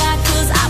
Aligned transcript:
got, 0.00 0.18
cause 0.24 0.50
I 0.50 0.69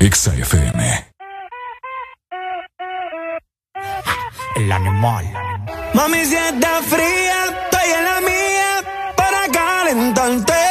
Exa 0.00 0.34
FM. 0.34 0.82
El 4.56 4.72
animal. 4.72 5.26
Mami, 5.92 6.24
si 6.24 6.36
está 6.36 6.80
fría, 6.80 7.44
estoy 7.44 7.90
en 7.98 8.04
la 8.06 8.20
mía 8.22 9.12
para 9.14 9.40
calentarte. 9.52 10.69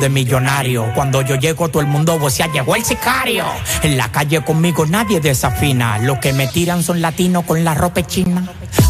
De 0.00 0.08
millonario. 0.08 0.92
Cuando 0.94 1.22
yo 1.22 1.36
llego, 1.36 1.68
todo 1.68 1.80
el 1.80 1.86
mundo 1.88 2.18
vocea, 2.18 2.50
llegó 2.52 2.76
el 2.76 2.84
sicario. 2.84 3.44
En 3.82 3.96
la 3.96 4.10
calle 4.10 4.42
conmigo 4.42 4.86
nadie 4.86 5.20
desafina. 5.20 5.98
Los 5.98 6.18
que 6.18 6.32
me 6.32 6.46
tiran 6.48 6.82
son 6.82 7.00
latinos 7.00 7.44
con 7.44 7.64
la 7.64 7.74
ropa 7.74 8.02
china. 8.06 8.44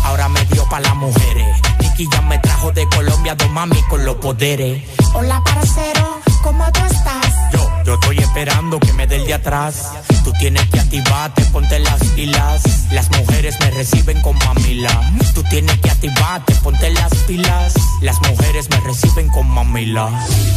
Ahora 0.05 0.29
me 0.29 0.45
dio 0.47 0.65
pa' 0.69 0.81
las 0.81 0.95
mujeres. 0.95 1.47
Nicky 1.81 2.09
ya 2.11 2.23
me 2.23 2.39
trajo 2.39 2.73
de 2.73 2.89
Colombia, 2.89 3.35
dos 3.35 3.51
mami 3.51 3.81
con 3.89 4.05
los 4.05 4.17
poderes. 4.17 4.83
Hola, 5.15 5.43
parcero, 5.45 6.21
¿cómo? 6.43 6.65
Yo, 7.89 7.95
estoy 7.95 8.19
esperando 8.19 8.79
que 8.79 8.93
me 8.93 9.07
dé 9.07 9.17
el 9.17 9.25
de 9.25 9.33
atrás. 9.33 9.93
Tú 10.23 10.31
tienes 10.39 10.69
que 10.69 10.79
activarte, 10.79 11.43
ponte 11.47 11.79
las 11.79 11.99
pilas. 12.09 12.63
Las 12.93 13.11
mujeres 13.13 13.59
me 13.61 13.71
reciben 13.71 14.21
con 14.21 14.37
mamila. 14.37 14.91
Tú 15.35 15.43
tienes 15.45 15.79
que 15.79 15.89
activarte, 15.89 16.55
ponte 16.57 16.91
las 16.91 17.15
pilas. 17.27 17.73
Las 18.03 18.21
mujeres 18.29 18.69
me 18.69 18.79
reciben 18.81 19.31
con 19.31 19.49
mamila. 19.49 20.11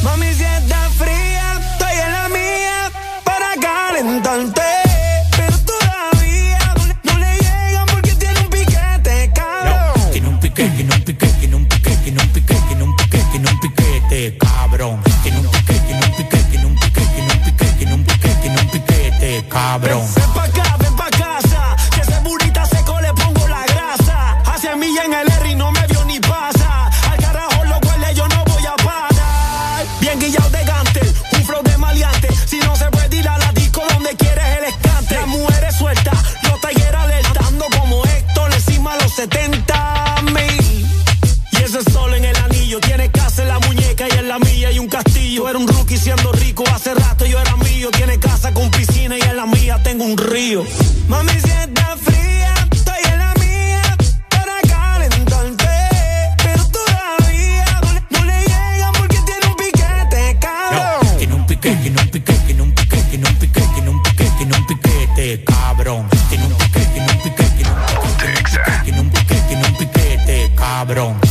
Mami, 0.03 0.33
si 0.33 0.43
está 0.43 0.89
fría, 0.89 1.61
estoy 1.71 1.99
en 2.05 2.11
la 2.11 2.27
mía 2.27 2.91
para 3.23 3.55
calentarte. 3.61 4.61
Pero 5.37 5.57
todavía 5.59 6.75
no 7.03 7.17
le 7.17 7.37
llegan 7.37 7.85
porque 7.93 8.11
tiene 8.11 8.39
un 8.41 8.49
piquete, 8.49 9.31
cabrón. 9.33 10.11
tiene 10.11 10.27
un 10.27 10.37
piquete, 10.37 10.69
tiene 10.75 10.95
un 10.95 11.01
piquete, 11.01 11.33
tiene 11.39 11.55
un 11.55 11.65
piquete, 11.65 11.97
tiene 12.03 12.21
un 12.21 12.29
piquete, 12.29 12.61
tiene 12.67 12.83
un 12.83 12.95
piquete, 12.97 13.25
tiene 13.31 13.49
un 13.49 13.59
piquete, 13.61 14.37
cabrón. 14.37 15.01
Tiene 15.23 15.37
un 15.37 15.45
piquete, 15.45 15.60
cabrón. 19.51 20.05
Ven 20.15 20.33
pa' 20.33 20.43
acá, 20.43 20.77
ven 20.79 20.95
pa' 20.95 21.09
casa, 21.09 21.75
que 21.93 22.01
ese 22.01 22.19
burrita 22.21 22.65
seco 22.65 22.99
le 23.01 23.13
pongo 23.13 23.47
la 23.47 23.63
grasa. 23.65 24.37
Hacia 24.45 24.75
mí 24.75 24.87
en 25.05 25.13
el 25.13 25.27
R 25.29 25.51
y 25.51 25.55
no 25.55 25.71
me 25.71 25.85
vio 25.87 26.03
ni 26.05 26.19
pasa. 26.19 26.89
Al 27.09 27.17
carajo 27.19 27.63
lo 27.65 27.77
huele, 27.87 28.13
yo 28.15 28.27
no 28.27 28.43
voy 28.45 28.65
a 28.65 28.75
parar. 28.77 29.85
Bien 29.99 30.19
guillado 30.19 30.49
de 30.49 30.63
gante, 30.63 31.01
un 31.33 31.43
flow 31.45 31.63
de 31.63 31.77
maleante. 31.77 32.29
Si 32.47 32.59
no 32.59 32.75
se 32.75 32.85
puede 32.89 33.15
ir 33.17 33.27
a 33.27 33.37
la 33.37 33.51
disco 33.51 33.81
donde 33.93 34.15
quieres 34.15 34.45
el 34.57 34.63
escante. 34.65 35.15
Las 35.15 35.27
mujeres 35.27 35.75
sueltas, 35.75 36.17
los 36.43 36.61
talleres 36.61 36.95
alertando 36.95 37.65
como 37.77 38.05
Héctor 38.05 38.53
encima 38.53 38.95
de 38.95 39.03
los 39.03 39.13
70 39.13 40.15
mil. 40.33 40.87
Y 41.51 41.57
ese 41.63 41.83
sol 41.91 42.13
en 42.13 42.25
el 42.25 42.35
anillo, 42.37 42.79
tiene 42.79 43.11
casa 43.11 43.41
en 43.43 43.49
la 43.49 43.59
muñeca 43.59 44.07
y 44.07 44.17
en 44.17 44.27
la 44.27 44.39
mía 44.39 44.71
y 44.71 44.79
un 44.79 44.87
castillo. 44.87 45.49
Era 45.49 45.59
un 45.59 45.67
rookie 45.67 45.97
siendo 45.97 46.31
rico, 46.31 46.63
hace 46.73 46.93
rato 46.93 47.25
yo 47.25 47.39
era 47.39 47.55
mío. 47.57 47.89
Tiene 47.91 48.17
casa 48.19 48.30
un 50.01 50.17
río. 50.17 50.65
Mami, 51.07 51.31
si 51.31 51.51
está 51.51 51.95
fría, 51.95 52.53
estoy 52.71 53.03
en 53.11 53.19
la 53.19 53.33
mía 53.35 53.81
para 54.29 54.59
calentarte. 54.67 55.67
Pero 56.43 56.65
todavía 56.69 57.81
no 58.09 58.23
le 58.25 58.39
llegan 58.41 58.93
porque 58.97 59.19
tiene 59.19 59.45
un 59.47 59.55
piquete, 59.55 60.37
cabrón. 60.39 61.17
Tiene 61.19 61.35
un 61.35 61.45
piquete, 61.45 61.75
tiene 61.83 62.01
un 62.01 62.09
piquete, 62.09 62.43
tiene 62.47 62.61
un 62.63 62.73
piquete, 62.73 63.03
tiene 63.11 63.29
un 63.29 63.37
piquete, 63.37 63.69
tiene 63.75 63.89
un 63.89 64.01
piquete, 64.01 64.31
tiene 64.37 64.57
un 64.57 64.65
piquete, 64.65 65.43
cabrón. 65.43 66.09
Tiene 66.29 66.45
un 66.45 66.53
piquete, 66.55 66.87
tiene 66.93 67.11
un 67.11 67.17
piquete, 67.21 67.51
tiene 67.53 67.69
un 67.69 67.77
piquete, 67.85 68.83
tiene 68.83 68.99
un 69.01 69.09
piquete, 69.11 69.41
tiene 69.47 69.67
un 69.67 69.75
piquete, 69.75 70.51
cabrón. 70.55 71.30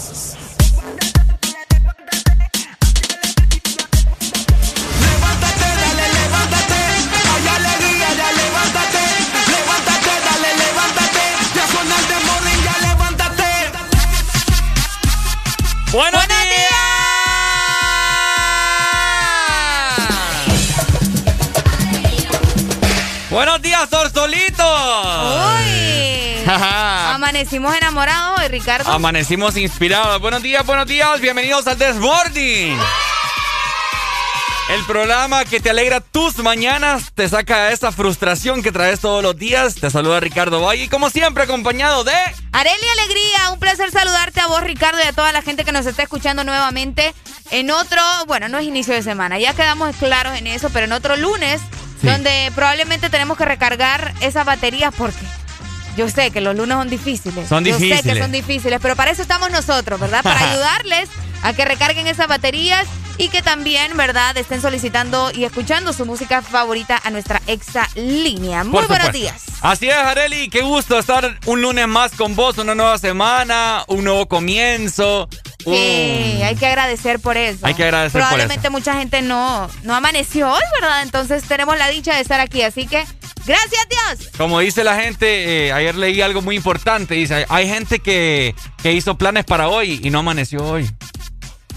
¡Buenos, 15.91 16.25
días! 16.25 16.41
¡Buenos 23.29 23.61
días, 23.61 23.89
Sorsolitos! 23.89 24.65
Uy. 25.57 26.45
Amanecimos 26.47 27.75
enamorados 27.75 28.39
hoy, 28.39 28.47
Ricardo. 28.47 28.89
Amanecimos 28.89 29.57
inspirados. 29.57 30.21
Buenos 30.21 30.41
días, 30.41 30.65
buenos 30.65 30.87
días. 30.87 31.19
Bienvenidos 31.19 31.67
al 31.67 31.77
Desmorning. 31.77 32.79
El 34.71 34.85
programa 34.85 35.43
que 35.43 35.59
te 35.59 35.69
alegra 35.69 35.99
tus 35.99 36.37
mañanas, 36.37 37.11
te 37.13 37.27
saca 37.27 37.73
esa 37.73 37.91
frustración 37.91 38.63
que 38.63 38.71
traes 38.71 39.01
todos 39.01 39.21
los 39.21 39.37
días. 39.37 39.75
Te 39.75 39.89
saluda 39.89 40.21
Ricardo 40.21 40.61
Valle 40.61 40.85
y 40.85 40.87
como 40.87 41.09
siempre 41.09 41.43
acompañado 41.43 42.05
de... 42.05 42.13
Areli 42.53 42.87
Alegría, 42.99 43.51
un 43.51 43.59
placer 43.59 43.91
saludarte 43.91 44.39
a 44.39 44.47
vos, 44.47 44.63
Ricardo, 44.63 44.97
y 45.03 45.07
a 45.07 45.11
toda 45.11 45.33
la 45.33 45.41
gente 45.41 45.65
que 45.65 45.73
nos 45.73 45.85
está 45.85 46.03
escuchando 46.03 46.45
nuevamente 46.45 47.13
en 47.51 47.69
otro, 47.69 48.01
bueno, 48.27 48.47
no 48.47 48.59
es 48.59 48.65
inicio 48.65 48.93
de 48.93 49.03
semana, 49.03 49.37
ya 49.39 49.53
quedamos 49.53 49.93
claros 49.97 50.37
en 50.37 50.47
eso, 50.47 50.69
pero 50.69 50.85
en 50.85 50.93
otro 50.93 51.17
lunes, 51.17 51.59
donde 52.01 52.49
probablemente 52.55 53.09
tenemos 53.09 53.37
que 53.37 53.43
recargar 53.43 54.13
esas 54.21 54.45
baterías 54.45 54.93
porque 54.97 55.25
yo 55.97 56.07
sé 56.07 56.31
que 56.31 56.39
los 56.39 56.55
lunes 56.55 56.77
son 56.77 56.89
difíciles. 56.89 57.49
Son 57.49 57.65
Yo 57.65 57.73
sé 57.73 57.79
que 57.79 57.85
difíciles. 57.87 58.19
son 58.19 58.31
difíciles, 58.31 58.79
pero 58.81 58.95
para 58.95 59.11
eso 59.11 59.21
estamos 59.21 59.51
nosotros, 59.51 59.99
¿verdad? 59.99 60.23
Para 60.23 60.39
ayudarles 60.51 61.09
a 61.43 61.51
que 61.51 61.65
recarguen 61.65 62.07
esas 62.07 62.27
baterías 62.29 62.87
y 63.21 63.29
que 63.29 63.43
también, 63.43 63.95
¿verdad?, 63.95 64.35
estén 64.35 64.61
solicitando 64.61 65.29
y 65.31 65.43
escuchando 65.43 65.93
su 65.93 66.07
música 66.07 66.41
favorita 66.41 66.99
a 67.03 67.11
nuestra 67.11 67.39
exa 67.45 67.87
línea. 67.93 68.63
Muy 68.63 68.83
buenos 68.85 69.11
días. 69.11 69.43
Así 69.61 69.87
es, 69.87 69.95
Areli, 69.95 70.49
qué 70.49 70.61
gusto 70.63 70.97
estar 70.97 71.37
un 71.45 71.61
lunes 71.61 71.87
más 71.87 72.13
con 72.13 72.35
vos, 72.35 72.57
una 72.57 72.73
nueva 72.73 72.97
semana, 72.97 73.83
un 73.87 74.05
nuevo 74.05 74.27
comienzo. 74.27 75.29
Sí, 75.63 75.69
hay 75.69 76.55
que 76.55 76.65
agradecer 76.65 77.19
por 77.19 77.37
eso. 77.37 77.59
Hay 77.67 77.75
que 77.75 77.83
agradecer 77.83 78.13
por 78.13 78.21
eso. 78.21 78.29
Probablemente 78.29 78.71
mucha 78.71 78.95
gente 78.95 79.21
no, 79.21 79.69
no 79.83 79.93
amaneció 79.93 80.51
hoy, 80.51 80.63
¿verdad? 80.81 81.03
Entonces 81.03 81.43
tenemos 81.43 81.77
la 81.77 81.89
dicha 81.89 82.15
de 82.15 82.21
estar 82.21 82.39
aquí, 82.39 82.63
así 82.63 82.87
que 82.87 83.05
gracias 83.45 83.87
Dios. 83.87 84.29
Como 84.35 84.59
dice 84.61 84.83
la 84.83 84.99
gente, 84.99 85.67
eh, 85.67 85.71
ayer 85.71 85.93
leí 85.93 86.21
algo 86.21 86.41
muy 86.41 86.55
importante, 86.55 87.13
dice, 87.13 87.45
hay 87.49 87.69
gente 87.69 87.99
que, 87.99 88.55
que 88.81 88.93
hizo 88.93 89.15
planes 89.15 89.45
para 89.45 89.67
hoy 89.67 89.99
y 90.01 90.09
no 90.09 90.19
amaneció 90.19 90.65
hoy. 90.65 90.89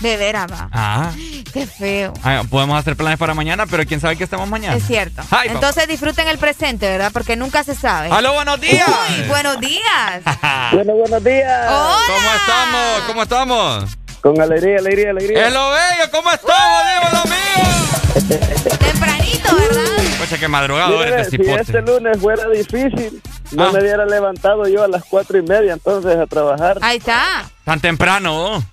De 0.01 0.17
veras, 0.17 0.51
va. 0.51 0.69
Ah. 0.73 1.13
Qué 1.53 1.67
feo. 1.67 2.13
Ah, 2.23 2.43
podemos 2.49 2.79
hacer 2.79 2.97
planes 2.97 3.19
para 3.19 3.35
mañana, 3.35 3.67
pero 3.67 3.85
quién 3.87 4.01
sabe 4.01 4.17
que 4.17 4.25
estamos 4.25 4.49
mañana. 4.49 4.77
Es 4.77 4.87
cierto. 4.87 5.23
Entonces 5.45 5.87
disfruten 5.89 6.29
el 6.29 6.39
presente, 6.39 6.89
¿verdad? 6.89 7.11
Porque 7.13 7.37
nunca 7.37 7.65
se 7.65 7.75
sabe. 7.75 8.11
¡Aló, 8.11 8.35
buenos 8.35 8.61
días! 8.61 8.89
Uy, 9.09 9.29
buenos 9.29 9.61
días. 9.61 10.23
bueno, 10.73 10.95
buenos 10.95 11.23
días. 11.23 11.71
Hola. 11.71 11.97
¿Cómo 12.07 12.35
estamos? 12.35 13.01
¿Cómo 13.07 13.23
estamos? 13.23 13.99
Con 14.21 14.41
alegría, 14.41 14.79
alegría, 14.79 15.11
alegría. 15.11 15.47
¡Es 15.47 15.53
lo 15.53 15.71
bello! 15.71 16.11
¿Cómo 16.11 16.31
estamos, 16.31 16.83
Diego, 16.87 17.07
lo 17.13 17.31
mío? 17.31 18.79
Tempranito, 18.79 19.57
¿verdad? 19.57 19.95
Pues 20.19 20.41
qué 20.41 20.49
madrugador 20.49 21.09
este 21.09 21.37
Si 21.37 21.51
este 21.51 21.83
lunes 21.83 22.19
fuera 22.19 22.49
difícil, 22.49 23.21
no 23.53 23.65
ah. 23.65 23.73
me 23.73 23.81
hubiera 23.81 24.07
levantado 24.07 24.67
yo 24.67 24.83
a 24.83 24.89
las 24.89 25.05
cuatro 25.05 25.39
y 25.39 25.43
media 25.43 25.75
entonces 25.75 26.17
a 26.17 26.27
trabajar. 26.27 26.79
Ahí 26.81 26.97
está. 26.97 27.45
Tan 27.65 27.81
temprano, 27.81 28.65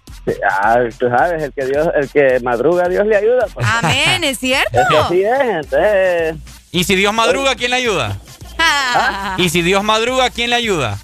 Ah, 0.50 0.80
tú 1.00 1.10
sabes, 1.10 1.44
el 1.44 1.52
que 1.54 1.66
Dios, 1.66 1.88
el 1.96 2.10
que 2.10 2.40
madruga, 2.42 2.88
Dios 2.88 3.06
le 3.08 3.16
ayuda. 3.18 3.48
Pues. 3.54 3.66
Amén, 3.68 4.24
es 4.24 4.38
cierto. 4.40 4.80
así 5.06 5.24
es, 5.24 5.40
entonces... 5.42 6.36
¿Y 6.72 6.84
si 6.84 6.96
Dios 6.96 7.14
madruga, 7.14 7.56
quién 7.56 7.72
le 7.72 7.78
ayuda? 7.78 8.18
Ah. 8.58 9.36
¿Y 9.38 9.50
si 9.50 9.62
Dios 9.62 9.84
madruga, 9.84 10.30
quién 10.30 10.52
le 10.52 10.56
ayuda? 10.56 10.98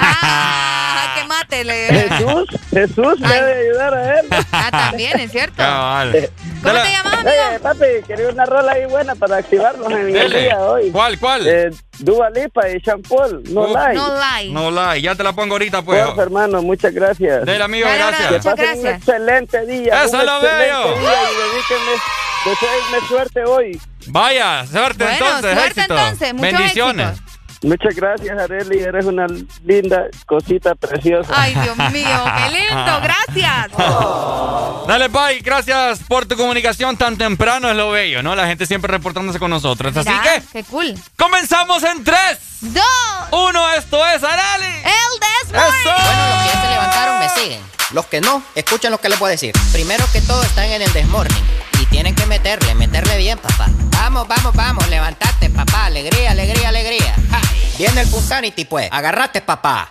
Ah, 0.00 1.14
que 1.16 1.24
mátele. 1.24 1.86
Jesús, 1.88 2.44
Jesús 2.70 3.20
debe 3.20 3.68
ayudar 3.68 3.94
a 3.94 4.20
él. 4.20 4.26
Ah, 4.52 4.68
también, 4.70 5.18
es 5.20 5.30
cierto. 5.30 5.62
vale. 5.62 6.30
¿Cómo 6.62 6.74
te 6.82 6.90
llamas, 6.90 7.12
amigo? 7.14 7.30
Eh, 7.30 7.58
papi, 7.60 7.86
quería 8.06 8.28
una 8.28 8.44
rola 8.44 8.72
ahí 8.72 8.86
buena 8.86 9.14
para 9.14 9.36
activarnos 9.36 9.90
en 9.92 10.16
el 10.16 10.30
día 10.30 10.58
hoy. 10.58 10.90
¿Cuál, 10.90 11.18
cuál? 11.18 11.46
Eh, 11.46 11.70
Dua 12.00 12.30
Lipa 12.30 12.68
y 12.68 12.80
Sean 12.80 13.02
Paul, 13.02 13.42
No 13.50 13.62
uh, 13.62 13.68
Lie. 13.68 13.94
No 13.94 14.14
Lie. 14.14 14.52
No 14.52 14.70
Lie, 14.70 15.02
ya 15.02 15.14
te 15.14 15.22
la 15.22 15.32
pongo 15.32 15.54
ahorita, 15.54 15.82
pues. 15.82 16.04
Pues, 16.04 16.18
hermano, 16.18 16.62
muchas 16.62 16.92
gracias. 16.92 17.44
Del 17.44 17.62
amigo, 17.62 17.88
gracias. 17.88 18.28
Que 18.28 18.50
pasen 18.50 18.78
un 18.80 18.86
excelente 18.86 19.66
día. 19.66 20.04
Eso 20.04 20.18
un 20.18 20.26
lo 20.26 20.40
veo. 20.40 20.98
Día 20.98 21.18
y 21.22 21.34
dedíquenme, 21.36 21.92
deseenme 22.44 23.08
suerte 23.08 23.44
hoy. 23.44 23.80
Vaya, 24.06 24.66
suerte 24.66 25.04
bueno, 25.04 25.18
entonces, 25.26 25.52
suerte 25.52 25.80
éxito. 25.80 25.98
entonces, 25.98 26.40
Bendiciones. 26.40 27.08
Éxitos. 27.08 27.27
Muchas 27.62 27.94
gracias, 27.94 28.38
Areli. 28.38 28.80
Eres 28.80 29.04
una 29.06 29.26
linda 29.64 30.06
cosita 30.26 30.74
preciosa. 30.74 31.32
Ay, 31.34 31.54
Dios 31.54 31.76
mío, 31.76 32.24
qué 32.36 32.58
lindo. 32.58 33.00
Gracias. 33.02 33.70
Dale, 34.86 35.10
Pai. 35.10 35.40
Gracias 35.40 36.00
por 36.06 36.26
tu 36.26 36.36
comunicación 36.36 36.96
tan 36.96 37.16
temprano. 37.16 37.68
Es 37.68 37.76
lo 37.76 37.90
bello, 37.90 38.22
¿no? 38.22 38.34
La 38.36 38.46
gente 38.46 38.66
siempre 38.66 38.92
reportándose 38.92 39.38
con 39.38 39.50
nosotros. 39.50 39.96
Así 39.96 40.10
que. 40.22 40.42
Qué 40.52 40.64
cool. 40.64 40.94
Comenzamos 41.16 41.82
en 41.82 42.04
3, 42.04 42.18
2, 42.60 42.82
1. 43.32 43.70
Esto 43.74 44.06
es 44.06 44.22
Areli. 44.22 44.76
El 44.84 45.52
Desmorning. 45.52 45.84
Bueno, 45.84 46.28
los 46.28 46.42
que 46.42 46.48
ya 46.54 46.62
se 46.62 46.70
levantaron 46.70 47.18
me 47.18 47.28
siguen. 47.28 47.60
Los 47.92 48.06
que 48.06 48.20
no, 48.20 48.42
escuchen 48.54 48.90
lo 48.90 48.98
que 48.98 49.08
les 49.08 49.18
voy 49.18 49.28
a 49.28 49.30
decir. 49.30 49.52
Primero 49.72 50.04
que 50.12 50.20
todo, 50.20 50.42
están 50.42 50.66
en 50.66 50.82
el 50.82 50.92
Desmorning. 50.92 51.67
Tienen 51.90 52.14
que 52.14 52.26
meterle, 52.26 52.74
meterle 52.74 53.16
bien, 53.16 53.38
papá. 53.38 53.68
Vamos, 53.92 54.28
vamos, 54.28 54.54
vamos, 54.54 54.88
levantate, 54.88 55.50
papá. 55.50 55.86
Alegría, 55.86 56.32
alegría, 56.32 56.68
alegría. 56.68 57.14
Viene 57.78 58.02
el 58.02 58.08
Punsanity, 58.08 58.64
pues. 58.64 58.88
Agarrate, 58.90 59.40
papá. 59.40 59.90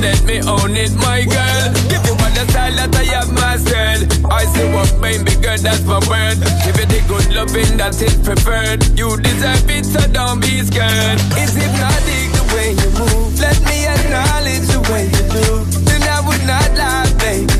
let 0.00 0.22
me 0.24 0.40
own 0.48 0.76
it, 0.76 0.94
my 0.96 1.24
girl. 1.24 1.64
Give 1.88 2.04
you 2.08 2.16
all 2.16 2.32
the 2.32 2.44
style 2.50 2.74
that 2.74 2.94
I 2.96 3.04
have 3.14 3.32
mastered. 3.32 4.08
I 4.30 4.44
say 4.44 4.72
what 4.72 4.90
made 5.00 5.22
me 5.22 5.34
good, 5.36 5.60
that's 5.60 5.84
my 5.84 6.00
word. 6.08 6.40
Give 6.64 6.76
you 6.80 6.88
the 6.88 7.00
good 7.08 7.26
loving 7.34 7.76
that 7.76 7.94
is 8.00 8.02
it 8.02 8.24
preferred. 8.24 8.80
You 8.98 9.16
deserve 9.20 9.68
it, 9.68 9.84
so 9.84 10.00
don't 10.12 10.40
be 10.40 10.62
scared. 10.64 11.20
It's 11.36 11.54
hypnotic 11.54 12.28
the 12.32 12.44
way 12.56 12.68
you 12.72 12.90
move. 12.96 13.38
Let 13.40 13.58
me 13.68 13.86
acknowledge 13.86 14.66
the 14.72 14.80
way 14.88 15.04
you 15.04 15.24
do. 15.28 15.46
Then 15.84 16.02
I 16.08 16.20
would 16.26 16.44
not 16.48 16.68
lie, 16.76 17.10
baby. 17.20 17.59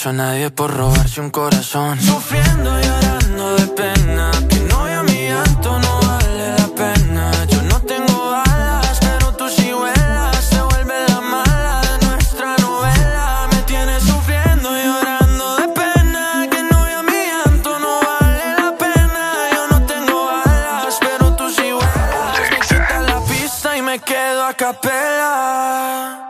beso 0.00 0.08
a 0.08 0.12
nadie 0.12 0.50
por 0.50 0.74
robarse 0.74 1.20
un 1.20 1.30
corazón. 1.30 2.00
Sufriendo 2.00 2.78
y 2.80 2.82
llorando 2.82 3.56
de 3.56 3.66
pena, 3.66 4.30
que 4.48 4.60
no 4.60 4.78
a 4.84 5.02
mi 5.02 5.28
llanto 5.28 5.78
no 5.78 6.00
vale 6.00 6.46
la 6.58 6.68
pena. 6.68 7.30
Yo 7.48 7.62
no 7.62 7.80
tengo 7.82 8.32
alas, 8.32 8.98
pero 9.00 9.32
tú 9.36 9.48
sí 9.48 9.70
vuelas, 9.72 10.44
se 10.44 10.62
vuelve 10.62 10.94
la 11.06 11.20
mala 11.20 11.80
de 11.82 12.06
nuestra 12.06 12.56
novela. 12.56 13.48
Me 13.52 13.62
tienes 13.62 14.02
sufriendo 14.02 14.68
y 14.78 14.82
llorando 14.84 15.56
de 15.56 15.68
pena, 15.68 16.48
que 16.50 16.62
no 16.62 16.78
a 16.78 17.02
mi 17.02 17.20
llanto 17.30 17.78
no 17.78 17.92
vale 18.08 18.44
la 18.56 18.70
pena. 18.78 19.22
Yo 19.54 19.62
no 19.72 19.86
tengo 19.86 20.30
alas, 20.30 20.98
pero 21.00 21.36
tú 21.36 21.50
sí 21.50 21.72
vuelas. 21.72 22.50
Me 22.50 22.58
quitas 22.60 23.02
la 23.06 23.20
pista 23.28 23.76
y 23.76 23.82
me 23.82 23.98
quedo 23.98 24.44
a 24.46 24.54
capela. 24.54 26.26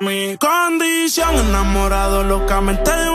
Mi 0.00 0.36
condición 0.36 1.36
enamorado 1.36 2.24
locamente 2.24 2.90
de 2.90 3.11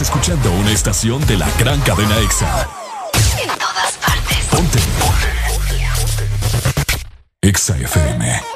Escuchando 0.00 0.52
una 0.52 0.72
estación 0.72 1.26
de 1.26 1.38
la 1.38 1.48
gran 1.58 1.80
cadena 1.80 2.18
EXA. 2.18 2.68
En 3.40 3.48
todas 3.58 3.92
partes. 3.94 4.44
Ponte. 4.50 4.78
EXA 7.40 7.76
FM. 7.78 8.55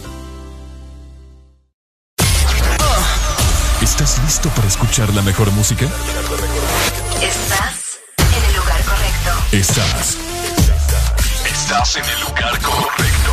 ¿Estás 4.11 4.25
listo 4.25 4.49
para 4.49 4.67
escuchar 4.67 5.13
la 5.13 5.21
mejor 5.21 5.49
música? 5.51 5.85
Estás 5.85 8.01
en 8.17 8.43
el 8.43 8.55
lugar 8.57 8.83
correcto. 8.83 9.31
Estás. 9.53 10.17
Estás 11.45 11.95
en 11.95 12.03
el 12.03 12.19
lugar 12.19 12.59
correcto. 12.59 13.31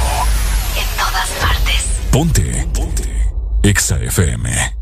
En 0.77 0.87
todas 0.97 1.29
partes. 1.41 1.85
Ponte. 2.12 2.69
Ponte. 2.73 3.11
Exa 3.64 3.99
FM. 3.99 4.77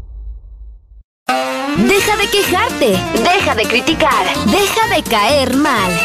Deja 1.78 2.16
de 2.18 2.30
quejarte. 2.30 3.02
Deja 3.14 3.54
de 3.54 3.62
criticar. 3.62 4.26
Deja 4.44 4.88
de 4.94 5.02
caer 5.02 5.56
mal. 5.56 5.98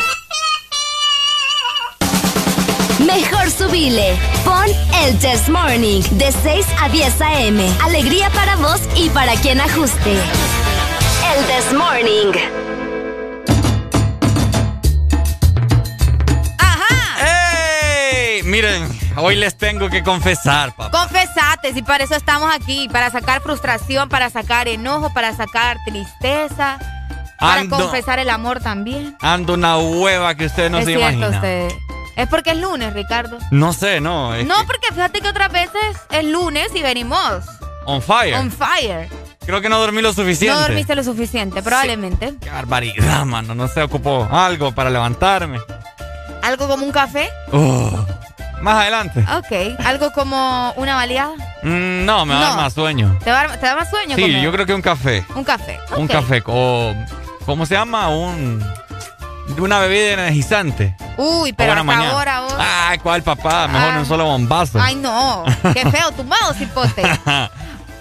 Mejor 3.05 3.49
subile. 3.49 4.17
Pon 4.45 4.65
el 5.03 5.17
Test 5.19 5.49
Morning 5.49 6.01
de 6.11 6.31
6 6.31 6.65
a 6.81 6.89
10 6.89 7.21
a.m. 7.21 7.69
Alegría 7.83 8.29
para 8.31 8.55
vos 8.57 8.81
y 8.95 9.09
para 9.09 9.33
quien 9.35 9.59
ajuste. 9.59 10.11
El 11.35 11.45
Test 11.45 11.73
Morning. 11.73 12.31
¡Ey! 17.19 18.43
Miren, 18.43 18.87
hoy 19.17 19.35
les 19.35 19.55
tengo 19.57 19.89
que 19.89 20.03
confesar, 20.03 20.73
papá. 20.75 20.91
Confesate, 20.97 21.73
si 21.73 21.81
para 21.81 22.03
eso 22.03 22.15
estamos 22.15 22.49
aquí, 22.53 22.87
para 22.91 23.09
sacar 23.11 23.41
frustración, 23.41 24.09
para 24.09 24.29
sacar 24.29 24.67
enojo, 24.67 25.13
para 25.13 25.35
sacar 25.35 25.77
tristeza, 25.85 26.77
para 27.39 27.61
Ando- 27.61 27.77
confesar 27.77 28.19
el 28.19 28.29
amor 28.29 28.59
también. 28.61 29.15
Ando 29.21 29.53
una 29.53 29.77
hueva 29.77 30.35
que 30.35 30.45
ustedes 30.45 30.71
no 30.71 30.79
es 30.79 30.85
se 30.85 30.95
cierto, 30.95 31.07
imaginan. 31.17 31.33
usted. 31.35 31.69
Es 32.15 32.28
porque 32.28 32.52
es 32.52 32.58
lunes, 32.58 32.93
Ricardo. 32.93 33.38
No 33.52 33.74
sé, 33.74 34.02
no. 34.02 34.36
es 34.36 34.45
No, 34.45 34.58
que- 34.60 34.65
porque 34.65 34.88
fíjate 34.93 35.21
que 35.21 35.30
otras 35.30 35.52
veces 35.52 35.97
es 36.10 36.26
lunes 36.26 36.67
y 36.76 36.82
venimos 36.82 37.43
On 37.86 38.02
fire. 38.02 38.36
on 38.36 38.52
fire. 38.52 39.10
Creo 39.45 39.60
que 39.62 39.69
no 39.69 39.80
dormí 39.80 40.02
lo 40.02 40.13
suficiente. 40.13 40.54
No 40.56 40.62
dormiste 40.62 40.93
lo 40.95 41.04
suficiente, 41.04 41.63
probablemente. 41.63 42.34
Qué 42.39 42.50
barbaridad, 42.50 43.26
mano. 43.26 43.56
No 43.56 43.67
sé, 43.67 43.82
ocupo 43.82 44.28
algo 44.32 44.71
para 44.74 44.89
levantarme. 44.89 45.60
Algo 46.43 46.67
como 46.67 46.86
un 46.86 46.91
café. 46.91 47.30
Uh, 47.52 47.89
más 48.62 48.76
adelante. 48.82 49.26
Ok. 49.38 49.80
Algo 49.86 50.12
como 50.12 50.71
una 50.76 50.95
baleada. 50.95 51.34
Mm, 51.63 52.06
no, 52.06 52.26
me 52.26 52.34
va 52.36 52.39
a 52.39 52.43
dar 52.50 52.56
más 52.58 52.74
sueño. 52.74 53.17
¿Te 53.24 53.30
da, 53.32 53.47
te 53.58 53.65
da 53.65 53.76
más 53.76 53.89
sueño? 53.89 54.15
Sí, 54.15 54.21
como- 54.21 54.43
yo 54.43 54.52
creo 54.52 54.65
que 54.67 54.74
un 54.76 54.82
café. 54.82 55.26
Un 55.36 55.43
café. 55.43 55.80
Un 55.97 56.08
café. 56.08 56.43
O, 56.45 56.93
¿cómo 57.45 57.65
se 57.65 57.74
llama? 57.76 58.10
Un... 58.10 58.63
Una 59.59 59.79
bebida 59.79 60.13
energizante. 60.13 60.95
Uy, 61.17 61.53
pero 61.53 61.71
hasta 61.73 61.83
mañana. 61.83 62.11
ahora 62.11 62.41
vos. 62.41 62.53
Ay, 62.57 62.97
¿cuál 62.99 63.21
papá? 63.23 63.67
Mejor 63.67 63.91
Ah. 63.93 63.99
un 63.99 64.05
solo 64.05 64.25
bombazo. 64.25 64.79
Ay, 64.81 64.95
no. 64.95 65.43
Qué 65.73 65.89
feo, 65.89 66.11
tumbado, 66.11 66.53
cipote. 66.53 67.03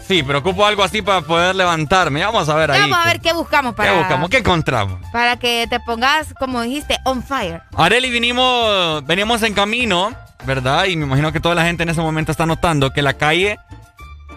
sí, 0.09 0.23
pero 0.23 0.39
ocupo 0.39 0.65
algo 0.65 0.83
así 0.83 1.03
para 1.03 1.21
poder 1.23 1.55
levantarme. 1.55 2.25
Vamos 2.25 2.49
a 2.49 2.55
ver 2.55 2.71
ahí. 2.71 2.81
Vamos 2.81 2.99
a 2.99 3.05
ver 3.07 3.21
qué 3.21 3.33
buscamos 3.33 3.75
para, 3.75 3.91
¿Qué 3.93 3.99
buscamos? 3.99 4.31
¿Qué 4.31 4.39
encontramos? 4.39 4.99
para 5.13 5.37
que 5.37 5.67
te 5.69 5.81
pongas, 5.81 6.33
como 6.39 6.63
dijiste, 6.63 6.99
on 7.05 7.23
fire. 7.23 7.63
Areli, 7.77 8.11
vinimos, 8.11 9.05
veníamos 9.05 9.43
en 9.43 9.53
camino, 9.55 10.13
¿verdad? 10.45 10.85
Y 10.87 10.97
me 10.97 11.05
imagino 11.07 11.33
que 11.33 11.41
toda 11.41 11.55
la 11.55 11.65
gente 11.65 11.83
en 11.83 11.89
ese 11.91 12.01
momento 12.01 12.33
está 12.33 12.47
notando 12.47 12.91
que 12.93 13.03
la 13.03 13.15
calle, 13.15 13.59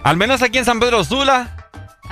al 0.03 0.17
menos 0.17 0.41
aquí 0.41 0.57
en 0.57 0.65
San 0.65 0.79
Pedro 0.79 1.03
Sula, 1.03 1.47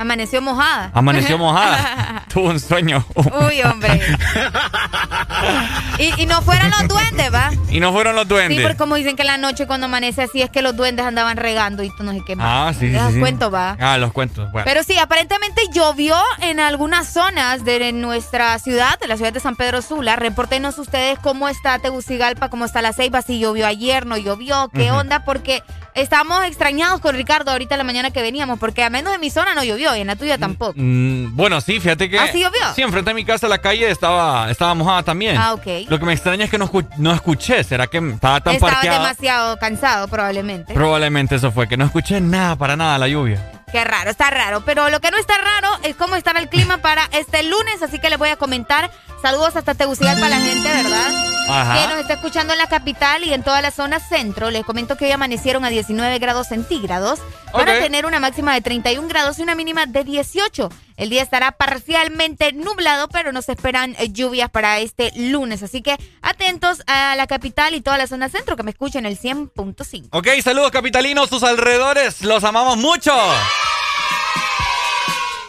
Amaneció 0.01 0.41
mojada. 0.41 0.91
amaneció 0.93 1.37
mojada. 1.39 2.23
Tuvo 2.33 2.49
un 2.49 2.59
sueño. 2.59 3.05
Uy, 3.15 3.61
hombre. 3.61 4.01
y, 5.99 6.21
y 6.21 6.25
no 6.25 6.41
fueran 6.41 6.69
los 6.71 6.87
duendes, 6.87 7.33
¿va? 7.33 7.51
y 7.69 7.79
no 7.79 7.91
fueron 7.91 8.15
los 8.15 8.23
Sí, 8.23 8.29
duendes. 8.29 8.61
porque 8.61 8.77
como 8.77 8.95
dicen 8.95 9.15
que 9.15 9.23
la 9.23 9.37
noche 9.37 9.67
cuando 9.67 9.85
amanece 9.85 10.21
así 10.23 10.41
es 10.41 10.49
que 10.49 10.61
los 10.61 10.75
duendes 10.75 11.05
andaban 11.05 11.37
regando 11.37 11.83
y 11.83 11.89
tú 11.95 12.03
no 12.03 12.11
sé 12.13 12.21
qué 12.25 12.35
más. 12.35 12.45
Ah, 12.47 12.73
sí, 12.73 12.87
sí, 12.87 12.91
¿Te 12.93 12.97
das 12.97 13.13
sí. 13.13 13.19
cuenta, 13.19 13.49
va? 13.49 13.77
Ah, 13.79 13.97
los 13.97 14.11
cuentos. 14.13 14.51
Bueno. 14.51 14.65
Pero 14.65 14.83
sí, 14.83 14.97
aparentemente 14.97 15.61
llovió 15.73 16.15
en 16.39 16.59
algunas 16.59 17.07
zonas 17.07 17.63
de 17.65 17.91
nuestra 17.93 18.57
ciudad, 18.59 18.99
de 18.99 19.07
la 19.07 19.17
ciudad 19.17 19.33
de 19.33 19.39
San 19.39 19.55
Pedro 19.55 19.81
Sula. 19.81 20.15
Repórtenos 20.15 20.77
ustedes 20.79 21.19
cómo 21.19 21.47
está 21.49 21.79
Tegucigalpa, 21.79 22.49
cómo 22.49 22.65
está 22.65 22.81
La 22.81 22.93
Ceiba, 22.93 23.21
si 23.21 23.39
llovió 23.39 23.67
ayer, 23.67 24.05
no 24.05 24.17
llovió, 24.17 24.69
qué 24.73 24.91
onda, 24.91 25.23
porque 25.25 25.63
estamos 25.93 26.43
extrañados 26.45 27.01
con 27.01 27.15
Ricardo 27.15 27.51
ahorita 27.51 27.75
en 27.75 27.79
la 27.79 27.83
mañana 27.83 28.11
que 28.11 28.21
veníamos, 28.21 28.59
porque 28.59 28.83
a 28.83 28.89
menos 28.89 29.13
en 29.13 29.21
mi 29.21 29.29
zona 29.29 29.53
no 29.55 29.63
llovió 29.63 29.95
y 29.95 30.01
en 30.01 30.07
la 30.07 30.15
tuya 30.15 30.37
tampoco. 30.37 30.73
Mm, 30.75 31.35
bueno, 31.35 31.61
sí, 31.61 31.79
fíjate 31.79 32.09
que. 32.09 32.19
¿Ah, 32.19 32.29
sí 32.31 32.39
llovió? 32.41 32.61
Sí, 32.75 32.81
enfrente 32.81 33.11
de 33.11 33.15
mi 33.15 33.25
casa 33.25 33.47
la 33.47 33.59
calle 33.59 33.89
estaba, 33.89 34.49
estaba 34.49 34.73
mojada 34.73 35.03
también. 35.03 35.37
Ah, 35.37 35.53
ok. 35.53 35.65
Lo 35.87 35.99
que 35.99 36.05
me 36.05 36.13
extraña 36.13 36.45
es 36.45 36.51
que 36.51 36.57
no, 36.57 36.69
no 36.97 37.13
escuché. 37.13 37.63
¿Será 37.63 37.87
que 37.87 37.97
estaba 37.97 38.41
tan 38.41 38.55
Estaba 38.55 38.73
parqueado? 38.73 39.01
demasiado 39.01 39.57
cansado 39.57 40.07
probablemente. 40.07 40.73
Probablemente 40.73 41.35
eso 41.35 41.51
fue, 41.51 41.67
que 41.67 41.77
no 41.77 41.85
escuché 41.85 42.21
nada 42.21 42.55
para 42.55 42.75
nada 42.75 42.97
la 42.97 43.07
lluvia. 43.07 43.51
Qué 43.71 43.83
raro, 43.85 44.09
está 44.09 44.29
raro. 44.29 44.63
Pero 44.65 44.89
lo 44.89 44.99
que 44.99 45.11
no 45.11 45.17
está 45.17 45.33
raro 45.37 45.69
es 45.83 45.95
cómo 45.95 46.15
estará 46.17 46.39
el 46.41 46.49
clima 46.49 46.77
para 46.79 47.07
este 47.13 47.41
lunes, 47.43 47.81
así 47.81 47.99
que 47.99 48.09
les 48.09 48.19
voy 48.19 48.29
a 48.29 48.35
comentar. 48.35 48.91
Saludos 49.21 49.55
hasta 49.55 49.75
Tegucigalpa 49.75 50.25
a 50.25 50.29
la 50.29 50.39
gente, 50.39 50.67
¿verdad? 50.67 51.31
Ajá. 51.47 51.81
Que 51.81 51.87
nos 51.87 51.99
está 51.99 52.13
escuchando 52.13 52.53
en 52.53 52.59
la 52.59 52.67
capital 52.67 53.23
y 53.23 53.33
en 53.33 53.43
toda 53.43 53.61
la 53.61 53.69
zona 53.71 53.99
centro. 53.99 54.49
Les 54.49 54.65
comento 54.65 54.97
que 54.97 55.05
hoy 55.05 55.11
amanecieron 55.11 55.63
a 55.63 55.69
19 55.69 56.17
grados 56.17 56.47
centígrados 56.47 57.19
para 57.51 57.79
tener 57.79 58.05
una 58.05 58.19
máxima 58.19 58.53
de 58.53 58.61
31 58.61 59.07
grados 59.07 59.37
y 59.37 59.43
una 59.43 59.53
mínima 59.53 59.85
de 59.85 60.03
18. 60.03 60.69
El 60.97 61.09
día 61.09 61.21
estará 61.21 61.51
parcialmente 61.51 62.51
nublado, 62.53 63.09
pero 63.09 63.31
no 63.31 63.41
se 63.41 63.51
esperan 63.51 63.95
eh, 63.99 64.09
lluvias 64.11 64.49
para 64.49 64.79
este 64.79 65.11
lunes. 65.15 65.61
Así 65.61 65.81
que 65.81 65.97
atentos 66.21 66.81
a 66.87 67.15
la 67.15 67.27
capital 67.27 67.75
y 67.75 67.81
toda 67.81 67.97
la 67.97 68.07
zona 68.07 68.29
centro 68.29 68.55
que 68.55 68.63
me 68.63 68.71
escuchen 68.71 69.05
el 69.05 69.19
100.5. 69.19 70.07
Ok, 70.11 70.27
saludos 70.43 70.71
capitalinos, 70.71 71.29
sus 71.29 71.43
alrededores, 71.43 72.21
los 72.21 72.43
amamos 72.43 72.77
mucho. 72.77 73.13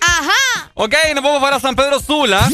Ajá. 0.00 0.70
Ok, 0.74 0.94
nos 1.14 1.24
vamos 1.24 1.40
para 1.40 1.58
San 1.61 1.74
Pedro 1.74 2.00
Sula. 2.00 2.48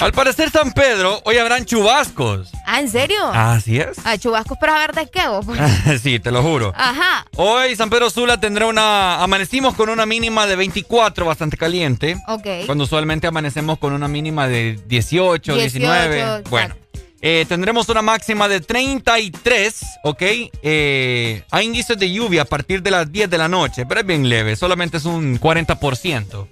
Al 0.00 0.12
parecer 0.12 0.50
San 0.50 0.72
Pedro, 0.72 1.22
hoy 1.24 1.38
habrán 1.38 1.64
chubascos. 1.64 2.50
¿Ah, 2.66 2.80
en 2.80 2.90
serio? 2.90 3.16
Así 3.32 3.78
es. 3.78 3.96
Ah, 4.04 4.18
chubascos, 4.18 4.58
pero 4.60 4.74
a 4.74 4.78
ver 4.80 4.92
de 4.92 5.06
qué 5.08 5.26
vos. 5.26 5.46
sí, 6.02 6.18
te 6.20 6.30
lo 6.30 6.42
juro. 6.42 6.72
Ajá. 6.76 7.24
Hoy 7.36 7.74
San 7.76 7.88
Pedro 7.88 8.10
Sula 8.10 8.38
tendrá 8.38 8.66
una... 8.66 9.22
Amanecimos 9.22 9.74
con 9.74 9.88
una 9.88 10.04
mínima 10.04 10.46
de 10.46 10.54
24, 10.56 11.24
bastante 11.24 11.56
caliente. 11.56 12.16
Ok. 12.28 12.46
Cuando 12.66 12.84
usualmente 12.84 13.26
amanecemos 13.26 13.78
con 13.78 13.94
una 13.94 14.06
mínima 14.06 14.46
de 14.48 14.78
18, 14.86 15.54
19. 15.56 16.14
18, 16.14 16.50
Bueno. 16.50 16.74
eh, 17.22 17.46
tendremos 17.48 17.88
una 17.88 18.02
máxima 18.02 18.48
de 18.48 18.60
33, 18.60 19.80
¿ok? 20.04 20.22
Eh, 20.62 21.42
hay 21.50 21.66
índices 21.66 21.98
de 21.98 22.12
lluvia 22.12 22.42
a 22.42 22.46
partir 22.46 22.82
de 22.82 22.90
las 22.90 23.10
10 23.10 23.30
de 23.30 23.38
la 23.38 23.48
noche, 23.48 23.86
pero 23.86 24.00
es 24.02 24.06
bien 24.06 24.28
leve, 24.28 24.56
solamente 24.56 24.98
es 24.98 25.06
un 25.06 25.40
40%. 25.40 26.48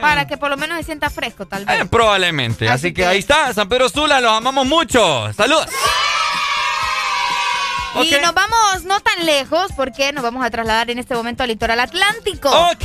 Para 0.00 0.26
que 0.26 0.36
por 0.36 0.50
lo 0.50 0.56
menos 0.56 0.78
se 0.78 0.84
sienta 0.84 1.10
fresco, 1.10 1.46
tal 1.46 1.64
vez. 1.64 1.80
Eh, 1.80 1.86
probablemente. 1.86 2.68
Así, 2.68 2.92
que, 2.92 3.04
ahí 3.06 3.18
está, 3.18 3.52
San 3.54 3.68
Pedro 3.68 3.88
Sula, 3.88 4.20
los 4.20 4.32
amamos 4.32 4.66
mucho. 4.66 5.32
Saludos. 5.32 5.66
Y 8.04 8.10
nos 8.22 8.34
vamos 8.34 8.84
no 8.84 9.00
tan 9.00 9.24
lejos 9.26 9.68
porque 9.76 10.12
nos 10.12 10.22
vamos 10.22 10.44
a 10.44 10.50
trasladar 10.50 10.90
en 10.90 10.98
este 10.98 11.14
momento 11.14 11.42
al 11.42 11.48
litoral 11.48 11.80
atlántico. 11.80 12.48
Ok. 12.72 12.84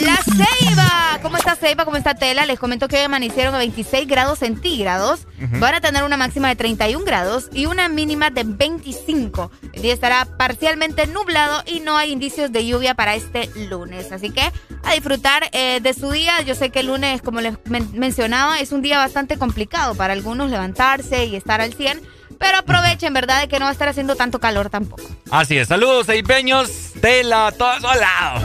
La 0.00 0.16
Ceiba. 0.24 1.18
¿Cómo 1.22 1.36
está 1.36 1.56
Ceiba? 1.56 1.84
¿Cómo 1.84 1.96
está 1.96 2.14
Tela? 2.14 2.46
Les 2.46 2.58
comento 2.58 2.88
que 2.88 2.96
hoy 2.96 3.02
amanecieron 3.02 3.54
a 3.54 3.58
26 3.58 4.06
grados 4.08 4.38
centígrados. 4.40 5.20
Ujú. 5.42 5.58
Van 5.60 5.74
a 5.74 5.80
tener 5.80 6.02
una 6.04 6.16
máxima 6.16 6.48
de 6.48 6.56
31 6.56 7.04
grados 7.04 7.48
y 7.52 7.66
una 7.66 7.88
mínima 7.88 8.30
de 8.30 8.44
25. 8.44 9.50
El 9.72 9.82
día 9.82 9.92
estará 9.94 10.24
parcialmente 10.24 11.06
nublado 11.06 11.62
y 11.66 11.80
no 11.80 11.96
hay 11.96 12.10
indicios 12.12 12.52
de 12.52 12.66
lluvia 12.66 12.94
para 12.94 13.14
este 13.14 13.50
lunes. 13.68 14.12
Así 14.12 14.30
que 14.30 14.50
a 14.82 14.92
disfrutar 14.94 15.48
eh, 15.52 15.80
de 15.82 15.94
su 15.94 16.10
día. 16.10 16.40
Yo 16.42 16.54
sé 16.54 16.70
que 16.70 16.80
el 16.80 16.86
lunes, 16.86 17.22
como 17.22 17.40
les 17.40 17.54
men- 17.66 17.90
mencionaba, 17.94 18.60
es 18.60 18.72
un 18.72 18.82
día 18.82 18.98
bastante 18.98 19.36
complicado 19.38 19.94
para 19.94 20.12
algunos 20.12 20.50
levantarse 20.50 21.24
y 21.26 21.36
estar 21.36 21.60
al 21.60 21.74
100. 21.74 22.00
Pero 22.40 22.56
aprovechen, 22.58 23.12
¿verdad? 23.12 23.42
De 23.42 23.48
que 23.48 23.58
no 23.58 23.66
va 23.66 23.68
a 23.68 23.72
estar 23.72 23.86
haciendo 23.86 24.16
tanto 24.16 24.40
calor 24.40 24.70
tampoco. 24.70 25.02
Así 25.30 25.58
es, 25.58 25.68
saludos, 25.68 26.08
eipeños, 26.08 26.70
tela, 27.00 27.52
todos 27.56 27.82
lados. 27.82 28.42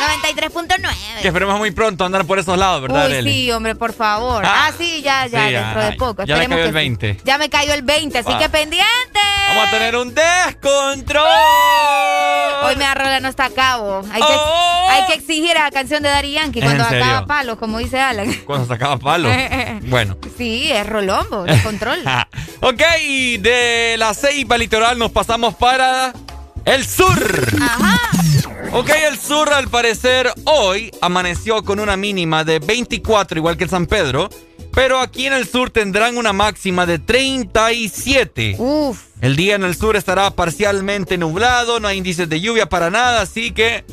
93.9. 0.00 0.94
Que 1.22 1.28
esperemos 1.28 1.58
muy 1.58 1.70
pronto 1.70 2.04
andar 2.04 2.24
por 2.24 2.38
esos 2.38 2.56
lados, 2.58 2.82
¿verdad, 2.82 3.06
Uy, 3.06 3.12
Arely? 3.12 3.32
sí, 3.32 3.52
hombre, 3.52 3.74
por 3.74 3.92
favor. 3.92 4.42
Ah, 4.46 4.70
sí, 4.76 5.02
ya, 5.02 5.26
ya, 5.26 5.46
Sí, 5.46 5.52
dentro 5.54 5.80
ya, 5.80 5.90
de 5.90 5.96
poco. 5.96 6.24
ya 6.24 6.34
Esperemos 6.34 6.56
cayó 6.56 6.62
que 6.62 6.68
el 6.68 6.74
20. 6.74 7.14
sí. 7.14 7.20
Ya 7.24 7.38
me 7.38 7.50
cayó 7.50 7.74
el 7.74 7.82
20, 7.82 8.18
así 8.18 8.30
Ah. 8.32 8.38
que 8.38 8.48
pendiente. 8.48 8.86
Vamos 9.48 9.68
a 9.68 9.70
tener 9.70 9.96
un 9.96 10.14
descontrol. 10.14 11.24
Hoy 12.62 12.76
me 12.76 12.84
arrola 12.84 13.20
no 13.20 13.28
está 13.28 13.46
a 13.46 13.50
cabo. 13.50 14.02
Hay 14.12 14.20
que, 14.20 14.32
hay 14.90 15.06
que 15.06 15.14
exigir 15.14 15.56
a 15.56 15.64
la 15.64 15.70
canción 15.70 16.02
de 16.02 16.08
Daddy 16.10 16.32
Yankee 16.32 16.60
¿En 16.60 16.64
cuando 16.66 16.84
serio? 16.88 17.04
acaba 17.04 17.26
palos, 17.26 17.58
como 17.58 17.78
dice 17.78 17.98
Alan. 17.98 18.32
Cuando 18.46 18.66
sacaba 18.66 18.96
palo. 18.98 19.28
bueno. 19.82 20.16
Sí, 20.36 20.70
es 20.70 20.86
rolombo, 20.86 21.44
de 21.44 21.60
control. 21.62 22.00
ok, 22.60 22.82
de 23.40 23.96
la 23.98 24.14
ceiba 24.14 24.56
litoral 24.58 24.98
nos 24.98 25.10
pasamos 25.10 25.54
para 25.54 26.12
el 26.74 26.86
sur. 26.86 27.48
Ajá. 27.60 27.98
Ok, 28.72 28.90
el 29.10 29.18
sur 29.18 29.52
al 29.52 29.68
parecer 29.68 30.32
hoy 30.44 30.90
amaneció 31.00 31.62
con 31.64 31.80
una 31.80 31.96
mínima 31.96 32.44
de 32.44 32.58
24, 32.60 33.38
igual 33.38 33.56
que 33.56 33.64
el 33.64 33.70
San 33.70 33.86
Pedro. 33.86 34.28
Pero 34.72 35.00
aquí 35.00 35.26
en 35.26 35.32
el 35.32 35.48
sur 35.48 35.70
tendrán 35.70 36.16
una 36.16 36.32
máxima 36.32 36.86
de 36.86 37.00
37. 37.00 38.54
Uf. 38.58 39.00
El 39.20 39.34
día 39.34 39.56
en 39.56 39.64
el 39.64 39.74
sur 39.76 39.96
estará 39.96 40.30
parcialmente 40.30 41.18
nublado, 41.18 41.80
no 41.80 41.88
hay 41.88 41.98
índices 41.98 42.28
de 42.28 42.40
lluvia 42.40 42.68
para 42.68 42.88
nada, 42.88 43.20
así 43.20 43.50
que 43.50 43.84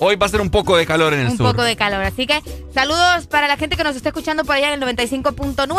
hoy 0.00 0.16
va 0.16 0.26
a 0.26 0.28
ser 0.28 0.40
un 0.40 0.50
poco 0.50 0.76
de 0.76 0.86
calor 0.86 1.14
en 1.14 1.20
el 1.20 1.28
Un 1.28 1.36
sur. 1.38 1.50
poco 1.52 1.62
de 1.62 1.76
calor. 1.76 2.02
Así 2.02 2.26
que 2.26 2.42
saludos 2.74 3.28
para 3.28 3.46
la 3.46 3.56
gente 3.56 3.76
que 3.76 3.84
nos 3.84 3.94
está 3.94 4.08
escuchando 4.08 4.44
por 4.44 4.56
allá 4.56 4.72
en 4.74 4.82
el 4.82 4.88
95.9. 4.98 5.78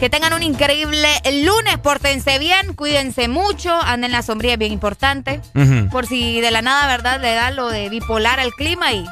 Que 0.00 0.10
tengan 0.10 0.32
un 0.34 0.42
increíble 0.42 1.08
lunes. 1.44 1.78
Pórtense 1.78 2.38
bien, 2.38 2.74
cuídense 2.74 3.28
mucho. 3.28 3.72
Anden 3.80 4.12
la 4.12 4.22
sombría, 4.22 4.54
es 4.54 4.58
bien 4.58 4.72
importante. 4.72 5.40
Por 5.90 6.06
si 6.06 6.40
de 6.40 6.50
la 6.50 6.62
nada, 6.62 6.86
¿verdad? 6.86 7.20
Le 7.20 7.34
da 7.34 7.50
lo 7.50 7.68
de 7.68 7.88
bipolar 7.88 8.40
al 8.40 8.52
clima 8.52 8.92
y 8.92 9.04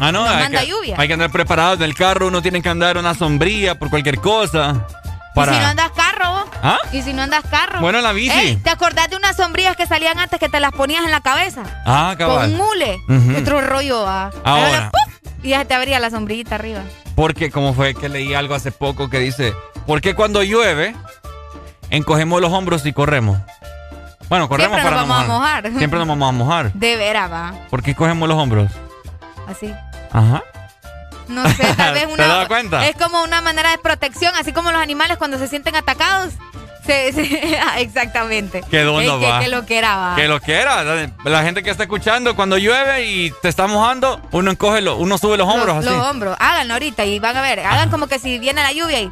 Ah, 0.00 0.12
no, 0.12 0.22
Nos 0.24 0.30
hay 0.30 0.42
manda 0.44 0.60
que, 0.60 0.66
lluvia. 0.68 0.94
hay 0.96 1.08
que 1.08 1.14
andar 1.14 1.32
preparados 1.32 1.78
en 1.78 1.82
el 1.82 1.94
carro, 1.96 2.28
uno 2.28 2.40
tiene 2.40 2.62
que 2.62 2.68
andar 2.68 2.96
una 2.98 3.14
sombría 3.14 3.76
por 3.76 3.90
cualquier 3.90 4.18
cosa. 4.20 4.86
Para... 5.34 5.50
¿Y 5.50 5.54
si 5.56 5.60
no 5.60 5.66
andas 5.66 5.90
carro? 5.90 6.30
vos? 6.30 6.44
¿Ah? 6.62 6.78
¿Y 6.92 7.02
si 7.02 7.12
no 7.12 7.22
andas 7.22 7.42
carro? 7.50 7.80
Bueno, 7.80 8.00
la 8.00 8.12
bici. 8.12 8.30
Ey, 8.38 8.56
¿Te 8.56 8.70
acordás 8.70 9.10
de 9.10 9.16
unas 9.16 9.34
sombrillas 9.36 9.76
que 9.76 9.86
salían 9.86 10.20
antes 10.20 10.38
que 10.38 10.48
te 10.48 10.60
las 10.60 10.70
ponías 10.70 11.04
en 11.04 11.10
la 11.10 11.20
cabeza? 11.20 11.62
Ah, 11.84 12.14
cabal. 12.16 12.48
Con 12.52 12.56
mule. 12.58 12.96
Ujú. 13.08 13.38
Otro 13.40 13.60
rollo, 13.60 14.06
ah. 14.06 14.30
Ahora. 14.44 14.68
Era 14.68 14.90
¡puf! 14.92 15.14
Y 15.42 15.48
ya 15.50 15.64
te 15.64 15.74
abría 15.74 15.98
la 15.98 16.10
sombrillita 16.10 16.54
arriba. 16.54 16.82
Porque 17.16 17.50
como 17.50 17.74
fue 17.74 17.94
que 17.94 18.08
leí 18.08 18.34
algo 18.34 18.54
hace 18.54 18.70
poco 18.70 19.10
que 19.10 19.18
dice, 19.18 19.52
¿por 19.88 20.00
qué 20.00 20.14
cuando 20.14 20.44
llueve 20.44 20.94
encogemos 21.90 22.40
los 22.40 22.52
hombros 22.52 22.86
y 22.86 22.92
corremos? 22.92 23.38
Bueno, 24.28 24.48
corremos 24.48 24.76
Siempre 24.76 24.90
para 24.94 25.00
nos 25.00 25.08
no 25.08 25.14
vamos 25.14 25.24
a 25.30 25.32
mojar. 25.38 25.62
Siempre 25.78 25.98
nos 25.98 26.06
vamos 26.08 26.28
a 26.28 26.32
mojar. 26.32 26.72
De 26.74 26.96
veras, 26.96 27.32
va. 27.32 27.54
¿Por 27.70 27.82
qué 27.82 27.94
cogemos 27.96 28.28
los 28.28 28.38
hombros? 28.38 28.70
Así. 29.48 29.72
Ajá. 30.12 30.42
No 31.28 31.48
sé, 31.48 31.64
tal 31.74 31.94
vez 31.94 32.06
¿Te 32.06 32.12
una. 32.12 32.26
das 32.26 32.46
cuenta? 32.48 32.86
Es 32.86 32.96
como 32.96 33.22
una 33.22 33.40
manera 33.40 33.70
de 33.70 33.78
protección, 33.78 34.32
así 34.38 34.52
como 34.52 34.70
los 34.70 34.80
animales 34.80 35.16
cuando 35.16 35.38
se 35.38 35.48
sienten 35.48 35.74
atacados. 35.76 36.34
se- 36.86 37.12
se- 37.14 37.58
ah, 37.58 37.80
exactamente. 37.80 38.62
Qué 38.70 38.82
dónde 38.82 39.06
que- 39.06 39.26
va. 39.30 39.40
que 39.40 39.48
lo 39.48 39.64
que 39.66 39.78
era, 39.78 39.96
va. 39.96 40.16
Que 40.16 40.28
lo 40.28 40.40
que 40.40 40.54
era. 40.60 40.84
La 41.24 41.42
gente 41.42 41.62
que 41.62 41.70
está 41.70 41.84
escuchando, 41.84 42.36
cuando 42.36 42.58
llueve 42.58 43.04
y 43.06 43.30
te 43.42 43.48
está 43.48 43.66
mojando, 43.66 44.20
uno 44.32 44.50
encoge, 44.50 44.82
lo- 44.82 44.96
uno 44.96 45.16
sube 45.16 45.36
los 45.38 45.48
hombros 45.48 45.76
los, 45.76 45.86
así. 45.86 45.94
los 45.96 46.06
hombros. 46.06 46.36
Háganlo 46.38 46.74
ahorita 46.74 47.04
y 47.06 47.18
van 47.18 47.36
a 47.36 47.40
ver. 47.42 47.60
Hagan 47.60 47.90
como 47.90 48.06
que 48.08 48.18
si 48.18 48.38
viene 48.38 48.62
la 48.62 48.72
lluvia 48.72 49.00
y. 49.00 49.10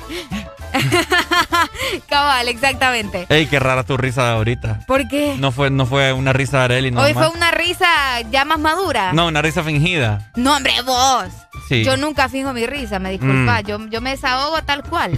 Cabal, 2.08 2.48
exactamente. 2.48 3.26
Ey, 3.28 3.46
qué 3.46 3.58
rara 3.58 3.84
tu 3.84 3.96
risa 3.96 4.32
ahorita. 4.32 4.80
¿Por 4.86 5.08
qué? 5.08 5.36
No 5.38 5.52
fue, 5.52 5.70
no 5.70 5.86
fue 5.86 6.12
una 6.12 6.32
risa 6.32 6.58
de 6.58 6.64
Areli, 6.64 6.90
no. 6.90 7.02
Hoy 7.02 7.12
fue 7.14 7.28
una 7.28 7.50
risa 7.50 7.86
ya 8.30 8.44
más 8.44 8.58
madura. 8.58 9.12
No, 9.12 9.26
una 9.26 9.42
risa 9.42 9.62
fingida. 9.62 10.30
No, 10.36 10.56
hombre, 10.56 10.72
vos. 10.82 11.26
Sí. 11.68 11.84
Yo 11.84 11.96
nunca 11.96 12.28
fijo 12.28 12.52
mi 12.52 12.66
risa, 12.66 12.98
me 12.98 13.10
disculpa. 13.10 13.62
Mm. 13.62 13.66
Yo, 13.66 13.78
yo 13.88 14.00
me 14.00 14.10
desahogo 14.10 14.62
tal 14.62 14.82
cual. 14.84 15.16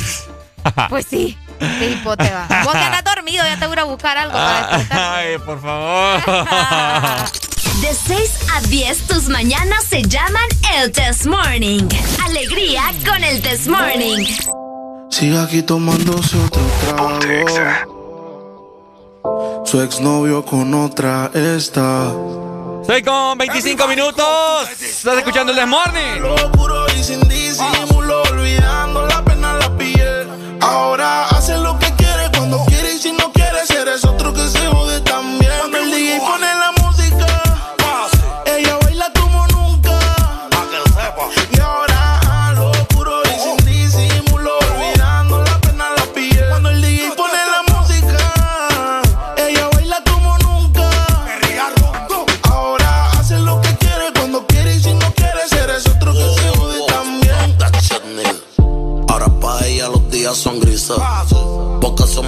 pues 0.88 1.06
sí, 1.06 1.36
qué. 1.58 1.98
Vos 2.04 2.16
que 2.16 2.78
andas 2.78 3.04
dormido, 3.04 3.44
ya 3.44 3.58
te 3.58 3.66
voy 3.66 3.78
a 3.78 3.84
buscar 3.84 4.16
algo 4.16 4.34
para 4.34 4.66
despertar. 4.78 5.14
Ay, 5.18 5.38
por 5.38 5.60
favor. 5.60 6.22
De 7.80 7.94
6 7.94 8.38
a 8.54 8.60
10, 8.62 9.06
tus 9.06 9.28
mañanas 9.28 9.84
se 9.84 10.02
llaman 10.02 10.48
el 10.76 10.90
Test 10.90 11.26
Morning. 11.26 11.88
Alegría 12.24 12.82
con 13.06 13.22
el 13.22 13.40
Test 13.40 13.68
Morning. 13.68 14.24
Sigue 15.10 15.38
aquí 15.38 15.62
tomándose 15.62 16.36
otro 16.44 16.62
trago. 16.80 17.18
Su 19.64 19.80
exnovio 19.82 20.44
con 20.44 20.72
otra 20.74 21.30
está. 21.34 22.12
6 22.86 23.04
con 23.04 23.38
25 23.38 23.88
minutos. 23.88 24.70
Estás 24.80 25.18
escuchando 25.18 25.52
el 25.52 25.58
Desmorning. 25.58 26.22
Lo 26.22 26.52
puro 26.52 26.86
y 26.96 27.02
sin 27.02 27.20
disimulo, 27.28 28.22
olvidando 28.22 29.06
la 29.06 29.24
pena 29.24 29.52
en 29.52 29.58
la 29.58 29.76
piel. 29.76 30.58
Ahora 30.60 31.26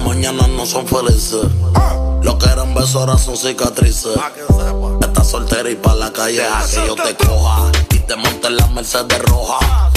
mañanas 0.05 0.49
no 0.49 0.65
son 0.65 0.87
felices. 0.87 1.45
Lo 2.21 2.37
que 2.37 2.49
eran 2.49 2.73
besos 2.73 2.95
ahora 2.95 3.17
son 3.17 3.37
cicatrices. 3.37 4.17
Estás 5.01 5.29
soltera 5.29 5.69
y 5.69 5.75
pa' 5.75 5.95
la 5.95 6.11
calle 6.11 6.43
a 6.45 6.63
que 6.65 6.87
yo 6.87 6.95
te 6.95 7.15
coja. 7.15 7.71
Y 7.91 7.99
te 7.99 8.15
monte 8.15 8.47
en 8.47 8.57
la 8.57 8.67
Mercedes 8.67 9.19
roja. 9.23 9.89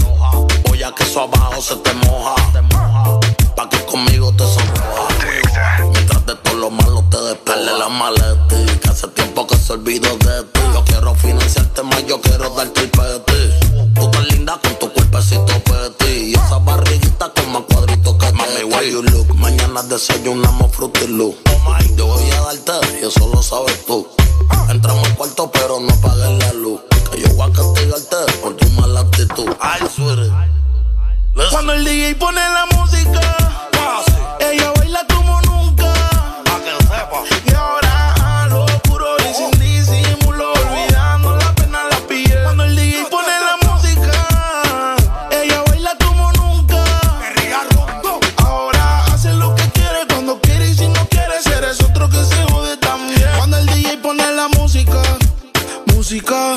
Voy 0.69 0.83
a 0.83 0.93
que 0.95 1.03
eso 1.05 1.23
abajo 1.23 1.61
se 1.61 1.77
te 1.77 1.93
moja. 1.95 2.35
Pa' 3.57 3.69
que 3.69 3.85
conmigo 3.85 4.33
te 4.33 4.45
sonroja. 4.45 5.09
Mientras 5.93 6.27
de 6.27 6.35
todo 6.37 6.55
lo 6.55 6.71
malo 6.71 7.05
te 7.11 7.21
despele 7.21 7.79
la 7.79 7.89
maleta. 7.89 8.57
Que 8.83 8.89
hace 8.89 9.09
tiempo 9.09 9.47
que 9.47 9.57
se 9.57 9.73
olvidó 9.73 10.17
de 10.19 10.43
ti. 10.45 10.61
Yo 10.73 10.85
quiero 10.85 11.15
financiarte 11.15 11.83
más, 11.83 12.07
yo 12.07 12.21
quiero 12.21 12.51
darte 12.51 12.81
el 12.81 12.91
peti. 12.91 13.95
Tú 13.95 14.11
tan 14.11 14.27
linda 14.29 14.59
con 14.63 14.79
tu 14.79 14.93
cuerpecito 14.93 15.53
petit. 15.65 16.29
Y 16.29 16.35
esa 16.35 16.59
barriguita 16.59 17.31
con 17.35 17.53
más 17.53 17.63
cuadritos 17.69 18.15
que 18.15 18.33
Mami, 18.33 18.65
why 18.65 18.91
you 18.91 19.03
look? 19.03 19.35
Mañana 19.37 19.64
desayunamos 19.83 20.73
Fruity 20.73 21.07
Loop. 21.09 21.35
Yo 21.97 22.07
voy 22.07 22.31
a 22.31 22.41
darte, 22.41 22.73
y 23.01 23.07
eso 23.07 23.29
lo 23.29 23.43
sabes 23.43 23.85
tú. 23.87 24.07
Entramos 24.69 25.07
al 25.09 25.17
cuarto, 25.17 25.51
pero 25.51 25.81
no 25.81 25.93
apagues 25.93 26.39
la 26.39 26.53
luz. 26.53 26.81
Que 27.11 27.21
yo 27.21 27.29
voy 27.35 27.51
a 27.51 27.53
castigarte 27.53 28.17
por 28.41 28.57
tu 28.57 28.69
mala 28.71 29.01
actitud. 29.01 29.49
Ay, 29.61 29.83
sweetie. 29.95 30.33
Cuando 31.51 31.73
el 31.73 31.85
DJ 31.85 32.15
pone 32.15 32.41
la 32.41 32.67
música, 32.77 33.21
ella 34.41 34.73
baila 34.77 35.01
como 35.13 35.41
nunca. 35.43 35.93
Y 37.47 37.54
ahora 37.54 37.54
pone 54.05 54.31
la 54.33 54.49
música, 54.49 55.01
música, 55.87 56.55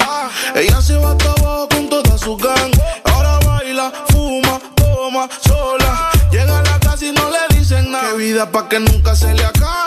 ella 0.53 0.81
se 0.81 0.97
va 0.97 1.11
hasta 1.11 1.31
abajo 1.31 1.69
con 1.69 1.87
toda 1.87 2.17
su 2.17 2.35
gang. 2.35 2.73
Ahora 3.05 3.39
baila, 3.45 3.89
fuma, 4.09 4.59
toma, 4.75 5.29
sola. 5.39 6.11
Llega 6.29 6.59
a 6.59 6.63
la 6.63 6.77
casa 6.77 7.05
y 7.05 7.13
no 7.13 7.29
le 7.31 7.57
dicen 7.57 7.89
nada. 7.89 8.11
Qué 8.11 8.17
vida 8.17 8.51
pa' 8.51 8.67
que 8.67 8.79
nunca 8.79 9.15
se 9.15 9.33
le 9.33 9.45
acabe 9.45 9.86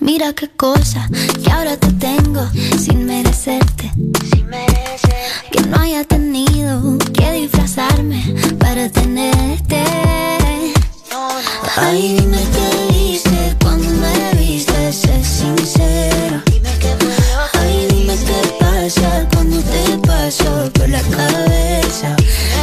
Mira 0.00 0.32
qué 0.34 0.48
cosa 0.48 1.08
que 1.42 1.50
ahora 1.50 1.76
te 1.76 1.92
tengo 1.94 2.48
sin 2.78 3.06
merecerte. 3.06 3.90
Que 5.50 5.62
no 5.62 5.80
haya 5.80 6.04
tenido 6.04 6.96
que 7.12 7.32
disfrazarme 7.32 8.22
para 8.60 8.88
tenerte. 8.88 9.82
Ay, 11.76 12.18
dime 12.20 12.38
qué 12.54 12.96
hice 12.96 13.56
cuando 13.62 13.88
me 13.88 14.38
viste, 14.38 14.92
sé 14.92 15.24
sincero. 15.24 16.40
Dime 16.46 16.70
qué 16.78 16.94
Ay, 17.54 17.88
dime 17.90 18.14
qué 18.14 18.40
pasa 18.60 19.26
cuando 19.32 19.56
te 19.58 19.98
paso 20.06 20.70
por 20.74 20.88
la 20.88 21.00
cabeza. 21.02 22.14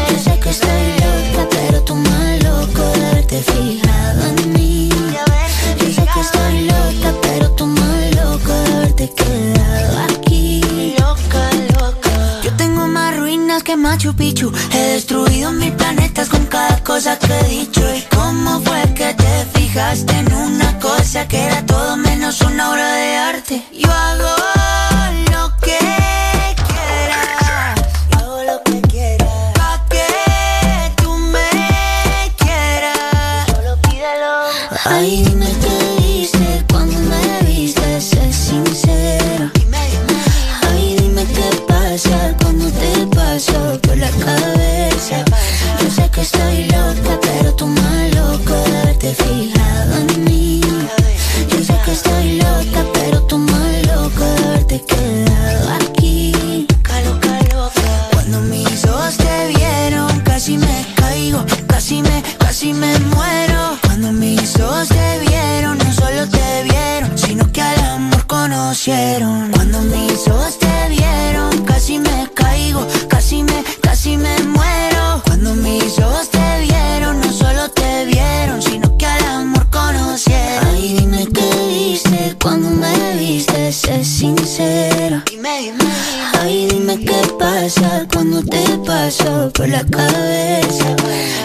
Yo 0.09 0.17
sé 0.17 0.39
que 0.39 0.49
estoy 0.49 0.87
loca, 1.03 1.47
pero 1.49 1.83
tú 1.83 1.95
más 1.95 2.43
loco 2.43 2.83
de 3.29 3.43
fijado 3.43 4.27
en 4.27 4.53
mí. 4.53 4.89
Yo 5.79 5.93
sé 5.93 6.05
que 6.13 6.19
estoy 6.21 6.61
loca 6.61 6.68
pero 7.21 7.51
tú 7.51 7.67
más 7.67 8.15
loca 8.15 8.53
de 8.53 8.73
haberte 8.73 9.09
quedado 9.13 9.99
aquí. 10.09 10.95
Loca, 10.97 11.49
loca. 11.79 12.41
Yo 12.43 12.53
tengo 12.55 12.87
más 12.87 13.15
ruinas 13.17 13.63
que 13.63 13.75
Machu 13.75 14.15
Picchu. 14.15 14.51
He 14.73 14.93
destruido 14.93 15.51
mil 15.51 15.73
planetas 15.73 16.29
con 16.29 16.45
cada 16.47 16.83
cosa 16.83 17.17
que 17.19 17.33
he 17.39 17.43
dicho. 17.49 17.81
¿Y 17.95 18.01
cómo 18.15 18.61
fue 18.61 18.81
que 18.93 19.13
te 19.13 19.45
fijaste 19.59 20.13
en 20.13 20.33
una 20.33 20.79
cosa 20.79 21.27
que 21.27 21.45
era 21.45 21.65
todo 21.65 21.95
menos 21.97 22.41
una 22.41 22.71
obra 22.71 22.93
de 22.93 23.17
arte? 23.17 23.63
Yo 23.71 23.91
hago 23.91 24.38
Cuando 68.89 69.81
mis 69.81 70.27
ojos 70.29 70.57
te 70.57 70.89
vieron, 70.89 71.63
casi 71.63 71.99
me 71.99 72.27
caigo, 72.33 72.87
casi 73.07 73.43
me, 73.43 73.63
casi 73.81 74.17
me 74.17 74.35
muero. 74.39 75.21
Cuando 75.25 75.53
mis 75.53 75.99
ojos 75.99 76.27
te 76.31 76.61
vieron, 76.61 77.21
no 77.21 77.31
solo 77.31 77.69
te 77.69 78.05
vieron, 78.05 78.59
sino 78.59 78.97
que 78.97 79.05
al 79.05 79.23
amor 79.25 79.69
conocieron. 79.69 80.67
Ay, 80.69 80.95
dime 80.97 81.27
qué 81.27 81.67
viste 81.67 82.35
cuando 82.41 82.71
me 82.71 83.13
viste, 83.19 83.71
sé 83.71 84.03
sincero? 84.03 85.21
Dime, 85.29 85.61
dime. 85.61 85.91
Ay, 86.41 86.67
dime 86.71 86.97
qué 87.05 87.21
pasa 87.37 88.07
cuando 88.11 88.41
te 88.41 88.63
paso 88.87 89.51
por 89.53 89.69
la 89.69 89.85
cabeza. 89.85 90.95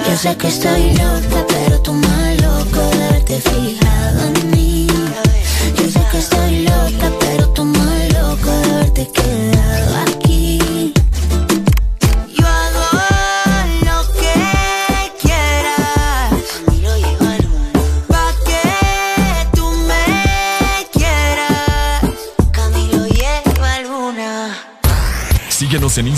Ya 0.06 0.16
sé 0.16 0.34
que 0.38 0.48
estoy 0.48 0.92
loca, 0.92 1.44
pero 1.46 1.78
tú 1.82 1.92
más 1.92 2.40
loco 2.40 2.80
de 2.96 3.08
verte 3.10 3.40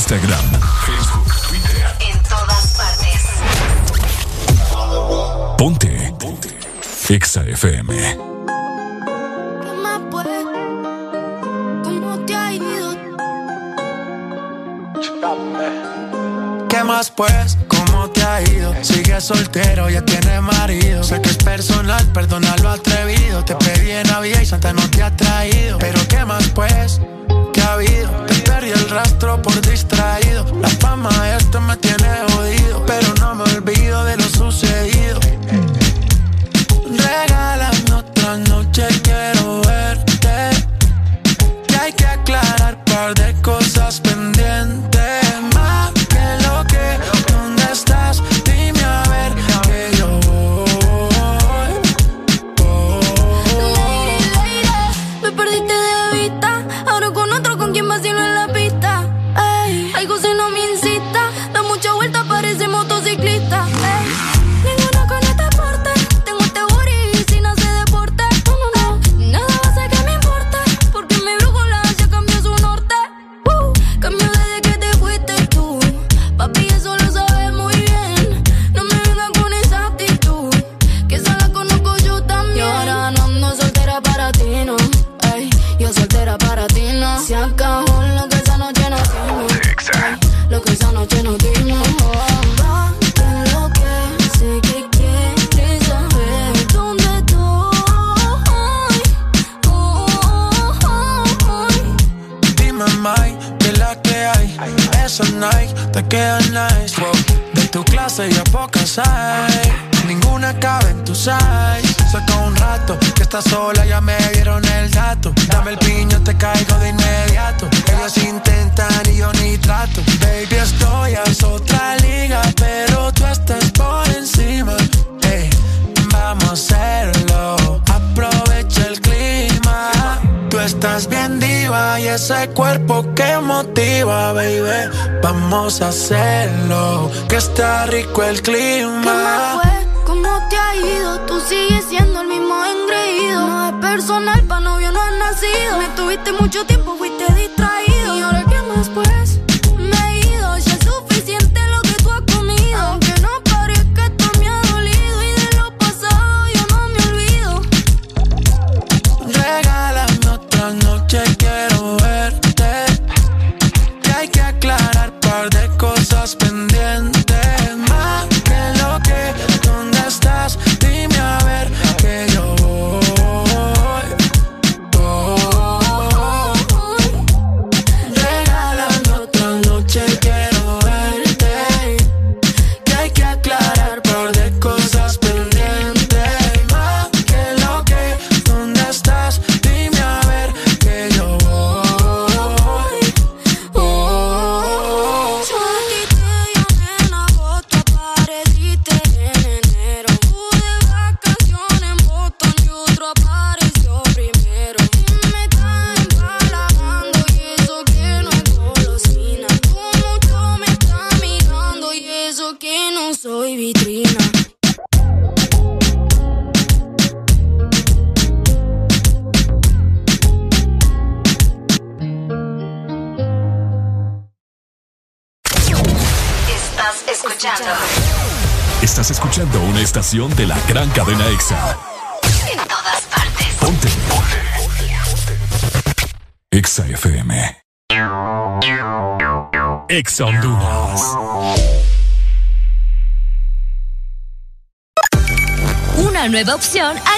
Instagram, 0.09 0.47
Facebook, 0.87 1.27
Twitter. 1.49 1.85
En 1.99 2.23
todas 2.23 2.77
partes. 2.77 3.27
Ponte. 5.59 6.15
Ponte. 6.21 6.49
Exa 7.09 7.43
FM. 7.43 7.93
¿Qué 9.63 9.73
más 9.83 10.01
puede? 10.09 10.45
¿Cómo 11.83 12.19
te 12.25 12.37
ha 12.37 12.53
ido? 12.53 12.95
¿Qué 16.69 16.85
más 16.85 17.11
pues? 17.11 17.59
¿Cómo 17.67 18.09
te 18.11 18.23
ha 18.23 18.43
ido? 18.43 18.77
Sigue 18.85 19.21
soltero, 19.21 19.91
ya 19.91 20.05
tiene 20.05 20.41
marido. 20.41 21.03
Sé 21.03 21.21
que 21.21 21.31
es 21.31 21.39
personal, 21.39 22.07
perdona 22.13 22.56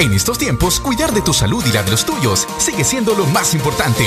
En 0.00 0.14
estos 0.14 0.38
tiempos, 0.38 0.80
cuidar 0.80 1.12
de 1.12 1.20
tu 1.20 1.34
salud 1.34 1.62
y 1.66 1.72
la 1.72 1.82
de 1.82 1.90
los 1.90 2.06
tuyos 2.06 2.48
sigue 2.56 2.84
siendo 2.84 3.14
lo 3.14 3.26
más 3.26 3.52
importante. 3.52 4.06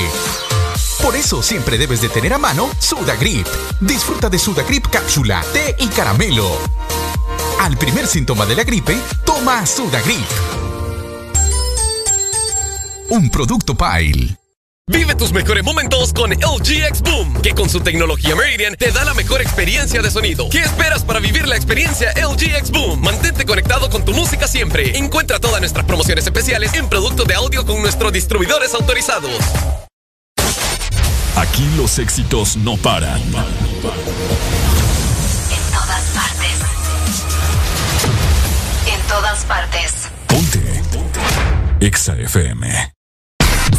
Por 1.03 1.15
eso 1.15 1.43
siempre 1.43 1.77
debes 1.77 2.01
de 2.01 2.09
tener 2.09 2.33
a 2.33 2.39
mano 2.39 2.67
Sudagrip. 2.79 3.45
Disfruta 3.79 4.27
de 4.27 4.39
Sudagrip 4.39 4.87
cápsula, 4.87 5.45
té 5.53 5.75
y 5.77 5.85
caramelo. 5.89 6.49
Al 7.59 7.77
primer 7.77 8.07
síntoma 8.07 8.47
de 8.47 8.55
la 8.55 8.63
gripe, 8.63 8.97
toma 9.23 9.67
Sudagrip. 9.67 10.25
Un 13.09 13.29
producto 13.29 13.75
Pile. 13.75 14.42
Vive 14.91 15.15
tus 15.15 15.31
mejores 15.31 15.63
momentos 15.63 16.11
con 16.11 16.31
LG 16.31 16.84
X 16.89 17.01
Boom, 17.03 17.41
que 17.41 17.55
con 17.55 17.69
su 17.69 17.79
tecnología 17.79 18.36
Meridian 18.36 18.75
te 18.75 18.91
da 18.91 19.05
la 19.05 19.13
mejor 19.13 19.39
experiencia 19.41 20.01
de 20.01 20.11
sonido. 20.11 20.49
¿Qué 20.49 20.59
esperas 20.59 21.05
para 21.05 21.21
vivir 21.21 21.47
la 21.47 21.55
experiencia 21.55 22.11
LG 22.11 22.57
X 22.57 22.69
Boom? 22.69 22.99
Mantente 22.99 23.45
conectado 23.45 23.89
con 23.89 24.03
tu 24.03 24.11
música 24.11 24.45
siempre. 24.45 24.97
Encuentra 24.97 25.39
todas 25.39 25.61
nuestras 25.61 25.86
promociones 25.86 26.25
especiales 26.25 26.73
en 26.73 26.89
productos 26.89 27.25
de 27.25 27.34
audio 27.34 27.65
con 27.65 27.81
nuestros 27.81 28.11
distribuidores 28.11 28.73
autorizados. 28.73 29.31
Aquí 31.38 31.65
los 31.77 31.97
éxitos 31.97 32.57
no 32.57 32.75
paran. 32.75 33.21
En 33.21 33.31
todas 35.71 36.03
partes. 36.13 36.59
En 38.93 39.01
todas 39.07 39.45
partes. 39.45 40.09
EXA 41.79 42.15
FM. 42.17 42.93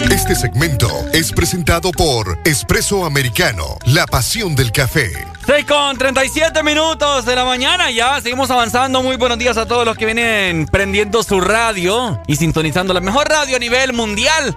Este 0.00 0.34
segmento 0.34 0.88
es 1.12 1.32
presentado 1.32 1.90
por 1.90 2.38
Espresso 2.44 3.04
Americano, 3.04 3.78
la 3.84 4.06
pasión 4.06 4.54
del 4.54 4.72
café. 4.72 5.10
6 5.46 5.64
con 5.66 5.98
37 5.98 6.62
minutos 6.62 7.24
de 7.26 7.34
la 7.34 7.44
mañana 7.44 7.90
ya, 7.90 8.20
seguimos 8.20 8.50
avanzando. 8.50 9.02
Muy 9.02 9.16
buenos 9.16 9.38
días 9.38 9.56
a 9.56 9.66
todos 9.66 9.84
los 9.84 9.98
que 9.98 10.06
vienen 10.06 10.66
prendiendo 10.66 11.22
su 11.22 11.40
radio 11.40 12.20
y 12.26 12.36
sintonizando 12.36 12.94
la 12.94 13.00
mejor 13.00 13.28
radio 13.28 13.56
a 13.56 13.58
nivel 13.58 13.92
mundial. 13.92 14.56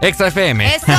Extra 0.00 0.28
FM. 0.28 0.76
Eso. 0.76 0.92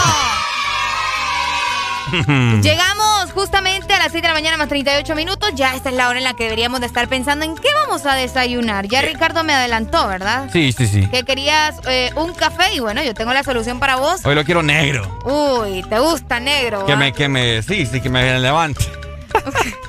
Llegamos 2.61 3.31
justamente 3.33 3.93
a 3.93 3.99
las 3.99 4.11
6 4.11 4.21
de 4.21 4.27
la 4.27 4.33
mañana 4.33 4.57
más 4.57 4.69
38 4.69 5.15
minutos. 5.15 5.51
Ya 5.55 5.75
esta 5.75 5.89
es 5.89 5.95
la 5.95 6.09
hora 6.09 6.19
en 6.19 6.23
la 6.23 6.33
que 6.33 6.45
deberíamos 6.45 6.79
de 6.79 6.85
estar 6.85 7.07
pensando 7.07 7.45
en 7.45 7.55
qué 7.55 7.69
vamos 7.73 8.05
a 8.05 8.15
desayunar. 8.15 8.87
Ya 8.87 9.01
Ricardo 9.01 9.43
me 9.43 9.53
adelantó, 9.53 10.07
¿verdad? 10.07 10.49
Sí, 10.51 10.71
sí, 10.71 10.87
sí. 10.87 11.07
Que 11.07 11.23
querías 11.23 11.75
eh, 11.87 12.11
un 12.15 12.33
café 12.33 12.73
y 12.73 12.79
bueno, 12.79 13.03
yo 13.03 13.13
tengo 13.13 13.33
la 13.33 13.43
solución 13.43 13.79
para 13.79 13.97
vos. 13.97 14.25
Hoy 14.25 14.35
lo 14.35 14.43
quiero 14.43 14.63
negro. 14.63 15.19
Uy, 15.25 15.83
¿te 15.83 15.99
gusta 15.99 16.39
negro? 16.39 16.85
Que 16.85 16.93
va? 16.93 16.99
me, 16.99 17.13
que 17.13 17.27
me, 17.27 17.61
sí, 17.61 17.85
sí, 17.85 18.01
que 18.01 18.09
me 18.09 18.39
levante. 18.39 18.85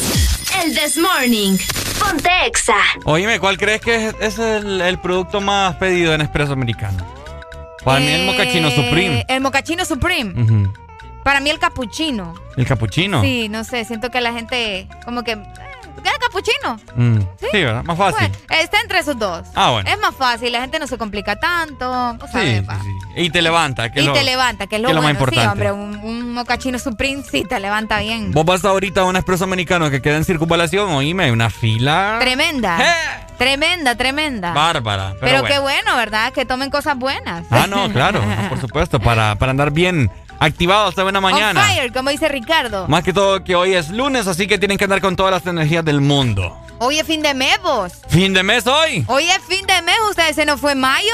El 0.63 0.73
This 0.75 0.97
Morning. 0.97 1.57
Ponte 1.99 2.29
Exa. 2.45 2.75
Oíme, 3.05 3.39
¿cuál 3.39 3.57
crees 3.57 3.81
que 3.81 4.07
es, 4.07 4.15
es 4.19 4.39
el, 4.39 4.81
el 4.81 4.97
producto 4.99 5.41
más 5.41 5.75
pedido 5.75 6.13
en 6.13 6.21
Espresso 6.21 6.53
Americano? 6.53 7.05
Para 7.83 7.99
mí 7.99 8.07
el 8.07 8.25
mocachino 8.25 8.67
Eh, 8.69 8.75
Supreme. 8.75 9.25
El 9.27 9.41
mocachino 9.41 9.85
Supreme. 9.85 10.69
Para 11.23 11.39
mí 11.39 11.49
el 11.49 11.59
capuchino. 11.59 12.33
El 12.57 12.65
capuchino. 12.65 13.21
Sí, 13.21 13.47
no 13.49 13.63
sé. 13.63 13.85
Siento 13.85 14.09
que 14.11 14.21
la 14.21 14.33
gente 14.33 14.87
como 15.03 15.23
que... 15.23 15.37
eh, 15.97 16.01
¿Qué 16.03 16.09
capuchino? 16.19 16.79
Mm, 16.95 17.19
Sí, 17.51 17.63
¿verdad? 17.63 17.83
Más 17.83 17.97
fácil. 17.97 18.29
Bueno, 18.47 18.61
está 18.63 18.81
entre 18.81 18.99
esos 18.99 19.17
dos. 19.17 19.47
Ah, 19.55 19.71
bueno. 19.71 19.89
Es 19.89 19.99
más 19.99 20.15
fácil. 20.15 20.51
La 20.51 20.61
gente 20.61 20.79
no 20.79 20.87
se 20.87 20.97
complica 20.97 21.35
tanto. 21.37 22.17
Sí, 22.33 22.59
sí. 22.59 22.65
Y 23.17 23.29
te 23.29 23.41
levanta. 23.41 23.91
Que 23.91 23.99
y 23.99 24.03
es 24.03 24.07
lo- 24.07 24.13
te 24.13 24.23
levanta, 24.23 24.67
que 24.67 24.75
es 24.75 24.81
lo, 24.81 24.89
que 24.89 24.93
lo 24.93 25.01
bueno. 25.01 25.13
más 25.19 25.19
importante. 25.21 25.51
Hombre, 25.51 25.71
un, 25.71 25.95
un 26.03 26.33
mocachino 26.33 26.77
Supreme 26.79 27.23
sí 27.29 27.43
te 27.47 27.59
levanta 27.59 27.99
bien. 27.99 28.31
Vos 28.31 28.45
vas 28.45 28.65
ahorita 28.65 29.01
a 29.01 29.05
un 29.05 29.15
Espresso 29.15 29.43
Americano 29.45 29.89
que 29.89 30.01
queda 30.01 30.17
en 30.17 30.25
circunvalación, 30.25 30.89
oíme, 30.91 31.25
hay 31.25 31.31
una 31.31 31.49
fila 31.49 32.17
Tremenda. 32.19 32.77
Tremenda, 33.37 33.95
tremenda. 33.95 34.53
bárbara. 34.53 35.09
Pero, 35.19 35.21
Pero, 35.21 35.39
bueno. 35.41 35.47
qué 35.55 35.59
bueno, 35.59 35.95
¿verdad? 35.97 36.31
Que 36.33 36.45
tomen 36.45 36.69
cosas 36.69 36.97
buenas. 36.97 37.45
Ah, 37.51 37.67
no, 37.67 37.91
claro, 37.91 38.21
por 38.49 38.59
supuesto, 38.61 38.99
para, 38.99 39.35
para 39.35 39.51
andar 39.51 39.71
bien 39.71 40.09
activados 40.39 40.89
esta 40.89 41.03
buena 41.03 41.21
mañana. 41.21 41.61
On 41.61 41.67
fire, 41.67 41.93
como 41.93 42.09
dice 42.09 42.27
Ricardo. 42.27 42.87
Más 42.87 43.03
que 43.03 43.13
todo 43.13 43.43
que 43.43 43.55
hoy 43.55 43.73
es 43.73 43.89
lunes, 43.89 44.27
así 44.27 44.47
que 44.47 44.57
tienen 44.57 44.77
que 44.77 44.83
andar 44.85 45.01
con 45.01 45.15
todas 45.15 45.31
las 45.31 45.45
energías 45.45 45.83
del 45.85 46.01
mundo. 46.01 46.57
Hoy 46.79 46.99
es 46.99 47.07
fin 47.07 47.21
de 47.21 47.33
mes, 47.33 47.57
vos. 47.61 47.93
Fin 48.09 48.33
de 48.33 48.43
mes 48.43 48.67
hoy. 48.67 49.05
Hoy 49.07 49.23
es 49.29 49.39
fin 49.47 49.65
de 49.65 49.81
mes, 49.81 49.95
ustedes 50.09 50.35
se 50.35 50.45
nos 50.45 50.59
fue 50.59 50.75
mayo. 50.75 51.13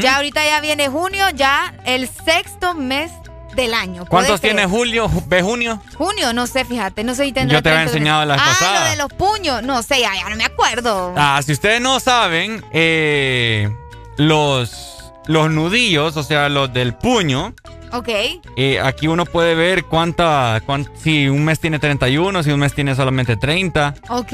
Ya 0.00 0.16
ahorita 0.16 0.44
ya 0.44 0.60
viene 0.60 0.88
junio, 0.88 1.28
ya 1.30 1.74
el 1.84 2.08
sexto 2.08 2.74
mes 2.74 3.10
del 3.54 3.74
año. 3.74 4.04
¿Cuántos 4.06 4.40
tiene 4.40 4.66
Julio? 4.66 5.10
¿Ve 5.26 5.42
junio? 5.42 5.80
Junio, 5.96 6.32
no 6.32 6.46
sé, 6.46 6.64
fíjate, 6.64 7.04
no 7.04 7.14
sé 7.14 7.24
si 7.24 7.32
tendrá 7.32 7.58
Yo 7.58 7.62
te 7.62 7.68
había 7.68 7.82
30 7.82 7.92
enseñado 7.92 8.24
la 8.24 8.34
vez 8.34 8.42
ah, 8.44 8.48
pasada. 8.48 8.84
lo 8.84 8.90
de 8.90 8.96
los 8.96 9.12
puños, 9.12 9.62
no 9.62 9.82
sé, 9.82 10.00
ya, 10.00 10.14
ya 10.14 10.28
no 10.28 10.36
me 10.36 10.44
acuerdo. 10.44 11.14
Ah, 11.16 11.40
si 11.44 11.52
ustedes 11.52 11.80
no 11.80 12.00
saben, 12.00 12.64
eh, 12.72 13.70
los, 14.16 15.12
los 15.26 15.50
nudillos, 15.50 16.16
o 16.16 16.22
sea, 16.22 16.48
los 16.48 16.72
del 16.72 16.94
puño, 16.94 17.54
Ok, 17.94 18.08
eh, 18.56 18.80
aquí 18.80 19.06
uno 19.06 19.24
puede 19.24 19.54
ver 19.54 19.84
cuánta, 19.84 20.60
cuán- 20.66 20.88
si 20.96 21.28
un 21.28 21.44
mes 21.44 21.60
tiene 21.60 21.78
31, 21.78 22.42
si 22.42 22.50
un 22.50 22.58
mes 22.60 22.74
tiene 22.74 22.94
solamente 22.94 23.36
30. 23.36 23.94
ok. 24.08 24.32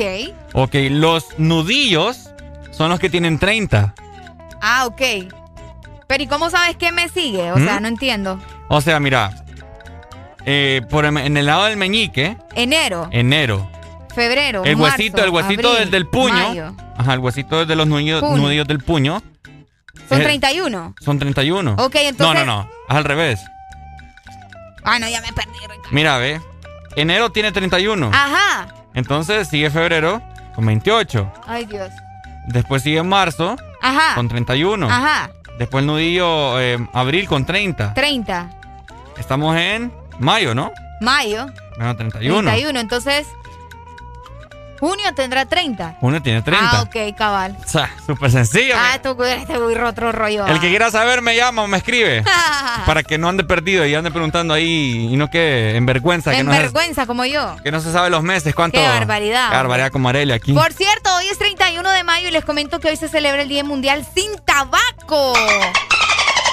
Ok, 0.55 0.75
los 0.91 1.39
nudillos 1.39 2.31
son 2.73 2.89
los 2.91 2.99
que 2.99 3.11
tienen 3.11 3.39
30. 3.39 3.95
Ah, 4.63 4.87
ok. 4.87 5.01
Pero 6.07 6.23
¿y 6.23 6.27
cómo 6.27 6.51
sabes 6.51 6.77
qué 6.77 6.91
me 6.91 7.09
sigue? 7.09 7.53
O 7.53 7.57
sea, 7.59 7.79
¿Mm? 7.79 7.83
no 7.83 7.89
entiendo. 7.89 8.41
O 8.69 8.81
sea, 8.81 8.99
mira, 8.99 9.31
eh, 10.47 10.81
por 10.89 11.05
el- 11.05 11.17
en 11.19 11.37
el 11.37 11.47
lado 11.47 11.65
del 11.67 11.77
meñique, 11.77 12.37
Enero, 12.55 13.09
enero. 13.13 13.71
febrero, 14.15 14.65
El 14.65 14.77
marzo, 14.77 14.97
huesito, 14.97 15.23
el 15.25 15.31
huesito 15.31 15.69
abril, 15.69 15.81
del, 15.81 15.91
del 15.91 16.07
puño. 16.07 16.33
mayo. 16.49 16.75
Ajá, 16.97 17.15
el 17.15 17.21
huesito 17.21 17.65
de 17.65 17.77
los 17.77 17.87
nudillos, 17.87 18.23
nudillos 18.23 18.67
del 18.67 18.81
puño. 18.81 19.23
Son 20.09 20.19
es- 20.19 20.25
31. 20.25 20.95
Son 21.01 21.19
31. 21.19 21.75
Ok, 21.79 21.95
entonces- 21.97 22.19
No, 22.19 22.45
no, 22.45 22.63
no. 22.65 22.71
Es 22.89 22.97
al 22.97 23.05
revés. 23.05 23.41
Ah, 24.85 24.99
no, 24.99 25.09
ya 25.09 25.21
me 25.21 25.33
perdí. 25.33 25.59
Ricardo. 25.61 25.89
Mira, 25.91 26.19
ve. 26.19 26.41
Enero 26.97 27.31
tiene 27.31 27.53
31. 27.53 28.11
Ajá. 28.13 28.69
Entonces 28.95 29.49
sigue 29.49 29.71
febrero 29.71 30.21
con 30.55 30.67
28. 30.67 31.33
Ay, 31.47 31.67
Dios. 31.67 31.91
Después 32.49 32.83
sigue 32.83 33.03
marzo 33.03 33.57
Ajá. 33.83 34.15
con 34.15 34.29
31. 34.29 34.89
Ajá. 34.91 35.31
Después 35.59 35.83
el 35.83 35.87
nudillo 35.87 36.59
eh, 36.61 36.79
abril 36.93 37.29
con 37.29 37.45
30. 37.45 37.95
30. 37.95 38.51
Estamos 39.19 39.57
en 39.57 39.93
mayo, 40.19 40.55
¿no? 40.55 40.73
Mayo. 41.01 41.47
Bueno, 41.77 41.97
31. 41.97 42.51
31. 42.51 42.81
Entonces, 42.81 43.27
junio 44.81 45.15
tendrá 45.15 45.45
30. 45.45 45.97
Junio 46.01 46.23
tiene 46.23 46.43
30. 46.43 46.71
Ah, 46.71 46.83
ok, 46.83 47.15
cabal. 47.17 47.57
O 47.65 47.69
sea, 47.69 47.91
súper 48.07 48.31
sencillo. 48.31 48.75
Ah, 48.77 48.97
esto 48.97 49.17
este 49.25 49.59
muy 49.59 49.75
otro 49.75 50.11
rollo. 50.11 50.47
El 50.47 50.59
que 50.59 50.69
quiera 50.69 50.91
saber 50.91 51.23
me 51.23 51.37
llama 51.37 51.63
o 51.63 51.67
me 51.67 51.77
escribe. 51.77 52.25
para 52.87 53.03
que 53.03 53.19
no 53.19 53.29
ande 53.29 53.45
perdido 53.45 53.87
y 53.87 53.95
ande 53.95 54.11
preguntando 54.11 54.55
ahí 54.55 55.09
y 55.13 55.17
no 55.17 55.29
que 55.29 55.77
en 55.77 55.87
vergüenza. 55.87 56.31
que 56.33 56.39
En 56.39 56.47
no, 56.47 56.53
se, 56.53 56.59
vergüenza, 56.59 57.07
como 57.07 57.25
yo. 57.25 57.57
que 57.63 57.71
no 57.71 57.81
se 57.81 57.93
sabe 57.93 58.11
los 58.11 58.23
meses. 58.23 58.55
¿Cuánto? 58.55 58.79
Qué 58.81 58.87
barbaridad. 58.87 59.51
Qué 59.51 59.57
barbaridad 59.57 59.91
como 59.93 60.09
Arelia 60.09 60.37
aquí. 60.37 60.53
Por 60.53 60.73
cierto, 60.73 61.15
hoy 61.15 61.27
es 61.29 61.39
31 61.39 61.89
de 61.91 62.05
mayo 62.05 62.29
y 62.29 62.31
les 62.31 62.45
comento 62.45 62.81
que 62.81 62.89
hoy 62.89 62.97
se 62.97 63.09
celebra 63.09 63.43
el 63.43 63.49
Día 63.49 63.63
Mundial 63.65 64.07
sin 64.15 64.31
Tabaco. 64.45 65.35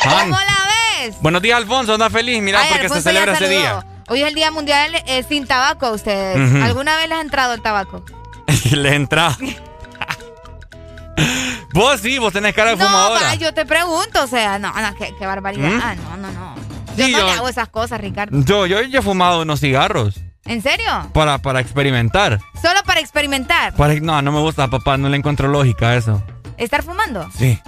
¿Cómo 0.03 0.37
la 0.37 1.05
ves? 1.05 1.15
Buenos 1.21 1.41
días, 1.41 1.57
Alfonso. 1.57 1.93
Anda 1.93 2.09
feliz. 2.09 2.41
Mira, 2.41 2.59
Ay, 2.61 2.67
porque 2.69 2.83
Alfonso 2.83 3.01
se 3.03 3.09
celebra 3.09 3.33
ese 3.33 3.49
día. 3.49 3.83
Hoy 4.09 4.21
es 4.21 4.27
el 4.29 4.35
Día 4.35 4.51
Mundial 4.51 4.91
eh, 5.05 5.23
sin 5.27 5.45
Tabaco 5.47 5.91
ustedes. 5.91 6.63
¿Alguna 6.63 6.95
vez 6.97 7.09
les 7.09 7.17
ha 7.17 7.21
entrado 7.21 7.53
el 7.53 7.61
tabaco? 7.61 8.03
Le 8.71 8.95
entra. 8.95 9.35
vos 11.73 11.99
sí, 11.99 12.17
vos 12.17 12.31
tenés 12.33 12.53
cara 12.53 12.71
de 12.71 12.77
No, 12.77 12.85
fumadora. 12.85 13.21
va, 13.27 13.35
yo 13.35 13.53
te 13.53 13.65
pregunto, 13.65 14.23
o 14.23 14.27
sea, 14.27 14.59
no, 14.59 14.71
no, 14.73 14.95
qué, 14.95 15.13
qué 15.17 15.25
barbaridad. 15.25 15.69
¿Mm? 15.69 15.81
Ah, 15.83 15.95
no, 15.95 16.17
no, 16.17 16.31
no. 16.31 16.55
Yo 16.95 17.05
Sí, 17.05 17.11
no 17.11 17.19
yo- 17.19 17.25
le 17.25 17.31
hago 17.33 17.49
esas 17.49 17.67
cosas, 17.69 17.99
Ricardo. 18.01 18.37
Yo, 18.43 18.65
yo, 18.65 18.81
yo 18.81 18.99
he 18.99 19.01
fumado 19.03 19.41
unos 19.41 19.59
cigarros 19.59 20.15
¿En 20.45 20.61
serio? 20.61 21.09
para, 21.13 21.37
para 21.39 21.59
experimentar. 21.59 22.39
Solo 22.61 22.79
para 22.85 23.01
experimentar. 23.01 23.73
Para- 23.75 23.95
no, 23.95 24.21
no 24.21 24.31
me 24.31 24.39
gusta, 24.39 24.67
papá. 24.69 24.97
No 24.97 25.09
le 25.09 25.17
encuentro 25.17 25.47
lógica 25.49 25.89
a 25.89 25.95
eso. 25.97 26.23
¿Estar 26.57 26.81
fumando? 26.83 27.29
Sí. 27.37 27.59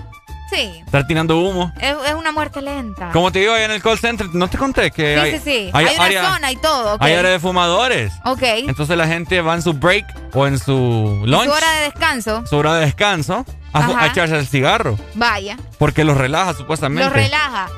Sí. 0.49 0.81
Estar 0.85 1.05
tirando 1.07 1.37
humo. 1.39 1.71
Es, 1.79 1.95
es 2.07 2.13
una 2.13 2.31
muerte 2.31 2.61
lenta. 2.61 3.11
Como 3.11 3.31
te 3.31 3.39
digo, 3.39 3.53
ahí 3.53 3.63
en 3.63 3.71
el 3.71 3.81
call 3.81 3.99
center, 3.99 4.27
¿no 4.33 4.47
te 4.49 4.57
conté 4.57 4.91
que 4.91 5.13
Sí, 5.15 5.19
hay, 5.19 5.31
sí, 5.33 5.39
sí. 5.43 5.69
Hay, 5.73 5.85
una 5.95 6.03
área- 6.05 6.33
zona 6.33 6.51
y 6.51 6.55
todo, 6.55 6.95
ok. 6.95 7.01
hay 7.03 7.13
área 7.13 7.31
de 7.31 7.39
fumadores? 7.39 8.11
Ok. 8.25 8.41
Entonces 8.43 8.97
la 8.97 9.07
gente 9.07 9.41
va 9.41 9.53
en 9.55 9.61
su 9.61 9.73
break 9.73 10.05
o 10.33 10.47
en 10.47 10.57
su 10.59 11.21
lunch, 11.25 11.45
Su 11.45 11.51
hora 11.51 11.71
de 11.73 11.81
descanso. 11.83 12.43
su 12.47 12.55
hora 12.57 12.75
de 12.75 12.85
descanso, 12.85 13.45
a, 13.73 13.85
a 14.03 14.07
echarse 14.07 14.35
el 14.37 14.47
cigarro. 14.47 14.97
Vaya. 15.15 15.57
Porque 15.77 16.03
los 16.03 16.17
relaja 16.17 16.53
supuestamente. 16.55 17.03
Lo 17.03 17.09
relaja. 17.13 17.69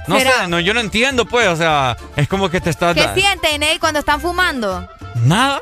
No 0.09 0.19
¿Será? 0.19 0.31
sé, 0.43 0.49
no, 0.49 0.61
yo 0.61 0.73
no 0.75 0.81
entiendo, 0.81 1.27
pues, 1.27 1.49
o 1.49 1.57
sea, 1.57 1.97
es 2.17 2.29
como 2.29 2.49
que 2.49 2.61
te 2.61 2.71
estás. 2.71 2.95
¿Qué 2.95 3.09
sienten, 3.15 3.61
Ney, 3.61 3.79
cuando 3.79 4.01
están 4.01 4.21
fumando? 4.21 4.87
Nada. 5.25 5.61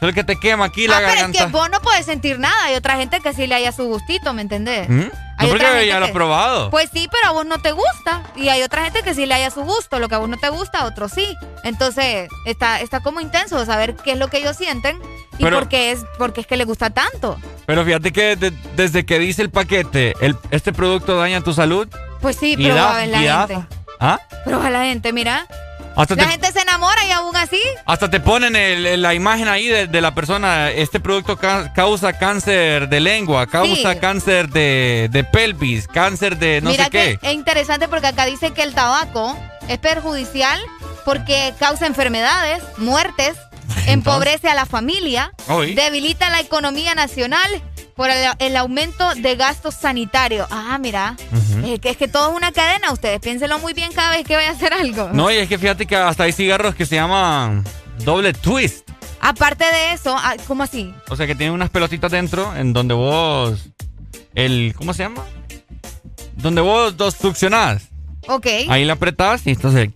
Solo 0.00 0.12
que 0.14 0.24
te 0.24 0.36
quema 0.40 0.64
aquí 0.64 0.86
la 0.88 0.96
ah, 0.96 1.00
pero 1.00 1.10
es 1.12 1.16
garganta. 1.18 1.38
que 1.46 1.52
vos 1.52 1.70
no 1.70 1.80
puedes 1.82 2.06
sentir 2.06 2.38
nada. 2.38 2.64
Hay 2.64 2.74
otra 2.74 2.96
gente 2.96 3.20
que 3.20 3.34
sí 3.34 3.46
le 3.46 3.54
haya 3.54 3.70
su 3.70 3.84
gustito, 3.84 4.32
¿me 4.32 4.40
entendés? 4.42 4.88
¿Mm? 4.88 5.00
No, 5.42 5.48
porque 5.48 5.86
ya 5.86 5.98
lo 6.00 6.06
he 6.06 6.08
que- 6.08 6.14
probado. 6.14 6.70
Pues 6.70 6.88
sí, 6.92 7.06
pero 7.10 7.28
a 7.28 7.32
vos 7.32 7.44
no 7.46 7.60
te 7.60 7.72
gusta. 7.72 8.22
Y 8.34 8.48
hay 8.48 8.62
otra 8.62 8.82
gente 8.84 9.02
que 9.02 9.14
sí 9.14 9.26
le 9.26 9.34
haya 9.34 9.50
su 9.50 9.62
gusto. 9.62 9.98
Lo 9.98 10.08
que 10.08 10.14
a 10.14 10.18
vos 10.18 10.28
no 10.28 10.38
te 10.38 10.48
gusta, 10.48 10.80
a 10.80 10.86
otros 10.86 11.12
sí. 11.12 11.26
Entonces, 11.64 12.28
está, 12.46 12.80
está 12.80 13.00
como 13.00 13.20
intenso 13.20 13.64
saber 13.66 13.94
qué 13.94 14.12
es 14.12 14.18
lo 14.18 14.28
que 14.28 14.38
ellos 14.38 14.56
sienten 14.56 14.98
y 15.38 15.44
Pero- 15.44 15.58
por, 15.58 15.68
qué 15.68 15.92
es, 15.92 16.00
por 16.18 16.32
qué 16.32 16.40
es 16.42 16.46
que 16.46 16.56
les 16.56 16.66
gusta 16.66 16.90
tanto. 16.90 17.38
Pero 17.66 17.84
fíjate 17.84 18.12
que 18.12 18.36
de- 18.36 18.52
desde 18.76 19.04
que 19.06 19.18
dice 19.18 19.42
el 19.42 19.50
paquete, 19.50 20.14
el, 20.20 20.34
este 20.50 20.72
producto 20.72 21.18
daña 21.18 21.40
tu 21.42 21.52
salud. 21.52 21.88
Pues 22.22 22.36
sí, 22.36 22.54
pero 22.56 22.74
a 22.74 23.06
la 23.06 23.22
da- 23.22 23.46
gente. 23.48 23.66
¿Ah? 24.00 24.18
Pero 24.46 24.58
va 24.60 24.70
la 24.70 24.84
gente, 24.84 25.12
mira. 25.12 25.46
Hasta 25.96 26.14
La 26.14 26.24
te, 26.24 26.30
gente 26.30 26.52
se 26.52 26.60
enamora 26.60 27.04
y 27.04 27.10
aún 27.10 27.36
así. 27.36 27.60
hasta 27.84 28.08
te 28.08 28.20
ponen 28.20 28.56
el- 28.56 29.02
la 29.02 29.12
imagen 29.14 29.48
ahí 29.48 29.66
de, 29.68 29.86
de 29.86 30.00
la 30.00 30.14
persona. 30.14 30.70
Este 30.70 31.00
producto 31.00 31.36
ca- 31.36 31.72
causa 31.74 32.12
cáncer 32.18 32.88
de 32.88 33.00
lengua, 33.00 33.46
causa 33.46 33.92
Sí. 33.92 33.98
cáncer 34.00 34.48
de, 34.48 35.08
de 35.10 35.24
pelvis, 35.24 35.86
cáncer 35.88 36.36
de 36.38 36.60
no 36.60 36.70
Mira 36.70 36.84
sé 36.84 36.90
que 36.90 37.18
qué. 37.20 37.28
es 37.28 37.34
interesante 37.34 37.88
porque 37.88 38.06
acá 38.06 38.24
dice 38.26 38.52
que 38.52 38.62
el 38.62 38.72
tabaco 38.74 39.36
es 39.68 39.78
perjudicial 39.78 40.60
porque 41.04 41.52
causa 41.58 41.86
enfermedades, 41.86 42.62
muertes, 42.76 43.36
empobrece 43.86 44.48
a 44.48 44.54
la 44.54 44.66
familia, 44.66 45.32
debilita 45.74 46.28
la 46.30 46.40
economía 46.40 46.94
nacional 46.94 47.48
por 48.00 48.08
el, 48.08 48.24
el 48.38 48.56
aumento 48.56 49.14
de 49.14 49.36
gastos 49.36 49.74
sanitarios. 49.74 50.48
Ah, 50.50 50.78
mira, 50.80 51.16
es, 51.66 51.80
que, 51.80 51.90
es 51.90 51.98
que 51.98 52.08
todo 52.08 52.30
es 52.30 52.34
una 52.34 52.50
cadena. 52.50 52.92
Ustedes 52.92 53.20
piénsenlo 53.20 53.58
muy 53.58 53.74
bien 53.74 53.92
cada 53.92 54.16
vez 54.16 54.26
que 54.26 54.36
vayan 54.36 54.54
a 54.54 54.56
hacer 54.56 54.72
algo. 54.72 55.10
No, 55.12 55.30
y 55.30 55.36
es 55.36 55.46
que 55.50 55.58
fíjate 55.58 55.84
que 55.84 55.96
hasta 55.96 56.22
hay 56.22 56.32
cigarros 56.32 56.74
que 56.74 56.86
se 56.86 56.94
llaman 56.94 57.62
doble 58.02 58.32
twist. 58.32 58.88
Aparte 59.20 59.66
de 59.66 59.92
eso, 59.92 60.16
ah, 60.18 60.34
¿cómo 60.46 60.62
así? 60.62 60.94
O 61.10 61.16
sea, 61.16 61.26
que 61.26 61.34
tienen 61.34 61.52
unas 61.52 61.68
pelotitas 61.68 62.10
dentro 62.10 62.56
en 62.56 62.72
donde 62.72 62.94
vos. 62.94 63.68
El. 64.34 64.72
¿Cómo 64.78 64.94
se 64.94 65.02
llama? 65.02 65.22
Donde 66.36 66.62
vos 66.62 66.96
dos 66.96 67.12
succionás. 67.12 67.90
Ok. 68.28 68.46
Ahí 68.70 68.86
la 68.86 68.94
apretás 68.94 69.46
y 69.46 69.50
entonces. 69.50 69.90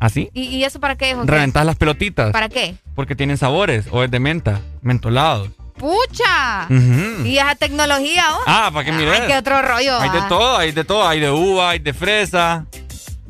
¿Así? 0.00 0.30
¿Y, 0.34 0.46
y 0.46 0.64
eso 0.64 0.80
para 0.80 0.96
qué 0.96 1.14
qué? 1.14 1.26
Reventas 1.30 1.64
las 1.64 1.76
pelotitas. 1.76 2.32
¿Para 2.32 2.48
qué? 2.48 2.74
Porque 2.96 3.14
tienen 3.14 3.38
sabores. 3.38 3.86
O 3.92 4.02
es 4.02 4.10
de 4.10 4.18
menta. 4.18 4.60
Mentolados. 4.80 5.50
¡Pucha! 5.82 6.68
Ujú. 6.70 7.26
¿Y 7.26 7.38
esa 7.38 7.56
tecnología, 7.56 8.36
oh? 8.36 8.40
Ah, 8.46 8.70
para 8.72 8.84
que 8.84 8.92
mires. 8.92 9.18
Ay, 9.20 9.26
qué 9.26 9.36
otro 9.36 9.60
rollo. 9.62 9.98
Hay 9.98 10.10
de 10.10 10.18
ah. 10.18 10.28
todo, 10.28 10.56
hay 10.56 10.70
de 10.70 10.84
todo. 10.84 11.08
Hay 11.08 11.18
de 11.18 11.28
uva, 11.28 11.70
hay 11.70 11.80
de 11.80 11.92
fresa. 11.92 12.66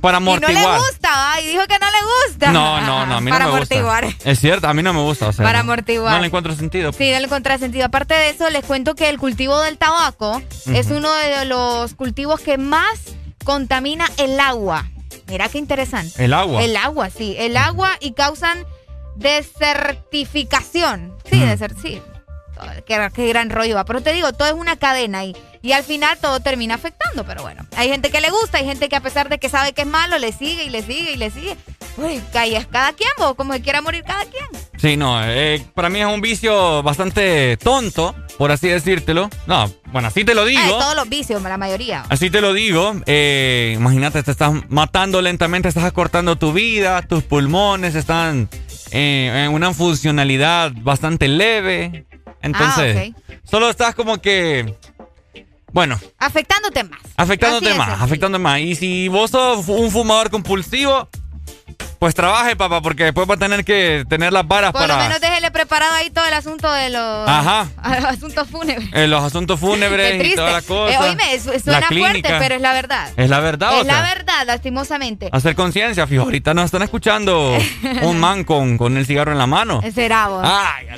Para 0.02 0.18
Y 0.18 0.20
no 0.20 0.32
amortiguar. 0.32 0.78
le 0.78 0.78
gusta, 0.78 1.40
y 1.40 1.46
dijo 1.46 1.62
que 1.66 1.78
no 1.78 1.86
le 1.86 1.98
gusta. 2.26 2.52
No, 2.52 2.82
no, 2.82 3.06
no, 3.06 3.16
a 3.16 3.20
mí 3.22 3.30
Para 3.30 3.46
no 3.46 3.52
me 3.54 3.60
gusta. 3.60 3.74
amortiguar. 3.74 4.14
Es 4.26 4.38
cierto, 4.38 4.68
a 4.68 4.74
mí 4.74 4.82
no 4.82 4.92
me 4.92 5.00
gusta. 5.00 5.28
O 5.28 5.32
sea, 5.32 5.46
Para 5.46 5.60
amortiguar. 5.60 6.12
No 6.12 6.20
le 6.20 6.26
encuentro 6.26 6.54
sentido. 6.54 6.92
Sí, 6.92 7.10
no 7.10 7.20
le 7.20 7.24
encontré 7.24 7.56
sentido. 7.56 7.86
Aparte 7.86 8.12
de 8.12 8.28
eso, 8.28 8.50
les 8.50 8.66
cuento 8.66 8.94
que 8.96 9.08
el 9.08 9.18
cultivo 9.18 9.58
del 9.62 9.78
tabaco 9.78 10.42
es 10.66 10.88
uno 10.88 11.10
de 11.10 11.46
los 11.46 11.94
cultivos 11.94 12.42
que 12.42 12.58
más 12.58 13.00
contamina 13.44 14.10
el 14.18 14.38
agua. 14.38 14.84
Mira 15.26 15.48
qué 15.48 15.56
interesante. 15.56 16.22
¿El 16.22 16.34
agua? 16.34 16.62
El 16.62 16.76
agua, 16.76 17.08
sí. 17.08 17.34
El 17.38 17.56
agua 17.56 17.92
y 17.98 18.12
causan 18.12 18.66
desertificación. 19.16 21.14
Sí, 21.30 21.42
sí. 21.80 22.02
Qué, 22.86 23.08
qué 23.14 23.28
gran 23.28 23.50
rollo 23.50 23.74
va. 23.74 23.84
Pero 23.84 24.00
te 24.00 24.12
digo, 24.12 24.32
todo 24.32 24.48
es 24.48 24.54
una 24.54 24.76
cadena 24.76 25.24
y, 25.24 25.36
y 25.62 25.72
al 25.72 25.84
final 25.84 26.18
todo 26.20 26.40
termina 26.40 26.74
afectando. 26.74 27.24
Pero 27.24 27.42
bueno, 27.42 27.66
hay 27.76 27.88
gente 27.88 28.10
que 28.10 28.20
le 28.20 28.30
gusta, 28.30 28.58
hay 28.58 28.64
gente 28.64 28.88
que 28.88 28.96
a 28.96 29.00
pesar 29.00 29.28
de 29.28 29.38
que 29.38 29.48
sabe 29.48 29.72
que 29.72 29.82
es 29.82 29.86
malo, 29.86 30.18
le 30.18 30.32
sigue 30.32 30.64
y 30.64 30.70
le 30.70 30.82
sigue 30.82 31.12
y 31.12 31.16
le 31.16 31.30
sigue. 31.30 31.56
Uy, 31.96 32.22
calles 32.32 32.66
cada 32.68 32.92
quien, 32.94 33.10
vos, 33.18 33.34
como 33.34 33.52
que 33.52 33.60
quiera 33.60 33.82
morir 33.82 34.02
cada 34.04 34.24
quien. 34.24 34.44
Sí, 34.78 34.96
no, 34.96 35.20
eh, 35.22 35.62
para 35.74 35.90
mí 35.90 36.00
es 36.00 36.06
un 36.06 36.20
vicio 36.22 36.82
bastante 36.82 37.56
tonto, 37.58 38.14
por 38.38 38.50
así 38.50 38.68
decírtelo. 38.68 39.28
No, 39.46 39.70
bueno, 39.92 40.08
así 40.08 40.24
te 40.24 40.34
lo 40.34 40.44
digo. 40.46 40.62
De 40.62 40.68
todos 40.68 40.96
los 40.96 41.08
vicios, 41.08 41.42
la 41.42 41.58
mayoría. 41.58 42.04
Así 42.08 42.30
te 42.30 42.40
lo 42.40 42.54
digo. 42.54 42.94
Eh, 43.06 43.74
imagínate, 43.76 44.22
te 44.22 44.30
estás 44.30 44.52
matando 44.70 45.20
lentamente, 45.20 45.68
estás 45.68 45.84
acortando 45.84 46.36
tu 46.36 46.52
vida, 46.52 47.02
tus 47.02 47.22
pulmones 47.24 47.94
están 47.94 48.48
eh, 48.90 49.44
en 49.44 49.52
una 49.52 49.74
funcionalidad 49.74 50.72
bastante 50.74 51.28
leve. 51.28 52.06
Entonces, 52.42 53.12
Ah, 53.16 53.32
solo 53.44 53.70
estás 53.70 53.94
como 53.94 54.18
que, 54.20 54.74
bueno, 55.72 55.98
Afectándote 56.18 56.84
más. 56.84 57.00
afectándote 57.16 57.68
Así 57.70 57.78
más, 57.78 58.00
afectándote 58.00 58.42
más. 58.42 58.60
Y 58.60 58.74
si 58.74 59.08
vos 59.08 59.30
sos 59.30 59.66
un 59.68 59.90
fumador 59.90 60.30
compulsivo, 60.30 61.08
pues 61.98 62.16
trabaje, 62.16 62.56
papá, 62.56 62.82
porque 62.82 63.04
después 63.04 63.30
va 63.30 63.34
a 63.34 63.38
tener 63.38 63.64
que 63.64 64.04
tener 64.08 64.32
las 64.32 64.46
varas 64.46 64.72
Por 64.72 64.80
para... 64.80 64.96
lo 64.96 65.02
menos 65.04 65.20
déjele 65.20 65.52
preparado 65.52 65.94
ahí 65.94 66.10
todo 66.10 66.26
el 66.26 66.34
asunto 66.34 66.70
de 66.72 66.90
los, 66.90 67.28
Ajá. 67.28 67.68
los 68.00 68.04
asuntos 68.04 68.48
fúnebres. 68.48 68.88
en 68.92 69.08
los 69.08 69.22
asuntos 69.22 69.60
fúnebres 69.60 70.16
y 70.16 70.18
triste. 70.18 70.36
todas 70.36 70.52
las 70.52 70.64
cosas. 70.64 70.96
Eh, 70.96 70.98
oíme, 71.08 71.38
su- 71.38 71.60
suena 71.60 71.78
la 71.80 71.86
fuerte, 71.86 72.28
pero 72.40 72.56
es 72.56 72.60
la 72.60 72.72
verdad. 72.72 73.08
Es 73.16 73.30
la 73.30 73.38
verdad, 73.38 73.74
o 73.78 73.80
Es 73.82 73.86
la 73.86 74.04
sea. 74.04 74.14
verdad, 74.14 74.46
lastimosamente. 74.46 75.28
Hacer 75.30 75.54
conciencia, 75.54 76.06
fijo. 76.08 76.24
Ahorita 76.24 76.54
nos 76.54 76.64
están 76.64 76.82
escuchando 76.82 77.56
un 78.02 78.18
man 78.18 78.42
con, 78.42 78.76
con 78.78 78.96
el 78.96 79.06
cigarro 79.06 79.30
en 79.30 79.38
la 79.38 79.46
mano. 79.46 79.80
Será 79.94 80.26
vos. 80.26 80.42
Ay, 80.44 80.88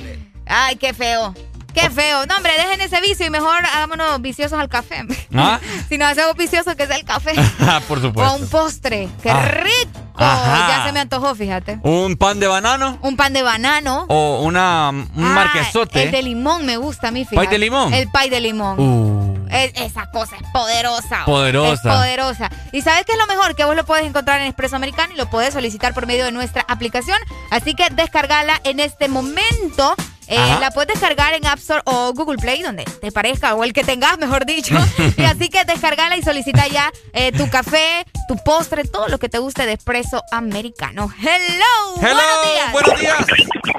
Ay, 0.47 0.75
qué 0.77 0.93
feo. 0.93 1.33
Qué 1.73 1.89
feo. 1.89 2.25
No, 2.25 2.37
hombre, 2.37 2.53
dejen 2.57 2.79
ese 2.79 3.01
vicio 3.01 3.25
y 3.25 3.29
mejor 3.29 3.57
hagámonos 3.65 4.21
viciosos 4.21 4.57
al 4.57 4.69
café. 4.69 5.03
¿Ah? 5.35 5.59
si 5.89 5.97
nos 5.97 6.09
hacemos 6.11 6.35
viciosos, 6.37 6.73
que 6.75 6.87
sea 6.87 6.95
el 6.95 7.03
café. 7.03 7.33
Por 7.87 7.97
o 7.97 8.01
supuesto. 8.01 8.35
un 8.35 8.47
postre. 8.49 9.09
¡Qué 9.21 9.29
Ah. 9.29 9.41
rico! 9.45 9.99
Ajá. 10.17 10.67
Ya 10.69 10.85
se 10.85 10.93
me 10.93 11.01
antojó, 11.01 11.35
fíjate. 11.35 11.77
Un 11.83 12.15
pan 12.15 12.39
de 12.39 12.47
banano 12.47 12.97
Un 13.01 13.17
pan 13.17 13.33
de 13.33 13.41
banano. 13.41 14.05
o 14.07 14.39
una, 14.43 14.89
un 14.91 15.09
Ah, 15.17 15.19
marquesote. 15.33 16.03
El 16.03 16.11
de 16.11 16.23
limón 16.23 16.65
me 16.65 16.77
gusta 16.77 17.09
a 17.09 17.11
mí, 17.11 17.25
fíjate. 17.25 17.35
¿Pay 17.35 17.47
de 17.51 17.59
limón? 17.59 17.93
El 17.93 18.09
pay 18.09 18.29
de 18.29 18.39
limón. 18.39 18.79
Uh, 18.79 19.45
Es- 19.51 19.73
esa 19.75 20.09
cosa 20.11 20.37
es 20.37 20.43
poderosa. 20.53 21.25
Poderosa. 21.25 21.73
Es 21.73 21.81
poderosa. 21.97 22.49
¿Y 22.71 22.81
sabes 22.83 23.05
qué 23.05 23.11
es 23.11 23.17
lo 23.17 23.27
mejor? 23.27 23.53
Que 23.55 23.65
vos 23.65 23.75
lo 23.75 23.85
puedes 23.85 24.05
encontrar 24.05 24.39
en 24.39 24.47
Expreso 24.47 24.77
Americano 24.77 25.13
y 25.13 25.17
lo 25.17 25.29
puedes 25.29 25.53
solicitar 25.53 25.93
por 25.93 26.07
medio 26.07 26.23
de 26.23 26.31
nuestra 26.31 26.63
aplicación. 26.69 27.17
Así 27.51 27.73
que 27.75 27.89
descargala 27.89 28.61
en 28.63 28.79
este 28.79 29.09
momento. 29.09 29.95
Eh, 30.27 30.57
la 30.59 30.71
puedes 30.71 30.87
descargar 30.99 31.33
en 31.33 31.45
App 31.45 31.59
Store 31.59 31.81
o 31.85 32.13
Google 32.13 32.37
Play, 32.37 32.61
donde 32.61 32.83
te 32.83 33.11
parezca, 33.11 33.53
o 33.55 33.63
el 33.63 33.73
que 33.73 33.83
tengas, 33.83 34.17
mejor 34.19 34.45
dicho. 34.45 34.75
y 35.17 35.23
así 35.23 35.49
que 35.49 35.63
descargala 35.65 36.17
y 36.17 36.23
solicita 36.23 36.67
ya 36.67 36.91
eh, 37.13 37.31
tu 37.31 37.49
café, 37.49 38.05
tu 38.27 38.35
postre, 38.37 38.83
todo 38.85 39.07
lo 39.07 39.17
que 39.19 39.29
te 39.29 39.37
guste 39.37 39.65
de 39.65 39.73
Expreso 39.73 40.23
Americano. 40.31 41.11
¡Hello! 41.19 42.01
Hello, 42.01 42.01
¡Buenos 42.01 42.45
días! 42.45 42.71
buenos 42.71 42.99
días. 42.99 43.25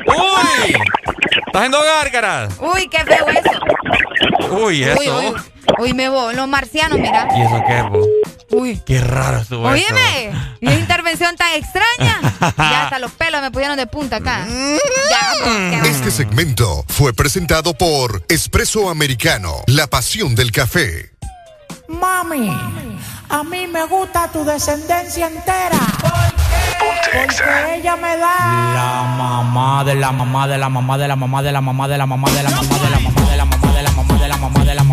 Uy, 0.06 0.72
estás 0.72 1.54
haciendo 1.54 1.82
gárgaras. 1.82 2.54
Uy, 2.60 2.88
qué 2.88 2.98
feo 3.04 3.26
eso. 3.28 4.54
Uy, 4.54 4.84
eso. 4.84 5.00
Uy, 5.00 5.08
uy, 5.08 5.34
uy, 5.78 5.94
me 5.94 6.08
voy. 6.08 6.34
Los 6.34 6.48
marcianos, 6.48 6.98
mira. 6.98 7.28
¿Y 7.36 7.42
eso 7.42 7.62
qué, 7.66 7.82
bo? 7.82 8.04
Uy. 8.60 8.80
Qué 8.86 9.00
raro 9.00 9.38
estuvo 9.38 9.72
eso. 9.72 9.86
Óyeme, 9.92 10.30
y 10.60 10.66
esa 10.68 10.78
intervención 10.78 11.36
tan 11.36 11.52
extraña. 11.54 12.20
Ya 12.56 12.84
hasta 12.84 12.98
los 12.98 13.10
pelos 13.12 13.40
me 13.42 13.50
pusieron 13.50 13.76
de 13.76 13.86
punta 13.86 14.16
acá. 14.16 14.46
Ya, 15.10 15.82
Este 15.84 16.10
segmento 16.10 16.84
fue 16.88 17.12
presentado 17.12 17.74
por 17.74 18.24
Espresso 18.28 18.88
Americano, 18.88 19.52
la 19.66 19.86
pasión 19.86 20.34
del 20.34 20.52
café. 20.52 21.12
Mami, 21.88 22.50
a 23.28 23.42
mí 23.44 23.66
me 23.66 23.84
gusta 23.86 24.28
tu 24.32 24.44
descendencia 24.44 25.26
entera. 25.28 25.78
Porque 26.78 27.76
ella 27.78 27.96
me 27.96 28.16
da 28.16 28.72
la 28.74 29.02
mamá 29.16 29.84
de 29.84 29.94
la 29.94 30.12
mamá 30.12 30.46
de 30.48 30.58
la 30.58 30.68
mamá 30.68 30.98
de 30.98 31.08
la 31.08 31.16
mamá 31.16 31.42
de 31.42 31.52
la 31.52 31.60
mamá 31.60 31.88
de 31.88 31.96
la 31.96 32.06
mamá 32.06 32.28
de 32.30 32.42
la 32.42 32.50
mamá 32.50 32.70
de 32.70 32.90
la 32.90 32.90
mamá 32.90 32.90
de 32.90 32.90
la 32.90 33.00
mamá 33.00 33.32
de 33.32 33.36
la 33.36 33.44
mamá 33.44 33.72
de 33.72 33.82
la 33.82 33.90
mamá 33.90 34.18
de 34.18 34.28
la 34.28 34.36
mamá 34.36 34.64
de 34.64 34.74
la 34.74 34.82
mamá 34.84 34.85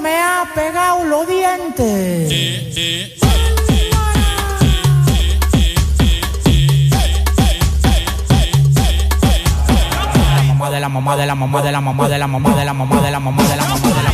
Me 0.00 0.16
ha 0.18 0.48
pegado 0.54 1.04
los 1.04 1.28
dientes. 1.28 2.32
la 10.40 10.48
mamá 10.48 10.70
de 10.70 10.80
la 10.80 10.88
mamá 10.88 11.16
de 11.18 11.26
la 11.26 11.34
mamá 11.34 11.62
de 11.62 11.72
la 11.72 11.80
mamá 11.80 12.08
de 12.08 12.18
la 12.18 12.26
mamá 12.26 12.56
de 12.56 12.64
la 12.64 12.72
mamá 12.72 13.00
de 13.02 13.10
la 13.10 13.20
mamá 13.20 13.42
de 13.42 13.56
la 13.56 13.64
mamá 13.68 13.88
de 13.88 14.02
la 14.02 14.11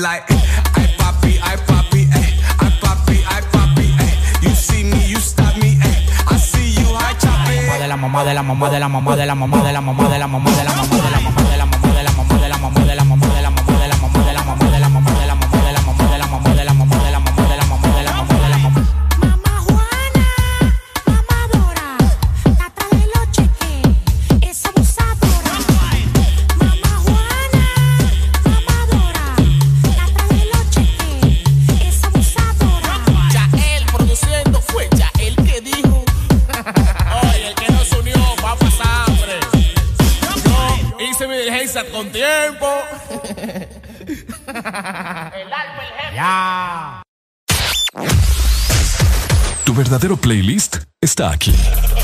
like 0.00 0.24
I 0.30 0.86
poppy, 0.96 1.38
De 7.80 7.88
la 7.88 7.96
mamá, 7.96 8.24
de 8.24 8.34
la 8.34 8.42
mamá, 8.42 8.70
de 8.70 8.78
la 8.78 8.88
mamá, 8.88 9.16
de 9.16 9.26
la 9.26 9.34
mamá, 9.34 9.62
de 9.62 9.72
la 9.72 9.80
mamá, 9.80 10.08
de 10.08 10.18
la 10.18 10.26
mamá, 10.26 10.50
de 10.50 10.64
la 10.64 10.72
mamá, 10.74 10.96
de 10.96 11.10
la 11.10 11.10
mamá. 11.10 11.19
Con 42.00 42.10
tiempo. 42.12 42.66
Ya. 46.14 47.02
Tu 49.64 49.74
verdadero 49.74 50.16
playlist 50.16 50.78
está 51.00 51.30
aquí. 51.30 51.54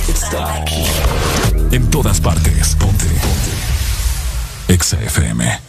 Está 0.06 0.54
aquí. 0.60 0.84
En 1.72 1.88
todas 1.90 2.20
partes. 2.20 2.76
Ponte. 2.76 3.06
Ponte. 3.06 3.52
Exa 4.68 5.00
FM. 5.00 5.60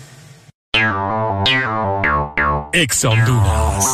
Exa 2.74 3.10
Honduras. 3.10 3.86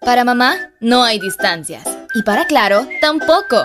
Para 0.00 0.24
mamá, 0.24 0.54
no 0.80 1.02
hay 1.02 1.18
distancias. 1.18 1.84
Y 2.14 2.22
para 2.22 2.46
Claro, 2.46 2.86
tampoco. 3.00 3.64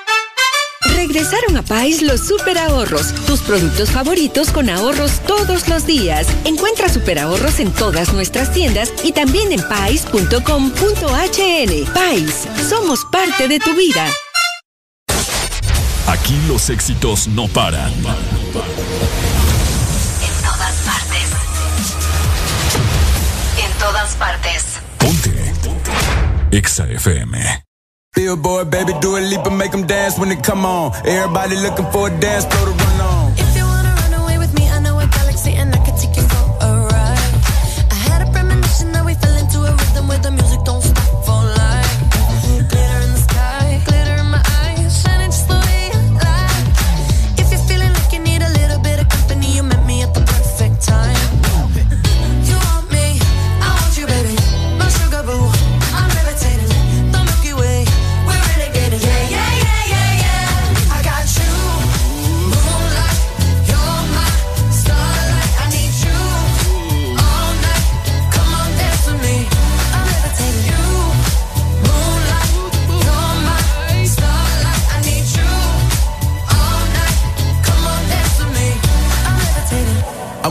Regresaron 1.01 1.57
a 1.57 1.63
Pais 1.63 2.03
los 2.03 2.27
super 2.27 2.59
ahorros, 2.59 3.11
tus 3.25 3.41
productos 3.41 3.89
favoritos 3.89 4.51
con 4.51 4.69
ahorros 4.69 5.19
todos 5.25 5.67
los 5.67 5.87
días. 5.87 6.27
Encuentra 6.45 6.89
super 6.89 7.17
ahorros 7.17 7.59
en 7.59 7.71
todas 7.71 8.13
nuestras 8.13 8.53
tiendas 8.53 8.93
y 9.03 9.11
también 9.11 9.51
en 9.51 9.67
pais.com.hn. 9.67 10.33
Pais, 11.91 12.47
somos 12.69 13.03
parte 13.11 13.47
de 13.47 13.57
tu 13.57 13.73
vida. 13.75 14.05
Aquí 16.05 16.39
los 16.47 16.69
éxitos 16.69 17.27
no 17.27 17.47
paran. 17.47 17.91
En 17.91 18.03
todas 20.43 20.75
partes. 20.85 21.31
En 23.57 23.71
todas 23.79 24.15
partes. 24.17 24.65
Ponte. 24.99 25.51
Exa 26.51 26.87
FM. 26.91 27.70
Billboard, 28.13 28.69
baby, 28.69 28.91
do 28.99 29.15
a 29.15 29.19
leap 29.19 29.45
and 29.45 29.57
make 29.57 29.71
them 29.71 29.87
dance 29.87 30.19
when 30.19 30.27
they 30.27 30.35
come 30.35 30.65
on. 30.65 30.91
Everybody 31.05 31.55
looking 31.55 31.89
for 31.93 32.09
a 32.09 32.19
dance 32.19 32.43
floor 32.43 32.65
to 32.65 32.71
run 32.71 33.01
on. 33.01 33.10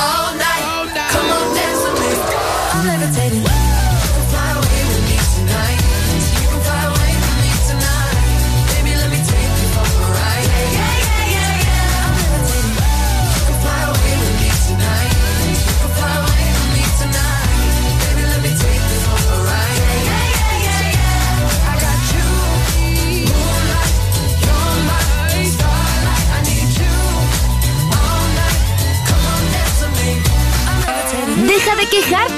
all 0.00 0.34
night. 0.34 0.49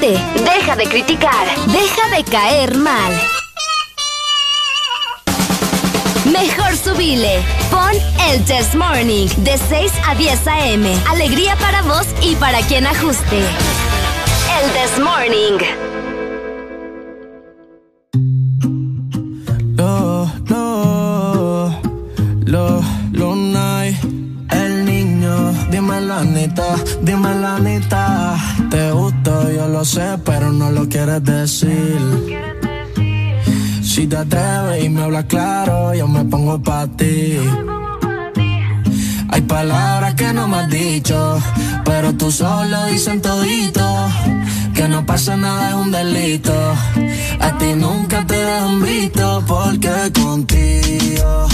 Deja 0.02 0.74
de 0.74 0.88
criticar. 0.88 1.46
Deja 1.68 2.16
de 2.16 2.24
caer 2.24 2.76
mal. 2.76 3.12
Mejor 6.24 6.76
subile. 6.76 7.40
Pon 7.70 7.92
el 8.28 8.44
Test 8.44 8.74
Morning 8.74 9.28
de 9.44 9.56
6 9.56 9.92
a 10.04 10.16
10 10.16 10.46
a.m. 10.48 10.92
Alegría 11.08 11.54
para 11.54 11.82
vos 11.82 12.08
y 12.20 12.34
para 12.34 12.58
quien 12.62 12.84
ajuste. 12.84 13.44
El 14.58 14.70
Test 14.72 14.98
Morning. 14.98 15.58
Lo, 19.76 20.28
lo, 20.48 21.80
lo, 22.44 22.82
lo 23.12 23.36
night. 23.36 23.96
El 24.50 24.84
niño, 24.84 25.52
dime 25.70 26.00
la 26.00 26.24
neta, 26.24 26.74
dime 27.02 27.36
la 27.36 27.60
neta 27.60 28.51
te 28.72 28.90
gusto, 28.90 29.52
yo 29.52 29.68
lo 29.68 29.84
sé, 29.84 30.18
pero 30.24 30.50
no 30.50 30.70
lo 30.70 30.88
quieres 30.88 31.22
decir. 31.22 32.00
Si 33.82 34.06
te 34.06 34.16
atreves 34.16 34.82
y 34.84 34.88
me 34.88 35.02
hablas 35.02 35.26
claro, 35.26 35.92
yo 35.94 36.08
me 36.08 36.24
pongo 36.24 36.62
pa' 36.62 36.86
ti. 36.86 37.36
Hay 39.28 39.42
palabras 39.42 40.14
que 40.14 40.32
no 40.32 40.48
me 40.48 40.56
has 40.56 40.70
dicho, 40.70 41.38
pero 41.84 42.14
tú 42.14 42.32
solo 42.32 42.86
dicen 42.86 43.20
todito. 43.20 43.86
Que 44.74 44.88
no 44.88 45.04
pasa 45.04 45.36
nada 45.36 45.68
es 45.68 45.74
un 45.74 45.90
delito. 45.90 46.54
A 47.40 47.58
ti 47.58 47.74
nunca 47.76 48.26
te 48.26 48.42
han 48.42 48.82
visto, 48.82 49.44
porque 49.46 49.92
contigo 50.14 51.46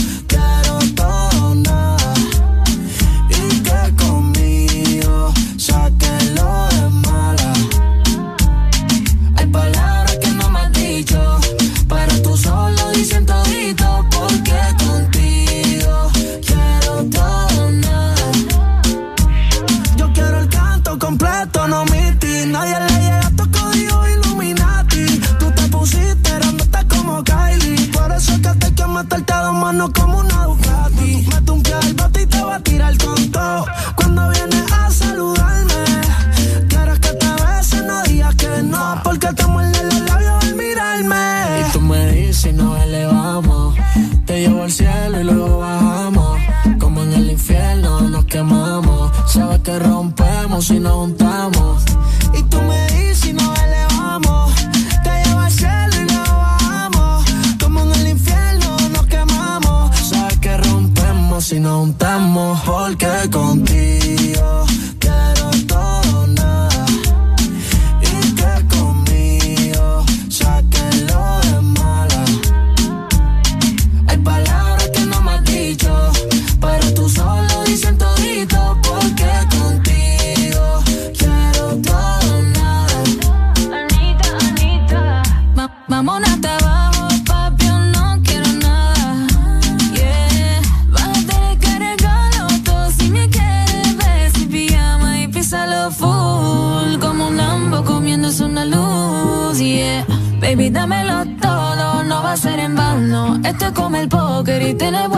then 104.78 104.94
I 104.94 105.08
was. 105.08 105.17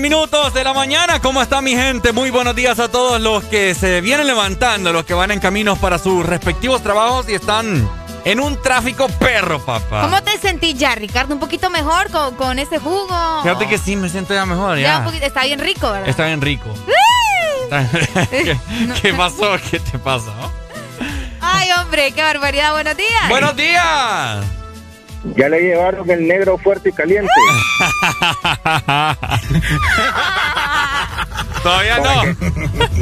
Minutos 0.00 0.54
de 0.54 0.64
la 0.64 0.72
mañana. 0.72 1.20
¿Cómo 1.20 1.42
está 1.42 1.60
mi 1.60 1.72
gente? 1.74 2.12
Muy 2.12 2.30
buenos 2.30 2.54
días 2.54 2.78
a 2.78 2.88
todos 2.88 3.20
los 3.20 3.44
que 3.44 3.74
se 3.74 4.00
vienen 4.00 4.26
levantando, 4.26 4.92
los 4.92 5.04
que 5.04 5.14
van 5.14 5.30
en 5.30 5.40
caminos 5.40 5.78
para 5.78 5.98
sus 5.98 6.24
respectivos 6.24 6.82
trabajos 6.82 7.28
y 7.28 7.34
están 7.34 7.88
en 8.24 8.40
un 8.40 8.60
tráfico 8.62 9.08
perro, 9.18 9.64
papá. 9.64 10.02
¿Cómo 10.02 10.22
te 10.22 10.38
sentís 10.38 10.74
ya, 10.76 10.94
Ricardo? 10.94 11.34
¿Un 11.34 11.40
poquito 11.40 11.70
mejor 11.70 12.10
con, 12.10 12.34
con 12.36 12.58
ese 12.58 12.78
jugo? 12.78 13.42
Fíjate 13.42 13.66
que 13.68 13.78
sí, 13.78 13.96
me 13.96 14.08
siento 14.08 14.34
ya 14.34 14.46
mejor, 14.46 14.76
Ya 14.78 14.82
ya. 14.82 14.98
un 14.98 15.04
poquito- 15.04 15.26
está 15.26 15.44
bien 15.44 15.58
rico, 15.60 15.90
¿verdad? 15.90 16.08
Está 16.08 16.26
bien 16.26 16.40
rico. 16.40 16.72
¿Qué, 18.30 18.56
qué 19.02 19.14
pasó? 19.14 19.56
¿Qué 19.70 19.78
te 19.80 19.98
pasa? 19.98 20.32
Ay, 21.40 21.68
hombre, 21.80 22.12
qué 22.12 22.22
barbaridad. 22.22 22.72
Buenos 22.72 22.96
días. 22.96 23.28
¡Buenos 23.28 23.56
días! 23.56 24.44
Ya 25.36 25.48
le 25.48 25.60
llevaron 25.60 26.08
el 26.10 26.26
negro 26.28 26.56
fuerte 26.58 26.90
y 26.90 26.92
caliente. 26.92 27.28
Todavía 31.62 31.98
no. 31.98 32.22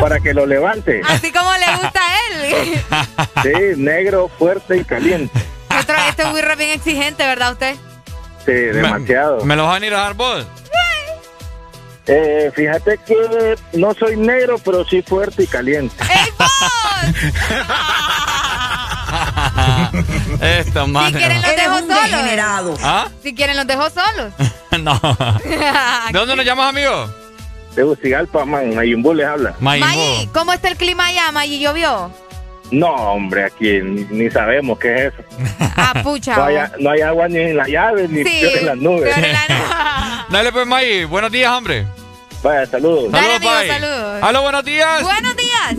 Para 0.01 0.21
que 0.21 0.33
lo 0.35 0.47
levante. 0.47 1.01
Así 1.09 1.33
como 1.33 1.51
le 1.57 1.67
gusta 1.83 2.01
a 2.01 2.19
él. 2.31 2.81
Sí, 3.43 3.53
negro 3.77 4.31
fuerte 4.39 4.77
y 4.79 4.85
caliente. 4.85 5.39
Otro, 5.79 5.95
este 6.09 6.23
es 6.23 6.29
muy 6.31 6.41
re 6.41 6.57
bien 6.57 6.71
exigente, 6.71 7.23
¿verdad 7.25 7.53
usted? 7.53 7.77
Sí, 8.45 8.53
demasiado. 8.53 9.45
¿Me 9.45 9.55
lo 9.57 9.67
van 9.67 9.83
a 9.83 9.87
ir 9.87 9.95
a 9.95 9.99
dar 9.99 10.15
vos? 10.15 10.47
Eh, 12.07 12.51
fíjate 12.55 12.99
que 13.07 13.57
no 13.75 13.93
soy 13.95 14.17
negro, 14.17 14.57
pero 14.65 14.85
sí 14.85 15.03
fuerte 15.03 15.43
y 15.43 15.47
caliente. 15.47 15.95
Esto, 20.41 20.85
Si 20.87 20.91
madre. 20.91 21.19
quieren 21.19 21.43
los 21.43 21.57
dejo 21.57 21.79
solos. 21.81 22.81
¿Ah? 22.83 23.09
Si 23.23 23.35
quieren 23.35 23.57
los 23.57 23.67
dejo 23.67 23.91
solos. 23.91 24.33
No. 24.87 25.01
¿De 25.45 26.19
dónde 26.19 26.37
nos 26.37 26.45
llamas, 26.47 26.69
amigo? 26.71 27.11
De 27.75 27.83
Bucigalpa, 27.83 28.45
man, 28.45 28.75
Mayimbu 28.75 29.13
les 29.13 29.27
habla. 29.27 29.55
Maggi, 29.61 30.29
¿cómo 30.33 30.53
está 30.53 30.69
el 30.69 30.77
clima 30.77 31.07
allá, 31.07 31.31
Maggi? 31.33 31.59
¿Llovió? 31.61 32.11
No, 32.71 32.89
hombre, 32.89 33.45
aquí 33.45 33.81
ni, 33.83 34.05
ni 34.11 34.31
sabemos 34.31 34.79
qué 34.79 34.95
es 35.09 35.13
eso. 35.13 35.23
Ah, 35.79 35.93
pucha. 36.03 36.35
No 36.37 36.45
hay, 36.45 36.57
no 36.81 36.91
hay 36.91 37.01
agua 37.03 37.29
ni 37.29 37.37
en 37.39 37.57
la 37.59 37.69
llave, 37.69 38.09
ni 38.09 38.25
Sí, 38.25 38.41
en 38.59 38.65
las 38.67 38.77
nubes. 38.79 39.13
peor 39.15 39.25
en 39.27 39.33
la 39.33 40.27
Dale, 40.31 40.51
pues, 40.53 40.67
May. 40.67 41.05
Buenos 41.05 41.31
días, 41.31 41.53
hombre. 41.53 41.87
Vaya, 42.43 42.65
saludos. 42.67 43.13
Dale, 43.13 43.27
Saludos, 43.35 43.37
amigo, 43.37 43.53
May. 43.53 43.69
saludos. 43.69 44.23
Aló, 44.23 44.43
buenos 44.43 44.65
días. 44.65 45.03
Buenos 45.03 45.37
días. 45.37 45.75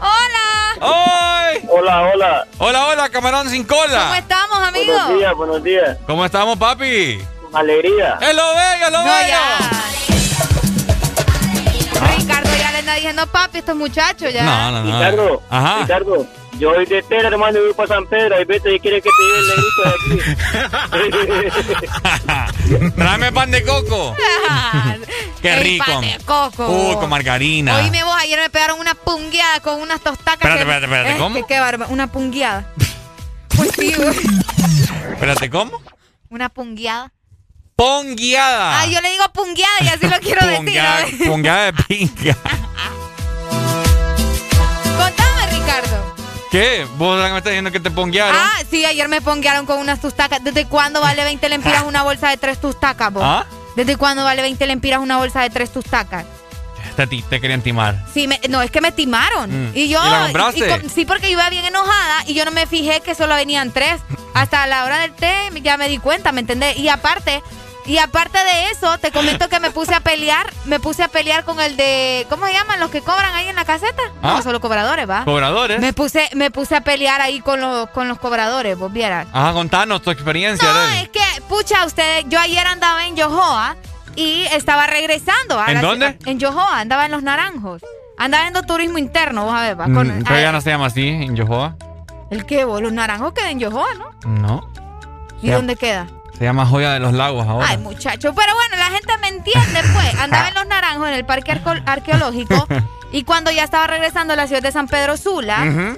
Hola. 0.00 0.47
¡Ay! 0.80 1.66
Hola, 1.68 2.02
hola. 2.12 2.46
Hola, 2.58 2.86
hola, 2.86 3.08
camarón 3.08 3.48
sin 3.50 3.64
cola. 3.64 4.02
¿Cómo 4.02 4.14
estamos, 4.14 4.58
amigo? 4.58 4.92
Buenos 4.92 5.18
días, 5.18 5.34
buenos 5.34 5.62
días. 5.62 5.98
¿Cómo 6.06 6.24
estamos, 6.24 6.56
papi? 6.58 7.18
Con 7.42 7.56
alegría. 7.56 8.18
¡Es 8.20 8.34
lo 8.34 8.42
bello, 8.54 8.86
es 8.86 8.92
lo 8.92 8.98
No, 8.98 9.04
bello! 9.04 9.36
Ricardo 12.16 12.50
ya 12.58 12.70
le 12.72 12.78
anda 12.78 12.94
diciendo 12.94 13.26
papi 13.26 13.56
a 13.56 13.60
estos 13.60 13.76
muchachos 13.76 14.32
ya. 14.32 14.42
No, 14.44 14.70
no, 14.70 14.84
no. 14.84 14.98
Ricardo, 14.98 15.42
Ajá. 15.50 15.78
Ricardo, 15.82 16.26
yo 16.58 16.70
hoy 16.70 16.86
de 16.86 17.02
Tera, 17.02 17.28
hermano, 17.28 17.58
y 17.58 17.62
voy 17.62 17.72
para 17.74 17.88
San 17.88 18.06
Pedro. 18.06 18.40
Y 18.40 18.44
vete 18.44 18.74
y 18.74 18.80
quiere 18.80 19.00
que 19.00 19.08
te 19.10 19.22
lleve 19.24 19.38
el 19.38 19.48
negrito 19.48 19.82
de 20.98 20.98
aquí. 22.78 22.92
Tráeme 22.96 23.32
pan 23.32 23.50
de 23.50 23.62
coco. 23.64 24.14
Qué 25.42 25.54
El 25.54 25.60
rico. 25.62 25.84
pan 25.86 26.00
de 26.02 26.18
coco. 26.24 26.68
Uy, 26.68 26.94
con 26.96 27.08
margarina. 27.10 27.76
Oíme 27.76 28.02
vos, 28.04 28.16
ayer 28.20 28.38
me 28.40 28.50
pegaron 28.50 28.78
una 28.80 28.94
pungueada 28.94 29.60
con 29.60 29.80
unas 29.80 30.00
tostacas. 30.00 30.34
Espérate, 30.50 30.60
espérate, 30.62 30.84
espérate, 30.86 31.12
Eh, 31.12 31.18
¿cómo? 31.18 31.34
que 31.36 31.44
qué 31.46 31.60
barba, 31.60 31.86
una 31.88 32.06
pungueada. 32.10 32.66
Pues 33.56 33.70
sí, 33.76 33.92
güey. 33.92 34.16
Espérate, 35.14 35.50
¿cómo? 35.50 35.82
Una 36.30 36.48
pungueada. 36.48 37.10
Pongueada. 37.74 38.82
Ah, 38.82 38.86
yo 38.86 39.00
le 39.00 39.10
digo 39.10 39.24
pungueada 39.34 39.72
y 39.82 39.88
así 39.88 40.06
lo 40.06 40.16
quiero 40.20 40.46
decir. 40.46 40.56
Pongueada, 40.64 41.06
¿no? 41.18 41.24
pongueada 41.26 41.64
de 41.64 41.72
pinga. 41.72 42.36
¿Qué? 46.50 46.86
¿Vos 46.96 47.18
me 47.18 47.26
estás 47.36 47.44
diciendo 47.52 47.70
que 47.70 47.80
te 47.80 47.90
ponguearon? 47.90 48.34
Ah, 48.36 48.58
sí, 48.70 48.84
ayer 48.84 49.08
me 49.08 49.20
ponguearon 49.20 49.66
con 49.66 49.78
unas 49.78 50.00
tustacas. 50.00 50.42
¿Desde 50.42 50.66
cuándo 50.66 51.00
vale 51.00 51.22
20 51.24 51.48
lempiras 51.48 51.82
una 51.86 52.02
bolsa 52.02 52.30
de 52.30 52.36
tres 52.36 52.60
tustacas, 52.60 53.12
vos? 53.12 53.22
¿Ah? 53.24 53.44
¿Desde 53.76 53.96
cuándo 53.96 54.24
vale 54.24 54.42
20 54.42 54.66
lempiras 54.66 55.00
una 55.00 55.18
bolsa 55.18 55.42
de 55.42 55.50
tres 55.50 55.72
tustacas? 55.72 56.24
Te, 56.96 57.06
te 57.06 57.40
querían 57.40 57.60
timar. 57.62 58.04
Sí, 58.12 58.26
me- 58.26 58.40
no, 58.48 58.60
es 58.60 58.70
que 58.70 58.80
me 58.80 58.90
timaron. 58.90 59.50
Mm. 59.70 59.76
Y 59.76 59.88
yo. 59.88 60.04
¿Y 60.04 60.10
la 60.10 60.22
compraste? 60.24 60.80
y 60.84 60.88
sí, 60.88 61.04
porque 61.04 61.30
iba 61.30 61.48
bien 61.50 61.64
enojada 61.64 62.24
y 62.26 62.34
yo 62.34 62.44
no 62.44 62.50
me 62.50 62.66
fijé 62.66 63.00
que 63.02 63.14
solo 63.14 63.34
venían 63.36 63.70
tres. 63.72 64.00
Hasta 64.34 64.66
la 64.66 64.84
hora 64.84 64.98
del 65.00 65.12
té 65.12 65.32
ya 65.62 65.76
me 65.76 65.88
di 65.88 65.98
cuenta, 65.98 66.32
¿me 66.32 66.40
entendés? 66.40 66.76
Y 66.76 66.88
aparte. 66.88 67.42
Y 67.88 67.96
aparte 67.98 68.36
de 68.38 68.70
eso, 68.70 68.98
te 68.98 69.10
comento 69.10 69.48
que 69.48 69.58
me 69.60 69.70
puse 69.70 69.94
a 69.94 70.00
pelear, 70.00 70.46
me 70.66 70.78
puse 70.78 71.02
a 71.02 71.08
pelear 71.08 71.44
con 71.44 71.58
el 71.58 71.74
de, 71.76 72.26
¿cómo 72.28 72.46
se 72.46 72.52
llaman 72.52 72.78
los 72.80 72.90
que 72.90 73.00
cobran 73.00 73.34
ahí 73.34 73.48
en 73.48 73.56
la 73.56 73.64
caseta? 73.64 74.02
¿Ah? 74.22 74.34
No, 74.36 74.42
solo 74.42 74.60
cobradores, 74.60 75.08
¿va? 75.08 75.24
¿Cobradores? 75.24 75.80
Me 75.80 75.94
puse, 75.94 76.28
me 76.34 76.50
puse 76.50 76.76
a 76.76 76.82
pelear 76.82 77.20
ahí 77.22 77.40
con 77.40 77.60
los, 77.62 77.88
con 77.90 78.06
los 78.06 78.18
cobradores, 78.18 78.78
vos 78.78 78.92
vieras. 78.92 79.26
Ajá, 79.32 79.54
contanos 79.54 80.02
tu 80.02 80.10
experiencia, 80.10 80.68
No, 80.70 80.78
Arely. 80.80 80.98
es 81.04 81.08
que, 81.08 81.40
pucha, 81.48 81.84
ustedes, 81.86 82.26
yo 82.28 82.38
ayer 82.38 82.66
andaba 82.66 83.06
en 83.06 83.16
Yohoa 83.16 83.74
y 84.16 84.42
estaba 84.52 84.86
regresando. 84.86 85.58
a 85.58 85.72
¿En 85.72 85.80
dónde? 85.80 86.08
ciudad- 86.10 86.28
En 86.28 86.38
Yohoa, 86.38 86.80
andaba 86.80 87.06
en 87.06 87.12
Los 87.12 87.22
Naranjos. 87.22 87.80
Andaba 88.18 88.42
viendo 88.44 88.62
turismo 88.64 88.98
interno, 88.98 89.46
vos 89.46 89.54
a 89.54 89.62
ver, 89.62 89.80
va. 89.80 89.84
Con, 89.84 90.08
Mm, 90.08 90.24
pero 90.24 90.40
ya 90.40 90.52
no 90.52 90.60
se 90.60 90.68
llama 90.70 90.86
así 90.86 91.08
en 91.08 91.34
Yohoa. 91.36 91.74
¿El 92.30 92.44
qué, 92.44 92.66
vos? 92.66 92.82
Los 92.82 92.92
Naranjos 92.92 93.32
quedan 93.32 93.50
en 93.52 93.60
Yohoa, 93.60 93.94
¿no? 93.94 94.10
No. 94.28 94.70
¿Y 95.40 95.48
dónde 95.50 95.76
queda? 95.76 96.06
Se 96.38 96.44
llama 96.44 96.64
Joya 96.66 96.92
de 96.92 97.00
los 97.00 97.12
Lagos 97.12 97.46
ahora. 97.46 97.66
Ay, 97.68 97.78
muchacho. 97.78 98.32
Pero 98.32 98.54
bueno, 98.54 98.76
la 98.76 98.86
gente 98.90 99.12
me 99.20 99.28
entiende, 99.28 99.80
pues. 99.92 100.14
Andaba 100.20 100.48
en 100.48 100.54
Los 100.54 100.66
Naranjos, 100.66 101.08
en 101.08 101.14
el 101.14 101.24
parque 101.24 101.60
arqueológico. 101.84 102.66
y 103.12 103.24
cuando 103.24 103.50
ya 103.50 103.64
estaba 103.64 103.86
regresando 103.88 104.34
a 104.34 104.36
la 104.36 104.46
ciudad 104.46 104.62
de 104.62 104.70
San 104.70 104.86
Pedro 104.86 105.16
Sula, 105.16 105.96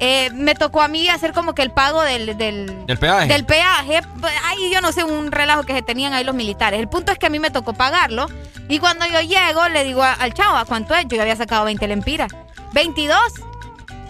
eh, 0.00 0.30
me 0.32 0.54
tocó 0.54 0.80
a 0.82 0.88
mí 0.88 1.08
hacer 1.08 1.32
como 1.32 1.54
que 1.54 1.62
el 1.62 1.70
pago 1.70 2.00
del, 2.02 2.38
del, 2.38 2.86
Del 2.86 2.98
peaje. 2.98 3.28
del 3.28 3.44
peaje. 3.44 4.00
Ay, 4.46 4.70
yo 4.72 4.80
no 4.80 4.92
sé, 4.92 5.04
un 5.04 5.30
relajo 5.30 5.62
que 5.64 5.74
se 5.74 5.82
tenían 5.82 6.14
ahí 6.14 6.24
los 6.24 6.34
militares. 6.34 6.80
El 6.80 6.88
punto 6.88 7.12
es 7.12 7.18
que 7.18 7.26
a 7.26 7.30
mí 7.30 7.38
me 7.38 7.50
tocó 7.50 7.74
pagarlo. 7.74 8.26
Y 8.68 8.78
cuando 8.78 9.04
yo 9.06 9.20
llego, 9.20 9.68
le 9.68 9.84
digo 9.84 10.02
al 10.02 10.32
chavo, 10.32 10.56
¿a 10.56 10.64
cuánto 10.64 10.94
es? 10.94 11.06
Yo 11.08 11.16
ya 11.16 11.22
había 11.22 11.36
sacado 11.36 11.64
20 11.66 11.86
lempiras. 11.86 12.32
22. 12.72 13.20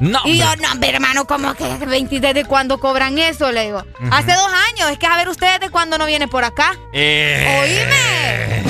No, 0.02 0.18
Y 0.24 0.36
yo, 0.36 0.44
no, 0.60 0.72
hombre, 0.72 0.90
hermano, 0.90 1.26
¿cómo 1.26 1.54
que 1.54 1.64
20? 1.64 2.18
¿Desde 2.18 2.44
cuándo 2.44 2.80
cobran 2.80 3.18
eso? 3.18 3.52
Le 3.52 3.66
digo. 3.66 3.84
Hace 4.10 4.32
dos 4.32 4.48
años. 4.70 4.90
Es 4.90 4.98
que 4.98 5.06
a 5.06 5.14
ver 5.16 5.28
ustedes 5.28 5.60
de 5.60 5.70
cuándo 5.70 5.96
no 5.96 6.06
viene 6.06 6.26
por 6.26 6.42
acá. 6.42 6.76
Eh. 6.92 8.64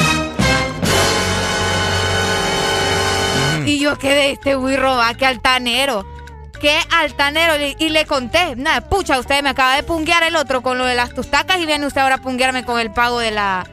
Y 3.65 3.79
yo 3.79 3.97
quedé 3.97 4.33
este 4.33 4.57
burro, 4.57 4.97
va, 4.97 5.15
qué 5.15 5.25
altanero. 5.25 6.07
Qué 6.61 6.79
altanero. 6.95 7.57
Y 7.57 7.77
y 7.79 7.89
le 7.89 8.05
conté, 8.05 8.55
nada, 8.57 8.83
pucha, 8.83 9.19
usted 9.19 9.43
me 9.43 9.49
acaba 9.49 9.77
de 9.77 9.85
punguear 9.85 10.23
el 10.25 10.37
otro 10.37 10.61
con 10.63 10.77
lo 10.77 10.85
de 10.85 10.95
las 10.95 11.15
tustacas 11.15 11.59
y 11.61 11.65
viene 11.65 11.87
usted 11.87 12.03
ahora 12.03 12.17
a 12.17 12.19
punguearme 12.19 12.67
con 12.67 12.79
el 12.79 12.93
pago 12.93 13.21
de 13.21 13.31
la, 13.31 13.67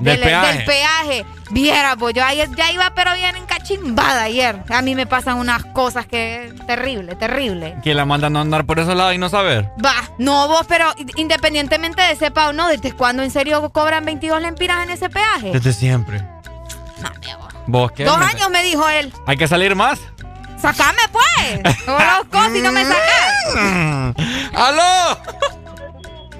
Del 0.00 0.20
peaje. 0.20 0.52
del 0.52 0.64
peaje. 0.64 1.26
Viera, 1.50 1.96
pues 1.96 2.14
yo 2.14 2.24
ayer 2.24 2.48
ya 2.56 2.70
iba, 2.72 2.92
pero 2.94 3.14
bien 3.14 3.36
encachimbada 3.36 4.24
ayer. 4.24 4.62
A 4.68 4.82
mí 4.82 4.94
me 4.94 5.06
pasan 5.06 5.36
unas 5.38 5.64
cosas 5.66 6.06
que 6.06 6.52
terrible, 6.66 7.14
terrible. 7.14 7.76
Que 7.82 7.94
la 7.94 8.04
mandan 8.04 8.36
a 8.36 8.40
andar 8.40 8.66
por 8.66 8.78
esos 8.78 8.96
lados 8.96 9.14
y 9.14 9.18
no 9.18 9.28
saber. 9.28 9.70
Va, 9.84 9.94
no 10.18 10.48
vos, 10.48 10.66
pero 10.68 10.92
independientemente 11.16 12.02
de 12.02 12.16
sepa 12.16 12.48
o 12.48 12.52
no, 12.52 12.68
¿desde 12.68 12.92
cuándo 12.92 13.22
en 13.22 13.30
serio 13.30 13.68
cobran 13.70 14.04
22 14.04 14.42
lempiras 14.42 14.82
en 14.82 14.90
ese 14.90 15.08
peaje? 15.08 15.52
Desde 15.52 15.72
siempre. 15.72 16.22
¿Vos 17.66 17.92
qué? 17.92 18.04
Dos 18.04 18.16
años 18.16 18.48
me 18.50 18.62
dijo 18.62 18.88
él. 18.88 19.12
¿Hay 19.26 19.36
que 19.36 19.48
salir 19.48 19.74
más? 19.74 19.98
¡Sacame 20.60 20.98
pues! 21.12 21.76
¡O 21.88 21.92
loco, 21.92 22.50
si 22.52 22.60
no 22.60 22.72
me 22.72 22.84
sacas! 22.84 24.14
¡Aló! 24.54 25.18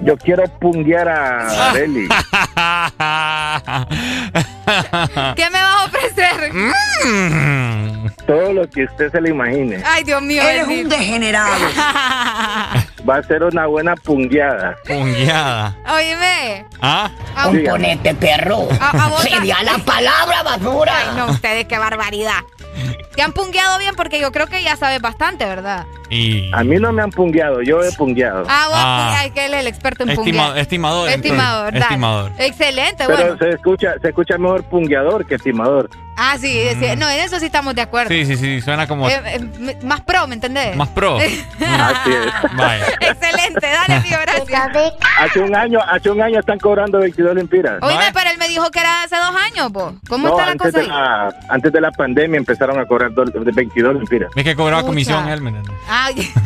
Yo 0.01 0.15
quiero 0.17 0.43
punguear 0.59 1.09
a 1.09 1.69
Areli. 1.71 2.07
¿Qué 5.35 5.49
me 5.49 5.59
vas 5.61 5.75
a 5.75 5.85
ofrecer? 5.85 6.53
Mm. 6.53 8.07
Todo 8.27 8.53
lo 8.53 8.69
que 8.69 8.83
usted 8.83 9.11
se 9.11 9.21
le 9.21 9.29
imagine. 9.29 9.81
Ay, 9.85 10.03
Dios 10.03 10.21
mío. 10.21 10.41
Eres 10.43 10.67
un 10.67 10.87
bendito. 10.89 11.37
Va 13.09 13.15
a 13.17 13.23
ser 13.23 13.43
una 13.43 13.65
buena 13.67 13.95
pungueada. 13.95 14.75
Pungueada. 14.85 15.75
Oíme. 15.89 16.65
¿Ah? 16.81 17.09
Ah, 17.35 17.43
Componente, 17.45 18.13
perro. 18.15 18.67
A, 18.79 18.89
a 19.05 19.07
vos 19.07 19.21
Se 19.21 19.29
ta- 19.29 19.39
dio 19.39 19.55
la 19.63 19.77
palabra, 19.79 20.43
basura. 20.43 20.93
Ay, 20.97 21.07
no, 21.15 21.27
ustedes, 21.31 21.65
qué 21.67 21.77
barbaridad. 21.77 22.39
Te 23.15 23.21
han 23.21 23.33
pungueado 23.33 23.79
bien 23.79 23.95
porque 23.95 24.19
yo 24.19 24.31
creo 24.31 24.47
que 24.47 24.61
ya 24.63 24.75
sabes 24.75 25.01
bastante, 25.01 25.45
¿verdad? 25.45 25.85
Y... 26.09 26.49
A 26.53 26.63
mí 26.63 26.77
no 26.77 26.91
me 26.93 27.01
han 27.01 27.09
pungueado, 27.09 27.61
yo 27.61 27.81
he 27.83 27.91
pungueado. 27.93 28.45
Ah, 28.47 28.65
vos, 28.67 28.77
Ah. 28.79 29.25
que 29.33 29.45
él 29.45 29.53
es 29.53 29.59
el 29.61 29.67
experto 29.67 30.03
en 30.03 30.09
Estima- 30.09 30.15
punguear. 30.23 30.57
estimador. 30.57 31.09
Estimador. 31.09 31.75
Estimador. 31.75 32.31
Excelente, 32.37 33.03
Pero 33.07 33.17
bueno. 33.17 33.37
se 33.37 33.49
escucha, 33.49 33.95
se 34.01 34.07
escucha 34.09 34.37
mejor 34.37 34.63
pungueador 34.63 35.25
que 35.25 35.35
estimador. 35.35 35.89
Ah, 36.19 36.35
sí, 36.39 36.67
sí, 36.79 36.85
no, 36.97 37.07
en 37.09 37.19
eso 37.19 37.39
sí 37.39 37.45
estamos 37.45 37.75
de 37.75 37.81
acuerdo. 37.83 38.09
Sí, 38.09 38.25
sí, 38.25 38.35
sí, 38.37 38.59
suena 38.61 38.87
como 38.87 39.07
Eh, 39.07 39.21
eh, 39.25 39.77
más 39.83 40.01
pro, 40.01 40.25
¿me 40.27 40.33
entendés? 40.33 40.75
más 40.75 40.87
pro. 40.89 41.17
Así 41.17 41.29
es. 42.11 42.55
Vaya. 42.57 42.85
Excelente, 42.99 43.59
dale, 43.67 43.93
amigo, 43.93 44.15
gracias. 44.23 44.93
Hace 45.19 45.39
un 45.39 45.55
año, 45.55 45.79
hace 45.87 46.09
un 46.09 46.21
año 46.21 46.39
están 46.39 46.57
cobrando 46.59 46.99
22 46.99 47.35
lempiras. 47.35 47.77
Oíme, 47.81 48.05
pero 48.13 48.29
él 48.31 48.37
me 48.39 48.47
dijo 48.47 48.69
que 48.71 48.79
era 48.79 49.03
hace 49.03 49.15
dos 49.15 49.35
años, 49.35 49.71
po. 49.71 49.93
¿Cómo 50.09 50.27
No, 50.27 50.33
está 50.33 50.45
la 50.47 50.51
antes 50.53 50.65
cosa 50.73 50.77
de 50.79 50.83
ahí? 50.85 50.89
la, 50.89 51.35
antes 51.49 51.71
de 51.71 51.81
la 51.81 51.91
pandemia 51.91 52.37
empezaron 52.39 52.79
a 52.79 52.85
cobrar 52.85 53.13
do- 53.13 53.23
de 53.25 53.51
22 53.51 53.93
lempiras. 53.95 54.31
Es 54.35 54.43
que 54.43 54.55
cobraba 54.55 54.81
Pucha. 54.81 54.89
comisión 54.89 55.29
él, 55.29 55.41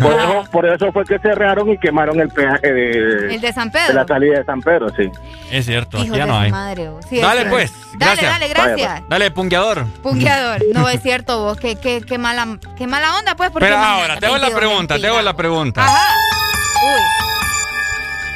Por 0.02 0.14
eso, 0.14 0.44
por 0.52 0.66
eso 0.66 0.92
fue 0.92 1.06
que 1.06 1.18
cerraron 1.20 1.70
y 1.70 1.78
quemaron 1.78 2.20
el 2.20 2.28
peaje 2.30 2.74
de, 2.74 3.36
el 3.36 3.40
de 3.42 3.54
San 3.54 3.70
de 3.72 3.80
la 3.80 3.88
Pedro. 3.88 4.08
salida 4.08 4.40
de 4.40 4.46
San 4.46 4.62
Pedro, 4.62 4.90
sí. 4.98 5.10
Es 5.50 5.66
cierto, 5.66 5.98
aquí 5.98 6.08
Hijo 6.08 6.16
ya 6.18 6.26
de 6.26 6.32
no 6.32 6.38
hay. 6.40 6.52
madre. 6.52 6.90
Sí, 7.10 7.20
Dale 7.22 7.46
pues, 7.46 7.72
Dale, 7.98 8.22
gracias. 8.22 8.32
dale, 8.32 8.48
gracias. 8.50 9.02
Dale, 9.10 9.32
pungueador. 9.32 9.61
Pungueador. 10.04 10.62
No 10.74 10.90
es 10.90 11.02
cierto 11.02 11.40
vos, 11.40 11.58
qué, 11.58 11.76
qué, 11.76 12.02
qué 12.06 12.18
mala, 12.18 12.58
qué 12.78 12.88
mala 12.88 13.16
onda, 13.18 13.36
pues. 13.36 13.50
Porque 13.52 13.66
Pero 13.68 13.78
ahora, 13.78 14.18
te 14.20 14.26
hago 14.26 14.38
la 14.38 14.48
22 14.48 14.60
pregunta, 14.60 15.00
te 15.00 15.08
hago 15.08 15.22
la 15.22 15.36
pregunta. 15.36 15.84
Ajá. 15.86 16.08
Uy. 16.84 17.02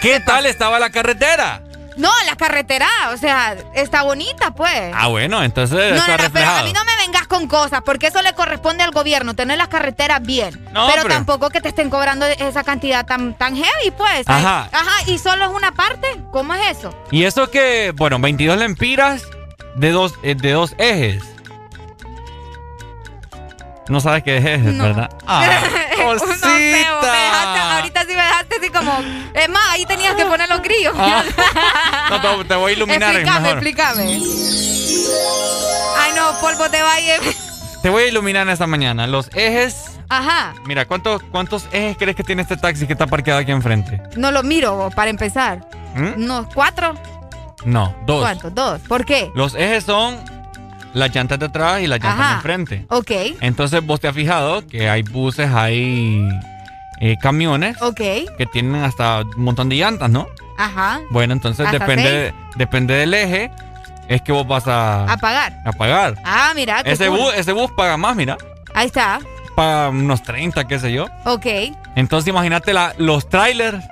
¿Qué 0.02 0.20
tal 0.20 0.46
estaba 0.46 0.80
la 0.80 0.90
carretera? 0.92 1.62
No, 1.98 2.12
la 2.26 2.36
carretera, 2.36 2.88
o 3.14 3.18
sea, 3.18 3.56
está 3.74 4.04
bonita, 4.04 4.52
pues. 4.52 4.92
Ah, 4.94 5.08
bueno, 5.08 5.42
entonces 5.44 5.92
No, 5.92 5.96
está 5.98 6.18
no, 6.18 6.24
no, 6.24 6.30
pero 6.34 6.50
a 6.50 6.64
mí 6.64 6.74
no 6.74 6.84
me 6.84 6.92
vengas 6.98 7.26
con 7.26 7.48
cosas, 7.48 7.82
porque 7.86 8.08
eso 8.08 8.22
le 8.22 8.34
corresponde 8.34 8.84
al 8.84 8.92
gobierno, 8.92 9.34
tener 9.34 9.58
las 9.58 9.70
carreteras 9.70 10.22
bien. 10.22 10.62
No, 10.74 10.88
pero, 10.88 11.04
pero- 11.04 11.16
tampoco 11.16 11.50
que 11.50 11.62
te 11.62 11.70
estén 11.70 11.90
cobrando 11.90 12.26
esa 12.26 12.64
cantidad 12.66 13.06
tan, 13.06 13.34
tan 13.36 13.56
heavy, 13.56 13.92
pues. 13.98 14.28
Ajá. 14.28 14.68
Ajá, 14.74 15.10
y 15.10 15.18
solo 15.20 15.46
es 15.46 15.52
una 15.52 15.72
parte. 15.72 16.08
¿Cómo 16.32 16.54
es 16.54 16.78
eso? 16.78 16.94
Y 17.12 17.24
eso 17.24 17.50
que, 17.50 17.94
bueno, 17.96 18.20
22 18.20 18.58
lempiras 18.58 19.24
de 19.76 19.92
dos, 19.92 20.14
eh, 20.24 20.36
de 20.36 20.52
dos 20.52 20.74
ejes. 20.78 21.24
No 23.88 24.00
sabes 24.00 24.24
qué 24.24 24.38
es 24.38 24.46
ejes, 24.46 24.78
¿verdad? 24.78 25.10
Ah, 25.28 25.46
no 25.98 26.20
sé, 26.36 26.48
dejaste, 26.48 27.60
ahorita 27.60 28.02
sí 28.02 28.08
me 28.10 28.22
dejaste 28.22 28.56
así 28.58 28.70
como. 28.70 28.92
Es 29.34 29.50
más, 29.50 29.64
ahí 29.72 29.86
tenías 29.86 30.14
que 30.16 30.26
poner 30.26 30.48
los 30.50 30.62
grillos. 30.62 30.94
Ah. 30.98 31.24
no, 32.12 32.22
te, 32.22 32.46
te 32.46 32.56
voy 32.56 32.72
a 32.74 32.76
iluminar 32.76 33.16
explícame, 33.16 33.40
mejor. 33.40 33.58
explícame. 33.58 34.04
Ay, 35.98 36.12
no, 36.16 36.40
polvo 36.40 36.70
de 36.70 36.82
valle. 36.82 37.18
Te 37.82 37.90
voy 37.90 38.04
a 38.04 38.08
iluminar 38.08 38.48
esta 38.50 38.68
mañana. 38.68 39.08
Los 39.08 39.30
ejes. 39.36 39.92
Ajá, 40.10 40.54
Mira, 40.66 40.86
¿cuántos, 40.86 41.24
¿cuántos 41.32 41.66
ejes 41.72 41.98
crees 41.98 42.16
que 42.16 42.24
tiene 42.24 42.44
este 42.44 42.58
taxi 42.58 42.86
que 42.86 42.94
está 42.94 43.08
parqueado 43.08 43.40
aquí 43.40 43.52
enfrente? 43.52 44.00
no 44.16 44.30
lo 44.32 44.44
miro 44.44 44.92
para 44.96 45.10
empezar. 45.10 45.68
¿Mm? 45.96 46.24
¿No? 46.28 46.48
¿Cuatro? 46.54 46.94
No, 47.66 47.96
dos. 48.06 48.22
¿Cuántos? 48.22 48.54
Dos. 48.56 48.82
¿Por 48.82 49.06
qué? 49.06 49.32
Los 49.36 49.56
ejes 49.56 49.84
son 49.84 50.18
las 50.94 51.14
llantas 51.14 51.40
de 51.40 51.48
atrás 51.48 51.82
y 51.82 51.88
las 51.88 52.00
llantas 52.00 52.20
Ajá. 52.20 52.30
de 52.30 52.36
enfrente. 52.36 52.86
Ok, 52.90 53.12
Entonces 53.42 53.86
vos 53.86 54.00
te 54.00 54.08
has 54.08 54.16
fijado 54.16 54.66
que 54.68 54.90
hay 54.90 55.02
buses, 55.02 55.50
hay 55.52 56.30
eh, 57.02 57.18
camiones 57.22 57.82
ok, 57.82 57.98
que 58.38 58.46
tienen 58.54 58.84
hasta 58.84 59.22
un 59.22 59.44
montón 59.44 59.68
de 59.70 59.76
llantas, 59.76 60.10
¿no? 60.10 60.28
ajá. 60.58 61.02
Bueno, 61.12 61.34
entonces 61.34 61.66
Hasta 61.66 61.80
depende, 61.80 62.34
depende 62.56 62.94
del 62.94 63.14
eje, 63.14 63.52
es 64.08 64.22
que 64.22 64.32
vos 64.32 64.48
vas 64.48 64.66
a, 64.68 65.04
A 65.12 65.18
pagar. 65.18 65.54
a 65.66 65.72
pagar. 65.74 66.16
Ah, 66.24 66.54
mira, 66.56 66.80
Ese 66.86 67.08
cool. 67.10 67.18
bus, 67.20 67.34
ese 67.36 67.52
bus 67.52 67.70
paga 67.76 67.98
más, 67.98 68.16
mira. 68.16 68.38
Ahí 68.74 68.86
está. 68.88 69.20
Paga 69.56 69.90
unos 69.90 70.24
30, 70.24 70.66
qué 70.66 70.80
sé 70.80 70.94
yo. 70.94 71.08
Ok. 71.26 71.46
Entonces 71.98 72.30
imagínate 72.30 72.72
la- 72.74 72.94
los 72.98 73.28
trailers, 73.28 73.84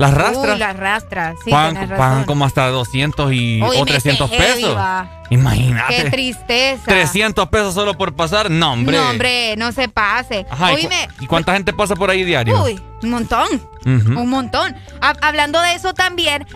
las 0.00 0.14
rastras. 0.14 0.54
Uy, 0.54 0.58
las 0.58 0.76
rastras. 0.76 1.36
Sí, 1.44 1.50
pagan, 1.50 1.88
pagan 1.90 2.24
como 2.24 2.44
hasta 2.44 2.66
200 2.68 3.32
y, 3.32 3.60
Oye, 3.62 3.80
o 3.80 3.84
me 3.84 3.90
300 3.90 4.30
heavy, 4.30 4.62
pesos. 4.62 4.76
va. 4.76 5.19
Imagínate. 5.30 5.94
Qué 6.04 6.10
tristeza. 6.10 6.82
300 6.84 7.48
pesos 7.48 7.72
solo 7.74 7.94
por 7.96 8.14
pasar. 8.14 8.50
No, 8.50 8.72
hombre. 8.72 8.96
No, 8.96 9.10
hombre, 9.10 9.54
no 9.56 9.72
se 9.72 9.88
pase. 9.88 10.44
Ajá, 10.50 10.72
¿y, 10.72 10.74
cu- 10.74 10.80
Oíme, 10.82 11.08
¿y 11.20 11.26
cuánta 11.26 11.52
gente 11.54 11.72
pasa 11.72 11.94
por 11.96 12.10
ahí 12.10 12.24
diario? 12.24 12.62
uy, 12.62 12.80
un 13.02 13.10
montón. 13.10 13.46
Un 13.86 14.28
montón. 14.28 14.76
Ha- 15.00 15.14
hablando 15.22 15.60
de 15.62 15.74
eso 15.74 15.94
también, 15.94 16.46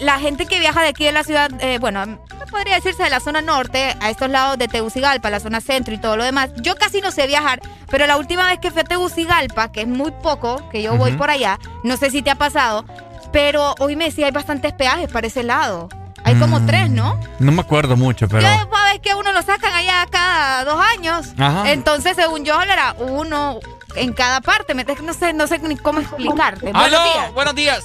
la 0.00 0.18
gente 0.18 0.46
que 0.46 0.58
viaja 0.60 0.82
de 0.82 0.88
aquí 0.88 1.04
de 1.04 1.12
la 1.12 1.24
ciudad, 1.24 1.50
eh, 1.60 1.78
bueno, 1.78 2.04
no 2.06 2.18
podría 2.50 2.74
decirse 2.74 3.02
de 3.04 3.10
la 3.10 3.20
zona 3.20 3.40
norte, 3.40 3.96
a 4.00 4.10
estos 4.10 4.28
lados 4.28 4.58
de 4.58 4.68
Tegucigalpa, 4.68 5.30
la 5.30 5.40
zona 5.40 5.60
centro 5.60 5.94
y 5.94 5.98
todo 5.98 6.16
lo 6.16 6.24
demás. 6.24 6.50
Yo 6.56 6.74
casi 6.74 7.00
no 7.00 7.10
sé 7.12 7.26
viajar, 7.26 7.60
pero 7.90 8.06
la 8.06 8.16
última 8.16 8.46
vez 8.48 8.58
que 8.58 8.70
fui 8.70 8.80
a 8.80 8.84
Tegucigalpa, 8.84 9.70
que 9.72 9.82
es 9.82 9.88
muy 9.88 10.10
poco, 10.22 10.68
que 10.70 10.82
yo 10.82 10.96
voy 10.96 11.12
por 11.12 11.30
allá, 11.30 11.58
no 11.84 11.96
sé 11.96 12.10
si 12.10 12.20
te 12.22 12.30
ha 12.30 12.34
pasado, 12.34 12.84
pero 13.32 13.74
hoy 13.78 13.94
me 13.96 14.10
sí 14.10 14.24
hay 14.24 14.30
bastantes 14.32 14.72
peajes 14.72 15.08
para 15.10 15.26
ese 15.26 15.42
lado. 15.42 15.88
Hay 16.24 16.34
como 16.36 16.64
tres, 16.66 16.90
¿no? 16.90 17.18
No 17.38 17.52
me 17.52 17.60
acuerdo 17.60 17.96
mucho, 17.96 18.28
pero. 18.28 18.42
Yo 18.42 18.48
después 18.48 18.80
ves 18.92 19.00
que 19.00 19.14
uno 19.14 19.32
lo 19.32 19.42
sacan 19.42 19.72
allá 19.72 20.06
cada 20.10 20.64
dos 20.64 20.80
años. 20.96 21.28
Ajá. 21.38 21.70
Entonces, 21.70 22.16
según 22.16 22.44
yo, 22.44 22.60
era 22.60 22.94
uno 22.98 23.60
en 23.96 24.12
cada 24.12 24.40
parte. 24.40 24.74
No 24.74 25.12
sé, 25.14 25.32
no 25.32 25.46
sé 25.46 25.58
ni 25.60 25.76
cómo 25.76 26.00
explicarte. 26.00 26.70
¡Aló! 26.74 26.98
Buenos 26.98 27.04
días. 27.04 27.32
Buenos 27.34 27.54
días. 27.54 27.84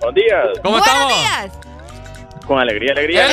Buenos 0.00 0.14
días. 0.14 0.46
¿Cómo 0.62 0.78
Buenos 0.78 0.86
estamos? 0.86 1.12
días. 1.14 1.52
Con 2.46 2.58
alegría, 2.58 2.92
alegría. 2.92 3.26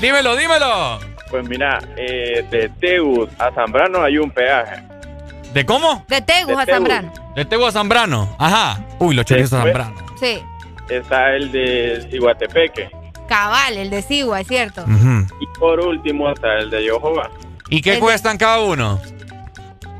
Dímelo, 0.00 0.36
dímelo. 0.36 0.98
Pues 1.30 1.48
mira, 1.48 1.78
eh, 1.96 2.46
de 2.50 2.68
Tegus 2.80 3.28
a 3.38 3.50
Zambrano 3.52 4.02
hay 4.02 4.18
un 4.18 4.30
peaje. 4.30 4.82
¿De 5.52 5.64
cómo? 5.64 6.04
De 6.08 6.20
Tegus 6.20 6.56
De 6.56 6.62
a 6.62 6.66
Tegus. 6.66 6.74
Zambrano. 6.88 7.12
De 7.34 7.44
Tebo 7.44 7.66
a 7.66 7.72
Zambrano. 7.72 8.36
Ajá. 8.38 8.78
Uy, 8.98 9.14
los 9.14 9.24
chorizos 9.24 9.54
a 9.54 9.62
Zambrano. 9.62 9.94
Sí. 10.20 10.42
Está 10.88 11.34
el 11.34 11.50
de 11.52 12.08
Iguatepeque. 12.12 12.90
Cabal, 13.28 13.76
el 13.76 13.90
de 13.90 14.02
Sigua, 14.02 14.40
es 14.40 14.46
cierto. 14.46 14.84
Y 15.40 15.58
por 15.58 15.80
último 15.80 16.30
está 16.30 16.58
el 16.58 16.70
de 16.70 16.84
Yohoba. 16.84 17.30
¿Y 17.68 17.80
qué 17.82 17.94
El- 17.94 18.00
cuestan 18.00 18.38
cada 18.38 18.60
uno? 18.60 19.00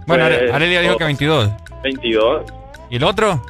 Bueno, 0.07 0.25
Pues, 0.27 0.41
Are- 0.43 0.53
Arelia 0.53 0.81
dijo 0.81 0.93
todo. 0.93 0.99
que 0.99 1.05
22. 1.05 1.51
22. 1.83 2.45
¿Y 2.91 2.97
el 2.97 3.05
otro? 3.05 3.43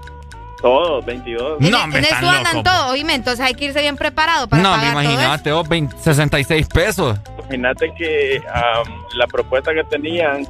Todos, 0.63 1.05
22. 1.05 1.61
No, 1.61 1.85
en 1.85 1.93
están 1.93 2.25
eso 2.25 2.31
andan 2.31 2.63
todos, 2.63 2.91
oíme. 2.93 3.15
Entonces 3.15 3.45
hay 3.45 3.55
que 3.55 3.67
irse 3.67 3.81
bien 3.83 3.97
preparado 3.97 4.49
para 4.49 4.63
No, 4.63 4.71
me 4.71 4.77
pagar 4.79 4.93
todo 4.95 5.03
eso. 5.03 5.13
imagínate, 5.13 5.53
oh, 5.53 5.63
20 5.65 5.97
66 5.99 6.67
pesos. 6.69 7.19
Imagínate 7.41 7.93
que 7.95 8.43
am, 8.53 8.85
la 9.15 9.27
propuesta 9.27 9.75
que 9.75 9.85
tenían 9.85 10.47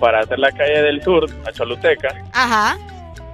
para 0.00 0.20
hacer 0.20 0.40
la 0.40 0.50
calle 0.50 0.82
del 0.82 1.00
sur 1.04 1.30
a 1.46 1.52
Choluteca 1.52 2.08
Ajá. 2.32 2.76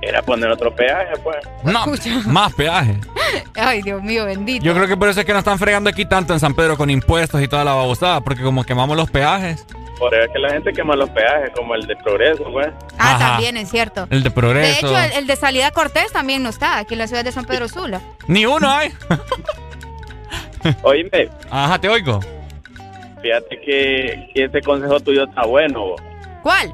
Era 0.03 0.23
poner 0.23 0.51
otro 0.51 0.75
peaje, 0.75 1.13
pues. 1.23 1.37
No, 1.63 1.85
más 2.27 2.53
peaje. 2.55 2.97
Ay, 3.55 3.83
Dios 3.83 4.03
mío, 4.03 4.25
bendito. 4.27 4.65
Yo 4.65 4.75
creo 4.75 4.87
que 4.89 4.97
por 4.97 5.09
eso 5.09 5.21
es 5.21 5.27
que 5.27 5.33
nos 5.33 5.41
están 5.41 5.59
fregando 5.59 5.91
aquí 5.91 6.05
tanto 6.07 6.33
en 6.33 6.41
San 6.41 6.55
Pedro 6.55 6.77
con 6.77 6.89
impuestos 6.91 7.43
y 7.43 7.49
toda 7.49 7.65
la 7.65 7.75
babosada, 7.75 8.21
porque 8.23 8.43
como 8.43 8.65
quemamos 8.65 8.97
los 8.97 9.11
peajes. 9.11 9.67
Por 9.99 10.15
eso 10.15 10.25
es 10.25 10.31
que 10.33 10.39
la 10.39 10.49
gente 10.51 10.73
quema 10.73 10.97
los 10.97 11.11
peajes, 11.11 11.51
como 11.55 11.75
el 11.75 11.87
de 11.87 11.95
Progreso, 11.97 12.45
pues. 12.51 12.69
Ah, 12.99 13.17
Ajá. 13.17 13.19
también, 13.33 13.59
es 13.59 13.69
cierto. 13.71 14.07
El 14.09 14.23
de 14.23 14.31
Progreso. 14.31 14.87
De 14.89 14.95
hecho, 14.95 14.99
el, 14.99 15.19
el 15.19 15.27
de 15.27 15.37
salida 15.37 15.71
Cortés 15.73 16.11
también 16.13 16.43
no 16.43 16.49
está 16.49 16.79
aquí 16.79 16.95
en 16.95 17.01
la 17.01 17.07
ciudad 17.07 17.23
de 17.23 17.33
San 17.33 17.45
Pedro 17.45 17.69
Sula. 17.69 18.01
Ni 18.27 18.47
uno 18.47 18.71
hay. 18.71 18.93
Oíme, 20.83 21.29
Ajá, 21.51 21.79
te 21.79 21.89
oigo. 21.89 22.21
fíjate 23.23 23.61
que, 23.61 24.31
que 24.35 24.45
ese 24.45 24.61
consejo 24.63 25.01
tuyo 25.01 25.25
está 25.25 25.43
bueno. 25.47 25.81
vos. 25.89 26.03
¿Cuál? 26.43 26.73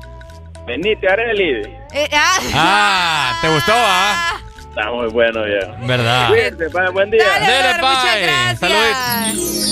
Venite, 0.67 1.09
Areli. 1.09 1.63
Eh, 1.93 2.09
ah, 2.13 2.39
Ah, 2.55 3.39
¿te 3.41 3.49
gustó, 3.49 3.73
ah? 3.75 4.41
Está 4.59 4.91
muy 4.91 5.09
bueno, 5.09 5.43
viejo. 5.45 5.73
¿Verdad? 5.87 6.29
Cuídense, 6.29 6.69
pa, 6.71 6.91
buen 6.91 7.11
día. 7.11 7.25
Dale, 7.25 7.47
Dele, 7.47 7.79
brother, 7.79 7.83
muchas 7.83 8.15
bye. 8.15 8.23
gracias. 8.23 8.59
Saluditos. 8.61 9.67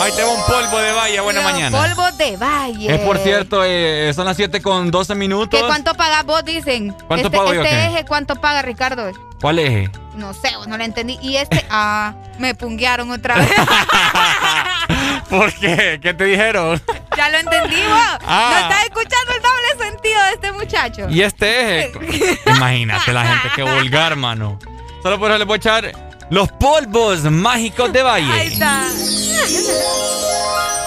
Ahí 0.00 0.12
tengo 0.16 0.32
un 0.34 0.42
polvo 0.46 0.78
de 0.78 0.92
valla. 0.92 1.22
Buena 1.22 1.42
Los 1.42 1.52
mañana. 1.52 1.78
polvos 1.78 2.18
de 2.18 2.36
valle. 2.36 2.94
Es 2.94 3.00
por 3.00 3.18
cierto, 3.18 3.62
eh, 3.64 4.12
son 4.14 4.26
las 4.26 4.36
7 4.36 4.60
con 4.60 4.90
12 4.90 5.14
minutos. 5.14 5.58
¿Qué 5.58 5.66
cuánto 5.66 5.94
pagas 5.94 6.24
vos, 6.24 6.44
dicen? 6.44 6.92
¿Cuánto 7.06 7.28
este, 7.28 7.36
pago 7.36 7.54
yo, 7.54 7.62
Este 7.62 7.74
qué? 7.74 7.84
eje, 7.86 8.04
¿cuánto 8.04 8.36
paga, 8.36 8.62
Ricardo? 8.62 9.10
¿Cuál 9.40 9.58
eje? 9.58 9.90
No 10.14 10.32
sé, 10.32 10.50
no 10.68 10.76
lo 10.76 10.84
entendí. 10.84 11.18
Y 11.22 11.36
este, 11.36 11.64
ah, 11.70 12.14
me 12.38 12.54
punguearon 12.54 13.10
otra 13.10 13.36
vez. 13.36 13.50
¿Por 15.38 15.52
qué? 15.54 15.98
¿Qué 16.02 16.14
te 16.14 16.24
dijeron? 16.24 16.80
ya 17.16 17.28
lo 17.30 17.38
entendí, 17.38 17.76
vos. 17.76 18.18
Ah. 18.26 18.50
No 18.50 18.58
estás 18.58 18.84
escuchando 18.84 19.32
el 19.36 19.42
doble 19.42 19.90
sentido 19.90 20.22
de 20.22 20.32
este 20.32 20.52
muchacho. 20.52 21.10
Y 21.10 21.22
este 21.22 21.80
eje. 21.80 22.38
Imagínate 22.46 23.12
la 23.12 23.24
gente, 23.26 23.48
qué 23.56 23.62
vulgar, 23.62 24.16
mano. 24.16 24.58
Solo 25.02 25.18
por 25.18 25.30
eso 25.30 25.38
le 25.38 25.44
voy 25.44 25.54
a 25.54 25.56
echar 25.56 25.92
los 26.30 26.50
polvos 26.52 27.22
mágicos 27.24 27.92
de 27.92 28.00
Ahí 28.00 28.26
Valle. 28.26 28.44
está. 28.46 28.84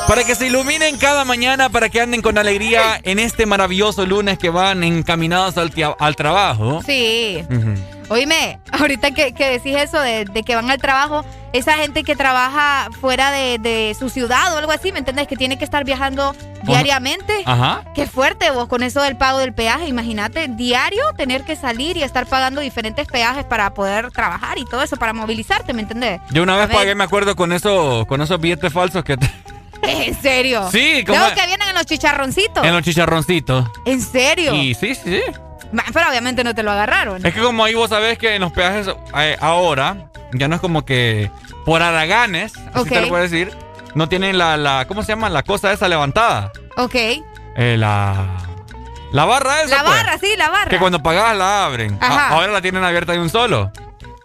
Para 0.07 0.23
que 0.23 0.35
se 0.35 0.47
iluminen 0.47 0.97
cada 0.97 1.25
mañana, 1.25 1.69
para 1.69 1.89
que 1.89 1.99
anden 1.99 2.21
con 2.21 2.37
alegría 2.37 2.99
en 3.03 3.19
este 3.19 3.45
maravilloso 3.45 4.05
lunes 4.05 4.37
que 4.39 4.49
van 4.49 4.83
encaminados 4.83 5.57
al, 5.57 6.15
trabajo. 6.15 6.81
Sí. 6.85 7.43
Ujú. 7.49 7.75
Oíme, 8.09 8.59
ahorita 8.71 9.11
que, 9.11 9.34
que 9.34 9.49
decís 9.49 9.75
eso 9.75 9.99
de, 9.99 10.25
de 10.25 10.43
que 10.43 10.55
van 10.55 10.69
al 10.71 10.77
trabajo, 10.79 11.25
esa 11.53 11.73
gente 11.73 12.03
que 12.03 12.15
trabaja 12.15 12.88
fuera 13.01 13.31
de, 13.31 13.57
de 13.59 13.95
su 13.99 14.09
ciudad 14.09 14.53
o 14.53 14.57
algo 14.57 14.71
así, 14.71 14.91
¿me 14.91 14.99
entiendes? 14.99 15.27
Que 15.27 15.35
tiene 15.35 15.57
que 15.57 15.65
estar 15.65 15.84
viajando 15.84 16.34
diariamente. 16.63 17.41
Ajá. 17.45 17.84
Qué 17.95 18.07
fuerte 18.07 18.49
vos 18.51 18.67
con 18.67 18.84
eso 18.84 19.01
del 19.01 19.17
pago 19.17 19.39
del 19.39 19.53
peaje. 19.53 19.88
Imagínate, 19.88 20.47
diario 20.49 21.01
tener 21.17 21.43
que 21.43 21.55
salir 21.55 21.97
y 21.97 22.03
estar 22.03 22.25
pagando 22.27 22.61
diferentes 22.61 23.07
peajes 23.07 23.43
para 23.45 23.73
poder 23.73 24.11
trabajar 24.11 24.57
y 24.57 24.65
todo 24.65 24.81
eso, 24.84 24.95
para 24.97 25.13
movilizarte, 25.13 25.73
¿me 25.73 25.81
entendés? 25.81 26.21
Yo 26.31 26.43
una 26.43 26.55
vez 26.57 26.69
pagué, 26.69 26.95
me 26.95 27.03
acuerdo, 27.03 27.35
con 27.35 27.51
eso, 27.53 28.05
con 28.07 28.21
esos 28.21 28.39
billetes 28.39 28.71
falsos 28.71 29.03
que 29.03 29.17
te- 29.17 29.31
¿En 29.84 30.19
serio? 30.21 30.69
Sí, 30.71 31.03
como- 31.05 31.19
Luego 31.19 31.35
que 31.35 31.45
vienen 31.45 31.67
en 31.69 31.75
los 31.75 31.85
chicharroncitos. 31.85 32.65
en 32.65 32.73
los 32.73 32.84
chicharroncitos. 32.84 33.67
¿En 33.85 34.01
serio? 34.01 34.53
Y 34.55 34.73
sí, 34.73 34.95
sí, 34.95 35.01
sí. 35.05 35.21
Pero 35.94 36.10
obviamente 36.10 36.44
no 36.44 36.56
te 36.56 36.64
lo 36.64 36.72
agarraron. 36.72 37.26
Es 37.26 37.34
que 37.34 37.41
como 37.41 37.64
ahí 37.64 37.73
vos 37.73 37.89
sabés 37.89 38.18
que 38.18 38.35
en 38.35 38.41
los 38.41 38.52
peajes 38.52 38.88
eh, 39.18 39.38
ahora 39.39 40.10
ya 40.34 40.48
no 40.48 40.56
es 40.56 40.61
como 40.61 40.85
que 40.85 41.31
por 41.65 41.81
haraganes, 41.81 42.53
así 42.73 42.89
te 42.89 43.02
lo 43.02 43.10
puedo 43.10 43.23
decir, 43.23 43.52
no 43.95 44.07
tienen 44.07 44.38
la, 44.38 44.57
la, 44.57 44.85
¿cómo 44.88 45.03
se 45.03 45.10
llama? 45.10 45.30
La 45.30 45.44
cosa 45.44 45.72
esa 45.72 45.88
levantada. 45.88 46.52
Ok. 46.77 46.95
Eh, 46.95 47.76
la, 47.77 48.38
la 49.11 49.26
barra 49.26 49.64
esa. 49.64 49.77
La 49.77 49.84
pues. 49.84 49.95
barra, 49.95 50.18
sí, 50.18 50.34
la 50.38 50.49
barra. 50.49 50.69
Que 50.69 50.80
cuando 50.80 51.02
pagabas 51.02 51.35
la 51.35 51.65
abren. 51.65 51.98
Ajá. 51.99 52.30
ahora 52.30 52.52
la 52.52 52.61
tienen 52.61 52.84
abierta 52.84 53.14
de 53.14 53.19
un 53.19 53.30
solo. 53.30 53.72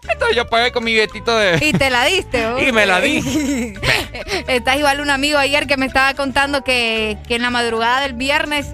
Entonces 0.09 0.37
yo 0.37 0.47
pagué 0.47 0.73
con 0.73 0.83
mi 0.83 0.93
billetito 0.93 1.37
de... 1.37 1.65
Y 1.65 1.73
te 1.73 1.89
la 1.89 2.05
diste, 2.05 2.47
¿o? 2.47 2.59
Y 2.63 2.73
me 2.73 2.87
la 2.87 3.01
di. 3.01 3.75
Estás 4.49 4.77
igual 4.77 5.01
un 5.01 5.11
amigo 5.11 5.39
ayer 5.39 5.67
que 5.67 5.77
me 5.77 5.87
estaba 5.87 6.15
contando 6.15 6.65
que, 6.65 7.19
que 7.29 7.37
en 7.37 7.43
la 7.43 7.51
madrugada 7.51 8.01
del 8.01 8.15
viernes 8.15 8.73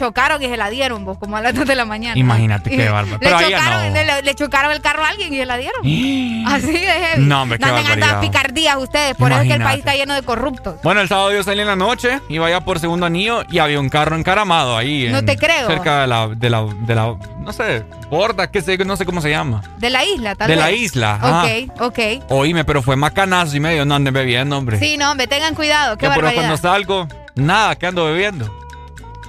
chocaron 0.00 0.42
y 0.42 0.46
se 0.46 0.56
la 0.56 0.68
dieron, 0.70 1.04
vos, 1.04 1.16
como 1.18 1.36
a 1.36 1.40
las 1.40 1.54
2 1.54 1.64
de 1.66 1.74
la 1.76 1.84
mañana. 1.84 2.18
Imagínate 2.18 2.70
qué 2.70 2.88
bárbaro. 2.88 3.18
Le 3.18 3.18
Pero 3.20 3.38
chocaron, 3.40 3.92
no. 3.92 4.02
le, 4.02 4.22
le 4.22 4.34
chocaron 4.34 4.72
el 4.72 4.80
carro 4.80 5.04
a 5.04 5.08
alguien 5.10 5.32
y 5.32 5.36
se 5.36 5.46
la 5.46 5.56
dieron. 5.56 5.80
Así 6.48 6.72
de 6.72 6.80
heavy. 6.92 7.22
No, 7.24 7.42
hombre, 7.42 7.58
qué 7.58 7.64
anden 7.66 7.84
barbaridad. 7.84 8.20
picardías 8.20 8.76
ustedes. 8.78 9.14
Por 9.16 9.30
eso 9.30 9.40
es 9.42 9.46
que 9.46 9.54
el 9.54 9.60
Imagínate. 9.60 9.64
país 9.64 9.78
está 9.78 9.94
lleno 9.94 10.14
de 10.14 10.22
corruptos. 10.22 10.76
Bueno, 10.82 11.00
el 11.00 11.08
sábado 11.08 11.32
yo 11.32 11.42
salí 11.44 11.60
en 11.60 11.66
la 11.68 11.76
noche, 11.76 12.20
iba 12.28 12.50
ya 12.50 12.60
por 12.62 12.80
segundo 12.80 13.06
anillo 13.06 13.44
y 13.50 13.58
había 13.58 13.78
un 13.78 13.88
carro 13.90 14.16
encaramado 14.16 14.76
ahí. 14.76 15.08
No 15.12 15.18
en- 15.18 15.26
te 15.26 15.36
creo. 15.36 15.68
Cerca 15.68 16.00
de 16.00 16.06
la, 16.08 16.28
de 16.28 16.50
la, 16.50 16.64
de 16.64 16.94
la, 16.94 17.14
no 17.38 17.52
sé, 17.52 17.84
borda, 18.10 18.50
qué 18.50 18.62
sé, 18.62 18.76
no 18.78 18.96
sé 18.96 19.04
cómo 19.04 19.20
se 19.20 19.30
llama. 19.30 19.62
De 19.78 19.90
la 19.90 20.04
isla, 20.04 20.34
tal 20.34 20.48
De 20.48 20.54
vez. 20.56 20.64
la 20.64 20.70
isla. 20.72 21.44
Ok, 21.44 21.80
ok. 21.82 21.98
Oíme, 22.30 22.64
pero 22.64 22.82
fue 22.82 22.96
macanazo 22.96 23.56
y 23.56 23.60
medio, 23.60 23.84
no 23.84 23.94
anden 23.94 24.14
bebiendo, 24.14 24.56
hombre. 24.56 24.78
Sí, 24.78 24.96
no, 24.96 25.10
hombre, 25.10 25.26
tengan 25.26 25.54
cuidado. 25.54 25.98
Qué 25.98 26.08
barbaridad. 26.08 26.34
cuando 26.42 26.56
salgo, 26.56 27.08
nada, 27.34 27.76
que 27.76 27.86
ando 27.86 28.04
bebiendo. 28.06 28.50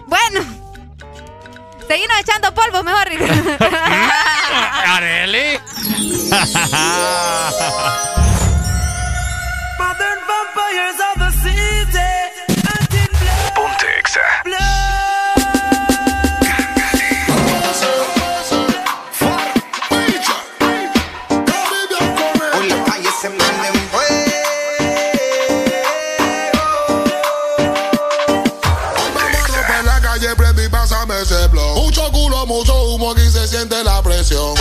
Bueno. 0.07 0.60
Seguimos 1.91 2.17
echando 2.21 2.53
polvo, 2.53 2.83
mejor. 2.83 3.05
Areli. 4.87 5.59
Modern 9.77 10.19
vampires 10.25 10.99
of 11.09 11.19
the 11.19 11.31
city. 11.43 12.11
Ponte 13.53 13.87
Exa. 13.99 14.70
Siente 34.31 34.60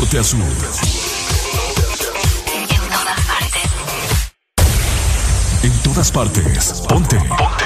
Norte 0.00 0.18
a 0.18 0.22
sur. 0.22 0.38
En 5.62 5.72
todas 5.82 6.12
partes. 6.12 6.84
Ponte. 6.88 7.16
Ponte. 7.16 7.64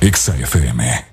Exa 0.00 0.36
FM. 0.36 1.06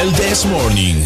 El 0.00 0.12
This 0.14 0.44
Morning. 0.44 1.04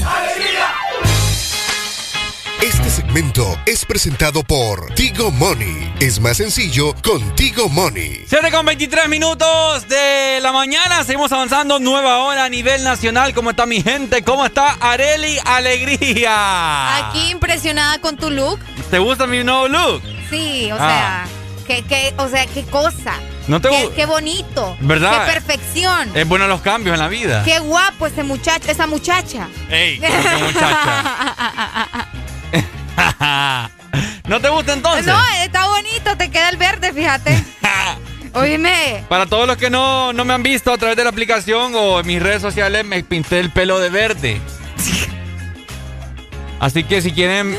Este 2.62 2.90
segmento 2.90 3.58
es 3.64 3.86
presentado 3.86 4.42
por 4.42 4.92
Tigo 4.94 5.30
Money. 5.30 5.85
Es 6.00 6.20
más 6.20 6.36
sencillo 6.36 6.94
con 7.02 7.34
Tigo 7.36 7.70
Money. 7.70 8.24
7 8.28 8.50
con 8.50 8.66
23 8.66 9.08
minutos 9.08 9.88
de 9.88 10.40
la 10.42 10.52
mañana. 10.52 11.02
Seguimos 11.04 11.32
avanzando. 11.32 11.78
Nueva 11.78 12.18
hora 12.18 12.44
a 12.44 12.48
nivel 12.50 12.84
nacional. 12.84 13.32
¿Cómo 13.32 13.50
está 13.50 13.64
mi 13.64 13.80
gente? 13.82 14.22
¿Cómo 14.22 14.44
está 14.44 14.72
Areli 14.80 15.38
Alegría? 15.46 17.08
Aquí 17.08 17.30
impresionada 17.30 17.98
con 18.00 18.16
tu 18.18 18.30
look. 18.30 18.60
¿Te 18.90 18.98
gusta 18.98 19.26
mi 19.26 19.42
nuevo 19.42 19.68
look? 19.68 20.02
Sí, 20.28 20.70
o 20.70 20.76
Ah. 20.78 21.24
sea, 21.26 21.28
qué, 21.66 21.82
qué- 21.88 22.14
o 22.18 22.28
sea, 22.28 22.46
qué 22.46 22.62
cosa. 22.64 23.14
¿No 23.48 23.60
te 23.62 23.70
qué, 23.70 23.90
qué 23.96 24.04
bonito. 24.06 24.76
¿Verdad? 24.80 25.24
Qué 25.26 25.32
perfección. 25.32 26.14
Es 26.14 26.28
bueno 26.28 26.46
los 26.46 26.60
cambios 26.60 26.92
en 26.94 27.00
la 27.00 27.08
vida. 27.08 27.42
Qué 27.44 27.58
guapo 27.60 28.06
ese 28.06 28.22
muchacho, 28.22 28.70
esa 28.70 28.86
muchacha. 28.86 29.48
Ey, 29.70 29.98
¿cómo 29.98 30.12
que 30.12 30.44
muchacha? 30.44 32.08
¿No 34.28 34.40
te 34.40 34.48
gusta 34.48 34.72
entonces? 34.72 35.06
No, 35.06 35.18
está 35.42 35.68
bonito, 35.68 36.16
te 36.16 36.30
queda 36.30 36.48
el 36.48 36.56
verde, 36.56 36.92
fíjate. 36.92 37.44
Oíme. 38.34 39.04
Para 39.08 39.26
todos 39.26 39.46
los 39.46 39.56
que 39.56 39.70
no, 39.70 40.12
no 40.12 40.24
me 40.24 40.34
han 40.34 40.42
visto 40.42 40.72
a 40.72 40.78
través 40.78 40.96
de 40.96 41.04
la 41.04 41.10
aplicación 41.10 41.72
o 41.74 42.00
en 42.00 42.06
mis 42.06 42.22
redes 42.22 42.42
sociales, 42.42 42.84
me 42.84 43.02
pinté 43.02 43.38
el 43.38 43.50
pelo 43.50 43.78
de 43.78 43.88
verde. 43.88 44.40
Así 46.58 46.84
que 46.84 47.02
si 47.02 47.12
quieren, 47.12 47.56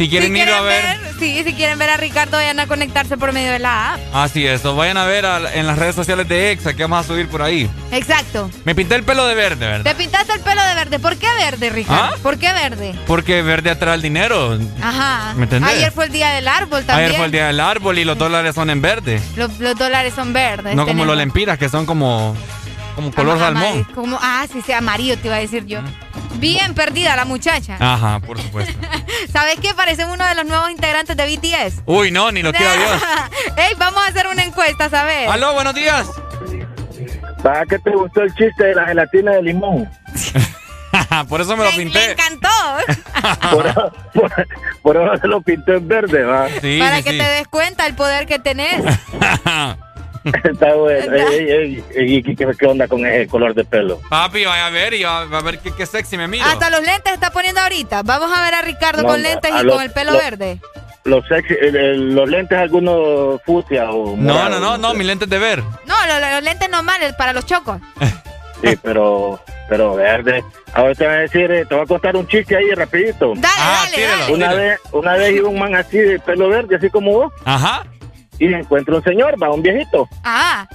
si 0.00 0.08
quieren 0.08 0.34
ir 0.34 0.48
a 0.48 0.62
ver, 0.62 0.98
Sí, 1.18 1.42
si 1.44 1.52
quieren 1.52 1.78
ver 1.78 1.90
a 1.90 1.98
Ricardo, 1.98 2.38
vayan 2.38 2.58
a 2.60 2.66
conectarse 2.66 3.18
por 3.18 3.30
medio 3.34 3.52
de 3.52 3.58
la 3.58 3.92
app. 3.94 4.00
así 4.14 4.46
es, 4.46 4.64
o 4.64 4.74
vayan 4.74 4.96
a 4.96 5.04
ver 5.04 5.26
a- 5.26 5.52
en 5.54 5.66
las 5.66 5.78
redes 5.78 5.94
sociales 5.94 6.26
de 6.26 6.52
Exa 6.52 6.72
que 6.72 6.82
vamos 6.84 7.04
a 7.04 7.06
subir 7.06 7.28
por 7.28 7.42
ahí. 7.42 7.68
Exacto. 7.92 8.50
Me 8.64 8.74
pinté 8.74 8.94
el 8.94 9.02
pelo 9.04 9.26
de 9.26 9.34
verde, 9.34 9.56
Te 9.66 9.66
¿verdad? 9.66 9.96
pintaste 9.96 10.32
el 10.32 10.40
pelo 10.40 10.62
de 10.64 10.74
verde. 10.74 10.98
¿Por 10.98 11.16
qué 11.16 11.26
verde, 11.38 11.68
Ricardo? 11.68 12.14
¿Ah? 12.14 12.18
¿Por 12.22 12.38
qué 12.38 12.50
verde? 12.54 12.94
Porque 13.06 13.42
verde 13.42 13.68
atrae 13.68 13.96
el 13.96 14.00
dinero. 14.02 14.58
Ajá. 14.82 15.34
¿Me 15.36 15.42
entendés? 15.42 15.70
Ayer 15.74 15.92
fue 15.92 16.06
el 16.06 16.12
día 16.12 16.30
del 16.30 16.48
árbol 16.48 16.82
también. 16.84 17.08
Ayer 17.08 17.16
fue 17.18 17.26
el 17.26 17.32
día 17.32 17.46
del 17.48 17.60
árbol 17.60 17.98
y 17.98 18.04
los 18.06 18.16
dólares 18.16 18.54
son 18.54 18.70
en 18.70 18.80
verde. 18.80 19.20
Los, 19.36 19.58
los 19.60 19.76
dólares 19.76 20.14
son 20.16 20.32
verdes. 20.32 20.74
No 20.74 20.86
como 20.86 21.04
los 21.04 21.18
lempiras 21.18 21.58
que 21.58 21.68
son 21.68 21.84
como, 21.84 22.34
como 22.94 23.12
color 23.12 23.38
salmón. 23.38 23.84
Como, 23.94 24.18
ah, 24.22 24.46
sí, 24.50 24.62
sí, 24.64 24.72
amarillo 24.72 25.18
te 25.18 25.26
iba 25.28 25.36
a 25.36 25.40
decir 25.40 25.66
yo. 25.66 25.80
Bien 26.40 26.74
perdida 26.74 27.14
la 27.16 27.24
muchacha. 27.24 27.76
Ajá, 27.78 28.18
por 28.20 28.40
supuesto. 28.40 28.72
¿Sabes 29.32 29.58
qué? 29.60 29.74
Parece 29.74 30.04
uno 30.06 30.24
de 30.26 30.34
los 30.34 30.46
nuevos 30.46 30.70
integrantes 30.70 31.16
de 31.16 31.26
BTS. 31.26 31.82
Uy, 31.86 32.10
no, 32.10 32.32
ni 32.32 32.42
lo 32.42 32.52
quiera 32.52 32.74
Dios. 32.74 33.02
Ey, 33.56 33.74
vamos 33.78 34.00
a 34.02 34.08
hacer 34.08 34.26
una 34.26 34.42
encuesta, 34.44 34.88
¿sabes? 34.88 35.28
Aló, 35.28 35.52
buenos 35.54 35.74
días. 35.74 36.06
¿Para 37.42 37.64
qué 37.66 37.78
te 37.78 37.90
gustó 37.90 38.22
el 38.22 38.34
chiste 38.34 38.64
de 38.64 38.74
la 38.74 38.86
gelatina 38.86 39.32
de 39.32 39.42
limón? 39.42 39.88
por 41.28 41.40
eso 41.40 41.56
me 41.56 41.64
lo 41.64 41.70
pinté. 41.70 42.12
encantó. 42.12 42.48
Por, 43.52 43.66
eso- 43.66 43.92
por, 44.14 44.46
por 44.82 44.96
eso 44.96 45.16
se 45.22 45.28
lo 45.28 45.40
pintó 45.40 45.74
en 45.74 45.88
verde, 45.88 46.22
va. 46.24 46.48
Para 46.78 47.02
que 47.02 47.10
te 47.12 47.22
des 47.22 47.48
cuenta 47.48 47.86
el 47.86 47.94
poder 47.94 48.26
que 48.26 48.38
tenés. 48.38 48.82
Está 50.44 50.74
bueno. 50.74 51.14
Ey, 51.14 51.50
ey, 51.50 51.84
ey, 51.94 52.14
¿y 52.16 52.22
¿qué, 52.22 52.46
qué 52.58 52.66
onda 52.66 52.86
con 52.88 53.04
ese 53.06 53.26
color 53.28 53.54
de 53.54 53.64
pelo? 53.64 54.00
Papi, 54.10 54.44
vaya 54.44 54.66
a 54.66 54.70
ver 54.70 54.94
y 54.94 55.02
va, 55.04 55.22
a 55.22 55.42
ver 55.42 55.58
qué, 55.60 55.72
qué 55.74 55.86
sexy 55.86 56.16
me 56.16 56.28
miro. 56.28 56.44
Hasta 56.44 56.68
los 56.70 56.82
lentes 56.82 57.12
está 57.12 57.30
poniendo 57.30 57.60
ahorita. 57.60 58.02
Vamos 58.02 58.30
a 58.36 58.42
ver 58.42 58.54
a 58.54 58.62
Ricardo 58.62 59.02
No, 59.02 59.08
con 59.08 59.22
lentes 59.22 59.50
y 59.50 59.64
los- 59.64 59.74
con 59.74 59.82
el 59.82 59.90
pelo 59.92 60.12
los- 60.12 60.22
verde. 60.22 60.58
Los, 61.04 61.26
sexy, 61.26 61.54
el- 61.58 61.76
el- 61.76 62.14
los 62.14 62.28
lentes 62.28 62.58
algunos 62.58 63.40
fucsia 63.46 63.90
o 63.90 64.14
No, 64.18 64.48
no, 64.50 64.60
no, 64.60 64.76
no, 64.76 64.92
mis 64.94 65.06
lentes 65.06 65.28
de 65.30 65.38
ver. 65.38 65.62
No, 65.86 65.94
lo- 66.06 66.20
lo- 66.20 66.30
los, 66.32 66.42
lentes 66.42 66.68
normales 66.68 67.14
para 67.14 67.32
los 67.32 67.46
chocos. 67.46 67.78
Sí, 68.62 68.78
pero, 68.82 69.40
pero 69.70 69.94
verde. 69.94 70.44
Ahora 70.74 70.94
te 70.94 71.06
voy 71.06 71.14
a 71.14 71.18
decir, 71.20 71.50
eh, 71.50 71.64
te 71.64 71.74
voy 71.74 71.84
a 71.84 71.86
contar 71.86 72.14
un 72.14 72.26
chiste 72.28 72.54
ahí 72.54 72.70
rapidito. 72.74 73.32
Dale, 73.36 74.02
dale, 74.02 74.06
dale. 74.20 74.32
Una 74.34 74.52
vez, 74.52 74.80
una 74.92 75.14
vez 75.16 75.34
iba 75.36 75.48
un 75.48 75.58
man 75.58 75.74
así 75.74 75.96
de 75.96 76.18
pelo 76.20 76.50
verde, 76.50 76.76
así 76.76 76.90
como 76.90 77.10
vos, 77.12 77.32
Ajá. 77.46 77.84
Y 78.40 78.52
encuentra 78.52 78.96
un 78.96 79.04
señor, 79.04 79.40
va, 79.40 79.50
un 79.52 79.62
viejito, 79.62 80.08
Ah, 80.24 80.66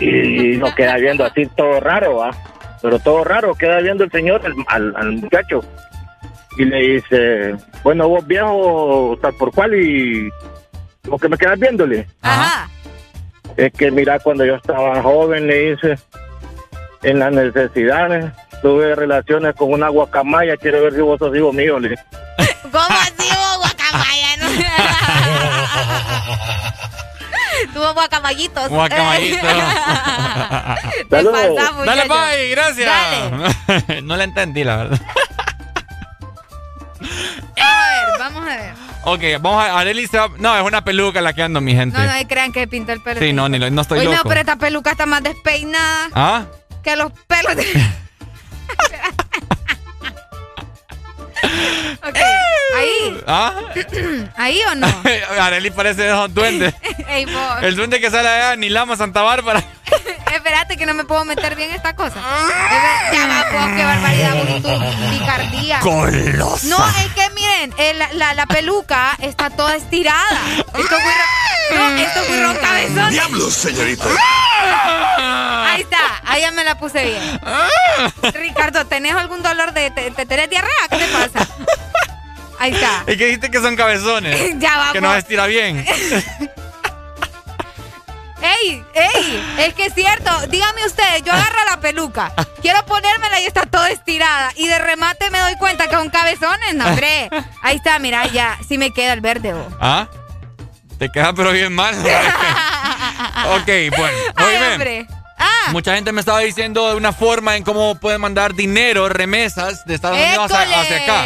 y 0.00 0.56
nos 0.56 0.74
queda 0.74 0.96
viendo 0.96 1.24
así 1.24 1.46
todo 1.56 1.78
raro, 1.80 2.16
va. 2.16 2.30
Pero 2.80 2.98
todo 2.98 3.22
raro, 3.24 3.54
queda 3.54 3.78
viendo 3.80 4.04
el 4.04 4.10
señor 4.10 4.40
al, 4.44 4.54
al- 4.68 4.96
al 4.96 5.12
muchacho. 5.12 5.60
Y 6.58 6.64
le 6.64 6.78
dice, 6.94 7.54
bueno, 7.84 8.08
vos 8.08 8.26
viejo, 8.26 9.16
tal 9.22 9.34
por 9.34 9.52
cual, 9.52 9.74
y 9.74 10.28
¿por 11.08 11.20
qué 11.20 11.28
me 11.28 11.38
quedas 11.38 11.58
viéndole? 11.58 12.06
Ajá. 12.22 12.68
Es 13.56 13.72
que 13.72 13.90
mira, 13.90 14.18
cuando 14.18 14.44
yo 14.44 14.56
estaba 14.56 15.00
joven, 15.02 15.46
le 15.46 15.70
dice, 15.72 15.94
en 17.02 17.18
las 17.20 17.32
necesidades, 17.32 18.32
tuve 18.62 18.94
relaciones 18.94 19.54
con 19.54 19.72
una 19.72 19.88
guacamaya, 19.88 20.56
quiero 20.56 20.82
ver 20.82 20.94
si 20.94 21.00
vos 21.00 21.18
sos 21.18 21.34
hijo 21.36 21.52
mío, 21.52 21.78
le. 21.78 21.90
¿cómo 22.62 22.78
así 23.00 23.28
vos, 23.28 23.58
guacamaya? 23.58 24.36
No? 24.38 24.46
Tuvo 27.72 27.94
guacamayitos. 27.94 28.68
Guacamayito. 28.68 29.46
Te 31.08 31.22
Dale, 31.22 32.08
bye, 32.08 32.48
gracias. 32.50 32.90
no 34.02 34.16
la 34.16 34.24
entendí, 34.24 34.64
la 34.64 34.76
verdad. 34.76 35.00
A 37.60 37.90
ver, 37.90 38.18
vamos 38.18 38.42
a 38.42 38.46
ver. 38.56 38.74
Ok, 39.04 39.20
vamos 39.40 39.64
a. 39.64 39.78
Arely 39.80 40.06
se 40.06 40.18
va- 40.18 40.30
No, 40.38 40.56
es 40.56 40.62
una 40.64 40.84
peluca 40.84 41.20
la 41.20 41.32
que 41.32 41.42
ando, 41.42 41.60
mi 41.60 41.74
gente. 41.74 41.98
No, 41.98 42.04
no 42.04 42.28
crean 42.28 42.52
que 42.52 42.66
pintó 42.68 42.92
el 42.92 43.02
pelo. 43.02 43.20
Sí, 43.20 43.32
no, 43.32 43.48
ni 43.48 43.58
lo- 43.58 43.70
no 43.70 43.82
estoy 43.82 43.98
Oye, 44.00 44.08
no, 44.08 44.14
loco. 44.16 44.28
pero 44.28 44.40
esta 44.40 44.56
peluca 44.56 44.92
está 44.92 45.06
más 45.06 45.22
despeinada 45.22 46.08
¿Ah? 46.14 46.44
que 46.82 46.94
los 46.96 47.10
pelos 47.26 47.56
de... 47.56 47.62
ok, 52.08 52.18
ahí. 52.76 53.20
¿Ah? 53.26 53.52
¿Ahí 54.36 54.60
o 54.70 54.74
no? 54.74 54.86
Arely 55.40 55.70
parece 55.70 56.02
de 56.02 56.08
esos 56.08 56.32
duendes. 56.34 56.74
Ey, 57.08 57.24
vos. 57.26 57.62
El 57.62 57.76
duende 57.76 58.00
que 58.00 58.10
sale 58.10 58.28
allá, 58.28 58.56
ni 58.56 58.68
Lama 58.68 58.96
Santa 58.96 59.22
Bárbara. 59.22 59.62
Espérate 60.32 60.76
que 60.76 60.86
no 60.86 60.94
me 60.94 61.04
puedo 61.04 61.24
meter 61.24 61.54
bien 61.54 61.70
esta 61.72 61.94
cosa. 61.94 62.18
Es 62.18 62.46
ver- 62.82 63.12
Ya 63.20 63.26
va, 63.26 63.66
vos, 63.66 63.76
qué 63.76 63.84
barbaridad, 63.84 64.32
tu 64.62 65.10
picardía. 65.18 65.80
Golosa. 65.80 66.66
No, 66.68 66.88
es 66.88 67.12
que 67.14 67.30
miren, 67.30 67.74
la, 68.18 68.46
peluca 68.46 69.14
está 69.20 69.50
toda 69.50 69.76
estirada. 69.76 70.40
Esto 70.56 70.96
ro- 70.96 71.76
no, 71.78 71.96
esto 71.96 72.20
ron 72.42 72.56
cabezón. 72.56 73.10
Diablos, 73.10 73.52
señorita. 73.54 74.04
Ahí 75.18 75.82
está, 75.82 75.98
ahí 76.24 76.40
ya 76.42 76.50
me 76.50 76.64
la 76.64 76.78
puse 76.78 77.04
bien. 77.04 77.40
Ricardo, 78.34 78.86
¿tenés 78.86 79.14
algún 79.14 79.42
dolor 79.42 79.72
de... 79.72 79.90
Te, 79.90 80.10
te- 80.10 80.26
tenés 80.26 80.48
diarrea? 80.50 80.88
¿Qué 80.90 80.96
te 80.96 81.06
pasa? 81.08 81.46
Ahí 82.62 82.72
está. 82.72 83.02
Y 83.12 83.16
que 83.16 83.26
dijiste 83.26 83.50
que 83.50 83.60
son 83.60 83.74
cabezones. 83.74 84.54
Ya 84.60 84.76
vamos. 84.76 84.92
Que 84.92 85.00
no 85.00 85.12
se 85.12 85.18
estira 85.18 85.46
bien. 85.46 85.84
¡Ey! 88.42 88.84
¡Ey! 88.94 89.54
Es 89.58 89.74
que 89.74 89.86
es 89.86 89.94
cierto. 89.94 90.30
Dígame 90.48 90.84
usted, 90.86 91.22
yo 91.24 91.32
agarro 91.32 91.58
la 91.70 91.80
peluca, 91.80 92.32
quiero 92.60 92.84
ponérmela 92.86 93.40
y 93.40 93.46
está 93.46 93.66
toda 93.66 93.88
estirada. 93.90 94.52
Y 94.56 94.66
de 94.66 94.78
remate 94.80 95.30
me 95.30 95.38
doy 95.38 95.54
cuenta 95.56 95.88
que 95.88 95.94
son 95.94 96.10
cabezones, 96.10 96.74
no, 96.74 96.86
hombre. 96.86 97.30
Ahí 97.62 97.76
está, 97.76 98.00
mira, 98.00 98.26
ya. 98.26 98.58
Sí 98.68 98.78
me 98.78 98.92
queda 98.92 99.12
el 99.12 99.20
verde, 99.20 99.54
vos. 99.54 99.72
¿Ah? 99.80 100.08
Te 100.98 101.08
queda 101.10 101.32
pero 101.32 101.52
bien 101.52 101.72
mal. 101.72 101.94
ok, 101.96 103.70
bueno. 103.96 104.18
Ay, 104.34 104.46
oíme, 104.56 104.72
hombre. 104.72 105.06
Ah, 105.44 105.70
Mucha 105.72 105.94
gente 105.96 106.12
me 106.12 106.20
estaba 106.20 106.38
diciendo 106.40 106.88
de 106.90 106.94
una 106.96 107.12
forma 107.12 107.56
en 107.56 107.64
cómo 107.64 107.96
pueden 107.96 108.20
mandar 108.20 108.54
dinero, 108.54 109.08
remesas 109.08 109.84
de 109.86 109.94
Estados 109.94 110.16
Unidos 110.18 110.52
hacia, 110.52 111.02
acá. 111.02 111.22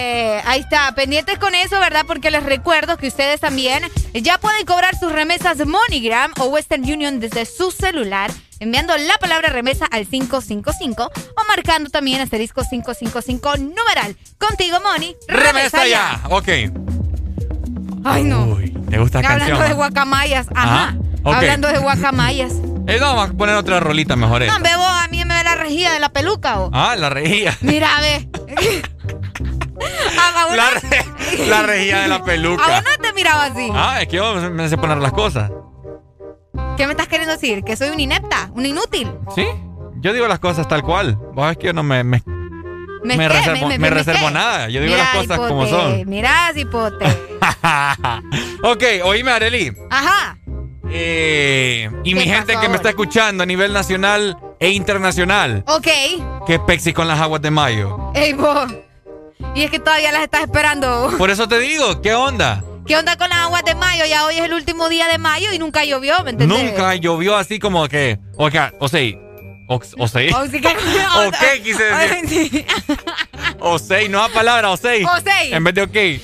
Ahí 0.50 0.60
está, 0.60 0.92
pendientes 0.94 1.38
con 1.38 1.54
eso, 1.54 1.78
¿verdad? 1.80 2.04
Porque 2.06 2.30
les 2.30 2.42
recuerdo 2.42 2.96
que 2.96 3.08
ustedes 3.08 3.40
también 3.40 3.82
ya 4.14 4.38
pueden 4.38 4.64
cobrar 4.64 4.98
sus 4.98 5.12
remesas 5.12 5.58
MoneyGram 5.66 6.32
o 6.38 6.44
Western 6.46 6.82
Union 6.82 7.20
desde 7.20 7.44
su 7.44 7.70
celular, 7.70 8.30
enviando 8.58 8.96
la 8.96 9.18
palabra 9.18 9.50
remesa 9.50 9.84
al 9.86 10.06
555 10.06 11.04
o 11.36 11.44
marcando 11.48 11.90
también 11.90 12.20
asterisco 12.22 12.62
555 12.62 13.56
numeral. 13.58 14.16
Contigo, 14.38 14.78
Money. 14.80 15.14
Remesa 15.28 15.86
ya. 15.86 16.20
Ok. 16.30 16.48
Ay, 18.04 18.22
no. 18.24 18.44
Uy, 18.44 18.70
¿te 18.88 18.98
gusta 18.98 19.20
la 19.20 19.28
Hablando 19.30 19.46
canción? 19.56 19.68
de 19.68 19.74
guacamayas. 19.74 20.46
Ajá. 20.54 20.96
Hablando 21.24 21.68
de 21.68 21.78
guacamayas. 21.78 22.52
Eh, 22.88 22.98
no, 23.00 23.06
vamos 23.16 23.30
a 23.30 23.32
poner 23.32 23.54
otra 23.56 23.80
rolita 23.80 24.14
mejor. 24.16 24.44
No, 24.46 24.58
bebo, 24.60 24.84
a 24.86 25.08
mí 25.08 25.24
me 25.24 25.34
ve 25.36 25.44
la 25.44 25.54
rejilla 25.56 25.92
de 25.92 26.00
la 26.00 26.08
peluca, 26.10 26.60
o. 26.60 26.70
Ah, 26.72 26.94
la 26.96 27.08
rejilla. 27.10 27.56
Mira, 27.60 27.88
ve. 28.00 28.28
a, 30.18 30.40
a 30.42 30.46
uno, 30.46 30.56
La, 30.56 30.70
re- 30.70 31.46
la 31.48 31.62
rejilla 31.62 32.00
de 32.02 32.08
la 32.08 32.14
a 32.16 32.24
peluca. 32.24 32.62
uno 32.66 32.90
te 33.02 33.12
miraba 33.12 33.44
así. 33.44 33.68
Ah, 33.74 34.00
es 34.02 34.08
que 34.08 34.16
yo 34.16 34.34
me 34.50 34.68
sé 34.68 34.78
poner 34.78 34.98
las 34.98 35.12
cosas. 35.12 35.50
¿Qué 36.76 36.86
me 36.86 36.92
estás 36.92 37.08
queriendo 37.08 37.32
decir? 37.34 37.64
¿Que 37.64 37.76
soy 37.76 37.88
una 37.88 38.02
inepta? 38.02 38.50
¿Una 38.54 38.68
inútil? 38.68 39.10
¿Sí? 39.34 39.46
Yo 40.00 40.12
digo 40.12 40.28
las 40.28 40.38
cosas 40.38 40.68
tal 40.68 40.82
cual. 40.82 41.18
Vos 41.34 41.50
es 41.50 41.56
que 41.58 41.66
yo 41.66 41.72
no 41.72 41.82
me, 41.82 42.04
me, 42.04 42.22
¿Me, 43.02 43.28
reservo, 43.28 43.68
me 43.78 43.90
reservo 43.90 44.28
qué? 44.28 44.32
nada. 44.34 44.68
Yo 44.68 44.80
digo 44.80 44.94
las 44.96 45.08
cosas 45.10 45.36
hipote, 45.38 45.48
como 45.48 45.66
son. 45.66 46.02
Mira, 46.08 46.50
cipote. 46.54 47.04
ok, 48.62 48.82
oíme, 49.04 49.30
Areli. 49.32 49.72
Ajá. 49.90 50.36
Eh, 50.90 51.90
y 52.04 52.14
mi 52.14 52.24
¿Qué 52.24 52.30
gente 52.30 52.56
que 52.60 52.68
me 52.68 52.76
está 52.76 52.90
escuchando 52.90 53.42
a 53.42 53.46
nivel 53.46 53.72
nacional 53.72 54.36
e 54.60 54.70
internacional. 54.70 55.64
Ok. 55.66 55.88
Que 56.46 56.58
pexi 56.58 56.92
con 56.92 57.08
las 57.08 57.20
aguas 57.20 57.42
de 57.42 57.50
mayo. 57.50 58.12
Ey, 58.14 58.32
vos. 58.32 58.72
Y 59.54 59.62
es 59.64 59.70
que 59.70 59.78
todavía 59.78 60.12
las 60.12 60.22
estás 60.22 60.42
esperando. 60.42 61.12
Por 61.18 61.30
eso 61.30 61.48
te 61.48 61.58
digo, 61.58 62.00
¿qué 62.00 62.14
onda? 62.14 62.62
¿Qué 62.86 62.96
onda 62.96 63.16
con 63.16 63.28
las 63.28 63.38
aguas 63.40 63.64
de 63.64 63.74
mayo? 63.74 64.04
Ya 64.06 64.24
hoy 64.26 64.36
es 64.36 64.44
el 64.44 64.52
último 64.54 64.88
día 64.88 65.08
de 65.08 65.18
mayo 65.18 65.52
y 65.52 65.58
nunca 65.58 65.84
llovió, 65.84 66.22
¿me 66.22 66.30
entendés? 66.30 66.62
Nunca 66.62 66.94
llovió 66.94 67.36
así 67.36 67.58
como 67.58 67.88
que. 67.88 68.18
O 68.36 68.50
sea, 68.50 68.72
o 68.78 68.88
sea, 68.88 69.00
o, 69.68 69.80
o 69.98 70.08
sea, 70.08 70.38
O 70.38 70.46
sí 70.46 70.60
que- 70.60 70.68
¿O 71.16 71.30
qué 71.32 71.62
quise 71.62 71.84
decir? 71.84 72.66
O 73.60 73.78
sei, 73.78 74.08
nueva 74.08 74.28
palabra, 74.28 74.70
o 74.70 74.76
sei. 74.76 75.04
O 75.04 75.20
sei. 75.20 75.52
En 75.52 75.64
vez 75.64 75.74
de 75.74 75.82
ok. 75.82 76.22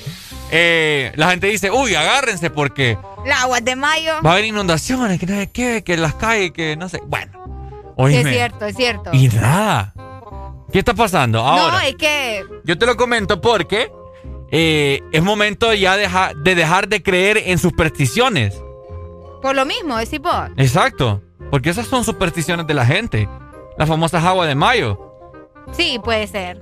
Eh, 0.55 1.11
la 1.15 1.31
gente 1.31 1.47
dice, 1.47 1.71
uy, 1.71 1.95
agárrense 1.95 2.51
porque 2.51 2.95
Las 3.25 3.41
aguas 3.41 3.65
de 3.65 3.75
mayo. 3.75 4.13
va 4.23 4.29
a 4.29 4.33
haber 4.33 4.45
inundaciones, 4.45 5.19
que 5.19 5.25
no 5.25 5.35
sé 5.35 5.51
qué, 5.51 5.83
que 5.83 5.97
las 5.97 6.13
calles, 6.13 6.51
que 6.51 6.77
no 6.77 6.89
sé. 6.89 7.01
Bueno, 7.07 7.93
oíme. 7.95 8.21
es 8.21 8.27
cierto, 8.27 8.65
es 8.67 8.75
cierto. 8.75 9.09
Y 9.13 9.29
nada. 9.29 9.93
¿Qué 10.71 10.77
está 10.79 10.93
pasando 10.93 11.39
ahora? 11.39 11.71
No, 11.71 11.79
es 11.81 11.95
que. 11.95 12.45
Yo 12.65 12.77
te 12.77 12.85
lo 12.85 12.95
comento 12.95 13.41
porque 13.41 13.91
eh, 14.51 15.01
es 15.11 15.23
momento 15.23 15.73
ya 15.73 15.97
de 15.97 16.55
dejar 16.55 16.87
de 16.87 17.01
creer 17.01 17.37
en 17.45 17.57
supersticiones. 17.57 18.55
Por 19.41 19.55
lo 19.55 19.65
mismo, 19.65 19.97
es 19.97 20.11
vos. 20.19 20.49
Exacto. 20.57 21.23
Porque 21.49 21.71
esas 21.71 21.87
son 21.87 22.03
supersticiones 22.03 22.67
de 22.67 22.75
la 22.75 22.85
gente. 22.85 23.27
Las 23.77 23.89
famosas 23.89 24.23
aguas 24.23 24.47
de 24.47 24.55
mayo. 24.55 24.99
Sí, 25.71 25.99
puede 26.03 26.27
ser. 26.27 26.61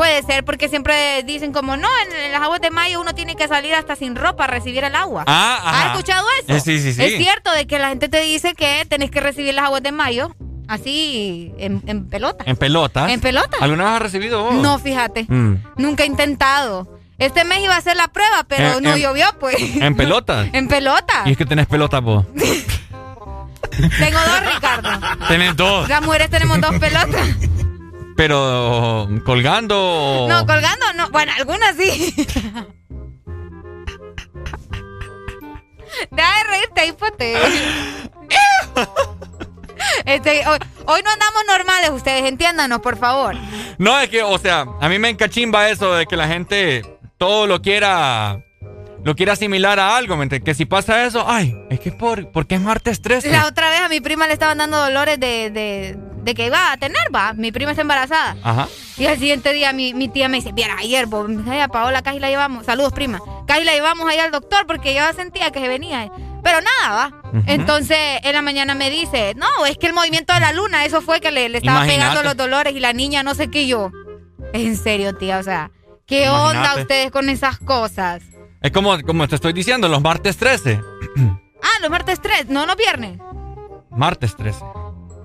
Puede 0.00 0.22
ser, 0.22 0.46
porque 0.46 0.70
siempre 0.70 1.22
dicen 1.24 1.52
como, 1.52 1.76
no, 1.76 1.86
en, 2.24 2.32
las 2.32 2.40
aguas 2.40 2.62
de 2.62 2.70
mayo 2.70 3.02
uno 3.02 3.14
tiene 3.14 3.36
que 3.36 3.46
salir 3.48 3.74
hasta 3.74 3.96
sin 3.96 4.16
ropa 4.16 4.44
a 4.44 4.46
recibir 4.46 4.82
el 4.82 4.96
agua. 4.96 5.24
Ah, 5.26 5.60
ajá. 5.62 5.78
¿Has 5.82 5.90
escuchado 5.90 6.26
eso? 6.38 6.54
Eh, 6.56 6.60
sí, 6.60 6.78
sí, 6.80 6.94
sí. 6.94 7.02
Es 7.04 7.18
cierto 7.18 7.52
de 7.52 7.66
que 7.66 7.78
la 7.78 7.90
gente 7.90 8.08
te 8.08 8.18
dice 8.22 8.54
que 8.54 8.86
tenés 8.88 9.10
que 9.10 9.20
recibir 9.20 9.52
las 9.52 9.66
aguas 9.66 9.82
de 9.82 9.92
mayo 9.92 10.34
así 10.68 11.52
en, 11.58 11.82
en 11.86 12.08
pelota. 12.08 12.44
En 12.46 12.56
pelota. 12.56 13.12
¿En 13.12 13.20
pelota? 13.20 13.58
¿Alguna 13.60 13.84
vez 13.84 13.92
has 13.96 14.00
recibido 14.00 14.42
vos? 14.42 14.54
No, 14.54 14.78
fíjate. 14.78 15.26
Mm. 15.28 15.56
Nunca 15.76 16.04
he 16.04 16.06
intentado. 16.06 16.98
Este 17.18 17.44
mes 17.44 17.58
iba 17.60 17.76
a 17.76 17.80
ser 17.82 17.98
la 17.98 18.08
prueba, 18.08 18.44
pero 18.48 18.78
En- 18.78 18.82
no 18.82 18.94
en- 18.94 19.00
llovió, 19.02 19.26
pues. 19.38 19.56
¿En 19.60 19.94
pelota? 19.98 20.46
en 20.50 20.66
pelota. 20.66 21.24
Y 21.26 21.32
es 21.32 21.36
que 21.36 21.44
tenés 21.44 21.66
pelota 21.66 22.00
vos. 22.00 22.24
Tengo 23.98 24.18
dos, 24.18 24.54
Ricardo. 24.54 24.88
Tenés 25.28 25.54
dos. 25.56 25.86
Las 25.90 26.00
mujeres 26.00 26.30
tenemos 26.30 26.58
dos 26.58 26.74
pelotas. 26.78 27.28
Pero 28.20 29.08
colgando 29.24 30.26
No, 30.28 30.44
colgando 30.44 30.92
no. 30.94 31.08
Bueno, 31.08 31.32
algunas 31.38 31.74
sí. 31.74 32.12
Deja 36.10 36.36
de 36.36 36.44
reírte, 36.50 36.86
hipote. 36.86 37.38
Este, 40.04 40.46
hoy, 40.46 40.58
hoy 40.84 41.00
no 41.02 41.10
andamos 41.10 41.42
normales, 41.48 41.90
ustedes 41.90 42.24
entiéndanos, 42.26 42.80
por 42.80 42.98
favor. 42.98 43.34
No, 43.78 43.98
es 43.98 44.10
que, 44.10 44.22
o 44.22 44.38
sea, 44.38 44.66
a 44.78 44.88
mí 44.90 44.98
me 44.98 45.08
encachimba 45.08 45.70
eso 45.70 45.94
de 45.94 46.04
que 46.04 46.16
la 46.16 46.28
gente 46.28 46.82
todo 47.16 47.46
lo 47.46 47.62
quiera 47.62 48.44
lo 49.02 49.16
quiera 49.16 49.32
asimilar 49.32 49.80
a 49.80 49.96
algo, 49.96 50.16
¿me? 50.16 50.42
Que 50.42 50.54
si 50.54 50.66
pasa 50.66 51.06
eso, 51.06 51.24
ay, 51.26 51.56
es 51.70 51.80
que 51.80 51.90
por, 51.90 52.30
porque 52.30 52.56
es 52.56 52.60
martes 52.60 53.00
13. 53.00 53.30
La 53.30 53.46
otra 53.46 53.70
vez 53.70 53.80
a 53.80 53.88
mi 53.88 54.00
prima 54.00 54.26
le 54.26 54.34
estaban 54.34 54.58
dando 54.58 54.76
dolores 54.76 55.18
de, 55.18 55.50
de, 55.50 55.96
de 56.22 56.34
que 56.34 56.46
iba 56.46 56.72
a 56.72 56.76
tener, 56.76 57.02
va. 57.14 57.32
Mi 57.32 57.52
prima 57.52 57.70
está 57.72 57.82
embarazada. 57.82 58.36
Ajá. 58.42 58.68
Y 58.96 59.06
al 59.06 59.18
siguiente 59.18 59.52
día 59.52 59.72
mi, 59.72 59.94
mi 59.94 60.08
tía 60.08 60.28
me 60.28 60.36
dice, 60.38 60.52
viera, 60.52 60.76
ayer, 60.78 61.06
vos, 61.06 61.28
ella 61.30 61.64
apagó 61.64 61.90
la 61.90 62.02
caja 62.02 62.16
y 62.16 62.20
la 62.20 62.28
llevamos. 62.28 62.66
Saludos, 62.66 62.92
prima. 62.92 63.20
Y 63.58 63.64
la 63.64 63.72
llevamos 63.72 64.08
ahí 64.08 64.18
al 64.18 64.30
doctor 64.30 64.66
porque 64.66 64.94
yo 64.94 65.02
sentía 65.14 65.50
que 65.50 65.58
se 65.60 65.66
venía. 65.68 66.10
Pero 66.42 66.58
nada, 66.60 66.94
va. 66.94 67.42
Entonces, 67.46 67.98
en 68.22 68.32
la 68.32 68.42
mañana 68.42 68.74
me 68.74 68.88
dice, 68.90 69.34
no, 69.34 69.66
es 69.66 69.76
que 69.76 69.88
el 69.88 69.92
movimiento 69.92 70.32
de 70.32 70.40
la 70.40 70.52
luna, 70.52 70.84
eso 70.84 71.02
fue 71.02 71.20
que 71.20 71.30
le, 71.30 71.48
le 71.48 71.58
estaba 71.58 71.84
Imagínate. 71.84 72.10
pegando 72.10 72.22
los 72.22 72.36
dolores 72.36 72.74
y 72.74 72.80
la 72.80 72.92
niña 72.92 73.22
no 73.22 73.34
sé 73.34 73.50
qué 73.50 73.66
yo. 73.66 73.90
En 74.52 74.76
serio, 74.76 75.14
tía, 75.16 75.38
o 75.38 75.42
sea, 75.42 75.70
¿qué 76.06 76.28
onda 76.28 76.76
ustedes 76.76 77.10
con 77.10 77.28
esas 77.28 77.58
cosas? 77.58 78.22
Es 78.62 78.70
como, 78.70 78.98
como 79.02 79.26
te 79.26 79.34
estoy 79.34 79.52
diciendo, 79.52 79.88
los 79.88 80.00
martes 80.00 80.36
13. 80.36 80.80
Ah, 81.62 81.78
los 81.82 81.90
martes 81.90 82.22
3, 82.22 82.48
no 82.48 82.64
los 82.64 82.74
viernes. 82.74 83.18
Martes 83.90 84.34
13. 84.34 84.64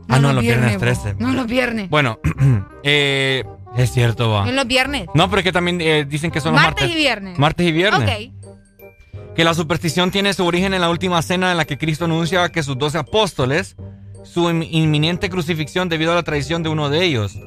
Ah, 0.09 0.19
no, 0.19 0.33
los 0.33 0.43
viernes 0.43 0.77
13. 0.77 1.15
No 1.19 1.33
los 1.33 1.47
viernes. 1.47 1.89
Bueno, 1.89 2.19
eh, 2.83 3.43
es 3.75 3.91
cierto, 3.91 4.29
va. 4.29 4.47
En 4.47 4.55
los 4.55 4.67
viernes. 4.67 5.07
No, 5.13 5.29
pero 5.29 5.39
es 5.39 5.43
que 5.43 5.51
también 5.51 5.81
eh, 5.81 6.05
dicen 6.07 6.31
que 6.31 6.41
son 6.41 6.53
los 6.53 6.61
Martes 6.61 6.83
martes. 6.83 6.95
y 6.97 6.99
viernes. 6.99 7.39
Martes 7.39 7.67
y 7.67 7.71
viernes. 7.71 8.31
Ok. 8.31 9.33
Que 9.35 9.43
la 9.43 9.53
superstición 9.53 10.11
tiene 10.11 10.33
su 10.33 10.45
origen 10.45 10.73
en 10.73 10.81
la 10.81 10.89
última 10.89 11.21
cena 11.21 11.51
en 11.51 11.57
la 11.57 11.65
que 11.65 11.77
Cristo 11.77 12.05
anuncia 12.05 12.49
que 12.49 12.63
sus 12.63 12.77
doce 12.77 12.97
apóstoles, 12.97 13.75
su 14.23 14.49
in- 14.49 14.63
inminente 14.63 15.29
crucifixión 15.29 15.89
debido 15.89 16.13
a 16.13 16.15
la 16.15 16.23
traición 16.23 16.63
de 16.63 16.69
uno 16.69 16.89
de 16.89 17.03
ellos. 17.03 17.37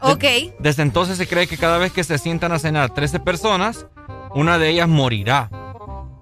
Ok. 0.00 0.24
Desde 0.58 0.82
entonces 0.82 1.18
se 1.18 1.26
cree 1.26 1.46
que 1.46 1.56
cada 1.58 1.76
vez 1.78 1.92
que 1.92 2.02
se 2.04 2.16
sientan 2.18 2.52
a 2.52 2.58
cenar 2.58 2.94
13 2.94 3.20
personas, 3.20 3.86
una 4.34 4.58
de 4.58 4.70
ellas 4.70 4.88
morirá. 4.88 5.50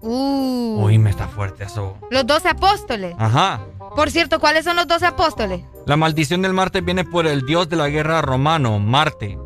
Uh. 0.02 0.82
Uy, 0.84 0.98
me 0.98 1.10
está 1.10 1.28
fuerte 1.28 1.64
eso. 1.64 1.96
Los 2.10 2.26
doce 2.26 2.48
apóstoles. 2.48 3.14
Ajá. 3.18 3.60
Por 3.94 4.10
cierto, 4.10 4.40
¿cuáles 4.40 4.64
son 4.64 4.76
los 4.76 4.86
doce 4.88 5.06
apóstoles? 5.06 5.62
La 5.86 5.96
maldición 5.96 6.42
del 6.42 6.52
Marte 6.52 6.80
viene 6.80 7.04
por 7.04 7.26
el 7.26 7.42
dios 7.46 7.68
de 7.68 7.76
la 7.76 7.88
guerra 7.88 8.20
romano, 8.20 8.78
Marte. 8.78 9.38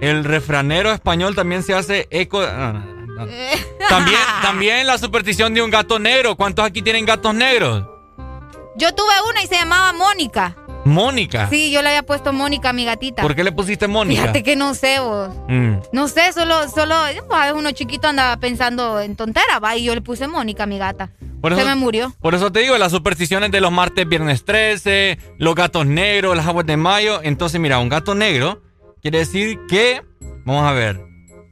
El 0.00 0.24
refranero 0.24 0.92
español 0.92 1.34
también 1.34 1.62
se 1.64 1.74
hace 1.74 2.06
eco. 2.10 2.40
no. 2.42 2.98
También, 3.88 4.20
también 4.42 4.86
la 4.86 4.98
superstición 4.98 5.54
de 5.54 5.62
un 5.62 5.70
gato 5.70 5.98
negro. 5.98 6.36
¿Cuántos 6.36 6.64
aquí 6.64 6.82
tienen 6.82 7.04
gatos 7.06 7.34
negros? 7.34 7.84
Yo 8.76 8.94
tuve 8.94 9.12
una 9.28 9.42
y 9.42 9.46
se 9.46 9.54
llamaba 9.56 9.92
Mónica. 9.94 10.54
Mónica. 10.88 11.48
Sí, 11.48 11.70
yo 11.70 11.82
le 11.82 11.88
había 11.90 12.02
puesto 12.02 12.32
Mónica 12.32 12.70
a 12.70 12.72
mi 12.72 12.84
gatita. 12.84 13.22
¿Por 13.22 13.34
qué 13.36 13.44
le 13.44 13.52
pusiste 13.52 13.86
Mónica? 13.88 14.22
Fíjate 14.22 14.42
que 14.42 14.56
no 14.56 14.74
sé 14.74 14.98
vos. 15.00 15.30
Mm. 15.48 15.74
No 15.92 16.08
sé, 16.08 16.32
solo, 16.32 16.68
solo, 16.68 16.94
pues, 17.28 17.52
uno 17.54 17.70
chiquito 17.72 18.08
andaba 18.08 18.36
pensando 18.38 19.00
en 19.00 19.14
tontera, 19.16 19.58
va, 19.58 19.76
y 19.76 19.84
yo 19.84 19.94
le 19.94 20.00
puse 20.00 20.26
Mónica 20.28 20.64
a 20.64 20.66
mi 20.66 20.78
gata. 20.78 21.10
Por 21.40 21.54
Se 21.54 21.60
eso- 21.60 21.68
me 21.68 21.76
murió. 21.76 22.12
Por 22.20 22.34
eso 22.34 22.50
te 22.50 22.60
digo, 22.60 22.76
las 22.78 22.90
supersticiones 22.92 23.50
de 23.52 23.60
los 23.60 23.70
martes, 23.70 24.08
viernes 24.08 24.44
13, 24.44 25.18
los 25.38 25.54
gatos 25.54 25.86
negros, 25.86 26.36
las 26.36 26.46
aguas 26.46 26.66
de 26.66 26.76
mayo. 26.76 27.20
Entonces, 27.22 27.60
mira, 27.60 27.78
un 27.78 27.88
gato 27.88 28.14
negro 28.16 28.62
quiere 29.02 29.18
decir 29.18 29.58
que, 29.68 30.02
vamos 30.44 30.64
a 30.66 30.72
ver, 30.72 31.00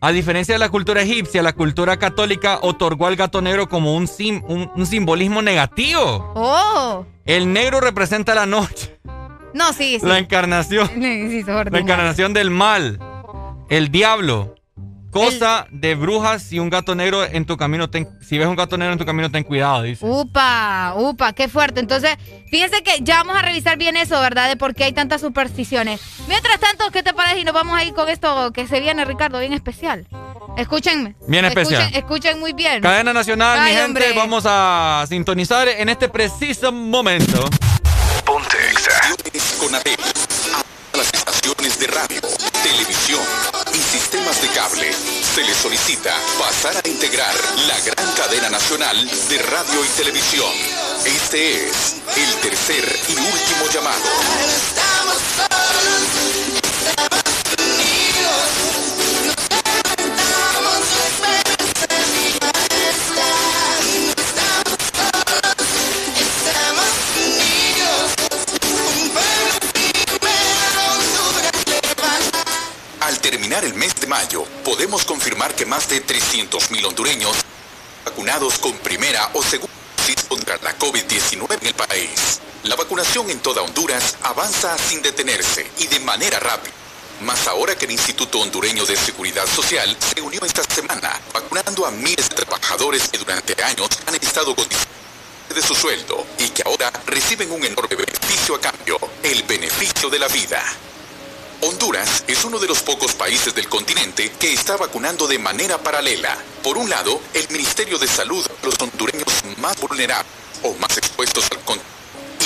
a 0.00 0.10
diferencia 0.10 0.54
de 0.54 0.58
la 0.58 0.68
cultura 0.68 1.02
egipcia, 1.02 1.42
la 1.42 1.52
cultura 1.52 1.96
católica 1.98 2.58
otorgó 2.62 3.06
al 3.06 3.16
gato 3.16 3.40
negro 3.40 3.68
como 3.68 3.94
un, 3.94 4.06
sim- 4.08 4.42
un, 4.48 4.70
un 4.74 4.86
simbolismo 4.86 5.40
negativo. 5.42 6.32
Oh. 6.34 7.06
El 7.24 7.52
negro 7.52 7.80
representa 7.80 8.34
la 8.34 8.46
noche, 8.46 8.98
No, 9.56 9.72
sí, 9.72 9.98
sí. 10.00 10.06
la 10.06 10.18
encarnación, 10.18 10.88
Sí, 10.94 11.42
la 11.46 11.78
encarnación 11.78 12.32
del 12.34 12.50
mal, 12.50 12.98
el 13.70 13.90
diablo. 13.90 14.54
Cosa 15.10 15.66
de 15.70 15.94
brujas 15.94 16.42
si 16.42 16.58
un 16.58 16.68
gato 16.68 16.94
negro 16.94 17.24
en 17.24 17.46
tu 17.46 17.56
camino, 17.56 17.88
ten- 17.88 18.06
si 18.20 18.36
ves 18.36 18.46
un 18.46 18.54
gato 18.54 18.76
negro 18.76 18.92
en 18.92 18.98
tu 18.98 19.06
camino, 19.06 19.30
ten 19.30 19.44
cuidado, 19.44 19.80
dice. 19.82 20.04
Upa, 20.04 20.92
upa, 20.94 21.32
qué 21.32 21.48
fuerte. 21.48 21.80
Entonces, 21.80 22.18
fíjense 22.50 22.82
que 22.82 22.98
ya 23.00 23.16
vamos 23.22 23.34
a 23.34 23.40
revisar 23.40 23.78
bien 23.78 23.96
eso, 23.96 24.20
¿verdad? 24.20 24.46
De 24.50 24.56
por 24.58 24.74
qué 24.74 24.84
hay 24.84 24.92
tantas 24.92 25.22
supersticiones. 25.22 26.02
Mientras 26.28 26.60
tanto, 26.60 26.90
¿qué 26.92 27.02
te 27.02 27.14
parece? 27.14 27.40
Y 27.40 27.44
nos 27.44 27.54
vamos 27.54 27.78
a 27.78 27.84
ir 27.84 27.94
con 27.94 28.10
esto 28.10 28.52
que 28.52 28.66
se 28.66 28.78
viene, 28.80 29.06
Ricardo, 29.06 29.38
bien 29.40 29.54
especial. 29.54 30.06
Escúchenme. 30.58 31.14
Bien 31.26 31.46
especial. 31.46 31.80
Escuchen, 31.84 31.98
escuchen 31.98 32.40
muy 32.40 32.52
bien. 32.52 32.82
Cadena 32.82 33.14
Nacional, 33.14 33.60
mi 33.62 33.70
gente, 33.70 33.84
hombre. 33.86 34.12
vamos 34.14 34.44
a 34.46 35.06
sintonizar 35.08 35.66
en 35.66 35.88
este 35.88 36.10
preciso 36.10 36.72
momento. 36.72 37.48
Ponte 38.26 38.58
Con 39.58 39.74
ATEL. 39.74 39.98
A 40.54 40.96
las 40.96 41.12
estaciones 41.12 41.78
de 41.80 41.88
radio, 41.88 42.20
televisión 42.62 43.20
y 43.74 43.78
sistemas 43.78 44.40
de 44.40 44.48
cable. 44.48 44.92
Se 45.34 45.42
les 45.42 45.56
solicita 45.56 46.14
pasar 46.38 46.76
a 46.76 46.88
integrar 46.88 47.34
la 47.66 47.80
gran 47.80 48.12
cadena 48.14 48.48
nacional 48.48 48.96
de 49.28 49.38
radio 49.38 49.84
y 49.84 49.88
televisión. 49.88 50.52
Este 51.04 51.66
es 51.66 51.96
el 52.16 52.34
tercer 52.36 52.84
y 53.08 53.12
último 53.12 53.66
llamado. 53.72 54.04
Terminar 73.30 73.64
el 73.64 73.74
mes 73.74 73.92
de 73.96 74.06
mayo, 74.06 74.44
podemos 74.64 75.04
confirmar 75.04 75.52
que 75.56 75.66
más 75.66 75.88
de 75.88 76.00
300.000 76.00 76.86
hondureños 76.86 77.34
vacunados 78.04 78.56
con 78.60 78.72
primera 78.74 79.30
o 79.32 79.42
segunda 79.42 79.74
dosis 79.96 80.22
contra 80.28 80.56
la 80.58 80.78
COVID-19 80.78 81.58
en 81.60 81.66
el 81.66 81.74
país. 81.74 82.40
La 82.62 82.76
vacunación 82.76 83.28
en 83.28 83.40
toda 83.40 83.62
Honduras 83.62 84.16
avanza 84.22 84.78
sin 84.78 85.02
detenerse 85.02 85.68
y 85.78 85.88
de 85.88 85.98
manera 85.98 86.38
rápida. 86.38 86.72
Más 87.22 87.48
ahora 87.48 87.74
que 87.74 87.86
el 87.86 87.90
Instituto 87.90 88.38
Hondureño 88.38 88.86
de 88.86 88.94
Seguridad 88.94 89.48
Social 89.48 89.96
se 89.98 90.22
unió 90.22 90.44
esta 90.44 90.62
semana 90.62 91.20
vacunando 91.34 91.84
a 91.84 91.90
miles 91.90 92.28
de 92.28 92.36
trabajadores 92.36 93.08
que 93.08 93.18
durante 93.18 93.60
años 93.60 93.88
han 94.06 94.14
estado 94.14 94.54
con 94.54 94.68
de 94.68 95.62
su 95.62 95.74
sueldo 95.74 96.24
y 96.38 96.48
que 96.50 96.62
ahora 96.64 96.92
reciben 97.06 97.50
un 97.50 97.64
enorme 97.64 97.96
beneficio 97.96 98.54
a 98.54 98.60
cambio, 98.60 99.00
el 99.24 99.42
beneficio 99.42 100.10
de 100.10 100.18
la 100.20 100.28
vida. 100.28 100.62
Honduras 101.62 102.24
es 102.26 102.44
uno 102.44 102.58
de 102.58 102.66
los 102.66 102.82
pocos 102.82 103.14
países 103.14 103.54
del 103.54 103.68
continente 103.68 104.30
que 104.38 104.52
está 104.52 104.76
vacunando 104.76 105.26
de 105.26 105.38
manera 105.38 105.78
paralela. 105.78 106.36
Por 106.62 106.76
un 106.76 106.90
lado, 106.90 107.20
el 107.32 107.48
Ministerio 107.48 107.98
de 107.98 108.06
Salud 108.06 108.46
los 108.62 108.74
hondureños 108.78 109.26
más 109.56 109.80
vulnerables 109.80 110.30
o 110.62 110.74
más 110.74 110.96
expuestos 110.98 111.48
al 111.50 111.60
contagio. 111.60 111.90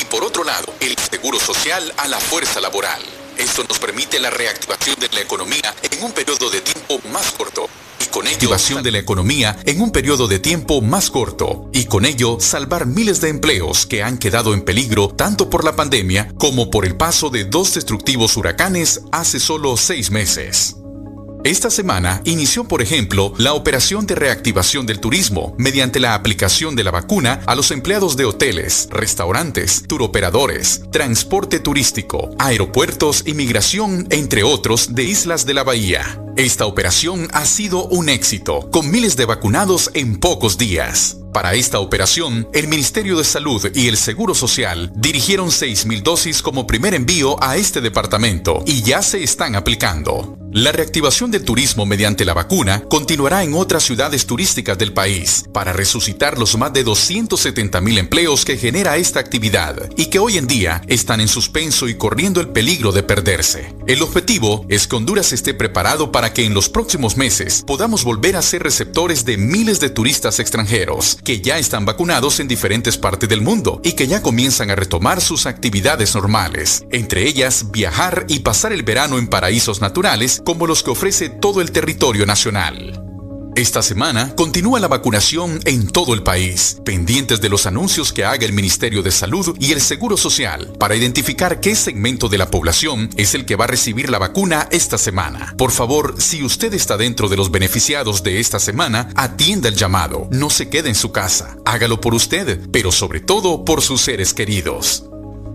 Y 0.01 0.05
por 0.05 0.23
otro 0.23 0.45
lado, 0.45 0.73
el 0.79 0.97
Seguro 0.97 1.41
Social 1.41 1.93
a 1.97 2.07
la 2.07 2.21
fuerza 2.21 2.61
laboral. 2.61 3.03
Esto 3.37 3.65
nos 3.69 3.81
permite 3.81 4.21
la 4.21 4.31
reactivación 4.31 4.97
de 5.01 5.09
la 5.09 5.21
economía 5.21 5.75
en 5.91 6.05
un 6.05 6.13
periodo 6.13 6.49
de 6.49 6.61
tiempo 6.61 7.01
más 7.09 7.33
corto. 7.33 7.69
Y 8.01 8.07
con 8.07 8.27
ello, 8.27 8.83
de 8.83 8.91
la 8.91 8.99
economía 8.99 9.59
en 9.67 9.81
un 9.81 9.91
periodo 9.91 10.27
de 10.27 10.39
tiempo 10.39 10.81
más 10.81 11.11
corto. 11.11 11.69
Y 11.73 11.85
con 11.85 12.05
ello, 12.05 12.39
salvar 12.41 12.87
miles 12.87 13.21
de 13.21 13.29
empleos 13.29 13.87
que 13.87 14.03
han 14.03 14.19
quedado 14.19 14.55
en 14.55 14.63
peligro 14.63 15.09
tanto 15.09 15.51
por 15.51 15.65
la 15.65 15.77
pandemia 15.77 16.33
como 16.39 16.71
por 16.71 16.85
el 16.85 16.97
paso 16.97 17.31
de 17.31 17.45
dos 17.45 17.75
destructivos 17.75 18.37
huracanes 18.37 19.03
hace 19.13 19.39
solo 19.39 19.77
seis 19.77 20.11
meses. 20.11 20.80
Esta 21.43 21.71
semana 21.71 22.21
inició, 22.25 22.65
por 22.65 22.83
ejemplo, 22.83 23.33
la 23.39 23.55
operación 23.55 24.07
de 24.07 24.15
reactivación 24.15 24.85
del 24.85 25.01
turismo 25.01 25.55
mediante 25.57 25.99
la 25.99 26.15
aplicación 26.15 26.77
de 26.77 26.85
la 26.85 26.91
vacuna 26.91 27.41
a 27.47 27.55
los 27.55 27.71
empleados 27.71 28.19
de 28.19 28.27
hoteles, 28.27 28.89
restaurantes, 28.91 29.85
turoperadores, 29.87 30.83
transporte 30.93 31.59
turístico, 31.59 32.29
aeropuertos, 32.39 33.23
inmigración, 33.27 34.07
entre 34.11 34.43
otros, 34.43 34.95
de 34.95 35.05
islas 35.05 35.47
de 35.47 35.55
la 35.55 35.65
bahía. 35.65 36.21
Esta 36.37 36.67
operación 36.67 37.29
ha 37.33 37.47
sido 37.47 37.87
un 37.87 38.11
éxito, 38.11 38.69
con 38.71 38.91
miles 38.91 39.17
de 39.17 39.25
vacunados 39.25 39.91
en 39.95 40.21
pocos 40.21 40.59
días. 40.59 41.17
Para 41.33 41.55
esta 41.55 41.81
operación, 41.81 42.49
el 42.53 42.69
Ministerio 42.69 43.17
de 43.17 43.25
Salud 43.25 43.67
y 43.75 43.89
el 43.89 43.97
Seguro 43.97 44.35
Social 44.35 44.93
dirigieron 44.95 45.49
6.000 45.49 46.03
dosis 46.03 46.43
como 46.43 46.67
primer 46.67 46.93
envío 46.93 47.43
a 47.43 47.57
este 47.57 47.81
departamento 47.81 48.63
y 48.67 48.83
ya 48.83 49.01
se 49.01 49.23
están 49.23 49.55
aplicando. 49.55 50.40
La 50.53 50.73
reactivación 50.73 51.31
del 51.31 51.45
turismo 51.45 51.87
mediante 51.87 52.25
la 52.25 52.35
vacuna 52.35 52.83
continuará 52.89 53.45
en 53.45 53.55
otras 53.55 53.85
ciudades 53.85 54.27
turísticas 54.27 54.77
del 54.77 54.93
país 54.93 55.45
para 55.53 55.73
resucitar 55.73 56.39
los 56.41 56.59
más 56.59 56.73
de 56.73 56.85
270.000 56.85 57.99
empleos 57.99 58.45
que 58.45 58.57
genera 58.57 58.97
esta 58.97 59.21
actividad 59.21 59.89
y 59.97 60.07
que 60.07 60.19
hoy 60.19 60.39
en 60.39 60.49
día 60.49 60.83
están 60.89 61.21
en 61.21 61.29
suspenso 61.29 61.89
y 61.89 61.95
corriendo 61.95 62.41
el 62.41 62.49
peligro 62.49 62.91
de 62.91 63.05
perderse. 63.05 63.77
El 63.87 64.03
objetivo 64.03 64.67
es 64.69 64.89
que 64.89 64.97
Honduras 64.97 65.33
esté 65.33 65.55
preparado 65.55 66.11
para 66.11 66.33
que 66.33 66.45
en 66.45 66.53
los 66.53 66.69
próximos 66.69 67.17
meses 67.17 67.63
podamos 67.65 68.03
volver 68.03 68.35
a 68.35 68.43
ser 68.43 68.65
receptores 68.65 69.25
de 69.25 69.37
miles 69.37 69.79
de 69.79 69.91
turistas 69.91 70.41
extranjeros 70.41 71.17
que 71.23 71.41
ya 71.41 71.59
están 71.59 71.85
vacunados 71.85 72.41
en 72.41 72.49
diferentes 72.49 72.99
partes 72.99 73.29
del 73.29 73.41
mundo 73.41 73.81
y 73.85 73.93
que 73.93 74.09
ya 74.09 74.21
comienzan 74.21 74.73
a 74.73 74.75
retomar 74.75 75.21
sus 75.21 75.47
actividades 75.47 76.13
normales, 76.17 76.87
entre 76.91 77.29
ellas 77.29 77.71
viajar 77.71 78.25
y 78.27 78.41
pasar 78.41 78.73
el 78.73 78.83
verano 78.83 79.17
en 79.17 79.29
paraísos 79.29 79.81
naturales 79.81 80.40
como 80.45 80.67
los 80.67 80.83
que 80.83 80.91
ofrece 80.91 81.29
todo 81.29 81.61
el 81.61 81.73
territorio 81.73 82.27
nacional. 82.27 83.01
Esta 83.57 83.83
semana 83.83 84.35
continúa 84.37 84.79
la 84.79 84.87
vacunación 84.87 85.61
en 85.65 85.89
todo 85.89 86.15
el 86.15 86.23
país, 86.23 86.79
pendientes 86.85 87.41
de 87.41 87.49
los 87.49 87.67
anuncios 87.67 88.13
que 88.13 88.25
haga 88.25 88.47
el 88.47 88.53
Ministerio 88.53 89.03
de 89.03 89.11
Salud 89.11 89.57
y 89.59 89.73
el 89.73 89.81
Seguro 89.81 90.17
Social 90.17 90.73
para 90.79 90.95
identificar 90.95 91.61
qué 91.61 91.75
segmento 91.75 92.29
de 92.29 92.39
la 92.39 92.51
población 92.51 93.11
es 93.17 93.35
el 93.35 93.45
que 93.45 93.57
va 93.57 93.65
a 93.65 93.69
recibir 93.69 94.09
la 94.09 94.19
vacuna 94.19 94.69
esta 94.71 94.99
semana. 94.99 95.55
Por 95.59 95.73
favor, 95.73 96.15
si 96.19 96.45
usted 96.45 96.73
está 96.75 96.97
dentro 96.97 97.29
de 97.29 97.37
los 97.37 97.51
beneficiados 97.51 98.23
de 98.23 98.39
esta 98.39 98.61
semana, 98.61 99.11
atienda 99.17 99.69
el 99.69 99.75
llamado, 99.75 100.29
no 100.31 100.49
se 100.49 100.69
quede 100.69 100.89
en 100.89 100.95
su 100.95 101.11
casa, 101.11 101.57
hágalo 101.65 102.01
por 102.01 102.15
usted, 102.15 102.71
pero 102.73 102.93
sobre 102.93 103.21
todo 103.21 103.65
por 103.65 103.83
sus 103.83 104.01
seres 104.01 104.33
queridos. 104.33 105.10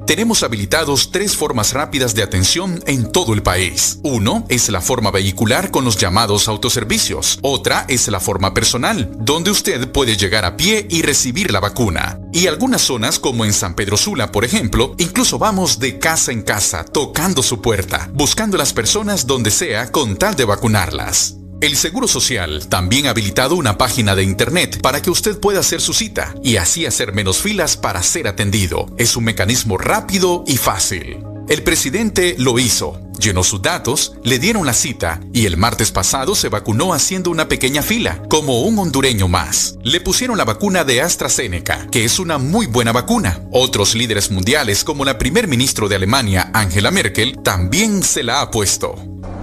Tenemos 0.05 0.43
habilitados 0.43 1.09
tres 1.09 1.35
formas 1.35 1.73
rápidas 1.73 2.13
de 2.13 2.21
atención 2.21 2.83
en 2.85 3.11
todo 3.11 3.33
el 3.33 3.41
país. 3.41 3.99
Uno 4.03 4.45
es 4.49 4.69
la 4.69 4.79
forma 4.79 5.09
vehicular 5.09 5.71
con 5.71 5.83
los 5.83 5.97
llamados 5.97 6.47
autoservicios. 6.47 7.39
Otra 7.41 7.85
es 7.87 8.07
la 8.09 8.19
forma 8.19 8.53
personal, 8.53 9.09
donde 9.17 9.49
usted 9.49 9.91
puede 9.91 10.15
llegar 10.15 10.45
a 10.45 10.57
pie 10.57 10.85
y 10.91 11.01
recibir 11.01 11.51
la 11.51 11.59
vacuna. 11.59 12.19
Y 12.31 12.45
algunas 12.45 12.83
zonas, 12.83 13.17
como 13.17 13.45
en 13.45 13.53
San 13.53 13.73
Pedro 13.73 13.97
Sula, 13.97 14.31
por 14.31 14.45
ejemplo, 14.45 14.93
incluso 14.99 15.39
vamos 15.39 15.79
de 15.79 15.97
casa 15.97 16.31
en 16.31 16.43
casa, 16.43 16.85
tocando 16.85 17.41
su 17.41 17.61
puerta, 17.61 18.09
buscando 18.13 18.57
las 18.57 18.73
personas 18.73 19.25
donde 19.25 19.49
sea 19.49 19.91
con 19.91 20.17
tal 20.17 20.35
de 20.35 20.45
vacunarlas. 20.45 21.35
El 21.65 21.77
Seguro 21.77 22.07
Social 22.07 22.67
también 22.67 23.07
ha 23.07 23.09
habilitado 23.09 23.55
una 23.55 23.75
página 23.75 24.15
de 24.15 24.21
internet 24.21 24.79
para 24.83 25.01
que 25.01 25.09
usted 25.09 25.39
pueda 25.39 25.61
hacer 25.61 25.81
su 25.81 25.95
cita 25.95 26.35
y 26.43 26.57
así 26.57 26.85
hacer 26.85 27.11
menos 27.11 27.39
filas 27.39 27.75
para 27.75 28.03
ser 28.03 28.27
atendido. 28.27 28.93
Es 28.99 29.17
un 29.17 29.23
mecanismo 29.23 29.79
rápido 29.79 30.43
y 30.45 30.57
fácil. 30.57 31.23
El 31.49 31.63
presidente 31.63 32.35
lo 32.37 32.59
hizo, 32.59 33.01
llenó 33.19 33.43
sus 33.43 33.63
datos, 33.63 34.13
le 34.23 34.37
dieron 34.37 34.67
la 34.67 34.75
cita 34.75 35.21
y 35.33 35.47
el 35.47 35.57
martes 35.57 35.89
pasado 35.89 36.35
se 36.35 36.49
vacunó 36.49 36.93
haciendo 36.93 37.31
una 37.31 37.47
pequeña 37.47 37.81
fila, 37.81 38.21
como 38.29 38.61
un 38.61 38.77
hondureño 38.77 39.27
más. 39.27 39.75
Le 39.81 40.01
pusieron 40.01 40.37
la 40.37 40.45
vacuna 40.45 40.83
de 40.83 41.01
AstraZeneca, 41.01 41.87
que 41.87 42.05
es 42.05 42.19
una 42.19 42.37
muy 42.37 42.67
buena 42.67 42.91
vacuna. 42.91 43.41
Otros 43.51 43.95
líderes 43.95 44.29
mundiales, 44.29 44.83
como 44.83 45.03
la 45.03 45.17
primer 45.17 45.47
ministro 45.47 45.89
de 45.89 45.95
Alemania, 45.95 46.51
Angela 46.53 46.91
Merkel, 46.91 47.39
también 47.41 48.03
se 48.03 48.21
la 48.21 48.41
ha 48.41 48.51
puesto. 48.51 48.93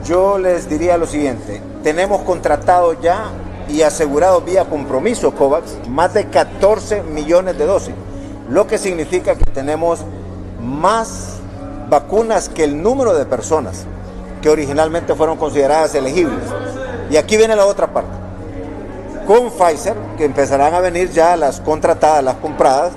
Yo 0.06 0.38
les 0.38 0.68
diría 0.68 0.96
lo 0.98 1.06
siguiente, 1.08 1.60
tenemos 1.82 2.22
contratado 2.22 3.00
ya 3.00 3.30
y 3.68 3.82
asegurado 3.82 4.40
vía 4.40 4.64
compromiso 4.64 5.34
COVAX 5.34 5.88
más 5.88 6.14
de 6.14 6.26
14 6.26 7.02
millones 7.02 7.58
de 7.58 7.66
dosis, 7.66 7.94
lo 8.48 8.66
que 8.66 8.78
significa 8.78 9.34
que 9.34 9.44
tenemos 9.44 10.00
más 10.60 11.38
vacunas 11.88 12.48
que 12.48 12.64
el 12.64 12.82
número 12.82 13.14
de 13.14 13.24
personas 13.26 13.84
que 14.40 14.50
originalmente 14.50 15.14
fueron 15.14 15.36
consideradas 15.38 15.94
elegibles. 15.94 16.44
Y 17.10 17.16
aquí 17.16 17.36
viene 17.36 17.54
la 17.54 17.66
otra 17.66 17.88
parte. 17.88 18.10
Con 19.26 19.50
Pfizer, 19.50 19.94
que 20.18 20.24
empezarán 20.24 20.74
a 20.74 20.80
venir 20.80 21.10
ya 21.10 21.36
las 21.36 21.60
contratadas, 21.60 22.24
las 22.24 22.36
compradas, 22.36 22.92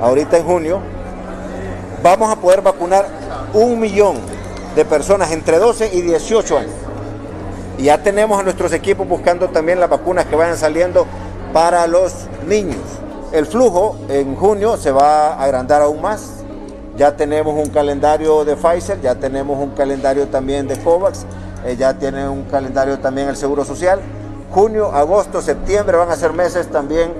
ahorita 0.00 0.36
en 0.36 0.44
junio, 0.44 0.80
vamos 2.02 2.30
a 2.30 2.36
poder 2.36 2.60
vacunar 2.60 3.06
un 3.54 3.80
millón 3.80 4.16
de 4.76 4.84
personas 4.84 5.32
entre 5.32 5.58
12 5.58 5.90
y 5.94 6.02
18 6.02 6.58
años. 6.58 6.72
Y 7.80 7.84
ya 7.84 7.96
tenemos 7.96 8.38
a 8.38 8.42
nuestros 8.42 8.74
equipos 8.74 9.08
buscando 9.08 9.48
también 9.48 9.80
las 9.80 9.88
vacunas 9.88 10.26
que 10.26 10.36
vayan 10.36 10.58
saliendo 10.58 11.06
para 11.54 11.86
los 11.86 12.12
niños. 12.46 12.76
El 13.32 13.46
flujo 13.46 13.96
en 14.10 14.36
junio 14.36 14.76
se 14.76 14.90
va 14.90 15.28
a 15.28 15.42
agrandar 15.42 15.80
aún 15.80 16.02
más. 16.02 16.44
Ya 16.98 17.16
tenemos 17.16 17.54
un 17.54 17.72
calendario 17.72 18.44
de 18.44 18.54
Pfizer, 18.54 19.00
ya 19.00 19.14
tenemos 19.14 19.58
un 19.58 19.70
calendario 19.70 20.28
también 20.28 20.68
de 20.68 20.76
COVAX, 20.78 21.24
eh, 21.64 21.76
ya 21.78 21.94
tiene 21.94 22.28
un 22.28 22.42
calendario 22.44 22.98
también 22.98 23.30
el 23.30 23.36
Seguro 23.36 23.64
Social. 23.64 24.00
Junio, 24.50 24.92
agosto, 24.92 25.40
septiembre 25.40 25.96
van 25.96 26.10
a 26.10 26.16
ser 26.16 26.34
meses 26.34 26.70
también 26.70 27.14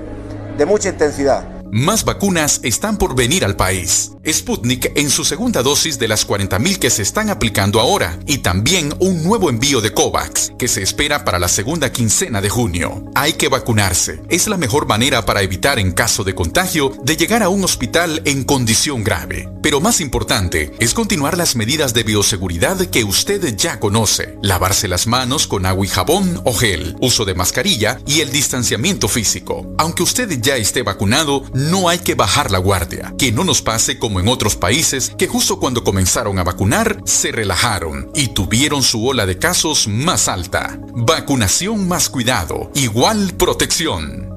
de 0.59 0.65
mucha 0.67 0.89
intensidad. 0.89 1.60
Más 1.73 2.03
vacunas 2.03 2.59
están 2.63 2.97
por 2.97 3.15
venir 3.15 3.45
al 3.45 3.55
país. 3.55 4.11
Sputnik 4.29 4.91
en 4.97 5.09
su 5.09 5.23
segunda 5.23 5.63
dosis 5.63 5.97
de 5.97 6.09
las 6.09 6.27
40.000 6.27 6.77
que 6.77 6.89
se 6.89 7.01
están 7.01 7.29
aplicando 7.29 7.79
ahora 7.79 8.19
y 8.27 8.39
también 8.39 8.93
un 8.99 9.23
nuevo 9.23 9.49
envío 9.49 9.79
de 9.79 9.93
COVAX 9.93 10.51
que 10.59 10.67
se 10.67 10.83
espera 10.83 11.23
para 11.23 11.39
la 11.39 11.47
segunda 11.47 11.89
quincena 11.89 12.41
de 12.41 12.49
junio. 12.49 13.05
Hay 13.15 13.33
que 13.33 13.47
vacunarse. 13.47 14.21
Es 14.27 14.49
la 14.49 14.57
mejor 14.57 14.85
manera 14.85 15.25
para 15.25 15.43
evitar 15.43 15.79
en 15.79 15.93
caso 15.93 16.25
de 16.25 16.35
contagio 16.35 16.91
de 17.03 17.15
llegar 17.15 17.41
a 17.41 17.47
un 17.47 17.63
hospital 17.63 18.21
en 18.25 18.43
condición 18.43 19.05
grave. 19.05 19.49
Pero 19.63 19.79
más 19.79 20.01
importante 20.01 20.73
es 20.79 20.93
continuar 20.93 21.37
las 21.37 21.55
medidas 21.55 21.93
de 21.93 22.03
bioseguridad 22.03 22.77
que 22.87 23.05
usted 23.05 23.55
ya 23.55 23.79
conoce. 23.79 24.37
Lavarse 24.41 24.89
las 24.89 25.07
manos 25.07 25.47
con 25.47 25.65
agua 25.65 25.85
y 25.85 25.89
jabón 25.89 26.41
o 26.43 26.53
gel, 26.53 26.97
uso 26.99 27.23
de 27.23 27.33
mascarilla 27.33 27.97
y 28.05 28.19
el 28.19 28.29
distanciamiento 28.29 29.07
físico. 29.07 29.73
Aunque 29.77 30.03
usted 30.03 30.29
ya 30.41 30.57
esté 30.57 30.83
vacunado, 30.83 31.43
no 31.69 31.89
hay 31.89 31.99
que 31.99 32.15
bajar 32.15 32.51
la 32.51 32.57
guardia. 32.57 33.13
Que 33.17 33.31
no 33.31 33.43
nos 33.43 33.61
pase 33.61 33.99
como 33.99 34.19
en 34.19 34.27
otros 34.27 34.55
países 34.55 35.11
que 35.17 35.27
justo 35.27 35.59
cuando 35.59 35.83
comenzaron 35.83 36.39
a 36.39 36.43
vacunar 36.43 37.01
se 37.05 37.31
relajaron 37.31 38.11
y 38.15 38.29
tuvieron 38.29 38.83
su 38.83 39.05
ola 39.05 39.25
de 39.25 39.37
casos 39.37 39.87
más 39.87 40.27
alta. 40.27 40.79
Vacunación 40.93 41.87
más 41.87 42.09
cuidado, 42.09 42.71
igual 42.73 43.33
protección. 43.37 44.29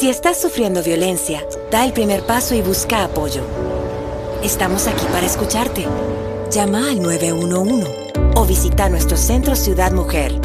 Si 0.00 0.10
estás 0.10 0.40
sufriendo 0.40 0.82
violencia, 0.82 1.46
da 1.70 1.84
el 1.84 1.92
primer 1.92 2.26
paso 2.26 2.54
y 2.54 2.60
busca 2.60 3.04
apoyo. 3.04 3.42
Estamos 4.42 4.86
aquí 4.86 5.04
para 5.12 5.26
escucharte. 5.26 5.86
Llama 6.50 6.90
al 6.90 7.00
911 7.00 8.12
o 8.34 8.44
visita 8.44 8.88
nuestro 8.88 9.16
centro 9.16 9.54
Ciudad 9.56 9.92
Mujer. 9.92 10.40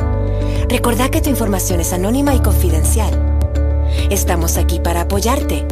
Recordá 0.70 1.10
que 1.10 1.22
tu 1.22 1.30
información 1.30 1.82
es 1.82 1.92
anónima 1.92 2.34
y 2.34 2.42
confidencial. 2.42 3.31
Estamos 4.10 4.58
aquí 4.58 4.80
para 4.80 5.02
apoyarte. 5.02 5.66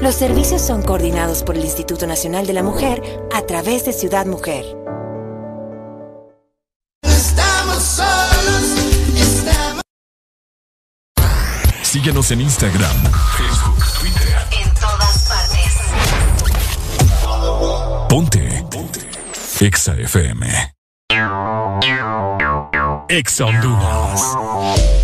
Los 0.00 0.14
servicios 0.14 0.60
son 0.60 0.82
coordinados 0.82 1.42
por 1.42 1.56
el 1.56 1.64
Instituto 1.64 2.06
Nacional 2.06 2.46
de 2.46 2.52
la 2.52 2.62
Mujer 2.62 3.02
a 3.32 3.42
través 3.42 3.84
de 3.84 3.92
Ciudad 3.92 4.26
Mujer. 4.26 4.64
Estamos 7.02 7.82
solos, 7.82 8.62
estamos. 9.16 9.82
Síguenos 11.82 12.30
en 12.32 12.40
Instagram, 12.42 12.96
Facebook, 13.38 13.84
Twitter. 14.00 14.36
En 14.62 14.74
todas 14.74 15.28
partes. 15.28 15.74
Ponte. 18.08 18.64
Ponte. 18.70 19.00
Exa 19.60 19.94
FM. 19.94 20.74
Exa 23.08 23.46
Honduras. 23.46 25.03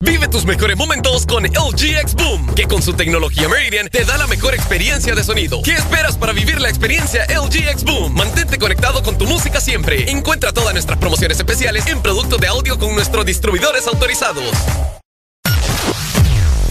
Vive 0.00 0.28
tus 0.28 0.44
mejores 0.44 0.76
momentos 0.76 1.26
con 1.26 1.42
LG 1.42 1.98
X 2.02 2.14
Boom, 2.14 2.54
que 2.54 2.68
con 2.68 2.80
su 2.80 2.92
tecnología 2.92 3.48
Meridian 3.48 3.88
te 3.88 4.04
da 4.04 4.16
la 4.16 4.28
mejor 4.28 4.54
experiencia 4.54 5.12
de 5.12 5.24
sonido. 5.24 5.60
¿Qué 5.64 5.72
esperas 5.72 6.16
para 6.16 6.32
vivir 6.32 6.60
la 6.60 6.68
experiencia 6.68 7.26
LG 7.26 7.68
X 7.70 7.82
Boom? 7.82 8.14
Mantente 8.14 8.58
conectado 8.58 9.02
con 9.02 9.18
tu 9.18 9.26
música 9.26 9.60
siempre. 9.60 10.08
Encuentra 10.08 10.52
todas 10.52 10.72
nuestras 10.72 11.00
promociones 11.00 11.36
especiales 11.38 11.84
en 11.88 12.00
productos 12.00 12.40
de 12.40 12.46
audio 12.46 12.78
con 12.78 12.94
nuestros 12.94 13.26
distribuidores 13.26 13.88
autorizados. 13.88 14.44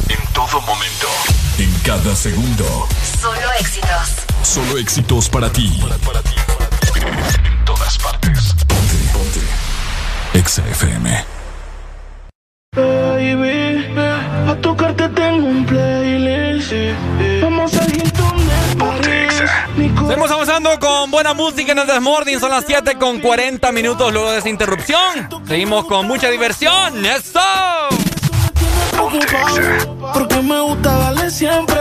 En 0.08 0.34
todo 0.34 0.62
momento. 0.62 1.08
En 1.58 1.74
cada 1.84 2.16
segundo. 2.16 2.88
Solo 3.22 3.52
éxitos. 3.60 4.10
Solo 4.42 4.78
éxitos 4.78 5.28
para 5.28 5.52
ti. 5.52 5.82
En 6.96 7.66
todas 7.66 7.98
partes. 7.98 8.54
Ponte. 8.66 8.96
Ponte. 9.12 9.42
Exa 10.34 10.66
FM. 10.70 11.38
Baby, 13.18 13.84
a 14.48 14.56
tocarte 14.62 15.10
tengo 15.10 15.48
un 15.48 15.66
playlist. 15.66 16.72
Vamos 17.42 17.74
a 17.74 17.84
ir 17.86 18.14
donde 18.14 19.28
Seguimos 20.08 20.30
avanzando 20.30 20.78
con 20.80 21.10
buena 21.10 21.34
música 21.34 21.72
en 21.72 21.80
el 21.80 21.88
Desmorning. 21.88 22.40
Son 22.40 22.52
las 22.52 22.66
7 22.68 22.96
con 23.00 23.20
40 23.20 23.72
minutos 23.72 24.14
luego 24.14 24.32
de 24.34 24.38
esa 24.38 24.50
interrupción. 24.50 25.30
Seguimos 25.48 25.86
con 25.86 26.06
mucha 26.06 26.30
diversión. 26.30 27.04
¡Eso! 27.04 27.40
Porque 30.14 30.42
me 30.44 30.62
gusta 30.62 30.98
darle 30.98 31.32
siempre 31.32 31.80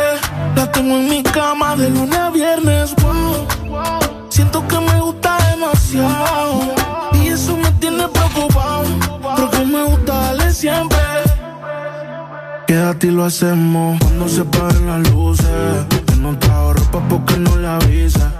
La 0.54 0.70
tengo 0.70 0.96
en 0.96 1.08
mi 1.08 1.22
cama 1.22 1.74
de 1.76 1.88
lunes 1.90 2.18
a 2.18 2.30
viernes 2.30 2.94
wow. 2.96 3.46
Siento 4.28 4.66
que 4.68 4.78
me 4.78 5.00
gusta 5.00 5.36
demasiado 5.50 6.60
Y 7.14 7.28
eso 7.28 7.56
me 7.56 7.70
tiene 7.72 8.06
preocupado 8.08 8.84
Porque 9.36 9.64
me 9.64 9.82
gusta 9.84 10.14
darle 10.14 10.52
siempre 10.52 10.95
Quédate 12.66 13.06
y 13.06 13.10
lo 13.12 13.24
hacemos. 13.24 13.96
Cuando 14.00 14.28
se 14.28 14.44
paren 14.44 14.86
las 14.86 15.10
luces 15.12 15.46
Que 16.06 16.16
no 16.16 16.36
trajo 16.36 16.72
ropa 16.72 17.00
porque 17.08 17.36
no 17.36 17.56
le 17.56 17.68
avisa 17.68 18.32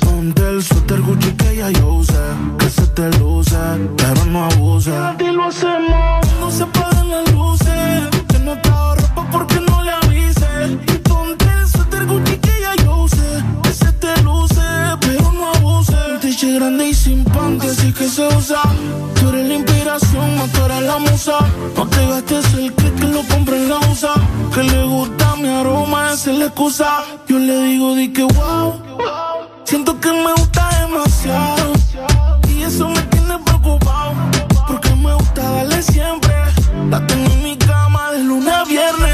Ponte 0.00 0.48
el 0.48 0.62
suéter 0.62 1.02
Gucci 1.02 1.32
que 1.32 1.56
ya 1.56 1.70
yo 1.70 1.94
usé 1.96 2.14
Que 2.58 2.68
se 2.70 2.86
te 2.86 3.10
luce, 3.18 3.56
pero 3.96 4.24
no 4.26 4.44
abuse. 4.46 4.90
Quédate 4.90 5.24
y 5.24 5.32
lo 5.32 5.44
hacemos. 5.44 6.26
Cuando 6.26 6.50
se 6.50 6.66
paren 6.66 7.10
las 7.10 7.32
luces 7.32 8.08
Que 8.28 8.38
no 8.38 8.58
trajo 8.62 8.94
ropa 8.94 9.03
grande 16.54 16.88
y 16.88 16.94
sin 16.94 17.24
panty 17.24 17.66
así 17.66 17.92
que 17.92 18.08
se 18.08 18.26
usa. 18.28 18.62
Tú 19.14 19.28
eres 19.30 19.48
la 19.48 19.54
inspiración, 19.54 20.36
más 20.36 20.50
tú 20.52 20.60
la 20.68 20.98
musa. 20.98 21.38
No 21.76 21.86
te 21.88 22.06
gastes 22.06 22.54
el 22.54 22.72
que 22.74 22.92
que 22.92 23.04
lo 23.04 23.22
compre 23.24 23.56
en 23.56 23.68
la 23.68 23.78
USA 23.78 24.14
Que 24.54 24.62
le 24.62 24.84
gusta 24.84 25.36
mi 25.36 25.48
aroma, 25.48 26.12
esa 26.12 26.30
es 26.32 26.38
la 26.38 26.44
excusa. 26.46 27.04
Yo 27.28 27.38
le 27.38 27.56
digo, 27.64 27.94
di 27.94 28.12
que 28.12 28.22
wow. 28.22 28.80
Siento 29.64 29.98
que 30.00 30.10
me 30.10 30.32
gusta 30.32 30.68
demasiado. 30.80 31.72
Y 32.48 32.62
eso 32.62 32.88
me 32.88 33.02
tiene 33.02 33.38
preocupado. 33.38 34.12
Porque 34.66 34.90
me 34.94 35.14
gusta 35.14 35.42
darle 35.42 35.82
siempre. 35.82 36.34
La 36.90 37.04
tengo 37.06 37.30
en 37.32 37.42
mi 37.42 37.56
cama 37.56 38.12
de 38.12 38.22
lunes 38.22 38.54
a 38.54 38.64
viernes 38.64 39.13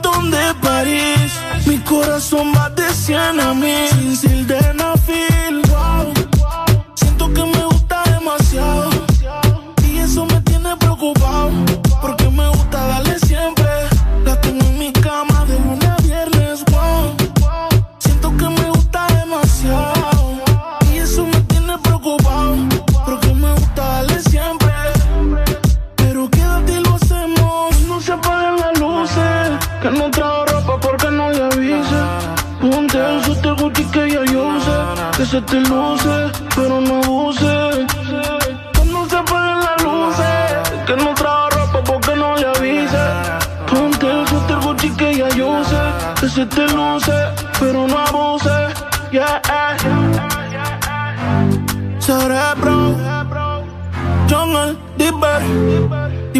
de 0.29 0.53
París. 0.61 1.31
Mi 1.65 1.77
corazón 1.79 2.51
va 2.55 2.69
de 2.69 2.93
100 2.93 3.39
a 3.39 3.53
mil. 3.53 3.89
Sin 3.89 4.15
ser 4.15 4.45
de 4.45 4.73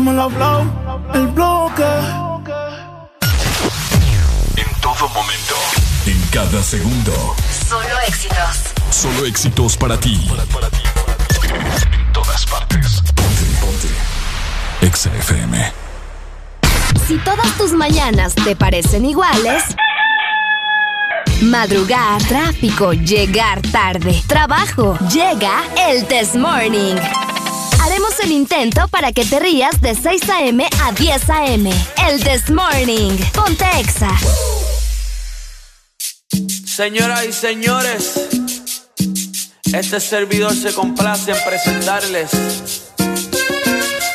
Dímelo, 0.01 0.31
Flow. 0.31 0.63
El 1.13 1.27
bloque. 1.27 1.83
En 4.55 4.81
todo 4.81 5.07
momento. 5.09 5.55
En 6.07 6.19
cada 6.31 6.63
segundo. 6.63 7.35
Solo 7.69 7.85
éxitos. 8.07 8.73
Solo 8.89 9.27
éxitos 9.27 9.77
para 9.77 9.99
ti. 9.99 10.27
En 11.43 12.13
todas 12.13 12.47
partes. 12.47 13.03
Ponte, 13.13 13.45
ponte. 13.61 14.87
Exa 14.87 15.11
FM. 15.19 15.71
Si 17.05 17.19
todas 17.19 17.55
tus 17.59 17.73
mañanas 17.73 18.33
te 18.33 18.55
parecen 18.55 19.05
iguales, 19.05 19.63
madrugar, 21.41 22.23
tráfico, 22.23 22.93
llegar 22.93 23.61
tarde, 23.71 24.19
trabajo, 24.25 24.97
llega 25.13 25.61
el 25.77 26.07
Test 26.07 26.37
Morning. 26.37 26.95
Haremos 27.81 28.19
el 28.23 28.31
intento 28.31 28.87
para 28.87 29.11
que 29.11 29.25
te 29.25 29.39
rías 29.39 29.81
de 29.81 29.95
6 29.95 30.29
a.m. 30.29 30.67
a 30.83 30.91
10 30.91 31.29
a.m. 31.29 31.71
El 32.07 32.23
Test 32.23 32.49
Morning. 32.49 33.17
Ponte 33.33 33.65
Exa. 33.79 34.11
Señoras 36.65 37.25
y 37.25 37.33
señores, 37.33 38.13
este 39.73 39.99
servidor 39.99 40.55
se 40.55 40.73
complace 40.73 41.31
en 41.31 41.37
presentarles 41.45 42.31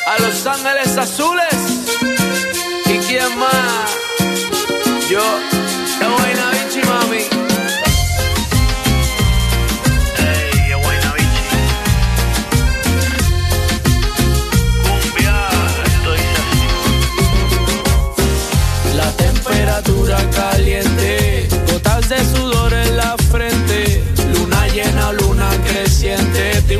a 0.07 0.21
Los 0.21 0.45
Ángeles 0.47 0.97
Azules. 0.97 1.53
¿Y 2.85 2.97
quién 2.99 3.37
más? 3.37 3.91
Yo, 5.09 5.23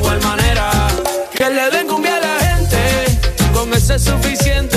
igual 0.08 0.22
manera. 0.22 0.70
Que 1.36 1.50
le 1.50 1.70
den 1.70 1.88
cumbia 1.88 2.16
a 2.16 2.20
la 2.20 2.40
gente, 2.40 2.80
con 3.54 3.72
ese 3.74 3.96
es 3.96 4.04
suficiente, 4.04 4.77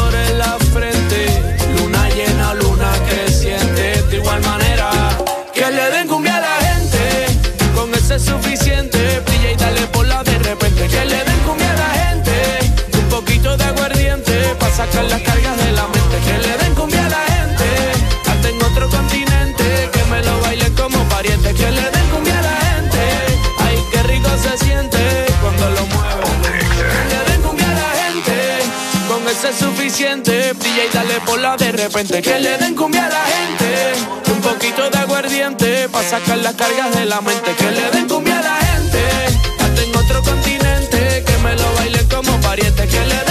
sacar 14.91 15.05
las 15.05 15.21
cargas 15.21 15.57
de 15.57 15.71
la 15.71 15.87
mente. 15.87 16.17
Que 16.25 16.37
le 16.47 16.57
den 16.57 16.75
cumbia 16.75 17.05
a 17.05 17.09
la 17.09 17.23
gente, 17.33 17.65
hasta 18.29 18.49
en 18.49 18.63
otro 18.63 18.89
continente, 18.89 19.89
que 19.91 20.03
me 20.05 20.23
lo 20.23 20.39
bailen 20.41 20.73
como 20.75 21.03
pariente. 21.09 21.53
Que 21.53 21.71
le 21.71 21.81
den 21.81 22.09
cumbia 22.09 22.39
a 22.39 22.41
la 22.41 22.57
gente, 22.71 22.99
ay, 23.59 23.85
qué 23.91 24.03
rico 24.03 24.29
se 24.41 24.57
siente 24.57 25.25
cuando 25.41 25.69
lo 25.69 25.85
mueve. 25.87 26.59
Que 26.93 27.03
le 27.11 27.31
den 27.31 27.41
cumbia 27.41 27.69
a 27.69 27.73
la 27.73 27.89
gente, 28.03 28.59
con 29.07 29.27
ese 29.27 29.49
es 29.49 29.55
suficiente. 29.57 30.53
Y 30.63 30.93
dale 30.93 31.19
por 31.25 31.39
la 31.39 31.55
de 31.57 31.71
repente. 31.71 32.21
Que 32.21 32.39
le 32.39 32.57
den 32.57 32.75
cumbia 32.75 33.05
a 33.05 33.09
la 33.09 33.23
gente, 33.23 34.31
un 34.31 34.41
poquito 34.41 34.89
de 34.89 34.97
aguardiente, 34.97 35.89
para 35.89 36.09
sacar 36.09 36.37
las 36.39 36.55
cargas 36.55 36.93
de 36.95 37.05
la 37.05 37.21
mente. 37.21 37.53
Que 37.55 37.71
le 37.71 37.91
den 37.91 38.07
cumbia 38.07 38.39
a 38.39 38.41
la 38.41 38.55
gente, 38.55 39.01
hasta 39.59 39.81
en 39.83 39.95
otro 39.95 40.21
continente, 40.23 41.23
que 41.25 41.37
me 41.43 41.55
lo 41.55 41.73
bailen 41.75 42.07
como 42.07 42.39
pariente. 42.41 42.87
Que 42.87 42.99
le 43.05 43.15
den 43.15 43.30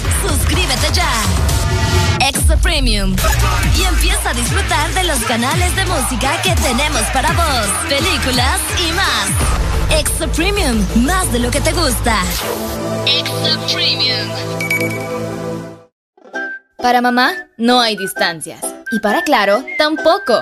Suscríbete 0.27 0.91
ya. 0.93 1.11
Extra 2.27 2.55
Premium. 2.57 3.15
Y 3.77 3.83
empieza 3.83 4.29
a 4.29 4.33
disfrutar 4.33 4.93
de 4.93 5.03
los 5.03 5.19
canales 5.21 5.75
de 5.75 5.85
música 5.85 6.41
que 6.41 6.53
tenemos 6.55 7.01
para 7.13 7.31
vos, 7.31 7.67
películas 7.89 8.59
y 8.77 8.91
más. 8.93 9.99
Extra 9.99 10.27
Premium, 10.27 10.85
más 11.03 11.31
de 11.31 11.39
lo 11.39 11.51
que 11.51 11.61
te 11.61 11.71
gusta. 11.71 12.17
Extra 13.05 13.57
Premium. 13.73 14.29
Para 16.77 17.01
mamá 17.01 17.33
no 17.57 17.79
hay 17.81 17.95
distancias. 17.95 18.61
Y 18.91 18.99
para 18.99 19.23
Claro, 19.23 19.63
tampoco. 19.77 20.41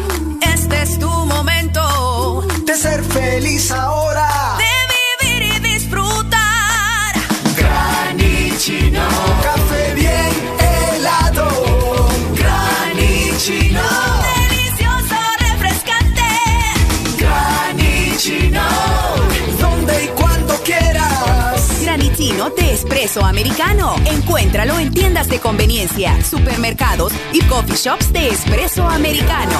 Feliz 3.11 3.71
ahora. 3.71 4.57
de 4.57 5.27
vivir 5.27 5.55
y 5.55 5.59
disfrutar. 5.59 7.13
Granichino. 7.57 9.01
Café 9.43 9.93
bien 9.95 10.31
helado. 10.59 11.47
Granichino. 12.35 13.81
Delicioso, 14.49 15.15
refrescante. 15.39 16.21
Granichino. 17.17 18.63
Donde 19.59 20.05
y 20.05 20.07
cuando 20.09 20.55
quieras. 20.63 21.81
Granitino 21.81 22.49
de 22.51 22.73
espresso 22.73 23.25
americano. 23.25 23.95
Encuéntralo 24.05 24.79
en 24.79 24.93
tiendas 24.93 25.27
de 25.27 25.39
conveniencia, 25.39 26.21
supermercados 26.23 27.13
y 27.33 27.41
coffee 27.43 27.75
shops 27.75 28.13
de 28.13 28.29
espresso 28.29 28.87
americano. 28.87 29.59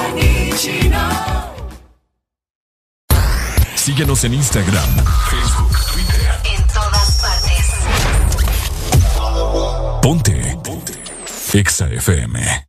Síguenos 3.82 4.22
en 4.22 4.34
Instagram, 4.34 4.88
Facebook, 5.28 5.76
Twitter. 5.92 6.40
En 6.54 6.62
todas 6.68 7.20
partes. 7.20 7.66
Ponte. 10.00 10.56
Ponte. 10.62 10.92
Exa 11.52 11.88
FM. 11.88 12.68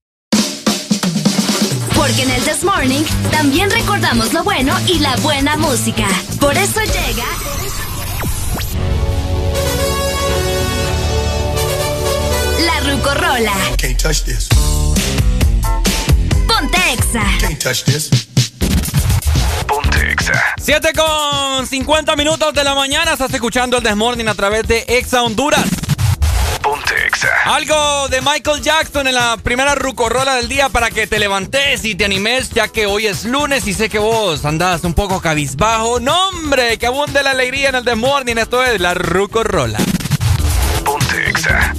Porque 1.95 2.23
en 2.23 2.31
el 2.31 2.41
This 2.41 2.63
Morning 2.63 3.03
también 3.29 3.69
recordamos 3.69 4.33
lo 4.33 4.43
bueno 4.43 4.75
y 4.87 4.97
la 4.97 5.15
buena 5.17 5.55
música. 5.55 6.07
Por 6.39 6.57
eso 6.57 6.81
llega. 6.81 7.27
La 12.65 12.79
Rucorola. 12.89 13.53
Can't 13.77 14.01
touch 14.01 14.23
this. 14.23 14.49
Ponte 16.47 16.77
Exa. 16.91 17.23
Can't 17.39 17.59
touch 17.61 17.83
this. 17.83 18.32
Exa. 20.11 20.55
7 20.57 20.93
con 20.93 21.65
50 21.65 22.15
minutos 22.15 22.53
de 22.53 22.63
la 22.63 22.75
mañana. 22.75 23.13
Estás 23.13 23.33
escuchando 23.33 23.77
el 23.77 23.83
Desmorning 23.83 24.27
a 24.27 24.35
través 24.35 24.67
de 24.67 24.85
Exa 24.87 25.23
Honduras. 25.23 25.65
Ponte 26.61 26.93
Exa. 27.07 27.29
Algo 27.45 28.07
de 28.09 28.21
Michael 28.21 28.61
Jackson 28.61 29.07
en 29.07 29.15
la 29.15 29.37
primera 29.37 29.75
rucorrola 29.75 30.35
del 30.35 30.47
día 30.47 30.69
para 30.69 30.89
que 30.89 31.07
te 31.07 31.19
levantes 31.19 31.83
y 31.85 31.95
te 31.95 32.05
animes, 32.05 32.51
ya 32.51 32.67
que 32.67 32.85
hoy 32.85 33.07
es 33.07 33.25
lunes 33.25 33.67
y 33.67 33.73
sé 33.73 33.89
que 33.89 33.99
vos 33.99 34.45
andás 34.45 34.83
un 34.83 34.93
poco 34.93 35.21
cabizbajo. 35.21 35.99
¡No, 35.99 36.29
hombre! 36.29 36.77
Que 36.77 36.87
abunde 36.87 37.21
la 37.23 37.31
alegría 37.31 37.69
en 37.69 37.75
el 37.75 37.85
Desmorning. 37.85 38.37
Esto 38.37 38.63
es 38.63 38.79
la 38.79 38.93
rucorrola. 38.93 39.79
Ponte 40.83 41.29
Exa. 41.29 41.73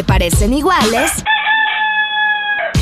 Te 0.00 0.04
parecen 0.04 0.54
iguales, 0.54 1.10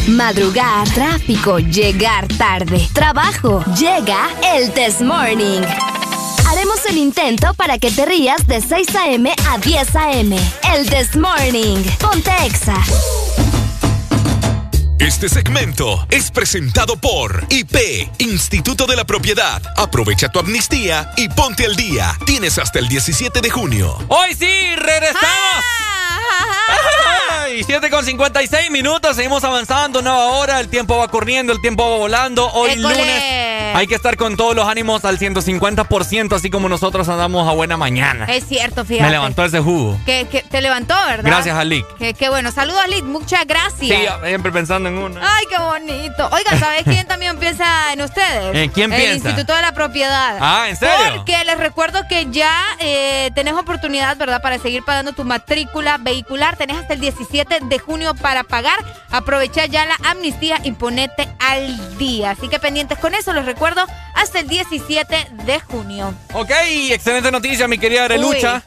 madrugar, 0.07 0.89
tráfico, 0.90 1.59
llegar 1.59 2.28
tarde, 2.28 2.89
trabajo, 2.93 3.65
llega 3.77 4.28
el 4.55 4.70
Test 4.70 5.01
Morning. 5.01 5.62
Haremos 6.47 6.86
el 6.89 6.97
intento 6.97 7.55
para 7.55 7.78
que 7.78 7.90
te 7.90 8.07
rías 8.07 8.47
de 8.47 8.61
6 8.61 8.95
a.m. 8.95 9.35
a 9.51 9.59
10 9.59 9.97
a.m. 9.97 10.39
El 10.73 10.89
Test 10.89 11.16
Morning. 11.16 11.82
Ponte 11.99 12.31
Exa. 12.45 12.77
Este 15.01 15.28
segmento 15.28 16.07
es 16.11 16.31
presentado 16.31 16.97
por 16.97 17.47
IP, 17.49 17.77
Instituto 18.19 18.86
de 18.86 18.95
la 18.95 19.05
Propiedad. 19.05 19.61
Aprovecha 19.77 20.28
tu 20.28 20.39
amnistía 20.39 21.11
y 21.16 21.28
ponte 21.28 21.66
al 21.66 21.74
día. 21.74 22.16
Tienes 22.27 22.59
hasta 22.59 22.78
el 22.78 22.86
17 22.86 23.40
de 23.40 23.51
junio. 23.51 23.99
Hoy 24.07 24.35
sí, 24.39 24.77
regresamos. 24.77 25.24
Ay, 25.24 25.78
7 27.64 27.90
con 27.90 28.05
56 28.05 28.70
minutos, 28.70 29.16
seguimos 29.16 29.43
avanzando, 29.44 30.02
nueva 30.02 30.26
hora, 30.26 30.60
el 30.60 30.68
tiempo 30.68 30.97
va 30.98 31.09
corriendo, 31.09 31.52
el 31.52 31.60
tiempo 31.60 31.90
va 31.90 31.97
volando. 31.97 32.48
Hoy 32.52 32.70
École. 32.70 32.94
lunes 32.94 33.38
hay 33.74 33.86
que 33.86 33.95
estar 33.95 34.16
con 34.16 34.36
todos 34.36 34.55
los 34.55 34.66
ánimos 34.66 35.05
al 35.05 35.19
150%, 35.19 36.35
así 36.35 36.51
como 36.51 36.69
nosotros 36.69 37.09
andamos 37.09 37.49
a 37.49 37.53
buena 37.53 37.77
mañana. 37.77 38.24
Es 38.27 38.47
cierto, 38.47 38.85
fíjate. 38.85 39.05
Me 39.05 39.11
levantó 39.11 39.45
ese 39.45 39.61
jugo. 39.61 39.99
Que, 40.05 40.27
que 40.31 40.43
te 40.43 40.61
levantó, 40.61 40.95
¿verdad? 41.07 41.24
Gracias, 41.24 41.57
Alik. 41.57 41.86
Qué, 42.16 42.28
bueno. 42.28 42.53
Saludos, 42.53 42.81
Alik. 42.85 43.05
Muchas 43.05 43.47
gracias. 43.47 43.78
Sí, 43.78 44.07
siempre 44.27 44.53
pensando 44.53 44.89
en 44.89 44.99
una. 44.99 45.20
Ay, 45.23 45.45
qué 45.49 45.59
bonito. 45.59 46.28
Oigan, 46.32 46.59
¿sabes 46.59 46.82
quién 46.85 47.07
también 47.09 47.39
piensa 47.39 47.93
en 47.93 48.03
ustedes? 48.03 48.55
¿En 48.55 48.70
quién 48.70 48.93
El 48.93 49.01
piensa? 49.01 49.28
Instituto 49.28 49.55
de 49.55 49.62
la 49.62 49.73
Propiedad. 49.73 50.39
Ah, 50.40 50.66
¿en 50.69 50.77
serio? 50.77 51.16
Porque 51.16 51.45
les 51.45 51.59
recuerdo 51.59 52.03
que 52.09 52.27
ya 52.31 52.53
eh, 52.78 53.31
tenés 53.35 53.55
oportunidad, 53.55 54.16
¿verdad? 54.16 54.43
Para 54.43 54.59
seguir 54.59 54.85
pagando 54.85 55.12
tu 55.12 55.24
matrícula 55.24 55.99
vehicular. 55.99 56.57
Tenés 56.57 56.77
hasta 56.77 56.95
el 56.95 57.01
17 57.01 57.59
de 57.62 57.78
junio 57.78 58.15
para 58.15 58.45
pagar. 58.45 58.78
Aprovecha 59.11 59.66
ya 59.66 59.86
la 59.86 59.97
amnistía 60.05 60.61
y 60.65 60.73
ponete 60.73 61.28
al 61.53 61.99
día. 61.99 62.31
Así 62.33 62.49
que 62.49 62.59
pendientes 62.59 62.99
con 62.99 63.15
eso, 63.15 63.33
les 63.33 63.45
recuerdo, 63.45 63.85
hasta 64.15 64.41
el 64.41 64.49
17 64.49 65.29
de 65.45 65.61
junio. 65.61 66.15
Ok, 66.35 66.51
excelente 66.91 67.31
noticia, 67.31 67.69
mi 67.69 67.79
querida 67.79 68.05
Arelucha. 68.05 68.62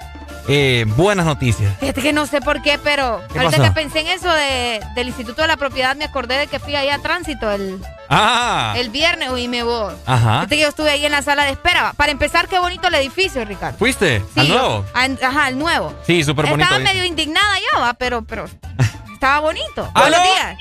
Eh, 0.47 0.85
buenas 0.97 1.27
noticias. 1.27 1.71
Fíjate 1.79 2.01
que 2.01 2.13
no 2.13 2.25
sé 2.25 2.41
por 2.41 2.63
qué, 2.63 2.79
pero 2.83 3.21
¿Qué 3.31 3.37
ahorita 3.39 3.57
pasó? 3.57 3.63
que 3.63 3.79
pensé 3.79 3.99
en 3.99 4.07
eso 4.07 4.33
de, 4.33 4.81
del 4.95 5.07
Instituto 5.09 5.43
de 5.43 5.47
la 5.47 5.55
Propiedad, 5.55 5.95
me 5.95 6.03
acordé 6.03 6.35
de 6.39 6.47
que 6.47 6.59
fui 6.59 6.75
ahí 6.75 6.89
a 6.89 6.97
tránsito 6.97 7.51
el, 7.51 7.79
Ah. 8.09 8.73
el 8.75 8.89
viernes 8.89 9.29
y 9.37 9.47
me 9.47 9.61
voy. 9.61 9.93
Ajá. 10.07 10.37
Fíjate 10.39 10.55
que 10.55 10.61
yo 10.63 10.67
estuve 10.69 10.89
ahí 10.89 11.05
en 11.05 11.11
la 11.11 11.21
sala 11.21 11.45
de 11.45 11.51
espera. 11.51 11.93
Para 11.95 12.11
empezar, 12.11 12.47
qué 12.47 12.57
bonito 12.57 12.87
el 12.87 12.95
edificio, 12.95 13.45
Ricardo. 13.45 13.77
¿Fuiste? 13.77 14.19
Sí, 14.33 14.39
¿Al 14.39 14.49
nuevo? 14.49 14.85
ajá, 14.93 15.45
al 15.45 15.59
nuevo. 15.59 15.93
Sí, 16.07 16.23
súper 16.23 16.47
bonito. 16.47 16.63
Estaba 16.63 16.83
medio 16.83 17.05
indignada 17.05 17.55
yo, 17.59 17.93
pero, 17.99 18.23
pero 18.23 18.45
estaba 19.13 19.39
bonito. 19.41 19.89
¿Aló? 19.93 20.17
Buenos 20.17 20.23
días. 20.23 20.57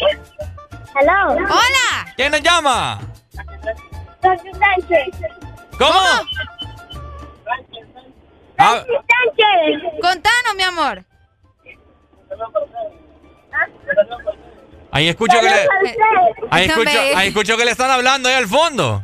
Hello. 1.01 1.33
Hola. 1.33 2.00
¿Quién 2.21 2.33
nos 2.33 2.43
llama? 2.43 3.01
Francis 4.21 4.53
Sánchez. 4.59 5.09
¿Cómo? 5.79 5.99
Ah, 8.59 8.85
Sánchez. 8.85 9.81
Contanos, 10.03 10.55
mi 10.55 10.63
amor. 10.63 11.03
ahí 14.93 15.09
escucho 15.09 15.41
que 15.41 15.49
le, 15.49 15.67
ahí 16.51 16.69
No 16.69 16.75
escucho, 16.75 17.01
ahí 17.17 17.29
escucho 17.29 17.57
que 17.57 17.65
le 17.65 17.71
están 17.71 17.91
hablando 17.91 18.29
ahí 18.29 18.35
al 18.35 18.49
fondo. 18.49 19.03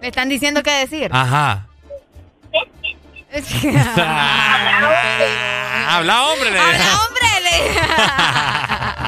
Me 0.00 0.08
están 0.08 0.30
diciendo 0.30 0.62
qué 0.62 0.70
decir. 0.70 1.10
Ajá. 1.12 1.66
Habla, 5.86 6.28
hombre. 6.28 6.58
Habla, 6.58 6.98
hombre. 7.02 7.20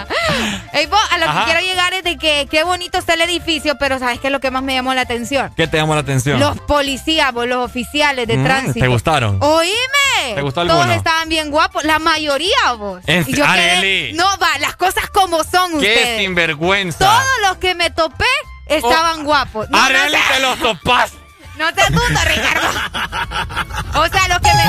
Ey, 0.73 0.87
vos, 0.87 1.01
a 1.11 1.19
lo 1.19 1.27
Ajá. 1.27 1.41
que 1.41 1.45
quiero 1.53 1.61
llegar 1.61 1.93
es 1.95 2.05
de 2.05 2.17
que 2.19 2.47
qué 2.51 2.65
bonito 2.65 2.99
está 2.99 3.15
el 3.15 3.21
edificio, 3.23 3.77
pero 3.79 3.99
¿sabes 3.99 4.19
qué 4.21 4.29
es 4.29 4.33
lo 4.33 4.41
que 4.41 4.51
más 4.51 4.63
me 4.63 4.75
llamó 4.75 4.95
la 4.95 5.03
atención? 5.03 5.53
¿Qué 5.57 5.67
te 5.67 5.77
llamó 5.77 5.95
la 5.95 6.01
atención? 6.01 6.41
Los 6.41 6.59
policías, 6.61 7.33
vos, 7.33 7.47
los 7.47 7.65
oficiales 7.65 8.27
de 8.27 8.37
Mm, 8.39 8.45
tránsito. 8.45 8.81
¿te 8.81 8.89
gustaron? 8.89 9.39
Oíme. 9.43 10.35
¿Te 10.35 10.41
gustó 10.43 10.63
Todos 10.63 10.73
alguno? 10.81 10.93
estaban 10.95 11.29
bien 11.29 11.51
guapos, 11.51 11.85
la 11.85 11.99
mayoría 11.99 12.73
vos. 12.79 13.03
En- 13.07 13.25
Y 13.29 13.33
yo 13.35 13.45
quedé- 13.45 14.13
no, 14.15 14.25
va, 14.39 14.59
las 14.61 14.77
cosas 14.77 15.09
como 15.11 15.43
son 15.45 15.71
¡Qué 15.73 15.77
ustedes. 15.95 16.21
sinvergüenza! 16.21 16.99
Todos 16.99 17.49
los 17.49 17.57
que 17.59 17.75
me 17.75 17.91
topé 17.91 18.25
estaban 18.67 19.25
guapos. 19.25 19.69
No, 19.71 19.79
no 19.79 19.85
Arely, 19.85 20.13
te- 20.17 20.35
te 20.35 20.41
los 20.41 20.59
topas. 20.59 21.13
No 21.59 21.73
te 21.75 21.83
asustes, 21.83 22.25
Ricardo. 22.25 22.69
O 23.95 24.07
sea, 24.09 24.29
los 24.29 24.39
que 24.39 24.49
me. 24.55 24.65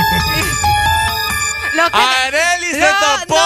Los 1.76 1.90
que 1.92 1.98
me- 1.98 2.04
Arely 2.04 2.72
se 2.72 2.88
topó, 3.00 3.42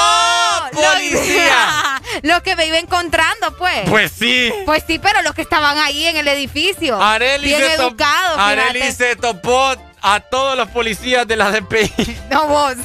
los- 0.74 0.86
policía. 0.86 2.02
Los 2.24 2.42
que 2.42 2.56
me 2.56 2.66
iba 2.66 2.78
encontrando, 2.80 3.56
pues. 3.58 3.88
Pues 3.90 4.12
sí. 4.18 4.52
Pues 4.66 4.84
sí, 4.88 4.98
pero 4.98 5.22
los 5.22 5.34
que 5.36 5.42
estaban 5.44 5.78
ahí 5.78 6.06
en 6.08 6.18
el 6.18 6.28
edificio. 6.28 7.00
Arely 7.02 7.48
bien 7.48 7.60
se, 7.62 7.78
top- 7.78 7.90
educados, 7.92 8.40
Arely 8.40 8.80
fíjate. 8.82 8.92
se 8.94 9.16
topó 9.18 9.76
a 10.02 10.20
todos 10.22 10.58
los 10.58 10.68
policías 10.70 11.28
de 11.28 11.36
la 11.36 11.52
DPI. 11.52 12.18
No 12.32 12.48
vos. 12.48 12.76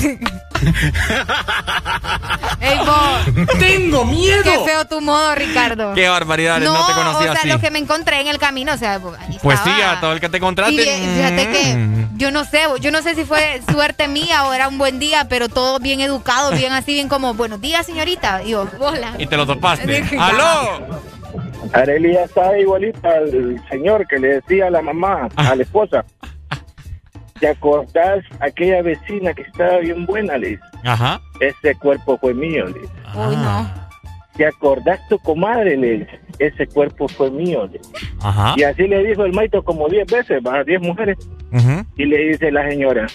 Ey, 2.60 2.78
vos. 2.78 3.48
Tengo 3.59 4.05
miedo. 4.05 4.43
Qué 4.44 4.59
feo 4.64 4.84
tu 4.86 5.01
modo, 5.01 5.34
Ricardo. 5.34 5.94
Qué 5.94 6.09
barbaridad, 6.09 6.60
no, 6.60 6.86
te 6.86 6.93
conocía 6.93 7.30
o 7.30 7.32
sea, 7.32 7.40
así. 7.40 7.48
los 7.48 7.60
que 7.60 7.70
me 7.70 7.78
encontré 7.78 8.20
en 8.20 8.28
el 8.28 8.39
camino, 8.39 8.72
o 8.72 8.76
sea, 8.76 8.98
pues, 9.01 9.18
ahí 9.20 9.39
Pues 9.43 9.59
sí, 9.60 9.70
a 9.70 10.01
todo 10.01 10.12
el 10.12 10.20
que 10.20 10.28
te 10.28 10.39
contrate. 10.40 10.72
Y 10.72 10.76
bien, 10.76 11.14
fíjate 11.16 11.51
que 11.51 11.74
Mm. 11.74 12.18
yo 12.18 12.30
no 12.30 12.44
sé, 12.44 12.60
yo 12.80 12.90
no 12.90 13.02
sé 13.02 13.14
si 13.14 13.24
fue 13.24 13.60
suerte 13.70 14.06
mía 14.09 14.44
o 14.47 14.52
era 14.52 14.68
un 14.68 14.78
buen 14.78 14.98
día, 14.98 15.26
pero 15.28 15.48
todos 15.48 15.80
bien 15.80 16.01
educados, 16.01 16.56
bien 16.56 16.72
así, 16.72 16.94
bien 16.94 17.09
como, 17.09 17.34
buenos 17.34 17.60
días, 17.60 17.84
señorita. 17.86 18.43
Y 18.44 18.51
yo, 18.51 18.66
hola. 18.78 19.12
Y 19.18 19.26
te 19.26 19.36
lo 19.36 19.47
topaste. 19.47 20.05
¡Aló! 20.18 21.02
Arely 21.72 22.12
ya 22.14 22.24
estaba 22.24 22.59
igualita 22.59 23.09
al 23.09 23.62
señor 23.70 24.06
que 24.06 24.18
le 24.18 24.28
decía 24.40 24.66
a 24.66 24.70
la 24.70 24.82
mamá, 24.82 25.28
a 25.36 25.55
la 25.56 25.62
esposa. 25.62 26.05
¿Te 27.43 27.48
acordás 27.48 28.24
aquella 28.39 28.82
vecina 28.82 29.35
que 29.35 29.43
estaba 29.43 29.78
bien 29.78 30.06
buena, 30.06 30.39
le 30.39 30.51
dice? 30.51 30.62
Ajá. 30.85 31.20
Ese 31.40 31.74
cuerpo 31.74 32.16
fue 32.19 32.32
mío, 32.32 32.66
le 32.66 32.82
dice. 32.82 32.93
Uy, 33.16 33.35
no. 33.35 33.69
¿Te 34.36 34.47
acordás 34.47 35.01
tu 35.09 35.19
comadre, 35.19 35.77
le 35.77 35.98
dice? 35.98 36.20
Ese 36.39 36.69
cuerpo 36.69 37.09
fue 37.09 37.32
mío, 37.32 37.66
le 37.66 37.78
dice. 37.81 37.90
Ajá. 38.20 38.55
Y 38.56 38.62
así 38.62 38.86
le 38.86 39.02
dijo 39.02 39.24
el 39.24 39.32
maito 39.32 39.60
como 39.64 39.89
10 39.89 40.06
veces, 40.06 40.40
va, 40.47 40.62
10 40.62 40.82
mujeres. 40.82 41.19
Y 41.97 42.05
le 42.05 42.28
dice 42.28 42.52
la 42.52 42.69
señora, 42.69 43.09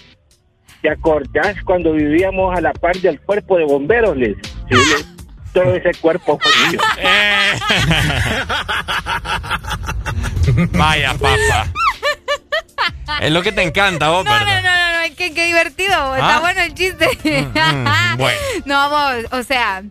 ¿te 0.82 0.90
acordás 0.90 1.56
cuando 1.64 1.94
vivíamos 1.94 2.54
a 2.54 2.60
la 2.60 2.74
par 2.74 2.98
del 2.98 3.22
cuerpo 3.22 3.58
de 3.58 3.64
bomberos, 3.64 4.18
le 4.18 4.36
dice? 4.36 4.42
Sí, 4.70 5.06
todo 5.54 5.74
ese 5.74 5.92
cuerpo 6.02 6.38
fue 6.38 6.52
mío. 6.70 6.82
Eh. 7.00 7.54
Vaya, 10.78 11.14
papá. 11.14 11.72
Es 13.22 13.32
lo 13.32 13.42
que 13.42 13.52
te 13.52 13.62
encanta, 13.64 14.10
vos, 14.10 14.26
No, 14.26 14.32
no, 14.32 14.46
¿verdad? 14.46 14.62
no, 14.64 15.02
no, 15.02 15.08
no, 15.10 15.16
qué, 15.16 15.34
qué 15.34 15.46
divertido, 15.46 15.94
¿Ah? 16.14 16.18
está 16.20 16.40
bueno 16.40 16.62
el 16.62 16.74
chiste. 16.74 17.08
mm, 17.54 18.18
bueno. 18.18 18.38
No, 18.66 18.90
vos, 18.90 19.26
o 19.32 19.44
sea, 19.44 19.84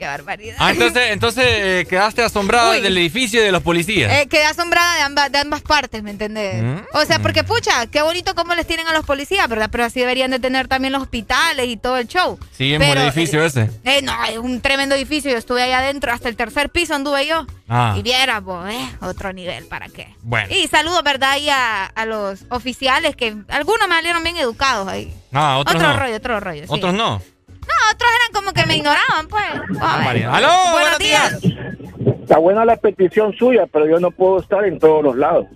qué 0.00 0.06
barbaridad. 0.06 0.56
Ah, 0.58 0.70
entonces, 0.70 1.10
entonces 1.10 1.44
eh, 1.46 1.86
quedaste 1.88 2.22
asombrada 2.22 2.70
Uy. 2.70 2.80
del 2.80 2.96
edificio 2.96 3.40
y 3.42 3.44
de 3.44 3.52
los 3.52 3.62
policías. 3.62 4.10
Eh, 4.10 4.26
quedé 4.28 4.46
asombrada 4.46 4.96
de 4.96 5.02
ambas, 5.02 5.30
de 5.30 5.38
ambas 5.38 5.60
partes, 5.60 6.02
¿me 6.02 6.10
entendés? 6.10 6.62
Mm. 6.62 6.78
O 6.94 7.04
sea, 7.04 7.18
porque 7.18 7.44
pucha, 7.44 7.86
qué 7.88 8.00
bonito 8.00 8.34
cómo 8.34 8.54
les 8.54 8.66
tienen 8.66 8.86
a 8.88 8.94
los 8.94 9.04
policías, 9.04 9.46
¿verdad? 9.46 9.68
Pero 9.70 9.84
así 9.84 10.00
deberían 10.00 10.30
de 10.30 10.38
tener 10.38 10.68
también 10.68 10.94
los 10.94 11.02
hospitales 11.02 11.68
y 11.68 11.76
todo 11.76 11.98
el 11.98 12.08
show. 12.08 12.38
sí, 12.56 12.72
es 12.72 12.78
buen 12.78 12.96
edificio 12.96 13.44
ese. 13.44 13.70
Eh, 13.84 14.00
no, 14.02 14.12
es 14.24 14.38
un 14.38 14.62
tremendo 14.62 14.94
edificio. 14.94 15.30
Yo 15.30 15.36
estuve 15.36 15.62
ahí 15.62 15.72
adentro, 15.72 16.12
hasta 16.12 16.30
el 16.30 16.36
tercer 16.36 16.70
piso 16.70 16.94
anduve 16.94 17.26
yo. 17.26 17.46
Ah. 17.68 17.94
Y 17.98 18.02
viera, 18.02 18.40
pues, 18.40 18.74
eh, 18.74 18.88
otro 19.02 19.34
nivel, 19.34 19.66
¿para 19.66 19.88
qué? 19.90 20.08
Bueno. 20.22 20.48
Y 20.50 20.66
saludos, 20.68 21.02
¿verdad? 21.04 21.36
Y 21.36 21.50
a, 21.50 21.84
a 21.84 22.06
los 22.06 22.40
oficiales 22.48 23.16
que 23.16 23.36
algunos 23.48 23.86
me 23.86 23.94
salieron 23.96 24.22
bien 24.22 24.38
educados 24.38 24.88
ahí. 24.88 25.14
Ah, 25.32 25.58
otros 25.58 25.76
otro 25.76 25.88
no. 25.88 25.98
rollo, 25.98 26.16
otro 26.16 26.40
rollo. 26.40 26.62
sí. 26.62 26.68
Otros 26.70 26.94
no. 26.94 27.22
No, 27.70 27.94
otros 27.94 28.10
eran 28.16 28.32
como 28.32 28.52
que 28.52 28.66
me 28.66 28.76
ignoraban, 28.76 29.28
pues. 29.28 29.44
A 29.80 29.96
ver. 29.96 30.04
María. 30.04 30.32
¡Aló! 30.34 30.52
Buenos 30.72 30.98
días. 30.98 31.38
Está 32.22 32.38
buena 32.38 32.64
la 32.64 32.76
petición 32.76 33.32
suya, 33.36 33.66
pero 33.72 33.86
yo 33.88 33.98
no 34.00 34.10
puedo 34.10 34.40
estar 34.40 34.64
en 34.64 34.78
todos 34.78 35.02
los 35.04 35.16
lados. 35.16 35.46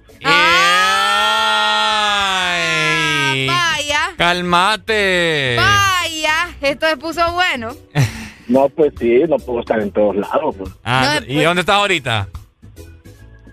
Ay. 2.54 3.46
Vaya, 3.46 4.00
Cálmate. 4.16 5.56
vaya. 5.56 6.48
Esto 6.60 6.86
se 6.88 6.96
puso 6.96 7.32
bueno. 7.32 7.70
No, 8.46 8.68
pues 8.68 8.92
sí, 8.98 9.22
no 9.26 9.38
puedo 9.38 9.60
estar 9.60 9.80
en 9.80 9.90
todos 9.90 10.16
lados. 10.16 10.54
pues. 10.58 10.70
Ah, 10.84 11.18
No, 11.18 11.26
¿Y 11.32 11.42
dónde 11.42 11.60
estás 11.60 11.76
ahorita? 11.76 12.28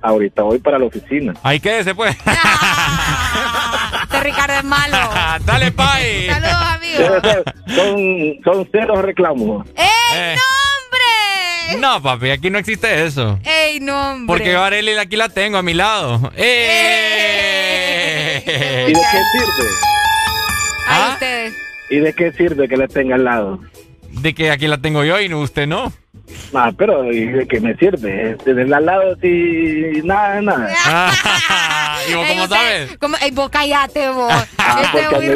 Ahorita 0.01 0.41
voy 0.43 0.59
para 0.59 0.77
la 0.77 0.83
oficina. 0.87 1.33
Ahí 1.43 1.61
quédese, 1.61 1.95
pues. 1.95 2.13
Este 4.03 4.19
Ricardo 4.21 4.53
es 4.55 4.63
malo. 4.63 4.97
Dale, 5.45 5.71
pay. 5.71 6.27
Saludos, 6.27 6.53
amigos. 6.53 7.21
Son, 7.75 7.97
son 8.43 8.69
cero 8.71 9.01
reclamos. 9.01 9.67
¡Ey, 9.75 9.85
Eh. 10.13 10.35
no, 10.35 10.41
hombre! 11.75 11.79
No, 11.79 12.01
papi, 12.01 12.31
aquí 12.31 12.49
no 12.49 12.57
existe 12.59 13.05
eso. 13.05 13.39
¡Ey, 13.43 13.79
no, 13.79 14.11
hombre! 14.11 14.27
Porque 14.27 14.51
yo 14.51 14.61
Arely 14.63 14.97
aquí 14.97 15.15
la 15.15 15.29
tengo 15.29 15.57
a 15.57 15.61
mi 15.61 15.73
lado. 15.73 16.31
¡Eh! 16.35 17.23
¿Y 18.89 18.93
de 18.93 18.93
qué 18.93 19.21
sirve? 19.33 19.69
Ahí 20.87 21.01
¿Ah? 21.03 21.09
ustedes. 21.13 21.53
¿Y 21.89 21.99
de 21.99 22.13
qué 22.13 22.31
sirve 22.33 22.67
que 22.67 22.75
le 22.77 22.87
tenga 22.87 23.15
al 23.15 23.23
lado? 23.23 23.59
De 24.09 24.33
que 24.33 24.51
aquí 24.51 24.67
la 24.67 24.77
tengo 24.79 25.03
yo 25.05 25.19
y 25.21 25.29
no 25.29 25.39
usted 25.39 25.67
no. 25.67 25.93
Ah, 26.53 26.71
pero 26.75 27.11
¿y 27.11 27.27
de 27.27 27.47
qué 27.47 27.59
me 27.59 27.75
sirve? 27.77 28.35
Tenerla 28.43 28.77
al 28.77 28.85
lado 28.85 29.15
si 29.21 30.01
nada, 30.03 30.41
nada. 30.41 30.69
¿Y 32.09 32.13
vos 32.13 32.27
cómo 32.27 32.47
sabes? 32.47 32.97
¿cómo? 32.99 33.17
Ey, 33.21 33.31
vos 33.31 33.49
cállate, 33.49 34.09
vos. 34.09 34.33
Ah, 34.57 34.81
este 34.83 35.07
porque, 35.09 35.29
mi, 35.29 35.35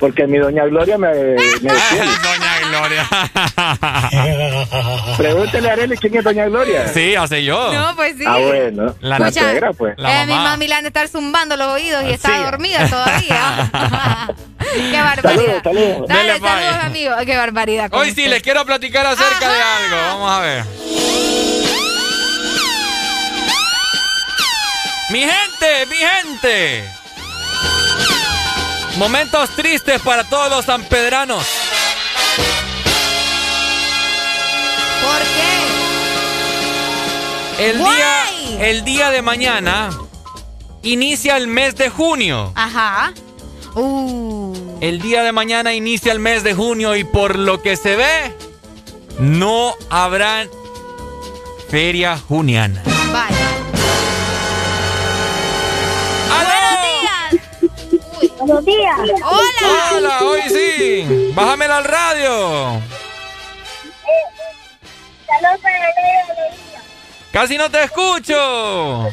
porque 0.00 0.26
mi 0.26 0.38
doña 0.38 0.64
Gloria 0.66 0.96
me, 0.98 1.08
me. 1.08 1.36
Doña 1.62 2.55
Gloria. 2.78 3.08
Pregúntele 5.16 5.70
a 5.70 5.72
Arely 5.72 5.96
quién 5.96 6.16
es 6.16 6.24
doña 6.24 6.46
Gloria. 6.46 6.88
Sí, 6.88 7.14
hace 7.14 7.44
yo. 7.44 7.72
No, 7.72 7.94
pues 7.96 8.16
sí. 8.18 8.24
Ah, 8.26 8.36
bueno. 8.38 8.94
La 9.00 9.18
La, 9.18 9.28
Escucha, 9.28 9.50
suegra, 9.50 9.72
pues. 9.72 9.94
La 9.98 10.22
Eh, 10.22 10.26
mi 10.26 10.32
mamá. 10.32 10.50
mami 10.50 10.68
le 10.68 10.74
han 10.74 10.82
de 10.82 10.88
estar 10.88 11.08
zumbando 11.08 11.56
los 11.56 11.68
oídos 11.68 12.04
y 12.04 12.10
está 12.12 12.36
Sí. 12.36 12.42
dormida 12.44 12.88
todavía. 12.88 13.70
Qué 14.74 15.00
barbaridad. 15.02 15.22
Saludos, 15.22 15.62
saludos. 15.64 16.08
Dale, 16.08 16.32
Dele, 16.32 16.40
saludos, 16.40 16.84
amigo. 16.84 17.14
Qué 17.24 17.36
barbaridad. 17.36 17.88
Hoy 17.94 18.12
sí 18.12 18.26
les 18.28 18.42
quiero 18.42 18.64
platicar 18.66 19.06
acerca 19.06 19.48
de 19.48 19.62
algo. 19.62 19.96
Vamos 20.08 20.30
a 20.32 20.40
ver. 20.40 20.64
Mi 25.10 25.20
gente, 25.20 25.86
mi 25.88 25.96
gente. 25.96 26.84
Momentos 28.96 29.50
tristes 29.50 30.00
para 30.02 30.24
todos 30.24 30.50
los 30.50 30.64
sanpedranos. 30.64 31.46
¿Por 35.02 35.22
qué? 37.58 37.68
El 37.68 37.78
día, 37.78 38.24
el 38.60 38.84
día 38.84 39.10
de 39.10 39.22
mañana 39.22 39.90
inicia 40.82 41.36
el 41.36 41.46
mes 41.46 41.76
de 41.76 41.88
junio. 41.88 42.52
Ajá. 42.54 43.12
Uh. 43.74 44.54
El 44.80 45.00
día 45.00 45.22
de 45.22 45.32
mañana 45.32 45.74
inicia 45.74 46.12
el 46.12 46.18
mes 46.18 46.42
de 46.44 46.54
junio 46.54 46.96
y 46.96 47.04
por 47.04 47.38
lo 47.38 47.62
que 47.62 47.76
se 47.76 47.96
ve, 47.96 48.34
no 49.18 49.74
habrá 49.90 50.46
feria 51.68 52.18
juniana. 52.18 52.82
Buenos 58.46 58.64
días. 58.64 58.96
Hola. 59.24 59.96
Hola, 59.96 60.22
hoy 60.22 60.40
sí. 60.42 61.32
Bájamela 61.34 61.78
al 61.78 61.84
radio. 61.84 62.80
Saludos 65.26 65.60
para. 65.62 65.76
Casi 67.32 67.58
no 67.58 67.68
te 67.68 67.82
escucho. 67.82 69.08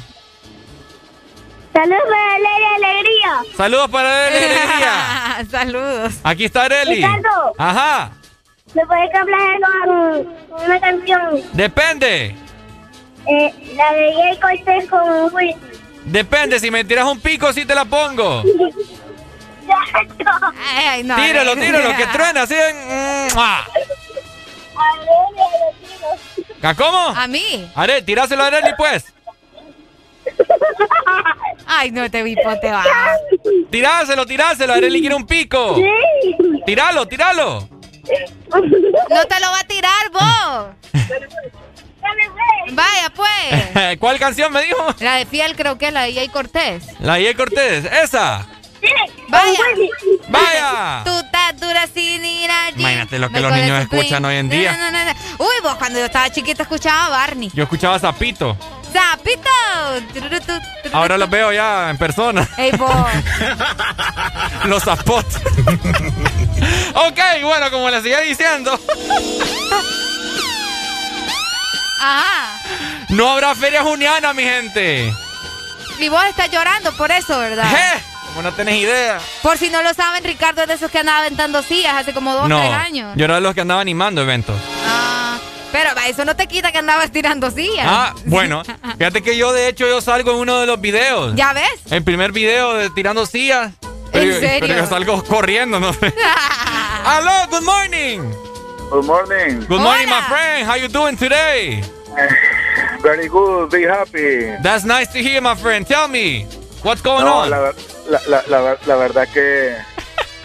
Saludos 1.74 2.04
para 2.08 2.38
el 2.38 2.84
alegría. 2.84 3.58
Saludos 3.58 3.90
para 3.90 4.28
Arely 4.28 4.38
Alegría. 4.38 5.46
Saludos. 5.50 6.14
Aquí 6.24 6.46
está. 6.46 6.68
Ricardo. 6.68 7.54
Ajá. 7.58 8.12
¿Me 8.76 8.86
puedes 8.86 9.10
complacer 9.12 9.60
con, 9.62 10.64
una 10.64 10.80
canción? 10.80 11.42
Depende. 11.54 12.36
Eh, 13.26 13.74
la 13.76 13.94
de 13.94 14.14
Jay 14.14 14.40
Cortés 14.40 14.90
con 14.92 15.34
Will. 15.34 15.56
Depende. 16.06 16.60
Si 16.60 16.70
me 16.70 16.84
tiras 16.84 17.06
un 17.06 17.20
pico, 17.20 17.52
sí 17.52 17.66
te 17.66 17.74
la 17.74 17.86
pongo. 17.86 18.44
Ay, 20.88 21.04
no. 21.04 21.16
Tíralo, 21.16 21.56
tíralo, 21.56 21.96
que 21.98 22.08
truena 22.08 22.42
así. 22.44 22.56
en- 22.56 23.34
¡Mua! 23.36 23.66
¿A 26.62 26.76
¿Cómo? 26.76 27.08
A 27.10 27.28
mí. 27.28 27.70
Are, 27.76 28.02
tiráselo 28.02 28.44
a 28.44 28.48
Arely, 28.48 28.74
pues. 28.78 29.06
Ay, 31.66 31.92
no 31.92 32.10
te 32.10 32.24
vi, 32.24 32.36
te 32.36 32.72
va. 32.72 32.84
Tiráselo, 33.70 34.26
tiráselo. 34.26 34.74
Arely 34.74 35.00
quiere 35.02 35.16
un 35.16 35.26
pico. 35.26 35.76
Tíralo, 36.66 37.06
tíralo. 37.08 37.68
No 39.10 39.26
te 39.26 39.40
lo 39.40 39.52
va 39.52 39.60
a 39.60 39.64
tirar 39.64 40.10
vos. 40.12 40.76
Vaya, 42.72 43.10
pues. 43.16 43.98
¿Cuál 44.00 44.20
canción 44.20 44.52
me 44.52 44.62
dijo? 44.64 44.86
La 45.00 45.16
de 45.18 45.26
Fiel 45.26 45.56
creo 45.56 45.78
que 45.78 45.88
es 45.88 45.94
la 45.94 46.04
de 46.04 46.14
Jay 46.14 46.30
Cortés. 46.30 46.84
La 47.00 47.20
I. 47.20 47.34
Cortés. 47.36 47.86
Esa. 47.86 48.46
Vaya. 49.34 49.60
Vaya. 50.30 51.02
Tú 51.04 51.12
estás 51.20 51.60
dura 51.60 51.88
sin 51.94 52.24
ir 52.24 52.50
allí. 52.52 52.82
Imagínate 52.82 53.20
lo 53.20 53.30
que 53.30 53.40
los 53.40 53.52
niños 53.52 53.82
escuchan 53.82 54.24
hoy 54.26 54.36
en 54.36 54.50
día. 54.50 55.16
Uy, 55.40 55.56
vos 55.62 55.76
cuando 55.76 56.00
yo 56.00 56.06
estaba 56.06 56.30
chiquita 56.30 56.64
escuchaba 56.64 57.06
a 57.08 57.10
Barney. 57.10 57.52
Yo 57.54 57.64
escuchaba 57.64 58.00
Zapito. 58.00 58.58
¡Zapito! 58.94 59.50
Tururutu. 60.14 60.54
Ahora 60.94 61.18
los 61.18 61.30
veo 61.30 61.52
ya 61.52 61.90
en 61.90 61.98
persona. 61.98 62.48
Ey, 62.58 62.72
vos. 62.74 62.92
Los 64.66 64.84
zapot. 64.84 65.26
ok, 66.96 67.20
bueno, 67.42 67.70
como 67.72 67.90
les 67.90 68.02
seguía 68.02 68.20
diciendo, 68.22 68.80
Ajá. 72.00 72.62
no 73.10 73.32
habrá 73.32 73.56
feria 73.56 73.84
juniana, 73.84 74.34
mi 74.34 74.44
gente. 74.44 75.14
Y 76.00 76.10
vos 76.10 76.24
estás 76.26 76.50
llorando 76.50 76.92
por 76.94 77.12
eso, 77.12 77.38
¿verdad? 77.40 77.66
¿Eh? 77.74 78.04
Como 78.34 78.42
no 78.50 78.52
tenés 78.54 78.76
idea. 78.82 79.20
Por 79.44 79.58
si 79.58 79.70
no 79.70 79.82
lo 79.84 79.94
saben, 79.94 80.24
Ricardo 80.24 80.64
es 80.64 80.68
de 80.68 80.74
esos 80.74 80.90
que 80.90 81.00
andaba 81.00 81.20
aventando 81.20 81.62
sillas 81.62 81.94
hace 81.96 82.14
como 82.14 82.34
dos 82.34 82.46
o 82.46 82.48
no, 82.48 82.60
tres 82.60 82.72
años. 82.72 83.14
yo 83.16 83.26
era 83.26 83.36
de 83.36 83.42
los 83.42 83.54
que 83.54 83.62
andaba 83.62 83.82
animando 83.82 84.22
eventos. 84.24 84.56
Ah, 84.88 85.38
pero 85.72 85.92
eso 86.08 86.26
no 86.26 86.36
te 86.36 86.48
quita 86.48 86.72
que 86.72 86.80
andabas 86.80 87.12
tirando 87.12 87.52
sillas. 87.52 87.86
Ah, 87.88 88.16
bueno, 88.26 88.64
fíjate 88.98 89.22
que 89.22 89.38
yo 89.38 89.54
de 89.54 89.68
hecho 89.68 89.86
yo 89.88 90.02
salgo 90.02 90.32
en 90.32 90.38
uno 90.38 90.60
de 90.60 90.66
los 90.66 90.82
videos. 90.82 91.36
¿Ya 91.36 91.54
ves? 91.54 91.70
El 91.92 92.04
primer 92.04 92.32
video 92.32 92.74
de 92.74 92.90
tirando 92.90 93.26
sillas. 93.28 93.72
Pero, 94.12 94.26
yo- 94.26 94.40
serio? 94.40 94.68
pero 94.68 94.82
yo 94.82 94.88
salgo 94.88 95.24
corriendo, 95.24 95.80
no 95.80 95.94
sé. 95.94 96.12
Hello, 97.06 97.48
good 97.52 97.64
morning. 97.64 98.20
Good 98.90 99.06
morning. 99.06 99.60
Good 99.68 99.80
morning, 99.82 100.08
my 100.08 100.22
friend. 100.28 100.68
How 100.70 100.76
you 100.76 100.88
doing 100.88 101.18
today? 101.18 101.84
Very 103.02 103.28
good. 103.28 103.70
Be 103.72 103.84
happy. 103.84 104.56
That's 104.64 104.86
nice 104.86 105.12
to 105.14 105.20
hear, 105.20 105.42
my 105.42 105.56
friend. 105.56 105.86
Tell 105.86 106.08
me, 106.08 106.46
what's 106.84 107.02
going 107.02 107.24
No, 107.24 107.42
on? 107.42 107.50
la, 107.50 107.74
la, 108.10 108.22
la, 108.28 108.44
la, 108.48 108.62
ver- 108.62 108.80
la 108.88 108.96
verdad 108.96 109.28
que 109.34 109.76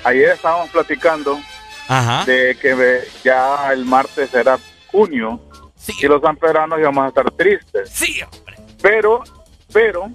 ayer 0.04 0.30
estábamos 0.30 0.70
platicando 0.70 1.38
Ajá. 1.88 2.24
de 2.24 2.56
que 2.60 3.02
ya 3.24 3.72
el 3.72 3.84
martes 3.84 4.30
será 4.30 4.58
junio 4.90 5.40
y 6.00 6.06
los 6.06 6.20
sanpedranos 6.20 6.78
íbamos 6.78 7.04
a 7.04 7.08
estar 7.08 7.30
tristes. 7.32 7.88
Sí, 7.90 8.20
Pero, 8.82 9.22
pero, 9.72 10.10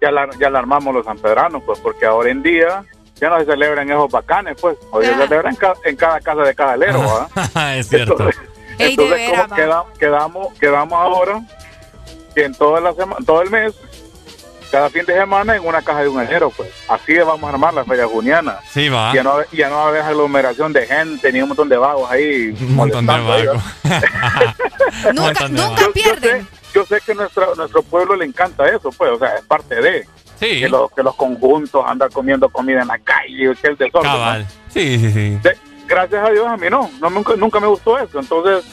ya, 0.00 0.10
la, 0.10 0.28
ya 0.38 0.46
alarmamos 0.48 0.94
los 0.94 1.04
sanpedranos, 1.04 1.62
pues, 1.64 1.78
porque 1.80 2.06
ahora 2.06 2.30
en 2.30 2.42
día 2.42 2.84
ya 3.16 3.30
no 3.30 3.38
se 3.38 3.46
celebran 3.46 3.90
esos 3.90 4.10
bacanes, 4.10 4.56
pues. 4.60 4.76
Hoy 4.90 5.06
se 5.06 5.12
celebran 5.14 5.52
en, 5.54 5.56
ca- 5.56 5.74
en 5.84 5.96
cada 5.96 6.20
casa 6.20 6.42
de 6.42 6.54
cada 6.54 6.72
alero, 6.72 7.28
¿ah? 7.36 7.74
es 7.76 7.88
cierto. 7.88 8.16
Ey, 8.78 8.96
de 8.96 9.02
Entonces, 9.04 9.10
veras, 9.28 9.42
como 9.44 9.54
queda- 9.56 9.84
quedamos, 9.98 10.54
quedamos 10.58 10.92
ahora 11.00 11.40
que 12.34 12.44
en 12.44 12.54
toda 12.54 12.80
la 12.80 12.92
sema- 12.94 13.16
todo 13.24 13.42
el 13.42 13.50
mes, 13.50 13.74
cada 14.70 14.90
fin 14.90 15.04
de 15.06 15.14
semana 15.14 15.56
en 15.56 15.64
una 15.66 15.82
caja 15.82 16.02
de 16.02 16.08
un 16.08 16.20
enero, 16.20 16.50
pues. 16.56 16.70
Así 16.88 17.16
vamos 17.18 17.44
a 17.44 17.52
armar 17.52 17.74
la 17.74 17.84
feria 17.84 18.06
juniana. 18.06 18.58
Sí, 18.70 18.88
va. 18.88 19.12
Ya 19.14 19.22
no, 19.22 19.36
ya 19.52 19.68
no 19.68 19.76
va 19.76 19.84
a 19.84 19.88
haber 19.88 20.02
aglomeración 20.02 20.72
de 20.72 20.86
gente 20.86 21.32
ni 21.32 21.40
un 21.42 21.48
montón 21.48 21.68
de 21.68 21.76
vagos 21.76 22.10
ahí. 22.10 22.54
Un 22.60 22.74
montón 22.76 23.06
de 23.06 23.12
vagos. 23.20 23.62
Nunca, 25.14 25.48
nunca 25.48 25.80
Yo- 25.82 25.92
yo 25.94 26.14
sé- 26.20 26.46
Yo 26.74 26.84
sé 26.84 27.00
que 27.06 27.14
nuestro, 27.14 27.54
nuestro 27.54 27.82
pueblo 27.84 28.16
le 28.16 28.24
encanta 28.24 28.66
eso, 28.66 28.90
pues, 28.98 29.12
o 29.12 29.18
sea, 29.18 29.36
es 29.36 29.42
parte 29.44 29.76
de. 29.80 30.06
Sí. 30.40 30.58
Que, 30.60 30.68
los 30.68 30.90
que 30.90 31.04
los 31.04 31.14
conjuntos 31.14 31.84
andan 31.86 32.10
comiendo 32.10 32.48
comida 32.48 32.82
en 32.82 32.88
la 32.88 32.98
calle, 32.98 33.54
que 33.62 33.68
el 33.68 33.76
desorden. 33.76 34.10
¿no? 34.10 34.18
Cabal. 34.18 34.46
Sí, 34.70 34.98
sí, 34.98 35.12
sí. 35.12 35.38
De- 35.40 35.56
gracias 35.86 36.26
a 36.26 36.30
Dios 36.30 36.46
a 36.48 36.56
mí 36.56 36.66
no, 36.68 36.90
no 37.00 37.10
nunca, 37.10 37.36
nunca 37.36 37.60
me 37.60 37.68
gustó 37.68 37.96
eso. 37.98 38.18
Entonces, 38.18 38.64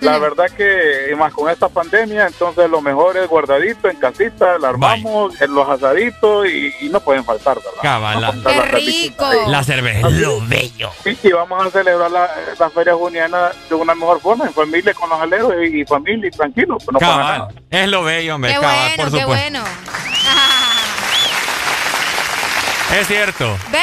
la 0.00 0.18
verdad 0.18 0.46
que, 0.56 1.08
y 1.12 1.14
más 1.14 1.32
con 1.32 1.50
esta 1.50 1.68
pandemia, 1.68 2.26
entonces 2.26 2.68
lo 2.70 2.80
mejor 2.80 3.16
es 3.16 3.28
guardadito 3.28 3.88
en 3.88 3.96
casita, 3.98 4.58
la 4.58 4.70
armamos, 4.70 5.40
en 5.40 5.54
los 5.54 5.68
asaditos 5.68 6.46
y, 6.48 6.72
y 6.80 6.88
no 6.88 7.00
pueden 7.00 7.24
faltar, 7.24 7.56
¿verdad? 7.56 7.70
Cabal. 7.82 8.20
la- 8.20 8.32
Faltar 8.32 8.56
las 8.56 8.64
cervecitas 8.66 9.30
ahí. 9.32 9.38
La 9.50 9.64
cerveza. 9.64 10.08
Lo 10.10 10.40
bello. 10.46 10.90
Y, 11.04 11.28
y 11.28 11.32
vamos 11.32 11.66
a 11.66 11.70
celebrar 11.70 12.10
la, 12.10 12.30
la 12.58 12.70
feria 12.70 12.94
juniana 12.94 13.50
de 13.68 13.74
una 13.74 13.94
mejor 13.94 14.20
forma, 14.20 14.46
en 14.46 14.54
familia, 14.54 14.94
con 14.94 15.10
los 15.10 15.20
aleros 15.20 15.52
y, 15.62 15.80
y 15.80 15.84
familia 15.84 16.28
y 16.28 16.30
tranquilo. 16.30 16.78
pues 16.78 16.92
no. 16.92 16.98
Cabal. 16.98 17.48
Es 17.70 17.88
lo 17.88 18.02
bello, 18.02 18.34
hombre. 18.36 18.54
Qué 18.54 18.60
cabal, 18.60 18.76
bueno, 18.96 18.98
por 19.02 19.04
qué 19.12 19.20
supuesto. 19.20 19.26
bueno. 19.26 19.64
Es 23.00 23.06
cierto. 23.06 23.56
Ve, 23.70 23.78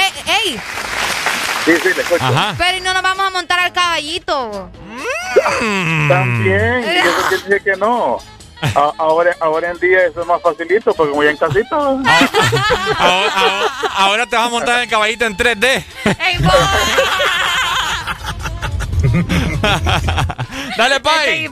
ey, 0.45 0.59
Sí, 1.67 1.73
sí, 1.83 1.89
le 1.95 2.01
escucho. 2.01 2.23
Ajá. 2.23 2.55
pero 2.57 2.77
¿y 2.77 2.81
no 2.81 2.93
nos 2.93 3.01
vamos 3.03 3.25
a 3.27 3.29
montar 3.29 3.59
al 3.59 3.73
caballito? 3.73 4.69
También, 6.07 6.83
y 6.83 6.97
eso 6.97 7.09
quiere 7.29 7.43
decir 7.43 7.61
que 7.63 7.75
no. 7.77 8.17
A- 8.73 8.91
ahora, 8.97 9.35
ahora 9.39 9.69
en 9.71 9.77
día 9.79 10.05
eso 10.07 10.21
es 10.21 10.27
más 10.27 10.41
facilito, 10.41 10.91
porque 10.93 11.13
ya 11.25 11.29
en 11.31 11.37
casita. 11.37 11.75
Ahora, 11.75 12.01
ahora- 12.97 13.71
ahora 13.97 14.25
te 14.25 14.35
vas 14.35 14.47
a 14.47 14.49
montar 14.49 14.77
en 14.77 14.83
el 14.83 14.89
caballito 14.89 15.25
en 15.25 15.37
3D. 15.37 15.83
¡Ey! 16.05 16.37
Dale, 20.77 20.99
Pai. 20.99 21.49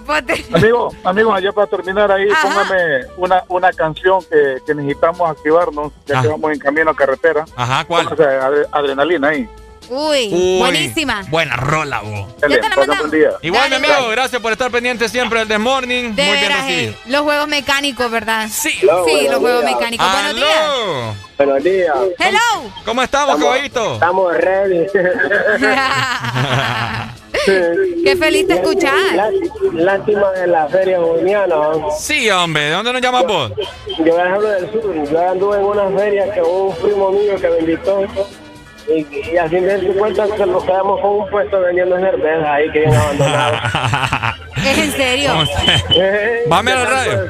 Amigo, 0.54 0.92
amigo, 1.04 1.34
allá 1.34 1.52
para 1.52 1.68
terminar 1.68 2.12
ahí, 2.12 2.30
Ajá. 2.30 2.42
póngame 2.48 3.06
una, 3.18 3.44
una 3.50 3.72
canción 3.74 4.24
que, 4.30 4.58
que 4.66 4.74
necesitamos 4.76 5.30
activarnos, 5.30 5.92
ya 6.06 6.22
que 6.22 6.28
vamos 6.28 6.52
en 6.52 6.60
camino 6.60 6.92
a 6.92 6.96
carretera. 6.96 7.46
Ajá, 7.56 7.84
¿cuál? 7.86 8.06
Póngase 8.08 8.24
adre- 8.24 8.68
adrenalina 8.72 9.30
ahí. 9.30 9.48
Uy, 9.90 10.30
Uy, 10.34 10.60
buenísima. 10.60 11.24
Buena 11.30 11.56
rola, 11.56 12.02
vos. 12.02 12.28
Dale, 12.40 12.56
te 12.58 12.62
la 12.62 12.70
pasa 12.70 12.80
mandamos. 12.88 13.10
buen 13.10 13.22
día. 13.22 13.30
Igual, 13.42 13.70
Dale, 13.70 13.80
mi 13.88 13.92
amigo, 13.94 14.10
gracias 14.10 14.42
por 14.42 14.52
estar 14.52 14.72
pendiente 14.72 15.08
siempre 15.10 15.40
del 15.40 15.48
The 15.48 15.58
Morning. 15.58 16.14
De 16.16 16.24
Muy 16.24 16.32
bien 16.32 16.42
veras, 16.42 16.66
recibido. 16.66 16.92
eh, 16.94 16.98
los 17.08 17.22
juegos 17.22 17.48
mecánicos, 17.48 18.12
¿verdad? 18.12 18.48
Sí. 18.52 18.72
Sí, 18.72 19.28
los 19.30 19.40
juegos 19.40 19.64
mecánicos. 19.64 20.08
Buenos 20.12 20.36
días. 20.36 21.16
Buenos 21.38 21.64
días. 21.64 21.96
Hello. 22.20 22.72
¿Cómo 22.86 23.02
estamos, 23.04 23.38
caballito? 23.38 23.94
Estamos 23.96 24.38
ready. 24.38 24.86
Qué 28.04 28.16
feliz 28.18 28.48
de 28.48 28.56
escuchar. 28.56 28.94
Lástima 29.74 30.32
de 30.32 30.48
la 30.48 30.68
feria 30.68 31.00
juniana. 31.00 31.56
Sí, 32.00 32.30
hombre. 32.32 32.64
¿De 32.64 32.72
dónde 32.72 32.94
nos 32.94 33.02
llamas 33.02 33.26
vos? 33.28 33.52
Yo 34.04 34.20
hablo 34.20 34.48
del 34.50 34.72
sur. 34.72 35.12
Yo 35.12 35.30
anduve 35.30 35.58
en 35.58 35.64
una 35.66 35.90
feria 35.98 36.34
que 36.34 36.42
un 36.42 36.76
primo 36.78 37.12
mío 37.12 37.36
que 37.40 37.50
me 37.50 37.60
invitó. 37.60 38.02
Y, 38.88 39.32
y 39.34 39.38
así 39.38 39.60
me 39.60 39.78
di 39.78 39.88
cuenta 39.88 40.28
que 40.36 40.46
nos 40.46 40.64
quedamos 40.64 41.02
con 41.02 41.12
un 41.12 41.30
puesto 41.30 41.60
vendiendo 41.60 41.98
cerveza 41.98 42.54
ahí 42.54 42.72
que 42.72 42.86
habían 42.86 43.02
abandonado. 43.02 43.56
Es 44.66 44.78
en 44.80 44.92
serio. 44.94 45.32
Vame 46.48 46.72
a 46.72 46.76
la 46.76 46.82
De 46.82 46.86
radio. 46.90 47.24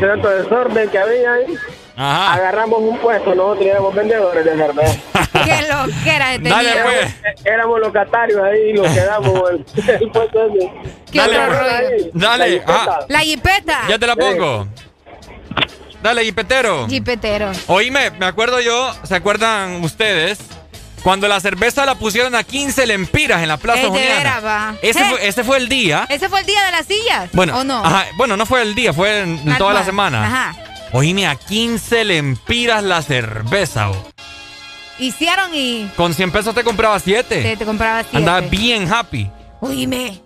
De 0.00 0.06
tanto 0.06 0.28
desorden 0.28 0.88
que 0.90 0.98
había 0.98 1.32
ahí, 1.32 1.54
Ajá. 1.96 2.34
agarramos 2.34 2.80
un 2.82 2.98
puesto, 2.98 3.34
nosotros 3.34 3.66
éramos 3.66 3.94
vendedores 3.94 4.44
de 4.44 4.56
cerveza. 4.56 5.00
Qué 5.44 5.66
loquera 5.72 6.38
de 6.38 6.48
Dale, 6.48 6.70
pues. 6.82 7.16
Éramos 7.44 7.80
locatarios 7.80 8.40
ahí 8.42 8.70
y 8.70 8.72
nos 8.74 8.88
quedamos 8.92 9.50
el, 9.50 9.64
el 10.00 10.10
puesto 10.12 10.46
ese. 10.46 10.72
Qué 11.10 11.18
Dale, 12.12 12.56
la 12.58 12.64
ah. 12.66 12.98
La 13.08 13.18
jipeta. 13.20 13.80
Ya 13.88 13.98
te 13.98 14.06
la 14.06 14.14
pongo. 14.14 14.68
Dale, 16.06 16.24
Jipetero. 16.24 16.86
Jipetero. 16.88 17.50
Oíme, 17.66 18.12
me 18.12 18.26
acuerdo 18.26 18.60
yo, 18.60 18.94
¿se 19.02 19.16
acuerdan 19.16 19.82
ustedes? 19.82 20.38
Cuando 21.02 21.26
la 21.26 21.40
cerveza 21.40 21.84
la 21.84 21.96
pusieron 21.96 22.34
a 22.36 22.44
15 22.44 22.86
lempiras 22.86 23.42
en 23.42 23.48
la 23.48 23.56
Plaza 23.56 23.80
Ey, 23.80 23.84
de 23.86 23.90
Juniana. 23.90 24.76
Ese, 24.82 25.00
Eh. 25.00 25.04
fue, 25.10 25.26
ese 25.28 25.42
fue 25.42 25.56
el 25.56 25.68
día. 25.68 26.06
¿Ese 26.08 26.28
fue 26.28 26.40
el 26.40 26.46
día 26.46 26.64
de 26.64 26.70
las 26.70 26.86
sillas? 26.86 27.28
Bueno, 27.32 27.58
¿O 27.58 27.64
no? 27.64 27.84
ajá, 27.84 28.06
bueno, 28.16 28.36
no 28.36 28.46
fue 28.46 28.62
el 28.62 28.76
día, 28.76 28.92
fue 28.92 29.20
en, 29.22 29.30
en 29.30 29.58
toda 29.58 29.72
la 29.72 29.80
bueno, 29.80 29.84
semana. 29.84 30.26
Ajá. 30.26 30.56
Oíme, 30.92 31.26
a 31.26 31.34
15 31.34 32.04
lempiras 32.04 32.84
la 32.84 33.02
cerveza. 33.02 33.90
oh. 33.90 34.08
Hicieron 35.00 35.50
y 35.54 35.90
Con 35.96 36.14
100 36.14 36.30
pesos 36.30 36.54
te 36.54 36.62
compraba 36.62 36.98
7. 37.00 37.42
te, 37.42 37.56
te 37.56 37.64
compraba 37.64 38.02
siete. 38.02 38.16
Andaba 38.16 38.40
bien 38.42 38.90
happy. 38.92 39.28
Oíme. 39.60 40.20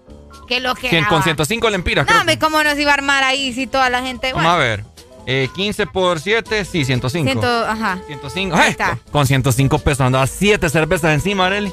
Qué 0.47 0.61
loquera. 0.61 0.91
Cien- 0.91 1.07
con 1.09 1.21
va. 1.21 1.23
105 1.25 1.71
lempiras, 1.71 2.05
No, 2.05 2.09
creo. 2.09 2.21
hombre, 2.21 2.39
¿cómo 2.39 2.63
nos 2.63 2.77
iba 2.79 2.91
a 2.91 2.95
armar 2.95 3.23
ahí 3.23 3.53
si 3.53 3.67
toda 3.67 3.89
la 3.89 4.03
gente... 4.03 4.33
Vamos 4.33 4.53
a 4.53 4.57
ver. 4.57 4.85
Eh, 5.27 5.49
15 5.55 5.87
por 5.87 6.21
7, 6.21 6.65
sí, 6.65 6.85
105. 6.85 7.25
Ciento, 7.31 7.67
ajá. 7.67 7.99
105. 8.07 8.57
Ahí 8.57 8.69
¡Eh! 8.69 8.71
está. 8.71 8.99
Con 9.13 9.27
105 9.27 9.79
pesos 9.79 10.01
andaba 10.01 10.27
7 10.27 10.69
cervezas 10.71 11.13
encima, 11.15 11.47
Arely. 11.47 11.73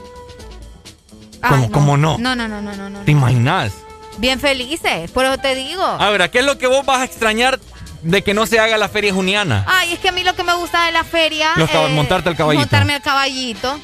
¿Cómo- 1.48 1.72
cómo 1.72 1.98
no? 1.98 2.18
No, 2.18 2.36
no, 2.36 2.48
no, 2.48 2.61
no, 2.61 2.76
no, 2.76 2.90
no. 2.90 2.99
¿Te 3.02 3.11
imaginas? 3.11 3.74
Bien 4.18 4.40
felices, 4.40 5.11
por 5.11 5.26
eso 5.26 5.38
te 5.38 5.53
digo. 5.56 5.84
Ahora, 5.84 6.30
¿qué 6.30 6.40
es 6.40 6.45
lo 6.45 6.57
que 6.57 6.68
vos 6.68 6.86
vas 6.86 6.99
a 7.02 7.03
extrañar 7.06 7.60
de 8.02 8.22
que 8.24 8.34
no 8.34 8.45
se 8.48 8.60
haga 8.60 8.78
la 8.78 8.90
feria 8.90 9.14
juniana? 9.14 9.64
Ay, 9.68 9.94
es 9.94 9.99
que 9.99 10.10
a 10.10 10.11
mí 10.11 10.24
lo 10.24 10.36
que 10.36 10.44
me 10.44 10.53
gusta 10.56 10.86
de 10.86 10.91
la 10.91 11.03
feria 11.03 11.52
Los 11.56 11.69
es 11.69 11.91
montarte 11.91 12.30
al 12.30 12.36
caballito. 12.36 12.61
Montarme 12.61 12.95
al 12.95 13.02
caballito. 13.02 13.80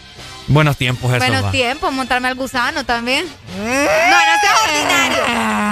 Buenos 0.47 0.75
tiempos 0.75 1.09
eso, 1.11 1.19
Buenos 1.19 1.45
va. 1.45 1.51
tiempos, 1.51 1.93
montarme 1.93 2.27
al 2.27 2.35
gusano 2.35 2.83
también. 2.83 3.25
No, 3.57 3.63
no 3.63 3.69
seas 4.41 4.59
ordinario. 4.67 5.23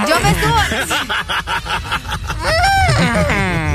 Yo 0.08 0.20
me 0.22 0.34
subo. 0.42 0.56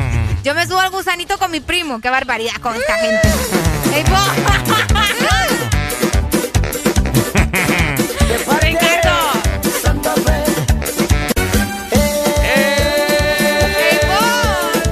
Yo 0.47 0.55
me 0.55 0.65
subo 0.65 0.79
al 0.79 0.91
gusanito 0.91 1.39
con 1.39 1.51
mi 1.51 1.59
primo. 1.59 2.01
Qué 2.01 2.09
barbaridad 2.09 2.55
con 2.61 2.77
esta 2.77 2.95
gente. 2.99 3.29
Ey. 3.93 4.05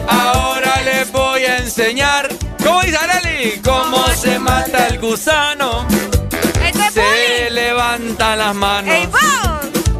Ahora 0.08 0.82
les 0.82 1.12
voy 1.12 1.44
a 1.44 1.58
enseñar. 1.58 2.28
¿Cómo 2.64 2.82
dice 2.82 2.96
Arely? 2.96 3.60
Cómo 3.62 4.08
se 4.08 4.40
mata 4.40 4.88
el 4.88 4.98
gusano. 4.98 5.86
Se 6.92 7.48
levanta 7.50 8.34
las 8.34 8.56
manos. 8.56 8.92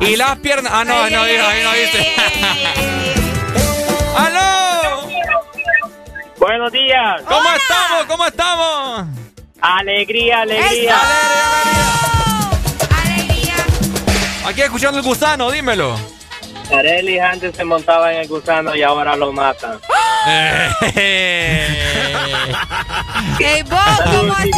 Y 0.00 0.16
las 0.16 0.36
piernas. 0.38 0.72
Ah, 0.74 0.84
no, 0.84 1.08
no, 1.08 1.10
no 1.10 1.24
ey, 1.26 1.36
ey. 1.36 2.16
¡Aló! 4.16 4.63
Buenos 6.46 6.70
días. 6.72 7.22
¿Cómo 7.26 7.40
Hola. 7.40 7.56
estamos? 7.56 8.04
¿Cómo 8.04 8.26
estamos? 8.26 9.06
Alegría, 9.62 10.42
Eso. 10.42 10.52
alegría. 10.52 11.00
Alegría. 13.02 13.54
Aquí 14.46 14.60
escuchando 14.60 14.98
el 14.98 15.04
gusano, 15.06 15.50
dímelo. 15.50 15.98
Arely 16.70 17.18
antes 17.18 17.56
se 17.56 17.64
montaba 17.64 18.12
en 18.12 18.18
el 18.20 18.28
gusano 18.28 18.76
y 18.76 18.82
ahora 18.82 19.16
lo 19.16 19.32
matan. 19.32 19.80
Ey, 23.40 23.62
vos, 23.62 23.80
¿cómo 24.04 24.34
así? 24.34 24.50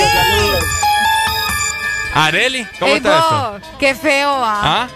Areli, 2.15 2.67
¿cómo 2.81 2.91
Ey, 2.91 2.97
está 2.97 3.17
esto? 3.17 3.53
vos, 3.53 3.63
qué 3.79 3.95
feo 3.95 4.41
va. 4.41 4.61
¿Ah? 4.83 4.89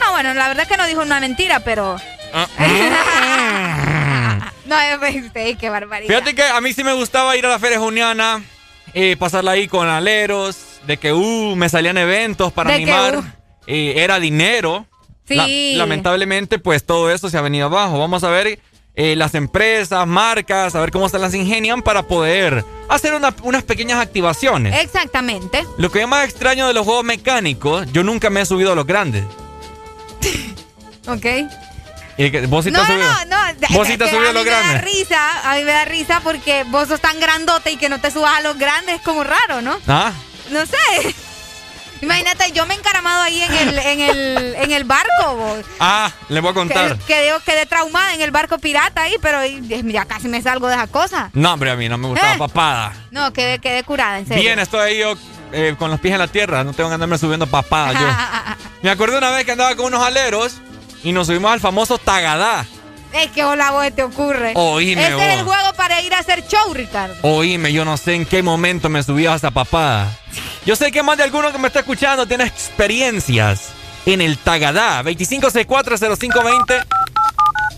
No, 0.00 0.12
bueno, 0.12 0.32
la 0.32 0.48
verdad 0.48 0.62
es 0.62 0.68
que 0.68 0.78
no 0.78 0.86
dijo 0.86 1.02
una 1.02 1.20
mentira, 1.20 1.60
pero... 1.60 2.00
Ah. 2.32 2.46
no, 4.66 4.76
yo 4.90 5.00
pensé, 5.00 5.56
qué 5.58 5.70
barbaridad. 5.70 6.08
Fíjate 6.08 6.34
que 6.34 6.42
a 6.42 6.60
mí 6.60 6.72
sí 6.72 6.82
me 6.84 6.92
gustaba 6.92 7.36
ir 7.36 7.46
a 7.46 7.48
la 7.50 7.58
feria 7.58 7.78
juniana, 7.78 8.42
eh, 8.94 9.16
pasarla 9.18 9.52
ahí 9.52 9.68
con 9.68 9.88
aleros, 9.88 10.56
de 10.86 10.96
que 10.96 11.12
uh, 11.12 11.56
me 11.56 11.68
salían 11.68 11.98
eventos 11.98 12.52
para 12.52 12.70
De 12.72 12.84
que, 12.84 12.92
animar, 12.92 13.18
uh. 13.18 13.24
eh, 13.66 13.94
era 13.96 14.18
dinero. 14.20 14.86
Sí. 15.28 15.74
lamentablemente, 15.76 16.60
pues 16.60 16.84
todo 16.84 17.10
eso 17.10 17.28
se 17.28 17.36
ha 17.36 17.40
venido 17.40 17.66
abajo. 17.66 17.98
Vamos 17.98 18.22
a 18.22 18.30
ver 18.30 18.60
eh, 18.94 19.16
las 19.16 19.34
empresas, 19.34 20.06
marcas, 20.06 20.76
a 20.76 20.80
ver 20.80 20.92
cómo 20.92 21.08
se 21.08 21.18
las 21.18 21.34
ingenian 21.34 21.82
para 21.82 22.04
poder 22.04 22.64
hacer 22.88 23.12
una- 23.12 23.34
unas 23.42 23.64
pequeñas 23.64 23.98
activaciones. 23.98 24.80
Exactamente. 24.84 25.64
Lo 25.78 25.90
que 25.90 25.98
yo 26.00 26.06
más 26.06 26.24
extraño 26.24 26.68
de 26.68 26.74
los 26.74 26.84
juegos 26.86 27.04
mecánicos, 27.04 27.90
yo 27.92 28.04
nunca 28.04 28.30
me 28.30 28.40
he 28.42 28.46
subido 28.46 28.70
a 28.70 28.74
los 28.76 28.86
grandes. 28.86 29.24
Ok. 31.08 31.24
Y 32.18 32.30
que- 32.30 32.46
¿Vos 32.46 32.64
sí 32.64 32.70
te 32.72 32.78
no, 32.78 32.86
subido? 32.86 32.98
no, 33.02 33.24
no, 33.26 33.52
no. 33.52 33.68
¿Vos 33.70 33.86
sí 33.86 33.96
te 33.98 34.08
subido 34.08 34.26
a 34.28 34.30
a 34.30 34.32
los 34.32 34.44
mí 34.44 34.50
me 34.50 34.56
da 34.56 34.62
grandes? 34.62 34.84
risa, 34.84 35.50
a 35.50 35.54
mí 35.56 35.64
me 35.64 35.72
da 35.72 35.84
risa 35.84 36.20
porque 36.24 36.64
vos 36.64 36.88
sos 36.88 37.00
tan 37.00 37.18
grandote 37.20 37.72
y 37.72 37.76
que 37.76 37.88
no 37.88 38.00
te 38.00 38.10
subas 38.10 38.38
a 38.38 38.40
los 38.40 38.56
grandes 38.58 38.96
es 38.96 39.02
como 39.02 39.22
raro, 39.24 39.60
¿no? 39.62 39.76
¿Ah? 39.86 40.12
No 40.50 40.64
sé. 40.64 41.14
Imagínate, 42.02 42.52
yo 42.52 42.66
me 42.66 42.74
he 42.74 42.76
encaramado 42.76 43.22
ahí 43.22 43.40
en 43.42 43.52
el, 43.54 43.78
en 43.78 44.00
el, 44.00 44.54
en 44.56 44.70
el 44.70 44.84
barco, 44.84 45.34
vos. 45.34 45.64
Ah, 45.80 46.12
les 46.28 46.42
voy 46.42 46.50
a 46.50 46.54
contar. 46.54 46.98
Que- 46.98 47.04
Quedé, 47.06 47.32
quedé 47.44 47.64
traumada 47.64 48.12
en 48.14 48.20
el 48.20 48.30
barco 48.30 48.58
pirata 48.58 49.02
ahí, 49.02 49.16
pero 49.22 49.38
ya 49.46 50.04
casi 50.04 50.28
me 50.28 50.42
salgo 50.42 50.68
de 50.68 50.74
esa 50.74 50.88
cosa. 50.88 51.30
No, 51.32 51.54
hombre, 51.54 51.70
a 51.70 51.76
mí 51.76 51.88
no 51.88 51.96
me 51.96 52.08
gustaba 52.08 52.34
Eh. 52.34 52.38
papada. 52.38 52.92
No, 53.10 53.32
quedé, 53.32 53.58
quedé 53.60 53.82
curada, 53.82 54.18
en 54.18 54.26
serio. 54.26 54.42
Bien, 54.42 54.58
estoy 54.58 54.80
ahí 54.80 54.98
yo 54.98 55.14
eh, 55.52 55.74
con 55.78 55.90
los 55.90 55.98
pies 55.98 56.12
en 56.12 56.18
la 56.18 56.28
tierra. 56.28 56.64
No 56.64 56.74
tengo 56.74 56.90
que 56.90 56.94
andarme 56.94 57.16
subiendo 57.16 57.46
papadas 57.46 57.94
yo. 57.98 58.06
Me 58.82 58.90
acuerdo 58.90 59.16
una 59.16 59.30
vez 59.30 59.46
que 59.46 59.52
andaba 59.52 59.74
con 59.74 59.86
unos 59.86 60.04
aleros 60.04 60.56
y 61.06 61.12
nos 61.12 61.28
subimos 61.28 61.52
al 61.52 61.60
famoso 61.60 61.98
Tagadá. 61.98 62.66
Es 63.12 63.30
que 63.30 63.44
hola 63.44 63.70
vos 63.70 63.86
te 63.94 64.02
ocurre. 64.02 64.52
Oíme, 64.56 65.06
Ese 65.06 65.14
es 65.16 65.38
el 65.38 65.44
vos. 65.44 65.54
juego 65.54 65.72
para 65.76 66.00
ir 66.02 66.12
a 66.12 66.18
hacer 66.18 66.44
show, 66.48 66.74
Ricardo. 66.74 67.14
Oíme, 67.22 67.72
yo 67.72 67.84
no 67.84 67.96
sé 67.96 68.14
en 68.14 68.26
qué 68.26 68.42
momento 68.42 68.88
me 68.88 69.04
subí 69.04 69.24
a 69.24 69.36
esa 69.36 69.52
papada. 69.52 70.10
Yo 70.66 70.74
sé 70.74 70.90
que 70.90 71.04
más 71.04 71.16
de 71.16 71.22
alguno 71.22 71.52
que 71.52 71.58
me 71.58 71.68
está 71.68 71.78
escuchando 71.78 72.26
tiene 72.26 72.42
experiencias 72.44 73.68
en 74.04 74.20
el 74.20 74.36
Tagadá. 74.36 75.04
25640520 75.04 76.84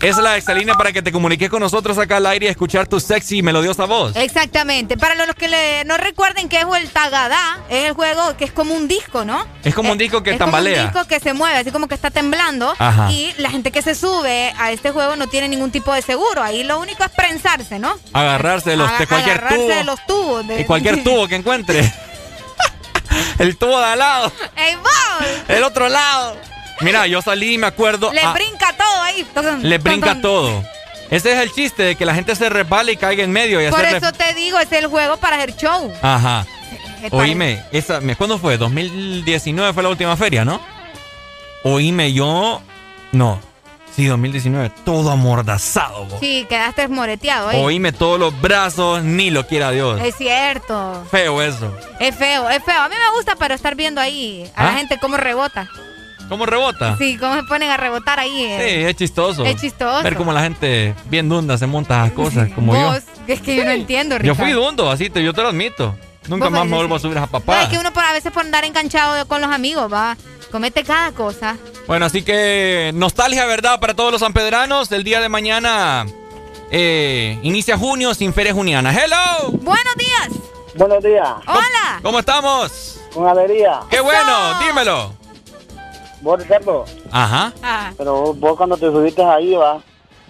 es 0.01 0.17
la 0.17 0.37
exalínea 0.37 0.75
para 0.75 0.91
que 0.91 1.01
te 1.01 1.11
comuniques 1.11 1.49
con 1.49 1.59
nosotros 1.61 1.97
acá 1.97 2.17
al 2.17 2.25
aire 2.25 2.45
y 2.45 2.49
escuchar 2.49 2.87
tu 2.87 2.99
sexy 2.99 3.37
y 3.37 3.41
melodiosa 3.41 3.85
voz. 3.85 4.15
Exactamente. 4.15 4.97
Para 4.97 5.15
los 5.15 5.35
que 5.35 5.47
le- 5.47 5.83
no 5.85 5.97
recuerden 5.97 6.47
qué 6.49 6.61
es 6.61 6.65
el 6.81 6.89
Tagadá, 6.89 7.59
es 7.69 7.85
el 7.85 7.93
juego 7.93 8.35
que 8.37 8.45
es 8.45 8.51
como 8.51 8.73
un 8.73 8.87
disco, 8.87 9.25
¿no? 9.25 9.45
Es 9.63 9.75
como 9.75 9.91
un 9.91 9.97
disco 9.97 10.23
que 10.23 10.31
es 10.31 10.37
tambalea. 10.37 10.75
Como 10.75 10.87
un 10.87 10.93
disco 10.93 11.07
que 11.07 11.19
se 11.19 11.33
mueve, 11.33 11.57
así 11.57 11.71
como 11.71 11.87
que 11.87 11.95
está 11.95 12.11
temblando. 12.11 12.73
Ajá. 12.79 13.11
Y 13.11 13.33
la 13.37 13.49
gente 13.49 13.71
que 13.71 13.81
se 13.81 13.93
sube 13.95 14.53
a 14.57 14.71
este 14.71 14.91
juego 14.91 15.15
no 15.15 15.27
tiene 15.27 15.47
ningún 15.49 15.71
tipo 15.71 15.93
de 15.93 16.01
seguro. 16.01 16.41
Ahí 16.41 16.63
lo 16.63 16.79
único 16.79 17.03
es 17.03 17.09
prensarse, 17.09 17.79
¿no? 17.79 17.97
Agarrarse 18.13 18.69
de, 18.71 18.77
los, 18.77 18.89
de 18.89 18.95
Aga- 18.95 19.07
cualquier 19.07 19.37
agarrarse 19.37 19.57
tubo. 19.57 19.67
de 19.75 19.83
los 19.83 20.05
tubos. 20.05 20.47
de- 20.47 20.61
Y 20.61 20.65
cualquier 20.65 21.03
tubo 21.03 21.27
que 21.27 21.35
encuentre. 21.35 21.93
El 23.39 23.57
tubo 23.57 23.77
de 23.79 23.85
al 23.85 23.99
lado. 23.99 24.31
¡Ey, 24.55 24.75
vos! 24.75 25.27
El 25.47 25.63
otro 25.63 25.89
lado. 25.89 26.35
Mira, 26.81 27.07
yo 27.07 27.21
salí 27.21 27.55
y 27.55 27.57
me 27.57 27.67
acuerdo. 27.67 28.11
Le 28.13 28.21
ah, 28.21 28.33
brinca 28.33 28.73
todo 28.77 29.01
ahí. 29.01 29.27
le 29.61 29.77
brinca 29.77 30.21
todo. 30.21 30.63
Ese 31.09 31.31
es 31.33 31.39
el 31.39 31.51
chiste 31.51 31.83
de 31.83 31.95
que 31.95 32.05
la 32.05 32.13
gente 32.13 32.35
se 32.35 32.49
resbala 32.49 32.91
y 32.91 32.97
caiga 32.97 33.23
en 33.23 33.31
medio 33.31 33.65
y 33.65 33.69
Por 33.71 33.83
eso 33.83 34.11
te 34.11 34.33
digo, 34.35 34.59
es 34.59 34.71
el 34.71 34.87
juego 34.87 35.17
para 35.17 35.37
hacer 35.37 35.55
show. 35.55 35.91
Ajá. 36.01 36.45
Es 37.01 37.09
para- 37.09 37.23
Oíme, 37.23 37.63
esa, 37.71 37.99
¿cuándo 38.17 38.37
fue? 38.37 38.57
2019 38.57 39.73
fue 39.73 39.83
la 39.83 39.89
última 39.89 40.15
feria, 40.15 40.45
¿no? 40.45 40.61
Oíme, 41.63 42.13
yo. 42.13 42.61
No. 43.11 43.39
Sí, 43.95 44.05
2019. 44.05 44.71
Todo 44.85 45.09
amordazado, 45.11 46.05
vos. 46.05 46.19
Sí, 46.19 46.45
quedaste 46.47 46.87
moreteado, 46.87 47.51
¿eh? 47.51 47.57
Oíme 47.61 47.91
todos 47.91 48.19
los 48.19 48.39
brazos, 48.39 49.03
ni 49.03 49.31
lo 49.31 49.47
quiera 49.47 49.71
Dios. 49.71 49.99
Es 50.01 50.15
cierto. 50.15 51.05
Feo 51.09 51.41
eso. 51.41 51.75
Es 51.99 52.15
feo, 52.15 52.49
es 52.49 52.63
feo. 52.63 52.81
A 52.81 52.87
mí 52.87 52.95
me 52.95 53.15
gusta 53.17 53.35
para 53.35 53.55
estar 53.55 53.75
viendo 53.75 53.99
ahí 53.99 54.49
a 54.55 54.63
la 54.63 54.69
¿Ah? 54.69 54.77
gente 54.77 54.99
cómo 55.01 55.17
rebota. 55.17 55.67
¿Cómo 56.29 56.45
rebota? 56.45 56.95
Sí, 56.97 57.17
cómo 57.17 57.35
se 57.35 57.43
ponen 57.43 57.71
a 57.71 57.77
rebotar 57.77 58.19
ahí. 58.19 58.29
Sí, 58.31 58.43
eh. 58.45 58.89
es 58.89 58.95
chistoso. 58.95 59.43
Es 59.43 59.59
chistoso. 59.59 60.03
Ver 60.03 60.15
cómo 60.15 60.31
la 60.31 60.41
gente 60.43 60.93
bien 61.09 61.27
dunda 61.27 61.57
se 61.57 61.65
monta 61.65 62.03
a 62.03 62.11
cosas 62.11 62.49
como 62.53 62.73
yo. 62.75 62.91
Vos, 62.91 63.01
que 63.25 63.33
es 63.33 63.41
que 63.41 63.55
yo 63.55 63.65
no 63.65 63.71
entiendo, 63.71 64.15
Yo 64.15 64.19
Ricardo. 64.19 64.43
fui 64.43 64.51
dundo, 64.51 64.91
así 64.91 65.09
te, 65.09 65.23
yo 65.23 65.33
te 65.33 65.41
lo 65.41 65.49
admito. 65.49 65.95
Nunca 66.27 66.49
más 66.51 66.65
me 66.67 66.75
vuelvo 66.75 66.95
a 66.95 66.99
subir 66.99 67.17
a 67.17 67.21
No, 67.21 67.27
papá. 67.27 67.63
es 67.63 67.69
que 67.69 67.79
uno 67.79 67.91
por 67.91 68.03
a 68.03 68.13
veces 68.13 68.31
por 68.31 68.43
andar 68.45 68.63
enganchado 68.63 69.27
con 69.27 69.41
los 69.41 69.49
amigos, 69.51 69.91
va. 69.91 70.15
Comete 70.51 70.83
cada 70.83 71.11
cosa. 71.11 71.57
Bueno, 71.87 72.05
así 72.05 72.21
que 72.21 72.91
nostalgia, 72.93 73.45
¿verdad? 73.45 73.79
Para 73.79 73.95
todos 73.95 74.11
los 74.11 74.21
sanpedranos. 74.21 74.91
El 74.91 75.03
día 75.03 75.19
de 75.21 75.29
mañana 75.29 76.05
eh, 76.71 77.39
inicia 77.41 77.77
junio 77.77 78.13
sin 78.13 78.33
feria 78.33 78.53
juniana. 78.53 78.91
¡Hello! 78.93 79.51
Buenos 79.53 79.95
días. 79.97 80.29
Buenos 80.75 81.03
días. 81.03 81.27
Hola. 81.47 81.99
¿Cómo 82.03 82.19
estamos? 82.19 82.99
Con 83.13 83.27
avería. 83.27 83.79
¡Qué 83.89 83.99
bueno! 83.99 84.59
Dímelo. 84.59 85.18
Vos, 86.21 86.39
Ricardo, 86.39 86.85
Ajá. 87.11 87.53
Ah. 87.63 87.91
pero 87.97 88.13
vos, 88.21 88.39
vos 88.39 88.57
cuando 88.57 88.75
te 88.77 88.87
subiste 88.87 89.23
ahí, 89.23 89.53
va, 89.53 89.81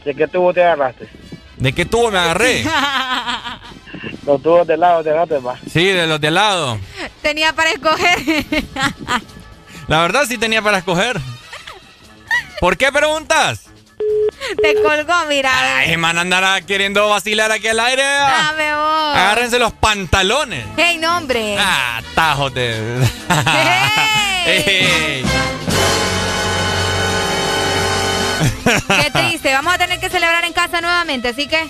¿de 0.05 0.15
qué 0.15 0.27
tubo 0.27 0.53
te 0.53 0.63
agarraste? 0.63 1.09
¿De 1.57 1.73
qué 1.73 1.85
tubo 1.85 2.11
me 2.11 2.19
agarré? 2.19 2.63
Los 4.25 4.41
tubos 4.41 4.67
de 4.67 4.77
lado 4.77 5.03
te 5.03 5.09
agarraste, 5.09 5.39
va. 5.39 5.57
Sí, 5.71 5.85
de 5.87 6.05
los 6.05 6.21
de 6.21 6.29
lado. 6.31 6.77
Tenía 7.21 7.51
para 7.53 7.71
escoger. 7.71 8.19
La 9.87 10.01
verdad 10.01 10.25
sí 10.27 10.37
tenía 10.37 10.61
para 10.61 10.77
escoger. 10.77 11.19
¿Por 12.59 12.77
qué 12.77 12.91
preguntas? 12.91 13.65
Te 14.61 14.75
colgó, 14.81 15.25
mira. 15.27 15.51
Ay, 15.79 15.97
man, 15.97 16.17
andará 16.17 16.61
queriendo 16.61 17.09
vacilar 17.09 17.51
aquí 17.51 17.67
al 17.67 17.79
aire. 17.79 18.03
Dame 18.03 18.73
vos. 18.73 19.15
Agárrense 19.17 19.59
los 19.59 19.73
pantalones. 19.73 20.65
Hey, 20.77 20.97
nombre. 20.97 21.57
Ah, 21.59 22.01
tajos 22.15 22.53
de... 22.53 23.07
Ey. 24.45 25.23
Qué 28.87 29.11
triste. 29.11 29.53
Vamos 29.53 29.73
a 29.73 29.77
tener 29.77 29.99
que 29.99 30.09
celebrar 30.09 30.43
en 30.45 30.53
casa 30.53 30.81
nuevamente, 30.81 31.29
así 31.29 31.47
que 31.47 31.67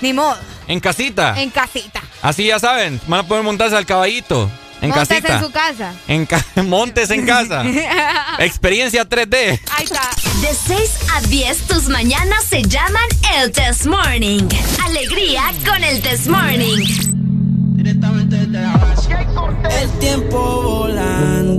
ni 0.00 0.12
modo. 0.12 0.36
En 0.68 0.80
casita. 0.80 1.40
En 1.40 1.50
casita. 1.50 2.02
Así 2.22 2.46
ya 2.46 2.58
saben, 2.58 3.00
van 3.06 3.20
a 3.20 3.22
poder 3.28 3.44
montarse 3.44 3.76
al 3.76 3.86
caballito. 3.86 4.50
En 4.82 4.90
Montes 4.90 5.08
casita. 5.08 5.36
en 5.38 5.44
su 5.44 5.50
casa. 5.52 5.92
En 6.06 6.26
ca- 6.26 6.44
montes 6.64 7.10
en 7.10 7.24
casa. 7.26 7.64
Experiencia 8.40 9.08
3D. 9.08 9.58
Ahí 9.74 9.84
está. 9.84 10.10
De 10.42 10.54
6 10.54 10.90
a 11.14 11.20
10, 11.22 11.58
tus 11.66 11.88
mañanas 11.88 12.44
se 12.44 12.62
llaman 12.62 13.04
el 13.38 13.52
Test 13.52 13.86
Morning. 13.86 14.42
Alegría 14.84 15.44
con 15.66 15.82
el 15.82 16.02
Test 16.02 16.26
Morning. 16.26 16.84
El 19.70 19.90
tiempo 19.98 20.62
volando 20.62 21.55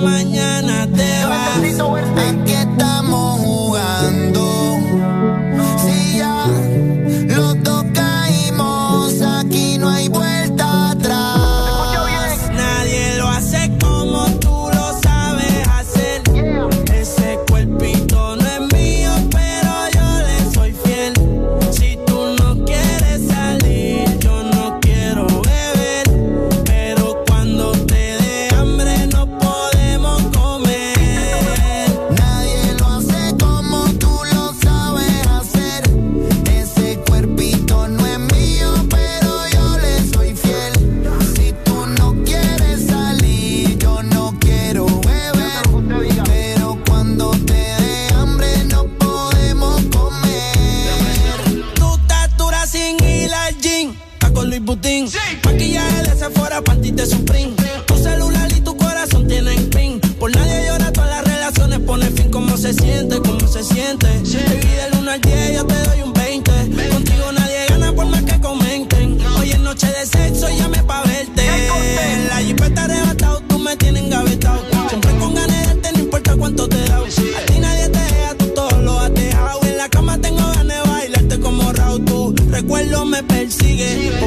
quizás 0.00 0.47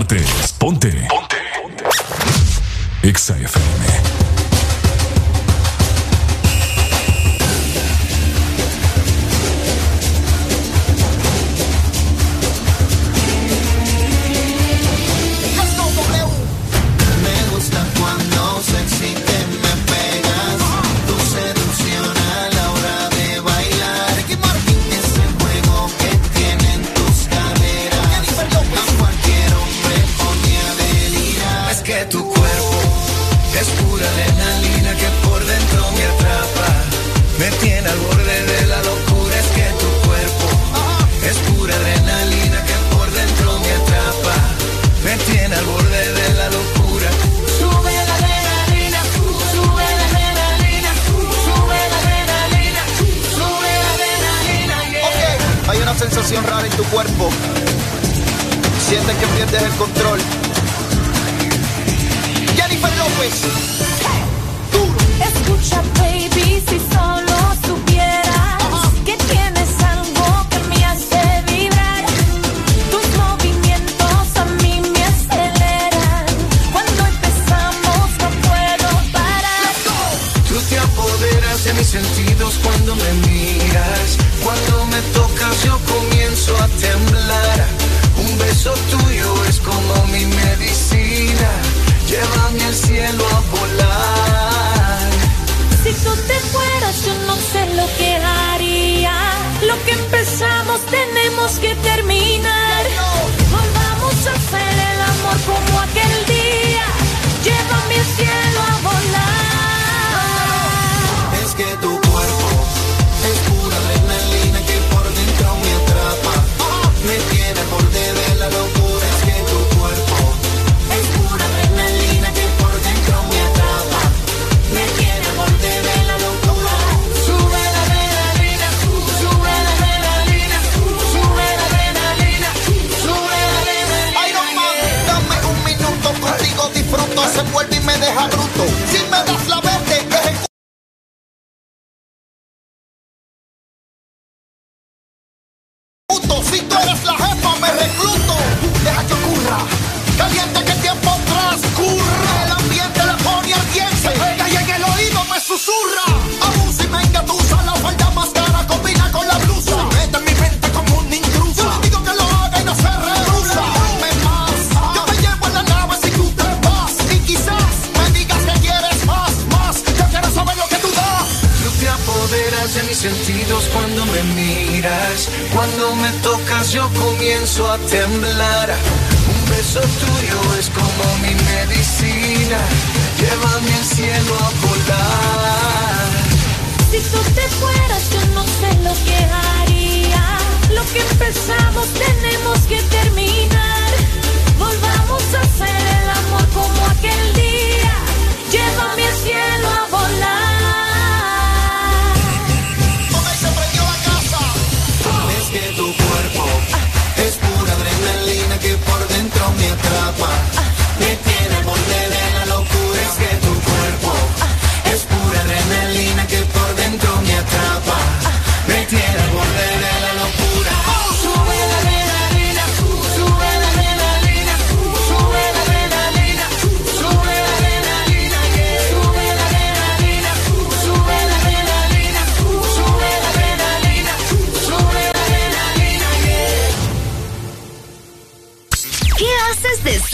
parte. 0.00 0.29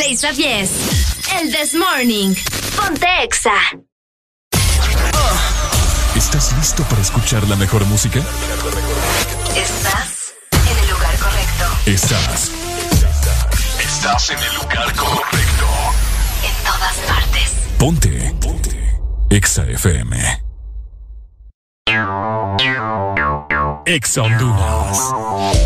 6 0.07 0.25
a 0.25 0.33
10. 0.33 0.71
El 1.41 1.51
This 1.51 1.75
Morning. 1.75 2.33
Ponte 2.77 3.07
Exa. 3.25 3.51
¿Estás 6.15 6.53
listo 6.57 6.85
para 6.85 7.03
escuchar 7.03 7.43
la 7.49 7.57
mejor 7.57 7.85
música? 7.87 8.21
Estás 9.57 10.33
en 10.53 10.79
el 10.79 10.91
lugar 10.91 11.19
correcto. 11.19 11.65
Estás. 11.87 12.53
Estás 13.81 14.31
en 14.31 14.39
el 14.39 14.55
lugar 14.55 14.95
correcto. 14.95 15.67
En 16.45 16.65
todas 16.65 16.97
partes. 17.09 17.55
Ponte. 17.77 18.35
Ponte. 18.41 19.01
Exa 19.31 19.65
FM. 19.65 20.45
Exa 23.87 24.23
Honduras. 24.23 25.66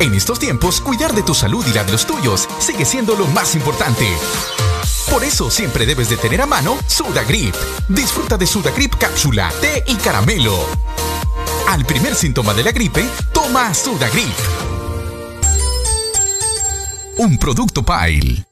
En 0.00 0.14
estos 0.14 0.38
tiempos, 0.38 0.80
cuidar 0.80 1.14
de 1.14 1.22
tu 1.22 1.34
salud 1.34 1.62
y 1.68 1.74
la 1.74 1.84
de 1.84 1.92
los 1.92 2.06
tuyos 2.06 2.48
sigue 2.58 2.86
siendo 2.86 3.14
lo 3.16 3.26
más 3.26 3.54
importante. 3.54 4.08
Por 5.10 5.22
eso 5.22 5.50
siempre 5.50 5.84
debes 5.84 6.08
de 6.08 6.16
tener 6.16 6.40
a 6.40 6.46
mano 6.46 6.78
Sudagrip. 6.86 7.54
Disfruta 7.86 8.38
de 8.38 8.46
Sudagrip 8.46 8.94
cápsula, 8.94 9.52
té 9.60 9.84
y 9.86 9.96
caramelo. 9.96 10.56
Al 11.68 11.84
primer 11.84 12.14
síntoma 12.14 12.54
de 12.54 12.64
la 12.64 12.72
gripe, 12.72 13.06
toma 13.34 13.74
Sudagrip. 13.74 14.34
Un 17.18 17.36
producto 17.36 17.84
Pile. 17.84 18.49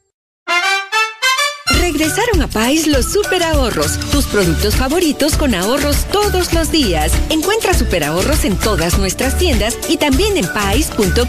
Regresaron 1.77 2.41
a 2.41 2.47
Pais 2.47 2.87
los 2.87 3.11
super 3.11 3.43
ahorros, 3.43 3.99
tus 4.11 4.25
productos 4.25 4.75
favoritos 4.75 5.37
con 5.37 5.53
ahorros 5.53 6.05
todos 6.11 6.53
los 6.53 6.71
días. 6.71 7.11
Encuentra 7.29 7.73
super 7.73 8.03
ahorros 8.03 8.45
en 8.45 8.57
todas 8.57 8.97
nuestras 8.97 9.37
tiendas 9.37 9.77
y 9.87 9.97
también 9.97 10.37
en 10.37 10.47
pais.com.hn. 10.47 11.19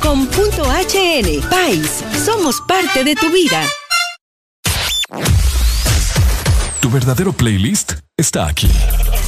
Pais, 1.50 2.04
somos 2.24 2.60
parte 2.66 3.04
de 3.04 3.14
tu 3.14 3.30
vida. 3.30 3.62
Tu 6.80 6.90
verdadero 6.90 7.32
playlist 7.32 7.92
está 8.16 8.46
aquí. 8.46 8.70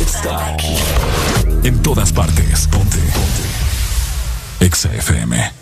Está 0.01 0.55
aquí. 0.55 0.77
En 1.65 1.81
todas 1.83 2.13
partes. 2.13 2.67
Ponte. 2.69 2.99
Ponte. 2.99 4.65
Exa 4.65 4.93
FM. 4.95 5.62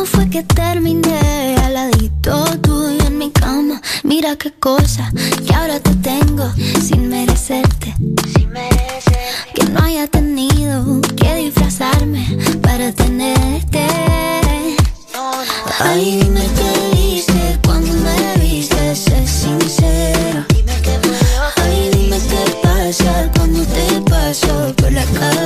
¿Cómo 0.00 0.12
fue 0.12 0.30
que 0.30 0.42
terminé 0.42 1.56
al 1.62 1.74
ladito 1.74 2.42
tuyo 2.62 3.06
en 3.06 3.18
mi 3.18 3.30
cama? 3.30 3.82
Mira 4.02 4.34
qué 4.34 4.50
cosa 4.50 5.12
que 5.46 5.54
ahora 5.54 5.78
te 5.78 5.94
tengo 5.96 6.50
sin 6.80 7.10
merecerte. 7.10 7.94
Que 9.54 9.64
no 9.66 9.80
haya 9.84 10.06
tenido 10.06 11.02
que 11.18 11.34
disfrazarme 11.34 12.26
para 12.62 12.90
tenerte. 12.92 13.86
Ay, 15.80 16.16
dime 16.22 16.48
qué 16.56 16.96
viste 16.96 17.58
cuando 17.62 17.92
me 17.92 18.42
viste, 18.42 18.96
sé 18.96 19.26
sincera. 19.26 20.46
Ay, 21.56 21.90
dime 21.92 22.18
qué 22.26 22.56
pasa 22.62 23.30
cuando 23.36 23.62
te 23.66 24.00
paso 24.10 24.74
por 24.76 24.92
la 24.92 25.04
cabeza. 25.04 25.39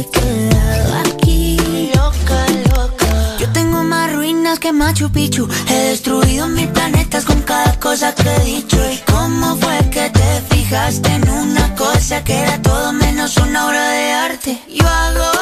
Haberte 0.00 0.10
quedado 0.10 0.94
aquí. 0.98 1.56
Loca, 1.94 2.46
loca. 2.74 3.36
Yo 3.38 3.50
tengo 3.52 3.82
más 3.82 4.12
ruinas 4.12 4.58
que 4.58 4.72
Machu 4.72 5.10
Picchu. 5.10 5.48
He 5.68 5.90
destruido 5.90 6.48
mil 6.48 6.68
planetas 6.68 7.24
con 7.24 7.40
cada 7.42 7.78
cosa 7.78 8.14
que 8.14 8.28
he 8.28 8.44
dicho. 8.44 8.76
¿Y 8.90 8.98
cómo 9.10 9.56
fue 9.56 9.78
que 9.90 10.10
te 10.10 10.54
fijaste 10.54 11.08
en 11.10 11.28
una 11.28 11.74
cosa 11.74 12.22
que 12.24 12.38
era 12.38 12.60
todo 12.62 12.92
menos 12.92 13.36
una 13.36 13.66
obra 13.66 13.90
de 13.90 14.12
arte? 14.12 14.62
Yo 14.68 14.86
hago 14.88 15.32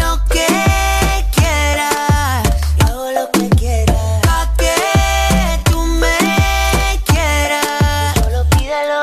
lo 0.00 0.24
que 0.26 0.46
quieras. 1.36 2.42
Yo 2.78 2.86
hago 2.86 3.10
lo 3.12 3.30
que 3.32 3.48
quieras. 3.56 4.20
Pa' 4.22 4.54
que 4.56 5.70
tú 5.70 5.78
me 5.82 7.00
quieras. 7.06 8.14
Solo 8.22 8.44
pídelo. 8.50 9.00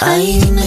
Ay, 0.00 0.40
dime 0.40 0.59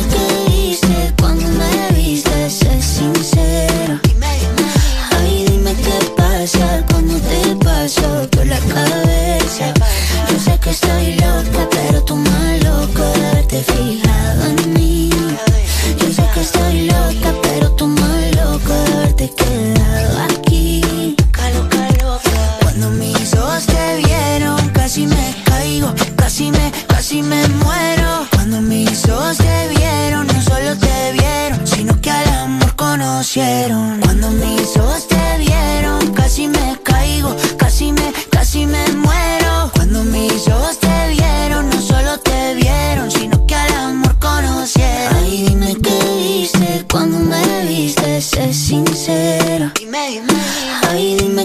estoy 10.73 11.13
loca, 11.17 11.67
pero 11.69 12.03
tú 12.03 12.15
más 12.15 12.63
loco 12.63 13.03
de 13.03 13.27
haberte 13.27 13.63
fijado 13.63 14.45
en 14.47 14.73
mí. 14.73 15.09
Yo 15.99 16.07
sé 16.11 16.23
que 16.33 16.41
estoy 16.41 16.87
loca, 16.87 17.29
pero 17.43 17.69
tú 17.73 17.87
más 17.87 18.35
loco 18.35 18.73
de 18.73 18.93
haberte 18.93 19.29
quedado 19.35 20.19
aquí. 20.23 21.15
Cuando 22.61 22.89
mis 22.89 23.33
ojos 23.35 23.65
te 23.67 23.97
vieron, 23.97 24.69
casi 24.69 25.05
me 25.05 25.35
caigo, 25.45 25.93
casi 26.15 26.49
me, 26.49 26.71
casi 26.87 27.21
me 27.21 27.47
muero. 27.49 28.27
Cuando 28.31 28.59
mis 28.61 29.07
ojos 29.09 29.37
te 29.37 29.67
vieron, 29.77 30.25
no 30.25 30.41
solo 30.41 30.75
te 30.77 31.11
vieron, 31.13 31.67
sino 31.67 32.01
que 32.01 32.09
al 32.09 32.27
amor 32.45 32.75
conocieron. 32.75 33.99
Cuando 34.01 34.31
mis 34.31 34.75
ojos 34.77 35.07
te 35.07 35.12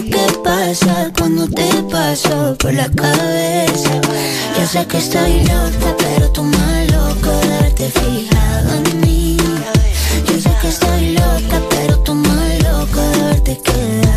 qué 0.09 0.25
pasa 0.43 1.11
cuando 1.17 1.47
te 1.47 1.67
paso 1.91 2.55
por 2.59 2.73
la 2.73 2.89
cabeza. 2.89 4.01
Yo 4.57 4.65
sé 4.65 4.85
que 4.87 4.97
estoy 4.97 5.41
loca, 5.41 5.95
pero 5.97 6.31
tú 6.31 6.43
más 6.43 6.91
loco 6.91 7.29
de 7.29 7.53
haberte 7.53 7.89
fijado 7.89 8.75
en 8.75 9.01
mí. 9.01 9.37
Yo 10.27 10.41
sé 10.41 10.51
que 10.61 10.67
estoy 10.67 11.11
loca, 11.13 11.61
pero 11.69 11.99
tú 11.99 12.15
más 12.15 12.63
loco 12.63 13.01
de 13.01 13.21
haberte 13.21 13.57
quedado 13.57 14.08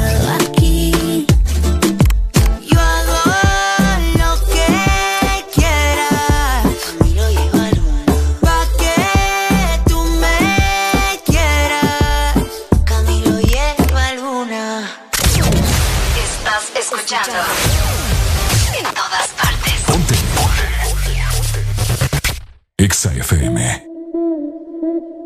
FM. 23.23 23.89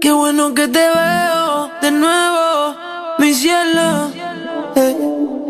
Qué 0.02 0.12
bueno 0.12 0.52
que 0.52 0.68
te 0.68 0.86
veo 0.98 1.70
de 1.80 1.90
nuevo, 1.90 2.76
mi 3.18 3.32
cielo. 3.32 4.10
Eh, 4.74 4.96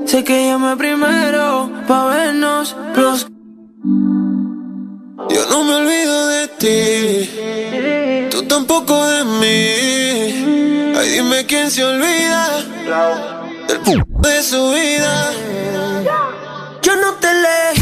sé 0.07 0.23
que 0.23 0.47
llamé 0.47 0.77
primero 0.77 1.69
pa' 1.89 2.05
vernos 2.07 2.77
los. 2.95 3.27
olvido 5.79 6.27
de 6.35 6.43
ti, 6.63 8.29
tú 8.31 8.43
tampoco 8.45 8.95
de 9.07 9.25
mí. 9.41 10.95
Ay, 10.97 11.09
dime 11.15 11.45
quién 11.47 11.69
se 11.69 11.83
olvida 11.85 12.47
del 13.67 13.81
de 14.23 14.43
su 14.43 14.71
vida. 14.71 15.33
Yo 16.83 16.95
no 16.95 17.15
te 17.15 17.29
elegí, 17.29 17.76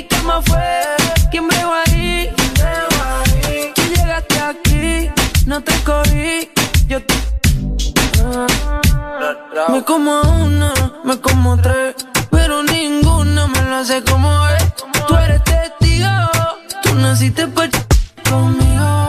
mi 0.00 0.06
cama 0.08 0.40
fue 0.46 0.96
quien 1.30 1.46
pegó 1.46 1.72
ahí. 1.86 2.30
Tú 3.74 3.82
llegaste 3.94 4.40
aquí, 4.40 5.10
no 5.44 5.60
te 5.62 5.72
escogí, 5.72 6.50
yo 6.86 7.04
te. 7.04 7.14
Me 9.70 9.84
como 9.84 10.22
una, 10.22 10.72
me 11.04 11.20
como 11.20 11.60
tres, 11.60 11.94
pero 12.30 12.62
ninguna 12.62 13.46
me 13.46 13.60
lo 13.62 13.76
hace 13.76 14.02
como 14.02 14.30
es. 14.48 14.64
Tú 15.06 15.14
eres 15.16 15.44
testigo, 15.44 16.08
tú 16.82 16.94
naciste 16.94 17.46
pa' 17.48 17.66
ch- 17.66 17.84
conmigo. 18.30 18.99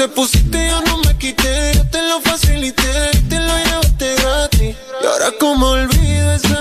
Te 0.00 0.08
pusiste, 0.08 0.66
yo 0.66 0.80
no 0.86 0.96
me 0.96 1.14
quité, 1.18 1.72
yo 1.74 1.84
te 1.90 2.00
lo 2.08 2.22
facilité, 2.22 3.10
te 3.28 3.38
lo 3.38 3.54
llevaste 3.58 4.14
gratis. 4.14 4.74
Y 5.02 5.06
ahora 5.06 5.26
como 5.38 5.66
olvido 5.66 6.32
esa 6.32 6.58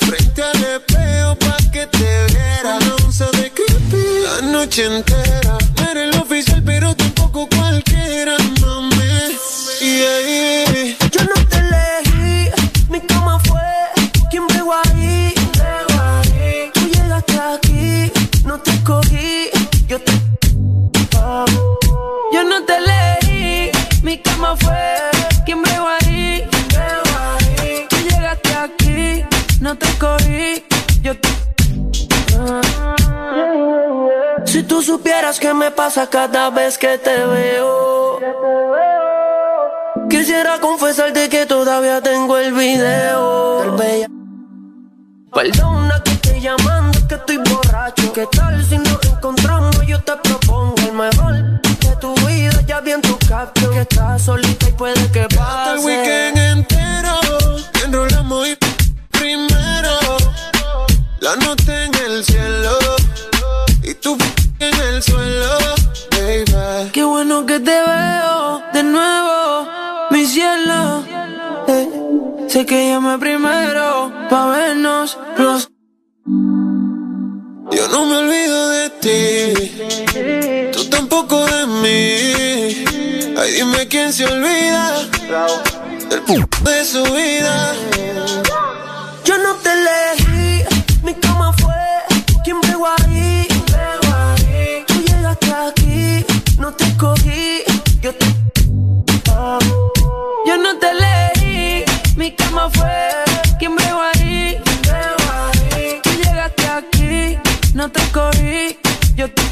frente 0.00 0.42
al 0.42 0.64
espejo 0.64 1.36
pa' 1.36 1.56
que 1.72 1.86
te 1.86 2.26
viera. 2.26 2.80
No 2.80 2.96
onza 3.04 3.26
de 3.26 3.52
creepy 3.52 4.04
la 4.24 4.48
noche 4.48 4.86
entera. 4.86 5.57
Supieras 35.38 35.40
qué 35.40 35.54
me 35.54 35.70
pasa 35.70 36.08
cada 36.08 36.50
vez 36.50 36.78
que 36.78 36.98
te 36.98 37.24
veo. 37.24 38.18
Quisiera 40.10 40.58
confesarte 40.60 41.28
que 41.28 41.46
todavía 41.46 42.00
tengo 42.00 42.36
el 42.38 42.52
video. 42.52 43.60
del 43.60 43.70
bella- 43.72 44.08
Perdona 45.32 46.02
que 46.04 46.10
estoy 46.12 46.40
llamando, 46.40 46.98
que 47.08 47.14
estoy 47.14 47.36
borracho. 47.38 48.12
¿Qué 48.12 48.26
tal 48.26 48.64
si 48.64 48.78
nos 48.78 48.98
encontramos? 49.04 49.76
Yo 49.86 50.00
te 50.02 50.16
propongo 50.16 50.74
el 50.78 50.92
mejor 50.92 51.34
de 51.34 51.96
tu 52.00 52.14
vida. 52.26 52.60
Ya 52.66 52.80
vi 52.80 52.92
en 52.92 53.02
tu 53.02 53.16
caption 53.28 53.72
que 53.72 53.80
estás 53.82 54.22
solita 54.22 54.68
y 54.68 54.72
puede 54.72 55.10
que 55.12 55.26
pase. 55.36 55.72
el 55.74 55.78
weekend 55.84 56.38
entero, 56.38 57.14
enrolamos 57.84 58.48
y 58.48 58.56
primero. 59.10 59.90
La 61.20 61.36
nota 61.36 61.84
en 61.84 61.94
el 61.94 62.24
cielo 62.24 62.77
el 64.98 65.02
suelo, 65.04 65.58
baby. 66.10 66.90
Qué 66.92 67.04
bueno 67.04 67.46
que 67.46 67.60
te 67.60 67.78
veo 67.90 68.62
de 68.72 68.82
nuevo, 68.82 69.68
mi 70.10 70.26
cielo. 70.26 71.04
Eh, 71.68 71.88
sé 72.48 72.66
que 72.66 72.88
llamé 72.90 73.16
primero 73.18 74.10
pa' 74.28 74.46
vernos 74.48 75.16
los. 75.36 75.70
Yo 77.76 77.84
no 77.92 78.06
me 78.06 78.16
olvido 78.22 78.68
de 78.76 78.90
ti, 79.02 80.72
tú 80.72 80.84
tampoco 80.86 81.46
de 81.46 81.66
mí. 81.82 82.84
Ay, 83.38 83.52
dime 83.52 83.86
quién 83.86 84.12
se 84.12 84.24
olvida 84.26 84.82
del 86.10 86.22
de 86.64 86.84
su 86.84 87.02
vida. 87.04 87.74
Yo 89.24 89.38
no 89.38 89.54
te 89.62 89.70
elegí, 89.78 90.64
mi 91.04 91.14
cama 91.14 91.52
escogí, 96.98 97.62
yo 98.00 98.12
te. 98.12 98.26
Yo 100.46 100.56
no 100.56 100.76
te 100.78 100.90
elegí, 100.90 101.84
mi 102.16 102.32
cama 102.32 102.68
fue 102.70 102.90
quien 103.58 103.76
pegó 103.76 104.00
ahí. 104.00 104.60
Tú 106.02 106.10
llegaste 106.10 106.66
aquí, 106.66 107.38
no 107.74 107.88
te 107.88 108.00
escogí, 108.00 108.78
yo 109.14 109.30
te. 109.32 109.42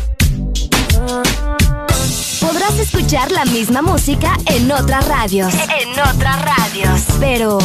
Podrás 2.40 2.78
escuchar 2.80 3.30
la 3.30 3.44
misma 3.44 3.80
música 3.80 4.36
en 4.46 4.72
otras 4.72 5.06
radios. 5.06 5.54
En 5.54 5.90
otras 6.00 6.42
radios. 6.42 7.00
Pero, 7.20 7.58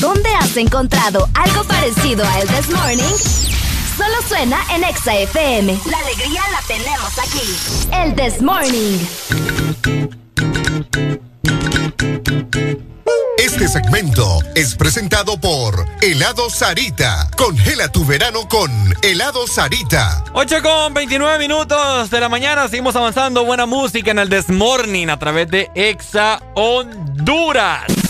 ¿dónde 0.00 0.28
has 0.34 0.54
encontrado 0.58 1.28
algo 1.32 1.64
parecido 1.64 2.26
a 2.26 2.40
El 2.40 2.48
This 2.48 2.68
Morning? 2.70 3.53
Solo 3.96 4.22
suena 4.26 4.58
en 4.74 4.82
Exa 4.82 5.14
FM. 5.14 5.78
La 5.88 5.98
alegría 5.98 6.42
la 6.50 6.60
tenemos 6.66 7.16
aquí. 7.18 7.56
El 7.92 8.14
This 8.16 8.42
Morning. 8.42 8.98
Este 13.38 13.68
segmento 13.68 14.40
es 14.56 14.74
presentado 14.74 15.40
por 15.40 15.86
Helado 16.00 16.50
Sarita. 16.50 17.30
Congela 17.36 17.92
tu 17.92 18.04
verano 18.04 18.48
con 18.48 18.70
Helado 19.02 19.46
Sarita. 19.46 20.24
8 20.32 20.56
con 20.62 20.94
29 20.94 21.38
minutos 21.38 22.10
de 22.10 22.20
la 22.20 22.28
mañana. 22.28 22.66
Seguimos 22.66 22.96
avanzando. 22.96 23.44
Buena 23.44 23.66
música 23.66 24.10
en 24.10 24.18
el 24.18 24.28
This 24.28 24.48
Morning 24.48 25.06
a 25.06 25.18
través 25.20 25.48
de 25.48 25.70
Exa 25.76 26.42
Honduras. 26.54 28.03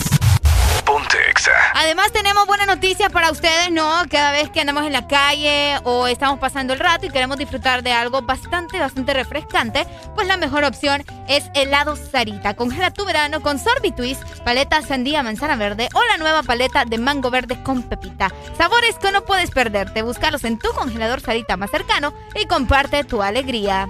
Además 1.73 2.11
tenemos 2.11 2.45
buenas 2.47 2.67
noticias 2.67 3.11
para 3.11 3.31
ustedes, 3.31 3.71
¿no? 3.71 3.89
Cada 4.09 4.31
vez 4.31 4.49
que 4.49 4.61
andamos 4.61 4.85
en 4.85 4.93
la 4.93 5.07
calle 5.07 5.77
o 5.83 6.07
estamos 6.07 6.39
pasando 6.39 6.73
el 6.73 6.79
rato 6.79 7.05
y 7.05 7.09
queremos 7.09 7.37
disfrutar 7.37 7.83
de 7.83 7.91
algo 7.91 8.21
bastante, 8.21 8.79
bastante 8.79 9.13
refrescante, 9.13 9.85
pues 10.15 10.27
la 10.27 10.37
mejor 10.37 10.63
opción 10.63 11.03
es 11.27 11.45
helado 11.53 11.95
Sarita. 11.95 12.55
Congela 12.55 12.91
tu 12.91 13.05
verano 13.05 13.41
con 13.41 13.59
Sorbitwist, 13.59 14.23
paleta 14.43 14.81
sandía 14.81 15.23
manzana 15.23 15.55
verde 15.55 15.89
o 15.93 16.03
la 16.05 16.17
nueva 16.17 16.43
paleta 16.43 16.85
de 16.85 16.97
mango 16.97 17.29
verde 17.29 17.61
con 17.63 17.83
pepita. 17.83 18.31
Sabores 18.57 18.97
que 18.97 19.11
no 19.11 19.25
puedes 19.25 19.51
perderte. 19.51 20.01
Búscalos 20.01 20.43
en 20.43 20.57
tu 20.57 20.69
congelador 20.73 21.21
Sarita 21.21 21.57
más 21.57 21.71
cercano 21.71 22.13
y 22.35 22.45
comparte 22.45 23.03
tu 23.03 23.21
alegría. 23.21 23.87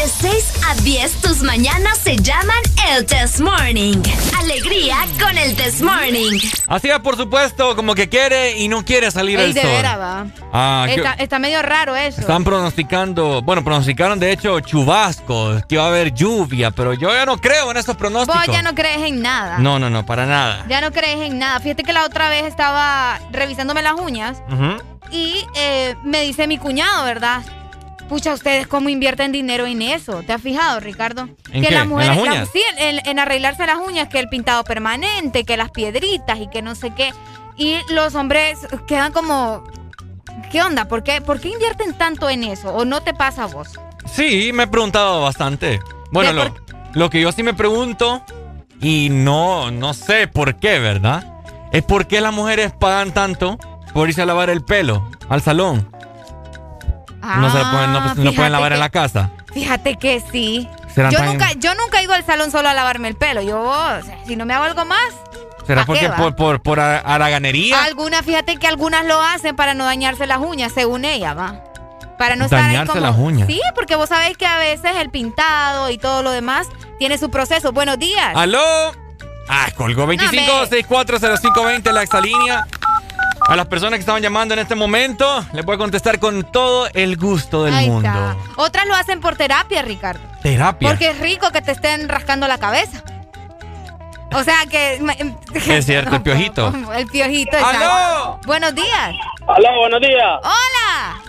De 0.00 0.08
6 0.08 0.52
a 0.66 0.74
10, 0.76 1.12
tus 1.20 1.42
mañanas 1.42 1.98
se 1.98 2.16
llaman 2.16 2.56
el 2.88 3.04
Test 3.04 3.40
Morning. 3.40 3.98
Alegría 4.38 4.96
con 5.20 5.36
el 5.36 5.54
Test 5.54 5.82
Morning. 5.82 6.40
Así 6.68 6.88
es, 6.88 6.98
por 7.00 7.18
supuesto, 7.18 7.76
como 7.76 7.94
que 7.94 8.08
quiere 8.08 8.56
y 8.56 8.68
no 8.68 8.82
quiere 8.82 9.10
salir 9.10 9.38
Ey, 9.38 9.48
el 9.48 9.52
de 9.54 9.60
sol. 9.60 9.70
veras, 9.70 9.98
va. 9.98 10.26
Ah, 10.54 10.84
que- 10.88 10.94
Está, 10.94 11.12
está 11.12 11.38
medio 11.38 11.60
raro 11.60 11.94
eso. 11.96 12.22
Están 12.22 12.44
pronosticando, 12.44 13.42
bueno, 13.42 13.62
pronosticaron 13.62 14.18
de 14.18 14.32
hecho 14.32 14.58
chubascos, 14.60 15.66
que 15.66 15.74
iba 15.74 15.84
a 15.84 15.88
haber 15.88 16.14
lluvia, 16.14 16.70
pero 16.70 16.94
yo 16.94 17.12
ya 17.12 17.26
no 17.26 17.36
creo 17.38 17.70
en 17.70 17.76
estos 17.76 17.96
pronósticos. 17.98 18.46
Vos 18.46 18.56
ya 18.56 18.62
no 18.62 18.74
crees 18.74 19.02
en 19.02 19.20
nada. 19.20 19.58
No, 19.58 19.78
no, 19.78 19.90
no, 19.90 20.06
para 20.06 20.24
nada. 20.24 20.64
Ya 20.66 20.80
no 20.80 20.92
crees 20.92 21.20
en 21.20 21.38
nada. 21.38 21.60
Fíjate 21.60 21.82
que 21.82 21.92
la 21.92 22.06
otra 22.06 22.30
vez 22.30 22.46
estaba 22.46 23.20
revisándome 23.32 23.82
las 23.82 24.00
uñas 24.00 24.38
y 25.12 25.44
eh, 25.56 25.94
me 26.04 26.22
dice 26.22 26.46
mi 26.46 26.56
cuñado, 26.56 27.04
¿verdad? 27.04 27.42
Pucha, 28.10 28.34
ustedes 28.34 28.66
cómo 28.66 28.88
invierten 28.90 29.32
dinero 29.32 29.64
en 29.66 29.80
eso. 29.82 30.22
¿Te 30.26 30.32
has 30.34 30.42
fijado, 30.42 30.80
Ricardo? 30.80 31.28
¿En 31.52 31.62
que 31.62 31.68
qué? 31.68 31.74
las 31.74 31.84
¿En 31.84 31.88
mujeres, 31.88 32.16
las- 32.16 32.26
uñas? 32.26 32.48
sí, 32.52 32.60
en, 32.76 33.00
en 33.08 33.18
arreglarse 33.20 33.64
las 33.66 33.78
uñas, 33.78 34.08
que 34.08 34.18
el 34.18 34.28
pintado 34.28 34.64
permanente, 34.64 35.44
que 35.44 35.56
las 35.56 35.70
piedritas 35.70 36.38
y 36.40 36.48
que 36.50 36.60
no 36.60 36.74
sé 36.74 36.92
qué. 36.94 37.12
Y 37.56 37.76
los 37.88 38.14
hombres 38.16 38.58
quedan 38.86 39.12
como, 39.12 39.62
¿qué 40.50 40.60
onda? 40.60 40.86
¿Por 40.88 41.02
qué, 41.04 41.20
¿Por 41.22 41.40
qué 41.40 41.48
invierten 41.50 41.94
tanto 41.96 42.28
en 42.28 42.42
eso? 42.44 42.74
¿O 42.74 42.84
no 42.84 43.00
te 43.00 43.14
pasa 43.14 43.44
a 43.44 43.46
vos? 43.46 43.68
Sí, 44.12 44.50
me 44.52 44.64
he 44.64 44.66
preguntado 44.66 45.22
bastante. 45.22 45.78
Bueno, 46.10 46.30
¿De 46.32 46.48
lo, 46.50 46.54
lo 46.94 47.10
que 47.10 47.20
yo 47.20 47.30
sí 47.32 47.42
me 47.44 47.54
pregunto, 47.54 48.24
y 48.80 49.08
no, 49.10 49.70
no 49.70 49.94
sé 49.94 50.26
por 50.26 50.56
qué, 50.56 50.80
¿verdad? 50.80 51.32
Es 51.70 51.84
por 51.84 52.08
qué 52.08 52.20
las 52.20 52.32
mujeres 52.34 52.72
pagan 52.72 53.12
tanto 53.12 53.56
por 53.94 54.08
irse 54.08 54.22
a 54.22 54.26
lavar 54.26 54.50
el 54.50 54.64
pelo 54.64 55.08
al 55.28 55.42
salón. 55.42 55.88
No 57.22 57.50
se 57.52 57.58
lo 57.58 57.70
pueden, 57.70 57.92
no, 57.92 57.98
Ah, 57.98 58.14
no 58.16 58.32
pueden 58.32 58.52
lavar 58.52 58.72
en 58.72 58.80
la 58.80 58.88
casa. 58.90 59.30
Fíjate 59.52 59.96
que 59.96 60.22
sí. 60.32 60.68
Yo 60.96 61.10
tan- 61.10 61.26
nunca, 61.26 61.52
yo 61.52 61.74
nunca 61.74 62.00
he 62.00 62.04
ido 62.04 62.14
al 62.14 62.24
salón 62.24 62.50
solo 62.50 62.68
a 62.68 62.74
lavarme 62.74 63.08
el 63.08 63.16
pelo. 63.16 63.42
Yo, 63.42 63.60
o 63.60 64.02
sea, 64.02 64.18
si 64.26 64.36
no 64.36 64.44
me 64.46 64.54
hago 64.54 64.64
algo 64.64 64.84
más. 64.84 65.00
¿Será 65.66 65.84
¿pa' 65.84 65.94
qué 65.94 66.06
porque 66.08 66.22
por, 66.22 66.34
por, 66.36 66.62
por 66.62 66.80
a- 66.80 66.98
haraganería? 66.98 67.84
Algunas, 67.84 68.24
fíjate 68.24 68.56
que 68.56 68.66
algunas 68.66 69.04
lo 69.06 69.20
hacen 69.20 69.54
para 69.54 69.74
no 69.74 69.84
dañarse 69.84 70.26
las 70.26 70.38
uñas, 70.38 70.72
según 70.72 71.04
ella, 71.04 71.34
va. 71.34 71.62
Para 72.18 72.34
no 72.36 72.44
estar 72.44 72.58
ahí 72.60 72.66
Dañarse 72.66 72.92
como- 72.92 73.06
las 73.06 73.16
uñas. 73.16 73.46
Sí, 73.46 73.60
porque 73.74 73.94
vos 73.96 74.08
sabéis 74.08 74.36
que 74.36 74.46
a 74.46 74.58
veces 74.58 74.92
el 74.96 75.10
pintado 75.10 75.90
y 75.90 75.98
todo 75.98 76.22
lo 76.22 76.30
demás 76.32 76.66
tiene 76.98 77.18
su 77.18 77.30
proceso. 77.30 77.72
Buenos 77.72 77.98
días. 77.98 78.32
¿Aló? 78.34 78.60
Ah, 79.48 79.68
colgó 79.76 80.06
25640520 80.06 81.92
la 81.92 82.02
exalínea. 82.02 82.66
A 83.48 83.56
las 83.56 83.66
personas 83.66 83.98
que 83.98 84.00
estaban 84.00 84.22
llamando 84.22 84.54
en 84.54 84.60
este 84.60 84.74
momento, 84.74 85.44
les 85.52 85.64
voy 85.64 85.74
a 85.74 85.78
contestar 85.78 86.18
con 86.18 86.44
todo 86.44 86.88
el 86.94 87.16
gusto 87.16 87.64
del 87.64 87.74
Ahí 87.74 87.88
mundo. 87.90 88.08
está. 88.08 88.36
Otras 88.56 88.86
lo 88.86 88.94
hacen 88.94 89.20
por 89.20 89.36
terapia, 89.36 89.82
Ricardo. 89.82 90.20
Terapia. 90.42 90.88
Porque 90.88 91.10
es 91.10 91.18
rico 91.18 91.50
que 91.50 91.60
te 91.60 91.72
estén 91.72 92.08
rascando 92.08 92.46
la 92.46 92.58
cabeza. 92.58 93.02
O 94.32 94.44
sea 94.44 94.58
que. 94.70 95.00
Es 95.54 95.86
cierto, 95.86 96.14
el 96.16 96.22
piojito. 96.22 96.72
El 96.94 97.06
piojito. 97.08 97.56
¡Aló! 97.56 97.68
exacto. 97.70 98.40
Buenos 98.46 98.74
días. 98.74 99.10
Aló, 99.48 99.78
buenos 99.80 100.00
días. 100.00 100.38
Hola. 100.42 101.20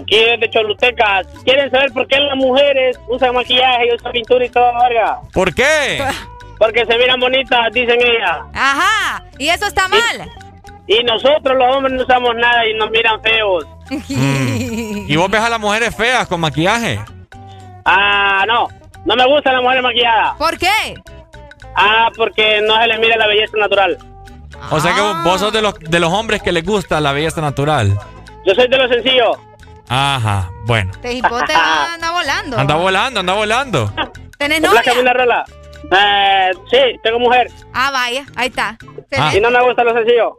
Aquí 0.00 0.16
desde 0.18 0.50
Choluteca. 0.50 1.22
¿Quieren 1.44 1.70
saber 1.70 1.92
por 1.92 2.06
qué 2.08 2.18
las 2.18 2.36
mujeres 2.36 2.98
usan 3.08 3.32
maquillaje 3.34 3.86
y 3.90 3.94
usan 3.94 4.10
pintura 4.12 4.44
y 4.44 4.48
toda 4.50 4.72
verga? 4.88 5.18
¿Por 5.32 5.54
qué? 5.54 6.04
Porque 6.58 6.84
se 6.84 6.98
miran 6.98 7.20
bonitas, 7.20 7.72
dicen 7.72 7.98
ellas. 8.00 8.38
Ajá. 8.52 9.22
¿Y 9.38 9.48
eso 9.48 9.66
está 9.66 9.86
mal? 9.88 10.30
Y 10.88 11.02
nosotros 11.04 11.56
los 11.58 11.76
hombres 11.76 11.94
no 11.96 12.02
usamos 12.04 12.34
nada 12.36 12.66
y 12.66 12.74
nos 12.74 12.90
miran 12.90 13.20
feos. 13.22 13.66
Mm. 13.90 15.06
¿Y 15.08 15.16
vos 15.16 15.30
ves 15.30 15.40
a 15.40 15.48
las 15.50 15.60
mujeres 15.60 15.94
feas 15.94 16.26
con 16.28 16.40
maquillaje? 16.40 17.00
Ah, 17.84 18.44
no. 18.46 18.68
No 19.04 19.14
me 19.16 19.26
gustan 19.26 19.54
las 19.54 19.62
mujeres 19.62 19.82
maquilladas. 19.82 20.36
¿Por 20.36 20.58
qué? 20.58 20.94
Ah, 21.76 22.08
porque 22.16 22.60
no 22.66 22.76
se 22.80 22.86
les 22.88 22.98
mira 23.00 23.16
la 23.16 23.26
belleza 23.26 23.56
natural. 23.56 23.98
O 24.70 24.80
sea 24.80 24.94
que 24.94 25.00
Ah. 25.00 25.02
vos, 25.02 25.24
vos 25.24 25.40
sos 25.40 25.52
de 25.52 25.62
los, 25.62 25.74
de 25.78 26.00
los 26.00 26.12
hombres 26.12 26.42
que 26.42 26.50
les 26.52 26.64
gusta 26.64 27.00
la 27.00 27.12
belleza 27.12 27.40
natural. 27.40 27.96
Yo 28.44 28.54
soy 28.54 28.68
de 28.68 28.76
lo 28.78 28.88
sencillo. 28.88 29.32
Ajá, 29.88 30.50
bueno. 30.64 30.90
Te 31.02 31.12
hipote 31.12 31.52
anda 31.94 32.10
volando. 32.10 32.58
Anda 32.58 32.74
volando, 32.76 33.20
anda 33.20 33.32
volando. 33.34 33.92
¿Tenés 34.38 34.60
¿Placa 34.60 34.90
novia? 34.90 35.00
una 35.02 35.12
rola? 35.12 35.44
Eh, 35.92 36.50
sí, 36.70 36.78
tengo 37.02 37.20
mujer. 37.20 37.48
Ah, 37.72 37.90
vaya. 37.92 38.24
Ahí 38.34 38.48
está. 38.48 38.76
Ah. 39.16 39.32
Y 39.36 39.40
no 39.40 39.50
me 39.50 39.62
gusta 39.62 39.84
lo 39.84 39.92
sencillo. 39.94 40.36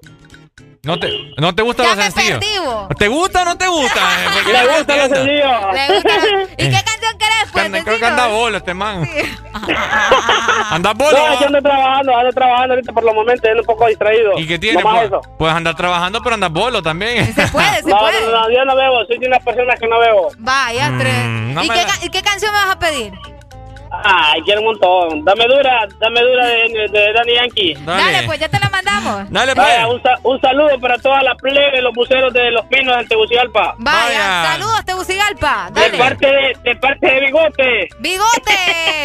¿No 0.88 0.98
te, 1.00 1.10
no 1.38 1.54
te 1.54 1.62
gusta 1.64 1.84
Ya 1.84 1.90
lo 1.90 1.96
me 1.98 2.04
sencillo? 2.04 2.40
perdí, 2.40 2.60
vos. 2.66 2.88
¿Te 2.98 3.08
gusta 3.10 3.42
o 3.42 3.46
no 3.46 3.58
te 3.58 3.68
gusta? 3.68 4.00
Eh, 4.00 4.28
Le 4.46 4.54
yo 4.54 4.64
no 4.72 4.78
gusta 4.78 4.96
lo 4.96 5.04
entiendo. 5.04 5.16
sencillo. 5.16 5.72
Le 5.74 5.94
gusta 5.96 6.18
lo- 6.18 6.42
¿Y 6.44 6.56
qué 6.56 6.84
canción 6.84 7.18
querés, 7.20 7.52
pues? 7.52 7.66
Anda- 7.66 7.84
creo 7.84 8.00
que 8.00 8.06
anda 8.06 8.28
bolo 8.28 8.58
este 8.58 8.74
man. 8.74 9.10
Anda 10.72 10.94
bolo. 10.94 11.18
No, 11.18 11.40
yo 11.40 11.48
ando 11.48 11.62
trabajando, 11.62 12.16
ando 12.18 12.32
trabajando 12.32 12.74
ahorita 12.76 12.94
por 12.94 13.04
los 13.04 13.14
momentos, 13.16 13.50
ando 13.50 13.62
un 13.62 13.66
poco 13.66 13.88
distraído. 13.88 14.38
¿Y 14.38 14.48
qué 14.48 14.60
tiene? 14.60 14.82
Pues, 14.82 15.04
eso. 15.04 15.22
puedes 15.38 15.56
andar 15.56 15.76
trabajando, 15.76 16.22
pero 16.22 16.36
andas 16.36 16.52
bolo 16.52 16.82
también. 16.82 17.34
Se 17.36 17.48
puede, 17.48 17.82
se 17.84 17.90
No, 17.90 18.00
puede. 18.00 18.22
no, 18.26 18.32
no, 18.32 18.50
yo 18.52 18.66
no 18.66 18.76
bebo, 18.76 19.06
soy 19.08 19.18
de 19.18 19.28
una 19.28 19.40
persona 19.40 19.76
que 19.76 19.88
no 19.88 20.00
bebo. 20.00 20.30
Vaya, 20.38 20.90
Mm, 20.90 21.00
tres. 21.00 21.26
no 21.26 21.64
¿Y, 21.64 21.70
qué, 21.70 21.86
y 22.04 22.10
qué 22.10 22.22
canción 22.22 22.52
me 22.54 22.60
vas 22.60 22.76
a 22.76 22.80
pedir? 22.80 23.14
Ay, 23.92 24.42
quiero 24.44 24.62
un 24.62 24.68
montón. 24.68 25.24
Dame 25.26 25.46
dura, 25.48 25.88
dame 26.00 26.22
dura 26.22 26.46
de, 26.48 26.88
de 26.92 27.14
Danny 27.14 27.34
Yankee. 27.36 27.74
Dale, 27.86 28.24
pues 28.26 28.40
ya 28.40 28.50
te 28.50 28.60
la 28.60 28.70
mandamos. 28.70 29.30
Dale, 29.32 29.54
Vaya, 29.54 29.86
pues. 29.86 29.96
un, 29.96 30.04
sa- 30.04 30.20
un 30.24 30.42
saludo 30.42 30.80
para 30.80 30.98
toda 30.98 31.22
la 31.24 31.36
plebe, 31.36 31.82
los 31.82 31.94
buceros 31.94 32.34
de 32.34 32.52
Los 32.52 32.66
Pinos 32.68 32.96
en 33.00 33.08
Tegucigalpa. 33.08 33.76
Vaya, 33.78 34.06
Vaya. 34.08 34.52
saludos, 34.54 34.86
Tegucigalpa. 34.86 35.70
De 35.72 35.82
Dale. 35.82 35.98
parte 35.98 36.28
de, 36.28 36.58
de 36.64 36.76
parte 36.76 37.08
de 37.08 37.20
Bigote. 37.22 37.90
Bigote. 38.00 38.58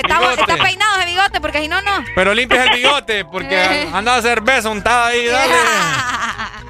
Bigote. 0.08 0.40
está 0.40 0.56
peinado 0.56 0.98
de 0.98 1.04
bigote 1.06 1.40
porque 1.40 1.60
si 1.60 1.68
no, 1.68 1.80
no. 1.82 2.04
Pero 2.14 2.34
limpias 2.34 2.66
el 2.66 2.76
bigote 2.76 3.24
porque 3.24 3.88
anda 3.94 4.16
a 4.16 4.22
cerveza 4.22 4.68
untada 4.70 5.06
ahí, 5.08 5.26
dale. 5.26 5.54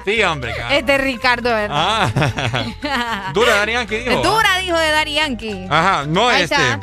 Sí, 0.05 0.21
hombre. 0.21 0.53
cara. 0.53 0.75
Es 0.75 1.01
Ricardo, 1.01 1.49
¿verdad? 1.53 2.09
Ah. 2.13 3.31
Dura, 3.33 3.55
Darian, 3.55 3.87
¿qué 3.87 3.99
dijo? 3.99 4.21
Dura, 4.21 4.57
dijo 4.57 4.77
de 4.77 4.91
Dari 4.91 5.13
Yankee. 5.13 5.65
Ajá, 5.69 6.03
no 6.05 6.27
Ahí 6.27 6.43
este. 6.43 6.55
está. 6.55 6.79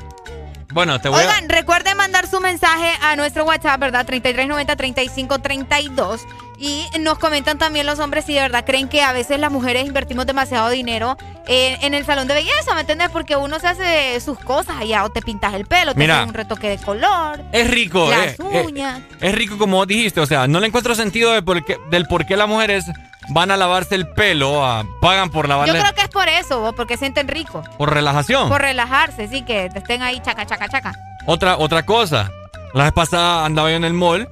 Bueno, 0.72 1.00
te 1.00 1.08
voy 1.08 1.20
Oigan, 1.20 1.48
recuerden 1.48 1.96
mandar 1.96 2.28
su 2.28 2.40
mensaje 2.40 2.90
a 3.02 3.16
nuestro 3.16 3.44
WhatsApp, 3.44 3.80
¿verdad? 3.80 4.06
3390-3532. 4.06 6.20
Y 6.58 6.84
nos 7.00 7.18
comentan 7.18 7.56
también 7.56 7.86
los 7.86 7.98
hombres 8.00 8.26
si 8.26 8.34
de 8.34 8.40
verdad 8.40 8.66
creen 8.66 8.88
que 8.88 9.02
a 9.02 9.12
veces 9.12 9.40
las 9.40 9.50
mujeres 9.50 9.86
invertimos 9.86 10.26
demasiado 10.26 10.68
dinero 10.68 11.16
eh, 11.46 11.78
en 11.80 11.94
el 11.94 12.04
salón 12.04 12.28
de 12.28 12.34
belleza, 12.34 12.74
¿me 12.74 12.80
entiendes? 12.82 13.08
Porque 13.08 13.34
uno 13.34 13.58
se 13.58 13.66
hace 13.68 14.20
sus 14.20 14.38
cosas 14.38 14.76
allá, 14.78 15.04
o 15.04 15.10
te 15.10 15.22
pintas 15.22 15.54
el 15.54 15.64
pelo, 15.64 15.94
te 15.94 16.00
Mira. 16.00 16.16
haces 16.18 16.28
un 16.28 16.34
retoque 16.34 16.68
de 16.68 16.76
color. 16.78 17.42
Es 17.52 17.70
rico, 17.70 18.10
las 18.10 18.32
eh, 18.32 18.36
eh, 18.52 18.62
uñas. 18.66 19.00
es 19.20 19.34
rico 19.34 19.56
como 19.56 19.86
dijiste, 19.86 20.20
o 20.20 20.26
sea, 20.26 20.46
no 20.48 20.60
le 20.60 20.66
encuentro 20.66 20.94
sentido 20.94 21.32
de 21.32 21.42
por 21.42 21.64
qué- 21.64 21.78
del 21.90 22.06
por 22.06 22.26
qué 22.26 22.36
las 22.36 22.48
mujeres 22.48 22.84
van 23.30 23.50
a 23.50 23.56
lavarse 23.56 23.94
el 23.94 24.06
pelo, 24.08 24.64
a- 24.64 24.84
pagan 25.00 25.30
por 25.30 25.46
Yo 25.46 25.48
lavarle 25.48 25.80
creo 25.80 25.94
que 25.94 26.02
es 26.02 26.08
por 26.08 26.28
eso, 26.28 26.60
vos, 26.60 26.74
porque 26.74 26.96
sienten 26.96 27.28
rico. 27.28 27.62
por 27.78 27.92
relajación. 27.92 28.48
Por 28.48 28.60
relajarse, 28.60 29.28
sí, 29.28 29.42
que 29.42 29.68
te 29.70 29.78
estén 29.78 30.02
ahí 30.02 30.20
chaca, 30.20 30.44
chaca, 30.46 30.68
chaca. 30.68 30.92
Otra, 31.26 31.56
otra 31.58 31.84
cosa. 31.84 32.30
La 32.74 32.84
vez 32.84 32.92
pasada 32.92 33.44
andaba 33.44 33.70
yo 33.70 33.76
en 33.76 33.84
el 33.84 33.94
mall 33.94 34.28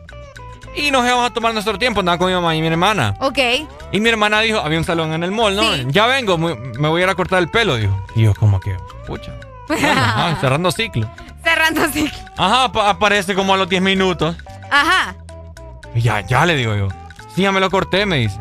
y 0.77 0.91
nos 0.91 1.05
íbamos 1.05 1.29
a 1.31 1.33
tomar 1.33 1.53
nuestro 1.53 1.79
tiempo. 1.79 2.01
Andaba 2.01 2.19
con 2.19 2.29
mi 2.29 2.35
mamá 2.35 2.55
y 2.55 2.61
mi 2.61 2.69
hermana. 2.69 3.15
Ok. 3.21 3.39
Y 3.93 4.01
mi 4.01 4.09
hermana 4.09 4.41
dijo, 4.41 4.59
había 4.61 4.79
un 4.79 4.85
salón 4.85 5.13
en 5.13 5.23
el 5.25 5.31
mall, 5.33 5.57
¿no? 5.57 5.63
Sí. 5.75 5.87
Ya 5.89 6.07
vengo, 6.07 6.39
me 6.39 6.89
voy 6.89 7.01
a 7.01 7.05
ir 7.05 7.11
a 7.11 7.15
cortar 7.15 7.41
el 7.41 7.49
pelo, 7.49 7.77
dijo. 7.77 7.97
Y 8.15 8.23
yo 8.23 8.35
como 8.35 8.61
que, 8.61 8.77
pucha. 9.07 9.33
Bueno, 9.67 9.89
ajá, 9.91 10.37
cerrando 10.41 10.71
ciclo. 10.71 11.09
Cerrando 11.43 11.83
así. 11.83 12.11
Ajá, 12.37 12.65
apa- 12.65 12.89
aparece 12.91 13.35
como 13.35 13.55
a 13.55 13.57
los 13.57 13.69
10 13.69 13.83
minutos. 13.83 14.37
Ajá. 14.71 15.15
Y 15.95 16.01
ya, 16.03 16.21
ya 16.21 16.45
le 16.47 16.55
digo 16.55 16.75
yo. 16.77 16.89
Sí, 17.35 17.43
ya 17.43 17.53
me 17.53 17.61
lo 17.61 17.71
corté, 17.71 18.07
me 18.07 18.17
dice. 18.17 18.39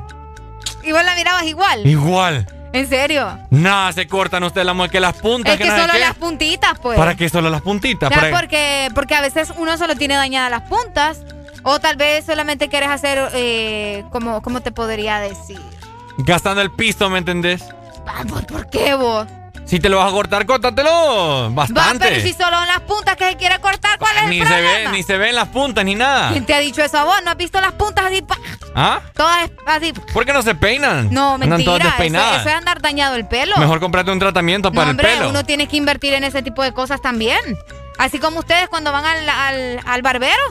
Y 0.87 0.93
vos 0.93 1.03
la 1.03 1.15
mirabas 1.15 1.43
igual. 1.43 1.85
Igual. 1.85 2.47
¿En 2.71 2.87
serio? 2.87 3.37
Nada, 3.49 3.91
se 3.91 4.07
cortan 4.07 4.41
ustedes 4.43 4.65
la 4.65 4.73
mujer 4.73 4.89
que 4.89 4.99
las 5.01 5.15
puntas. 5.15 5.53
Es 5.53 5.59
que 5.59 5.67
solo 5.67 5.93
las 5.99 6.15
puntitas, 6.15 6.79
pues. 6.79 6.97
¿Para 6.97 7.15
qué 7.15 7.27
solo 7.27 7.49
las 7.49 7.61
puntitas? 7.61 8.09
¿Para 8.09 8.27
qué? 8.29 8.33
porque, 8.33 8.89
porque 8.95 9.15
a 9.15 9.21
veces 9.21 9.51
uno 9.57 9.77
solo 9.77 9.95
tiene 9.95 10.15
dañadas 10.15 10.49
las 10.49 10.61
puntas. 10.61 11.23
O 11.63 11.79
tal 11.79 11.97
vez 11.97 12.25
solamente 12.25 12.69
quieres 12.69 12.87
hacer, 12.87 13.19
eh, 13.33 14.05
como, 14.11 14.41
¿cómo 14.41 14.61
te 14.61 14.71
podría 14.71 15.19
decir? 15.19 15.59
Gastando 16.19 16.61
el 16.61 16.71
pisto, 16.71 17.09
¿me 17.09 17.17
entendés? 17.17 17.65
Ah, 18.05 18.23
¿Por, 18.25 18.45
por 18.47 18.69
qué 18.69 18.95
vos? 18.95 19.27
Si 19.67 19.79
te 19.79 19.89
lo 19.89 19.97
vas 19.97 20.07
a 20.07 20.11
cortar, 20.11 20.45
córtatelo. 20.45 21.49
Va, 21.49 21.65
Bastante. 21.65 22.07
pero 22.07 22.21
si 22.21 22.31
solo 22.33 22.61
en 22.61 22.67
las 22.67 22.79
puntas 22.81 23.17
que 23.17 23.29
se 23.31 23.35
quiere 23.35 23.59
cortar, 23.59 23.99
¿cuál 23.99 24.15
es 24.17 24.29
ni 24.29 24.39
el 24.39 24.47
se 24.47 24.61
ve, 24.61 24.87
ni 24.93 25.03
se 25.03 25.17
ven 25.17 25.35
las 25.35 25.49
puntas 25.49 25.83
ni 25.83 25.93
nada. 25.95 26.31
¿Quién 26.31 26.45
te 26.45 26.53
ha 26.53 26.59
dicho 26.59 26.81
eso 26.81 26.97
a 26.97 27.03
vos? 27.03 27.15
¿No 27.25 27.31
has 27.31 27.37
visto 27.37 27.59
las 27.59 27.73
puntas 27.73 28.05
así? 28.05 28.23
¿Ah? 28.75 29.01
Todas 29.13 29.49
así. 29.65 29.91
¿Por 30.13 30.25
qué 30.25 30.31
no 30.31 30.41
se 30.41 30.55
peinan? 30.55 31.09
No, 31.13 31.33
Andan 31.33 31.49
mentira. 31.49 31.65
todas 31.71 31.81
Eso, 31.81 31.89
despeinadas. 31.89 32.39
eso 32.41 32.49
es 32.49 32.55
andar 32.55 32.81
dañado 32.81 33.15
el 33.15 33.27
pelo. 33.27 33.57
Mejor 33.57 33.79
comprate 33.81 34.09
un 34.11 34.19
tratamiento 34.19 34.69
no, 34.69 34.75
para 34.75 34.91
hombre, 34.91 35.11
el 35.11 35.17
pelo. 35.17 35.29
uno 35.29 35.43
tiene 35.43 35.67
que 35.67 35.75
invertir 35.75 36.13
en 36.13 36.23
ese 36.23 36.41
tipo 36.41 36.63
de 36.63 36.71
cosas 36.71 37.01
también. 37.01 37.39
Así 37.97 38.19
como 38.19 38.39
ustedes 38.39 38.69
cuando 38.69 38.91
van 38.93 39.03
al, 39.03 39.27
al, 39.29 39.79
al 39.85 40.01
barbero. 40.01 40.41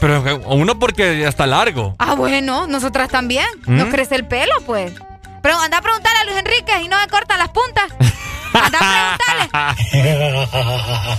Pero 0.00 0.22
uno 0.46 0.78
porque 0.78 1.18
ya 1.20 1.28
está 1.28 1.46
largo. 1.46 1.94
Ah, 1.98 2.14
bueno, 2.14 2.66
nosotras 2.66 3.08
también. 3.08 3.46
¿Mm? 3.66 3.76
Nos 3.78 3.88
crece 3.88 4.14
el 4.14 4.26
pelo, 4.26 4.52
pues. 4.66 4.92
Pero 5.40 5.56
anda 5.58 5.78
a 5.78 5.80
preguntarle 5.82 6.18
a 6.20 6.24
Luis 6.24 6.36
Enrique 6.36 6.72
y 6.82 6.88
no 6.88 6.98
me 6.98 7.06
corta 7.08 7.38
las 7.38 7.48
puntas. 7.48 7.84
Anda 8.52 8.78
a 8.80 9.18
preguntarle. 9.18 10.28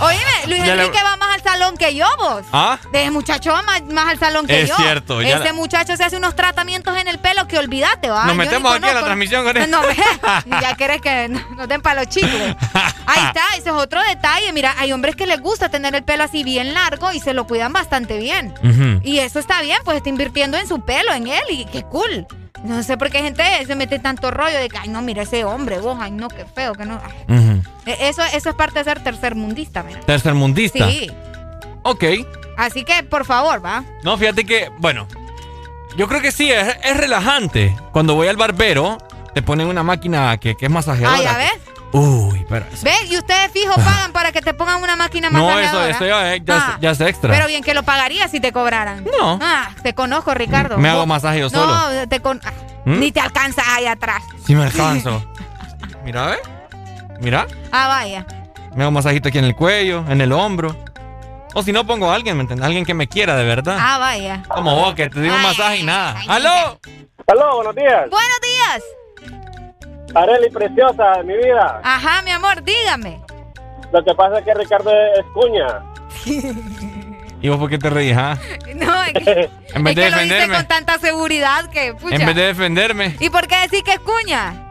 Oíme, 0.00 0.46
Luis 0.46 0.64
Ya 0.64 0.74
le- 0.76 0.82
Enrique 0.84 1.02
va 1.02 1.16
más 1.16 1.34
al 1.34 1.42
salón 1.42 1.76
que 1.76 1.94
yo, 1.94 2.06
vos. 2.18 2.42
¿Ah? 2.52 2.78
Ese 2.92 3.10
muchacho 3.10 3.52
va 3.52 3.62
más, 3.62 3.82
más 3.84 4.08
al 4.08 4.18
salón 4.18 4.46
que 4.46 4.62
Es 4.62 4.68
yo. 4.68 4.76
cierto, 4.76 5.22
ya 5.22 5.36
Ese 5.36 5.44
la- 5.46 5.52
muchacho 5.52 5.96
se 5.96 6.04
hace 6.04 6.16
unos 6.16 6.34
tratamientos 6.36 6.96
en 6.96 7.08
el 7.08 7.18
pelo 7.18 7.46
que 7.46 7.58
olvídate, 7.58 8.10
va. 8.10 8.20
Nos 8.24 8.32
Yo 8.32 8.38
metemos 8.38 8.74
aquí 8.74 8.86
a 8.88 8.94
la 8.94 9.04
transmisión 9.04 9.44
con 9.44 9.56
él. 9.56 9.70
No, 9.70 9.80
ve, 9.82 9.96
ya 10.60 10.74
querés 10.76 11.00
que 11.00 11.28
no- 11.28 11.40
nos 11.56 11.68
den 11.68 11.80
para 11.82 12.00
los 12.02 12.08
chicles. 12.14 12.56
Ahí 13.06 13.24
está, 13.26 13.42
ese 13.56 13.70
es 13.70 13.74
otro 13.74 14.00
detalle. 14.02 14.52
Mira, 14.52 14.74
hay 14.78 14.92
hombres 14.92 15.16
que 15.16 15.26
les 15.26 15.40
gusta 15.40 15.68
tener 15.68 15.94
el 15.94 16.02
pelo 16.04 16.24
así 16.24 16.44
bien 16.44 16.74
largo 16.74 17.12
y 17.12 17.20
se 17.20 17.34
lo 17.34 17.46
cuidan 17.46 17.72
bastante 17.72 18.18
bien. 18.18 18.54
Y 19.02 19.18
eso 19.18 19.38
está 19.38 19.60
bien, 19.62 19.78
pues 19.84 19.96
está 19.98 20.08
invirtiendo 20.08 20.56
en 20.58 20.66
su 20.68 20.80
pelo, 20.84 21.12
en 21.12 21.26
él, 21.26 21.42
y 21.50 21.64
qué 21.66 21.82
cool. 21.84 22.26
No 22.62 22.82
sé 22.82 22.98
por 22.98 23.10
qué 23.10 23.22
gente 23.22 23.42
se 23.66 23.74
mete 23.74 23.98
tanto 23.98 24.30
rollo 24.30 24.58
de 24.58 24.68
que, 24.68 24.76
ay, 24.76 24.88
no, 24.88 25.00
mira 25.00 25.22
ese 25.22 25.44
hombre, 25.46 25.78
vos, 25.80 25.96
ay, 25.98 26.10
no, 26.10 26.28
qué 26.28 26.44
feo, 26.44 26.74
que 26.74 26.84
no. 26.84 27.00
ay. 27.02 27.19
E- 27.28 28.08
Eso, 28.08 28.22
eso 28.34 28.50
es 28.50 28.54
parte 28.54 28.78
de 28.80 28.84
ser 28.84 29.02
tercermundista, 29.02 29.82
mira. 29.82 30.00
Tercermundista. 30.00 30.88
Sí. 30.90 31.10
Ok. 31.82 32.04
Así 32.56 32.84
que, 32.84 33.02
por 33.02 33.24
favor, 33.24 33.64
va. 33.64 33.84
No, 34.02 34.16
fíjate 34.18 34.44
que, 34.44 34.70
bueno, 34.78 35.06
yo 35.96 36.06
creo 36.08 36.20
que 36.20 36.32
sí, 36.32 36.50
es, 36.50 36.76
es 36.84 36.96
relajante. 36.96 37.76
Cuando 37.92 38.14
voy 38.14 38.28
al 38.28 38.36
barbero, 38.36 38.98
te 39.34 39.42
ponen 39.42 39.66
una 39.66 39.82
máquina 39.82 40.36
que, 40.38 40.56
que 40.56 40.66
es 40.66 40.70
masajeadora. 40.70 41.18
Ah, 41.18 41.22
ya 41.22 41.36
ves. 41.38 41.52
Uy, 41.92 42.46
pero... 42.48 42.66
¿Ves? 42.82 43.10
Y 43.10 43.18
ustedes 43.18 43.50
fijo 43.52 43.74
pagan 43.74 44.12
para 44.12 44.30
que 44.30 44.40
te 44.42 44.54
pongan 44.54 44.80
una 44.80 44.94
máquina 44.94 45.28
No, 45.28 45.38
eso, 45.58 45.78
masajeadora. 45.78 45.90
eso 45.90 46.06
ya, 46.06 46.34
es- 46.34 46.42
ya, 46.44 46.56
es- 46.56 46.62
Ah, 46.64 46.78
ya 46.80 46.90
es 46.92 47.00
extra. 47.00 47.32
Pero 47.34 47.46
bien 47.48 47.64
que 47.64 47.74
lo 47.74 47.82
pagaría 47.82 48.28
si 48.28 48.38
te 48.38 48.52
cobraran. 48.52 49.04
No. 49.18 49.38
Ah, 49.42 49.70
te 49.82 49.92
conozco, 49.94 50.32
Ricardo. 50.34 50.78
Me 50.78 50.88
hago 50.88 51.04
masaje 51.06 51.40
yo 51.40 51.48
No, 51.50 51.88
solo. 51.88 52.08
te 52.08 52.20
con... 52.20 52.40
ah, 52.44 52.52
¿Mm? 52.84 52.98
ni 53.00 53.10
te 53.10 53.18
alcanza 53.20 53.62
ahí 53.74 53.86
atrás. 53.86 54.22
Sí 54.46 54.54
me 54.54 54.64
alcanzo. 54.64 55.24
Mira, 56.04 56.26
¿ves? 56.26 56.38
Mira, 57.20 57.46
Ah, 57.72 57.88
vaya. 57.88 58.26
me 58.74 58.82
hago 58.82 58.88
un 58.88 58.94
masajito 58.94 59.28
aquí 59.28 59.38
en 59.38 59.44
el 59.44 59.54
cuello, 59.54 60.04
en 60.08 60.20
el 60.20 60.32
hombro. 60.32 60.76
O 61.54 61.62
si 61.62 61.72
no, 61.72 61.84
pongo 61.84 62.10
a 62.10 62.14
alguien, 62.14 62.36
¿me 62.36 62.42
entiendes? 62.42 62.64
Alguien 62.66 62.84
que 62.84 62.94
me 62.94 63.08
quiera, 63.08 63.36
de 63.36 63.44
verdad. 63.44 63.76
Ah, 63.80 63.98
vaya. 63.98 64.42
Como 64.48 64.74
vos, 64.76 64.94
que 64.94 65.08
te 65.10 65.20
digo 65.20 65.34
un 65.34 65.42
masaje 65.42 65.78
y 65.78 65.82
nada. 65.82 66.20
¡Aló! 66.28 66.78
Aló, 67.26 67.56
buenos 67.56 67.74
días. 67.74 68.08
Buenos 68.10 68.40
días. 68.40 68.82
Areli, 70.14 70.50
preciosa, 70.50 71.22
mi 71.24 71.36
vida. 71.36 71.80
Ajá, 71.82 72.22
mi 72.22 72.30
amor, 72.30 72.62
dígame. 72.62 73.20
Lo 73.92 74.04
que 74.04 74.14
pasa 74.14 74.38
es 74.38 74.44
que 74.44 74.54
Ricardo 74.54 74.90
es 74.92 75.26
cuña. 75.34 75.82
¿Y 77.42 77.48
vos 77.48 77.58
por 77.58 77.70
qué 77.70 77.78
te 77.78 77.88
reís, 77.90 78.16
ah? 78.16 78.36
No, 78.76 79.02
es 79.04 79.12
que, 79.14 79.50
En 79.74 79.82
vez 79.84 79.96
es 79.96 79.96
de 79.96 80.02
que 80.04 80.10
lo 80.10 80.16
dice 80.18 80.34
defenderme. 80.34 80.54
con 80.56 80.66
tanta 80.66 80.98
seguridad 80.98 81.68
que, 81.70 81.94
pucha. 81.94 82.14
En 82.16 82.26
vez 82.26 82.36
de 82.36 82.42
defenderme. 82.42 83.16
¿Y 83.18 83.30
por 83.30 83.46
qué 83.48 83.56
decir 83.60 83.82
que 83.82 83.92
es 83.94 84.00
cuña? 84.00 84.69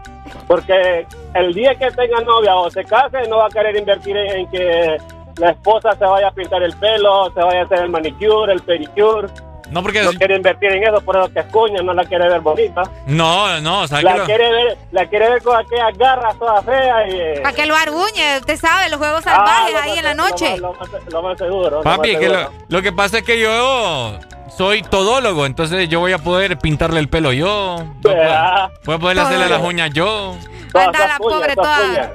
Porque 0.49 1.05
el 1.35 1.53
día 1.53 1.75
que 1.75 1.91
tenga 1.91 2.21
novia 2.21 2.55
o 2.55 2.71
se 2.71 2.83
case, 2.83 3.21
no 3.29 3.37
va 3.37 3.45
a 3.45 3.49
querer 3.49 3.77
invertir 3.77 4.17
en, 4.17 4.49
que 4.49 4.97
la 5.37 5.51
esposa 5.51 5.95
se 5.95 6.03
vaya 6.03 6.29
a 6.29 6.31
pintar 6.31 6.63
el 6.63 6.73
pelo, 6.73 7.31
se 7.35 7.39
vaya 7.39 7.61
a 7.61 7.63
hacer 7.65 7.81
el 7.81 7.89
manicure, 7.91 8.53
el 8.53 8.59
pedicure. 8.59 9.27
No, 9.71 9.81
porque... 9.83 10.01
No 10.03 10.11
quiere 10.13 10.35
invertir 10.35 10.71
en 10.71 10.83
eso, 10.83 11.01
por 11.01 11.17
eso 11.17 11.31
que 11.31 11.39
es 11.39 11.45
cuña, 11.47 11.81
no 11.81 11.93
la 11.93 12.03
quiere 12.05 12.27
ver 12.27 12.39
bonita. 12.41 12.83
No, 13.07 13.59
no, 13.61 13.87
¿sabes 13.87 14.03
qué? 14.05 14.09
La 14.11 14.17
lo- 14.17 14.25
quiere 14.25 14.51
ver, 14.51 14.77
la 14.91 15.05
quiere 15.07 15.29
ver 15.29 15.41
con 15.43 15.55
aquellas 15.57 15.97
garras 15.97 16.37
todas 16.39 16.65
feas 16.65 17.07
y... 17.07 17.11
eh, 17.17 17.39
Para 17.43 17.55
que 17.55 17.65
lo 17.65 17.75
arbuñe, 17.75 18.37
usted 18.39 18.57
sabe, 18.57 18.89
los 18.89 18.97
juegos 18.99 19.21
ah, 19.27 19.35
salvajes 19.35 19.73
lo 19.73 19.79
ahí 19.79 19.89
más- 19.89 19.97
en 19.99 20.03
la 20.05 20.13
lo 20.13 20.23
noche. 20.29 20.49
más- 20.51 20.59
Lo 20.59 20.73
más, 20.73 20.89
lo 21.11 21.21
más 21.21 21.37
seguro. 21.37 21.69
lo 21.69 21.81
Papi, 21.83 21.97
más 21.99 22.07
es 22.09 22.17
que 22.17 22.25
seguro. 22.25 22.41
lo, 22.69 22.77
lo 22.77 22.81
que 22.81 22.91
pasa 22.91 23.17
es 23.19 23.23
que 23.23 23.39
yo 23.39 24.19
soy 24.57 24.81
todólogo, 24.81 25.45
entonces 25.45 25.87
yo 25.87 25.99
voy 25.99 26.11
a 26.13 26.17
poder 26.17 26.57
pintarle 26.57 26.99
el 26.99 27.07
pelo 27.07 27.31
yo. 27.31 27.77
Voy 28.01 28.13
a 28.13 28.69
poder, 28.83 28.99
voy 28.99 29.17
a 29.17 29.21
hacerle 29.23 29.49
las 29.49 29.61
uñas 29.61 29.91
yo. 29.93 30.35
Anda 30.73 31.07
la 31.07 31.17
pobre 31.17 31.55
toda. 31.55 32.11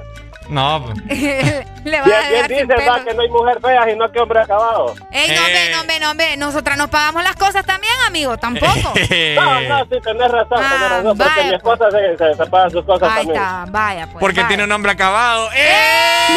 No, 0.49 0.83
pues. 0.85 0.97
Le 1.85 1.99
va 2.01 2.05
Bien, 2.05 2.17
a 2.17 2.21
bien 2.29 2.31
dejar 2.31 2.47
sin 2.49 2.67
dicen, 2.67 2.89
va, 2.89 3.03
que 3.03 3.13
no 3.13 3.21
hay 3.21 3.29
mujer 3.29 3.59
fea, 3.61 3.85
sino 3.85 4.11
que 4.11 4.19
hombre 4.19 4.39
acabado. 4.41 4.95
Ey, 5.11 5.29
no, 5.35 5.41
hombre, 5.41 5.69
no, 5.71 5.81
hombre, 5.81 5.99
no, 5.99 6.11
hombre. 6.11 6.37
Nosotras 6.37 6.77
nos 6.77 6.89
pagamos 6.89 7.23
las 7.23 7.35
cosas 7.35 7.63
también, 7.65 7.93
amigo. 8.07 8.37
Tampoco. 8.37 8.93
No, 9.35 9.61
no, 9.61 9.79
sí, 9.85 9.95
tenés 10.03 10.31
razón, 10.31 10.57
Ah, 10.59 10.69
tenés 10.71 10.89
razón, 10.89 11.17
porque 11.17 11.43
mi 11.43 11.53
esposa 11.55 11.85
se, 11.91 12.17
se, 12.17 12.35
se 12.35 12.45
paga 12.47 12.69
sus 12.69 12.83
cosas 12.85 13.09
Ahí 13.09 13.17
también. 13.25 13.41
está, 13.41 13.65
vaya, 13.69 14.05
pues. 14.07 14.17
Porque 14.19 14.37
vaya. 14.37 14.47
tiene 14.47 14.63
un 14.63 14.69
nombre 14.69 14.91
acabado. 14.91 15.49
¡Eh! 15.55 16.27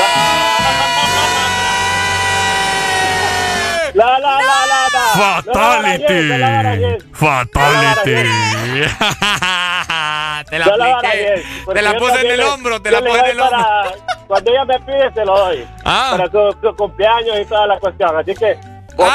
La, 3.99 4.07
la, 4.20 4.20
la, 4.20 4.39
la, 4.70 4.81
la. 4.93 5.02
Fatality. 5.43 7.02
Fatality. 7.12 8.15
te 10.51 10.57
la 10.60 10.67
apliqué. 10.67 11.43
Te 11.75 11.83
la 11.83 11.93
puse 11.99 12.20
en 12.20 12.31
el 12.31 12.41
hombro, 12.43 12.81
te 12.81 12.91
la 12.93 13.01
puse 13.01 13.18
en 13.18 13.27
el 13.27 13.41
hombro. 13.41 13.59
Cuando 14.28 14.51
ella 14.52 14.65
me 14.67 14.78
pide, 14.81 15.12
se 15.12 15.25
lo 15.25 15.36
doy. 15.36 15.67
Ah. 15.85 16.15
Para 16.17 16.31
su, 16.31 16.57
su 16.62 16.77
cumpleaños 16.77 17.41
y 17.41 17.44
toda 17.47 17.67
la 17.67 17.77
cuestión. 17.81 18.17
Así 18.17 18.35
que, 18.36 18.57
Ah, 19.01 19.15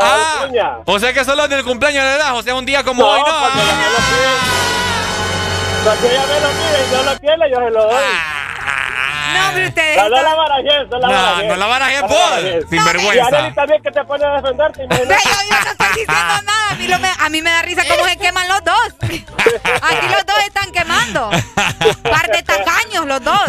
Ah, 0.00 0.46
o 0.86 0.98
sea 1.00 1.12
que 1.12 1.24
solo 1.24 1.44
en 1.44 1.52
el 1.52 1.64
cumpleaños 1.64 2.04
le 2.04 2.18
das, 2.18 2.32
o 2.34 2.42
sea, 2.42 2.54
un 2.54 2.64
día 2.66 2.84
como 2.84 3.02
No, 3.02 3.08
hoy, 3.10 3.18
¿no? 3.20 3.24
cuando 3.26 3.62
ella 3.62 3.74
me 3.76 3.90
lo 3.90 3.96
pide, 3.96 4.32
cuando 5.84 6.06
ella 6.08 6.24
me 6.26 6.40
lo 6.40 6.48
pide 6.48 6.86
y 6.86 6.90
no 6.94 7.02
lo 7.02 7.16
tiene, 7.18 7.50
yo 7.50 7.56
se 7.58 7.70
lo 7.70 7.82
doy. 7.84 8.04
No, 9.32 9.50
pero 9.54 9.68
ustedes. 9.68 9.96
No, 9.96 10.08
no 10.08 10.22
la 10.22 10.34
barajé, 10.34 10.84
no 10.90 10.98
la 10.98 11.06
No, 11.08 11.12
barajé. 11.14 11.46
no 11.48 11.56
la 11.56 11.66
barajé 11.66 12.00
No 12.00 12.08
vos, 12.08 12.40
sinvergüenza. 12.70 13.14
Y 13.30 13.34
Arely 13.34 13.54
también 13.54 13.82
que 13.82 13.90
te 13.90 14.04
pone 14.04 14.24
a 14.24 14.30
defenderte, 14.36 14.86
yo, 14.90 14.96
yo 14.98 15.04
no 15.04 15.14
estoy 15.14 15.86
diciendo 15.88 16.42
nada. 16.44 16.70
A 16.70 16.74
mí, 16.74 16.88
lo 16.88 16.98
me, 16.98 17.08
a 17.18 17.28
mí 17.28 17.42
me 17.42 17.50
da 17.50 17.62
risa 17.62 17.82
cómo 17.88 18.08
se 18.08 18.16
queman 18.16 18.48
los 18.48 18.64
dos. 18.64 18.94
Aquí 19.02 20.06
los 20.10 20.26
dos 20.26 20.36
están 20.46 20.70
quemando. 20.72 21.30
Par 22.02 22.26
de 22.30 22.42
tacaños 22.42 23.06
los 23.06 23.22
dos. 23.22 23.40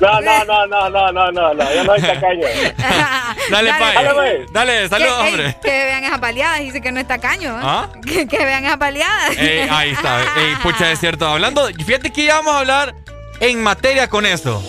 No, 0.00 0.20
no, 0.20 0.44
no, 0.44 0.66
no, 0.66 0.90
no, 0.90 1.12
no, 1.12 1.32
no, 1.32 1.54
no, 1.54 1.72
yo 1.74 1.84
no 1.84 1.92
soy 1.92 2.02
tacaño. 2.02 2.46
Dale, 3.50 3.70
Dale, 3.70 3.74
pa. 3.78 4.14
pues. 4.14 4.52
Dale, 4.52 4.88
saludos, 4.88 5.14
que, 5.20 5.26
ey, 5.26 5.32
hombre. 5.34 5.56
que 5.62 5.68
vean 5.84 6.04
esas 6.04 6.20
baleadas. 6.20 6.58
Dice 6.60 6.80
que 6.80 6.90
no 6.92 7.00
es 7.00 7.06
tacaño. 7.06 7.50
¿eh? 7.58 7.62
¿Ah? 7.62 7.88
Que, 8.04 8.26
que 8.26 8.44
vean 8.44 8.64
esas 8.64 8.78
baleadas. 8.78 9.36
Ey, 9.36 9.68
ahí 9.70 9.90
está. 9.92 10.20
Ey, 10.36 10.56
pucha, 10.62 10.90
es 10.90 10.98
cierto. 10.98 11.26
Hablando, 11.28 11.66
fíjate 11.86 12.10
que 12.12 12.24
ya 12.24 12.36
vamos 12.36 12.54
a 12.54 12.58
hablar 12.60 12.94
en 13.40 13.62
materia 13.62 14.08
con 14.08 14.26
eso. 14.26 14.62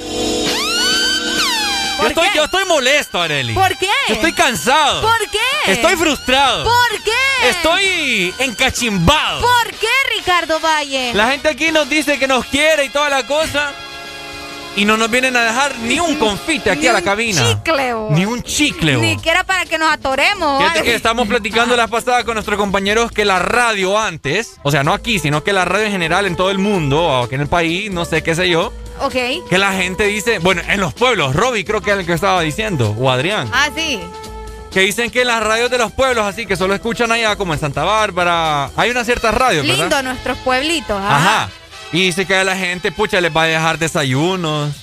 Yo 1.97 2.03
¿Por 2.03 2.07
estoy, 2.07 2.27
yo 2.35 2.43
estoy 2.43 2.65
molesto, 2.65 3.19
Areli. 3.19 3.53
¿Por 3.53 3.75
qué? 3.77 3.89
Yo 4.07 4.13
estoy 4.15 4.33
cansado. 4.33 5.01
¿Por 5.01 5.29
qué? 5.31 5.71
Estoy 5.71 5.95
frustrado. 5.95 6.63
¿Por 6.63 7.03
qué? 7.03 7.49
Estoy 7.49 8.33
encachimbado. 8.37 9.41
¿Por 9.41 9.71
qué, 9.73 9.87
Ricardo 10.15 10.59
Valle? 10.59 11.13
La 11.15 11.31
gente 11.31 11.49
aquí 11.49 11.71
nos 11.71 11.89
dice 11.89 12.19
que 12.19 12.27
nos 12.27 12.45
quiere 12.45 12.85
y 12.85 12.89
toda 12.89 13.09
la 13.09 13.25
cosa. 13.25 13.73
Y 14.77 14.85
no 14.85 14.95
nos 14.95 15.09
vienen 15.09 15.35
a 15.35 15.41
dejar 15.43 15.75
ni 15.79 15.99
un 15.99 16.15
confite 16.17 16.69
aquí 16.69 16.81
Ni 16.83 16.87
a 16.87 16.93
la 16.93 16.99
un 16.99 17.03
cabina. 17.05 17.41
chicle, 17.41 17.93
vos. 17.93 18.11
Ni 18.11 18.25
un 18.25 18.43
chicle. 18.43 18.93
vos. 18.95 19.01
Ni 19.01 19.15
siquiera 19.15 19.43
para 19.43 19.65
que 19.65 19.77
nos 19.79 19.91
atoremos. 19.91 20.61
Fíjate 20.61 20.83
que 20.83 20.93
estamos 20.95 21.27
platicando 21.27 21.75
la 21.75 21.87
pasada 21.87 22.23
con 22.23 22.35
nuestros 22.35 22.57
compañeros 22.59 23.11
que 23.11 23.25
la 23.25 23.39
radio 23.39 23.97
antes, 23.99 24.57
o 24.63 24.69
sea, 24.71 24.83
no 24.83 24.93
aquí, 24.93 25.17
sino 25.19 25.43
que 25.43 25.51
la 25.51 25.65
radio 25.65 25.87
en 25.87 25.91
general 25.91 26.27
en 26.27 26.35
todo 26.35 26.51
el 26.51 26.59
mundo, 26.59 27.01
o 27.03 27.23
aquí 27.23 27.35
en 27.35 27.41
el 27.41 27.47
país, 27.47 27.91
no 27.91 28.05
sé 28.05 28.21
qué 28.21 28.35
sé 28.35 28.49
yo, 28.49 28.71
Ok. 29.01 29.15
que 29.49 29.57
la 29.57 29.73
gente 29.73 30.03
dice, 30.05 30.37
bueno, 30.39 30.61
en 30.67 30.79
los 30.79 30.93
pueblos, 30.93 31.35
Robbie 31.35 31.65
creo 31.65 31.81
que 31.81 31.89
era 31.91 31.99
el 31.99 32.05
que 32.05 32.13
estaba 32.13 32.41
diciendo, 32.41 32.95
o 32.99 33.09
Adrián, 33.09 33.49
Ah, 33.51 33.69
sí. 33.75 33.99
que 34.71 34.81
dicen 34.81 35.09
que 35.09 35.21
en 35.21 35.27
las 35.27 35.41
radios 35.41 35.71
de 35.71 35.79
los 35.79 35.91
pueblos, 35.91 36.23
así 36.23 36.45
que 36.45 36.55
solo 36.55 36.75
escuchan 36.75 37.11
allá, 37.11 37.35
como 37.35 37.53
en 37.55 37.59
Santa 37.59 37.83
Bárbara, 37.83 38.69
hay 38.75 38.91
una 38.91 39.03
cierta 39.03 39.31
radio, 39.31 39.63
¿verdad? 39.63 39.77
Lindo 39.79 40.03
nuestros 40.03 40.37
pueblitos. 40.39 41.01
Ajá. 41.01 41.49
Y 41.91 42.03
dice 42.03 42.25
que 42.25 42.35
a 42.35 42.43
la 42.43 42.55
gente, 42.57 42.91
pucha, 42.91 43.21
les 43.21 43.35
va 43.35 43.43
a 43.43 43.47
dejar 43.47 43.77
desayunos, 43.79 44.73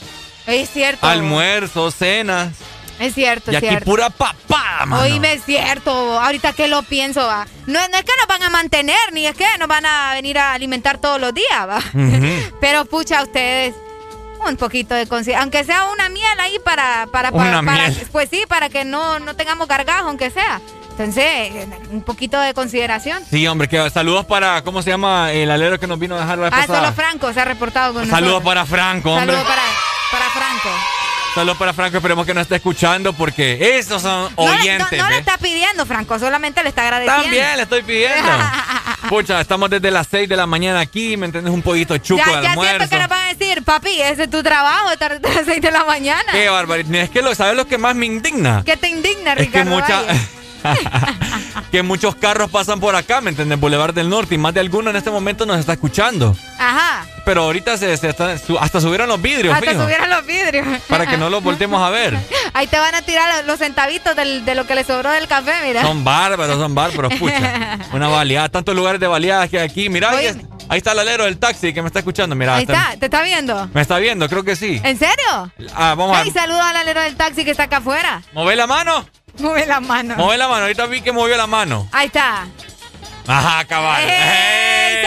Es 0.46 0.70
cierto. 0.70 1.06
almuerzos, 1.06 1.94
cenas. 1.94 2.52
Es 3.00 3.14
cierto, 3.14 3.50
y 3.50 3.56
es 3.56 3.58
aquí 3.58 3.68
cierto. 3.68 3.84
pura 3.86 4.08
papada, 4.08 4.86
mano. 4.86 5.02
Oíme, 5.02 5.32
es 5.32 5.44
cierto. 5.44 5.90
Ahorita 6.20 6.52
que 6.52 6.68
lo 6.68 6.82
pienso, 6.84 7.26
va. 7.26 7.44
No, 7.66 7.80
no 7.88 7.96
es 7.98 8.04
que 8.04 8.12
nos 8.18 8.26
van 8.28 8.42
a 8.44 8.50
mantener, 8.50 8.96
ni 9.12 9.26
es 9.26 9.34
que 9.34 9.46
nos 9.58 9.66
van 9.66 9.84
a 9.84 10.14
venir 10.14 10.38
a 10.38 10.52
alimentar 10.52 10.98
todos 10.98 11.20
los 11.20 11.34
días, 11.34 11.68
va. 11.68 11.80
Pero 12.60 12.84
pucha, 12.84 13.22
ustedes 13.24 13.74
un 14.48 14.56
poquito 14.56 14.94
de 14.94 15.06
consideración, 15.06 15.42
aunque 15.42 15.64
sea 15.64 15.84
una 15.86 16.08
miel 16.08 16.40
ahí 16.40 16.58
para, 16.64 17.06
para, 17.12 17.30
para, 17.32 17.58
Una 17.60 17.62
para- 17.72 17.88
miel. 17.88 18.06
pues 18.12 18.28
sí, 18.30 18.44
para 18.48 18.68
que 18.68 18.84
no, 18.84 19.18
no 19.18 19.34
tengamos 19.36 19.66
gargajo, 19.68 20.08
aunque 20.08 20.30
sea. 20.30 20.60
Entonces, 20.90 21.50
un 21.90 22.02
poquito 22.02 22.38
de 22.40 22.54
consideración. 22.54 23.20
Sí, 23.28 23.46
hombre, 23.48 23.66
que 23.68 23.90
saludos 23.90 24.26
para, 24.26 24.62
¿cómo 24.62 24.80
se 24.80 24.90
llama 24.90 25.32
el 25.32 25.50
alero 25.50 25.80
que 25.80 25.88
nos 25.88 25.98
vino 25.98 26.14
a 26.16 26.20
dejar 26.20 26.38
la 26.38 26.44
vez 26.44 26.52
Ah, 26.54 26.60
pasada? 26.66 26.80
solo 26.82 26.92
Franco 26.92 27.32
se 27.32 27.40
ha 27.40 27.44
reportado 27.44 27.92
con 27.94 28.02
Saludos 28.08 28.42
nosotros. 28.42 28.44
para 28.54 28.64
Franco, 28.66 29.10
hombre. 29.12 29.26
Saludos 29.34 29.46
para, 29.48 29.62
para 30.12 30.30
Franco. 30.30 30.68
Saludos 31.34 31.56
para 31.58 31.72
Franco, 31.72 31.96
esperemos 31.96 32.24
que 32.24 32.32
nos 32.32 32.42
esté 32.42 32.54
escuchando 32.54 33.12
porque 33.12 33.76
esos 33.76 34.00
son 34.02 34.32
No, 34.36 34.46
no- 34.46 34.52
oyentes. 34.52 34.96
no, 35.02 35.08
le 35.10 35.18
está 35.18 35.36
pidiendo, 35.36 35.84
Franco, 35.84 36.16
solamente 36.20 36.62
le 36.62 36.68
está 36.68 36.82
agradeciendo. 36.82 37.22
También 37.24 37.56
le 37.56 37.62
estoy 37.64 37.82
pidiendo. 37.82 38.30
Pucha, 39.08 39.40
estamos 39.40 39.68
desde 39.68 39.90
las 39.90 40.06
6 40.08 40.28
de 40.28 40.36
la 40.36 40.46
mañana 40.46 40.78
aquí, 40.78 41.16
¿me 41.16 41.26
entiendes? 41.26 41.52
Un 41.52 41.60
poquito 41.62 41.98
chuco 41.98 42.22
ya, 42.24 42.36
de 42.36 42.42
ya 42.44 42.50
almuerzo. 42.52 42.70
siento 42.78 42.88
que 42.88 42.96
decir, 43.38 43.62
papi, 43.64 44.00
ese 44.00 44.24
es 44.24 44.30
tu 44.30 44.42
trabajo, 44.42 44.90
estar 44.90 45.20
desde 45.20 45.34
las 45.36 45.46
6 45.46 45.60
de 45.62 45.70
la 45.70 45.84
mañana. 45.84 46.32
Qué 46.32 46.48
barbaridad. 46.48 46.94
Es 47.02 47.10
que 47.10 47.22
lo, 47.22 47.34
¿sabes 47.34 47.56
lo 47.56 47.66
que 47.66 47.78
más 47.78 47.94
me 47.94 48.06
indigna? 48.06 48.62
¿Qué 48.64 48.76
te 48.76 48.88
indigna, 48.88 49.32
Es 49.34 49.38
que 49.50 49.62
Ricardo? 49.64 49.70
mucha, 49.70 50.02
que 51.70 51.82
muchos 51.82 52.14
carros 52.16 52.50
pasan 52.50 52.80
por 52.80 52.96
acá, 52.96 53.20
¿me 53.20 53.30
entiendes? 53.30 53.58
Boulevard 53.60 53.92
del 53.94 54.08
Norte 54.08 54.34
y 54.34 54.38
más 54.38 54.54
de 54.54 54.60
alguno 54.60 54.90
en 54.90 54.96
este 54.96 55.10
momento 55.10 55.44
nos 55.46 55.58
está 55.58 55.72
escuchando. 55.74 56.36
Ajá. 56.58 57.04
Pero 57.24 57.42
ahorita 57.44 57.76
se, 57.78 57.96
se 57.96 58.08
están- 58.10 58.38
hasta 58.60 58.80
subieron 58.80 59.08
los 59.08 59.20
vidrios, 59.20 59.54
Hasta 59.54 59.70
fijo, 59.70 59.82
subieron 59.82 60.10
los 60.10 60.26
vidrios. 60.26 60.66
para 60.88 61.06
que 61.06 61.16
no 61.16 61.30
los 61.30 61.42
volteemos 61.42 61.82
a 61.82 61.90
ver. 61.90 62.16
Ahí 62.54 62.66
te 62.66 62.78
van 62.78 62.94
a 62.94 63.02
tirar 63.02 63.44
los- 63.44 63.58
centavitos 63.58 64.14
del- 64.14 64.44
de 64.44 64.54
lo 64.54 64.66
que 64.66 64.74
le 64.74 64.84
sobró 64.84 65.10
del 65.10 65.26
café, 65.26 65.52
mira. 65.64 65.82
Son 65.82 66.04
bárbaros, 66.04 66.56
son 66.58 66.74
bárbaros, 66.74 67.14
pucha. 67.18 67.78
Una 67.92 68.08
baleada, 68.08 68.48
tantos 68.48 68.74
lugares 68.76 69.00
de 69.00 69.06
baleadas 69.06 69.48
que 69.50 69.58
hay 69.58 69.66
aquí. 69.68 69.88
Mira, 69.88 70.10
ahí 70.68 70.78
está 70.78 70.92
el 70.92 70.98
alero 71.00 71.24
del 71.24 71.38
taxi 71.38 71.72
que 71.72 71.82
me 71.82 71.88
está 71.88 71.98
escuchando. 72.00 72.34
Mira, 72.36 72.56
Ahí 72.56 72.62
está- 72.64 72.74
está, 72.90 72.96
¿te 72.98 73.06
está 73.06 73.22
viendo? 73.22 73.68
me 73.72 73.80
está 73.80 73.98
viendo, 73.98 74.28
creo 74.28 74.44
que 74.44 74.56
sí. 74.56 74.80
¿En 74.84 74.98
serio? 74.98 75.52
Ah, 75.74 75.94
vamos 75.96 76.16
Hey, 76.22 76.30
a 76.30 76.40
saluda 76.40 76.70
al 76.70 76.76
alero 76.76 77.00
del 77.00 77.16
taxi 77.16 77.44
que 77.44 77.50
está 77.52 77.64
acá 77.64 77.78
afuera. 77.78 78.22
mover 78.32 78.56
la 78.56 78.66
mano. 78.66 79.06
Mueve 79.38 79.66
la 79.66 79.80
mano. 79.80 80.14
Mueve 80.16 80.38
la 80.38 80.46
mano, 80.48 80.62
ahorita 80.62 80.86
vi 80.86 81.00
que 81.00 81.10
movió 81.10 81.36
la 81.36 81.46
mano. 81.48 81.88
Ahí 81.90 82.06
está. 82.06 82.46
Ajá, 83.26 83.64
cabal. 83.64 84.02
¡Ey! 84.04 85.04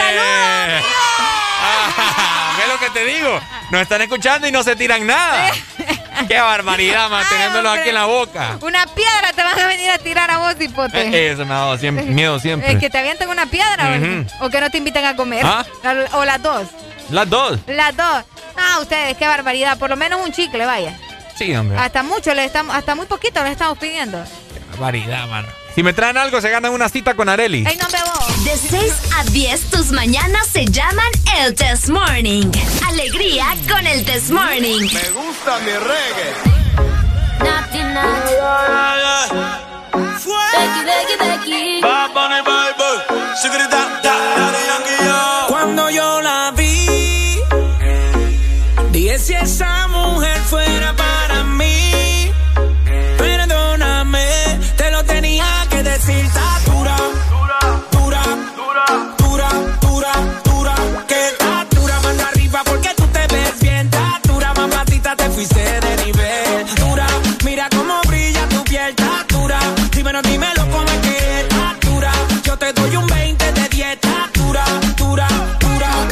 Ajá, 1.60 2.58
¿Ves 2.58 2.68
lo 2.68 2.78
que 2.78 2.90
te 2.90 3.04
digo? 3.04 3.40
Nos 3.70 3.82
están 3.82 4.02
escuchando 4.02 4.46
y 4.48 4.52
no 4.52 4.62
se 4.62 4.76
tiran 4.76 5.06
nada. 5.06 5.50
Qué 6.26 6.40
barbaridad, 6.40 7.08
manteniéndolo 7.10 7.70
aquí 7.70 7.88
en 7.90 7.94
la 7.94 8.06
boca. 8.06 8.58
Una 8.60 8.86
piedra 8.86 9.32
te 9.34 9.42
van 9.42 9.58
a 9.58 9.66
venir 9.66 9.90
a 9.90 9.98
tirar 9.98 10.30
a 10.30 10.38
vos, 10.38 10.54
hipote. 10.58 11.00
Eh, 11.00 11.32
Eso 11.32 11.44
me 11.46 11.54
ha 11.54 11.58
dado 11.58 11.78
siempre, 11.78 12.04
miedo 12.06 12.38
siempre. 12.40 12.72
Eh, 12.72 12.78
que 12.78 12.90
te 12.90 12.98
avienten 12.98 13.28
una 13.28 13.46
piedra 13.46 13.98
o 14.40 14.50
que 14.50 14.60
no 14.60 14.70
te 14.70 14.78
inviten 14.78 15.04
a 15.04 15.14
comer. 15.16 15.44
¿Ah? 15.46 15.64
O 16.12 16.24
las 16.24 16.42
dos. 16.42 16.66
Las 17.10 17.28
dos. 17.28 17.58
Las 17.66 17.96
dos. 17.96 18.24
Ah, 18.56 18.78
ustedes, 18.80 19.16
qué 19.16 19.26
barbaridad. 19.26 19.78
Por 19.78 19.90
lo 19.90 19.96
menos 19.96 20.20
un 20.24 20.32
chicle, 20.32 20.66
vaya. 20.66 20.98
Sí, 21.36 21.54
hombre. 21.54 21.78
Hasta 21.78 22.02
mucho, 22.02 22.34
le 22.34 22.44
estamos, 22.44 22.74
hasta 22.74 22.94
muy 22.94 23.06
poquito 23.06 23.42
le 23.44 23.52
estamos 23.52 23.78
pidiendo. 23.78 24.22
Qué 24.52 24.60
barbaridad, 24.72 25.26
mano. 25.28 25.48
Si 25.78 25.84
me 25.84 25.92
traen 25.92 26.16
algo, 26.16 26.40
se 26.40 26.50
ganan 26.50 26.72
una 26.72 26.88
cita 26.88 27.14
con 27.14 27.28
Areli. 27.28 27.62
Hey, 27.64 27.78
no 27.80 27.86
de 28.42 28.56
6 28.56 28.92
a 29.16 29.22
10, 29.22 29.70
tus 29.70 29.92
mañanas 29.92 30.48
se 30.48 30.64
llaman 30.64 31.06
el 31.38 31.54
Test 31.54 31.88
Morning. 31.88 32.50
Alegría 32.88 33.54
con 33.68 33.86
el 33.86 34.04
Test 34.04 34.30
Morning. 34.30 34.80
Me 34.92 35.10
gusta 35.10 35.60
mi 35.60 35.70
reggae. 35.70 36.34
Fue. 40.18 40.34
Becky, 40.58 40.84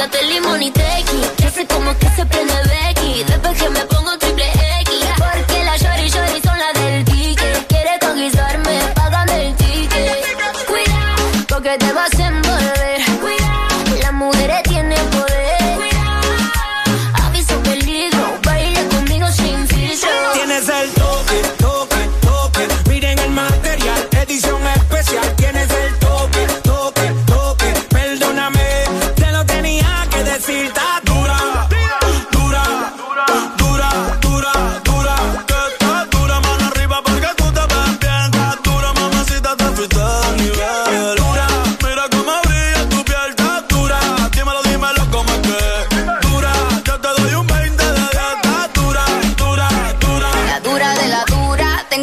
Tómate 0.07 0.26
limón 0.26 0.62
y 0.62 0.70
tequi. 0.70 1.20
Que 1.36 1.51
sé 1.51 1.67
como 1.67 1.93
que 1.99 2.09
se 2.10 2.25
prende 2.26 2.55
Becky. 2.55 2.95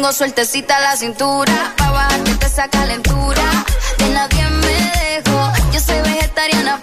tengo 0.04 0.12
sueltecita 0.12 0.78
la 0.80 0.96
cintura. 0.96 1.72
Pa' 1.78 1.90
bajarte 1.90 2.46
esa 2.46 2.68
calentura. 2.68 3.42
De 3.96 4.10
nadie 4.10 4.50
me 4.50 5.22
dejo. 5.22 5.52
Yo 5.72 5.80
soy 5.80 5.98
vegetariana 6.02 6.78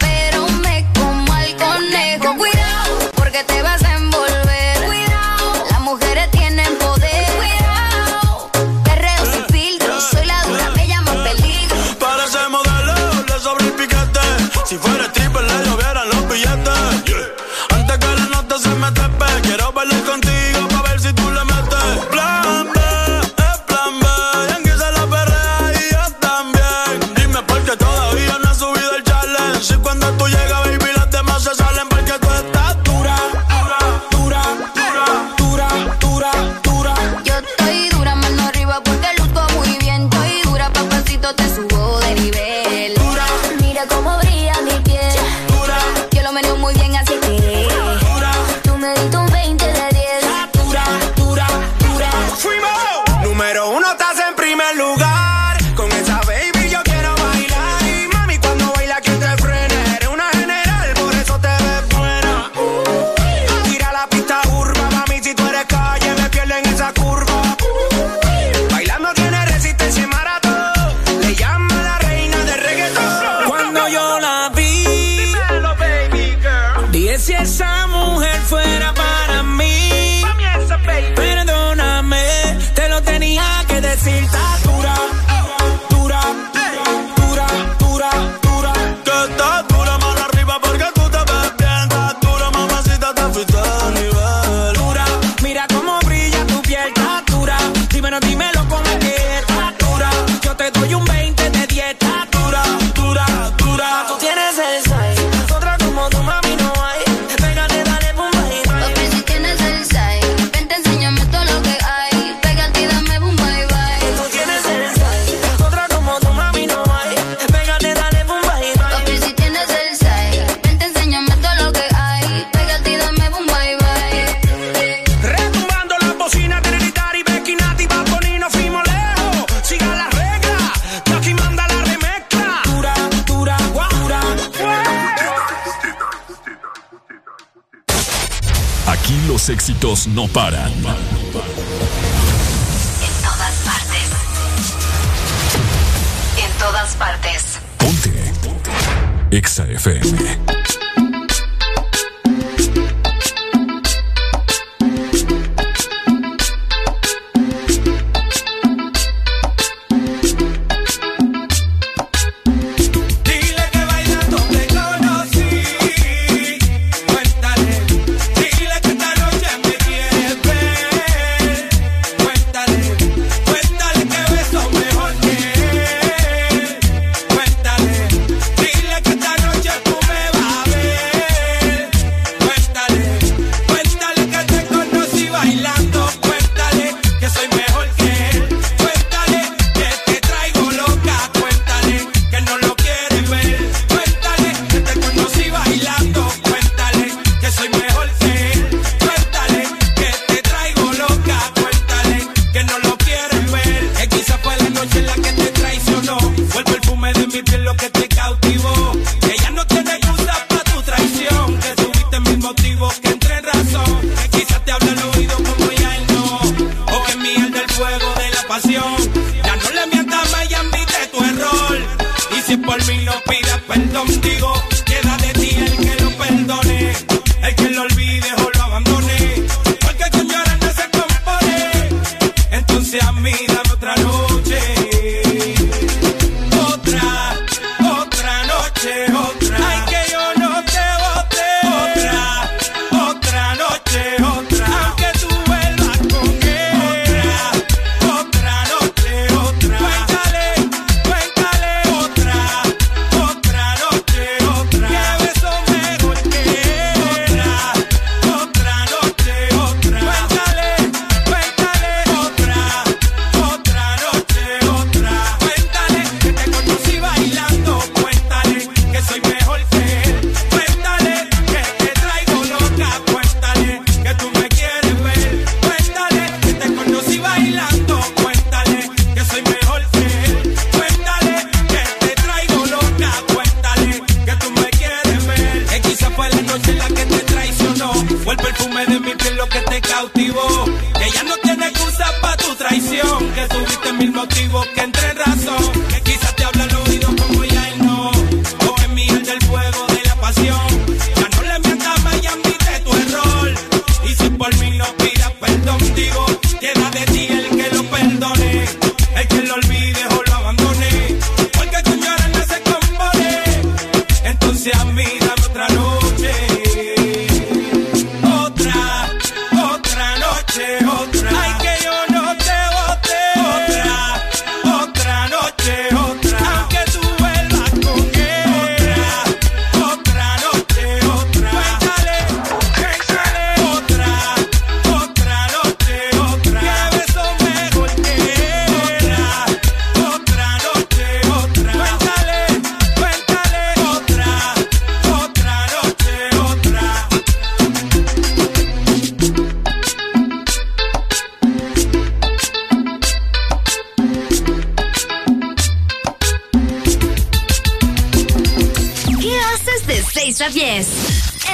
no 140.08 140.28
paran. 140.28 140.72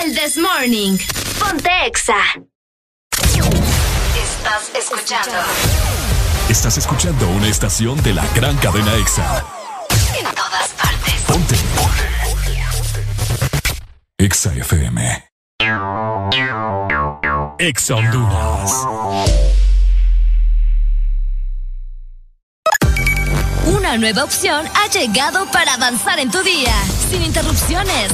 El 0.08 0.16
This 0.16 0.38
Morning. 0.38 0.98
Ponte 1.38 1.70
Exa. 1.86 2.16
Estás 4.16 4.72
escuchando. 4.74 5.38
Estás 6.48 6.78
escuchando 6.78 7.28
una 7.28 7.50
estación 7.50 8.02
de 8.04 8.14
la 8.14 8.26
gran 8.34 8.56
cadena 8.58 8.96
EXA. 8.96 9.44
En 10.18 10.26
todas 10.34 10.70
partes. 10.82 11.14
Ponte. 11.28 11.56
EXA 14.18 14.54
FM. 14.54 15.30
EXA 17.60 17.96
Honduras. 17.96 18.72
Una 23.66 23.98
nueva 23.98 24.24
opción 24.24 24.66
ha 24.74 24.88
llegado 24.88 25.46
para 25.52 25.74
avanzar 25.74 26.18
en 26.20 26.32
tu 26.32 26.42
día, 26.44 26.74
sin 27.10 27.24
interrupciones. 27.24 28.14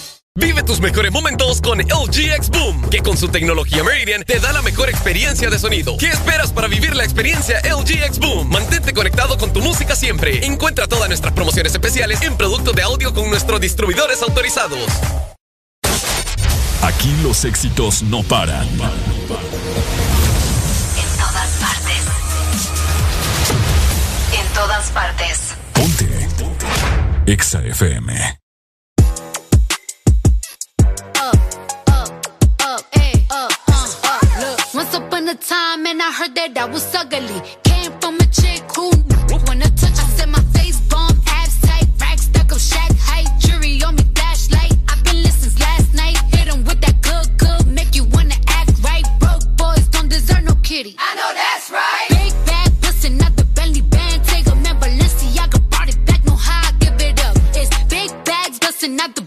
Vive 0.39 0.63
tus 0.63 0.79
mejores 0.79 1.11
momentos 1.11 1.59
con 1.59 1.79
LG 1.79 2.31
X 2.37 2.49
Boom, 2.51 2.89
que 2.89 3.01
con 3.01 3.17
su 3.17 3.27
tecnología 3.27 3.83
Meridian 3.83 4.23
te 4.23 4.39
da 4.39 4.53
la 4.53 4.61
mejor 4.61 4.87
experiencia 4.87 5.49
de 5.49 5.59
sonido. 5.59 5.97
¿Qué 5.97 6.07
esperas 6.07 6.53
para 6.53 6.69
vivir 6.69 6.95
la 6.95 7.03
experiencia 7.03 7.59
LG 7.59 8.01
X 8.05 8.17
Boom? 8.19 8.49
Mantente 8.49 8.93
conectado 8.93 9.37
con 9.37 9.51
tu 9.51 9.59
música 9.59 9.93
siempre. 9.93 10.45
Encuentra 10.45 10.87
todas 10.87 11.09
nuestras 11.09 11.33
promociones 11.33 11.73
especiales 11.73 12.21
en 12.21 12.37
productos 12.37 12.73
de 12.73 12.81
audio 12.81 13.13
con 13.13 13.29
nuestros 13.29 13.59
distribuidores 13.59 14.21
autorizados. 14.21 14.79
Aquí 16.81 17.13
los 17.23 17.43
éxitos 17.43 18.01
no 18.01 18.23
paran. 18.23 18.65
En 18.69 18.77
todas 21.17 21.49
partes. 21.59 22.03
En 24.39 24.53
todas 24.53 24.91
partes. 24.91 25.39
Ponte. 25.73 26.29
EXA 27.25 27.65
FM. 27.65 28.40
A 35.31 35.35
time, 35.35 35.85
and 35.85 36.01
I 36.01 36.11
heard 36.11 36.35
that 36.35 36.57
I 36.57 36.65
was 36.65 36.93
ugly. 36.93 37.39
Came 37.63 37.91
from 38.01 38.15
a 38.15 38.27
chick 38.39 38.63
who 38.75 38.89
wanna 39.47 39.69
touch. 39.79 39.97
I 40.03 40.07
said 40.15 40.29
my 40.29 40.43
face 40.55 40.79
bomb, 40.91 41.15
abs 41.27 41.61
tight, 41.61 41.87
rack 42.01 42.19
stuck 42.19 42.51
up, 42.51 42.59
shack 42.59 42.91
height, 43.07 43.29
jury 43.39 43.81
on 43.83 43.95
me, 43.95 44.03
flashlight. 44.15 44.73
I've 44.89 45.01
been 45.05 45.23
listening 45.23 45.57
last 45.59 45.93
night. 45.93 46.17
Hit 46.33 46.47
'em 46.51 46.65
with 46.65 46.81
that 46.81 46.97
good, 47.01 47.27
good, 47.37 47.65
make 47.67 47.95
you 47.95 48.03
wanna 48.15 48.35
act 48.59 48.73
right. 48.83 49.05
Broke 49.19 49.45
boys 49.55 49.87
don't 49.93 50.09
deserve 50.09 50.43
no 50.43 50.55
kitty. 50.69 50.95
I 50.99 51.15
know 51.15 51.31
that's 51.41 51.67
right. 51.79 52.09
Big 52.09 52.33
bag, 52.45 52.69
bustin' 52.81 53.21
out 53.23 53.35
the 53.37 53.45
Bentley 53.55 53.83
band. 53.93 54.25
Take 54.25 54.47
a 54.47 54.55
man, 54.55 54.75
Balenciaga 54.81 55.59
brought 55.69 55.89
it 55.93 55.99
back. 56.05 56.25
Know 56.25 56.35
how 56.35 56.69
I 56.69 56.71
give 56.83 56.99
it 57.07 57.17
up. 57.27 57.37
It's 57.55 57.71
big 57.95 58.09
bags, 58.25 58.59
bustin' 58.59 58.99
out 58.99 59.15
the 59.15 59.25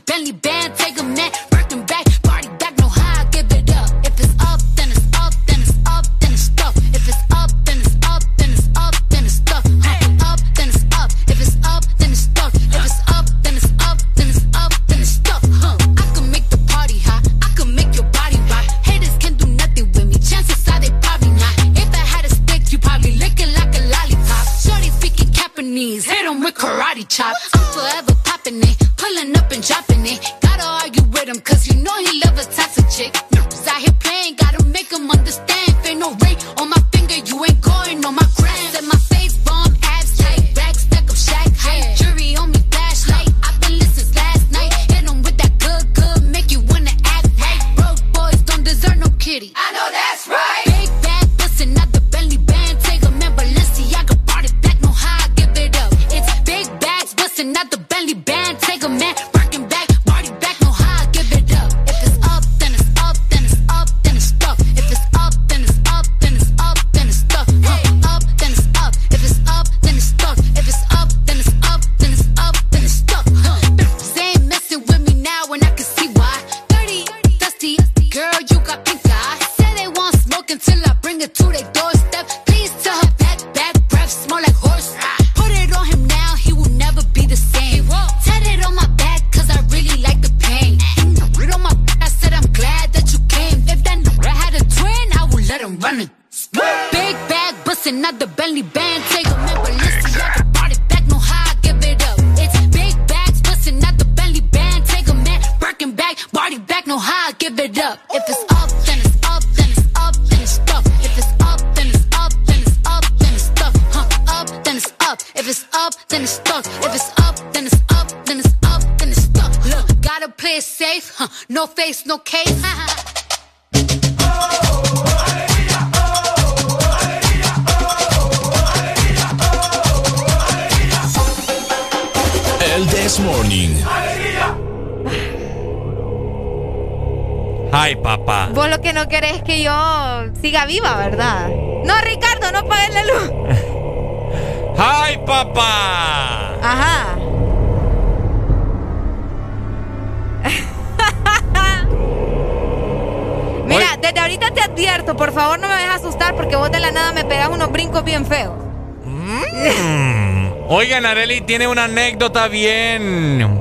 tiene 161.44 161.66
una 161.68 161.84
anécdota 161.84 162.48
bien. 162.48 163.60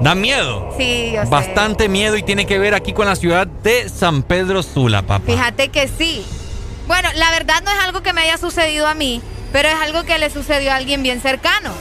Da 0.00 0.14
miedo. 0.14 0.74
Sí, 0.76 1.12
yo 1.14 1.22
sé. 1.22 1.28
Bastante 1.30 1.88
miedo 1.88 2.16
y 2.16 2.22
tiene 2.22 2.44
que 2.46 2.58
ver 2.58 2.74
aquí 2.74 2.92
con 2.92 3.06
la 3.06 3.14
ciudad 3.14 3.46
de 3.46 3.88
San 3.88 4.22
Pedro 4.24 4.62
Sula, 4.62 5.02
papá. 5.02 5.24
Fíjate 5.26 5.68
que 5.68 5.86
sí. 5.86 6.24
Bueno, 6.88 7.08
la 7.14 7.30
verdad 7.30 7.62
no 7.64 7.70
es 7.70 7.78
algo 7.78 8.02
que 8.02 8.12
me 8.12 8.22
haya 8.22 8.36
sucedido 8.36 8.88
a 8.88 8.94
mí, 8.94 9.22
pero 9.52 9.68
es 9.68 9.76
algo 9.76 10.02
que 10.02 10.18
le 10.18 10.28
sucedió 10.30 10.72
a 10.72 10.76
alguien 10.76 11.02
bien 11.04 11.20
cercano. 11.20 11.72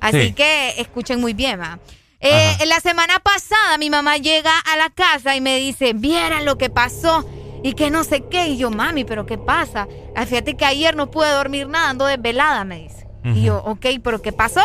Así 0.00 0.26
Sí. 0.28 0.32
que 0.34 0.74
escuchen 0.80 1.20
muy 1.20 1.32
bien, 1.32 1.58
¿va? 1.60 1.80
Eh, 2.20 2.56
la 2.66 2.78
semana 2.80 3.18
pasada 3.20 3.78
mi 3.78 3.90
mamá 3.90 4.16
llega 4.16 4.52
a 4.60 4.76
la 4.76 4.90
casa 4.90 5.34
y 5.36 5.40
me 5.40 5.56
dice, 5.58 5.92
vieran 5.94 6.44
lo 6.44 6.58
que 6.58 6.70
pasó 6.70 7.28
y 7.64 7.72
que 7.74 7.90
no 7.90 8.04
sé 8.04 8.22
qué. 8.30 8.46
Y 8.48 8.58
yo, 8.58 8.70
mami, 8.70 9.04
pero 9.04 9.26
¿qué 9.26 9.36
pasa? 9.38 9.88
Ah, 10.14 10.24
Fíjate 10.26 10.56
que 10.56 10.64
ayer 10.64 10.94
no 10.94 11.10
pude 11.10 11.30
dormir 11.30 11.66
nada, 11.68 11.90
ando 11.90 12.06
desvelada, 12.06 12.62
me 12.64 12.78
dice. 12.82 12.97
Y 13.34 13.42
yo, 13.42 13.62
ok, 13.64 13.86
pero 14.02 14.20
¿qué 14.22 14.32
pasó? 14.32 14.60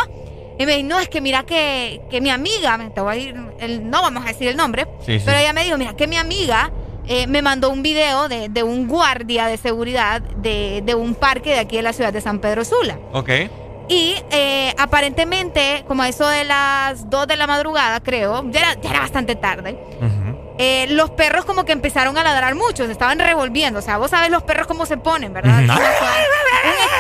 Y 0.60 0.66
me 0.66 0.74
dice, 0.74 0.84
no, 0.84 1.00
es 1.00 1.10
que 1.10 1.20
mira 1.22 1.44
que, 1.44 2.02
que 2.12 2.22
mi 2.22 2.30
amiga, 2.30 2.80
te 2.94 3.02
voy 3.02 3.14
a 3.14 3.18
ir, 3.18 3.36
el- 3.60 3.90
no 3.90 4.02
vamos 4.02 4.24
a 4.24 4.28
decir 4.28 4.48
el 4.48 4.56
nombre, 4.58 4.86
Sí, 5.06 5.18
sí. 5.20 5.24
pero 5.26 5.38
ella 5.40 5.52
me 5.54 5.64
dijo, 5.64 5.78
mira 5.78 5.96
que 5.96 6.06
mi 6.08 6.18
amiga 6.18 6.72
eh, 7.08 7.26
me 7.28 7.42
mandó 7.42 7.70
un 7.70 7.82
video 7.84 8.30
de, 8.30 8.50
de 8.50 8.64
un 8.64 8.88
guardia 8.88 9.48
de 9.48 9.58
seguridad 9.58 10.22
de, 10.22 10.82
de 10.86 10.96
un 10.96 11.16
parque 11.16 11.50
de 11.52 11.60
aquí 11.60 11.76
de 11.78 11.82
la 11.82 11.92
ciudad 11.94 12.14
de 12.14 12.22
San 12.22 12.40
Pedro 12.40 12.64
Sula. 12.64 12.98
Ok. 13.14 13.30
Y 13.90 14.16
eh, 14.32 14.74
aparentemente, 14.78 15.84
como 15.88 16.04
a 16.04 16.10
eso 16.10 16.26
de 16.30 16.46
las 16.46 17.10
2 17.10 17.28
de 17.28 17.36
la 17.36 17.48
madrugada, 17.48 18.00
creo, 18.00 18.50
ya 18.50 18.60
era, 18.62 18.82
ya 18.82 18.90
era 18.92 19.00
bastante 19.02 19.36
tarde, 19.36 19.78
eh, 20.58 20.86
los 20.90 21.10
perros 21.12 21.46
como 21.46 21.66
que 21.66 21.72
empezaron 21.72 22.18
a 22.18 22.24
ladrar 22.24 22.56
mucho, 22.56 22.86
se 22.86 22.92
estaban 22.92 23.20
revolviendo. 23.20 23.80
O 23.80 23.82
sea, 23.82 23.98
vos 23.98 24.12
sabés 24.12 24.30
los 24.30 24.44
perros 24.44 24.68
cómo 24.68 24.86
se 24.86 24.98
ponen, 24.98 25.34
¿verdad? 25.34 25.60
Un 25.60 25.70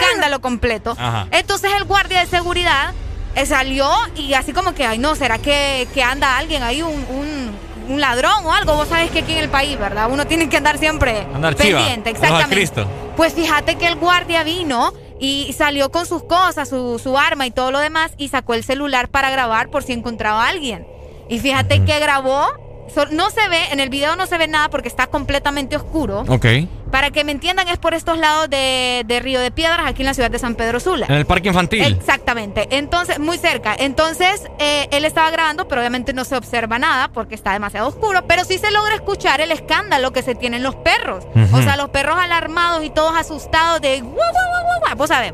escándalo 0.01 0.41
completo. 0.41 0.91
Ajá. 0.97 1.27
Entonces 1.31 1.71
el 1.77 1.83
guardia 1.85 2.19
de 2.21 2.27
seguridad 2.27 2.93
eh, 3.35 3.45
salió 3.45 3.89
y 4.15 4.33
así 4.33 4.53
como 4.53 4.73
que, 4.73 4.85
ay 4.85 4.97
no, 4.99 5.15
¿será 5.15 5.37
que, 5.37 5.87
que 5.93 6.03
anda 6.03 6.37
alguien 6.37 6.63
ahí, 6.63 6.81
un, 6.81 7.05
un- 7.09 7.73
un 7.89 7.99
ladrón 7.99 8.45
o 8.45 8.53
algo? 8.53 8.75
Vos 8.75 8.87
sabés 8.87 9.11
que 9.11 9.19
aquí 9.19 9.33
en 9.33 9.39
el 9.39 9.49
país, 9.49 9.77
¿verdad? 9.77 10.07
Uno 10.09 10.25
tiene 10.25 10.47
que 10.49 10.55
andar 10.57 10.77
siempre 10.77 11.27
Andar 11.33 11.55
chiva. 11.55 11.79
pendiente, 11.79 12.11
Ojo 12.11 12.17
a 12.17 12.25
exactamente. 12.25 12.55
Cristo. 12.55 12.87
Pues 13.17 13.33
fíjate 13.33 13.75
que 13.75 13.87
el 13.87 13.95
guardia 13.95 14.43
vino 14.43 14.93
y 15.19 15.53
salió 15.57 15.91
con 15.91 16.05
sus 16.05 16.23
cosas, 16.23 16.69
su, 16.69 16.99
su 16.99 17.17
arma 17.17 17.45
y 17.45 17.51
todo 17.51 17.71
lo 17.71 17.79
demás 17.79 18.11
y 18.17 18.29
sacó 18.29 18.53
el 18.55 18.63
celular 18.63 19.09
para 19.09 19.29
grabar 19.29 19.69
por 19.69 19.83
si 19.83 19.93
encontraba 19.93 20.45
a 20.45 20.49
alguien. 20.49 20.87
Y 21.29 21.39
fíjate 21.39 21.83
que 21.85 21.99
grabó, 21.99 22.47
so- 22.93 23.07
no 23.11 23.29
se 23.29 23.47
ve, 23.49 23.59
en 23.71 23.79
el 23.79 23.89
video 23.89 24.15
no 24.15 24.25
se 24.27 24.37
ve 24.37 24.47
nada 24.47 24.69
porque 24.69 24.87
está 24.87 25.07
completamente 25.07 25.75
oscuro. 25.75 26.23
Ok. 26.27 26.45
Para 26.91 27.09
que 27.09 27.23
me 27.23 27.31
entiendan, 27.31 27.67
es 27.69 27.79
por 27.79 27.95
estos 27.95 28.19
lados 28.19 28.49
de, 28.51 29.03
de 29.07 29.19
Río 29.19 29.39
de 29.39 29.49
Piedras, 29.49 29.81
aquí 29.87 30.03
en 30.03 30.05
la 30.05 30.13
ciudad 30.13 30.29
de 30.29 30.37
San 30.37 30.53
Pedro 30.53 30.79
Sula. 30.79 31.07
En 31.09 31.15
el 31.15 31.25
parque 31.25 31.47
infantil. 31.47 31.81
Exactamente. 31.83 32.67
Entonces, 32.69 33.17
muy 33.17 33.39
cerca. 33.39 33.75
Entonces, 33.77 34.43
eh, 34.59 34.87
él 34.91 35.03
estaba 35.03 35.31
grabando, 35.31 35.67
pero 35.67 35.81
obviamente 35.81 36.13
no 36.13 36.23
se 36.23 36.35
observa 36.35 36.77
nada 36.77 37.07
porque 37.07 37.33
está 37.33 37.51
demasiado 37.53 37.87
oscuro. 37.87 38.25
Pero 38.27 38.43
sí 38.45 38.59
se 38.59 38.69
logra 38.69 38.93
escuchar 38.93 39.41
el 39.41 39.51
escándalo 39.51 40.13
que 40.13 40.21
se 40.21 40.35
tienen 40.35 40.61
los 40.61 40.75
perros. 40.75 41.25
O 41.51 41.61
sea, 41.63 41.77
los 41.77 41.89
perros 41.89 42.15
alarmados 42.19 42.83
y 42.83 42.91
todos 42.91 43.15
asustados 43.15 43.81
de 43.81 44.01
guau, 44.01 44.13
guau, 44.13 44.31
guau, 44.31 44.63
guau, 44.65 44.79
guau. 44.81 44.95
Vos 44.97 45.09
sabés. 45.09 45.33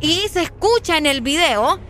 Y 0.00 0.28
se 0.32 0.42
escucha 0.42 0.96
en 0.98 1.06
el 1.06 1.20
video 1.20 1.80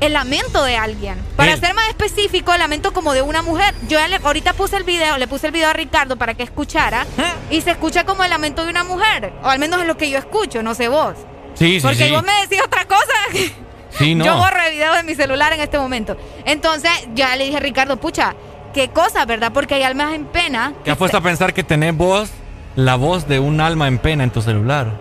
el 0.00 0.12
lamento 0.14 0.64
de 0.64 0.76
alguien. 0.76 1.16
Para 1.36 1.56
ser 1.56 1.74
más 1.74 1.88
específico, 1.88 2.52
el 2.52 2.58
lamento 2.60 2.92
como 2.92 3.12
de 3.12 3.22
una 3.22 3.42
mujer. 3.42 3.74
Yo 3.88 3.98
ya 3.98 4.08
le- 4.08 4.16
ahorita 4.16 4.52
puse 4.54 4.76
el 4.76 4.84
video, 4.84 5.18
le 5.18 5.26
puse 5.28 5.46
el 5.48 5.52
video 5.52 5.68
a 5.68 5.72
Ricardo 5.72 6.16
para 6.16 6.34
que 6.34 6.42
escuchara. 6.42 7.06
Y 7.50 7.60
se 7.60 7.70
escucha 7.72 8.04
como 8.04 8.24
el 8.24 8.30
lamento 8.30 8.64
de 8.64 8.70
una 8.70 8.84
mujer. 8.84 9.32
O 9.42 9.48
al 9.48 9.58
menos 9.58 9.80
es 9.80 9.86
lo 9.86 9.96
que 9.96 10.08
yo 10.10 10.18
escucho, 10.18 10.62
no 10.62 10.74
sé 10.74 10.88
vos. 10.88 11.14
Sí, 11.54 11.80
sí, 11.80 11.86
Porque 11.86 12.06
sí. 12.06 12.10
vos 12.10 12.22
me 12.24 12.32
decís 12.42 12.60
otra 12.64 12.86
cosa. 12.86 13.50
Sí, 13.90 14.14
no. 14.14 14.24
Yo 14.24 14.36
borro 14.36 14.60
el 14.62 14.72
video 14.74 14.94
de 14.94 15.02
mi 15.02 15.14
celular 15.14 15.52
en 15.52 15.60
este 15.60 15.78
momento. 15.78 16.16
Entonces, 16.44 16.90
ya 17.14 17.36
le 17.36 17.44
dije 17.44 17.56
a 17.58 17.60
Ricardo, 17.60 17.98
pucha, 17.98 18.34
qué 18.72 18.88
cosa, 18.88 19.24
¿verdad? 19.26 19.52
Porque 19.52 19.74
hay 19.74 19.82
almas 19.82 20.14
en 20.14 20.24
pena. 20.26 20.72
¿Qué 20.84 20.90
has 20.92 20.96
puesto 20.96 21.18
a 21.18 21.20
pensar 21.20 21.52
que 21.52 21.62
tenés 21.64 21.94
vos 21.96 22.30
la 22.76 22.94
voz 22.96 23.26
de 23.28 23.40
un 23.40 23.60
alma 23.60 23.88
en 23.88 23.98
pena 23.98 24.24
en 24.24 24.30
tu 24.30 24.40
celular? 24.40 24.92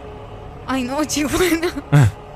Ay, 0.67 0.83
no, 0.83 1.03
chihuahua. 1.05 1.39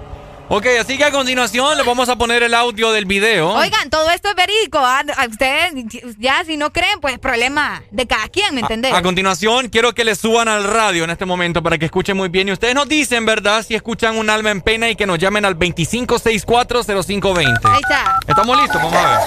Ok, 0.55 0.67
así 0.79 0.99
que 0.99 1.03
a 1.03 1.09
continuación 1.09 1.75
le 1.75 1.81
vamos 1.81 2.09
a 2.09 2.15
poner 2.15 2.43
el 2.43 2.53
audio 2.53 2.91
del 2.91 3.05
video. 3.05 3.53
Oigan, 3.53 3.89
todo 3.89 4.11
esto 4.11 4.29
es 4.29 4.35
verídico. 4.35 4.77
¿ah? 4.77 5.01
A 5.17 5.25
Ustedes, 5.25 5.73
ya 6.19 6.43
si 6.45 6.57
no 6.57 6.71
creen, 6.71 6.99
pues 7.01 7.17
problema 7.17 7.81
de 7.89 8.05
cada 8.05 8.27
quien, 8.27 8.53
¿me 8.53 8.61
entendés? 8.61 8.93
A 8.93 9.01
continuación, 9.01 9.69
quiero 9.69 9.95
que 9.95 10.03
le 10.03 10.13
suban 10.13 10.47
al 10.47 10.63
radio 10.63 11.05
en 11.05 11.09
este 11.09 11.25
momento 11.25 11.63
para 11.63 11.79
que 11.79 11.85
escuchen 11.85 12.15
muy 12.15 12.29
bien. 12.29 12.49
Y 12.49 12.51
ustedes 12.51 12.75
nos 12.75 12.87
dicen, 12.87 13.25
¿verdad? 13.25 13.65
Si 13.67 13.73
escuchan 13.73 14.15
un 14.15 14.29
alma 14.29 14.51
en 14.51 14.61
pena 14.61 14.91
y 14.91 14.95
que 14.95 15.07
nos 15.07 15.17
llamen 15.17 15.43
al 15.43 15.57
25640520. 15.57 17.59
Ahí 17.63 17.81
está. 17.81 18.19
¿Estamos 18.27 18.61
listos? 18.61 18.79
Vamos 18.79 18.93
a 18.93 19.09
ver. 19.09 19.17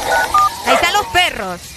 Ahí 0.67 0.75
están 0.75 0.93
los 0.93 1.07
perros. 1.07 1.76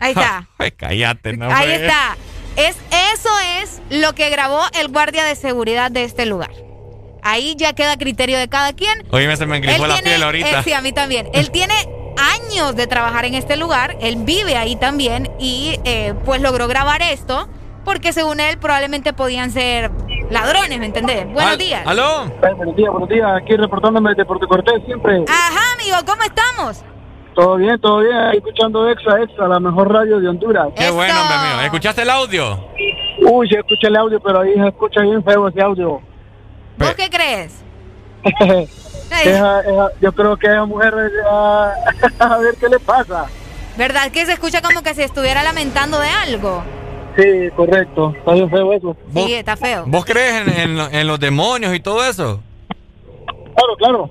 Ahí 0.00 0.10
está. 0.10 0.48
Ay, 0.58 0.70
cállate, 0.72 1.36
no. 1.36 1.46
Ahí 1.46 1.70
hombre. 1.72 1.86
está. 1.86 2.16
Es, 2.56 2.76
eso 3.14 3.30
es 3.60 3.80
lo 3.90 4.14
que 4.14 4.28
grabó 4.30 4.60
el 4.78 4.88
guardia 4.88 5.24
de 5.24 5.36
seguridad 5.36 5.90
de 5.90 6.04
este 6.04 6.26
lugar. 6.26 6.50
Ahí 7.22 7.54
ya 7.56 7.74
queda 7.74 7.92
a 7.92 7.96
criterio 7.98 8.38
de 8.38 8.48
cada 8.48 8.72
quien. 8.72 9.06
Oye, 9.10 9.34
se 9.36 9.46
me 9.46 9.58
engrifó 9.58 9.84
Él 9.84 9.88
la 9.88 9.94
tiene- 9.96 10.10
piel 10.10 10.22
ahorita. 10.22 10.60
eh, 10.60 10.62
sí, 10.64 10.72
a 10.72 10.80
mí 10.80 10.92
también. 10.92 11.28
Él 11.32 11.50
tiene 11.52 11.74
años 12.16 12.74
de 12.76 12.86
trabajar 12.86 13.24
en 13.26 13.34
este 13.34 13.56
lugar. 13.56 13.96
Él 14.00 14.16
vive 14.20 14.56
ahí 14.56 14.76
también 14.76 15.30
y 15.38 15.78
eh, 15.84 16.14
pues 16.24 16.40
logró 16.40 16.66
grabar 16.66 17.02
esto 17.02 17.48
porque 17.84 18.12
según 18.12 18.40
él 18.40 18.58
probablemente 18.58 19.12
podían 19.12 19.50
ser 19.52 19.90
ladrones, 20.30 20.78
¿me 20.78 20.86
entendés? 20.86 21.24
Buenos 21.26 21.52
Al- 21.52 21.58
días. 21.58 21.86
¿Aló? 21.86 22.26
buenos 22.56 22.76
días, 22.76 22.90
buenos 22.90 23.08
días. 23.08 23.26
Aquí 23.42 23.54
reportándome 23.56 24.14
de 24.14 24.24
Puerto 24.24 24.46
Cortés 24.48 24.82
siempre. 24.86 25.24
Ajá, 25.28 25.72
amigo, 25.74 25.96
¿cómo 26.06 26.22
estamos? 26.22 26.82
Todo 27.40 27.56
bien, 27.56 27.80
todo 27.80 27.98
bien. 28.00 28.16
Ahí 28.16 28.36
escuchando 28.36 28.86
Exa, 28.90 29.18
Exa, 29.22 29.48
la 29.48 29.58
mejor 29.58 29.90
radio 29.90 30.20
de 30.20 30.28
Honduras. 30.28 30.68
Qué 30.76 30.90
bueno, 30.90 31.14
hombre 31.22 31.36
mío. 31.38 31.60
¿Escuchaste 31.62 32.02
el 32.02 32.10
audio? 32.10 32.58
Uy, 33.22 33.48
yo 33.50 33.58
escuché 33.60 33.86
el 33.86 33.96
audio, 33.96 34.20
pero 34.20 34.40
ahí 34.40 34.52
se 34.54 34.68
escucha 34.68 35.00
bien 35.00 35.24
feo 35.24 35.48
ese 35.48 35.62
audio. 35.62 36.00
¿Vos 36.76 36.94
qué 36.94 37.08
crees? 37.08 37.62
Esa- 39.10 39.60
esa- 39.60 39.90
yo 40.00 40.12
creo 40.12 40.36
que 40.36 40.46
esa 40.46 40.64
mujer, 40.66 40.94
ah, 41.30 41.72
a 42.20 42.36
ver 42.38 42.54
qué 42.60 42.68
le 42.68 42.78
pasa. 42.78 43.24
¿Verdad 43.76 44.10
que 44.12 44.24
se 44.26 44.32
escucha 44.34 44.60
como 44.62 44.82
que 44.82 44.94
se 44.94 45.04
estuviera 45.04 45.42
lamentando 45.42 45.98
de 45.98 46.08
algo? 46.08 46.62
Sí, 47.16 47.50
correcto. 47.56 48.14
Está 48.16 48.32
bien 48.34 48.50
feo 48.50 48.72
eso. 48.72 48.96
Sí, 49.14 49.34
está 49.34 49.56
feo. 49.56 49.84
¿Vos 49.86 50.04
crees 50.04 50.46
en, 50.46 50.78
en 50.78 50.94
en 50.94 51.06
los 51.08 51.18
demonios 51.18 51.74
y 51.74 51.80
todo 51.80 52.04
eso? 52.08 52.40
Claro, 53.60 53.76
claro. 53.76 54.10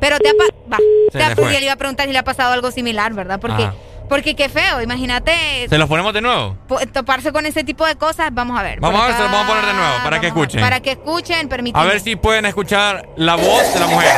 Pero 0.00 0.18
te 0.18 0.28
ha 0.28 0.32
pa- 0.32 0.72
va, 0.72 0.76
Se 1.10 1.18
te 1.18 1.24
ha- 1.24 1.28
le 1.30 1.36
fue. 1.36 1.52
y 1.52 1.56
él 1.56 1.64
iba 1.64 1.72
a 1.72 1.76
preguntar 1.76 2.06
si 2.06 2.12
le 2.12 2.18
ha 2.18 2.24
pasado 2.24 2.52
algo 2.52 2.70
similar, 2.70 3.12
¿verdad? 3.14 3.40
Porque, 3.40 3.64
Ajá. 3.64 3.74
porque 4.08 4.34
qué 4.36 4.48
feo, 4.48 4.80
imagínate 4.82 5.66
¿Se 5.68 5.78
los 5.78 5.88
ponemos 5.88 6.12
de 6.14 6.20
nuevo? 6.20 6.56
toparse 6.92 7.32
con 7.32 7.46
ese 7.46 7.64
tipo 7.64 7.84
de 7.86 7.96
cosas. 7.96 8.30
Vamos 8.32 8.58
a 8.58 8.62
ver. 8.62 8.80
Vamos 8.80 9.00
a 9.02 9.06
ver, 9.06 9.16
se 9.16 9.22
los 9.22 9.30
vamos 9.32 9.46
a 9.46 9.48
poner 9.48 9.66
de 9.66 9.72
nuevo 9.74 9.94
para 10.04 10.20
que 10.20 10.26
a- 10.26 10.28
escuchen. 10.28 10.60
Para 10.60 10.80
que 10.80 10.90
escuchen, 10.92 11.48
permíteme. 11.48 11.84
A 11.84 11.88
ver 11.88 12.00
si 12.00 12.16
pueden 12.16 12.44
escuchar 12.46 13.08
la 13.16 13.34
voz 13.36 13.74
de 13.74 13.80
la 13.80 13.86
mujer. 13.86 14.12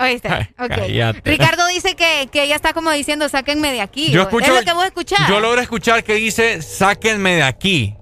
Oíste, 0.00 0.28
ok. 0.60 0.78
Cállate. 0.98 1.30
Ricardo 1.30 1.66
dice 1.68 1.94
que, 1.96 2.28
que 2.30 2.42
ella 2.44 2.56
está 2.56 2.72
como 2.72 2.90
diciendo, 2.90 3.28
sáquenme 3.28 3.72
de 3.72 3.80
aquí. 3.80 4.10
Yo 4.10 4.22
¿Es 4.22 4.26
escucho. 4.28 4.52
lo 4.54 4.62
que 4.62 4.72
vos 4.72 4.84
escuchás? 4.84 5.28
Yo 5.28 5.40
logro 5.40 5.60
escuchar 5.60 6.02
que 6.04 6.14
dice, 6.14 6.62
sáquenme 6.62 7.36
de 7.36 7.42
aquí. 7.42 7.94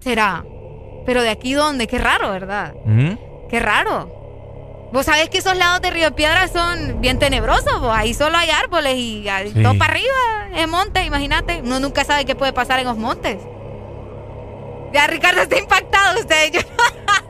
Será. 0.00 0.44
Pero 1.06 1.22
de 1.22 1.30
aquí 1.30 1.52
dónde? 1.54 1.86
Qué 1.86 1.98
raro, 1.98 2.30
¿verdad? 2.30 2.74
¿Mm? 2.84 3.12
Qué 3.48 3.58
raro. 3.60 4.90
Vos 4.92 5.06
sabés 5.06 5.30
que 5.30 5.38
esos 5.38 5.56
lados 5.56 5.80
de 5.80 5.90
Río 5.90 6.14
Piedra 6.14 6.48
son 6.48 7.00
bien 7.00 7.18
tenebrosos, 7.18 7.80
vos. 7.80 7.90
ahí 7.94 8.12
solo 8.14 8.36
hay 8.36 8.50
árboles 8.50 8.94
y 8.96 9.24
Sí. 9.54 9.62
todo 9.62 9.76
para 9.78 9.94
arriba 9.94 10.12
es 10.54 10.68
monte, 10.68 11.02
imagínate. 11.04 11.60
Uno 11.64 11.80
nunca 11.80 12.04
sabe 12.04 12.24
qué 12.26 12.34
puede 12.34 12.52
pasar 12.52 12.78
en 12.78 12.86
los 12.86 12.96
montes. 12.98 13.38
Ya 14.92 15.06
Ricardo 15.06 15.40
está 15.42 15.58
impactado 15.58 16.20
usted. 16.20 16.52
Yo- 16.52 16.60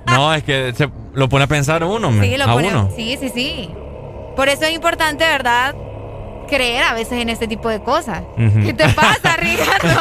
No, 0.07 0.35
es 0.35 0.43
que 0.43 0.73
se 0.77 0.91
lo 1.15 1.29
pone 1.29 1.45
a 1.45 1.47
pensar 1.47 1.85
uno, 1.85 2.11
me- 2.11 2.27
sí, 2.29 2.37
lo 2.37 2.45
a 2.45 2.53
pone- 2.53 2.69
uno. 2.69 2.91
sí, 2.97 3.17
sí, 3.21 3.31
sí. 3.33 3.71
Por 4.37 4.49
eso 4.49 4.65
es 4.65 4.73
importante, 4.73 5.25
¿verdad? 5.25 5.75
Creer 6.49 6.85
a 6.85 6.93
veces 6.95 7.15
en 7.21 7.29
este 7.29 7.49
tipo 7.49 7.69
de 7.69 7.83
cosas. 7.83 8.23
Ujú. 8.37 8.63
¿Qué 8.65 8.75
te 8.75 8.89
pasa, 8.91 9.37
Ricardo? 9.39 10.01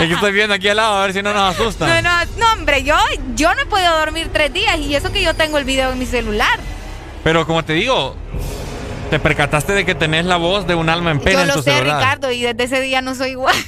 Es 0.00 0.06
que 0.08 0.14
estoy 0.14 0.32
viendo 0.32 0.54
aquí 0.54 0.68
al 0.68 0.76
lado 0.76 0.96
a 0.96 1.02
ver 1.02 1.12
si 1.12 1.22
no 1.22 1.32
nos 1.32 1.54
asusta. 1.54 1.86
No, 1.86 2.02
no, 2.02 2.24
no, 2.38 2.52
hombre, 2.52 2.82
yo, 2.84 2.96
yo 3.34 3.54
no 3.54 3.62
he 3.62 3.66
podido 3.66 3.96
dormir 3.98 4.28
tres 4.32 4.52
días 4.52 4.78
y 4.78 4.94
eso 4.94 5.10
que 5.12 5.22
yo 5.22 5.34
tengo 5.34 5.58
el 5.58 5.64
video 5.64 5.90
en 5.92 5.98
mi 5.98 6.06
celular. 6.06 6.58
Pero 7.24 7.46
como 7.46 7.64
te 7.64 7.72
digo, 7.72 8.14
te 9.10 9.18
percataste 9.18 9.72
de 9.72 9.84
que 9.84 9.94
tenés 9.94 10.26
la 10.26 10.36
voz 10.36 10.66
de 10.66 10.74
un 10.74 10.88
alma 10.88 11.10
en 11.10 11.20
pena 11.20 11.36
yo 11.38 11.42
en 11.42 11.48
lo 11.48 11.54
tu 11.54 11.62
sé, 11.62 11.72
celular. 11.72 11.98
Ricardo, 11.98 12.30
y 12.30 12.42
desde 12.42 12.64
ese 12.64 12.80
día 12.80 13.00
no 13.02 13.14
soy 13.14 13.30
igual. 13.30 13.54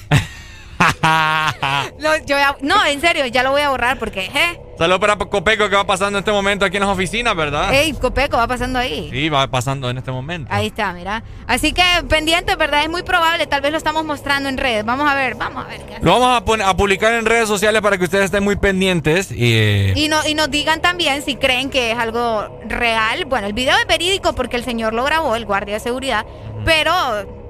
No, 1.98 2.16
yo 2.26 2.36
ya- 2.36 2.56
no, 2.60 2.84
en 2.84 3.00
serio, 3.00 3.26
ya 3.26 3.42
lo 3.42 3.50
voy 3.50 3.62
a 3.62 3.70
borrar 3.70 3.98
porque, 3.98 4.26
¿eh? 4.26 4.60
Saludos 4.78 5.00
para 5.00 5.16
Copeco 5.16 5.70
que 5.70 5.76
va 5.76 5.86
pasando 5.86 6.18
en 6.18 6.22
este 6.22 6.32
momento 6.32 6.66
aquí 6.66 6.76
en 6.76 6.82
las 6.82 6.90
oficinas, 6.90 7.34
¿verdad? 7.34 7.72
Ey, 7.72 7.94
Copeco, 7.94 8.36
va 8.36 8.46
pasando 8.46 8.78
ahí. 8.78 9.08
Sí, 9.10 9.30
va 9.30 9.46
pasando 9.46 9.88
en 9.88 9.96
este 9.96 10.12
momento. 10.12 10.52
Ahí 10.52 10.66
está, 10.66 10.92
mira. 10.92 11.22
Así 11.46 11.72
que 11.72 11.82
pendiente, 12.08 12.56
¿verdad? 12.56 12.82
Es 12.82 12.90
muy 12.90 13.02
probable, 13.02 13.46
tal 13.46 13.62
vez 13.62 13.72
lo 13.72 13.78
estamos 13.78 14.04
mostrando 14.04 14.50
en 14.50 14.58
redes. 14.58 14.84
Vamos 14.84 15.10
a 15.10 15.14
ver, 15.14 15.34
vamos 15.34 15.64
a 15.64 15.68
ver 15.68 15.80
qué. 15.86 15.98
Lo 16.02 16.18
vamos 16.20 16.60
a, 16.62 16.76
publicar 16.76 17.14
en 17.14 17.24
redes 17.24 17.48
sociales 17.48 17.80
para 17.80 17.96
que 17.96 18.04
ustedes 18.04 18.26
estén 18.26 18.44
muy 18.44 18.56
pendientes. 18.56 19.30
Y, 19.30 19.54
eh, 19.54 19.92
Y, 19.96 20.08
no, 20.08 20.26
y 20.26 20.34
nos 20.34 20.50
digan 20.50 20.82
también 20.82 21.22
si 21.22 21.36
creen 21.36 21.70
que 21.70 21.92
es 21.92 21.98
algo 21.98 22.60
real. 22.68 23.24
Bueno, 23.24 23.46
el 23.46 23.54
video 23.54 23.76
es 23.78 23.86
verídico 23.86 24.34
porque 24.34 24.56
el 24.56 24.64
señor 24.64 24.92
lo 24.92 25.04
grabó, 25.04 25.36
el 25.36 25.46
guardia 25.46 25.74
de 25.74 25.80
seguridad. 25.80 26.26
Pero 26.66 26.92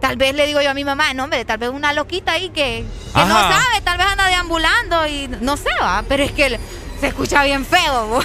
tal 0.00 0.16
vez 0.16 0.34
le 0.34 0.46
digo 0.46 0.60
yo 0.60 0.70
a 0.70 0.74
mi 0.74 0.84
mamá, 0.84 1.12
no, 1.14 1.24
hombre, 1.24 1.44
tal 1.44 1.58
vez 1.58 1.70
una 1.70 1.92
loquita 1.92 2.32
ahí 2.32 2.50
que, 2.50 2.84
que 3.14 3.20
no 3.20 3.34
sabe, 3.34 3.80
tal 3.82 3.98
vez 3.98 4.06
anda 4.06 4.28
deambulando 4.28 5.06
y 5.08 5.28
no 5.40 5.56
sé, 5.56 5.70
va. 5.82 6.04
Pero 6.06 6.22
es 6.22 6.30
que 6.32 6.60
se 7.00 7.08
escucha 7.08 7.42
bien 7.44 7.64
feo, 7.64 8.06
bo. 8.06 8.20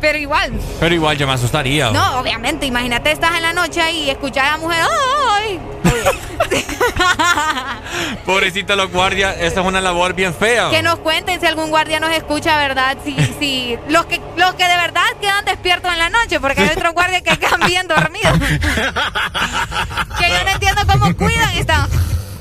Pero 0.00 0.18
igual, 0.18 0.52
pero 0.80 0.94
igual 0.94 1.16
yo 1.16 1.26
me 1.26 1.32
asustaría. 1.32 1.90
no, 1.90 2.20
obviamente, 2.20 2.66
imagínate, 2.66 3.10
estás 3.10 3.34
en 3.36 3.42
la 3.42 3.54
noche 3.54 3.80
ahí 3.80 4.04
y 4.04 4.10
escuchas 4.10 4.44
a 4.44 4.50
la 4.52 4.56
mujer, 4.58 4.82
¡ay! 5.30 5.60
Pobrecita 8.26 8.76
los 8.76 8.90
guardias, 8.90 9.36
esa 9.40 9.60
es 9.60 9.66
una 9.66 9.80
labor 9.80 10.14
bien 10.14 10.34
fea. 10.34 10.70
Que 10.70 10.82
nos 10.82 10.98
cuenten 10.98 11.40
si 11.40 11.46
algún 11.46 11.70
guardia 11.70 12.00
nos 12.00 12.10
escucha, 12.10 12.56
¿verdad? 12.58 12.96
Si, 13.04 13.14
si 13.38 13.78
los 13.88 14.04
que 14.06 14.20
los 14.36 14.54
que 14.54 14.64
de 14.64 14.76
verdad 14.76 15.02
quedan 15.20 15.44
despiertos 15.44 15.90
en 15.90 15.98
la 15.98 16.10
noche, 16.10 16.40
porque 16.40 16.62
hay 16.62 16.70
otros 16.76 16.92
guardias 16.92 17.22
que 17.22 17.36
quedan 17.38 17.60
bien 17.66 17.88
dormidos. 17.88 18.38
que 20.18 20.28
yo 20.28 20.44
no 20.44 20.50
entiendo 20.50 20.82
cómo 20.86 21.16
cuidan 21.16 21.54
y 21.54 21.58
están 21.60 21.88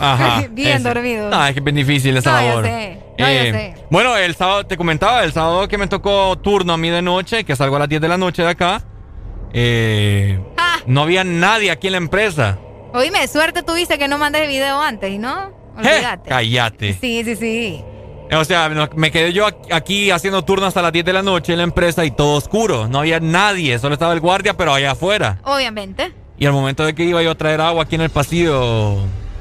Ajá, 0.04 0.46
bien 0.52 0.78
ese. 0.78 0.84
dormidos. 0.94 1.32
No, 1.32 1.46
es 1.46 1.54
que 1.54 1.60
es 1.60 1.64
bien 1.64 1.76
difícil 1.76 2.18
esa 2.18 2.32
No, 2.32 2.42
yo 2.42 2.48
labor. 2.50 2.66
sé. 2.66 3.00
No, 3.20 3.28
yo 3.30 3.40
sé. 3.42 3.74
Bueno, 3.90 4.18
el 4.18 4.36
sábado, 4.36 4.66
te 4.66 4.76
comentaba, 4.78 5.24
el 5.24 5.32
sábado 5.34 5.68
que 5.68 5.78
me 5.78 5.88
tocó 5.88 6.36
turno 6.38 6.74
a 6.74 6.78
mí 6.78 6.90
de 6.90 7.02
noche, 7.02 7.44
que 7.44 7.56
salgo 7.56 7.76
a 7.76 7.80
las 7.80 7.90
10 7.90 8.02
de 8.02 8.08
la 8.08 8.18
noche 8.18 8.42
de 8.42 8.50
acá, 8.50 8.82
eh, 9.54 10.40
Ah. 10.58 10.80
no 10.88 11.04
había 11.04 11.24
nadie 11.24 11.72
aquí 11.72 11.88
en 11.88 11.92
la 11.94 11.98
empresa. 11.98 12.58
Oíme, 12.94 13.28
suerte 13.28 13.64
tuviste 13.64 13.98
que 13.98 14.08
no 14.08 14.18
mandes 14.18 14.42
el 14.44 14.48
video 14.48 14.82
antes, 14.82 15.12
¿y 15.12 15.18
no? 15.18 15.48
Eh, 15.48 15.52
Olvídate. 15.78 16.30
cállate. 16.30 16.94
Sí, 17.00 17.24
sí, 17.24 17.36
sí. 17.36 17.84
O 18.32 18.44
sea, 18.46 18.70
me 18.96 19.12
quedé 19.12 19.32
yo 19.34 19.46
aquí- 19.46 19.72
aquí 19.72 20.12
haciendo 20.12 20.44
turno 20.44 20.66
hasta 20.66 20.82
las 20.82 20.92
10 20.92 21.06
de 21.06 21.14
la 21.14 21.22
noche 21.22 21.52
en 21.54 21.58
la 21.60 21.64
empresa 21.66 22.04
y 22.06 22.12
todo 22.12 22.36
oscuro. 22.38 22.88
No 22.88 23.00
había 23.00 23.20
nadie, 23.20 23.78
solo 23.80 23.94
estaba 23.94 24.14
el 24.14 24.20
guardia, 24.22 24.56
pero 24.56 24.74
allá 24.74 24.92
afuera. 24.92 25.40
Obviamente. 25.44 26.12
Y 26.38 26.46
al 26.48 26.54
momento 26.54 26.84
de 26.86 26.96
que 26.96 27.04
iba 27.04 27.22
yo 27.22 27.32
a 27.32 27.36
traer 27.36 27.62
agua 27.62 27.84
aquí 27.84 27.96
en 27.96 28.02
el 28.02 28.10
pasillo, 28.10 28.98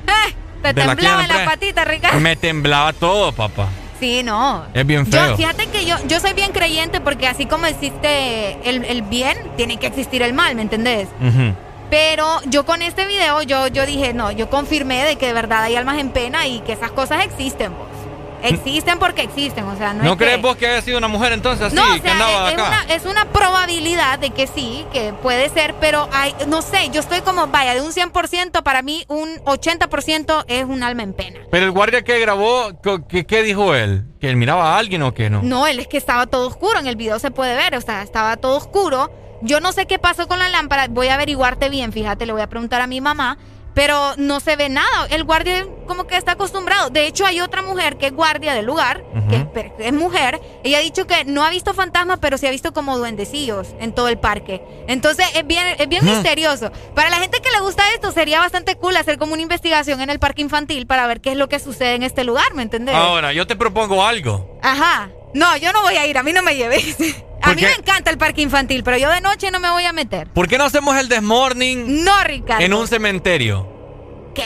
Eh, 0.06 0.34
te 0.62 0.72
De 0.72 0.84
la 0.86 0.94
temblaban 0.94 1.26
quiebra, 1.26 1.44
las 1.44 1.52
patitas, 1.52 1.86
Ricardo. 1.88 2.20
me 2.20 2.36
temblaba 2.36 2.92
todo, 2.92 3.32
papá. 3.32 3.68
Sí, 4.00 4.22
no. 4.24 4.64
Es 4.74 4.84
bien 4.86 5.04
Yo, 5.04 5.12
feo. 5.12 5.36
fíjate 5.36 5.66
que 5.68 5.84
yo, 5.84 5.96
yo 6.08 6.18
soy 6.18 6.32
bien 6.32 6.50
creyente 6.52 7.00
porque 7.00 7.28
así 7.28 7.46
como 7.46 7.66
existe 7.66 8.58
el, 8.68 8.84
el 8.84 9.02
bien, 9.02 9.36
tiene 9.56 9.76
que 9.76 9.86
existir 9.86 10.22
el 10.22 10.32
mal, 10.32 10.54
¿me 10.56 10.62
entendés? 10.62 11.08
Pero 11.90 12.40
yo 12.46 12.64
con 12.64 12.80
este 12.82 13.06
video, 13.06 13.42
yo, 13.42 13.66
yo 13.68 13.84
dije, 13.84 14.14
no, 14.14 14.32
yo 14.32 14.48
confirmé 14.48 15.04
de 15.04 15.16
que 15.16 15.26
de 15.26 15.34
verdad 15.34 15.62
hay 15.64 15.76
almas 15.76 15.98
en 15.98 16.08
pena 16.10 16.46
y 16.46 16.60
que 16.60 16.72
esas 16.72 16.90
cosas 16.90 17.24
existen, 17.24 17.72
vos. 17.76 17.86
Existen 18.42 18.98
porque 18.98 19.22
existen, 19.22 19.64
o 19.64 19.76
sea, 19.76 19.92
no, 19.94 20.02
¿No 20.04 20.12
es 20.12 20.18
que- 20.18 20.24
crees 20.24 20.42
vos 20.42 20.56
que 20.56 20.66
haya 20.66 20.82
sido 20.82 20.98
una 20.98 21.08
mujer 21.08 21.32
entonces 21.32 21.66
así, 21.66 21.76
No, 21.76 21.82
o 21.94 22.00
que 22.02 22.10
andaba 22.10 22.48
es, 22.48 22.54
acá? 22.54 22.68
una, 22.68 22.94
es 22.94 23.04
una 23.04 23.24
probabilidad 23.26 24.18
de 24.18 24.30
que 24.30 24.46
sí, 24.46 24.84
que 24.92 25.12
puede 25.12 25.48
ser, 25.50 25.74
pero 25.80 26.08
hay, 26.12 26.34
no 26.48 26.62
sé, 26.62 26.90
yo 26.92 27.00
estoy 27.00 27.20
como, 27.20 27.46
vaya, 27.48 27.74
de 27.74 27.80
un 27.80 27.92
100%, 27.92 28.62
para 28.62 28.82
mí 28.82 29.04
un 29.08 29.28
80% 29.44 30.44
es 30.48 30.64
un 30.64 30.82
alma 30.82 31.02
en 31.02 31.12
pena. 31.14 31.40
Pero 31.50 31.64
el 31.66 31.70
guardia 31.70 32.02
que 32.02 32.18
grabó, 32.18 32.70
¿qué, 33.08 33.24
qué 33.26 33.42
dijo 33.42 33.74
él? 33.74 34.04
¿Que 34.20 34.28
él 34.28 34.36
miraba 34.36 34.74
a 34.74 34.78
alguien 34.78 35.02
o 35.02 35.14
qué 35.14 35.30
no? 35.30 35.42
No, 35.42 35.66
él 35.66 35.78
es 35.80 35.86
que 35.86 35.96
estaba 35.96 36.26
todo 36.26 36.46
oscuro, 36.48 36.78
en 36.78 36.86
el 36.86 36.96
video 36.96 37.18
se 37.18 37.30
puede 37.30 37.54
ver, 37.56 37.74
o 37.76 37.80
sea, 37.80 38.02
estaba 38.02 38.36
todo 38.36 38.56
oscuro. 38.56 39.10
Yo 39.44 39.58
no 39.60 39.72
sé 39.72 39.86
qué 39.86 39.98
pasó 39.98 40.28
con 40.28 40.38
la 40.38 40.48
lámpara, 40.48 40.86
voy 40.88 41.08
a 41.08 41.14
averiguarte 41.14 41.68
bien, 41.68 41.92
fíjate, 41.92 42.26
le 42.26 42.32
voy 42.32 42.42
a 42.42 42.48
preguntar 42.48 42.80
a 42.80 42.86
mi 42.86 43.00
mamá, 43.00 43.38
pero 43.74 44.14
no 44.16 44.40
se 44.40 44.56
ve 44.56 44.68
nada. 44.68 45.06
El 45.10 45.24
guardia 45.24 45.66
como 45.86 46.06
que 46.06 46.16
está 46.16 46.32
acostumbrado. 46.32 46.90
De 46.90 47.06
hecho, 47.06 47.26
hay 47.26 47.40
otra 47.40 47.62
mujer 47.62 47.98
que 47.98 48.06
es 48.06 48.12
guardia 48.12 48.54
del 48.54 48.66
lugar, 48.66 49.04
que 49.28 49.46
es, 49.78 49.92
mujer. 49.92 50.40
Ella 50.64 50.78
ha 50.78 50.80
dicho 50.80 51.06
que 51.06 51.24
no 51.24 51.44
ha 51.44 51.50
visto 51.50 51.74
fantasmas, 51.74 52.18
pero 52.20 52.38
sí 52.38 52.46
ha 52.46 52.50
visto 52.50 52.72
como 52.72 52.98
duendecillos 52.98 53.68
en 53.80 53.94
todo 53.94 54.08
el 54.08 54.18
parque. 54.18 54.62
Entonces 54.88 55.26
es 55.34 55.46
bien, 55.46 55.64
es 55.78 55.88
bien 55.88 56.04
misterioso. 56.04 56.70
Para 56.94 57.10
la 57.10 57.16
gente 57.16 57.40
que 57.40 57.50
le 57.50 57.60
gusta 57.60 57.82
esto, 57.94 58.12
sería 58.12 58.40
bastante 58.40 58.76
cool 58.76 58.96
hacer 58.96 59.18
como 59.18 59.32
una 59.32 59.42
investigación 59.42 60.00
en 60.00 60.10
el 60.10 60.18
parque 60.18 60.42
infantil 60.42 60.86
para 60.86 61.06
ver 61.06 61.20
qué 61.20 61.32
es 61.32 61.36
lo 61.36 61.48
que 61.48 61.58
sucede 61.58 61.94
en 61.94 62.02
este 62.02 62.24
lugar, 62.24 62.54
¿me 62.54 62.62
entendés? 62.62 62.94
Ahora, 62.94 63.32
yo 63.32 63.46
te 63.46 63.56
propongo 63.56 64.04
algo. 64.04 64.58
Ajá. 64.62 65.10
No, 65.34 65.56
yo 65.56 65.72
no 65.72 65.82
voy 65.82 65.96
a 65.96 66.06
ir, 66.06 66.18
a 66.18 66.22
mí 66.22 66.32
no 66.32 66.42
me 66.42 66.56
lleves. 66.56 66.96
A 67.42 67.46
¿Por 67.46 67.56
mí 67.56 67.62
me 67.62 67.72
encanta 67.72 68.10
el 68.10 68.18
parque 68.18 68.40
infantil, 68.42 68.82
pero 68.84 68.96
yo 68.98 69.10
de 69.10 69.20
noche 69.20 69.50
no 69.50 69.58
me 69.60 69.68
voy 69.70 69.84
a 69.84 69.92
meter. 69.92 70.28
¿Por 70.28 70.46
qué 70.48 70.58
no 70.58 70.64
hacemos 70.64 70.96
el 70.96 71.08
desmorning 71.08 72.04
No, 72.04 72.22
Ricardo. 72.24 72.64
en 72.64 72.72
un 72.72 72.86
cementerio? 72.86 73.68
¿Qué? 74.34 74.44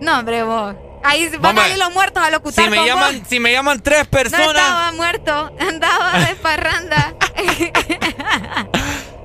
No, 0.00 0.18
hombre, 0.18 0.42
vos. 0.42 0.74
Ahí 1.02 1.28
van 1.30 1.40
Vamos 1.42 1.64
a 1.64 1.68
ir 1.70 1.78
los 1.78 1.92
muertos 1.94 2.22
a 2.22 2.30
locutar 2.30 2.64
Si 2.64 2.70
me 2.70 2.76
con 2.76 2.86
llaman, 2.86 3.18
vos. 3.20 3.28
si 3.28 3.40
me 3.40 3.52
llaman 3.52 3.80
tres 3.80 4.04
No 4.04 4.10
personas, 4.10 4.48
estaba 4.56 4.92
muerto, 4.92 5.50
andaba 5.60 6.18
de 6.18 6.34
parranda. 6.42 7.14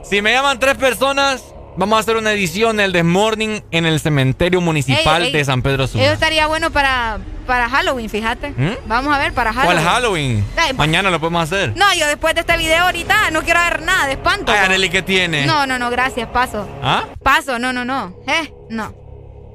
si 0.03 0.21
me 0.21 0.31
llaman 0.31 0.59
tres 0.59 0.75
personas, 0.77 1.43
vamos 1.77 1.97
a 1.97 1.99
hacer 1.99 2.15
una 2.17 2.31
edición 2.31 2.77
del 2.77 2.91
desmorning 2.91 3.63
en 3.71 3.85
el 3.85 3.99
cementerio 3.99 4.61
municipal 4.61 5.21
Ey, 5.23 5.27
ey, 5.27 5.33
de 5.33 5.45
San 5.45 5.61
Pedro 5.61 5.85
Eso 5.85 5.93
Sula. 5.93 6.11
estaría 6.13 6.47
bueno 6.47 6.71
para, 6.71 7.19
para 7.45 7.69
Halloween, 7.69 8.09
fíjate. 8.09 8.51
¿Mm? 8.51 8.87
Vamos 8.87 9.13
a 9.13 9.19
ver, 9.19 9.33
para 9.33 9.53
Halloween. 9.53 9.77
¿Cuál 9.83 9.93
Halloween? 9.93 10.45
Ay, 10.57 10.73
Mañana 10.73 11.09
lo 11.09 11.19
podemos 11.19 11.43
hacer. 11.43 11.73
No, 11.75 11.85
yo 11.93 12.07
después 12.07 12.33
de 12.35 12.41
este 12.41 12.57
video 12.57 12.83
ahorita 12.83 13.31
no 13.31 13.41
quiero 13.43 13.59
ver 13.61 13.81
nada 13.81 14.07
de 14.07 14.13
espanto. 14.13 14.51
Ay. 14.51 14.59
Arely, 14.65 14.89
¿qué 14.89 15.01
tiene? 15.01 15.45
No, 15.45 15.65
no, 15.67 15.77
no, 15.79 15.89
gracias, 15.89 16.27
paso. 16.29 16.67
¿Ah? 16.81 17.05
Paso, 17.23 17.59
no, 17.59 17.73
no, 17.73 17.85
no. 17.85 18.15
Eh, 18.27 18.51
no. 18.69 18.93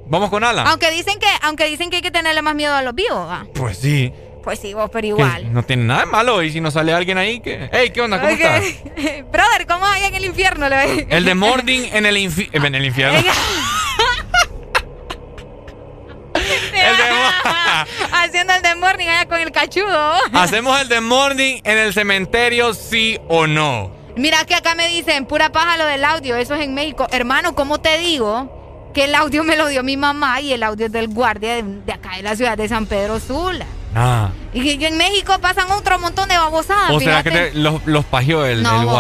¿Vamos 0.07 0.29
con 0.31 0.43
Ala? 0.43 0.63
Aunque 0.65 0.91
dicen 0.91 1.19
que, 1.21 1.29
aunque 1.43 1.67
dicen 1.67 1.89
que 1.89 1.97
hay 1.97 2.03
que 2.03 2.11
tenerle 2.11 2.43
más 2.43 2.55
miedo 2.57 2.75
a 2.75 2.83
los 2.83 2.95
vivos, 2.95 3.29
¿va? 3.29 3.47
Pues 3.55 3.79
sí. 3.79 4.13
Pues 4.43 4.59
sí, 4.59 4.73
vos, 4.75 4.89
pero 4.91 5.03
Que 5.03 5.09
igual. 5.09 5.53
No 5.53 5.63
tiene 5.63 5.85
nada 5.85 6.01
de 6.01 6.07
malo. 6.07 6.43
Y 6.43 6.51
si 6.51 6.61
nos 6.61 6.75
sale 6.75 6.93
alguien 6.95 7.19
ahí, 7.19 7.41
que. 7.41 7.69
Hey, 7.73 7.91
¿qué 7.91 8.01
onda? 8.01 8.19
¿Cómo 8.21 8.33
Ok. 8.33 8.41
estás? 8.41 8.65
Brother, 9.33 9.67
¿cómo 9.69 9.87
hay 9.87 10.05
en 10.05 10.15
el 10.15 10.25
infierno? 10.25 10.69
Le- 10.69 11.07
El 11.11 11.25
de 11.25 11.35
Morning 11.35 11.89
en 11.93 12.07
el, 12.07 12.17
infi- 12.17 12.49
en 12.53 12.75
el 12.75 12.85
infierno. 12.85 13.19
El 16.35 16.97
de 16.97 17.05
Haciendo 18.13 18.55
el 18.55 18.63
de 18.63 18.75
morning 18.77 19.07
allá 19.07 19.27
con 19.29 19.41
el 19.41 19.53
cachudo. 19.53 20.15
Hacemos 20.33 20.81
el 20.81 20.89
de 20.89 21.01
Morning 21.01 21.61
en 21.65 21.79
el 21.79 21.93
cementerio, 21.93 22.73
sí 22.75 23.19
o 23.29 23.47
no. 23.47 23.93
Mira 24.17 24.45
que 24.45 24.55
acá 24.55 24.75
me 24.75 24.89
dicen, 24.89 25.27
pura 25.27 25.53
paja 25.53 25.77
lo 25.77 25.85
del 25.87 26.05
audio, 26.05 26.37
eso 26.37 26.55
es 26.55 26.63
en 26.63 26.75
México. 26.75 27.07
Hermano, 27.13 27.55
¿cómo 27.55 27.81
te 27.81 27.99
digo 27.99 28.91
que 28.95 29.05
el 29.05 29.15
audio 29.15 29.45
me 29.45 29.57
lo 29.57 29.69
dio 29.69 29.83
mi 29.83 29.97
mamá 29.97 30.41
y 30.41 30.53
el 30.53 30.63
audio 30.63 30.87
es 30.87 30.93
del 30.93 31.09
guardia 31.09 31.55
de, 31.57 31.63
de 31.63 31.93
acá 31.93 32.17
de 32.17 32.23
la 32.23 32.35
ciudad 32.37 32.57
de 32.57 32.69
San 32.69 32.87
Pedro 32.87 33.21
Sula? 33.21 33.67
Ah. 33.95 34.31
Y 34.53 34.79
que 34.79 34.87
en 34.89 34.97
México 34.97 35.35
pasan 35.41 35.71
otro 35.73 35.99
montón 35.99 36.29
de 36.29 36.37
babosadas. 36.37 36.91
O 36.91 37.01
sea 37.01 37.23
que 37.23 37.31
fíjate. 37.31 37.51
te- 37.53 37.59
los, 37.59 37.85
los 37.87 38.05
pajeó 38.05 38.45
el, 38.45 38.63
No, 38.63 38.81
el 38.81 38.87
vos. 38.87 38.95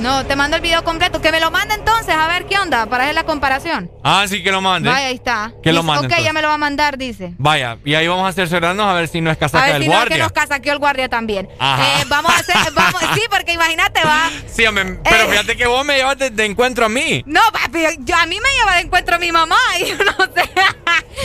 No, 0.00 0.24
te 0.24 0.36
mando 0.36 0.56
el 0.56 0.62
video 0.62 0.84
completo. 0.84 1.20
Que 1.20 1.32
me 1.32 1.40
lo 1.40 1.50
mande 1.50 1.74
entonces, 1.74 2.14
a 2.14 2.28
ver 2.28 2.46
qué 2.46 2.56
onda, 2.56 2.86
para 2.86 3.02
hacer 3.04 3.16
la 3.16 3.24
comparación. 3.24 3.90
Ah, 4.04 4.24
sí 4.28 4.42
que 4.44 4.52
lo 4.52 4.60
mande. 4.60 4.88
Vaya, 4.88 5.08
ahí 5.08 5.14
está. 5.16 5.52
Que 5.60 5.72
lo 5.72 5.82
mande, 5.82 5.98
Ok, 6.00 6.04
entonces. 6.04 6.24
ya 6.24 6.32
me 6.32 6.40
lo 6.40 6.48
va 6.48 6.54
a 6.54 6.58
mandar, 6.58 6.96
dice. 6.98 7.32
Vaya, 7.36 7.78
y 7.84 7.94
ahí 7.94 8.06
vamos 8.06 8.28
a 8.28 8.32
cerciorarnos 8.32 8.86
a 8.86 8.92
ver 8.92 9.08
si 9.08 9.20
no 9.20 9.30
es 9.30 9.36
A 9.36 9.40
casaca 9.40 9.64
ver 9.64 9.72
del 9.74 9.82
si 9.82 9.88
no 9.88 10.00
es 10.02 10.08
que 10.08 10.18
nos 10.18 10.30
casaqueó 10.32 10.72
el 10.72 10.78
guardia 10.78 11.08
también. 11.08 11.48
Ajá. 11.58 11.82
Eh, 12.00 12.04
vamos 12.08 12.30
a 12.32 12.36
hacer, 12.38 12.54
vamos, 12.74 13.00
sí, 13.14 13.22
porque 13.28 13.52
imagínate, 13.54 14.00
va. 14.04 14.30
Sí, 14.48 14.64
hombre, 14.66 15.00
pero 15.02 15.24
Eh. 15.24 15.28
fíjate 15.30 15.56
que 15.56 15.66
vos 15.66 15.84
me 15.84 15.96
llevas 15.96 16.16
de, 16.18 16.30
de 16.30 16.44
encuentro 16.44 16.86
a 16.86 16.88
mí. 16.88 17.22
No, 17.26 17.40
papi, 17.52 17.80
yo, 18.00 18.14
a 18.16 18.26
mí 18.26 18.38
me 18.40 18.48
lleva 18.58 18.76
de 18.76 18.82
encuentro 18.82 19.18
mi 19.18 19.32
mamá 19.32 19.58
y 19.80 19.86
yo 19.88 19.96
no 19.96 20.12
sé. 20.34 20.48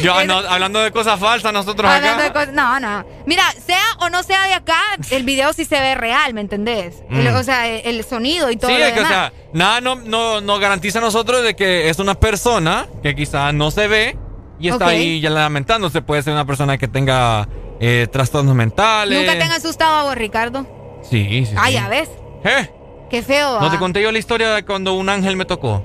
Yo 0.02 0.16
ah, 0.16 0.24
no, 0.26 0.38
hablando 0.40 0.80
de 0.80 0.92
cosas 0.92 1.20
falsas, 1.20 1.54
nosotros 1.54 1.90
Hablando 1.90 2.24
acá. 2.24 2.24
de 2.24 2.34
cosas- 2.34 2.54
no, 2.54 2.80
no. 2.80 3.06
Mira, 3.28 3.44
sea 3.66 3.84
o 4.00 4.10
no 4.10 4.24
sea 4.24 4.48
de 4.48 4.54
acá, 4.56 4.80
el 5.12 5.24
video 5.24 5.54
sí 5.54 5.66
se 5.66 5.80
ve 5.80 5.94
real, 5.96 6.34
¿me 6.34 6.42
entendés? 6.42 6.96
El- 7.12 7.32
Mm. 7.32 7.36
o 7.36 7.44
sea, 7.44 7.68
el, 7.68 7.98
el 7.98 8.04
sonido 8.04 8.50
y 8.50 8.58
todo 8.64 8.72
Sí, 8.72 8.80
lo 8.80 8.86
es 8.86 8.94
que, 8.94 9.02
o 9.02 9.06
sea, 9.06 9.34
nada 9.52 9.82
no, 9.82 9.96
no, 9.96 10.42
no 10.42 10.60
garantiza 10.60 11.00
a 11.00 11.02
nosotros 11.02 11.44
de 11.44 11.56
que 11.56 11.90
es 11.90 12.00
una 12.00 12.16
persona 12.16 12.88
que 13.02 13.14
quizás 13.16 13.54
no 13.54 13.72
se 13.72 13.88
ve 13.88 14.18
y 14.60 14.70
está 14.70 14.88
ahí 14.88 15.20
ya 15.20 15.30
lamentándose. 15.30 16.02
Puede 16.02 16.24
ser 16.24 16.34
una 16.34 16.46
persona 16.46 16.78
que 16.78 16.88
tenga 16.88 17.48
eh, 17.80 18.08
trastornos 18.12 18.56
mentales. 18.56 19.20
¿Nunca 19.20 19.38
te 19.38 19.44
han 19.44 19.52
asustado 19.52 19.96
a 19.96 20.04
vos, 20.04 20.16
Ricardo? 20.16 20.66
Sí, 21.04 21.28
sí. 21.30 21.46
sí. 21.48 21.56
Ah, 21.58 21.70
ya 21.70 21.90
ves. 21.90 22.10
¿Eh? 22.46 22.70
Qué 23.10 23.22
feo. 23.22 23.60
¿No 23.60 23.70
te 23.70 23.78
conté 23.78 24.02
yo 24.02 24.12
la 24.12 24.20
historia 24.20 24.54
de 24.54 24.64
cuando 24.64 24.94
un 24.94 25.10
ángel 25.10 25.36
me 25.36 25.46
tocó? 25.46 25.84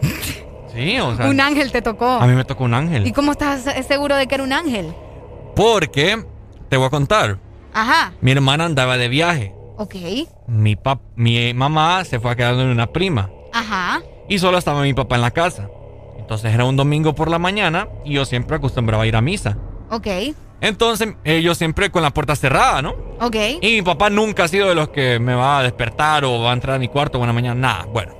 sí, 0.74 0.98
o 0.98 1.14
sea. 1.16 1.26
Un 1.26 1.40
ángel 1.40 1.70
te 1.70 1.82
tocó. 1.82 2.06
A 2.06 2.26
mí 2.26 2.34
me 2.34 2.44
tocó 2.44 2.64
un 2.64 2.74
ángel. 2.74 3.06
¿Y 3.06 3.12
cómo 3.12 3.32
estás 3.32 3.64
seguro 3.86 4.16
de 4.16 4.26
que 4.26 4.36
era 4.36 4.44
un 4.44 4.52
ángel? 4.52 4.94
Porque, 5.54 6.24
te 6.68 6.76
voy 6.76 6.86
a 6.86 6.90
contar, 6.90 7.38
Ajá, 7.72 8.12
mi 8.20 8.32
hermana 8.32 8.64
andaba 8.64 8.96
de 8.96 9.08
viaje. 9.08 9.55
Ok. 9.76 9.94
Mi, 10.48 10.76
pap 10.76 11.00
mi 11.16 11.52
mamá 11.54 12.04
se 12.04 12.18
fue 12.20 12.30
a 12.30 12.36
quedar 12.36 12.54
con 12.56 12.66
una 12.66 12.86
prima. 12.88 13.30
Ajá, 13.52 14.02
Y 14.28 14.38
solo 14.38 14.58
estaba 14.58 14.82
mi 14.82 14.92
papá 14.94 15.16
en 15.16 15.22
la 15.22 15.30
casa. 15.30 15.68
Entonces 16.18 16.52
era 16.52 16.64
un 16.64 16.76
domingo 16.76 17.14
por 17.14 17.30
la 17.30 17.38
mañana 17.38 17.88
y 18.04 18.14
yo 18.14 18.24
siempre 18.24 18.56
acostumbraba 18.56 19.04
a 19.04 19.06
ir 19.06 19.14
a 19.16 19.20
misa. 19.20 19.56
ok, 19.90 20.06
Entonces 20.60 21.14
eh, 21.24 21.40
yo 21.42 21.54
siempre 21.54 21.90
con 21.90 22.02
la 22.02 22.10
puerta 22.10 22.34
cerrada, 22.34 22.82
¿no? 22.82 22.94
ok. 23.20 23.36
Y 23.60 23.76
mi 23.76 23.82
papá 23.82 24.10
nunca 24.10 24.44
ha 24.44 24.48
sido 24.48 24.68
de 24.68 24.74
los 24.74 24.88
que 24.88 25.18
me 25.20 25.34
va 25.34 25.58
a 25.58 25.62
despertar 25.62 26.24
o 26.24 26.40
va 26.40 26.50
a 26.50 26.54
entrar 26.54 26.76
a 26.76 26.78
mi 26.78 26.88
cuarto 26.88 27.18
buena 27.18 27.32
mañana. 27.32 27.54
Nada, 27.60 27.84
bueno. 27.86 28.14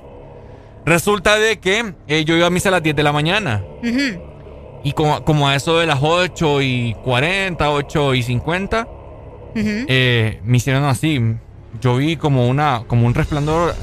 Resulta 0.85 1.37
de 1.37 1.59
que 1.59 1.93
eh, 2.07 2.23
yo 2.23 2.35
iba 2.37 2.47
a 2.47 2.49
misa 2.49 2.69
a 2.69 2.73
las 2.73 2.83
10 2.83 2.95
de 2.95 3.03
la 3.03 3.11
mañana. 3.11 3.63
Ujú. 3.83 4.21
Y 4.83 4.93
como, 4.93 5.23
como 5.25 5.47
a 5.49 5.55
eso 5.55 5.77
de 5.79 5.85
las 5.85 5.99
8 6.01 6.61
y 6.61 6.95
40, 7.03 7.69
8 7.71 8.13
y 8.15 8.23
50, 8.23 8.87
Ujú. 8.87 9.61
eh, 9.87 10.39
me 10.43 10.57
hicieron 10.57 10.85
así. 10.85 11.19
Yo 11.81 11.97
vi 11.97 12.15
como 12.17 12.47
una 12.47 12.83
como 12.87 13.05
un 13.05 13.13
resplandor, 13.13 13.75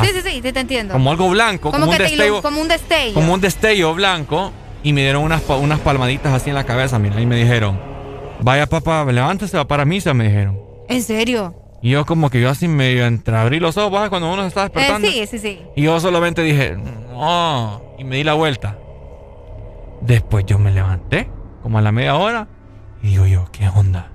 Sí, 0.00 0.06
sí, 0.14 0.20
sí, 0.22 0.40
sí, 0.42 0.52
te 0.52 0.60
entiendo. 0.60 0.92
como 0.92 1.10
algo 1.10 1.28
blanco, 1.28 1.72
como, 1.72 1.86
Como 1.86 1.92
un 1.92 1.98
destello, 1.98 2.40
como 2.42 2.60
un 2.60 2.68
destello. 2.68 3.14
como 3.14 3.34
un 3.34 3.40
destello 3.40 3.94
blanco 3.94 4.52
y 4.84 4.92
me 4.92 5.00
dieron 5.00 5.24
unas, 5.24 5.42
unas 5.48 5.80
palmaditas 5.80 6.32
así 6.32 6.50
en 6.50 6.54
la 6.54 6.62
cabeza, 6.64 7.00
mira, 7.00 7.20
y 7.20 7.26
me 7.26 7.34
dijeron, 7.36 7.80
vaya 8.40 8.66
papá, 8.66 9.04
levántese, 9.10 9.56
va 9.56 9.66
para 9.66 9.84
misa, 9.84 10.14
me 10.14 10.24
dijeron. 10.28 10.56
¿En 10.88 11.02
serio? 11.02 11.54
Y 11.82 11.90
yo 11.90 12.06
como 12.06 12.30
que 12.30 12.40
yo 12.40 12.48
así 12.50 12.68
medio 12.68 13.06
entreabrí 13.06 13.58
los 13.58 13.76
ojos, 13.76 13.92
¿sabes? 13.94 14.10
cuando 14.10 14.32
uno 14.32 14.42
se 14.42 14.48
está 14.48 14.60
Eh, 14.66 14.70
despertando. 14.72 15.08
sí, 15.08 15.26
sí, 15.26 15.38
sí. 15.40 15.60
Y 15.74 15.82
yo 15.82 15.98
solamente 15.98 16.42
dije, 16.42 16.76
no, 16.76 17.82
y 17.98 18.04
me 18.04 18.16
di 18.16 18.24
la 18.24 18.34
vuelta. 18.34 18.78
Después 20.00 20.46
yo 20.46 20.58
me 20.58 20.70
levanté, 20.70 21.28
como 21.62 21.78
a 21.78 21.82
la 21.82 21.90
media 21.90 22.14
hora, 22.16 22.46
y 23.02 23.08
digo 23.08 23.26
yo, 23.26 23.48
¿qué 23.50 23.68
onda? 23.68 24.12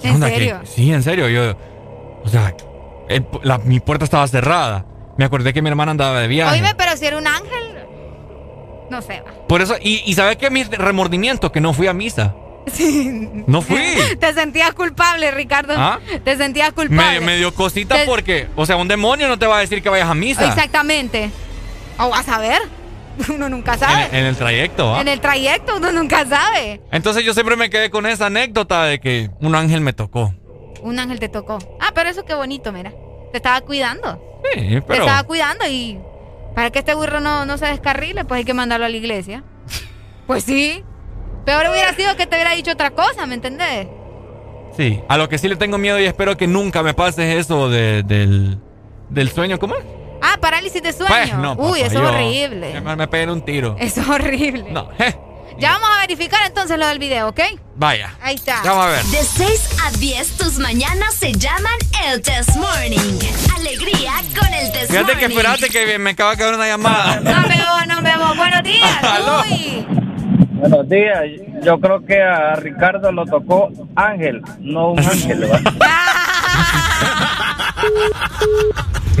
¿Qué 0.00 0.08
¿En 0.08 0.14
onda? 0.14 0.28
serio? 0.28 0.58
¿Qué- 0.60 0.66
Sí, 0.66 0.92
en 0.92 1.02
serio, 1.02 1.28
yo, 1.28 1.56
o 2.24 2.28
sea, 2.28 2.54
el- 3.08 3.26
la- 3.42 3.58
mi 3.58 3.80
puerta 3.80 4.04
estaba 4.04 4.26
cerrada. 4.28 4.84
Me 5.16 5.24
acordé 5.24 5.52
que 5.52 5.62
mi 5.62 5.68
hermana 5.68 5.90
andaba 5.90 6.20
de 6.20 6.28
viaje. 6.28 6.54
Oíme, 6.54 6.74
pero 6.76 6.96
si 6.96 7.06
era 7.06 7.16
un 7.18 7.26
ángel. 7.26 7.74
No 8.90 9.02
sé, 9.02 9.20
va. 9.20 9.32
Por 9.48 9.60
eso, 9.60 9.76
y, 9.82 10.02
y 10.06 10.14
¿sabes 10.14 10.36
qué? 10.36 10.48
Mi 10.50 10.64
remordimiento, 10.64 11.52
que 11.52 11.60
no 11.60 11.72
fui 11.72 11.86
a 11.88 11.92
misa. 11.92 12.34
Sí. 12.72 13.10
No 13.46 13.60
fui. 13.62 13.82
Te 14.20 14.32
sentías 14.34 14.72
culpable, 14.74 15.30
Ricardo. 15.30 15.74
¿Ah? 15.76 15.98
Te 16.24 16.36
sentías 16.36 16.72
culpable. 16.72 17.20
Me, 17.20 17.26
me 17.26 17.36
dio 17.36 17.52
cosita 17.54 17.96
Te- 17.96 18.04
porque, 18.06 18.48
o 18.56 18.64
sea, 18.66 18.76
un 18.76 18.88
demonio 18.88 19.26
no 19.28 19.38
te 19.38 19.46
va 19.46 19.58
a 19.58 19.60
decir 19.60 19.82
que 19.82 19.88
vayas 19.88 20.08
a 20.08 20.14
misa. 20.14 20.46
Exactamente. 20.46 21.30
O 21.98 22.10
vas 22.10 22.28
a 22.28 22.38
ver. 22.38 22.60
Uno 23.34 23.48
nunca 23.48 23.76
sabe. 23.76 24.08
en 24.18 24.24
el 24.26 24.36
trayecto, 24.36 24.94
¿ah? 24.94 25.00
En 25.00 25.08
el 25.08 25.20
trayecto 25.20 25.76
uno 25.76 25.90
nunca 25.92 26.24
sabe. 26.26 26.80
Entonces 26.92 27.24
yo 27.24 27.34
siempre 27.34 27.56
me 27.56 27.68
quedé 27.70 27.90
con 27.90 28.06
esa 28.06 28.26
anécdota 28.26 28.84
de 28.84 29.00
que 29.00 29.30
un 29.40 29.54
ángel 29.54 29.80
me 29.80 29.92
tocó. 29.92 30.34
Un 30.82 30.98
ángel 30.98 31.18
te 31.18 31.28
tocó. 31.28 31.58
Ah, 31.80 31.90
pero 31.94 32.08
eso 32.10 32.24
qué 32.24 32.34
bonito, 32.34 32.72
mira. 32.72 32.92
Te 33.32 33.38
estaba 33.38 33.60
cuidando. 33.62 34.22
Sí, 34.54 34.60
Te 34.60 34.82
pero... 34.82 35.04
estaba 35.04 35.22
cuidando 35.24 35.66
y 35.68 35.98
para 36.54 36.70
que 36.70 36.78
este 36.80 36.94
burro 36.94 37.20
no, 37.20 37.44
no 37.44 37.58
se 37.58 37.66
descarrile, 37.66 38.24
pues 38.24 38.38
hay 38.38 38.44
que 38.44 38.54
mandarlo 38.54 38.86
a 38.86 38.88
la 38.88 38.96
iglesia. 38.96 39.42
Pues 40.26 40.44
sí. 40.44 40.84
Peor 41.46 41.66
hubiera 41.70 41.94
sido 41.94 42.14
que 42.16 42.26
te 42.26 42.36
hubiera 42.36 42.52
dicho 42.52 42.70
otra 42.72 42.90
cosa, 42.90 43.24
¿me 43.26 43.34
entendés? 43.34 43.86
Sí, 44.76 45.00
a 45.08 45.16
lo 45.16 45.28
que 45.30 45.38
sí 45.38 45.48
le 45.48 45.56
tengo 45.56 45.78
miedo 45.78 45.98
y 45.98 46.04
espero 46.04 46.36
que 46.36 46.46
nunca 46.46 46.82
me 46.82 46.92
pase 46.92 47.38
eso 47.38 47.70
de- 47.70 48.02
del, 48.02 48.58
del 49.08 49.30
sueño, 49.30 49.58
¿cómo 49.58 49.74
es? 49.76 49.84
Ah, 50.32 50.38
parálisis 50.40 50.82
de 50.82 50.92
sueño. 50.92 51.08
Pues, 51.14 51.34
no, 51.34 51.52
Uy, 51.54 51.80
papá, 51.80 51.86
eso 51.92 52.02
es 52.04 52.10
horrible. 52.10 52.80
Me, 52.80 52.96
me 52.96 53.08
peguen 53.08 53.30
un 53.30 53.42
tiro. 53.42 53.76
Eso 53.78 54.00
es 54.00 54.08
horrible. 54.08 54.66
No, 54.70 54.88
je, 54.98 55.16
Ya 55.58 55.72
vamos 55.72 55.88
a 55.96 56.00
verificar 56.00 56.40
entonces 56.46 56.78
lo 56.78 56.86
del 56.86 56.98
video, 56.98 57.28
¿ok? 57.28 57.40
vaya. 57.76 58.12
Ahí 58.22 58.34
está. 58.34 58.62
Ya 58.64 58.70
vamos 58.72 58.86
a 58.86 58.88
ver. 58.90 59.04
De 59.04 59.22
6 59.22 59.76
a 59.86 59.90
10, 59.92 60.36
tus 60.36 60.58
mañanas 60.58 61.14
se 61.14 61.32
llaman 61.32 61.72
el 62.06 62.20
Test 62.22 62.56
Morning. 62.56 63.18
Alegría 63.56 64.12
con 64.38 64.52
el 64.52 64.70
Test 64.72 64.90
Fíjate 64.90 65.12
que 65.16 65.28
Morning. 65.28 65.38
espérate 65.38 65.68
que 65.70 65.98
me 65.98 66.10
acaba 66.10 66.32
de 66.32 66.36
caer 66.38 66.54
una 66.54 66.66
llamada. 66.66 67.20
No 67.20 67.48
veo, 67.48 67.86
no 67.86 68.02
veo. 68.02 68.34
Buenos 68.34 68.62
días. 68.64 68.98
Aló. 69.02 69.42
Uy. 69.50 69.86
Buenos 70.60 70.88
días. 70.88 71.20
Yo 71.62 71.78
creo 71.78 72.04
que 72.04 72.20
a 72.20 72.54
Ricardo 72.56 73.12
lo 73.12 73.24
tocó 73.26 73.68
Ángel, 73.94 74.42
no 74.60 74.90
un 74.92 74.98
ángel 75.04 75.48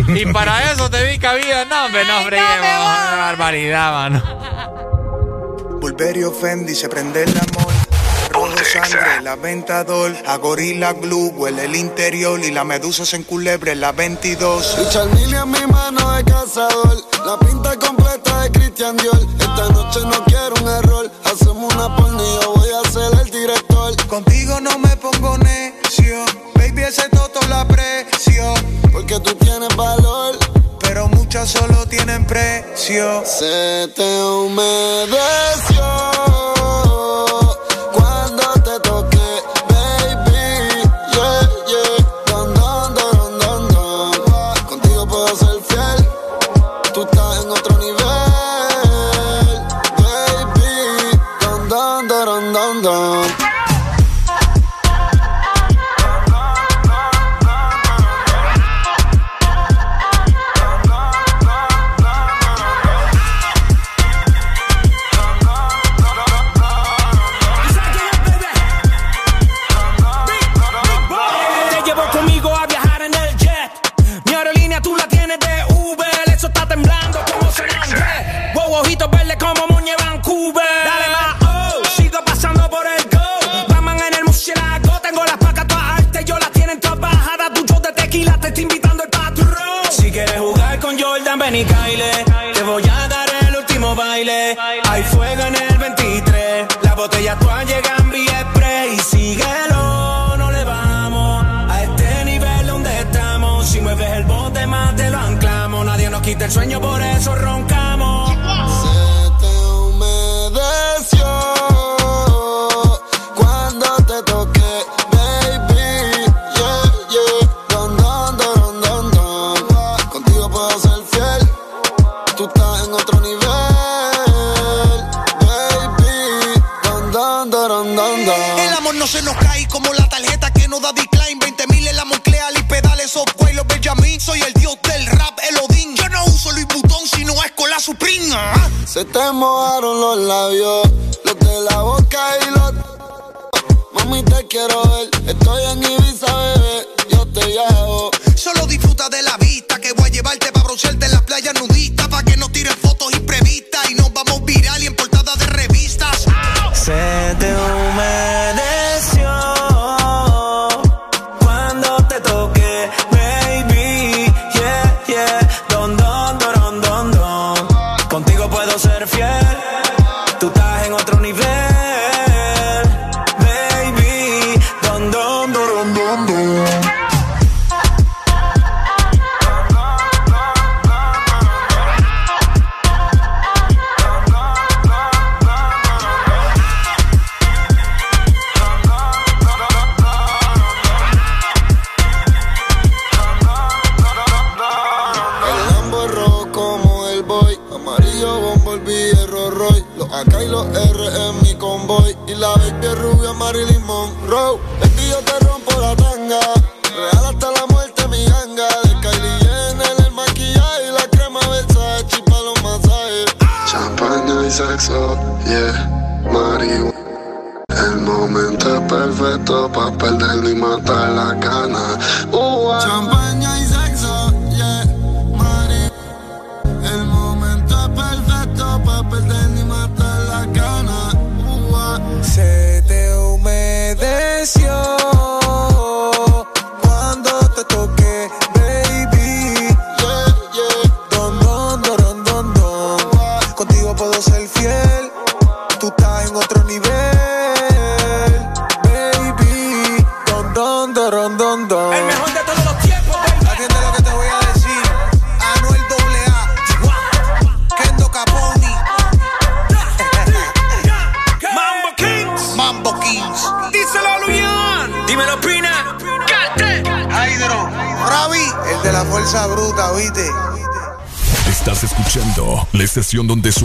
y 0.08 0.26
para 0.32 0.72
eso 0.72 0.88
te 0.90 1.04
vi 1.10 1.18
cabida. 1.18 1.64
No, 1.64 1.86
hombre, 1.86 2.04
no, 2.04 2.18
hombre, 2.18 2.38
no 2.38 3.16
barbaridad, 3.16 3.92
mano. 3.92 4.22
Volver 5.80 6.16
y 6.16 6.74
se 6.74 6.88
prende 6.88 7.22
el 7.24 7.30
amor. 7.30 7.72
Rojo 8.32 8.56
sangre, 8.72 9.22
la 9.22 9.36
ventador. 9.36 10.14
A 10.26 10.36
gorila 10.36 10.92
glue 10.92 11.30
huele 11.30 11.64
el 11.64 11.76
interior. 11.76 12.40
Y 12.40 12.50
la 12.50 12.64
medusa 12.64 13.04
se 13.04 13.16
enculebre 13.16 13.72
en 13.72 13.80
la 13.80 13.92
22. 13.92 14.76
Y 14.78 15.34
en 15.34 15.50
mi 15.50 15.66
mano 15.66 16.12
de 16.16 16.24
cazador. 16.24 16.96
La 17.24 17.38
pinta 17.38 17.76
completa 17.78 18.42
de 18.42 18.52
Christian 18.52 18.96
Dior. 18.96 19.20
Esta 19.38 19.68
noche 19.70 20.00
no 20.04 20.24
quiero 20.24 20.54
un 20.62 20.68
error. 20.68 21.10
Hacemos 21.24 21.74
una 21.74 21.94
pornilla, 21.96 22.46
voy 22.46 22.68
a 22.70 22.90
ser 22.90 23.20
el 23.20 23.30
director. 23.30 23.77
Contigo 24.08 24.58
no 24.60 24.78
me 24.78 24.96
pongo 24.96 25.36
necio. 25.38 26.24
Baby, 26.54 26.84
ese 26.84 27.08
toto 27.10 27.40
la 27.48 27.68
precio. 27.68 28.54
Porque 28.90 29.20
tú 29.20 29.34
tienes 29.34 29.68
valor. 29.76 30.34
Pero 30.80 31.08
muchas 31.08 31.50
solo 31.50 31.86
tienen 31.86 32.26
precio. 32.26 33.22
Se 33.26 33.86
te 33.94 34.22
humedeció. 34.22 35.18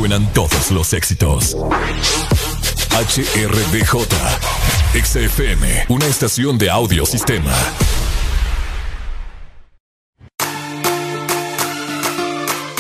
suenan 0.04 0.34
todos 0.34 0.70
los 0.72 0.92
éxitos. 0.92 1.56
HRDJ, 2.92 4.06
XFM, 5.02 5.86
una 5.88 6.06
estación 6.08 6.58
de 6.58 6.70
audio 6.70 7.06
sistema. 7.06 7.54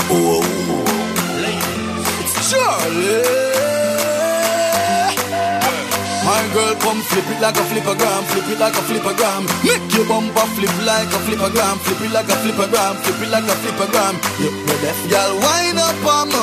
Oh. 0.09 0.43
Girl, 6.53 6.75
come 6.75 7.01
flip 7.01 7.25
it 7.33 7.41
like 7.41 7.57
a 7.57 7.63
flippergram, 7.65 8.23
flip 8.29 8.47
it 8.53 8.59
like 8.59 8.77
a 8.77 8.81
flippergram. 8.85 9.41
Make 9.65 9.91
your 9.97 10.05
bumper 10.05 10.45
flip 10.53 10.69
like 10.85 11.09
a 11.09 11.17
flippergram, 11.25 11.79
flip 11.79 12.01
it 12.01 12.11
like 12.13 12.29
a 12.29 12.37
flippergram, 12.45 12.95
flip 13.01 13.21
it 13.25 13.29
like 13.31 13.49
a 13.49 13.55
flippergram. 13.57 14.13
Flip 14.37 14.53
like 14.69 15.09
yeah, 15.09 15.33
my 15.41 15.73
wind 15.73 15.79
up 15.79 16.05
on 16.05 16.29
me. 16.29 16.42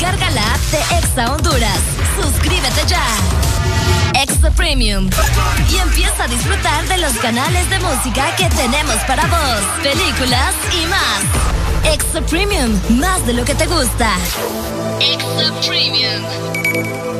Descarga 0.00 0.30
la 0.30 0.54
app 0.54 0.60
de 0.70 0.78
Exa 0.96 1.30
Honduras. 1.30 1.78
Suscríbete 2.18 2.86
ya. 2.86 3.04
Extra 4.18 4.50
Premium. 4.50 5.10
Y 5.70 5.76
empieza 5.76 6.24
a 6.24 6.26
disfrutar 6.26 6.88
de 6.88 6.96
los 6.96 7.12
canales 7.18 7.68
de 7.68 7.78
música 7.80 8.34
que 8.36 8.46
tenemos 8.48 8.96
para 9.06 9.26
vos, 9.26 9.60
películas 9.82 10.54
y 10.72 10.86
más. 10.86 11.92
Extra 11.92 12.22
Premium, 12.22 12.80
más 12.98 13.26
de 13.26 13.34
lo 13.34 13.44
que 13.44 13.54
te 13.54 13.66
gusta. 13.66 14.16
Extra 15.00 15.52
Premium. 15.68 17.19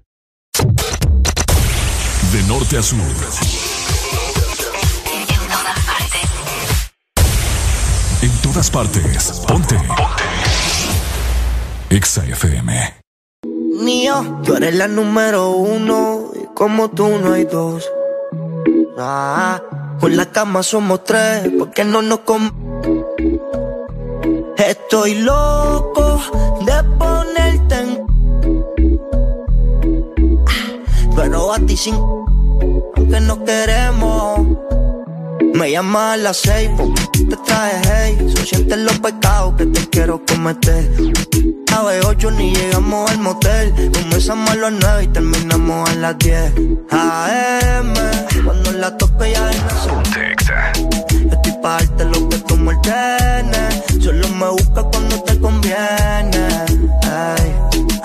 De 2.31 2.43
norte 2.43 2.77
a 2.77 2.81
sur. 2.81 2.97
En 8.21 8.31
todas 8.41 8.71
partes. 8.71 9.41
Ponte. 9.47 9.75
Ponte. 9.75 10.11
Exa 11.89 12.23
FM. 12.25 13.01
Mío, 13.81 14.41
tú 14.45 14.55
eres 14.55 14.73
la 14.75 14.87
número 14.87 15.49
uno 15.49 16.31
y 16.41 16.45
como 16.55 16.89
tú 16.89 17.09
no 17.21 17.33
hay 17.33 17.43
dos. 17.43 17.83
Ah, 18.97 19.61
con 19.99 20.15
la 20.15 20.27
cama 20.27 20.63
somos 20.63 21.03
tres, 21.03 21.49
porque 21.59 21.83
no 21.83 22.01
nos 22.01 22.19
com 22.19 22.49
Estoy 24.57 25.15
loco 25.15 26.21
de 26.65 26.83
ponerte 26.97 27.75
en 27.75 28.10
pero 31.15 31.53
a 31.53 31.59
ti 31.59 31.75
sin 31.77 31.95
aunque 32.95 33.19
no 33.21 33.43
queremos. 33.43 34.47
Me 35.53 35.71
llamas 35.71 36.13
a 36.13 36.17
las 36.17 36.37
seis, 36.37 36.69
te 37.29 37.35
traje 37.37 37.81
hey. 37.83 38.33
So 38.35 38.43
sientes 38.43 38.77
los 38.77 38.99
pecados 38.99 39.55
que 39.57 39.65
te 39.65 39.89
quiero 39.89 40.21
cometer. 40.25 40.89
A 41.75 41.83
las 41.83 42.05
ocho 42.05 42.31
ni 42.31 42.53
llegamos 42.53 43.09
al 43.11 43.19
motel. 43.19 43.73
Comenzamos 43.93 44.49
a 44.51 44.55
las 44.55 44.71
nueve 44.71 45.03
y 45.03 45.07
terminamos 45.07 45.89
a 45.89 45.95
las 45.95 46.17
diez. 46.19 46.53
AM, 46.91 47.93
cuando 48.45 48.71
la 48.73 48.97
toque 48.97 49.31
ya 49.31 49.49
es 49.49 49.57
Yo 51.09 51.29
estoy 51.31 51.53
pa' 51.61 51.77
darte 51.77 52.05
lo 52.05 52.29
que 52.29 52.37
tú 52.39 52.57
me 52.57 52.75
ordenes. 52.75 53.83
Solo 54.03 54.27
me 54.29 54.49
busca 54.49 54.83
cuando 54.83 55.21
te 55.23 55.39
conviene. 55.39 56.47
Ay, 57.03 57.53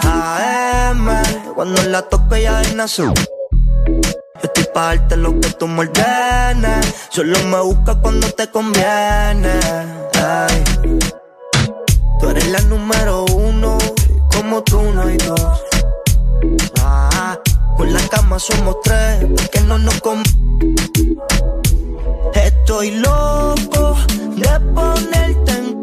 AM, 0.03 1.09
cuando 1.57 1.83
la 1.85 2.03
toque 2.03 2.43
ya 2.43 2.63
en 2.63 2.81
azul. 2.81 3.15
Estoy 4.43 4.67
pa' 4.75 4.95
darte 4.95 5.17
lo 5.17 5.41
que 5.41 5.49
tú 5.59 5.67
me. 5.67 5.91
Solo 7.09 7.39
me 7.47 7.61
busca 7.63 7.95
cuando 7.95 8.29
te 8.29 8.51
conviene. 8.51 9.59
Ay. 10.23 10.63
Tú 12.21 12.29
eres 12.29 12.49
la 12.49 12.61
número 12.61 13.25
uno, 13.25 13.79
como 14.35 14.63
tú 14.65 14.83
no 14.83 15.03
hay 15.03 15.17
dos. 15.17 15.63
Ah, 16.83 17.39
con 17.77 17.91
la 17.93 18.01
cama 18.09 18.39
somos 18.39 18.77
tres, 18.85 19.25
porque 19.35 19.61
no 19.63 19.79
nos 19.79 19.99
com 20.03 20.23
Estoy 22.35 22.91
loco 22.91 23.97
de 24.37 24.61
ponerte 24.75 25.53
en. 25.53 25.81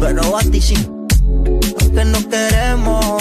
Pero 0.00 0.38
a 0.38 0.40
ti 0.40 0.60
sí, 0.60 0.93
porque 1.94 2.04
no 2.04 2.28
queremos. 2.28 3.16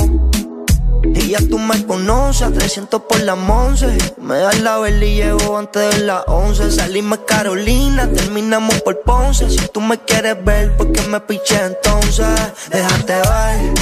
Y 1.16 1.30
ya 1.30 1.40
tú 1.50 1.60
me 1.60 1.86
conoces, 1.86 2.48
a 2.48 2.52
300 2.52 3.02
por 3.02 3.20
la 3.22 3.34
once. 3.34 3.88
Me 4.20 4.38
das 4.38 4.60
la 4.62 4.80
vela 4.80 5.06
y 5.06 5.16
llevo 5.16 5.58
antes 5.58 5.96
de 5.96 6.06
las 6.06 6.24
11. 6.28 6.72
Salimos 6.72 7.20
Carolina, 7.28 8.10
terminamos 8.12 8.82
por 8.82 9.02
Ponce. 9.02 9.50
Si 9.50 9.68
tú 9.68 9.82
me 9.82 10.00
quieres 10.00 10.44
ver, 10.44 10.76
¿por 10.76 10.92
qué 10.92 11.02
me 11.04 11.20
piché 11.20 11.60
entonces? 11.64 12.26
Déjate 12.72 13.14
ver, 13.14 13.74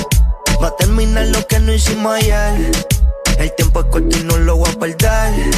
va 0.62 0.68
a 0.68 0.76
terminar 0.76 1.28
lo 1.28 1.46
que 1.48 1.60
no 1.60 1.72
hicimos 1.74 2.16
ayer. 2.16 2.72
El 3.38 3.54
tiempo 3.56 3.80
es 3.82 3.86
corto 3.86 4.18
y 4.18 4.24
no 4.24 4.38
lo 4.38 4.58
voy 4.58 4.70
a 4.70 4.80
perder. 4.80 5.52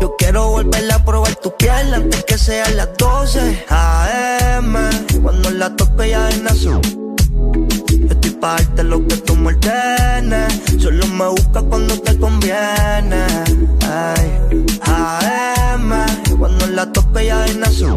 Yo 0.00 0.14
quiero 0.16 0.48
volver 0.48 0.90
a 0.90 1.04
probar 1.04 1.34
tu 1.36 1.54
piel 1.56 1.94
antes 1.94 2.24
que 2.24 2.38
sean 2.38 2.76
las 2.76 2.88
12 2.96 3.66
AM. 3.68 4.76
Cuando 5.22 5.50
la 5.50 5.74
toque 5.76 6.10
ya 6.10 6.30
en 6.30 6.48
azul. 6.48 6.80
Estoy 8.42 8.56
pa' 8.56 8.64
darte 8.64 8.82
lo 8.82 9.06
que 9.06 9.16
tú 9.18 9.36
me. 9.36 9.52
Solo 10.80 11.06
me 11.06 11.28
busca 11.28 11.62
cuando 11.62 11.94
te 12.00 12.18
conviene. 12.18 13.24
Ay, 13.88 14.66
AM, 14.82 15.92
cuando 16.40 16.66
la 16.66 16.90
toque 16.90 17.26
ya 17.26 17.46
en 17.46 17.62
azul. 17.62 17.96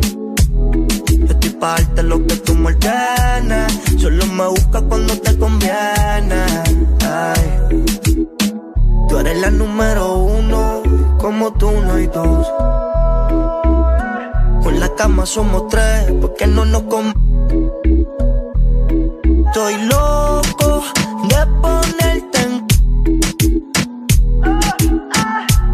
Estoy 1.29 1.49
pa' 1.49 1.77
darte 1.77 2.03
lo 2.03 2.23
que 2.27 2.35
tú 2.35 2.53
me. 2.53 2.77
Solo 3.97 4.25
me 4.27 4.47
busca 4.49 4.81
cuando 4.81 5.19
te 5.19 5.35
conviene. 5.35 6.45
Ay, 7.01 7.83
tú 9.09 9.17
eres 9.17 9.41
la 9.41 9.49
número 9.49 10.13
uno, 10.13 10.83
como 11.17 11.53
tú 11.53 11.71
no 11.71 11.93
hay 11.93 12.05
dos. 12.05 12.47
Con 14.61 14.79
la 14.79 14.93
cama 14.95 15.25
somos 15.25 15.69
tres, 15.69 16.13
porque 16.21 16.45
no 16.45 16.65
nos 16.65 16.83
com 16.83 17.11
Estoy 19.47 19.75
loco 19.85 20.24
de 21.29 21.41
ponerte. 21.61 22.63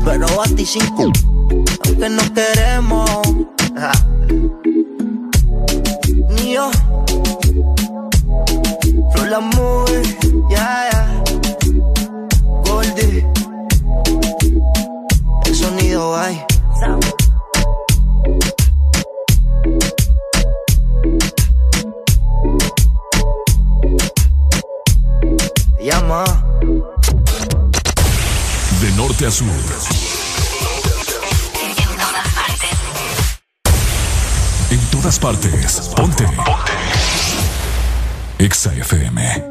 Pero 0.05 0.41
a 0.41 0.45
ti 0.55 0.65
cinco, 0.65 1.11
aunque 1.85 2.09
no 2.09 2.23
queremos. 2.33 3.09
Ajá. 3.75 3.91
Ni 6.29 6.53
yo. 6.53 6.69
La 9.29 9.39
movie, 9.39 10.01
ya, 10.49 10.89
ya. 10.91 11.23
Goldie. 12.65 13.25
El 15.45 15.55
sonido 15.55 16.17
hay. 16.17 16.45
Llama. 25.81 26.23
De 28.79 28.91
norte 28.95 29.25
a 29.25 29.31
sur. 29.31 29.47
En 34.69 34.79
todas 34.91 35.17
partes. 35.17 35.91
Ponte. 35.95 36.23
Ponte. 36.23 36.73
Exa 38.37 38.73
FM. 38.75 39.50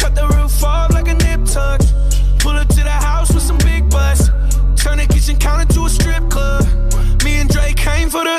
Cut 0.00 0.14
the 0.14 0.26
roof 0.28 0.64
off 0.64 0.92
like 0.92 1.08
a 1.08 1.14
nip 1.14 1.44
tuck. 1.44 1.80
Pull 2.38 2.56
up 2.56 2.68
to 2.68 2.82
the 2.82 2.90
house 2.90 3.32
with 3.34 3.42
some 3.42 3.58
big 3.58 3.90
butts. 3.90 4.28
Turn 4.82 4.96
the 4.96 5.06
kitchen 5.06 5.36
counter 5.36 5.70
to 5.74 5.84
a 5.84 5.90
strip 5.90 6.30
club. 6.30 6.64
Me 7.22 7.38
and 7.38 7.50
Drake 7.50 7.76
came 7.76 8.08
for 8.08 8.24
the. 8.24 8.38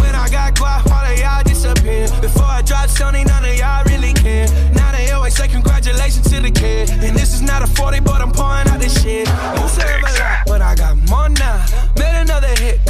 When 0.00 0.14
I 0.14 0.26
got 0.30 0.54
guap, 0.54 0.90
all 0.90 1.04
of 1.04 1.18
y'all 1.18 1.42
disappear. 1.44 2.08
Before 2.22 2.48
I 2.48 2.62
drop 2.62 2.88
Sony, 2.88 3.26
none 3.26 3.44
of 3.44 3.54
y'all 3.54 3.84
really 3.84 4.14
care. 4.14 4.48
Now 4.72 4.90
they 4.92 5.10
always 5.10 5.36
say 5.36 5.48
congratulations 5.48 6.30
to 6.30 6.40
the 6.40 6.50
kid. 6.50 6.88
And 6.90 7.14
this 7.14 7.34
is 7.34 7.42
not 7.42 7.62
a 7.62 7.66
40, 7.66 8.00
but 8.00 8.22
I'm 8.22 8.32
pouring 8.32 8.66
out 8.68 8.80
this 8.80 9.02
shit. 9.02 9.26
To 9.26 9.32
have 9.32 10.00
a 10.00 10.18
lot, 10.18 10.38
but 10.46 10.62
I 10.62 10.74
got 10.74 10.96
more 11.10 11.28
now. 11.28 11.85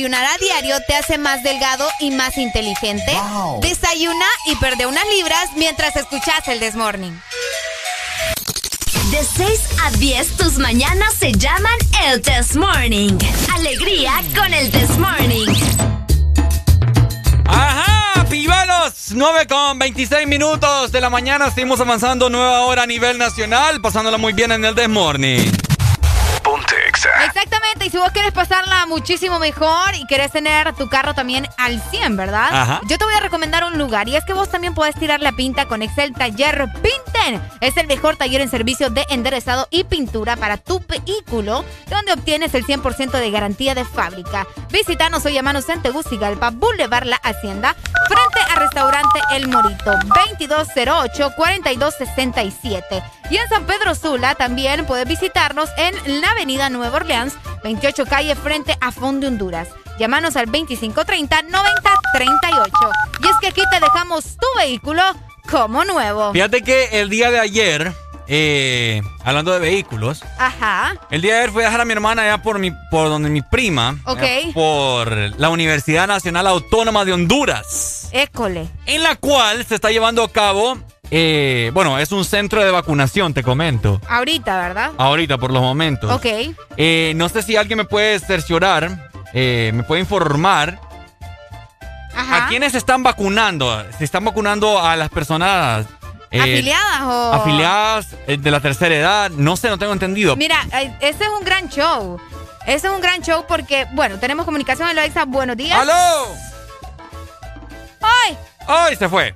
Desayunar 0.00 0.24
a 0.24 0.38
diario 0.38 0.76
te 0.86 0.94
hace 0.94 1.18
más 1.18 1.42
delgado 1.42 1.86
y 2.00 2.10
más 2.10 2.38
inteligente? 2.38 3.12
Desayuna 3.60 4.24
y 4.46 4.56
perde 4.56 4.86
unas 4.86 5.04
libras 5.08 5.50
mientras 5.56 5.94
escuchas 5.94 6.48
el 6.48 6.58
Desmorning. 6.58 7.20
De 9.10 9.22
6 9.22 9.60
a 9.84 9.90
10, 9.90 10.36
tus 10.38 10.56
mañanas 10.56 11.12
se 11.18 11.32
llaman 11.32 11.74
el 12.06 12.22
Test 12.22 12.54
Morning. 12.54 13.18
Alegría 13.54 14.22
con 14.34 14.54
el 14.54 14.70
Test 14.70 14.96
Morning. 14.96 15.48
Ajá, 17.46 18.24
pibalos, 18.30 19.10
9 19.10 19.46
con 19.48 19.78
26 19.78 20.26
minutos 20.26 20.92
de 20.92 21.00
la 21.02 21.10
mañana. 21.10 21.50
Seguimos 21.50 21.78
avanzando 21.80 22.30
nueva 22.30 22.62
hora 22.62 22.84
a 22.84 22.86
nivel 22.86 23.18
nacional, 23.18 23.82
pasándola 23.82 24.16
muy 24.16 24.32
bien 24.32 24.50
en 24.52 24.64
el 24.64 24.74
This 24.74 24.88
Morning. 24.88 25.52
Ponte 26.42 26.74
Exa. 26.88 27.10
Y 27.84 27.88
si 27.88 27.96
vos 27.96 28.10
quieres 28.12 28.32
pasarla 28.32 28.84
muchísimo 28.86 29.38
mejor 29.38 29.94
y 29.94 30.04
querés 30.06 30.32
tener 30.32 30.74
tu 30.74 30.88
carro 30.88 31.14
también 31.14 31.48
al 31.56 31.80
100, 31.80 32.16
¿verdad? 32.16 32.48
Ajá. 32.52 32.80
Yo 32.86 32.98
te 32.98 33.04
voy 33.04 33.14
a 33.14 33.20
recomendar 33.20 33.64
un 33.64 33.78
lugar 33.78 34.06
y 34.08 34.16
es 34.16 34.24
que 34.24 34.34
vos 34.34 34.50
también 34.50 34.74
podés 34.74 34.96
tirar 34.96 35.20
la 35.20 35.32
pinta 35.32 35.66
con 35.66 35.80
Excel 35.80 36.12
Taller 36.12 36.68
Pinten. 36.82 37.40
Es 37.60 37.78
el 37.78 37.86
mejor 37.86 38.16
taller 38.16 38.42
en 38.42 38.50
servicio 38.50 38.90
de 38.90 39.06
enderezado 39.08 39.66
y 39.70 39.84
pintura 39.84 40.36
para 40.36 40.58
tu 40.58 40.80
vehículo, 40.80 41.64
donde 41.88 42.12
obtienes 42.12 42.52
el 42.54 42.66
100% 42.66 43.12
de 43.12 43.30
garantía 43.30 43.74
de 43.74 43.86
fábrica. 43.86 44.46
Visítanos 44.70 45.24
o 45.24 45.30
llamanos 45.30 45.68
en 45.70 45.80
Tegucigalpa, 45.80 46.50
Boulevard 46.50 47.06
La 47.06 47.16
Hacienda, 47.16 47.74
frente 48.08 48.40
a 48.50 48.56
Restaurante 48.56 49.20
El 49.32 49.48
Morito, 49.48 49.92
2208-4267. 50.38 53.02
Y 53.30 53.36
en 53.36 53.48
San 53.48 53.64
Pedro 53.64 53.94
Sula 53.94 54.34
también 54.34 54.84
puedes 54.86 55.06
visitarnos 55.06 55.70
en 55.76 56.20
la 56.20 56.32
avenida 56.32 56.68
Nueva 56.68 56.96
Orleans, 56.96 57.34
28 57.62 58.06
calle 58.06 58.34
frente 58.34 58.76
a 58.80 58.90
Fondo 58.90 59.28
Honduras. 59.28 59.68
Llámanos 59.98 60.34
al 60.36 60.46
2530-9038. 60.46 62.90
Y 63.22 63.26
es 63.28 63.36
que 63.40 63.46
aquí 63.48 63.62
te 63.70 63.78
dejamos 63.80 64.24
tu 64.36 64.46
vehículo 64.58 65.02
como 65.50 65.84
nuevo. 65.84 66.32
Fíjate 66.32 66.62
que 66.62 67.00
el 67.00 67.08
día 67.10 67.30
de 67.30 67.38
ayer, 67.38 67.92
eh, 68.26 69.00
hablando 69.24 69.52
de 69.52 69.58
vehículos, 69.60 70.22
Ajá. 70.38 70.94
el 71.10 71.20
día 71.22 71.34
de 71.34 71.40
ayer 71.40 71.50
fui 71.52 71.62
a 71.62 71.66
dejar 71.66 71.82
a 71.82 71.84
mi 71.84 71.92
hermana 71.92 72.22
allá 72.22 72.42
por, 72.42 72.58
mi, 72.58 72.72
por 72.90 73.08
donde 73.08 73.28
mi 73.30 73.42
prima, 73.42 73.96
Ok. 74.06 74.22
por 74.54 75.12
la 75.38 75.50
Universidad 75.50 76.06
Nacional 76.08 76.46
Autónoma 76.48 77.04
de 77.04 77.12
Honduras, 77.12 78.08
École. 78.12 78.68
en 78.86 79.02
la 79.02 79.16
cual 79.16 79.64
se 79.66 79.74
está 79.74 79.90
llevando 79.90 80.24
a 80.24 80.32
cabo, 80.32 80.78
eh, 81.10 81.70
bueno, 81.74 81.98
es 81.98 82.12
un 82.12 82.24
centro 82.24 82.62
de 82.64 82.70
vacunación, 82.70 83.34
te 83.34 83.42
comento, 83.42 84.00
Ahorita, 84.08 84.56
¿verdad? 84.60 84.92
ahorita 84.98 85.38
por 85.38 85.52
los 85.52 85.62
momentos. 85.62 86.10
Ok. 86.10 86.26
Eh, 86.76 87.12
no 87.16 87.28
sé 87.28 87.42
si 87.42 87.56
alguien 87.56 87.78
me 87.78 87.84
puede 87.84 88.18
cerciorar, 88.20 89.10
eh, 89.32 89.72
me 89.74 89.82
puede 89.82 90.00
informar. 90.02 90.78
Ajá. 92.14 92.44
¿A 92.44 92.48
quiénes 92.48 92.72
se 92.72 92.78
están 92.78 93.02
vacunando? 93.02 93.84
¿Se 93.98 94.04
están 94.04 94.24
vacunando 94.24 94.80
a 94.82 94.96
las 94.96 95.08
personas 95.08 95.86
eh, 96.32 96.40
¿Afiliadas 96.40 97.02
o...? 97.02 97.32
afiliadas 97.34 98.08
eh, 98.26 98.36
de 98.36 98.50
la 98.50 98.60
tercera 98.60 98.94
edad? 98.94 99.30
No 99.30 99.56
sé, 99.56 99.68
no 99.68 99.78
tengo 99.78 99.92
entendido. 99.92 100.36
Mira, 100.36 100.64
eh, 100.72 100.92
ese 101.00 101.24
es 101.24 101.30
un 101.30 101.44
gran 101.44 101.68
show. 101.68 102.20
Ese 102.66 102.88
es 102.88 102.92
un 102.92 103.00
gran 103.00 103.22
show 103.22 103.44
porque, 103.48 103.86
bueno, 103.92 104.18
tenemos 104.18 104.44
comunicación 104.44 104.88
en 104.90 104.96
Loiza. 104.96 105.24
Buenos 105.24 105.56
días. 105.56 105.78
¡Aló! 105.80 106.26
¡Ay! 108.00 108.36
¡Ay, 108.66 108.96
se 108.96 109.08
fue! 109.08 109.34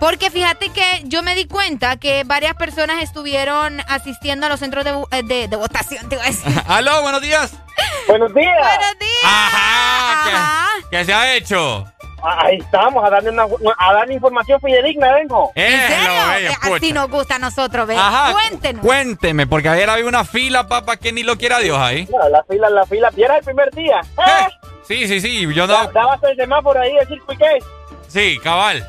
Porque 0.00 0.30
fíjate 0.30 0.70
que 0.70 1.02
yo 1.04 1.22
me 1.22 1.34
di 1.34 1.46
cuenta 1.46 1.96
que 1.96 2.24
varias 2.24 2.54
personas 2.56 3.02
estuvieron 3.02 3.80
asistiendo 3.88 4.46
a 4.46 4.48
los 4.48 4.60
centros 4.60 4.84
de, 4.84 4.90
eh, 5.12 5.22
de- 5.24 5.48
de 5.48 5.56
votación, 5.56 6.08
te 6.08 6.16
iba 6.16 6.24
a 6.24 6.26
decir. 6.26 6.52
¡Aló, 6.68 7.02
buenos 7.02 7.22
días! 7.22 7.52
Buenos 8.06 8.34
días. 8.34 8.54
¡Buenos 8.58 8.98
días! 8.98 9.24
Ajá, 9.24 10.68
¿qué, 10.90 10.96
qué 10.98 11.04
se 11.04 11.14
ha 11.14 11.34
hecho? 11.34 11.86
Ahí 12.22 12.56
estamos, 12.56 13.04
a 13.04 13.10
darle, 13.10 13.30
una, 13.30 13.44
a 13.78 13.92
darle 13.92 14.14
información 14.14 14.58
fidedigna, 14.60 15.12
vengo. 15.12 15.52
¿En 15.54 15.88
serio? 15.88 16.10
Eh, 16.38 16.56
Así 16.74 16.92
nos 16.92 17.10
gusta 17.10 17.36
a 17.36 17.38
nosotros, 17.38 17.86
¿ves? 17.86 17.98
Ajá, 17.98 18.32
Cuéntenos. 18.32 18.82
Cuénteme, 18.84 19.46
porque 19.46 19.68
ayer 19.68 19.90
había 19.90 20.06
una 20.06 20.24
fila, 20.24 20.66
papá, 20.66 20.96
que 20.96 21.12
ni 21.12 21.22
lo 21.22 21.36
quiera 21.36 21.58
Dios 21.58 21.76
ahí. 21.78 22.08
No, 22.10 22.26
la 22.30 22.42
fila, 22.44 22.70
la 22.70 22.86
fila. 22.86 23.10
¿Y 23.14 23.22
era 23.22 23.36
el 23.36 23.44
primer 23.44 23.70
día? 23.72 24.00
¿Eh? 24.18 24.48
Sí, 24.88 25.06
sí, 25.06 25.20
sí, 25.20 25.54
yo 25.54 25.66
no... 25.66 25.86
Dabas 25.88 26.22
el 26.22 26.36
semáforo 26.36 26.80
ahí, 26.80 26.92
el 26.96 27.08
qué. 27.08 27.58
Sí, 28.08 28.38
cabal, 28.42 28.86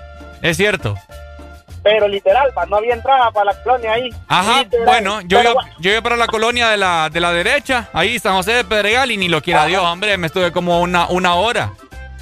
es 0.50 0.58
cierto. 0.58 0.96
Pero 1.84 2.08
literal, 2.08 2.52
pa, 2.54 2.66
no 2.66 2.78
había 2.78 2.96
entrada 2.96 3.30
para 3.32 3.54
la 3.54 3.64
colonia 3.64 3.94
ahí. 3.94 4.10
Ajá, 4.28 4.64
Literal. 4.64 4.86
bueno, 4.88 5.22
yo 5.22 5.40
iba, 5.42 5.54
yo 5.80 5.92
iba 5.92 6.02
para 6.02 6.16
la 6.18 6.26
colonia 6.26 6.70
de 6.70 6.78
la, 6.78 7.10
de 7.12 7.20
la 7.20 7.32
derecha, 7.32 7.90
ahí 7.94 8.18
San 8.18 8.34
José 8.36 8.54
de 8.54 8.64
Pedregal, 8.64 9.12
y 9.12 9.18
ni 9.18 9.28
lo 9.28 9.40
quiera 9.42 9.66
Dios, 9.68 9.84
hombre, 9.84 10.18
me 10.18 10.26
estuve 10.28 10.52
como 10.52 10.82
una, 10.82 11.08
una 11.10 11.36
hora. 11.36 11.74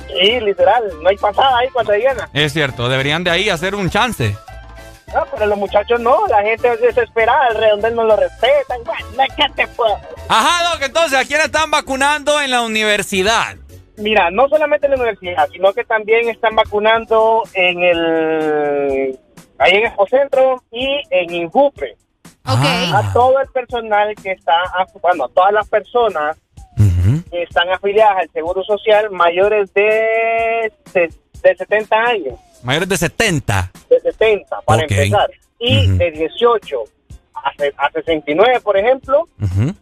Sí, 0.08 0.40
literal, 0.42 0.84
no 1.02 1.08
hay 1.10 1.16
pasada 1.16 1.60
ahí 1.60 1.70
cuando 1.72 1.94
llena. 1.94 2.28
Es 2.34 2.52
cierto, 2.52 2.90
deberían 2.90 3.24
de 3.24 3.32
ahí 3.32 3.50
hacer 3.50 3.74
un 3.74 3.90
chance. 3.90 4.36
No, 5.14 5.24
pero 5.32 5.46
los 5.46 5.58
muchachos 5.58 6.00
no, 6.02 6.28
la 6.28 6.42
gente 6.42 6.70
es 6.74 6.82
desesperada, 6.82 7.48
el 7.50 7.56
redondel 7.58 7.96
no 7.96 8.04
lo 8.04 8.18
respetan. 8.18 8.80
Bueno, 8.84 9.34
¿qué 9.38 9.46
te 9.56 9.68
puedo? 9.68 9.98
Ajá, 10.28 10.72
Doc, 10.72 10.82
entonces, 10.82 11.18
¿a 11.20 11.24
quién 11.24 11.40
están 11.40 11.72
vacunando 11.72 12.42
en 12.42 12.52
la 12.52 12.62
universidad? 12.64 13.56
Mira, 13.98 14.32
no 14.32 14.48
solamente 14.50 14.88
en 14.88 14.92
la 14.92 14.98
universidad, 14.98 15.48
sino 15.52 15.72
que 15.74 15.84
también 15.84 16.30
están 16.30 16.56
vacunando 16.56 17.44
en 17.54 17.84
el 17.84 19.20
ahí 19.60 19.74
en 19.76 19.86
el 19.86 20.08
centro 20.10 20.64
y 20.72 21.02
en 21.10 21.34
Injupe. 21.34 21.96
A 22.44 23.12
todo 23.14 23.40
el 23.40 23.48
personal 23.50 24.14
que 24.22 24.32
está, 24.32 24.56
bueno, 25.02 25.26
a 25.26 25.30
todas 25.30 25.54
las 25.54 25.68
personas 25.70 26.38
que 27.30 27.44
están 27.44 27.70
afiliadas 27.70 28.18
al 28.18 28.30
Seguro 28.32 28.64
Social 28.64 29.10
mayores 29.12 29.74
de, 29.74 30.72
de, 30.94 31.14
de 31.42 31.56
70 31.56 31.96
años, 31.96 32.40
Mayores 32.64 32.90
de 32.90 32.98
70. 32.98 33.72
de 33.90 34.00
70 34.00 34.62
para 34.62 34.84
empezar, 34.84 35.30
y 35.60 35.88
de 35.98 36.12
18 36.12 36.84
a, 37.44 37.86
a 37.86 37.92
69, 37.92 38.60
por 38.62 38.78
ejemplo, 38.78 39.28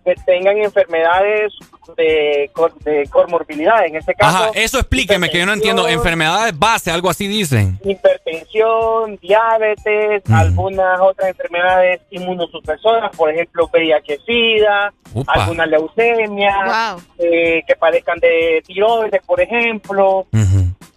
que 0.04 0.16
tengan 0.26 0.58
enfermedades 0.58 1.54
de, 1.96 2.50
de 2.84 3.08
comorbilidad, 3.10 3.86
en 3.86 3.96
este 3.98 4.14
caso. 4.16 4.38
Ajá, 4.38 4.52
eso 4.56 4.80
explíqueme, 4.80 5.30
que 5.30 5.38
yo 5.40 5.46
no 5.46 5.54
entiendo. 5.54 5.88
Enfermedades 5.88 6.58
base, 6.58 6.90
algo 6.92 7.10
así 7.10 7.28
dicen. 7.28 7.78
hipertensión, 7.84 9.18
diabetes, 9.22 10.24
algunas 10.32 11.00
otras 11.00 11.30
enfermedades 11.30 12.02
inmunosupresoras, 12.12 13.16
por 13.16 13.30
ejemplo, 13.32 13.68
VIH-Sida, 13.72 14.94
alguna 15.28 15.66
leucemia, 15.66 16.98
eh, 17.20 17.62
que 17.68 17.76
padezcan 17.76 18.20
de 18.20 18.64
tiroides, 18.66 19.22
por 19.26 19.40
ejemplo, 19.42 20.26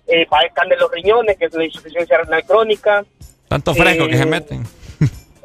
eh, 0.06 0.26
padezcan 0.28 0.68
de 0.68 0.76
los 0.76 0.90
riñones, 0.90 1.36
que 1.36 1.46
es 1.46 1.54
la 1.54 1.64
insuficiencia 1.64 2.18
renal 2.18 2.44
crónica. 2.44 3.04
Tanto 3.48 3.74
fresco 3.74 4.06
que 4.06 4.14
Eh, 4.14 4.18
se 4.18 4.26
meten. 4.26 4.62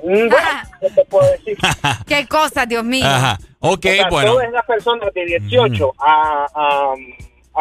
Mm, 0.03 0.29
bueno, 0.29 0.61
¿qué 0.79 0.89
te 0.89 1.05
puedo 1.05 1.31
decir? 1.31 1.57
Qué 2.07 2.27
cosa, 2.27 2.65
Dios 2.65 2.83
mío. 2.83 3.05
Ajá, 3.05 3.37
ok, 3.59 3.85
O 3.85 3.89
sea, 3.89 4.09
bueno. 4.09 4.33
Todas 4.33 4.51
las 4.51 4.65
personas 4.65 5.13
de 5.13 5.25
18 5.25 5.93
a, 5.99 6.45
a, 6.53 6.93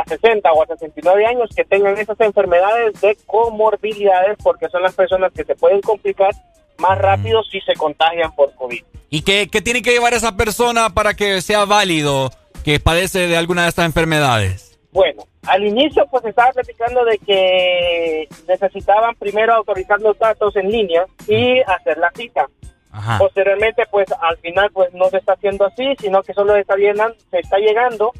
a 0.00 0.04
60 0.06 0.52
o 0.52 0.62
a 0.62 0.66
69 0.66 1.26
años 1.26 1.50
que 1.54 1.64
tengan 1.64 1.98
esas 1.98 2.20
enfermedades 2.20 3.00
de 3.00 3.16
comorbilidades, 3.26 4.36
porque 4.42 4.68
son 4.68 4.82
las 4.82 4.94
personas 4.94 5.32
que 5.32 5.44
se 5.44 5.54
pueden 5.56 5.80
complicar 5.80 6.30
más 6.78 6.98
rápido 6.98 7.42
si 7.44 7.60
se 7.60 7.74
contagian 7.74 8.32
por 8.34 8.54
COVID. 8.54 8.82
¿Y 9.10 9.22
qué, 9.22 9.48
qué 9.50 9.60
tiene 9.60 9.82
que 9.82 9.90
llevar 9.90 10.14
esa 10.14 10.36
persona 10.36 10.90
para 10.90 11.14
que 11.14 11.40
sea 11.42 11.64
válido 11.64 12.30
que 12.64 12.78
padece 12.78 13.26
de 13.26 13.36
alguna 13.36 13.62
de 13.62 13.70
estas 13.70 13.86
enfermedades? 13.86 14.67
Bueno, 14.98 15.22
al 15.46 15.64
inicio 15.64 16.04
pues 16.10 16.24
estaba 16.24 16.50
platicando 16.50 17.04
de 17.04 17.18
que 17.18 18.28
necesitaban 18.48 19.14
primero 19.14 19.54
autorizar 19.54 20.00
los 20.00 20.18
datos 20.18 20.56
en 20.56 20.68
línea 20.72 21.04
y 21.28 21.60
hacer 21.60 21.98
la 21.98 22.10
cita. 22.16 22.46
Ajá. 22.90 23.16
Posteriormente 23.18 23.84
pues 23.92 24.08
al 24.20 24.36
final 24.38 24.70
pues 24.72 24.92
no 24.94 25.08
se 25.08 25.18
está 25.18 25.34
haciendo 25.34 25.66
así, 25.66 25.94
sino 26.00 26.20
que 26.24 26.32
solo 26.34 26.56
está 26.56 26.74
llenan- 26.74 27.14
se 27.30 27.38
está 27.38 27.58
llegando 27.58 28.12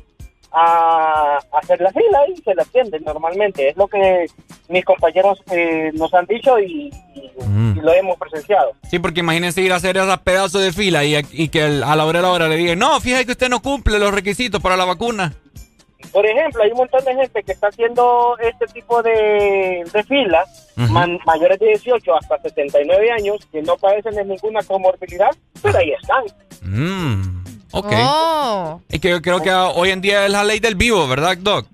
a 0.52 1.38
hacer 1.60 1.80
la 1.80 1.90
fila 1.90 2.20
y 2.32 2.36
se 2.42 2.54
la 2.54 2.62
atienden 2.62 3.02
normalmente. 3.04 3.70
Es 3.70 3.76
lo 3.76 3.88
que 3.88 4.26
mis 4.68 4.84
compañeros 4.84 5.42
eh, 5.50 5.90
nos 5.94 6.14
han 6.14 6.26
dicho 6.26 6.60
y, 6.60 6.90
y- 7.16 7.32
y 7.76 7.80
lo 7.80 7.92
hemos 7.92 8.16
presenciado. 8.18 8.70
Sí, 8.88 9.00
porque 9.00 9.20
imagínense 9.20 9.60
ir 9.62 9.72
a 9.72 9.76
hacer 9.76 9.96
esa 9.96 10.16
pedazo 10.18 10.60
de 10.60 10.72
fila 10.72 11.04
y, 11.04 11.16
y 11.32 11.48
que 11.48 11.64
el- 11.64 11.82
a 11.82 11.96
la 11.96 12.04
hora 12.06 12.20
de 12.20 12.22
la 12.22 12.30
hora 12.32 12.48
le 12.48 12.56
digan, 12.56 12.78
no, 12.78 13.00
fíjate 13.00 13.26
que 13.26 13.32
usted 13.32 13.48
no 13.48 13.60
cumple 13.60 13.98
los 13.98 14.14
requisitos 14.14 14.62
para 14.62 14.76
la 14.76 14.84
vacuna. 14.84 15.32
Por 16.12 16.24
ejemplo, 16.24 16.62
hay 16.62 16.70
un 16.70 16.78
montón 16.78 17.04
de 17.04 17.14
gente 17.14 17.42
que 17.42 17.52
está 17.52 17.68
haciendo 17.68 18.36
este 18.40 18.66
tipo 18.66 19.02
de, 19.02 19.84
de 19.92 20.04
filas, 20.04 20.68
man- 20.76 21.18
mayores 21.26 21.58
de 21.58 21.66
18 21.68 22.14
hasta 22.14 22.38
79 22.42 23.10
años, 23.10 23.36
que 23.50 23.60
no 23.62 23.76
padecen 23.76 24.14
de 24.14 24.24
ninguna 24.24 24.62
comorbilidad, 24.62 25.30
pero 25.60 25.78
ahí 25.78 25.92
están. 26.00 26.24
Mm, 26.62 27.44
ok. 27.72 27.92
Oh. 28.00 28.80
Y 28.90 28.98
que 29.00 29.10
yo 29.10 29.20
creo 29.20 29.42
que 29.42 29.50
hoy 29.52 29.90
en 29.90 30.00
día 30.00 30.24
es 30.26 30.30
la 30.32 30.44
ley 30.44 30.60
del 30.60 30.76
vivo, 30.76 31.06
¿verdad, 31.08 31.36
Doc? 31.38 31.66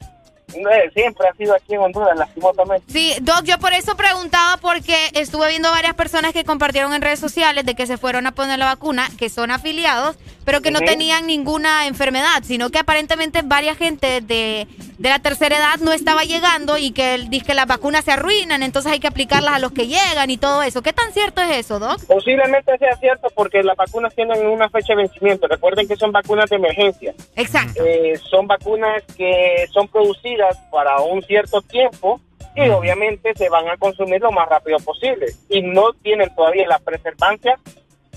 siempre 0.94 1.27
ha 1.28 1.35
sido 1.36 1.55
aquí 1.55 1.75
en 1.75 1.81
Honduras, 1.81 2.17
lastimosamente. 2.17 2.93
Sí, 2.93 3.12
Doc, 3.23 3.43
yo 3.44 3.59
por 3.59 3.73
eso 3.73 3.97
preguntaba 3.97 4.57
porque 4.59 4.94
estuve 5.15 5.49
viendo 5.49 5.70
varias 5.70 5.94
personas 5.94 6.33
que 6.33 6.44
compartieron 6.44 6.94
en 6.94 7.03
redes 7.03 7.19
sociales 7.19 7.65
de 7.67 7.75
que 7.75 7.86
se 7.86 7.99
fueron 7.99 8.27
a 8.27 8.33
poner 8.33 8.59
la 8.59 8.67
vacuna, 8.67 9.09
que 9.19 9.28
son 9.31 9.51
afiliados, 9.51 10.17
pero 10.44 10.60
que 10.60 10.70
no 10.70 10.81
tenían 10.81 11.26
ninguna 11.26 11.86
enfermedad, 11.86 12.42
sino 12.42 12.70
que 12.70 12.78
aparentemente 12.78 13.42
varias 13.42 13.78
gente 13.78 14.20
de, 14.20 14.66
de 14.98 15.08
la 15.08 15.18
tercera 15.18 15.56
edad 15.56 15.76
no 15.81 15.92
estaba 15.92 16.23
llegando 16.24 16.78
y 16.78 16.92
que 16.92 17.18
dice 17.28 17.47
que 17.47 17.55
las 17.55 17.66
vacunas 17.66 18.05
se 18.05 18.12
arruinan, 18.12 18.62
entonces 18.62 18.92
hay 18.92 19.00
que 19.00 19.06
aplicarlas 19.06 19.55
a 19.55 19.58
los 19.58 19.73
que 19.73 19.86
llegan 19.86 20.31
y 20.31 20.36
todo 20.36 20.62
eso. 20.62 20.82
¿Qué 20.82 20.92
tan 20.92 21.12
cierto 21.12 21.42
es 21.42 21.58
eso, 21.58 21.78
Doc? 21.78 22.05
Posiblemente 22.06 22.76
sea 22.78 22.97
cierto 22.97 23.28
porque 23.34 23.62
las 23.62 23.76
vacunas 23.76 24.14
tienen 24.14 24.47
una 24.47 24.68
fecha 24.68 24.94
de 24.94 25.02
vencimiento. 25.02 25.47
Recuerden 25.47 25.89
que 25.89 25.97
son 25.97 26.12
vacunas 26.12 26.48
de 26.50 26.56
emergencia. 26.56 27.14
Exacto. 27.36 27.84
Eh, 27.84 28.18
son 28.31 28.47
vacunas 28.47 29.02
que 29.16 29.66
son 29.73 29.89
producidas 29.89 30.56
para 30.70 31.00
un 31.00 31.23
cierto 31.23 31.62
tiempo 31.62 32.20
y 32.56 32.68
obviamente 32.68 33.32
se 33.34 33.48
van 33.48 33.68
a 33.68 33.76
consumir 33.76 34.20
lo 34.20 34.31
más 34.31 34.48
rápido 34.48 34.78
posible 34.78 35.26
y 35.48 35.62
no 35.62 35.92
tienen 35.94 36.32
todavía 36.34 36.68
la 36.68 36.78
preservancia 36.78 37.58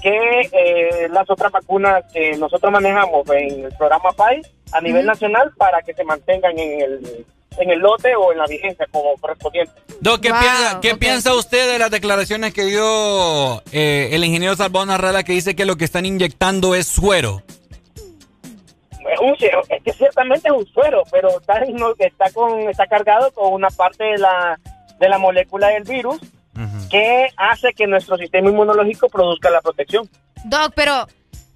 que 0.02 0.42
eh, 0.52 1.08
las 1.10 1.30
otras 1.30 1.52
vacunas 1.52 2.04
que 2.12 2.38
nosotros 2.38 2.72
manejamos 2.72 3.30
en 3.30 3.66
el 3.66 3.74
programa 3.78 4.12
PAI 4.12 4.42
a 4.72 4.82
nivel 4.82 5.06
nacional 5.06 5.52
para 5.58 5.82
que 5.82 5.94
se 5.94 6.04
mantengan 6.04 6.58
en 6.58 6.82
el 6.82 7.26
en 7.58 7.72
el 7.72 7.80
lote 7.80 8.16
o 8.16 8.32
en 8.32 8.38
la 8.38 8.46
vigencia 8.46 8.86
como 8.92 9.16
correspondiente. 9.18 9.74
Doc, 10.00 10.22
¿qué, 10.22 10.30
piensa, 10.30 10.80
¿qué 10.82 10.96
piensa 10.96 11.34
usted 11.34 11.72
de 11.72 11.80
las 11.80 11.90
declaraciones 11.90 12.54
que 12.54 12.66
dio 12.66 13.64
eh, 13.72 14.10
el 14.12 14.24
ingeniero 14.24 14.56
Salvador 14.56 14.88
Narrala 14.88 15.24
que 15.24 15.34
dice 15.34 15.56
que 15.56 15.66
lo 15.66 15.76
que 15.76 15.86
están 15.86 16.06
inyectando 16.06 16.76
es 16.76 16.88
suero? 16.88 17.42
Es, 19.12 19.20
un, 19.20 19.36
es 19.70 19.84
que 19.84 19.94
ciertamente 19.94 20.50
es 20.50 20.54
un 20.54 20.68
suero, 20.68 21.04
pero 21.12 21.30
está, 21.40 21.64
está, 22.00 22.30
con, 22.32 22.60
está 22.70 22.86
cargado 22.88 23.32
con 23.32 23.54
una 23.54 23.70
parte 23.70 24.04
de 24.04 24.18
la, 24.18 24.60
de 25.00 25.10
la 25.10 25.18
molécula 25.18 25.70
del 25.70 25.84
virus 25.84 26.20
que 26.90 27.28
hace 27.38 27.74
que 27.74 27.88
nuestro 27.88 28.18
sistema 28.18 28.50
inmunológico 28.50 29.10
produzca 29.10 29.50
la 29.50 29.62
protección. 29.62 30.10
Doc, 30.46 30.74
pero 30.76 31.08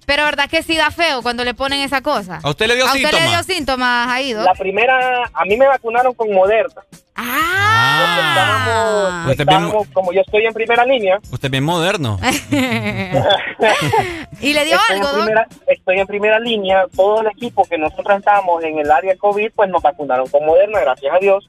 pero 0.06 0.24
verdad 0.24 0.48
que 0.48 0.62
sí 0.62 0.76
da 0.76 0.90
feo 0.90 1.22
cuando 1.22 1.44
le 1.44 1.54
ponen 1.54 1.80
esa 1.80 2.00
cosa. 2.00 2.40
¿A 2.42 2.50
usted 2.50 2.66
le 2.66 2.76
dio 2.76 2.86
síntomas? 2.88 3.04
¿A 3.04 3.16
usted 3.16 3.24
le 3.24 3.30
dio 3.30 3.42
síntomas 3.42 4.08
ahí, 4.08 4.32
Doc? 4.32 4.44
La 4.44 4.54
primera, 4.54 5.30
a 5.32 5.44
mí 5.44 5.56
me 5.56 5.66
vacunaron 5.66 6.14
con 6.14 6.32
Moderna. 6.32 6.82
Ah. 7.14 9.26
Estábamos, 9.30 9.86
como 9.92 10.12
yo 10.12 10.22
estoy 10.22 10.46
en 10.46 10.54
primera 10.54 10.84
línea. 10.84 11.18
Usted 11.30 11.46
es 11.46 11.50
bien 11.50 11.64
moderno. 11.64 12.18
¿Y 14.40 14.54
le 14.54 14.64
dio 14.64 14.76
estoy 14.76 14.96
algo, 14.96 15.08
en 15.08 15.14
primera, 15.16 15.46
Estoy 15.66 16.00
en 16.00 16.06
primera 16.06 16.40
línea. 16.40 16.86
Todo 16.94 17.20
el 17.20 17.26
equipo 17.28 17.64
que 17.64 17.78
nosotros 17.78 18.18
estábamos 18.18 18.62
en 18.64 18.78
el 18.78 18.90
área 18.90 19.16
COVID, 19.16 19.52
pues 19.54 19.68
nos 19.68 19.82
vacunaron 19.82 20.26
con 20.28 20.46
Moderna, 20.46 20.80
gracias 20.80 21.14
a 21.14 21.18
Dios. 21.18 21.48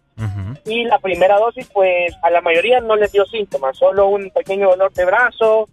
Y 0.65 0.85
la 0.85 0.99
primera 0.99 1.37
dosis, 1.37 1.67
pues 1.73 2.13
a 2.21 2.29
la 2.29 2.41
mayoría 2.41 2.79
no 2.79 2.95
les 2.95 3.11
dio 3.11 3.25
síntomas, 3.25 3.77
solo 3.77 4.07
un 4.07 4.29
pequeño 4.29 4.69
dolor 4.69 4.93
de 4.93 5.05
brazo, 5.05 5.67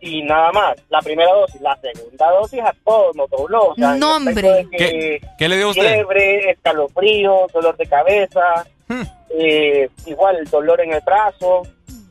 y 0.00 0.22
nada 0.22 0.50
más. 0.52 0.76
La 0.88 1.00
primera 1.00 1.32
dosis, 1.32 1.60
la 1.60 1.76
segunda 1.80 2.30
dosis 2.30 2.60
a 2.60 2.74
todos 2.84 3.14
nos 3.16 3.28
dobló. 3.30 3.68
O 3.68 3.74
sea, 3.74 3.94
Nombre. 3.94 4.66
¿Qué, 4.76 5.20
¿Qué, 5.38 5.48
le 5.48 5.56
dio 5.56 5.70
usted? 5.70 5.94
Fiebre, 5.94 6.50
escalofrío, 6.50 7.46
dolor 7.52 7.76
de 7.76 7.86
cabeza, 7.86 8.40
Hmm. 8.88 9.02
eh, 9.38 9.88
igual 10.06 10.36
el 10.36 10.50
dolor 10.50 10.80
en 10.80 10.92
el 10.92 11.00
brazo. 11.02 11.62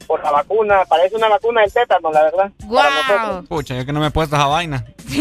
Por 0.08 0.24
la 0.24 0.32
vacuna, 0.32 0.85
parece 0.90 1.16
una 1.18 1.27
vacuna 1.27 1.61
del 1.61 1.72
tétano, 1.72 2.11
la 2.11 2.24
verdad. 2.24 2.51
Para 2.68 2.90
nosotros. 2.90 3.48
Pucha, 3.48 3.76
yo 3.77 3.85
que 3.85 3.93
no 3.93 4.00
me 4.00 4.08
he 4.08 4.11
puesto 4.11 4.35
esa 4.35 4.48
vaina. 4.48 4.84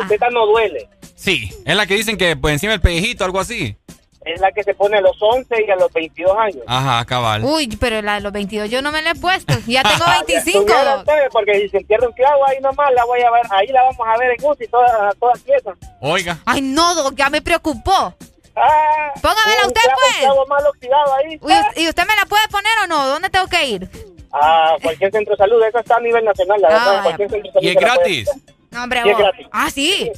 El 0.00 0.06
tétano 0.08 0.46
duele. 0.46 0.88
Sí, 1.16 1.50
es 1.64 1.74
la 1.76 1.86
que 1.86 1.94
dicen 1.94 2.16
que 2.16 2.36
pues 2.36 2.52
encima 2.52 2.70
del 2.72 2.80
pellejito, 2.80 3.24
algo 3.24 3.40
así. 3.40 3.76
Es 4.24 4.40
la 4.40 4.52
que 4.52 4.62
se 4.62 4.74
pone 4.74 4.98
a 4.98 5.00
los 5.00 5.16
11 5.20 5.64
y 5.66 5.70
a 5.70 5.76
los 5.76 5.92
22 5.92 6.36
años. 6.38 6.62
Ajá, 6.66 7.04
cabal. 7.04 7.44
Uy, 7.44 7.66
pero 7.80 8.00
la 8.02 8.14
de 8.14 8.20
los 8.20 8.32
22 8.32 8.70
yo 8.70 8.80
no 8.80 8.92
me 8.92 9.02
la 9.02 9.10
he 9.10 9.14
puesto. 9.16 9.54
Ya 9.66 9.82
tengo 9.82 10.04
25. 10.26 10.60
Tuviera 10.64 10.96
usted, 10.98 11.12
porque 11.32 11.60
si 11.60 11.68
se 11.70 11.78
entierra 11.78 12.06
un 12.06 12.14
clavo 12.14 12.46
ahí 12.46 12.60
nomás, 12.60 12.92
la 12.94 13.04
voy 13.04 13.20
a 13.20 13.30
ver, 13.30 13.42
ahí 13.50 13.66
la 13.68 13.82
vamos 13.82 14.06
a 14.06 14.16
ver 14.18 14.36
en 14.38 14.44
UCI, 14.46 14.68
todas 14.68 15.16
todas 15.18 15.40
piezas. 15.40 15.74
Oiga. 16.00 16.38
Ay, 16.46 16.60
no, 16.60 16.94
Doc, 16.94 17.14
ya 17.16 17.30
me 17.30 17.42
preocupó. 17.42 18.14
Ah, 18.54 19.12
Póngamela 19.20 19.66
usted, 19.66 19.80
clavo- 19.80 19.96
pues. 19.98 20.14
un 20.16 20.20
clavo 20.20 20.46
mal 20.46 20.66
oxidado 20.66 21.14
ahí. 21.14 21.38
Uy, 21.40 21.82
¿Y 21.82 21.88
usted 21.88 22.06
me 22.06 22.14
la 22.14 22.26
puede 22.26 22.46
poner 22.48 22.72
o 22.84 22.86
no? 22.86 23.06
¿Dónde 23.08 23.30
tengo 23.30 23.46
que 23.48 23.64
ir? 23.66 23.88
A 24.30 24.76
cualquier 24.82 25.10
centro 25.10 25.32
de 25.32 25.38
salud, 25.38 25.62
eso 25.64 25.78
está 25.78 25.96
a 25.96 26.00
nivel 26.00 26.24
nacional, 26.24 26.60
la 26.60 26.68
verdad. 26.68 26.96
Ah, 26.98 27.02
cualquier 27.02 27.30
centro 27.30 27.48
de 27.48 27.52
salud 27.52 27.64
¿Y 27.66 27.68
es 27.70 27.76
puede 27.76 28.24
No, 28.72 28.82
hombre, 28.84 29.02
es 29.04 29.18
gratis. 29.18 29.46
Ah, 29.52 29.70
sí. 29.70 30.10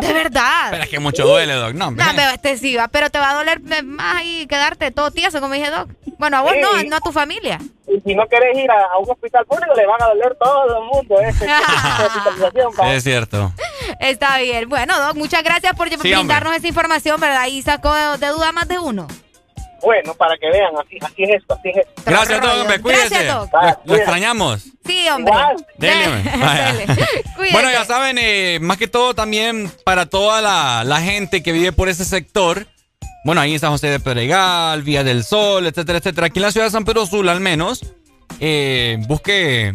De 0.00 0.12
verdad. 0.12 0.68
Pero 0.70 0.82
es 0.82 0.88
que 0.88 0.98
mucho 1.00 1.26
duele, 1.26 1.54
Doc. 1.54 1.72
No, 1.74 1.88
hombre. 1.88 2.04
No, 2.04 2.10
pero 2.14 2.30
este 2.30 2.56
sí 2.58 2.76
va, 2.76 2.88
pero 2.88 3.10
te 3.10 3.18
va 3.18 3.30
a 3.30 3.34
doler 3.34 3.60
más 3.84 4.22
y 4.24 4.46
quedarte 4.46 4.90
todo 4.90 5.10
tieso, 5.10 5.40
como 5.40 5.54
dije, 5.54 5.70
Doc. 5.70 5.88
Bueno, 6.18 6.36
a 6.38 6.40
vos 6.42 6.52
Sí. 6.52 6.60
no, 6.60 6.82
no 6.90 6.96
a 6.96 7.00
tu 7.00 7.12
familia. 7.12 7.58
Y 7.88 8.00
si 8.00 8.14
no 8.14 8.26
querés 8.28 8.56
ir 8.58 8.70
a, 8.70 8.80
a 8.94 8.98
un 8.98 9.10
hospital 9.10 9.44
público, 9.46 9.72
le 9.74 9.86
van 9.86 10.02
a 10.02 10.06
doler 10.06 10.36
todo 10.40 10.78
el 10.78 10.84
mundo. 10.84 11.16
Pa. 12.76 12.94
Es 12.94 13.04
cierto. 13.04 13.52
Está 14.00 14.38
bien. 14.38 14.68
Bueno, 14.68 14.98
Doc, 14.98 15.16
muchas 15.16 15.42
gracias 15.42 15.74
por 15.74 15.88
Sí, 15.88 15.96
brindarnos 15.96 16.54
esa 16.54 16.66
información, 16.68 17.20
¿verdad? 17.20 17.46
Y 17.46 17.62
sacó 17.62 17.94
de, 17.94 18.18
de 18.18 18.28
duda 18.28 18.52
más 18.52 18.68
de 18.68 18.78
uno. 18.78 19.06
Bueno, 19.82 20.14
para 20.14 20.36
que 20.38 20.48
vean, 20.50 20.72
así, 20.78 20.98
así 21.00 21.22
es 21.22 21.30
esto, 21.40 21.54
así 21.54 21.68
es 21.68 21.76
esto. 21.78 22.02
Gracias, 22.06 22.40
Doc. 22.40 22.50
hombre, 22.60 22.80
Cuídese. 22.80 23.24
Lo, 23.24 23.48
lo 23.84 23.96
extrañamos. 23.96 24.64
Sí, 24.84 25.08
hombre. 25.08 25.34
Dele. 25.78 26.06
Cuídate. 27.36 27.52
Bueno, 27.52 27.70
ya 27.70 27.84
saben, 27.84 28.16
eh, 28.18 28.58
más 28.60 28.78
que 28.78 28.88
todo 28.88 29.14
también 29.14 29.70
para 29.84 30.06
toda 30.06 30.40
la, 30.40 30.82
la 30.84 31.00
gente 31.00 31.42
que 31.42 31.52
vive 31.52 31.72
por 31.72 31.88
ese 31.88 32.04
sector. 32.04 32.66
Bueno, 33.24 33.40
ahí 33.40 33.54
en 33.54 33.58
San 33.60 33.70
José 33.72 33.88
de 33.88 34.00
Pedregal, 34.00 34.82
Vía 34.82 35.02
del 35.02 35.24
Sol, 35.24 35.66
etcétera, 35.66 35.98
etcétera. 35.98 36.28
Aquí 36.28 36.38
en 36.38 36.42
la 36.44 36.52
ciudad 36.52 36.66
de 36.66 36.70
San 36.70 36.84
Pedro 36.84 37.06
Sula, 37.06 37.32
al 37.32 37.40
menos, 37.40 37.84
eh, 38.40 38.98
busque 39.08 39.72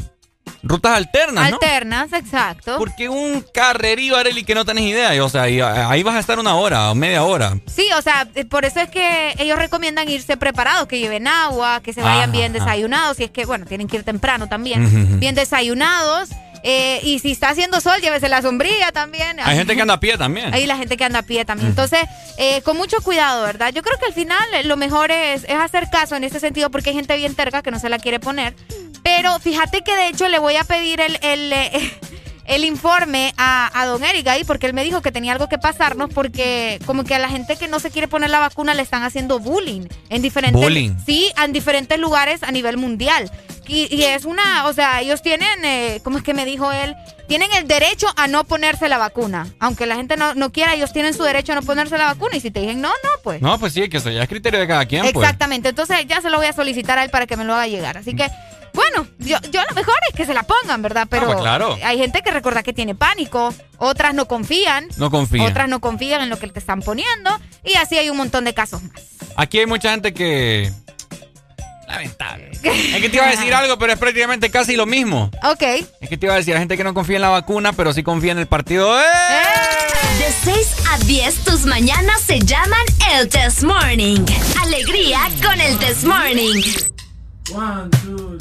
rutas 0.63 0.95
alternas, 0.97 1.49
¿no? 1.49 1.55
Alternas, 1.61 2.13
exacto. 2.13 2.77
Porque 2.77 3.09
un 3.09 3.43
carrerío, 3.53 4.15
Areli, 4.17 4.43
que 4.43 4.55
no 4.55 4.65
tenés 4.65 4.83
idea. 4.85 5.23
O 5.23 5.29
sea, 5.29 5.43
ahí, 5.43 5.59
ahí 5.61 6.03
vas 6.03 6.15
a 6.15 6.19
estar 6.19 6.39
una 6.39 6.55
hora 6.55 6.91
o 6.91 6.95
media 6.95 7.23
hora. 7.23 7.57
Sí, 7.73 7.87
o 7.97 8.01
sea, 8.01 8.27
eh, 8.35 8.45
por 8.45 8.65
eso 8.65 8.79
es 8.79 8.89
que 8.89 9.33
ellos 9.39 9.57
recomiendan 9.57 10.07
irse 10.09 10.37
preparados, 10.37 10.87
que 10.87 10.99
lleven 10.99 11.27
agua, 11.27 11.81
que 11.81 11.93
se 11.93 12.01
vayan 12.01 12.29
Ajá, 12.29 12.31
bien 12.31 12.53
desayunados, 12.53 13.19
y 13.19 13.23
es 13.25 13.31
que, 13.31 13.45
bueno, 13.45 13.65
tienen 13.65 13.87
que 13.87 13.97
ir 13.97 14.03
temprano 14.03 14.47
también, 14.47 15.19
bien 15.19 15.35
desayunados. 15.35 16.29
eh, 16.63 16.99
y 17.03 17.17
si 17.19 17.31
está 17.31 17.49
haciendo 17.49 17.81
sol, 17.81 17.99
llévese 18.01 18.29
la 18.29 18.41
sombrilla 18.43 18.91
también. 18.91 19.39
Hay 19.39 19.57
gente 19.57 19.75
que 19.75 19.81
anda 19.81 19.95
a 19.95 19.99
pie 19.99 20.15
también. 20.17 20.53
Ahí 20.53 20.67
la 20.67 20.77
gente 20.77 20.95
que 20.95 21.03
anda 21.03 21.19
a 21.19 21.23
pie 21.23 21.43
también. 21.43 21.69
Entonces, 21.69 22.01
eh, 22.37 22.61
con 22.61 22.77
mucho 22.77 22.97
cuidado, 23.01 23.43
¿verdad? 23.43 23.71
Yo 23.73 23.81
creo 23.81 23.97
que 23.97 24.05
al 24.05 24.13
final 24.13 24.43
eh, 24.53 24.63
lo 24.63 24.77
mejor 24.77 25.09
es, 25.09 25.43
es 25.45 25.55
hacer 25.55 25.89
caso 25.91 26.15
en 26.15 26.23
ese 26.23 26.39
sentido 26.39 26.69
porque 26.69 26.91
hay 26.91 26.95
gente 26.95 27.15
bien 27.15 27.33
terca 27.33 27.63
que 27.63 27.71
no 27.71 27.79
se 27.79 27.89
la 27.89 27.97
quiere 27.97 28.19
poner. 28.19 28.53
Pero 29.03 29.39
fíjate 29.39 29.81
que 29.81 29.95
de 29.95 30.07
hecho 30.07 30.27
le 30.27 30.39
voy 30.39 30.55
a 30.55 30.63
pedir 30.63 31.01
el, 31.01 31.17
el, 31.21 31.53
eh, 31.53 31.71
el 32.45 32.65
informe 32.65 33.33
a, 33.37 33.71
a 33.79 33.85
don 33.85 34.03
Eric 34.03 34.27
ahí 34.27 34.43
porque 34.43 34.67
él 34.67 34.73
me 34.73 34.83
dijo 34.83 35.01
que 35.01 35.11
tenía 35.11 35.31
algo 35.31 35.49
que 35.49 35.57
pasarnos 35.57 36.09
porque 36.13 36.79
como 36.85 37.03
que 37.03 37.15
a 37.15 37.19
la 37.19 37.29
gente 37.29 37.55
que 37.55 37.67
no 37.67 37.79
se 37.79 37.91
quiere 37.91 38.07
poner 38.07 38.29
la 38.29 38.39
vacuna 38.39 38.73
le 38.73 38.81
están 38.81 39.03
haciendo 39.03 39.39
bullying 39.39 39.87
en 40.09 40.21
diferentes... 40.21 40.61
Bullying. 40.61 40.95
Sí, 41.05 41.31
en 41.43 41.53
diferentes 41.53 41.97
lugares 41.99 42.43
a 42.43 42.51
nivel 42.51 42.77
mundial. 42.77 43.31
Y, 43.67 43.87
y 43.95 44.03
es 44.03 44.25
una, 44.25 44.65
o 44.67 44.73
sea, 44.73 44.99
ellos 44.99 45.21
tienen, 45.21 45.63
eh, 45.63 46.01
¿cómo 46.03 46.17
es 46.17 46.23
que 46.23 46.33
me 46.33 46.45
dijo 46.45 46.71
él? 46.73 46.93
Tienen 47.29 47.49
el 47.53 47.67
derecho 47.67 48.07
a 48.17 48.27
no 48.27 48.43
ponerse 48.43 48.89
la 48.89 48.97
vacuna. 48.97 49.47
Aunque 49.59 49.85
la 49.85 49.95
gente 49.95 50.17
no, 50.17 50.35
no 50.35 50.51
quiera, 50.51 50.73
ellos 50.73 50.91
tienen 50.91 51.13
su 51.13 51.23
derecho 51.23 51.53
a 51.53 51.55
no 51.55 51.61
ponerse 51.61 51.97
la 51.97 52.07
vacuna. 52.07 52.35
Y 52.35 52.41
si 52.41 52.51
te 52.51 52.59
dicen 52.59 52.81
no, 52.81 52.89
no, 52.89 53.09
pues. 53.23 53.41
No, 53.41 53.57
pues 53.59 53.71
sí, 53.71 53.87
que 53.87 53.97
eso 53.97 54.09
ya 54.09 54.23
es 54.23 54.27
criterio 54.27 54.59
de 54.59 54.67
cada 54.67 54.85
quien, 54.85 55.03
pues. 55.03 55.15
Exactamente. 55.15 55.69
Entonces 55.69 56.05
ya 56.05 56.19
se 56.19 56.29
lo 56.29 56.37
voy 56.37 56.47
a 56.47 56.53
solicitar 56.53 56.99
a 56.99 57.03
él 57.05 57.09
para 57.09 57.27
que 57.27 57.37
me 57.37 57.45
lo 57.45 57.53
haga 57.53 57.67
llegar. 57.67 57.97
Así 57.97 58.13
que, 58.13 58.27
bueno, 58.73 59.07
yo, 59.19 59.37
yo 59.51 59.61
lo 59.69 59.75
mejor 59.75 59.95
es 60.09 60.15
que 60.15 60.25
se 60.25 60.33
la 60.33 60.43
pongan, 60.43 60.81
¿verdad? 60.81 61.07
Pero 61.09 61.25
pues 61.25 61.39
claro. 61.39 61.77
hay 61.83 61.97
gente 61.97 62.21
que 62.21 62.31
recuerda 62.31 62.63
que 62.63 62.73
tiene 62.73 62.95
pánico, 62.95 63.53
otras 63.77 64.13
no 64.13 64.27
confían. 64.27 64.87
No 64.97 65.09
confían. 65.09 65.45
Otras 65.45 65.67
no 65.67 65.79
confían 65.79 66.21
en 66.21 66.29
lo 66.29 66.37
que 66.37 66.47
te 66.47 66.59
están 66.59 66.81
poniendo. 66.81 67.31
Y 67.63 67.75
así 67.77 67.97
hay 67.97 68.09
un 68.09 68.17
montón 68.17 68.45
de 68.45 68.53
casos 68.53 68.81
más. 68.83 69.01
Aquí 69.35 69.59
hay 69.59 69.65
mucha 69.65 69.91
gente 69.91 70.13
que. 70.13 70.71
Lamentable. 71.87 72.51
Es 72.63 73.01
que 73.01 73.09
te 73.09 73.17
iba 73.17 73.25
a 73.25 73.31
decir 73.31 73.53
algo, 73.53 73.77
pero 73.77 73.93
es 73.93 73.99
prácticamente 73.99 74.49
casi 74.51 74.75
lo 74.75 74.85
mismo. 74.85 75.31
Ok. 75.43 75.63
Es 75.99 76.09
que 76.09 76.17
te 76.17 76.27
iba 76.27 76.35
a 76.35 76.37
decir, 76.37 76.53
hay 76.53 76.59
gente 76.59 76.77
que 76.77 76.83
no 76.83 76.93
confía 76.93 77.15
en 77.15 77.23
la 77.23 77.29
vacuna, 77.29 77.73
pero 77.73 77.91
sí 77.91 78.03
confía 78.03 78.31
en 78.31 78.37
el 78.37 78.47
partido. 78.47 78.97
¡Eh! 78.99 79.03
De 80.19 80.53
6 80.53 80.75
a 80.91 80.97
10, 80.99 81.35
tus 81.43 81.65
mañanas 81.65 82.21
se 82.21 82.39
llaman 82.39 82.85
el 83.13 83.27
Test 83.27 83.63
Morning. 83.63 84.23
Alegría 84.61 85.19
con 85.43 85.59
el 85.59 85.77
Test 85.79 86.03
Morning. 86.03 86.61
Ponte 87.51 88.40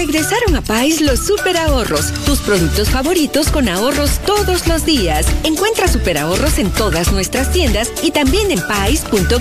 Regresaron 0.00 0.56
a 0.56 0.62
Pais 0.62 1.02
los 1.02 1.26
super 1.26 1.58
ahorros, 1.58 2.10
tus 2.24 2.38
productos 2.38 2.88
favoritos 2.88 3.48
con 3.48 3.68
ahorros 3.68 4.18
todos 4.24 4.66
los 4.66 4.86
días. 4.86 5.26
Encuentra 5.44 5.88
super 5.88 6.16
ahorros 6.16 6.58
en 6.58 6.70
todas 6.70 7.12
nuestras 7.12 7.52
tiendas 7.52 7.92
y 8.02 8.10
también 8.10 8.50
en 8.50 8.66
pais.com.hn. 8.66 9.32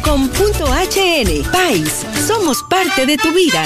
Pais, 1.50 2.06
somos 2.28 2.62
parte 2.70 3.06
de 3.06 3.16
tu 3.16 3.32
vida. 3.32 3.64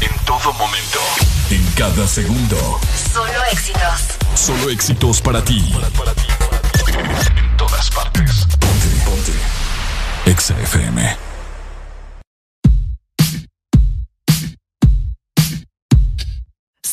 En 0.00 0.24
todo 0.24 0.50
momento, 0.54 0.98
en 1.50 1.62
cada 1.76 2.08
segundo. 2.08 2.80
Solo 3.12 3.44
éxitos. 3.52 4.00
Solo 4.34 4.70
éxitos 4.70 5.20
para 5.20 5.44
ti. 5.44 5.62
En 7.36 7.56
todas 7.58 7.90
partes. 7.90 8.46
Ponte, 8.58 8.88
ponte. 9.04 9.32
Exa 10.24 10.58
FM. 10.58 11.23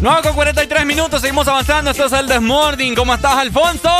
9 0.00 0.22
con 0.22 0.34
43 0.34 0.86
minutos, 0.86 1.20
seguimos 1.20 1.48
avanzando. 1.48 1.90
Esto 1.90 2.06
es 2.06 2.12
el 2.12 2.26
Desmorning. 2.28 2.94
¿Cómo 2.94 3.14
estás, 3.14 3.34
Alfonso? 3.36 3.90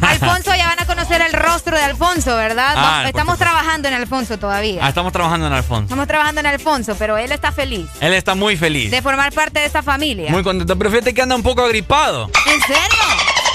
Alfonso, 0.00 0.54
ya 0.54 0.66
van 0.66 0.80
a 0.80 0.84
conocer 0.86 1.22
el 1.22 1.32
rostro 1.32 1.76
de 1.76 1.82
Alfonso, 1.84 2.36
¿verdad? 2.36 2.74
Ah, 2.76 3.04
estamos 3.06 3.38
trabajando 3.38 3.88
en 3.88 3.94
Alfonso 3.94 4.38
todavía. 4.38 4.84
Ah, 4.84 4.88
estamos 4.88 5.12
trabajando 5.12 5.46
en 5.46 5.52
Alfonso. 5.52 5.84
Estamos 5.84 6.06
trabajando 6.06 6.40
en 6.40 6.46
Alfonso, 6.46 6.96
pero 6.98 7.16
él 7.16 7.32
está 7.32 7.50
feliz 7.52 7.86
Él 8.00 8.12
está 8.12 8.34
muy 8.34 8.56
feliz. 8.56 8.90
de 8.90 9.00
formar 9.00 9.32
parte 9.32 9.60
de 9.60 9.66
esta 9.66 9.82
familia. 9.82 10.30
Muy 10.30 10.42
contento. 10.42 10.76
Pero 10.76 10.90
fíjate 10.90 11.14
que 11.14 11.22
anda 11.22 11.34
un 11.34 11.42
poco 11.42 11.62
agripado. 11.62 12.30
¿En 12.46 12.60
serio? 12.60 12.82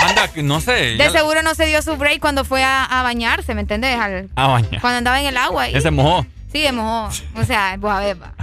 Anda, 0.08 0.30
no 0.44 0.62
sé. 0.62 0.72
De 0.72 0.98
la- 0.98 1.12
seguro 1.12 1.44
no 1.44 1.54
se 1.54 1.66
dio 1.66 1.82
su 1.82 1.96
break 1.98 2.20
cuando 2.20 2.44
fue 2.44 2.64
a, 2.64 2.84
a 2.86 3.04
bañarse, 3.04 3.54
¿me 3.54 3.62
entiendes? 3.62 4.00
Al- 4.00 4.30
Ah, 4.36 4.48
baña. 4.48 4.80
Cuando 4.82 4.98
andaba 4.98 5.20
en 5.20 5.28
el 5.28 5.38
agua. 5.38 5.70
y- 5.70 5.80
se 5.82 5.92
mojó. 5.92 6.26
Sí, 6.52 6.66
mojó. 6.72 7.10
O 7.36 7.44
sea, 7.46 7.78
pues 7.80 7.94
a 7.94 8.00
ver, 8.00 8.22
va. 8.22 8.34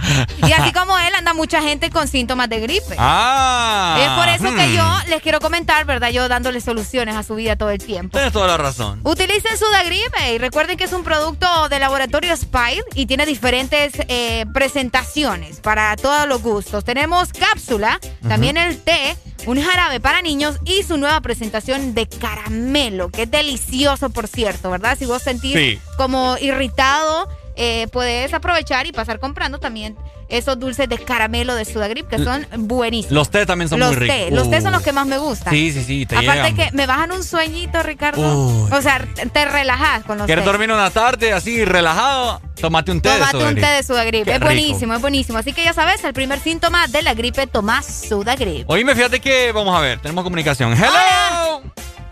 Y 0.47 0.51
así 0.51 0.71
como 0.71 0.97
él, 0.99 1.13
anda 1.17 1.33
mucha 1.33 1.61
gente 1.61 1.89
con 1.89 2.07
síntomas 2.07 2.47
de 2.49 2.59
gripe. 2.59 2.95
Ah. 2.97 3.97
es 3.99 4.09
por 4.09 4.27
eso 4.47 4.55
que 4.55 4.67
hmm. 4.67 4.75
yo 4.75 5.09
les 5.09 5.21
quiero 5.21 5.39
comentar, 5.39 5.85
¿verdad? 5.85 6.09
Yo 6.09 6.27
dándole 6.27 6.61
soluciones 6.61 7.15
a 7.15 7.23
su 7.23 7.35
vida 7.35 7.55
todo 7.55 7.71
el 7.71 7.79
tiempo. 7.83 8.15
Tienes 8.17 8.31
toda 8.31 8.47
la 8.47 8.57
razón. 8.57 8.99
Utilicen 9.03 9.57
Sudagripe 9.57 10.33
y 10.33 10.37
recuerden 10.37 10.77
que 10.77 10.83
es 10.83 10.93
un 10.93 11.03
producto 11.03 11.67
de 11.69 11.79
laboratorio 11.79 12.35
Spire 12.37 12.83
y 12.93 13.07
tiene 13.07 13.25
diferentes 13.25 13.93
eh, 14.07 14.45
presentaciones 14.53 15.59
para 15.59 15.95
todos 15.95 16.27
los 16.27 16.41
gustos. 16.43 16.83
Tenemos 16.83 17.33
cápsula, 17.33 17.99
también 18.27 18.57
el 18.57 18.79
té, 18.81 19.17
un 19.47 19.61
jarabe 19.61 19.99
para 19.99 20.21
niños 20.21 20.57
y 20.65 20.83
su 20.83 20.97
nueva 20.97 21.21
presentación 21.21 21.93
de 21.93 22.07
caramelo, 22.07 23.09
que 23.09 23.23
es 23.23 23.31
delicioso, 23.31 24.09
por 24.09 24.27
cierto, 24.27 24.69
¿verdad? 24.69 24.97
Si 24.97 25.05
vos 25.05 25.21
sentís 25.23 25.53
Sí. 25.53 25.79
como 25.97 26.37
irritado, 26.39 27.27
eh, 27.55 27.87
puedes 27.91 28.33
aprovechar 28.33 28.85
y 28.87 28.91
pasar 28.91 29.19
comprando 29.19 29.59
también 29.59 29.95
esos 30.27 30.59
dulces 30.59 30.89
de 30.89 30.97
caramelo 30.97 31.53
de 31.53 31.65
Sudagrip 31.65 32.07
que 32.07 32.17
son 32.17 32.47
buenísimos. 32.57 33.11
Los 33.13 33.29
té 33.29 33.45
también 33.45 33.69
son 33.69 33.79
los 33.79 33.89
muy 33.89 33.97
ricos. 33.97 34.15
té, 34.15 34.31
los 34.31 34.49
té 34.49 34.59
son 34.61 34.71
los 34.71 34.81
que 34.81 34.91
más 34.91 35.05
me 35.05 35.17
gustan. 35.19 35.53
Sí, 35.53 35.71
sí, 35.71 35.83
sí, 35.83 36.05
te 36.07 36.15
Aparte 36.17 36.33
llegan. 36.51 36.55
que 36.55 36.75
me 36.75 36.87
bajan 36.87 37.11
un 37.11 37.23
sueñito, 37.23 37.83
Ricardo. 37.83 38.21
Uy. 38.65 38.69
O 38.71 38.81
sea, 38.81 39.05
te 39.31 39.45
relajas 39.45 40.03
con 40.03 40.17
los 40.17 40.25
¿Quieres 40.25 40.43
té. 40.43 40.49
dormir 40.49 40.71
una 40.71 40.89
tarde 40.89 41.31
así 41.31 41.63
relajado? 41.63 42.41
Tómate 42.59 42.91
un 42.91 43.01
té 43.01 43.09
de 43.09 43.15
Tómate 43.17 43.35
un 43.37 43.41
Sudagrip. 43.43 43.63
té 43.63 43.71
de 43.71 43.83
Sudagrip. 43.83 44.23
Qué 44.25 44.31
Es 44.31 44.35
rico. 44.39 44.45
buenísimo, 44.45 44.93
es 44.95 45.01
buenísimo. 45.01 45.37
Así 45.37 45.53
que 45.53 45.63
ya 45.63 45.73
sabes, 45.73 46.03
el 46.03 46.13
primer 46.13 46.39
síntoma 46.39 46.87
de 46.87 47.03
la 47.03 47.13
gripe, 47.13 47.45
toma 47.45 47.83
Sudagrip. 47.83 48.67
Oíme, 48.69 48.95
fíjate 48.95 49.19
que 49.19 49.51
vamos 49.51 49.75
a 49.77 49.79
ver, 49.81 49.99
tenemos 49.99 50.23
comunicación. 50.23 50.73
¡Hello! 50.73 51.61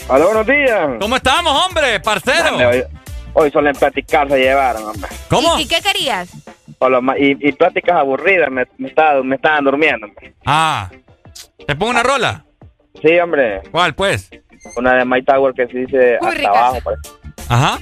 Hola, 0.07 0.25
buenos 0.25 0.45
días. 0.45 0.89
¿Cómo 0.99 1.15
estamos, 1.15 1.65
hombre? 1.65 1.99
Parcero. 1.99 2.57
Dale, 2.57 2.88
hoy, 3.34 3.52
solo 3.52 3.70
en 3.70 3.76
platicar 3.76 4.28
se 4.30 4.38
llevaron, 4.40 4.84
hombre. 4.86 5.10
¿Cómo? 5.30 5.60
¿Y 5.60 5.68
qué 5.68 5.82
querías? 5.82 6.30
Y, 7.20 7.48
y 7.48 7.52
pláticas 7.53 7.98
aburridas, 7.98 8.50
me, 8.52 8.66
me, 8.78 8.90
estaba- 8.90 9.24
me 9.24 9.36
estaban 9.36 9.64
durmiendo. 9.64 10.08
hombre. 10.08 10.34
Ah. 10.45 10.90
¿Te 11.66 11.76
pongo 11.76 11.92
una 11.92 12.03
rola? 12.03 12.45
Sí, 13.02 13.18
hombre. 13.20 13.62
¿Cuál, 13.72 13.95
pues? 13.95 14.30
Una 14.78 14.95
de 14.95 15.06
My 15.06 15.22
Tower 15.24 15.53
que 15.53 15.68
se 15.68 15.78
dice 15.80 16.18
Muy 16.22 16.30
hasta 16.30 16.40
rica. 16.40 16.50
abajo. 16.50 16.78
pues. 16.84 17.00
Ajá. 17.50 17.80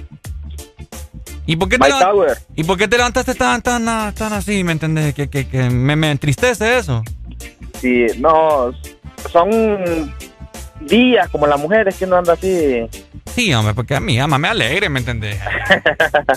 ¿Y 1.48 1.56
por 1.56 1.68
qué 1.70 1.78
te, 1.80 1.90
Tower. 1.90 2.38
¿Y 2.56 2.64
por 2.64 2.78
qué 2.78 2.88
te 2.88 2.98
levantaste 2.98 3.34
tan, 3.36 3.62
tan, 3.62 3.88
ah, 3.90 4.14
tan 4.16 4.32
así, 4.34 4.64
me 4.64 4.72
entendés? 4.72 5.14
Que, 5.14 5.30
que, 5.30 5.48
que 5.48 5.70
me, 5.70 5.96
me 5.96 6.12
entristece 6.12 6.78
eso. 6.78 7.04
Sí, 7.80 8.06
no, 8.20 8.72
son 9.32 10.14
días 10.88 11.30
como 11.30 11.48
las 11.48 11.60
mujeres 11.60 11.96
que 11.98 12.06
no 12.08 12.18
anda 12.18 12.34
así. 12.34 12.88
Sí, 13.34 13.54
hombre, 13.54 13.74
porque 13.74 13.96
a 13.96 14.00
mí, 14.00 14.20
ama, 14.20 14.38
me 14.38 14.48
alegre, 14.50 14.90
¿me 14.90 15.00
entendés? 15.00 15.38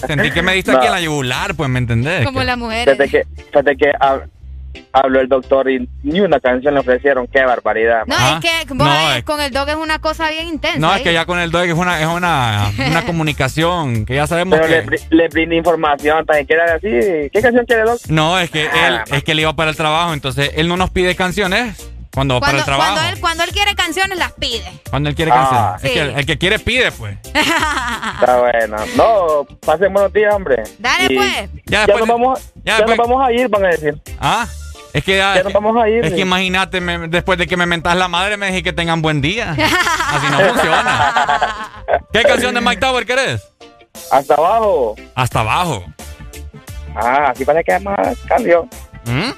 Sentí 0.06 0.30
que 0.30 0.42
me 0.42 0.54
diste 0.54 0.70
aquí 0.70 0.80
No. 0.80 0.86
en 0.86 0.92
la 0.92 1.00
yugular, 1.00 1.54
pues, 1.54 1.68
¿me 1.70 1.78
entendés? 1.78 2.24
Como 2.24 2.40
Que- 2.40 2.46
las 2.46 2.58
mujeres. 2.58 2.96
Fíjate 2.96 3.10
que, 3.10 3.42
fíjate 3.46 3.76
que 3.76 3.92
hab- 4.00 4.28
habló 4.92 5.20
el 5.20 5.28
doctor 5.28 5.70
y 5.70 5.88
ni 6.02 6.20
una 6.20 6.40
canción 6.40 6.74
le 6.74 6.80
ofrecieron. 6.80 7.26
Qué 7.28 7.42
barbaridad. 7.44 8.02
No, 8.06 8.14
Ah, 8.18 8.40
es 8.42 8.50
que 8.66 8.74
vos, 8.74 8.86
no, 8.86 9.12
es- 9.14 9.24
con 9.24 9.40
el 9.40 9.50
dog 9.52 9.68
es 9.68 9.76
una 9.76 9.98
cosa 10.00 10.28
bien 10.30 10.48
intensa. 10.48 10.78
No, 10.78 10.92
es 10.94 11.00
¿eh? 11.00 11.04
que 11.04 11.12
ya 11.12 11.26
con 11.26 11.38
el 11.38 11.50
dog 11.50 11.64
es 11.64 11.74
una, 11.74 12.00
es 12.00 12.06
una, 12.06 12.70
una 12.90 13.04
comunicación 13.06 14.04
que 14.04 14.14
ya 14.16 14.26
sabemos 14.26 14.58
Pero 14.58 14.68
que... 14.68 14.74
le, 14.82 14.86
bri- 14.86 15.06
le 15.10 15.28
brindé 15.28 15.56
información, 15.56 16.24
también 16.26 16.46
quiere 16.46 16.62
así. 16.62 17.30
¿Qué 17.32 17.40
canción 17.40 17.64
quiere, 17.66 17.82
Doc? 17.82 18.00
No, 18.08 18.38
es 18.38 18.50
que 18.50 18.64
él, 18.64 18.68
Ah, 18.74 19.04
es 19.10 19.24
que 19.24 19.32
él 19.32 19.40
iba 19.40 19.54
para 19.56 19.70
el 19.70 19.76
trabajo, 19.76 20.12
entonces 20.12 20.50
él 20.56 20.68
no 20.68 20.76
nos 20.76 20.90
pide 20.90 21.14
canciones 21.16 21.90
cuando, 22.14 22.34
va 22.34 22.40
para 22.40 22.52
Cuando, 22.52 22.58
el 22.60 22.64
trabajo. 22.64 22.92
cuando, 22.94 23.10
él, 23.12 23.20
cuando 23.20 23.44
él 23.44 23.50
quiere 23.50 23.74
canciones, 23.74 24.18
las 24.18 24.32
pide. 24.32 24.80
Cuando 24.88 25.08
él 25.08 25.14
quiere 25.14 25.30
Ah. 25.34 25.76
canciones. 25.80 25.84
Es 25.84 25.90
que 25.90 26.00
el, 26.00 26.18
el 26.20 26.26
que 26.26 26.38
quiere 26.38 26.58
pide, 26.58 26.92
pues. 26.92 27.18
Está 27.24 28.38
bueno. 28.38 28.76
No, 28.96 29.46
pasen 29.64 29.92
buenos 29.92 30.12
días, 30.12 30.34
hombre. 30.34 30.62
Dale, 30.78 31.12
Y 31.12 31.16
pues. 31.16 31.48
Ya 31.66 31.80
Ya, 31.80 31.86
después 31.86 31.98
nos 32.00 32.08
vamos, 32.08 32.40
ya 32.40 32.62
ya, 32.64 32.76
después- 32.78 32.98
nos 32.98 33.08
vamos 33.08 33.28
a 33.28 33.32
ir, 33.32 33.48
van 33.48 33.64
a 33.64 33.68
decir. 33.68 34.00
Ah, 34.20 34.46
es 34.92 35.02
que 35.04 35.16
ya, 35.16 35.34
Ya 35.34 35.42
nos 35.42 35.52
vamos 35.52 35.76
a 35.82 35.88
ir. 35.88 36.04
Es 36.04 36.12
que 36.14 36.20
imagínate, 36.20 36.80
me- 36.80 37.08
después 37.08 37.36
de 37.38 37.46
que 37.48 37.56
me 37.56 37.66
mentas 37.66 37.96
la 37.96 38.06
madre, 38.08 38.36
me 38.36 38.46
dije 38.48 38.62
que 38.62 38.72
tengan 38.72 39.02
buen 39.02 39.20
día. 39.20 39.50
Así 40.08 40.26
no 40.30 40.38
funciona. 40.38 41.70
¿Qué 42.12 42.22
canción 42.22 42.54
de 42.54 42.60
Mike 42.60 42.76
Tower 42.80 43.04
querés? 43.04 43.42
Hasta 44.12 44.34
abajo. 44.34 44.94
Hasta 45.14 45.40
abajo. 45.40 45.84
Ah, 46.96 47.30
así 47.32 47.44
parece 47.44 47.64
que 47.64 47.78
más 47.80 48.16
cambio. 48.28 48.68
¿Mm? 49.06 49.30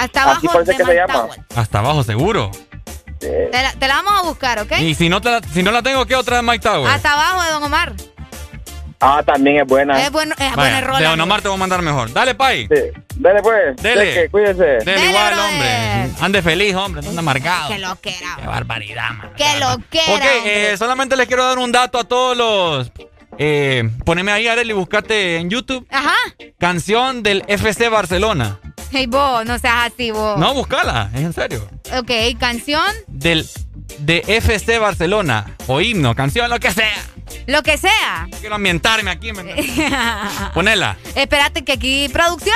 Hasta 0.00 0.20
Así 0.22 0.46
abajo 0.46 0.46
parece 0.52 0.72
de 0.72 0.78
que 0.78 0.84
se 0.84 0.94
llama. 0.94 1.28
Hasta 1.54 1.78
abajo, 1.78 2.02
seguro. 2.02 2.50
Te 3.18 3.50
la, 3.52 3.72
te 3.72 3.86
la 3.86 3.96
vamos 4.02 4.12
a 4.18 4.22
buscar, 4.22 4.58
¿ok? 4.60 4.72
Y 4.80 4.94
si 4.94 5.08
no, 5.10 5.20
te 5.20 5.30
la, 5.30 5.40
si 5.52 5.62
no 5.62 5.70
la 5.70 5.82
tengo, 5.82 6.06
¿qué 6.06 6.16
otra 6.16 6.36
de 6.36 6.42
Mike 6.42 6.60
Tower? 6.60 6.90
Hasta 6.90 7.12
abajo 7.12 7.42
de 7.42 7.50
Don 7.50 7.62
Omar. 7.64 7.92
Ah, 9.02 9.22
también 9.24 9.56
es 9.60 9.66
buena. 9.66 10.02
Es, 10.02 10.10
bueno, 10.10 10.34
es 10.38 10.38
Vaya, 10.38 10.54
buena 10.56 10.80
rola. 10.82 10.98
de 11.00 11.04
Don 11.06 11.20
Omar 11.20 11.40
te 11.42 11.48
voy 11.48 11.56
a 11.56 11.58
mandar 11.60 11.82
mejor. 11.82 12.12
Dale, 12.12 12.34
Pai. 12.34 12.66
Sí. 12.70 12.80
Dale, 13.16 13.42
pues. 13.42 13.76
Dele. 13.76 14.14
Cheque, 14.14 14.28
cuídese. 14.30 14.62
Dele 14.64 14.84
Dele, 14.84 15.06
igual, 15.08 15.34
brother. 15.34 15.50
hombre. 15.52 16.10
Ande 16.20 16.42
feliz, 16.42 16.74
hombre. 16.74 17.02
No 17.02 17.08
ande 17.10 17.18
amargado. 17.18 17.68
Qué 17.68 17.78
loquera. 17.78 18.36
Qué 18.40 18.46
barbaridad, 18.46 19.10
man. 19.10 19.32
Qué 19.36 19.58
loquera. 19.58 20.14
Ok, 20.16 20.22
eh, 20.46 20.74
solamente 20.78 21.16
les 21.16 21.26
quiero 21.26 21.44
dar 21.46 21.58
un 21.58 21.72
dato 21.72 21.98
a 21.98 22.04
todos 22.04 22.36
los. 22.36 22.92
Eh, 23.38 23.88
poneme 24.04 24.32
ahí, 24.32 24.48
Arely, 24.48 24.72
buscate 24.74 25.36
en 25.36 25.48
YouTube. 25.48 25.86
Ajá. 25.90 26.14
Canción 26.58 27.22
del 27.22 27.42
FC 27.48 27.88
Barcelona. 27.88 28.58
Hey, 28.92 29.06
vos, 29.06 29.44
no 29.46 29.58
seas 29.58 29.92
así, 29.92 30.10
vos. 30.10 30.38
No, 30.38 30.52
búscala, 30.54 31.10
es 31.14 31.20
en 31.20 31.32
serio. 31.32 31.68
Ok, 31.96 32.10
canción, 32.38 32.82
Del 33.06 33.48
de 33.98 34.24
FC 34.26 34.78
Barcelona. 34.78 35.56
O 35.66 35.80
himno, 35.80 36.14
canción, 36.14 36.48
lo 36.50 36.58
que 36.58 36.70
sea. 36.72 37.04
lo 37.46 37.62
que 37.62 37.76
sea. 37.78 38.28
Quiero 38.40 38.56
ambientarme 38.56 39.10
aquí. 39.10 39.32
¿me? 39.32 39.44
Ponela. 40.54 40.96
Espérate 41.14 41.62
que 41.64 41.72
aquí, 41.72 42.08
producción. 42.12 42.54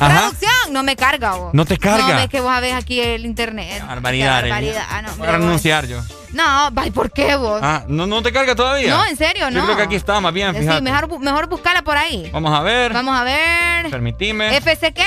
Ajá. 0.00 0.20
Producción, 0.22 0.72
no 0.72 0.82
me 0.82 0.96
carga 0.96 1.34
vos. 1.34 1.54
No 1.54 1.64
te 1.64 1.78
carga. 1.78 2.08
No, 2.14 2.18
es 2.20 2.28
que 2.28 2.40
vos 2.40 2.60
ves 2.60 2.74
aquí 2.74 3.00
el 3.00 3.24
internet. 3.24 3.84
Barbaridad, 3.86 4.42
Qué 4.42 4.50
barbaridad. 4.50 4.86
Ah, 4.90 5.02
no, 5.02 5.08
Voy 5.16 5.18
vos. 5.26 5.36
renunciar 5.36 5.86
yo. 5.86 6.00
No, 6.34 6.70
ay, 6.76 6.90
¿por 6.90 7.10
qué 7.12 7.36
vos? 7.36 7.60
Ah, 7.62 7.84
¿no, 7.88 8.06
¿no 8.06 8.22
te 8.22 8.32
carga 8.32 8.54
todavía? 8.54 8.90
No, 8.94 9.04
en 9.06 9.16
serio, 9.16 9.50
no. 9.50 9.60
Yo 9.60 9.64
creo 9.64 9.76
que 9.76 9.82
aquí 9.84 9.94
está, 9.94 10.20
más 10.20 10.32
bien, 10.34 10.52
Sí, 10.54 10.60
fíjate. 10.60 10.80
mejor, 10.82 11.08
bu- 11.08 11.18
mejor 11.20 11.46
buscarla 11.48 11.82
por 11.82 11.96
ahí. 11.96 12.28
Vamos 12.32 12.52
a 12.52 12.60
ver. 12.62 12.92
Vamos 12.92 13.16
a 13.16 13.22
ver. 13.24 13.88
Permitime. 13.90 14.56
¿FC 14.56 14.92
qué? 14.92 15.04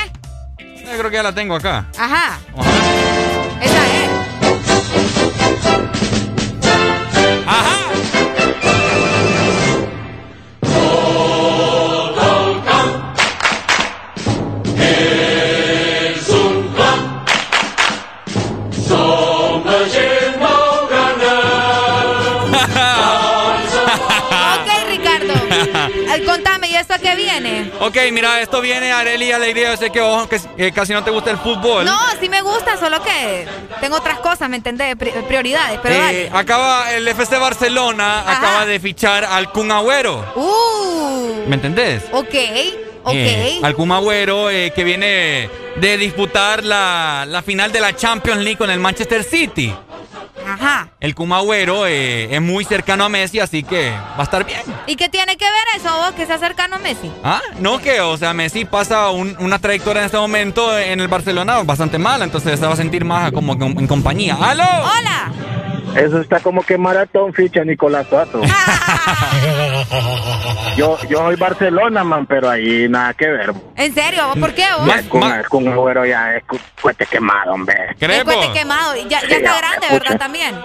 Yo 0.59 0.97
creo 0.97 1.09
que 1.09 1.17
ya 1.17 1.23
la 1.23 1.33
tengo 1.35 1.55
acá. 1.55 1.85
Ajá. 1.99 2.39
Vamos 2.55 2.65
a 2.65 2.71
ver. 2.71 3.61
Esa 3.61 3.87
es. 3.87 4.07
Es 6.01 6.26
viene? 27.17 27.69
Ok, 27.81 27.97
mira, 28.13 28.39
esto 28.39 28.61
viene, 28.61 28.93
Arely, 28.93 29.31
alegría. 29.33 29.71
Yo 29.71 29.77
sé 29.77 29.89
que, 29.89 29.99
ojo, 29.99 30.29
que, 30.29 30.71
casi 30.71 30.93
no 30.93 31.03
te 31.03 31.11
gusta 31.11 31.31
el 31.31 31.37
fútbol. 31.37 31.83
No, 31.83 31.97
sí 32.21 32.29
me 32.29 32.41
gusta, 32.41 32.77
solo 32.77 33.01
que 33.03 33.45
tengo 33.81 33.97
otras 33.97 34.19
cosas, 34.19 34.47
¿me 34.47 34.55
entendés? 34.57 34.95
Pri- 34.95 35.11
prioridades, 35.27 35.79
pero 35.83 35.95
Eh, 35.95 35.97
dale. 35.97 36.29
acaba 36.33 36.93
el 36.93 37.05
FC 37.07 37.37
Barcelona 37.37 38.21
acaba 38.21 38.65
de 38.65 38.79
fichar 38.79 39.25
al 39.25 39.51
Kun 39.51 39.69
Agüero. 39.71 40.23
Uh. 40.35 41.43
¿Me 41.47 41.55
entendés? 41.55 42.03
Ok, 42.11 42.33
ok. 43.03 43.13
Eh, 43.13 43.59
al 43.63 43.75
Kun 43.75 43.91
Agüero 43.91 44.49
eh, 44.49 44.71
que 44.75 44.83
viene 44.83 45.49
de 45.75 45.97
disputar 45.97 46.63
la, 46.63 47.25
la 47.27 47.41
final 47.41 47.71
de 47.71 47.79
la 47.79 47.95
Champions 47.95 48.39
League 48.41 48.57
con 48.57 48.69
el 48.69 48.79
Manchester 48.79 49.23
City. 49.23 49.73
Ajá. 50.47 50.89
El 50.99 51.13
Kun 51.13 51.31
Agüero 51.33 51.85
eh, 51.85 52.33
es 52.33 52.41
muy 52.41 52.63
cercano 52.65 53.03
a 53.03 53.09
Messi, 53.09 53.39
así 53.39 53.63
que 53.63 53.91
va 53.91 54.19
a 54.19 54.23
estar 54.23 54.45
bien. 54.45 54.61
¿Y 54.87 54.95
qué 54.95 55.09
tiene 55.09 55.35
que 55.37 55.45
ver 55.45 55.63
eso 55.81 55.89
vos 55.95 56.11
que 56.13 56.25
sea 56.25 56.37
cercano 56.37 56.77
a 56.77 56.79
Messi? 56.79 57.11
Ah, 57.23 57.41
no 57.59 57.79
que, 57.79 57.99
o 58.01 58.17
sea, 58.17 58.33
Messi 58.33 58.65
pasa 58.65 59.09
un- 59.09 59.35
una 59.39 59.59
trayectoria 59.59 60.01
en 60.01 60.05
este 60.05 60.17
momento 60.17 60.77
en 60.77 60.99
el 60.99 61.07
Barcelona 61.07 61.61
bastante 61.63 61.97
mala, 61.97 62.23
entonces 62.25 62.59
se 62.59 62.65
va 62.65 62.73
a 62.73 62.77
sentir 62.77 63.03
más 63.05 63.31
como 63.31 63.53
en 63.53 63.87
compañía. 63.87 64.37
¡Aló! 64.41 64.63
Hola. 64.63 65.31
Eso 65.95 66.21
está 66.21 66.39
como 66.39 66.61
que 66.63 66.77
maratón 66.77 67.33
ficha 67.33 67.63
Nicolás 67.63 68.07
Suazo. 68.07 68.41
yo, 70.77 70.97
yo 71.09 71.17
soy 71.19 71.35
Barcelona, 71.35 72.03
man, 72.03 72.25
pero 72.25 72.49
ahí 72.49 72.87
nada 72.89 73.13
que 73.13 73.27
ver. 73.27 73.53
¿En 73.75 73.93
serio? 73.93 74.23
¿Por 74.39 74.53
qué 74.53 74.65
vos? 74.77 74.87
Ya 74.87 75.09
con, 75.09 75.21
con 75.49 75.67
Agüero 75.67 76.05
ya 76.05 76.35
es 76.35 76.43
cu- 76.43 76.59
cuete 76.81 77.05
quemado, 77.05 77.53
hombre. 77.53 77.95
El 77.99 78.23
cohete 78.23 78.51
quemado. 78.53 78.95
Ya, 79.09 79.21
ya 79.21 79.21
Sí, 79.21 79.33
está 79.33 79.53
hombre, 79.55 79.67
grande. 79.69 79.87
¿verdad? 79.91 80.17
También. 80.19 80.55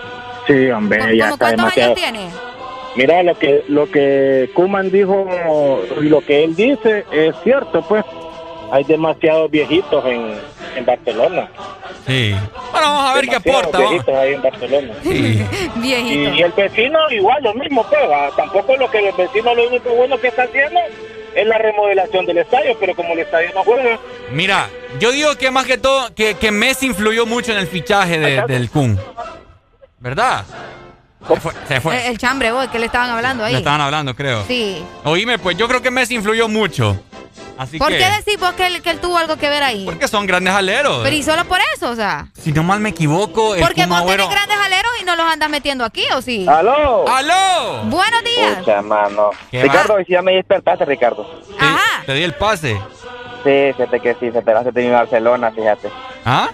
Sí, 0.46 0.70
hombre, 0.70 0.98
¿Cómo 0.98 1.12
ya 1.12 1.24
está 1.30 1.38
cuántos 1.38 1.56
demasiado. 1.74 1.92
años 1.92 2.00
tiene? 2.00 2.30
Mira, 2.94 3.22
lo 3.22 3.38
que 3.38 3.64
lo 3.68 3.90
que 3.90 4.50
Kuman 4.54 4.90
dijo 4.90 5.26
y 6.02 6.08
lo 6.08 6.20
que 6.20 6.44
él 6.44 6.54
dice 6.54 7.06
es 7.10 7.34
cierto, 7.42 7.82
pues. 7.88 8.04
Hay 8.74 8.84
demasiados 8.84 9.50
viejitos 9.50 10.02
en, 10.06 10.34
en 10.76 10.86
Barcelona. 10.86 11.48
Sí. 12.06 12.34
Bueno, 12.72 12.86
vamos 12.88 13.10
a 13.10 13.14
ver 13.14 13.28
qué 13.28 13.36
aporta. 13.36 13.78
viejitos 13.78 14.14
ahí 14.14 14.32
en 14.34 14.42
Barcelona. 14.42 14.94
Y, 15.04 15.78
Viejito. 15.80 16.34
y 16.34 16.42
el 16.42 16.52
vecino 16.52 16.98
igual, 17.10 17.42
lo 17.42 17.52
mismo, 17.54 17.84
pues. 17.88 18.00
va. 18.10 18.30
Tampoco 18.34 18.74
lo 18.76 18.90
que 18.90 19.06
el 19.06 19.14
vecino 19.14 19.54
lo 19.54 19.68
único 19.68 19.90
bueno 19.90 20.18
que 20.18 20.28
está 20.28 20.44
haciendo 20.44 20.80
es 21.34 21.46
la 21.46 21.58
remodelación 21.58 22.24
del 22.26 22.38
estadio, 22.38 22.74
pero 22.80 22.94
como 22.96 23.12
el 23.12 23.18
estadio 23.20 23.50
no 23.54 23.62
juega, 23.62 23.98
Mira, 24.32 24.68
yo 24.98 25.12
digo 25.12 25.36
que 25.36 25.50
más 25.50 25.66
que 25.66 25.76
todo, 25.78 26.14
que, 26.14 26.34
que 26.34 26.50
Messi 26.50 26.86
influyó 26.86 27.26
mucho 27.26 27.52
en 27.52 27.58
el 27.58 27.66
fichaje 27.66 28.18
de- 28.18 28.42
del 28.48 28.70
Kun. 28.70 28.98
¿Verdad? 30.00 30.44
Se 31.28 31.36
fue. 31.40 31.52
Se 31.68 31.80
fue. 31.80 31.96
El, 32.06 32.12
el 32.12 32.18
chambre, 32.18 32.50
vos, 32.52 32.66
que 32.68 32.78
le 32.78 32.86
estaban 32.86 33.10
hablando 33.10 33.44
ahí. 33.44 33.52
Le 33.52 33.58
estaban 33.58 33.80
hablando, 33.80 34.14
creo. 34.16 34.44
Sí. 34.46 34.82
Oíme, 35.04 35.38
pues 35.38 35.56
yo 35.56 35.68
creo 35.68 35.80
que 35.82 35.90
Messi 35.90 36.14
influyó 36.16 36.48
mucho. 36.48 37.00
Así 37.62 37.78
¿Por 37.78 37.88
que. 37.88 37.98
qué 37.98 38.10
decís 38.10 38.38
vos 38.40 38.52
que 38.54 38.66
él, 38.66 38.82
que 38.82 38.90
él 38.90 38.98
tuvo 39.00 39.16
algo 39.18 39.36
que 39.36 39.48
ver 39.48 39.62
ahí? 39.62 39.84
Porque 39.84 40.08
son 40.08 40.26
grandes 40.26 40.52
aleros. 40.54 41.00
Pero 41.02 41.14
y 41.16 41.22
solo 41.22 41.44
por 41.44 41.58
eso, 41.74 41.90
o 41.90 41.94
sea. 41.94 42.26
Si 42.40 42.52
no 42.52 42.62
mal 42.62 42.80
me 42.80 42.88
equivoco, 42.90 43.54
el 43.54 43.60
Porque 43.62 43.82
Kun 43.82 43.90
vos 43.90 44.00
Agüero- 44.02 44.28
tenés 44.28 44.30
grandes 44.30 44.58
aleros 44.58 44.92
y 45.00 45.04
no 45.04 45.16
los 45.16 45.26
andas 45.26 45.48
metiendo 45.48 45.84
aquí, 45.84 46.04
¿o 46.14 46.20
sí? 46.22 46.46
¡Aló! 46.48 47.08
¡Aló! 47.08 47.82
Buenos 47.84 48.24
días. 48.24 48.58
Pucha, 48.58 48.82
mano. 48.82 49.30
¿Qué 49.50 49.62
Ricardo, 49.62 49.94
hoy 49.94 50.04
sí 50.04 50.12
ya 50.12 50.22
me 50.22 50.32
despertaste, 50.32 50.84
Ricardo. 50.84 51.24
Ajá. 51.58 52.02
Te 52.04 52.14
di 52.14 52.22
el 52.24 52.34
pase. 52.34 52.80
Sí, 53.44 53.72
fíjate 53.76 54.00
que 54.00 54.14
sí, 54.20 54.30
se 54.30 54.38
hablaste 54.38 54.72
de 54.72 54.82
mi 54.82 54.90
Barcelona, 54.90 55.50
fíjate. 55.50 55.88
¿Ah? 56.24 56.48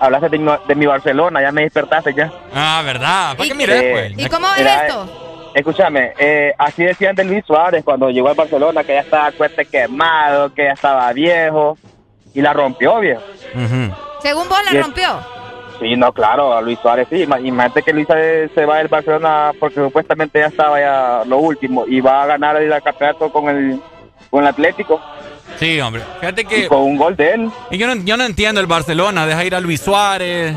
Hablaste 0.00 0.28
de 0.30 0.38
mi, 0.38 0.50
de 0.66 0.74
mi 0.74 0.86
Barcelona, 0.86 1.40
ya 1.42 1.52
me 1.52 1.62
despertaste 1.62 2.12
ya. 2.14 2.30
Ah, 2.54 2.82
¿verdad? 2.84 3.36
¿Para 3.36 3.48
qué 3.48 3.54
miré, 3.54 3.92
pues? 3.92 4.12
¿Y 4.26 4.28
cómo 4.28 4.48
ves 4.48 4.58
Mira, 4.58 4.86
esto? 4.86 5.31
Escúchame, 5.54 6.12
eh, 6.18 6.52
así 6.58 6.82
decían 6.84 7.14
de 7.14 7.24
Luis 7.24 7.44
Suárez 7.46 7.84
cuando 7.84 8.08
llegó 8.10 8.28
al 8.28 8.34
Barcelona, 8.34 8.82
que 8.84 8.94
ya 8.94 9.00
estaba 9.00 9.30
cuete 9.32 9.66
quemado, 9.66 10.52
que 10.54 10.64
ya 10.64 10.72
estaba 10.72 11.12
viejo, 11.12 11.76
y 12.34 12.40
la 12.40 12.52
rompió, 12.52 12.98
viejo. 13.00 13.20
Según 14.22 14.48
vos 14.48 14.58
la 14.72 14.80
rompió. 14.80 15.20
Sí, 15.80 15.96
no, 15.96 16.12
claro, 16.12 16.56
a 16.56 16.62
Luis 16.62 16.78
Suárez 16.80 17.08
sí. 17.10 17.24
Ima- 17.26 17.40
Imagínate 17.44 17.82
que 17.82 17.92
Luis 17.92 18.06
Suárez 18.06 18.50
se 18.54 18.64
va 18.64 18.78
del 18.78 18.88
Barcelona 18.88 19.52
porque 19.58 19.76
supuestamente 19.80 20.38
ya 20.38 20.46
estaba 20.46 20.78
ya 20.80 21.22
lo 21.26 21.38
último 21.38 21.84
y 21.88 22.00
va 22.00 22.22
a 22.22 22.26
ganar 22.26 22.56
el 22.56 22.70
campeonato 22.82 23.32
con 23.32 23.48
el, 23.48 23.80
con 24.30 24.42
el 24.42 24.46
Atlético 24.48 25.00
Sí, 25.58 25.80
hombre. 25.80 26.02
Fíjate 26.20 26.44
que. 26.44 26.60
y 26.60 26.66
con 26.66 26.80
un 26.82 26.96
gol 26.96 27.14
de 27.16 27.32
él. 27.32 27.50
Y 27.70 27.76
yo 27.78 27.86
no, 27.86 28.02
yo 28.04 28.16
no 28.16 28.24
entiendo 28.24 28.60
el 28.60 28.66
Barcelona. 28.66 29.26
Deja 29.26 29.44
ir 29.44 29.54
a 29.54 29.60
Luis 29.60 29.80
Suárez. 29.82 30.54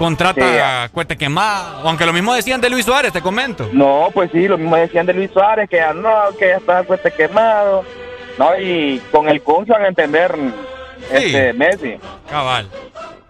Contrata 0.00 0.40
Sí. 0.40 0.56
a 0.58 0.88
Cuete 0.90 1.14
Quemado. 1.18 1.86
Aunque 1.86 2.06
lo 2.06 2.14
mismo 2.14 2.32
decían 2.32 2.58
de 2.58 2.70
Luis 2.70 2.86
Suárez, 2.86 3.12
te 3.12 3.20
comento. 3.20 3.68
No, 3.70 4.08
pues 4.14 4.30
sí, 4.32 4.48
lo 4.48 4.56
mismo 4.56 4.74
decían 4.74 5.04
de 5.04 5.12
Luis 5.12 5.30
Suárez, 5.30 5.68
que 5.68 5.76
ya 5.76 5.92
no, 5.92 6.10
que 6.38 6.48
ya 6.48 6.56
estaba 6.56 6.82
cuete 6.84 7.10
quemado. 7.12 7.84
No, 8.38 8.58
y 8.58 8.98
con 9.12 9.28
el 9.28 9.42
Kun 9.42 9.66
van 9.66 9.84
a 9.84 9.88
entender 9.88 10.34
este 11.12 11.52
Messi. 11.52 11.98
Cabal. 12.30 12.66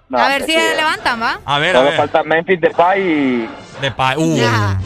No, 0.09 0.19
a 0.19 0.29
ver 0.29 0.43
si 0.45 0.53
sí, 0.53 0.59
se 0.61 0.77
levantan, 0.77 1.21
¿va? 1.21 1.41
A 1.45 1.59
ver, 1.59 1.75
a 1.75 1.79
Solo 1.81 1.91
ver. 1.91 1.99
falta 1.99 2.23
Memphis 2.23 2.61
Depay 2.61 3.01
y, 3.03 3.49
De 3.81 3.91
pa 3.91 4.15
uh, 4.17 4.37
Ya. 4.37 4.79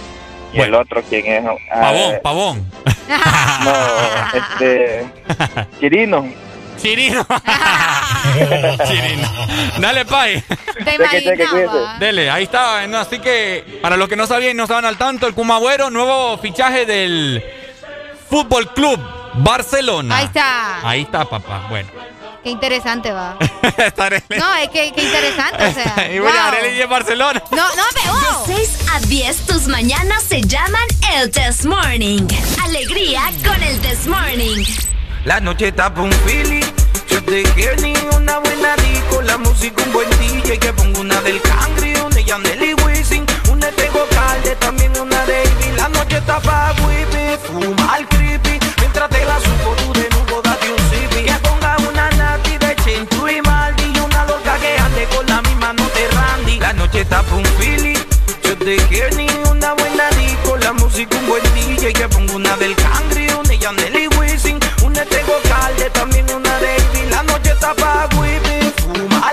y 0.55 0.61
el 0.61 0.75
otro, 0.75 1.03
¿quién 1.07 1.27
es? 1.27 1.45
Ah, 1.71 1.81
Pavón, 1.83 2.15
pavón. 2.23 2.67
No, 3.65 4.39
este... 4.39 5.05
Chirino. 5.81 6.25
Chirino. 6.81 7.27
Chirino. 8.87 9.29
Dale, 9.79 10.05
Pai. 10.05 10.43
Te 10.85 10.95
imaginaba. 10.95 11.99
Dele, 11.99 12.31
ahí 12.31 12.45
está. 12.45 12.87
¿no? 12.87 12.99
Así 12.99 13.19
que, 13.19 13.79
para 13.83 13.97
los 13.97 14.09
que 14.09 14.17
no 14.17 14.27
sabían 14.27 14.53
y 14.53 14.55
no 14.55 14.65
estaban 14.65 14.85
al 14.85 14.97
tanto, 14.97 15.27
el 15.27 15.35
Kumagüero, 15.35 15.91
nuevo 15.91 16.39
fichaje 16.39 16.87
del 16.87 17.43
Fútbol 18.29 18.73
Club 18.73 19.01
Barcelona. 19.35 20.17
Ahí 20.17 20.25
está. 20.27 20.89
Ahí 20.89 21.03
está, 21.03 21.25
papá. 21.25 21.67
Bueno. 21.69 21.89
Qué 22.43 22.51
interesante 22.51 23.11
va. 23.11 23.39
No, 24.37 24.55
es 24.57 24.69
que 24.69 24.93
qué 24.93 25.03
interesante, 25.03 25.67
o 25.67 25.73
sea. 25.73 26.11
y 26.15 26.19
bueno, 26.19 26.37
wow. 26.37 26.49
Arely 26.49 26.77
de 26.77 26.87
Barcelona. 26.87 27.43
No, 27.51 27.69
no, 27.75 27.83
pero. 27.95 28.47
De 28.47 28.67
6 28.67 28.79
a 28.93 29.01
10, 29.01 29.47
tus 29.47 29.67
mañanas 29.67 30.23
se 30.25 30.43
llaman 30.43 30.83
el 31.15 31.31
Test 31.31 31.65
Morning. 31.65 32.27
Alegría 32.63 33.23
con 33.45 33.63
el 33.63 33.81
Test 33.81 34.07
Morning. 34.07 34.63
La 35.25 35.41
noche 35.41 35.73
tapa 35.73 36.03
un 36.03 36.13
feeling. 36.27 36.63
Yo 37.09 37.23
te 37.25 37.43
quiero 37.55 37.81
ni 37.81 37.95
una 38.15 38.41
buena 38.41 38.77
disco, 38.77 39.23
la 39.23 39.39
música 39.39 39.83
un 39.83 39.93
buen 39.93 40.11
DJ 40.19 40.59
que 40.59 40.71
pongo 40.75 41.01
una 41.01 41.19
del 41.23 41.41
Cangri, 41.41 41.95
una 41.95 42.15
de 42.15 42.25
Yandel 42.25 42.63
y 42.63 42.75
Wisin, 42.75 43.25
una 43.51 43.71
de 43.71 43.89
Calde, 44.11 44.55
también 44.57 44.93
una 45.01 45.25
de. 45.25 45.43
La 45.79 45.89
noche 45.89 46.21
tapa 46.27 46.75
whippy, 46.87 47.39
fuma 47.43 47.95
al 47.95 48.07
creepy, 48.09 48.59
mientras 48.81 49.09
te 49.09 49.25
la 49.25 49.41
supo 49.41 49.75
tú 49.79 49.93
de 49.99 50.11
nuevo 50.11 50.43
date 50.43 50.71
un 50.71 50.79
sipi. 50.91 51.25
Que 51.25 51.39
ponga 51.39 51.77
una 51.89 52.11
nati 52.11 52.59
de 52.59 52.77
Chentu 52.85 53.27
y 53.27 53.41
Maldi 53.41 53.93
y 53.95 53.99
una 54.01 54.27
loca 54.27 54.59
que 54.59 54.77
ande 54.77 55.07
con 55.17 55.27
la 55.27 55.41
misma 55.41 55.73
no 55.73 55.87
te 55.89 56.07
randy. 56.09 56.59
La 56.59 56.75
noche 56.75 57.03
tapa 57.07 57.35
un 57.35 57.47
feeling. 57.59 57.97
Yo 58.43 58.59
te 58.59 58.77
quiero 58.89 59.17
ni 59.17 59.27
una 59.51 59.73
buena 59.73 60.11
disco, 60.11 60.59
la 60.59 60.75
música 60.75 61.17
un 61.17 61.27
buen 61.29 61.43
DJ 61.55 61.95
que 61.95 62.09
pongo 62.11 62.37
una 62.37 62.55
del 62.59 62.77
Cangri, 62.77 63.29
una 63.31 63.49
de 63.49 63.59
Yandel 63.59 64.04
una 65.05 65.17
de 65.17 65.49
Calde, 65.49 65.91
también 65.91 66.27
una 66.35 66.59
Ivy. 66.59 67.11
La 67.11 67.23
noche 67.23 67.51
está 67.53 67.75
pa' 67.75 68.09
whippy, 68.17 68.73
fuma 68.77 69.33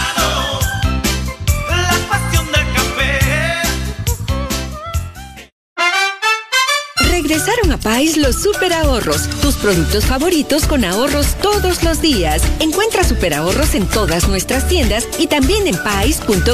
Papáis 7.81 8.15
los 8.15 8.35
super 8.35 8.71
ahorros, 8.73 9.27
tus 9.41 9.55
productos 9.55 10.05
favoritos 10.05 10.67
con 10.67 10.85
ahorros 10.85 11.35
todos 11.41 11.81
los 11.81 11.99
días. 11.99 12.43
Encuentra 12.59 13.03
super 13.03 13.33
ahorros 13.33 13.73
en 13.73 13.87
todas 13.87 14.27
nuestras 14.27 14.67
tiendas 14.67 15.07
y 15.17 15.25
también 15.25 15.65
en 15.65 15.75
pais.com.hn. 15.81 16.47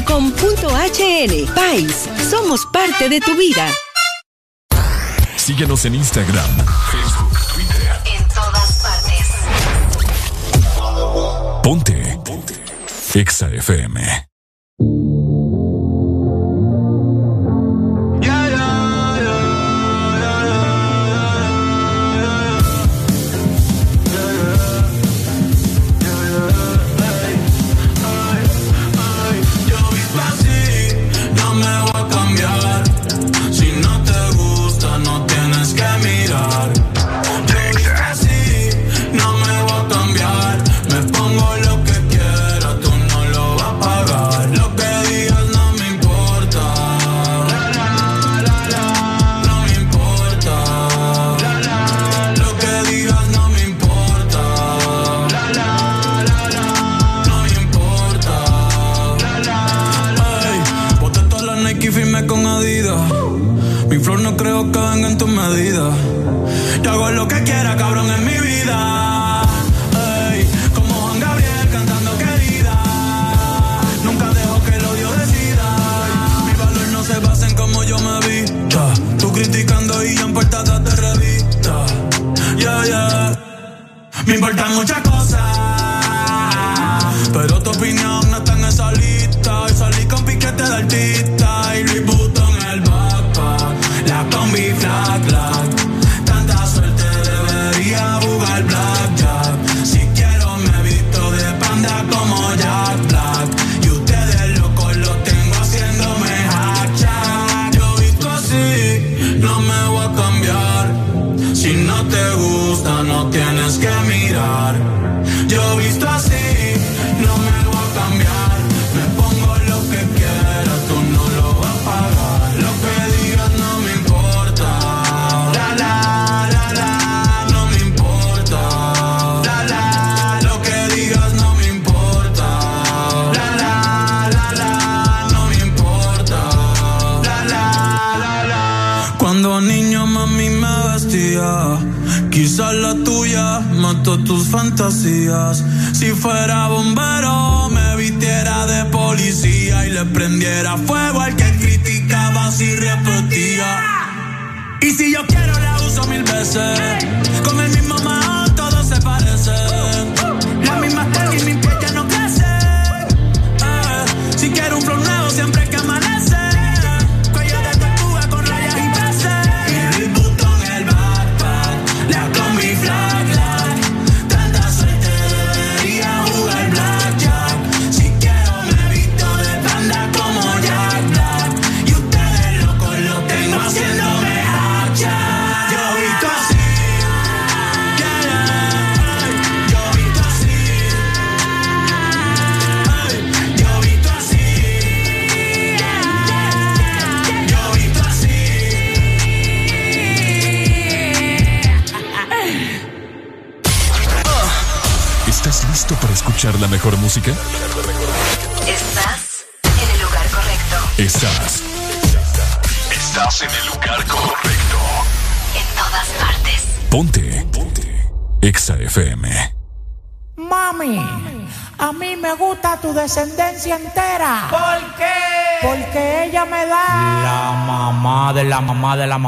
Pais, 1.53 2.09
somos 2.29 2.65
parte 2.67 3.09
de 3.09 3.19
tu 3.19 3.35
vida. 3.35 3.69
Síguenos 5.35 5.83
en 5.83 5.95
Instagram, 5.95 6.65
Facebook, 6.91 7.37
Twitter. 7.53 7.91
En 8.17 8.25
todas 8.29 8.81
partes. 8.81 9.27
Ponte. 11.61 12.19
Ponte. 12.23 12.55
Exa 13.13 13.49
FM. 13.49 14.26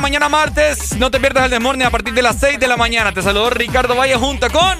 mañana 0.00 0.28
martes, 0.28 0.96
no 0.96 1.10
te 1.10 1.20
pierdas 1.20 1.44
el 1.44 1.50
desmorning 1.50 1.86
a 1.86 1.90
partir 1.90 2.14
de 2.14 2.22
las 2.22 2.36
6 2.38 2.58
de 2.58 2.66
la 2.66 2.76
mañana. 2.76 3.12
Te 3.12 3.22
saludo 3.22 3.50
Ricardo 3.50 3.94
Valle 3.96 4.16
junto 4.16 4.50
con... 4.50 4.78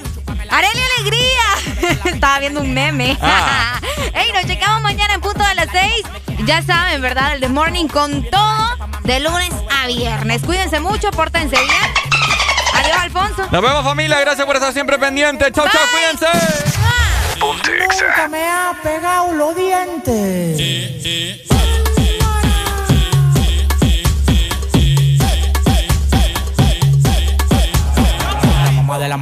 Arelia 0.49 0.83
Alegría. 0.99 2.01
Estaba 2.05 2.39
viendo 2.39 2.61
un 2.61 2.73
meme. 2.73 3.17
Ah. 3.21 3.79
Ey, 4.13 4.31
nos 4.33 4.45
checamos 4.45 4.81
mañana 4.81 5.15
en 5.15 5.21
punto 5.21 5.43
de 5.43 5.55
las 5.55 5.67
6. 5.71 6.45
Ya 6.45 6.61
saben, 6.61 7.01
¿verdad? 7.01 7.33
El 7.33 7.41
The 7.41 7.49
Morning 7.49 7.87
con 7.87 8.23
todo 8.29 8.77
de 9.03 9.19
lunes 9.19 9.51
a 9.71 9.87
viernes. 9.87 10.41
Cuídense 10.43 10.79
mucho, 10.79 11.11
pórtense 11.11 11.57
bien. 11.57 11.93
Adiós, 12.73 12.97
Alfonso. 12.97 13.47
Nos 13.51 13.61
vemos, 13.61 13.83
familia. 13.83 14.19
Gracias 14.19 14.45
por 14.45 14.55
estar 14.55 14.73
siempre 14.73 14.97
pendiente. 14.99 15.51
Chau, 15.51 15.65
Bye. 15.65 15.73
chau, 15.73 15.87
cuídense. 15.91 16.27
Nunca 17.39 18.27
me 18.29 18.43
ha 18.43 18.73
pegado 18.81 19.33
los 19.33 19.55
dientes. 19.55 20.57
Sí, 20.57 20.99
sí. 21.01 21.44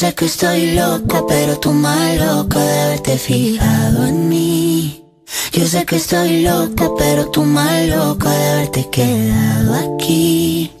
sé 0.00 0.14
que 0.14 0.24
estoy 0.24 0.72
loco, 0.72 1.26
pero 1.26 1.60
tú 1.60 1.72
más 1.74 2.16
loco 2.16 2.58
de 2.58 2.80
haberte 2.80 3.18
fijado 3.18 4.06
en 4.06 4.30
mí. 4.30 5.04
Yo 5.52 5.66
sé 5.66 5.84
que 5.84 5.96
estoy 5.96 6.42
loco, 6.42 6.96
pero 6.96 7.30
tú 7.30 7.42
más 7.42 7.86
loco 7.86 8.26
de 8.30 8.48
haberte 8.50 8.88
quedado 8.88 9.74
aquí. 9.74 10.72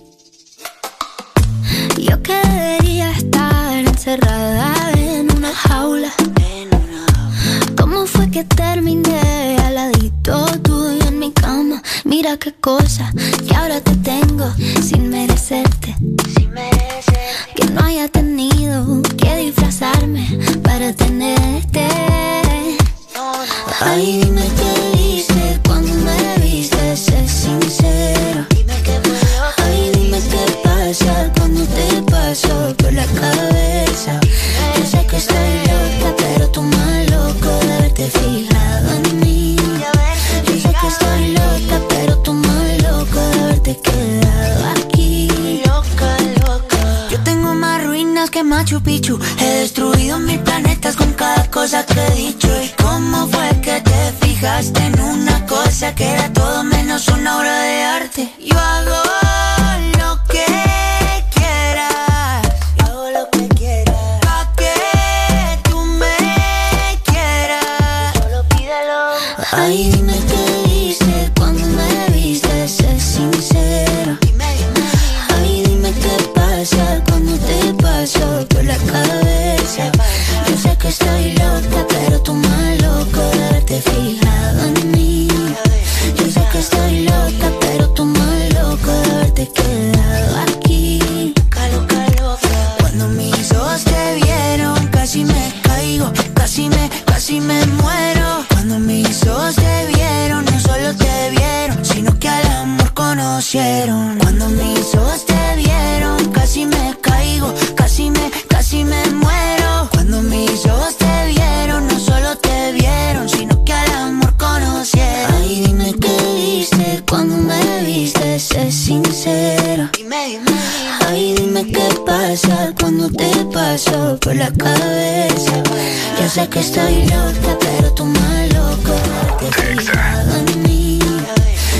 Yo 126.40 126.46
Sé 126.46 126.50
que 126.52 126.60
estoy 126.60 127.02
loca, 127.02 127.58
pero 127.60 127.92
tú 127.92 128.06
más 128.06 128.52
loca 128.54 128.94
que 129.38 129.72
en 129.72 130.62
mí. 130.62 130.98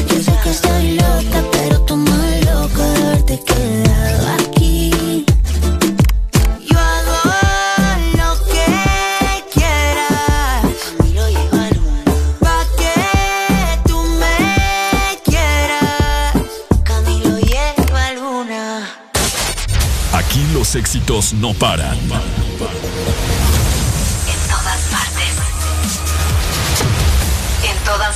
Yo 0.06 0.22
sé 0.22 0.32
que 0.44 0.50
estoy 0.50 0.98
loca, 0.98 1.42
pero 1.50 1.80
tú 1.86 1.97
más 1.97 2.44
loca 2.44 2.82
de 2.82 3.06
haberte 3.06 3.40
quedado 3.42 4.28
aquí. 4.34 5.24
Yo 6.68 6.78
hago 6.78 7.16
lo 8.18 8.44
que 8.52 8.66
quieras, 9.55 10.62
pa' 12.40 12.66
que 12.76 13.89
tú 13.89 13.98
me 14.20 15.18
quieras. 15.24 16.34
Camilo 16.84 17.39
lleva 17.39 18.12
luna. 18.12 18.90
Aquí 20.12 20.47
los 20.52 20.74
éxitos 20.74 21.32
no 21.32 21.55
paran. 21.55 21.98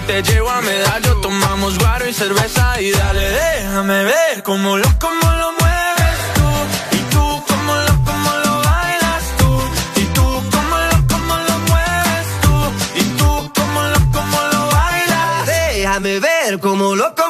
ti 0.00 0.06
te 0.06 0.22
llevo 0.22 0.50
a 0.50 0.60
medallo, 0.60 1.16
tomamos 1.20 1.78
guaro 1.78 2.08
y 2.08 2.12
cerveza 2.12 2.80
y 2.80 2.90
dale, 2.90 3.28
déjame 3.30 4.04
ver 4.04 4.42
cómo 4.42 4.76
lo, 4.76 4.88
cómo 4.98 5.30
lo 5.40 5.52
mueves 5.52 6.18
tú. 6.34 6.96
Y 6.96 7.00
tú, 7.12 7.42
cómo 7.48 7.74
lo, 7.74 8.04
cómo 8.04 8.30
lo 8.44 8.52
bailas 8.62 9.24
tú. 9.38 9.50
Y 10.00 10.04
tú, 10.16 10.22
cómo 10.52 10.76
lo, 10.90 11.06
cómo 11.08 11.34
lo 11.48 11.58
mueves 11.70 12.26
tú. 12.42 12.54
Y 13.00 13.04
tú, 13.18 13.52
cómo 13.54 13.82
lo, 13.82 13.98
cómo 14.12 14.38
lo 14.52 14.66
bailas. 14.70 15.46
Déjame 15.46 16.20
ver 16.20 16.60
cómo 16.60 16.94
lo, 16.94 17.14
cómo 17.14 17.29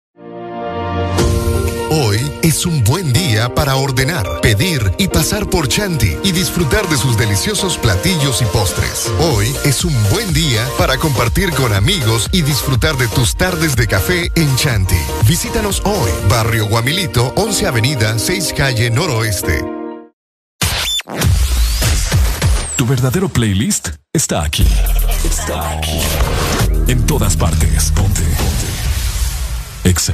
Hoy 1.93 2.31
es 2.41 2.65
un 2.65 2.85
buen 2.85 3.11
día 3.11 3.53
para 3.53 3.75
ordenar, 3.75 4.39
pedir 4.39 4.93
y 4.97 5.09
pasar 5.09 5.49
por 5.49 5.67
Chanti 5.67 6.15
y 6.23 6.31
disfrutar 6.31 6.87
de 6.87 6.95
sus 6.95 7.17
deliciosos 7.17 7.77
platillos 7.77 8.41
y 8.41 8.45
postres. 8.45 9.11
Hoy 9.19 9.53
es 9.65 9.83
un 9.83 9.93
buen 10.09 10.33
día 10.33 10.65
para 10.77 10.95
compartir 10.95 11.51
con 11.51 11.73
amigos 11.73 12.29
y 12.31 12.43
disfrutar 12.43 12.95
de 12.95 13.09
tus 13.09 13.35
tardes 13.35 13.75
de 13.75 13.87
café 13.87 14.31
en 14.35 14.55
Chanti. 14.55 14.95
Visítanos 15.27 15.81
hoy, 15.83 16.09
Barrio 16.29 16.65
Guamilito, 16.69 17.33
11 17.35 17.67
Avenida, 17.67 18.17
6 18.17 18.53
Calle 18.55 18.89
Noroeste. 18.89 19.61
Tu 22.77 22.85
verdadero 22.85 23.27
playlist 23.27 23.89
está 24.13 24.43
aquí. 24.43 24.65
Está 25.25 25.71
aquí. 25.71 25.99
En 26.87 27.05
todas 27.05 27.35
partes. 27.35 27.91
Ponte. 27.93 28.21
Ponte. 28.21 29.89
Exa. 29.89 30.13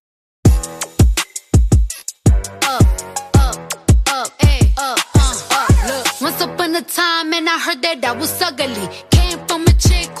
Upon 6.71 6.83
time, 6.85 7.33
and 7.33 7.49
I 7.49 7.59
heard 7.59 7.81
that 7.81 8.05
I 8.05 8.13
was 8.13 8.41
ugly. 8.41 8.87
Came 9.09 9.39
from 9.45 9.63
a 9.63 9.73
chick 9.73 10.20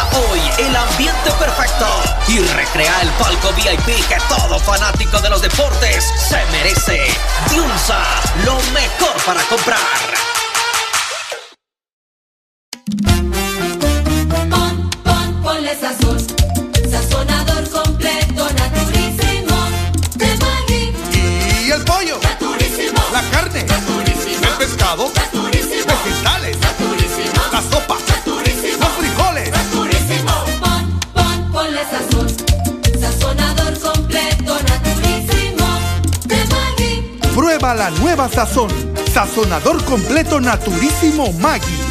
Hoy 0.00 0.40
el 0.58 0.74
ambiente 0.74 1.30
perfecto 1.38 1.86
y 2.28 2.38
recrea 2.40 3.02
el 3.02 3.10
palco 3.10 3.52
VIP 3.52 4.06
que 4.08 4.16
todo 4.28 4.58
fanático 4.60 5.20
de 5.20 5.28
los 5.28 5.42
deportes 5.42 6.04
se 6.16 6.44
merece. 6.46 7.06
Diunsa, 7.50 8.02
lo 8.44 8.56
mejor 8.72 9.22
para 9.24 9.42
comprar. 9.44 10.11
La 37.76 37.88
nueva 37.90 38.28
sazón. 38.28 38.68
Sazonador 39.12 39.82
completo 39.84 40.40
naturísimo 40.40 41.32
Maggi. 41.32 41.81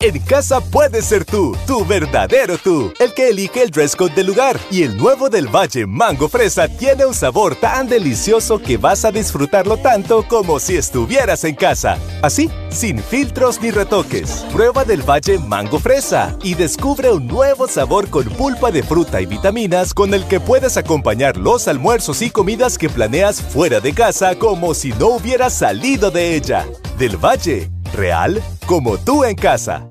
En 0.00 0.18
casa 0.18 0.60
puedes 0.60 1.06
ser 1.06 1.24
tú, 1.24 1.56
tu 1.66 1.82
verdadero 1.86 2.58
tú, 2.58 2.92
el 3.00 3.14
que 3.14 3.30
elige 3.30 3.62
el 3.62 3.70
dress 3.70 3.96
code 3.96 4.14
del 4.14 4.26
lugar. 4.26 4.60
Y 4.70 4.82
el 4.82 4.98
nuevo 4.98 5.30
del 5.30 5.48
Valle 5.48 5.86
Mango 5.86 6.28
Fresa 6.28 6.68
tiene 6.68 7.06
un 7.06 7.14
sabor 7.14 7.56
tan 7.56 7.88
delicioso 7.88 8.58
que 8.58 8.76
vas 8.76 9.06
a 9.06 9.12
disfrutarlo 9.12 9.78
tanto 9.78 10.28
como 10.28 10.60
si 10.60 10.76
estuvieras 10.76 11.44
en 11.44 11.54
casa. 11.54 11.96
Así, 12.20 12.50
sin 12.68 12.98
filtros 12.98 13.62
ni 13.62 13.70
retoques. 13.70 14.44
Prueba 14.52 14.84
del 14.84 15.08
Valle 15.08 15.38
Mango 15.38 15.78
Fresa 15.78 16.36
y 16.42 16.52
descubre 16.52 17.10
un 17.10 17.26
nuevo 17.26 17.66
sabor 17.66 18.10
con 18.10 18.24
pulpa 18.24 18.70
de 18.70 18.82
fruta 18.82 19.22
y 19.22 19.26
vitaminas 19.26 19.94
con 19.94 20.12
el 20.12 20.26
que 20.26 20.38
puedes 20.38 20.76
acompañar 20.76 21.38
los 21.38 21.66
almuerzos 21.66 22.20
y 22.20 22.28
comidas 22.28 22.76
que 22.76 22.90
planeas 22.90 23.40
fuera 23.40 23.80
de 23.80 23.94
casa 23.94 24.38
como 24.38 24.74
si 24.74 24.90
no 24.92 25.12
hubieras 25.12 25.54
salido 25.54 26.10
de 26.10 26.36
ella. 26.36 26.66
Del 26.98 27.16
Valle, 27.16 27.70
real 27.94 28.42
como 28.66 28.98
tú 28.98 29.24
en 29.24 29.36
casa. 29.36 29.90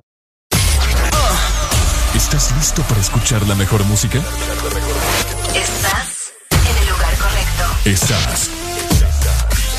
¿Estás 2.14 2.56
listo 2.56 2.84
para 2.84 3.02
escuchar 3.02 3.42
la 3.48 3.56
mejor 3.56 3.84
música? 3.86 4.20
Estás 5.56 6.32
en 6.52 6.78
el 6.78 6.90
lugar 6.90 7.18
correcto. 7.18 7.64
Estás. 7.86 8.50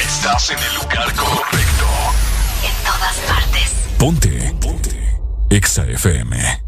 Estás 0.01 0.51
en 0.51 0.58
el 0.58 0.74
lugar 0.74 1.15
correcto. 1.15 1.87
En 2.65 2.85
todas 2.85 3.17
partes. 3.28 3.74
Ponte. 3.99 4.55
Ponte. 4.60 5.21
Exa 5.51 5.85
FM. 5.85 6.65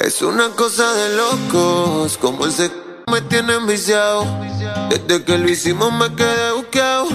Es 0.00 0.22
una 0.22 0.50
cosa 0.50 0.92
de 0.94 1.16
locos, 1.16 2.16
como 2.18 2.46
el 2.46 2.52
se 2.52 2.70
me 3.10 3.20
tiene 3.22 3.54
enviciado. 3.54 4.24
Desde 4.90 5.24
que 5.24 5.38
lo 5.38 5.48
hicimos 5.48 5.92
me 5.92 6.12
quedé 6.16 6.50
buqueado. 6.50 7.06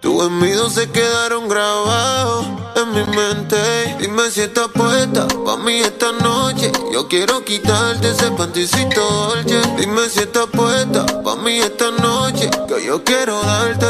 Tus 0.00 0.26
envidios 0.26 0.74
se 0.74 0.90
quedaron 0.90 1.48
grabados 1.48 2.46
en 2.76 2.92
mi 2.92 3.02
mente. 3.16 3.56
Dime 3.98 4.30
si 4.30 4.42
estás 4.42 4.68
puesta 4.68 5.26
pa' 5.26 5.56
mí 5.56 5.80
esta 5.80 6.12
noche. 6.12 6.70
Yo 6.92 7.08
quiero 7.08 7.42
quitarte 7.42 8.10
ese 8.10 8.30
panticito 8.32 9.00
dolce. 9.00 9.58
Dime 9.78 10.06
si 10.10 10.20
estás 10.20 10.48
puesta 10.52 11.06
pa' 11.24 11.36
mí 11.36 11.56
esta 11.58 11.90
noche. 11.92 12.50
Que 12.68 12.84
yo 12.84 13.02
quiero 13.02 13.40
darte. 13.42 13.86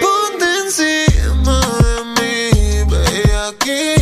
Ponte 0.00 0.46
encima 0.64 1.60
de 1.84 2.04
mí, 2.16 2.90
bellaquita. 2.90 4.01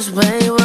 Lenita 0.00 0.12
pares, 0.12 0.40
baby. 0.40 0.59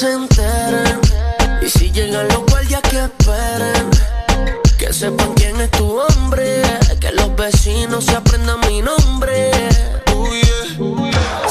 Se 0.00 0.10
enteren. 0.14 0.98
Y 1.60 1.68
si 1.68 1.90
llegan 1.90 2.26
los 2.28 2.46
guardias 2.46 2.80
que 2.88 3.04
esperen. 3.04 3.90
Que 4.78 4.94
sepan 4.94 5.34
quién 5.34 5.60
es 5.60 5.70
tu 5.72 6.00
hombre. 6.00 6.62
Que 6.98 7.12
los 7.12 7.36
vecinos 7.36 8.06
se 8.06 8.16
aprendan 8.16 8.60
mi 8.60 8.80
nombre. 8.80 9.50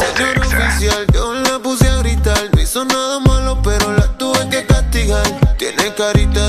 Señor 0.02 0.40
oficial, 0.40 1.06
yo 1.14 1.34
la 1.34 1.60
puse 1.60 1.88
a 1.88 1.98
gritar. 1.98 2.50
No 2.52 2.60
hizo 2.60 2.84
nada 2.86 3.20
malo, 3.20 3.62
pero 3.62 3.94
la 3.94 4.18
tuve 4.18 4.50
que 4.50 4.66
castigar. 4.66 5.28
Tiene 5.60 5.94
carita 5.94 6.49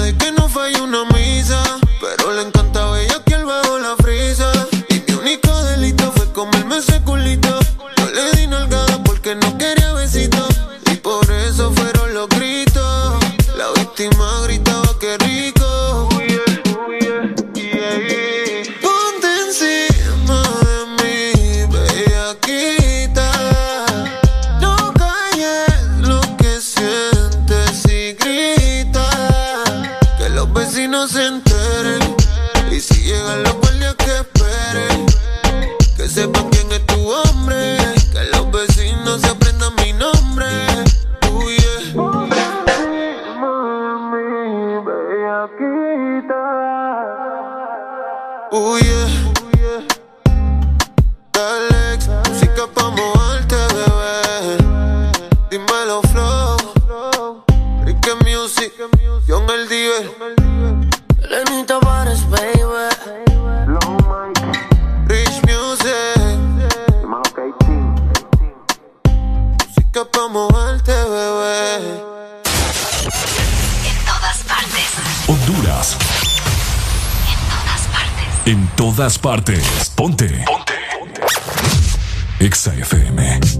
todas 79.10 79.18
partes. 79.18 79.90
Ponte. 79.96 80.44
Ponte. 80.46 80.72
Exa 82.38 82.72
FM. 82.74 83.59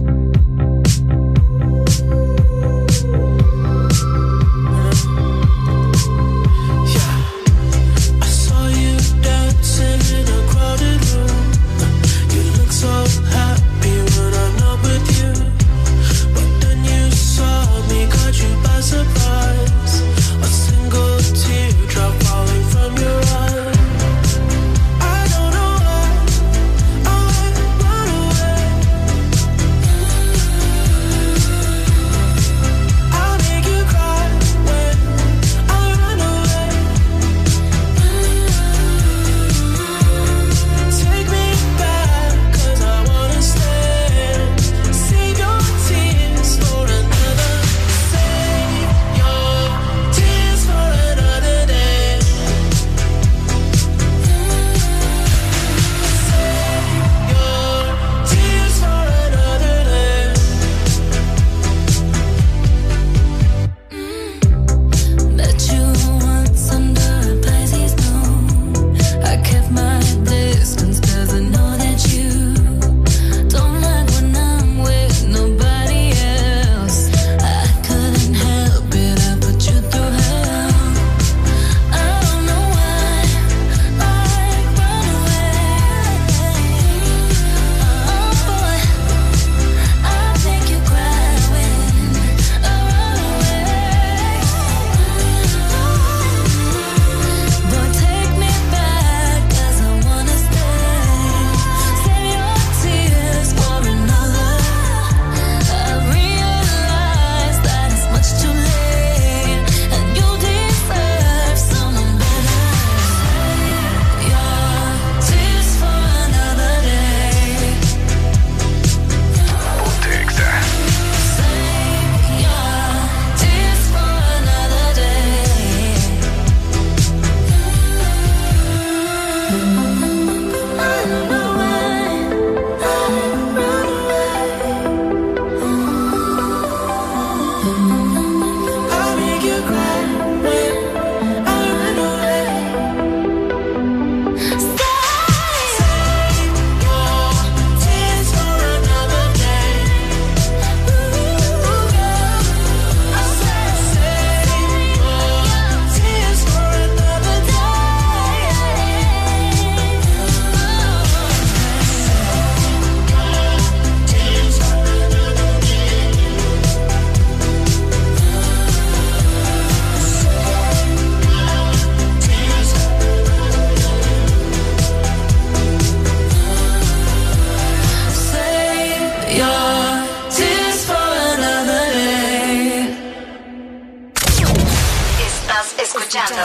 Escuchando 186.15 186.43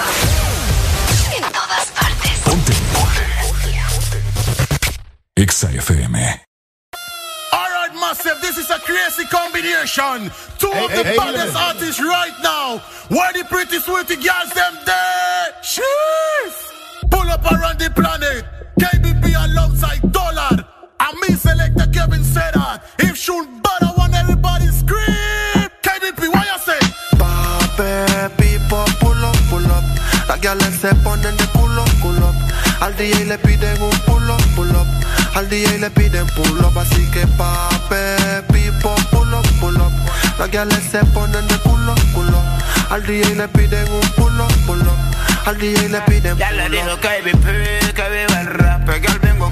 en 1.37 1.43
todas 1.53 1.87
partes. 1.91 2.43
Exa 5.35 5.71
FM. 5.71 6.17
All 7.53 7.69
right, 7.71 7.93
massive. 7.95 8.41
This 8.41 8.59
is 8.59 8.71
a 8.71 8.79
crazy 8.79 9.25
combination. 9.29 10.31
Two 10.59 10.71
Hey, 10.73 10.85
of 10.85 10.91
hey, 10.91 11.03
the 11.03 11.09
hey, 11.11 11.17
baddest 11.17 11.57
hey. 11.57 11.65
artists 11.65 12.01
right 12.01 12.33
now. 12.43 12.79
Where 13.09 13.33
the 13.33 13.45
pretty 13.45 13.79
sweetie 13.81 14.17
girls 14.17 14.51
them 14.55 14.79
there? 14.87 15.53
Cheers. 15.63 16.55
Pull 17.11 17.29
up 17.29 17.45
around 17.51 17.79
the 17.81 17.91
planet. 17.91 18.45
KBP 18.81 19.35
alongside 19.51 20.01
Dollar. 20.13 20.65
And 21.01 21.21
me 21.21 21.35
selector 21.35 21.87
Kevin 21.93 22.23
said 22.25 22.55
that. 22.55 22.85
If 23.01 23.17
shoot 23.17 23.47
bad, 23.63 23.83
I 23.83 23.93
want 23.99 24.15
everybody 24.15 24.67
scream. 24.69 25.69
KBP, 25.83 26.33
why 26.33 26.47
you 26.53 26.59
say? 26.61 26.79
Pape, 27.77 28.33
pipo, 28.39 28.85
pull 29.56 29.65
up, 29.65 29.71
pull 29.72 29.72
up. 29.72 29.85
Las 30.28 30.40
gales 30.40 30.74
se 30.81 30.94
ponen 30.97 31.37
de 31.37 31.47
culo, 31.49 31.85
culo. 32.01 32.35
Al 32.81 32.94
DJ 32.97 33.24
le 33.24 33.39
piden 33.39 33.81
un 33.83 33.90
pull 34.01 34.31
up, 34.31 34.42
pull 34.55 34.71
up. 34.71 34.87
Al 35.35 35.49
DJ 35.49 35.78
le 35.78 35.90
piden 35.90 36.26
pull 36.28 36.65
up. 36.65 36.78
Así 36.78 37.10
que 37.10 37.26
pape, 37.26 38.42
pipo, 38.53 38.94
pull 39.10 39.33
up, 39.35 39.47
pull 39.60 39.76
up. 39.76 39.92
Las 40.39 40.51
gales 40.51 40.83
se 40.90 41.05
ponen 41.06 41.47
de 41.49 41.58
culo, 41.58 41.94
culo. 42.12 42.39
Al 42.90 43.03
DJ 43.06 43.35
le 43.35 43.49
piden 43.49 43.90
un 43.92 44.08
pull 44.17 44.40
up, 44.40 44.53
pull 44.67 44.81
up. 44.81 44.99
Al 45.47 45.58
DJ 45.58 45.89
le 45.89 46.01
piden 46.03 46.37
Ya 46.37 46.51
le 46.51 46.62
pull 46.65 46.72
digo 46.72 46.94
up. 46.94 47.01
que 47.01 47.22
vive, 47.22 47.92
que 47.94 48.08
viva 48.10 48.40
el 48.40 48.47
rap, 48.47 48.89
que 48.89 49.08
al 49.08 49.19
vengo 49.21 49.51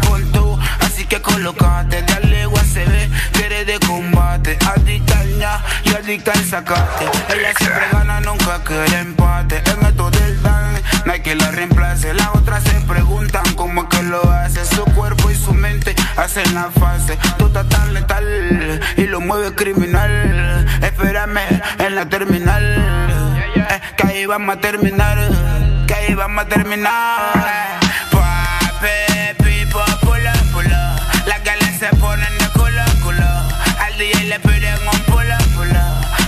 que 1.14 1.22
colocate, 1.22 2.02
dale 2.02 2.44
se 2.64 2.84
quiere 3.32 3.64
de 3.64 3.78
combate, 3.80 4.58
adicta 4.74 5.20
al 5.20 5.38
ña 5.38 5.60
y 5.84 5.90
adicta 5.90 6.32
al 6.32 6.44
sacate, 6.44 7.04
ella 7.28 7.52
siempre 7.56 7.84
gana, 7.92 8.20
nunca 8.20 8.60
quiere 8.64 8.98
empate, 8.98 9.62
en 9.64 9.86
esto 9.86 10.10
del 10.10 10.42
dance, 10.42 10.82
no 11.04 11.12
hay 11.12 11.20
que 11.20 11.36
la 11.36 11.52
reemplace, 11.52 12.14
las 12.14 12.34
otras 12.34 12.64
se 12.64 12.80
preguntan 12.80 13.44
cómo 13.54 13.82
es 13.82 13.88
que 13.90 14.02
lo 14.02 14.28
hace, 14.28 14.64
su 14.64 14.84
cuerpo 14.86 15.30
y 15.30 15.36
su 15.36 15.54
mente 15.54 15.94
hacen 16.16 16.52
la 16.52 16.70
fase, 16.72 17.16
tú 17.38 17.46
estás 17.46 17.68
tan 17.68 17.94
letal 17.94 18.80
y 18.96 19.02
lo 19.02 19.20
mueve 19.20 19.54
criminal, 19.54 20.66
espérame 20.82 21.60
en 21.78 21.94
la 21.94 22.08
terminal, 22.08 23.44
eh, 23.54 23.80
que 23.96 24.06
ahí 24.06 24.26
vamos 24.26 24.56
a 24.56 24.60
terminar, 24.60 25.18
que 25.86 25.94
ahí 25.94 26.14
vamos 26.14 26.44
a 26.44 26.48
terminar. 26.48 27.83
Al 33.94 34.00
DJ 34.00 34.24
le 34.24 34.40
piden 34.40 34.88
un 34.92 35.00
pulo, 35.04 35.38
pulo. 35.54 35.80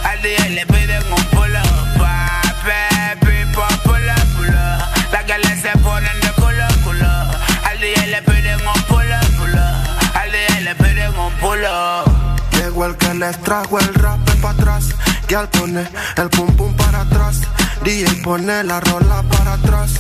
Al 0.05 0.23
DJ 0.23 0.51
le 0.51 0.67
piden 0.67 1.03
un 1.13 1.25
pulo. 1.37 1.61
Pa, 1.99 2.41
pe, 2.65 3.27
pipo, 3.27 3.67
pulo, 3.83 4.15
pulo. 4.37 4.53
La 5.11 5.27
que 5.27 5.37
le 5.37 5.61
se 5.61 5.77
ponen 5.79 6.21
de 6.21 6.31
culo, 6.35 6.65
culo. 6.85 7.11
Al 7.69 7.81
DJ 7.81 8.07
le 8.07 8.23
piden 8.23 8.61
un 8.61 8.83
pulo, 8.85 9.19
pulo. 9.37 9.63
Al 10.15 10.31
DJ 10.31 10.61
le 10.61 10.75
piden 10.77 11.19
un 11.19 11.33
pulo. 11.41 12.05
Llegó 12.53 12.87
el 12.87 12.97
que 12.99 13.15
les 13.15 13.37
trajo 13.43 13.81
el 13.81 13.95
rap 13.95 14.21
para 14.41 14.55
atrás. 14.55 14.91
Y 15.29 15.35
al 15.35 15.49
poner 15.49 15.91
el 16.19 16.31
pum 16.31 16.55
pum 16.55 16.73
para 16.77 17.01
atrás. 17.01 17.41
DJ 17.83 18.23
pone 18.23 18.63
la 18.63 18.79
rola 18.79 19.25
para 19.25 19.55
atrás. 19.55 19.91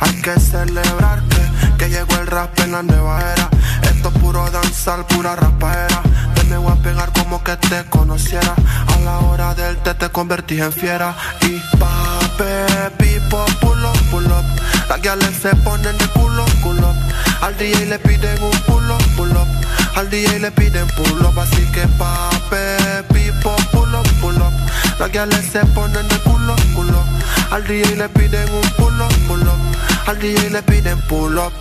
Hay 0.00 0.18
que 0.22 0.40
celebrar 0.40 1.22
que, 1.28 1.76
que 1.76 1.90
llegó 1.90 2.14
el 2.14 2.26
rap 2.26 2.58
en 2.60 2.72
la 2.72 2.82
nueva 2.82 3.20
era. 3.20 3.50
Esto 3.82 4.08
es 4.08 4.18
puro 4.18 4.50
danzar, 4.50 5.06
pura 5.08 5.36
rapaera 5.36 6.02
me 6.52 6.58
voy 6.58 6.70
a 6.70 6.76
pegar 6.76 7.10
como 7.14 7.42
que 7.42 7.56
te 7.56 7.82
conociera. 7.88 8.54
A 8.94 9.00
la 9.00 9.20
hora 9.20 9.54
del 9.54 9.78
té 9.78 9.94
te 9.94 10.10
convertí 10.10 10.60
en 10.60 10.70
fiera. 10.70 11.16
Y 11.40 11.58
pape, 11.78 12.90
pipo, 12.98 13.42
pull 13.62 13.82
up, 13.82 13.98
pull 14.10 14.26
up. 14.26 14.44
Las 14.86 15.00
guiales 15.00 15.34
se 15.40 15.56
ponen 15.64 15.96
de 15.96 16.06
culo, 16.08 16.44
culo 16.62 16.94
Al 17.40 17.56
DJ 17.56 17.86
le 17.86 17.98
piden 18.00 18.42
un 18.42 18.50
pull 18.66 18.90
up, 18.90 19.02
pull 19.16 19.30
up. 19.30 19.48
Al 19.96 20.10
DJ 20.10 20.40
le 20.40 20.50
piden 20.50 20.86
pull 20.88 21.24
up 21.24 21.38
Así 21.38 21.64
que 21.72 21.88
pape, 21.96 23.02
pipo, 23.14 23.56
pull 23.72 23.94
up, 23.94 24.06
pull 24.20 24.36
up. 24.36 24.52
Las 24.98 25.10
guiales 25.10 25.46
se 25.50 25.64
ponen 25.72 26.06
de 26.06 26.18
culo, 26.18 26.54
culo 26.74 27.02
Al 27.50 27.66
DJ 27.66 27.96
le 27.96 28.10
piden 28.10 28.46
un 28.52 28.68
pull 28.76 29.00
up, 29.00 29.14
pull 29.26 29.40
up. 29.40 30.06
Al 30.06 30.18
DJ 30.18 30.50
le 30.50 30.62
piden 30.64 31.00
pull 31.08 31.38
up. 31.38 31.52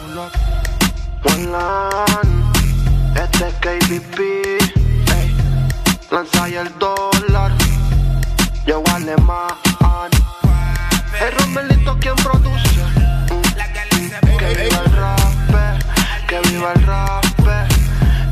One 1.24 1.45
line, 1.45 2.43
este 3.15 3.47
es 3.47 3.53
KBP 3.61 4.81
Lanza 6.11 6.49
y 6.49 6.56
el 6.56 6.77
dólar, 6.77 7.53
yo 8.67 8.83
vale 8.83 9.15
más. 9.15 9.53
El 11.22 11.31
Romelito 11.40 11.97
quien 11.99 12.15
produce. 12.15 12.81
Que 14.38 14.47
viva 14.47 14.81
el 14.83 14.92
rap, 14.92 15.22
que 16.27 16.42
viva 16.49 16.74
el 16.74 16.83
rap. 16.83 17.24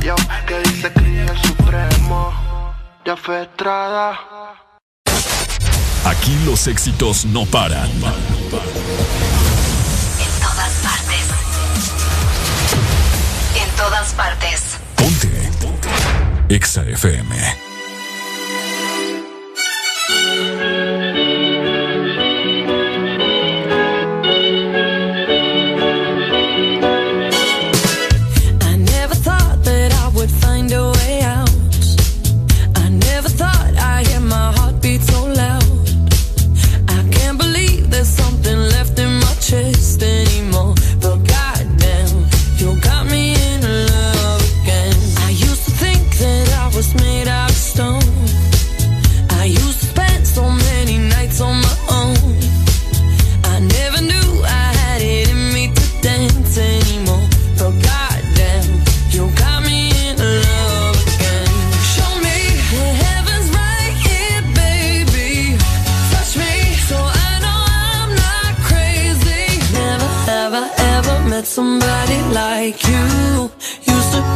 Yo, 0.02 0.16
que 0.46 0.60
dice 0.60 0.92
cría 0.92 1.24
el 1.24 1.42
supremo 1.42 2.34
de 3.06 3.12
Afetrada. 3.12 4.20
Aquí 6.04 6.38
los 6.46 6.68
éxitos 6.68 7.24
no 7.24 7.46
paran. 7.46 7.90
En 7.90 8.02
todas 10.42 10.74
partes. 10.84 11.24
En 13.56 13.70
todas 13.78 14.14
partes. 14.16 14.78
Ponte. 14.98 15.50
Ponte. 15.62 15.90
Exa 16.50 16.84
FM. 16.84 17.69
Thank 20.30 20.94
you. 20.94 20.99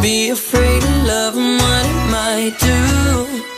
be 0.04 0.32
afraid 0.32 0.84
of 0.84 1.04
love 1.06 1.38
and 1.38 1.62
what 1.62 1.86
it 1.86 2.12
might 2.12 2.60
do. 2.60 3.53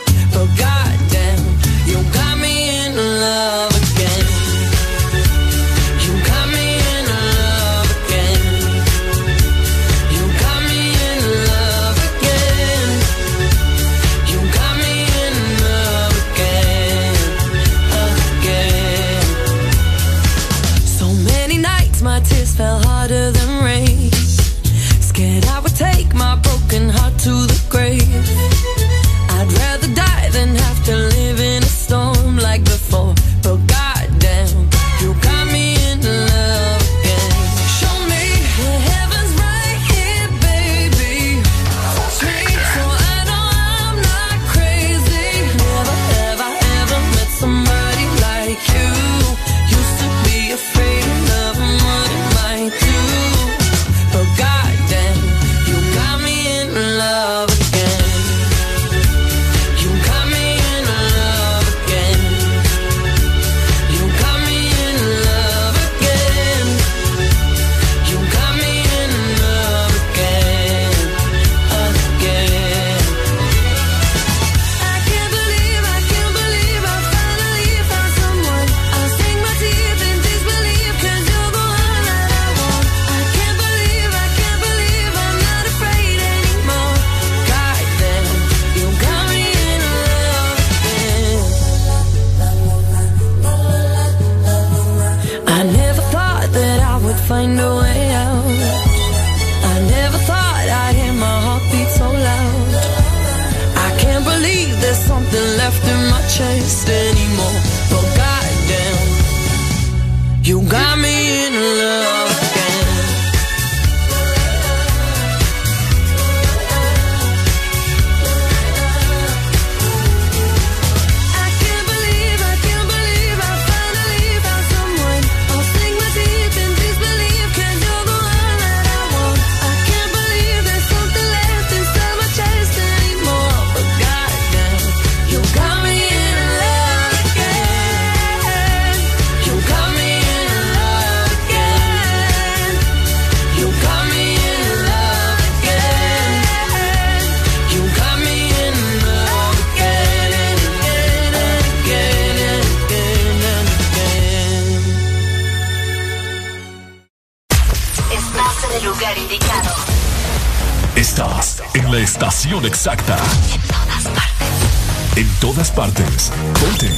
estación 162.16 162.64
exacta. 162.64 163.18
En 163.52 163.68
todas 163.68 164.08
partes. 164.08 165.16
En 165.16 165.28
todas 165.38 165.70
partes. 165.70 166.32
Ponte. 166.58 166.90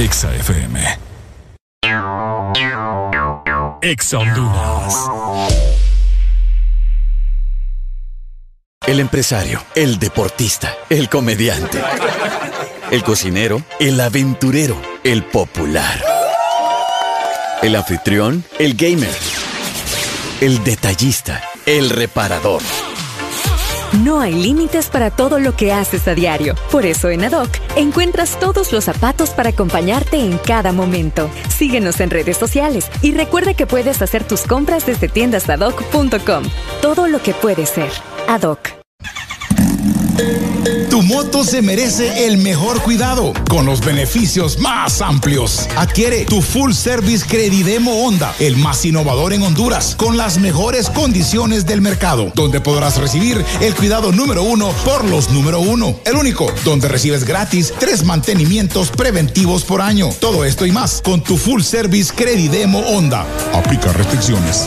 Exa 0.00 0.34
FM. 0.34 0.98
Exa 3.80 4.18
Honduras. 4.18 4.96
El 8.84 8.98
empresario, 8.98 9.62
el 9.76 10.00
deportista, 10.00 10.74
el 10.90 11.08
comediante, 11.08 11.80
el 12.90 13.04
cocinero, 13.04 13.62
el 13.78 14.00
aventurero, 14.00 14.76
el 15.04 15.22
popular, 15.22 16.02
el 17.62 17.76
anfitrión, 17.76 18.44
el 18.58 18.74
gamer, 18.74 19.16
el 20.40 20.64
detallista, 20.64 21.44
el 21.64 21.90
reparador. 21.90 22.62
No 23.92 24.20
hay 24.20 24.34
límites 24.34 24.88
para 24.88 25.10
todo 25.10 25.38
lo 25.38 25.56
que 25.56 25.72
haces 25.72 26.06
a 26.08 26.14
diario. 26.14 26.54
Por 26.70 26.84
eso 26.84 27.08
en 27.08 27.24
Adoc 27.24 27.48
encuentras 27.76 28.38
todos 28.38 28.72
los 28.72 28.84
zapatos 28.84 29.30
para 29.30 29.50
acompañarte 29.50 30.18
en 30.18 30.38
cada 30.38 30.72
momento. 30.72 31.30
Síguenos 31.48 32.00
en 32.00 32.10
redes 32.10 32.36
sociales 32.36 32.90
y 33.02 33.12
recuerda 33.12 33.54
que 33.54 33.66
puedes 33.66 34.02
hacer 34.02 34.24
tus 34.24 34.42
compras 34.42 34.86
desde 34.86 35.08
tiendasadoc.com. 35.08 36.44
Todo 36.82 37.08
lo 37.08 37.22
que 37.22 37.34
puede 37.34 37.66
ser. 37.66 37.90
Adoc. 38.28 38.77
Tu 40.98 41.04
moto 41.04 41.44
se 41.44 41.62
merece 41.62 42.26
el 42.26 42.38
mejor 42.38 42.82
cuidado 42.82 43.32
con 43.48 43.64
los 43.64 43.84
beneficios 43.84 44.58
más 44.58 45.00
amplios. 45.00 45.68
Adquiere 45.76 46.24
tu 46.24 46.42
full 46.42 46.72
service 46.72 47.24
Credidemo 47.24 48.04
Honda, 48.04 48.34
el 48.40 48.56
más 48.56 48.84
innovador 48.84 49.32
en 49.32 49.42
Honduras, 49.42 49.94
con 49.94 50.16
las 50.16 50.38
mejores 50.38 50.90
condiciones 50.90 51.66
del 51.66 51.82
mercado, 51.82 52.32
donde 52.34 52.60
podrás 52.60 52.96
recibir 52.96 53.44
el 53.60 53.76
cuidado 53.76 54.10
número 54.10 54.42
uno 54.42 54.72
por 54.84 55.04
los 55.04 55.30
número 55.30 55.60
uno. 55.60 56.00
El 56.04 56.16
único, 56.16 56.52
donde 56.64 56.88
recibes 56.88 57.22
gratis 57.22 57.72
tres 57.78 58.02
mantenimientos 58.02 58.90
preventivos 58.90 59.62
por 59.62 59.80
año. 59.80 60.10
Todo 60.18 60.44
esto 60.44 60.66
y 60.66 60.72
más 60.72 61.00
con 61.00 61.22
tu 61.22 61.36
full 61.36 61.62
service 61.62 62.12
Credidemo 62.12 62.80
Honda. 62.80 63.24
Aplica 63.54 63.92
restricciones. 63.92 64.66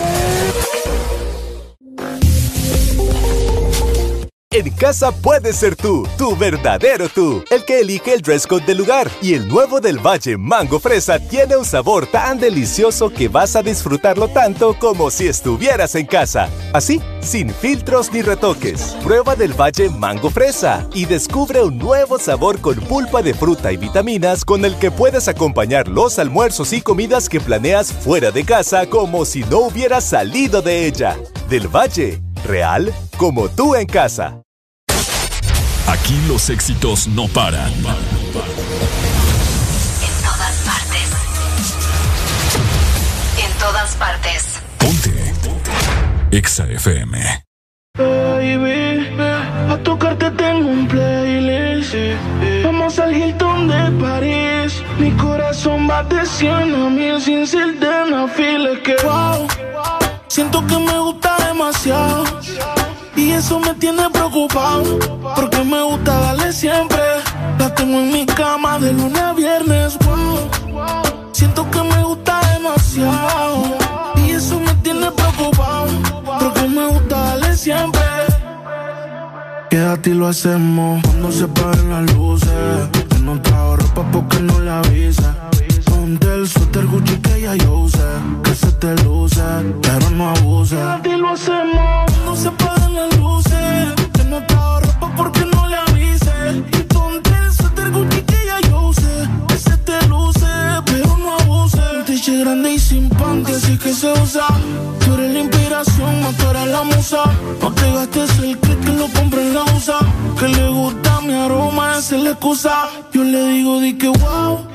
En 4.53 4.69
casa 4.69 5.13
puedes 5.13 5.55
ser 5.55 5.77
tú, 5.77 6.05
tu 6.17 6.35
verdadero 6.35 7.07
tú, 7.07 7.41
el 7.49 7.63
que 7.63 7.79
elige 7.79 8.13
el 8.13 8.21
dress 8.21 8.45
code 8.45 8.65
del 8.65 8.79
lugar. 8.79 9.09
Y 9.21 9.33
el 9.33 9.47
nuevo 9.47 9.79
del 9.79 10.05
Valle 10.05 10.35
Mango 10.35 10.77
Fresa 10.77 11.19
tiene 11.19 11.55
un 11.55 11.63
sabor 11.63 12.05
tan 12.05 12.37
delicioso 12.37 13.09
que 13.09 13.29
vas 13.29 13.55
a 13.55 13.63
disfrutarlo 13.63 14.27
tanto 14.27 14.77
como 14.77 15.09
si 15.09 15.29
estuvieras 15.29 15.95
en 15.95 16.05
casa. 16.05 16.49
Así, 16.73 17.01
sin 17.21 17.49
filtros 17.49 18.11
ni 18.11 18.23
retoques. 18.23 18.97
Prueba 19.01 19.37
del 19.37 19.53
Valle 19.53 19.89
Mango 19.89 20.29
Fresa 20.29 20.85
y 20.93 21.05
descubre 21.05 21.63
un 21.63 21.77
nuevo 21.77 22.19
sabor 22.19 22.59
con 22.59 22.75
pulpa 22.75 23.21
de 23.21 23.33
fruta 23.33 23.71
y 23.71 23.77
vitaminas 23.77 24.43
con 24.43 24.65
el 24.65 24.77
que 24.79 24.91
puedes 24.91 25.29
acompañar 25.29 25.87
los 25.87 26.19
almuerzos 26.19 26.73
y 26.73 26.81
comidas 26.81 27.29
que 27.29 27.39
planeas 27.39 27.93
fuera 27.93 28.31
de 28.31 28.43
casa 28.43 28.85
como 28.87 29.23
si 29.23 29.45
no 29.45 29.59
hubieras 29.59 30.03
salido 30.03 30.61
de 30.61 30.87
ella. 30.87 31.15
Del 31.47 31.69
Valle, 31.69 32.21
real 32.45 32.93
como 33.17 33.49
tú 33.49 33.75
en 33.75 33.85
casa. 33.85 34.41
Aquí 35.87 36.19
los 36.27 36.49
éxitos 36.49 37.07
no 37.07 37.27
paran. 37.27 37.71
En 37.73 37.83
todas 40.23 40.55
partes. 40.65 41.11
En 43.37 43.51
todas 43.59 43.95
partes. 43.95 44.61
Exa 46.31 46.65
FM. 46.65 47.43
Baby, 47.97 49.05
a 49.69 49.77
tocarte 49.83 50.31
tengo 50.31 50.69
un 50.69 50.87
playlist. 50.87 51.93
Vamos 52.63 52.97
al 52.99 53.13
Hilton 53.13 53.67
de 53.67 53.91
París. 54.01 54.81
Mi 54.97 55.11
corazón 55.11 55.89
va 55.89 56.03
de 56.03 56.25
100 56.25 56.73
a 56.73 56.89
mil 56.89 57.19
sin 57.19 57.45
ser 57.45 57.77
de 57.79 58.03
una 58.07 58.29
fila. 58.29 58.81
Que 58.81 58.95
wow, 59.03 59.45
siento 60.29 60.65
que 60.65 60.77
me 60.77 60.97
gusta 60.99 61.40
Y 63.15 63.31
eso 63.31 63.59
me 63.59 63.73
tiene 63.73 64.07
preocupado. 64.11 64.99
Porque 65.35 65.63
me 65.63 65.81
gusta 65.81 66.19
darle 66.19 66.53
siempre. 66.53 66.99
La 67.57 67.73
tengo 67.73 67.97
en 67.99 68.11
mi 68.11 68.25
cama 68.25 68.77
de 68.77 68.93
lunes 68.93 69.19
a 69.19 69.33
viernes. 69.33 69.97
Siento 71.31 71.69
que 71.71 71.81
me 71.81 72.03
gusta 72.03 72.39
demasiado. 72.53 73.63
Y 74.17 74.31
eso 74.31 74.59
me 74.59 74.75
tiene 74.75 75.09
preocupado. 75.09 75.87
Porque 76.23 76.67
me 76.67 76.85
gusta 76.85 77.19
darle 77.19 77.57
siempre. 77.57 78.01
Quédate 79.71 80.11
y 80.11 80.13
lo 80.13 80.27
hacemos 80.27 81.01
cuando 81.03 81.31
se 81.31 81.45
apaguen 81.45 81.89
las 81.89 82.13
luces. 82.13 82.89
No 83.23 83.41
trajo 83.41 83.77
ropa 83.77 84.03
porque 84.11 84.39
no 84.39 84.59
le 84.59 84.69
avisa. 84.69 85.35
Ponte 86.11 86.33
el 86.33 86.45
suéter 86.45 86.85
Gucci 86.87 87.15
que 87.21 87.39
ya 87.39 87.55
yo 87.55 87.73
usé. 87.73 87.99
Que 88.43 88.53
se 88.53 88.69
te 88.73 88.93
luce, 89.03 89.41
pero 89.81 90.09
no 90.09 90.31
abuse. 90.31 90.75
Y 91.05 91.15
lo 91.15 91.29
hacemos 91.29 92.11
cuando 92.11 92.35
se 92.35 92.47
apaguen 92.49 92.95
las 92.95 93.17
luces. 93.17 93.93
Que 94.11 94.23
no 94.25 94.45
trajo 94.45 94.81
ropa 94.81 95.13
porque 95.15 95.45
no 95.45 95.69
le 95.69 95.77
avise. 95.77 96.65
Y 96.77 96.83
ponte 96.93 97.29
el 97.29 97.53
suéter 97.53 97.91
Gucci 97.91 98.21
que 98.23 98.45
ya 98.45 98.59
yo 98.69 98.89
usé. 98.89 99.29
Que 99.47 99.57
se 99.57 99.77
te 99.77 100.05
luce, 100.09 100.47
pero 100.85 101.15
no 101.15 101.37
abuse. 101.39 101.79
Un 101.99 102.03
tiche 102.03 102.39
grande 102.39 102.73
y 102.73 102.79
sin 102.79 103.07
panty, 103.07 103.53
así 103.53 103.77
que 103.77 103.93
se 103.93 104.11
usa. 104.11 104.47
Tú 105.05 105.13
eres 105.13 105.31
la 105.31 105.39
inspiración, 105.39 106.23
más 106.23 106.35
tú 106.35 106.49
eres 106.49 106.67
la 106.67 106.83
musa. 106.83 107.23
No 107.61 107.71
te 107.71 107.89
gastes 107.93 108.37
el 108.39 108.57
click 108.57 108.81
que 108.81 108.91
lo 108.91 109.07
compre 109.13 109.43
en 109.43 109.53
la 109.53 109.63
USA. 109.63 109.99
Que 110.37 110.49
le 110.49 110.67
gusta 110.67 111.21
mi 111.21 111.35
aroma, 111.35 111.97
esa 111.97 112.17
es 112.17 112.23
la 112.23 112.31
excusa. 112.31 112.89
Yo 113.13 113.23
le 113.23 113.47
digo, 113.47 113.79
di 113.79 113.93
que 113.93 114.09
wow. 114.09 114.71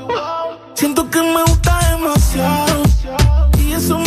Siento 0.77 1.09
que 1.09 1.23
me 1.23 1.43
gusta 1.43 1.79
demasiado. 1.91 2.83
Y 3.59 3.73
eso 3.73 3.99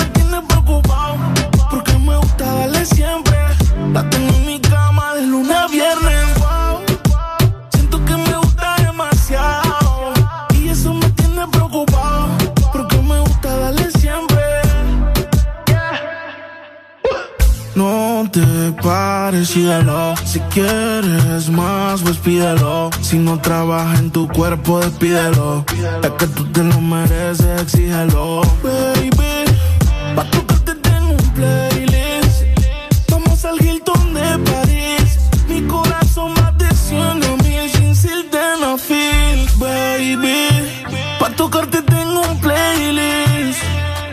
Síguelo. 19.45 20.15
Si 20.25 20.39
quieres 20.51 21.49
más, 21.49 22.01
pues 22.01 22.17
pídelo. 22.17 22.89
Si 23.01 23.17
no 23.17 23.39
trabaja 23.39 23.97
en 23.97 24.11
tu 24.11 24.27
cuerpo, 24.27 24.79
despídelo. 24.79 25.65
Es 26.03 26.11
que 26.11 26.27
tú 26.27 26.45
te 26.51 26.63
lo 26.63 26.79
mereces, 26.79 27.61
exígelo. 27.61 28.41
Baby, 28.63 29.45
pa' 30.15 30.23
tocarte 30.25 30.75
tengo 30.75 31.11
un 31.11 31.33
playlist. 31.33 32.43
Vamos 33.09 33.43
al 33.45 33.59
Hilton 33.59 34.13
de 34.13 34.51
París. 34.51 35.19
Mi 35.47 35.61
corazón 35.67 36.33
más 36.33 36.57
de 36.57 36.69
100 36.69 37.01
a 37.01 37.43
mil 37.43 37.69
sin 37.71 37.95
sildenafil. 37.95 39.49
Baby, 39.57 40.47
pa' 41.19 41.29
tocarte 41.31 41.81
tengo 41.81 42.21
un 42.21 42.39
playlist. 42.39 43.61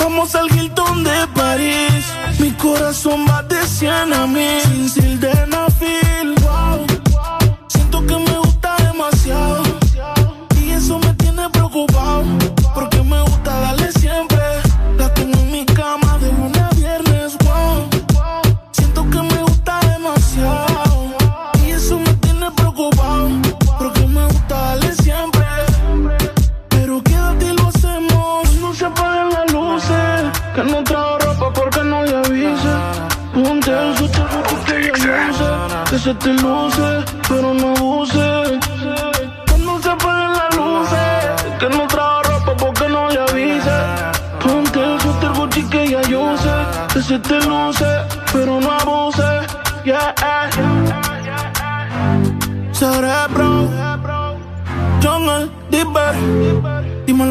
Vamos 0.00 0.34
al 0.34 0.50
Hilton 0.50 1.04
de 1.04 1.26
París. 1.34 2.04
Mi 2.38 2.50
corazón 2.52 3.26
va 3.28 3.35
de 3.96 4.02
100 4.04 4.12
a 4.12 4.75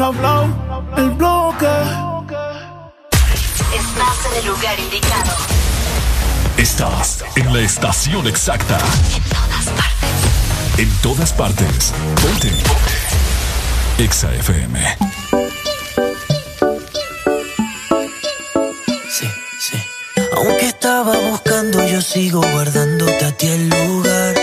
el 0.06 1.10
bloque. 1.10 1.66
Estás 3.74 4.26
en 4.30 4.38
el 4.38 4.46
lugar 4.46 4.78
indicado. 4.78 5.32
Estás 6.56 7.24
en 7.34 7.52
la 7.52 7.60
estación 7.60 8.24
exacta. 8.28 8.78
En 8.78 9.22
todas 9.24 9.72
partes. 9.72 10.78
En 10.78 10.90
todas 11.02 11.32
partes. 11.32 11.92
Ponte. 12.22 12.52
Exa 13.98 14.32
FM. 14.32 14.96
Sí, 19.10 19.28
sí. 19.58 19.82
Aunque 20.36 20.66
estaba 20.68 21.18
buscando, 21.30 21.84
yo 21.84 22.00
sigo 22.00 22.42
guardándote 22.52 23.24
a 23.24 23.32
ti 23.32 23.48
el 23.48 23.68
lugar. 23.70 24.34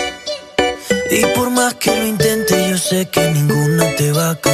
Y 1.10 1.24
por 1.34 1.48
más 1.48 1.72
que 1.74 1.96
lo 1.96 2.06
intente, 2.06 2.68
yo 2.68 2.76
sé 2.76 3.08
que 3.08 3.30
ninguna 3.30 3.96
te 3.96 4.12
va 4.12 4.30
a 4.30 4.36
caer. 4.36 4.53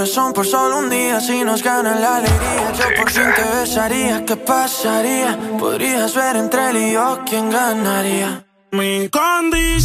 corazón 0.00 0.32
por 0.32 0.46
solo 0.46 0.78
un 0.78 0.88
día. 0.88 1.20
Si 1.20 1.44
nos 1.44 1.62
gana 1.62 1.94
la 1.94 2.16
alegría 2.16 2.72
Yo 2.72 2.84
por 2.96 3.10
fin 3.10 3.26
te 3.36 3.44
besaría. 3.60 4.24
¿Qué 4.24 4.36
pasaría? 4.36 5.38
Podrías 5.58 6.14
ver 6.14 6.36
entre 6.36 6.70
él 6.70 6.76
y 6.78 6.92
yo 6.92 7.20
quién 7.26 7.50
ganaría. 7.50 8.46
Mi 8.72 9.10
condición 9.10 9.79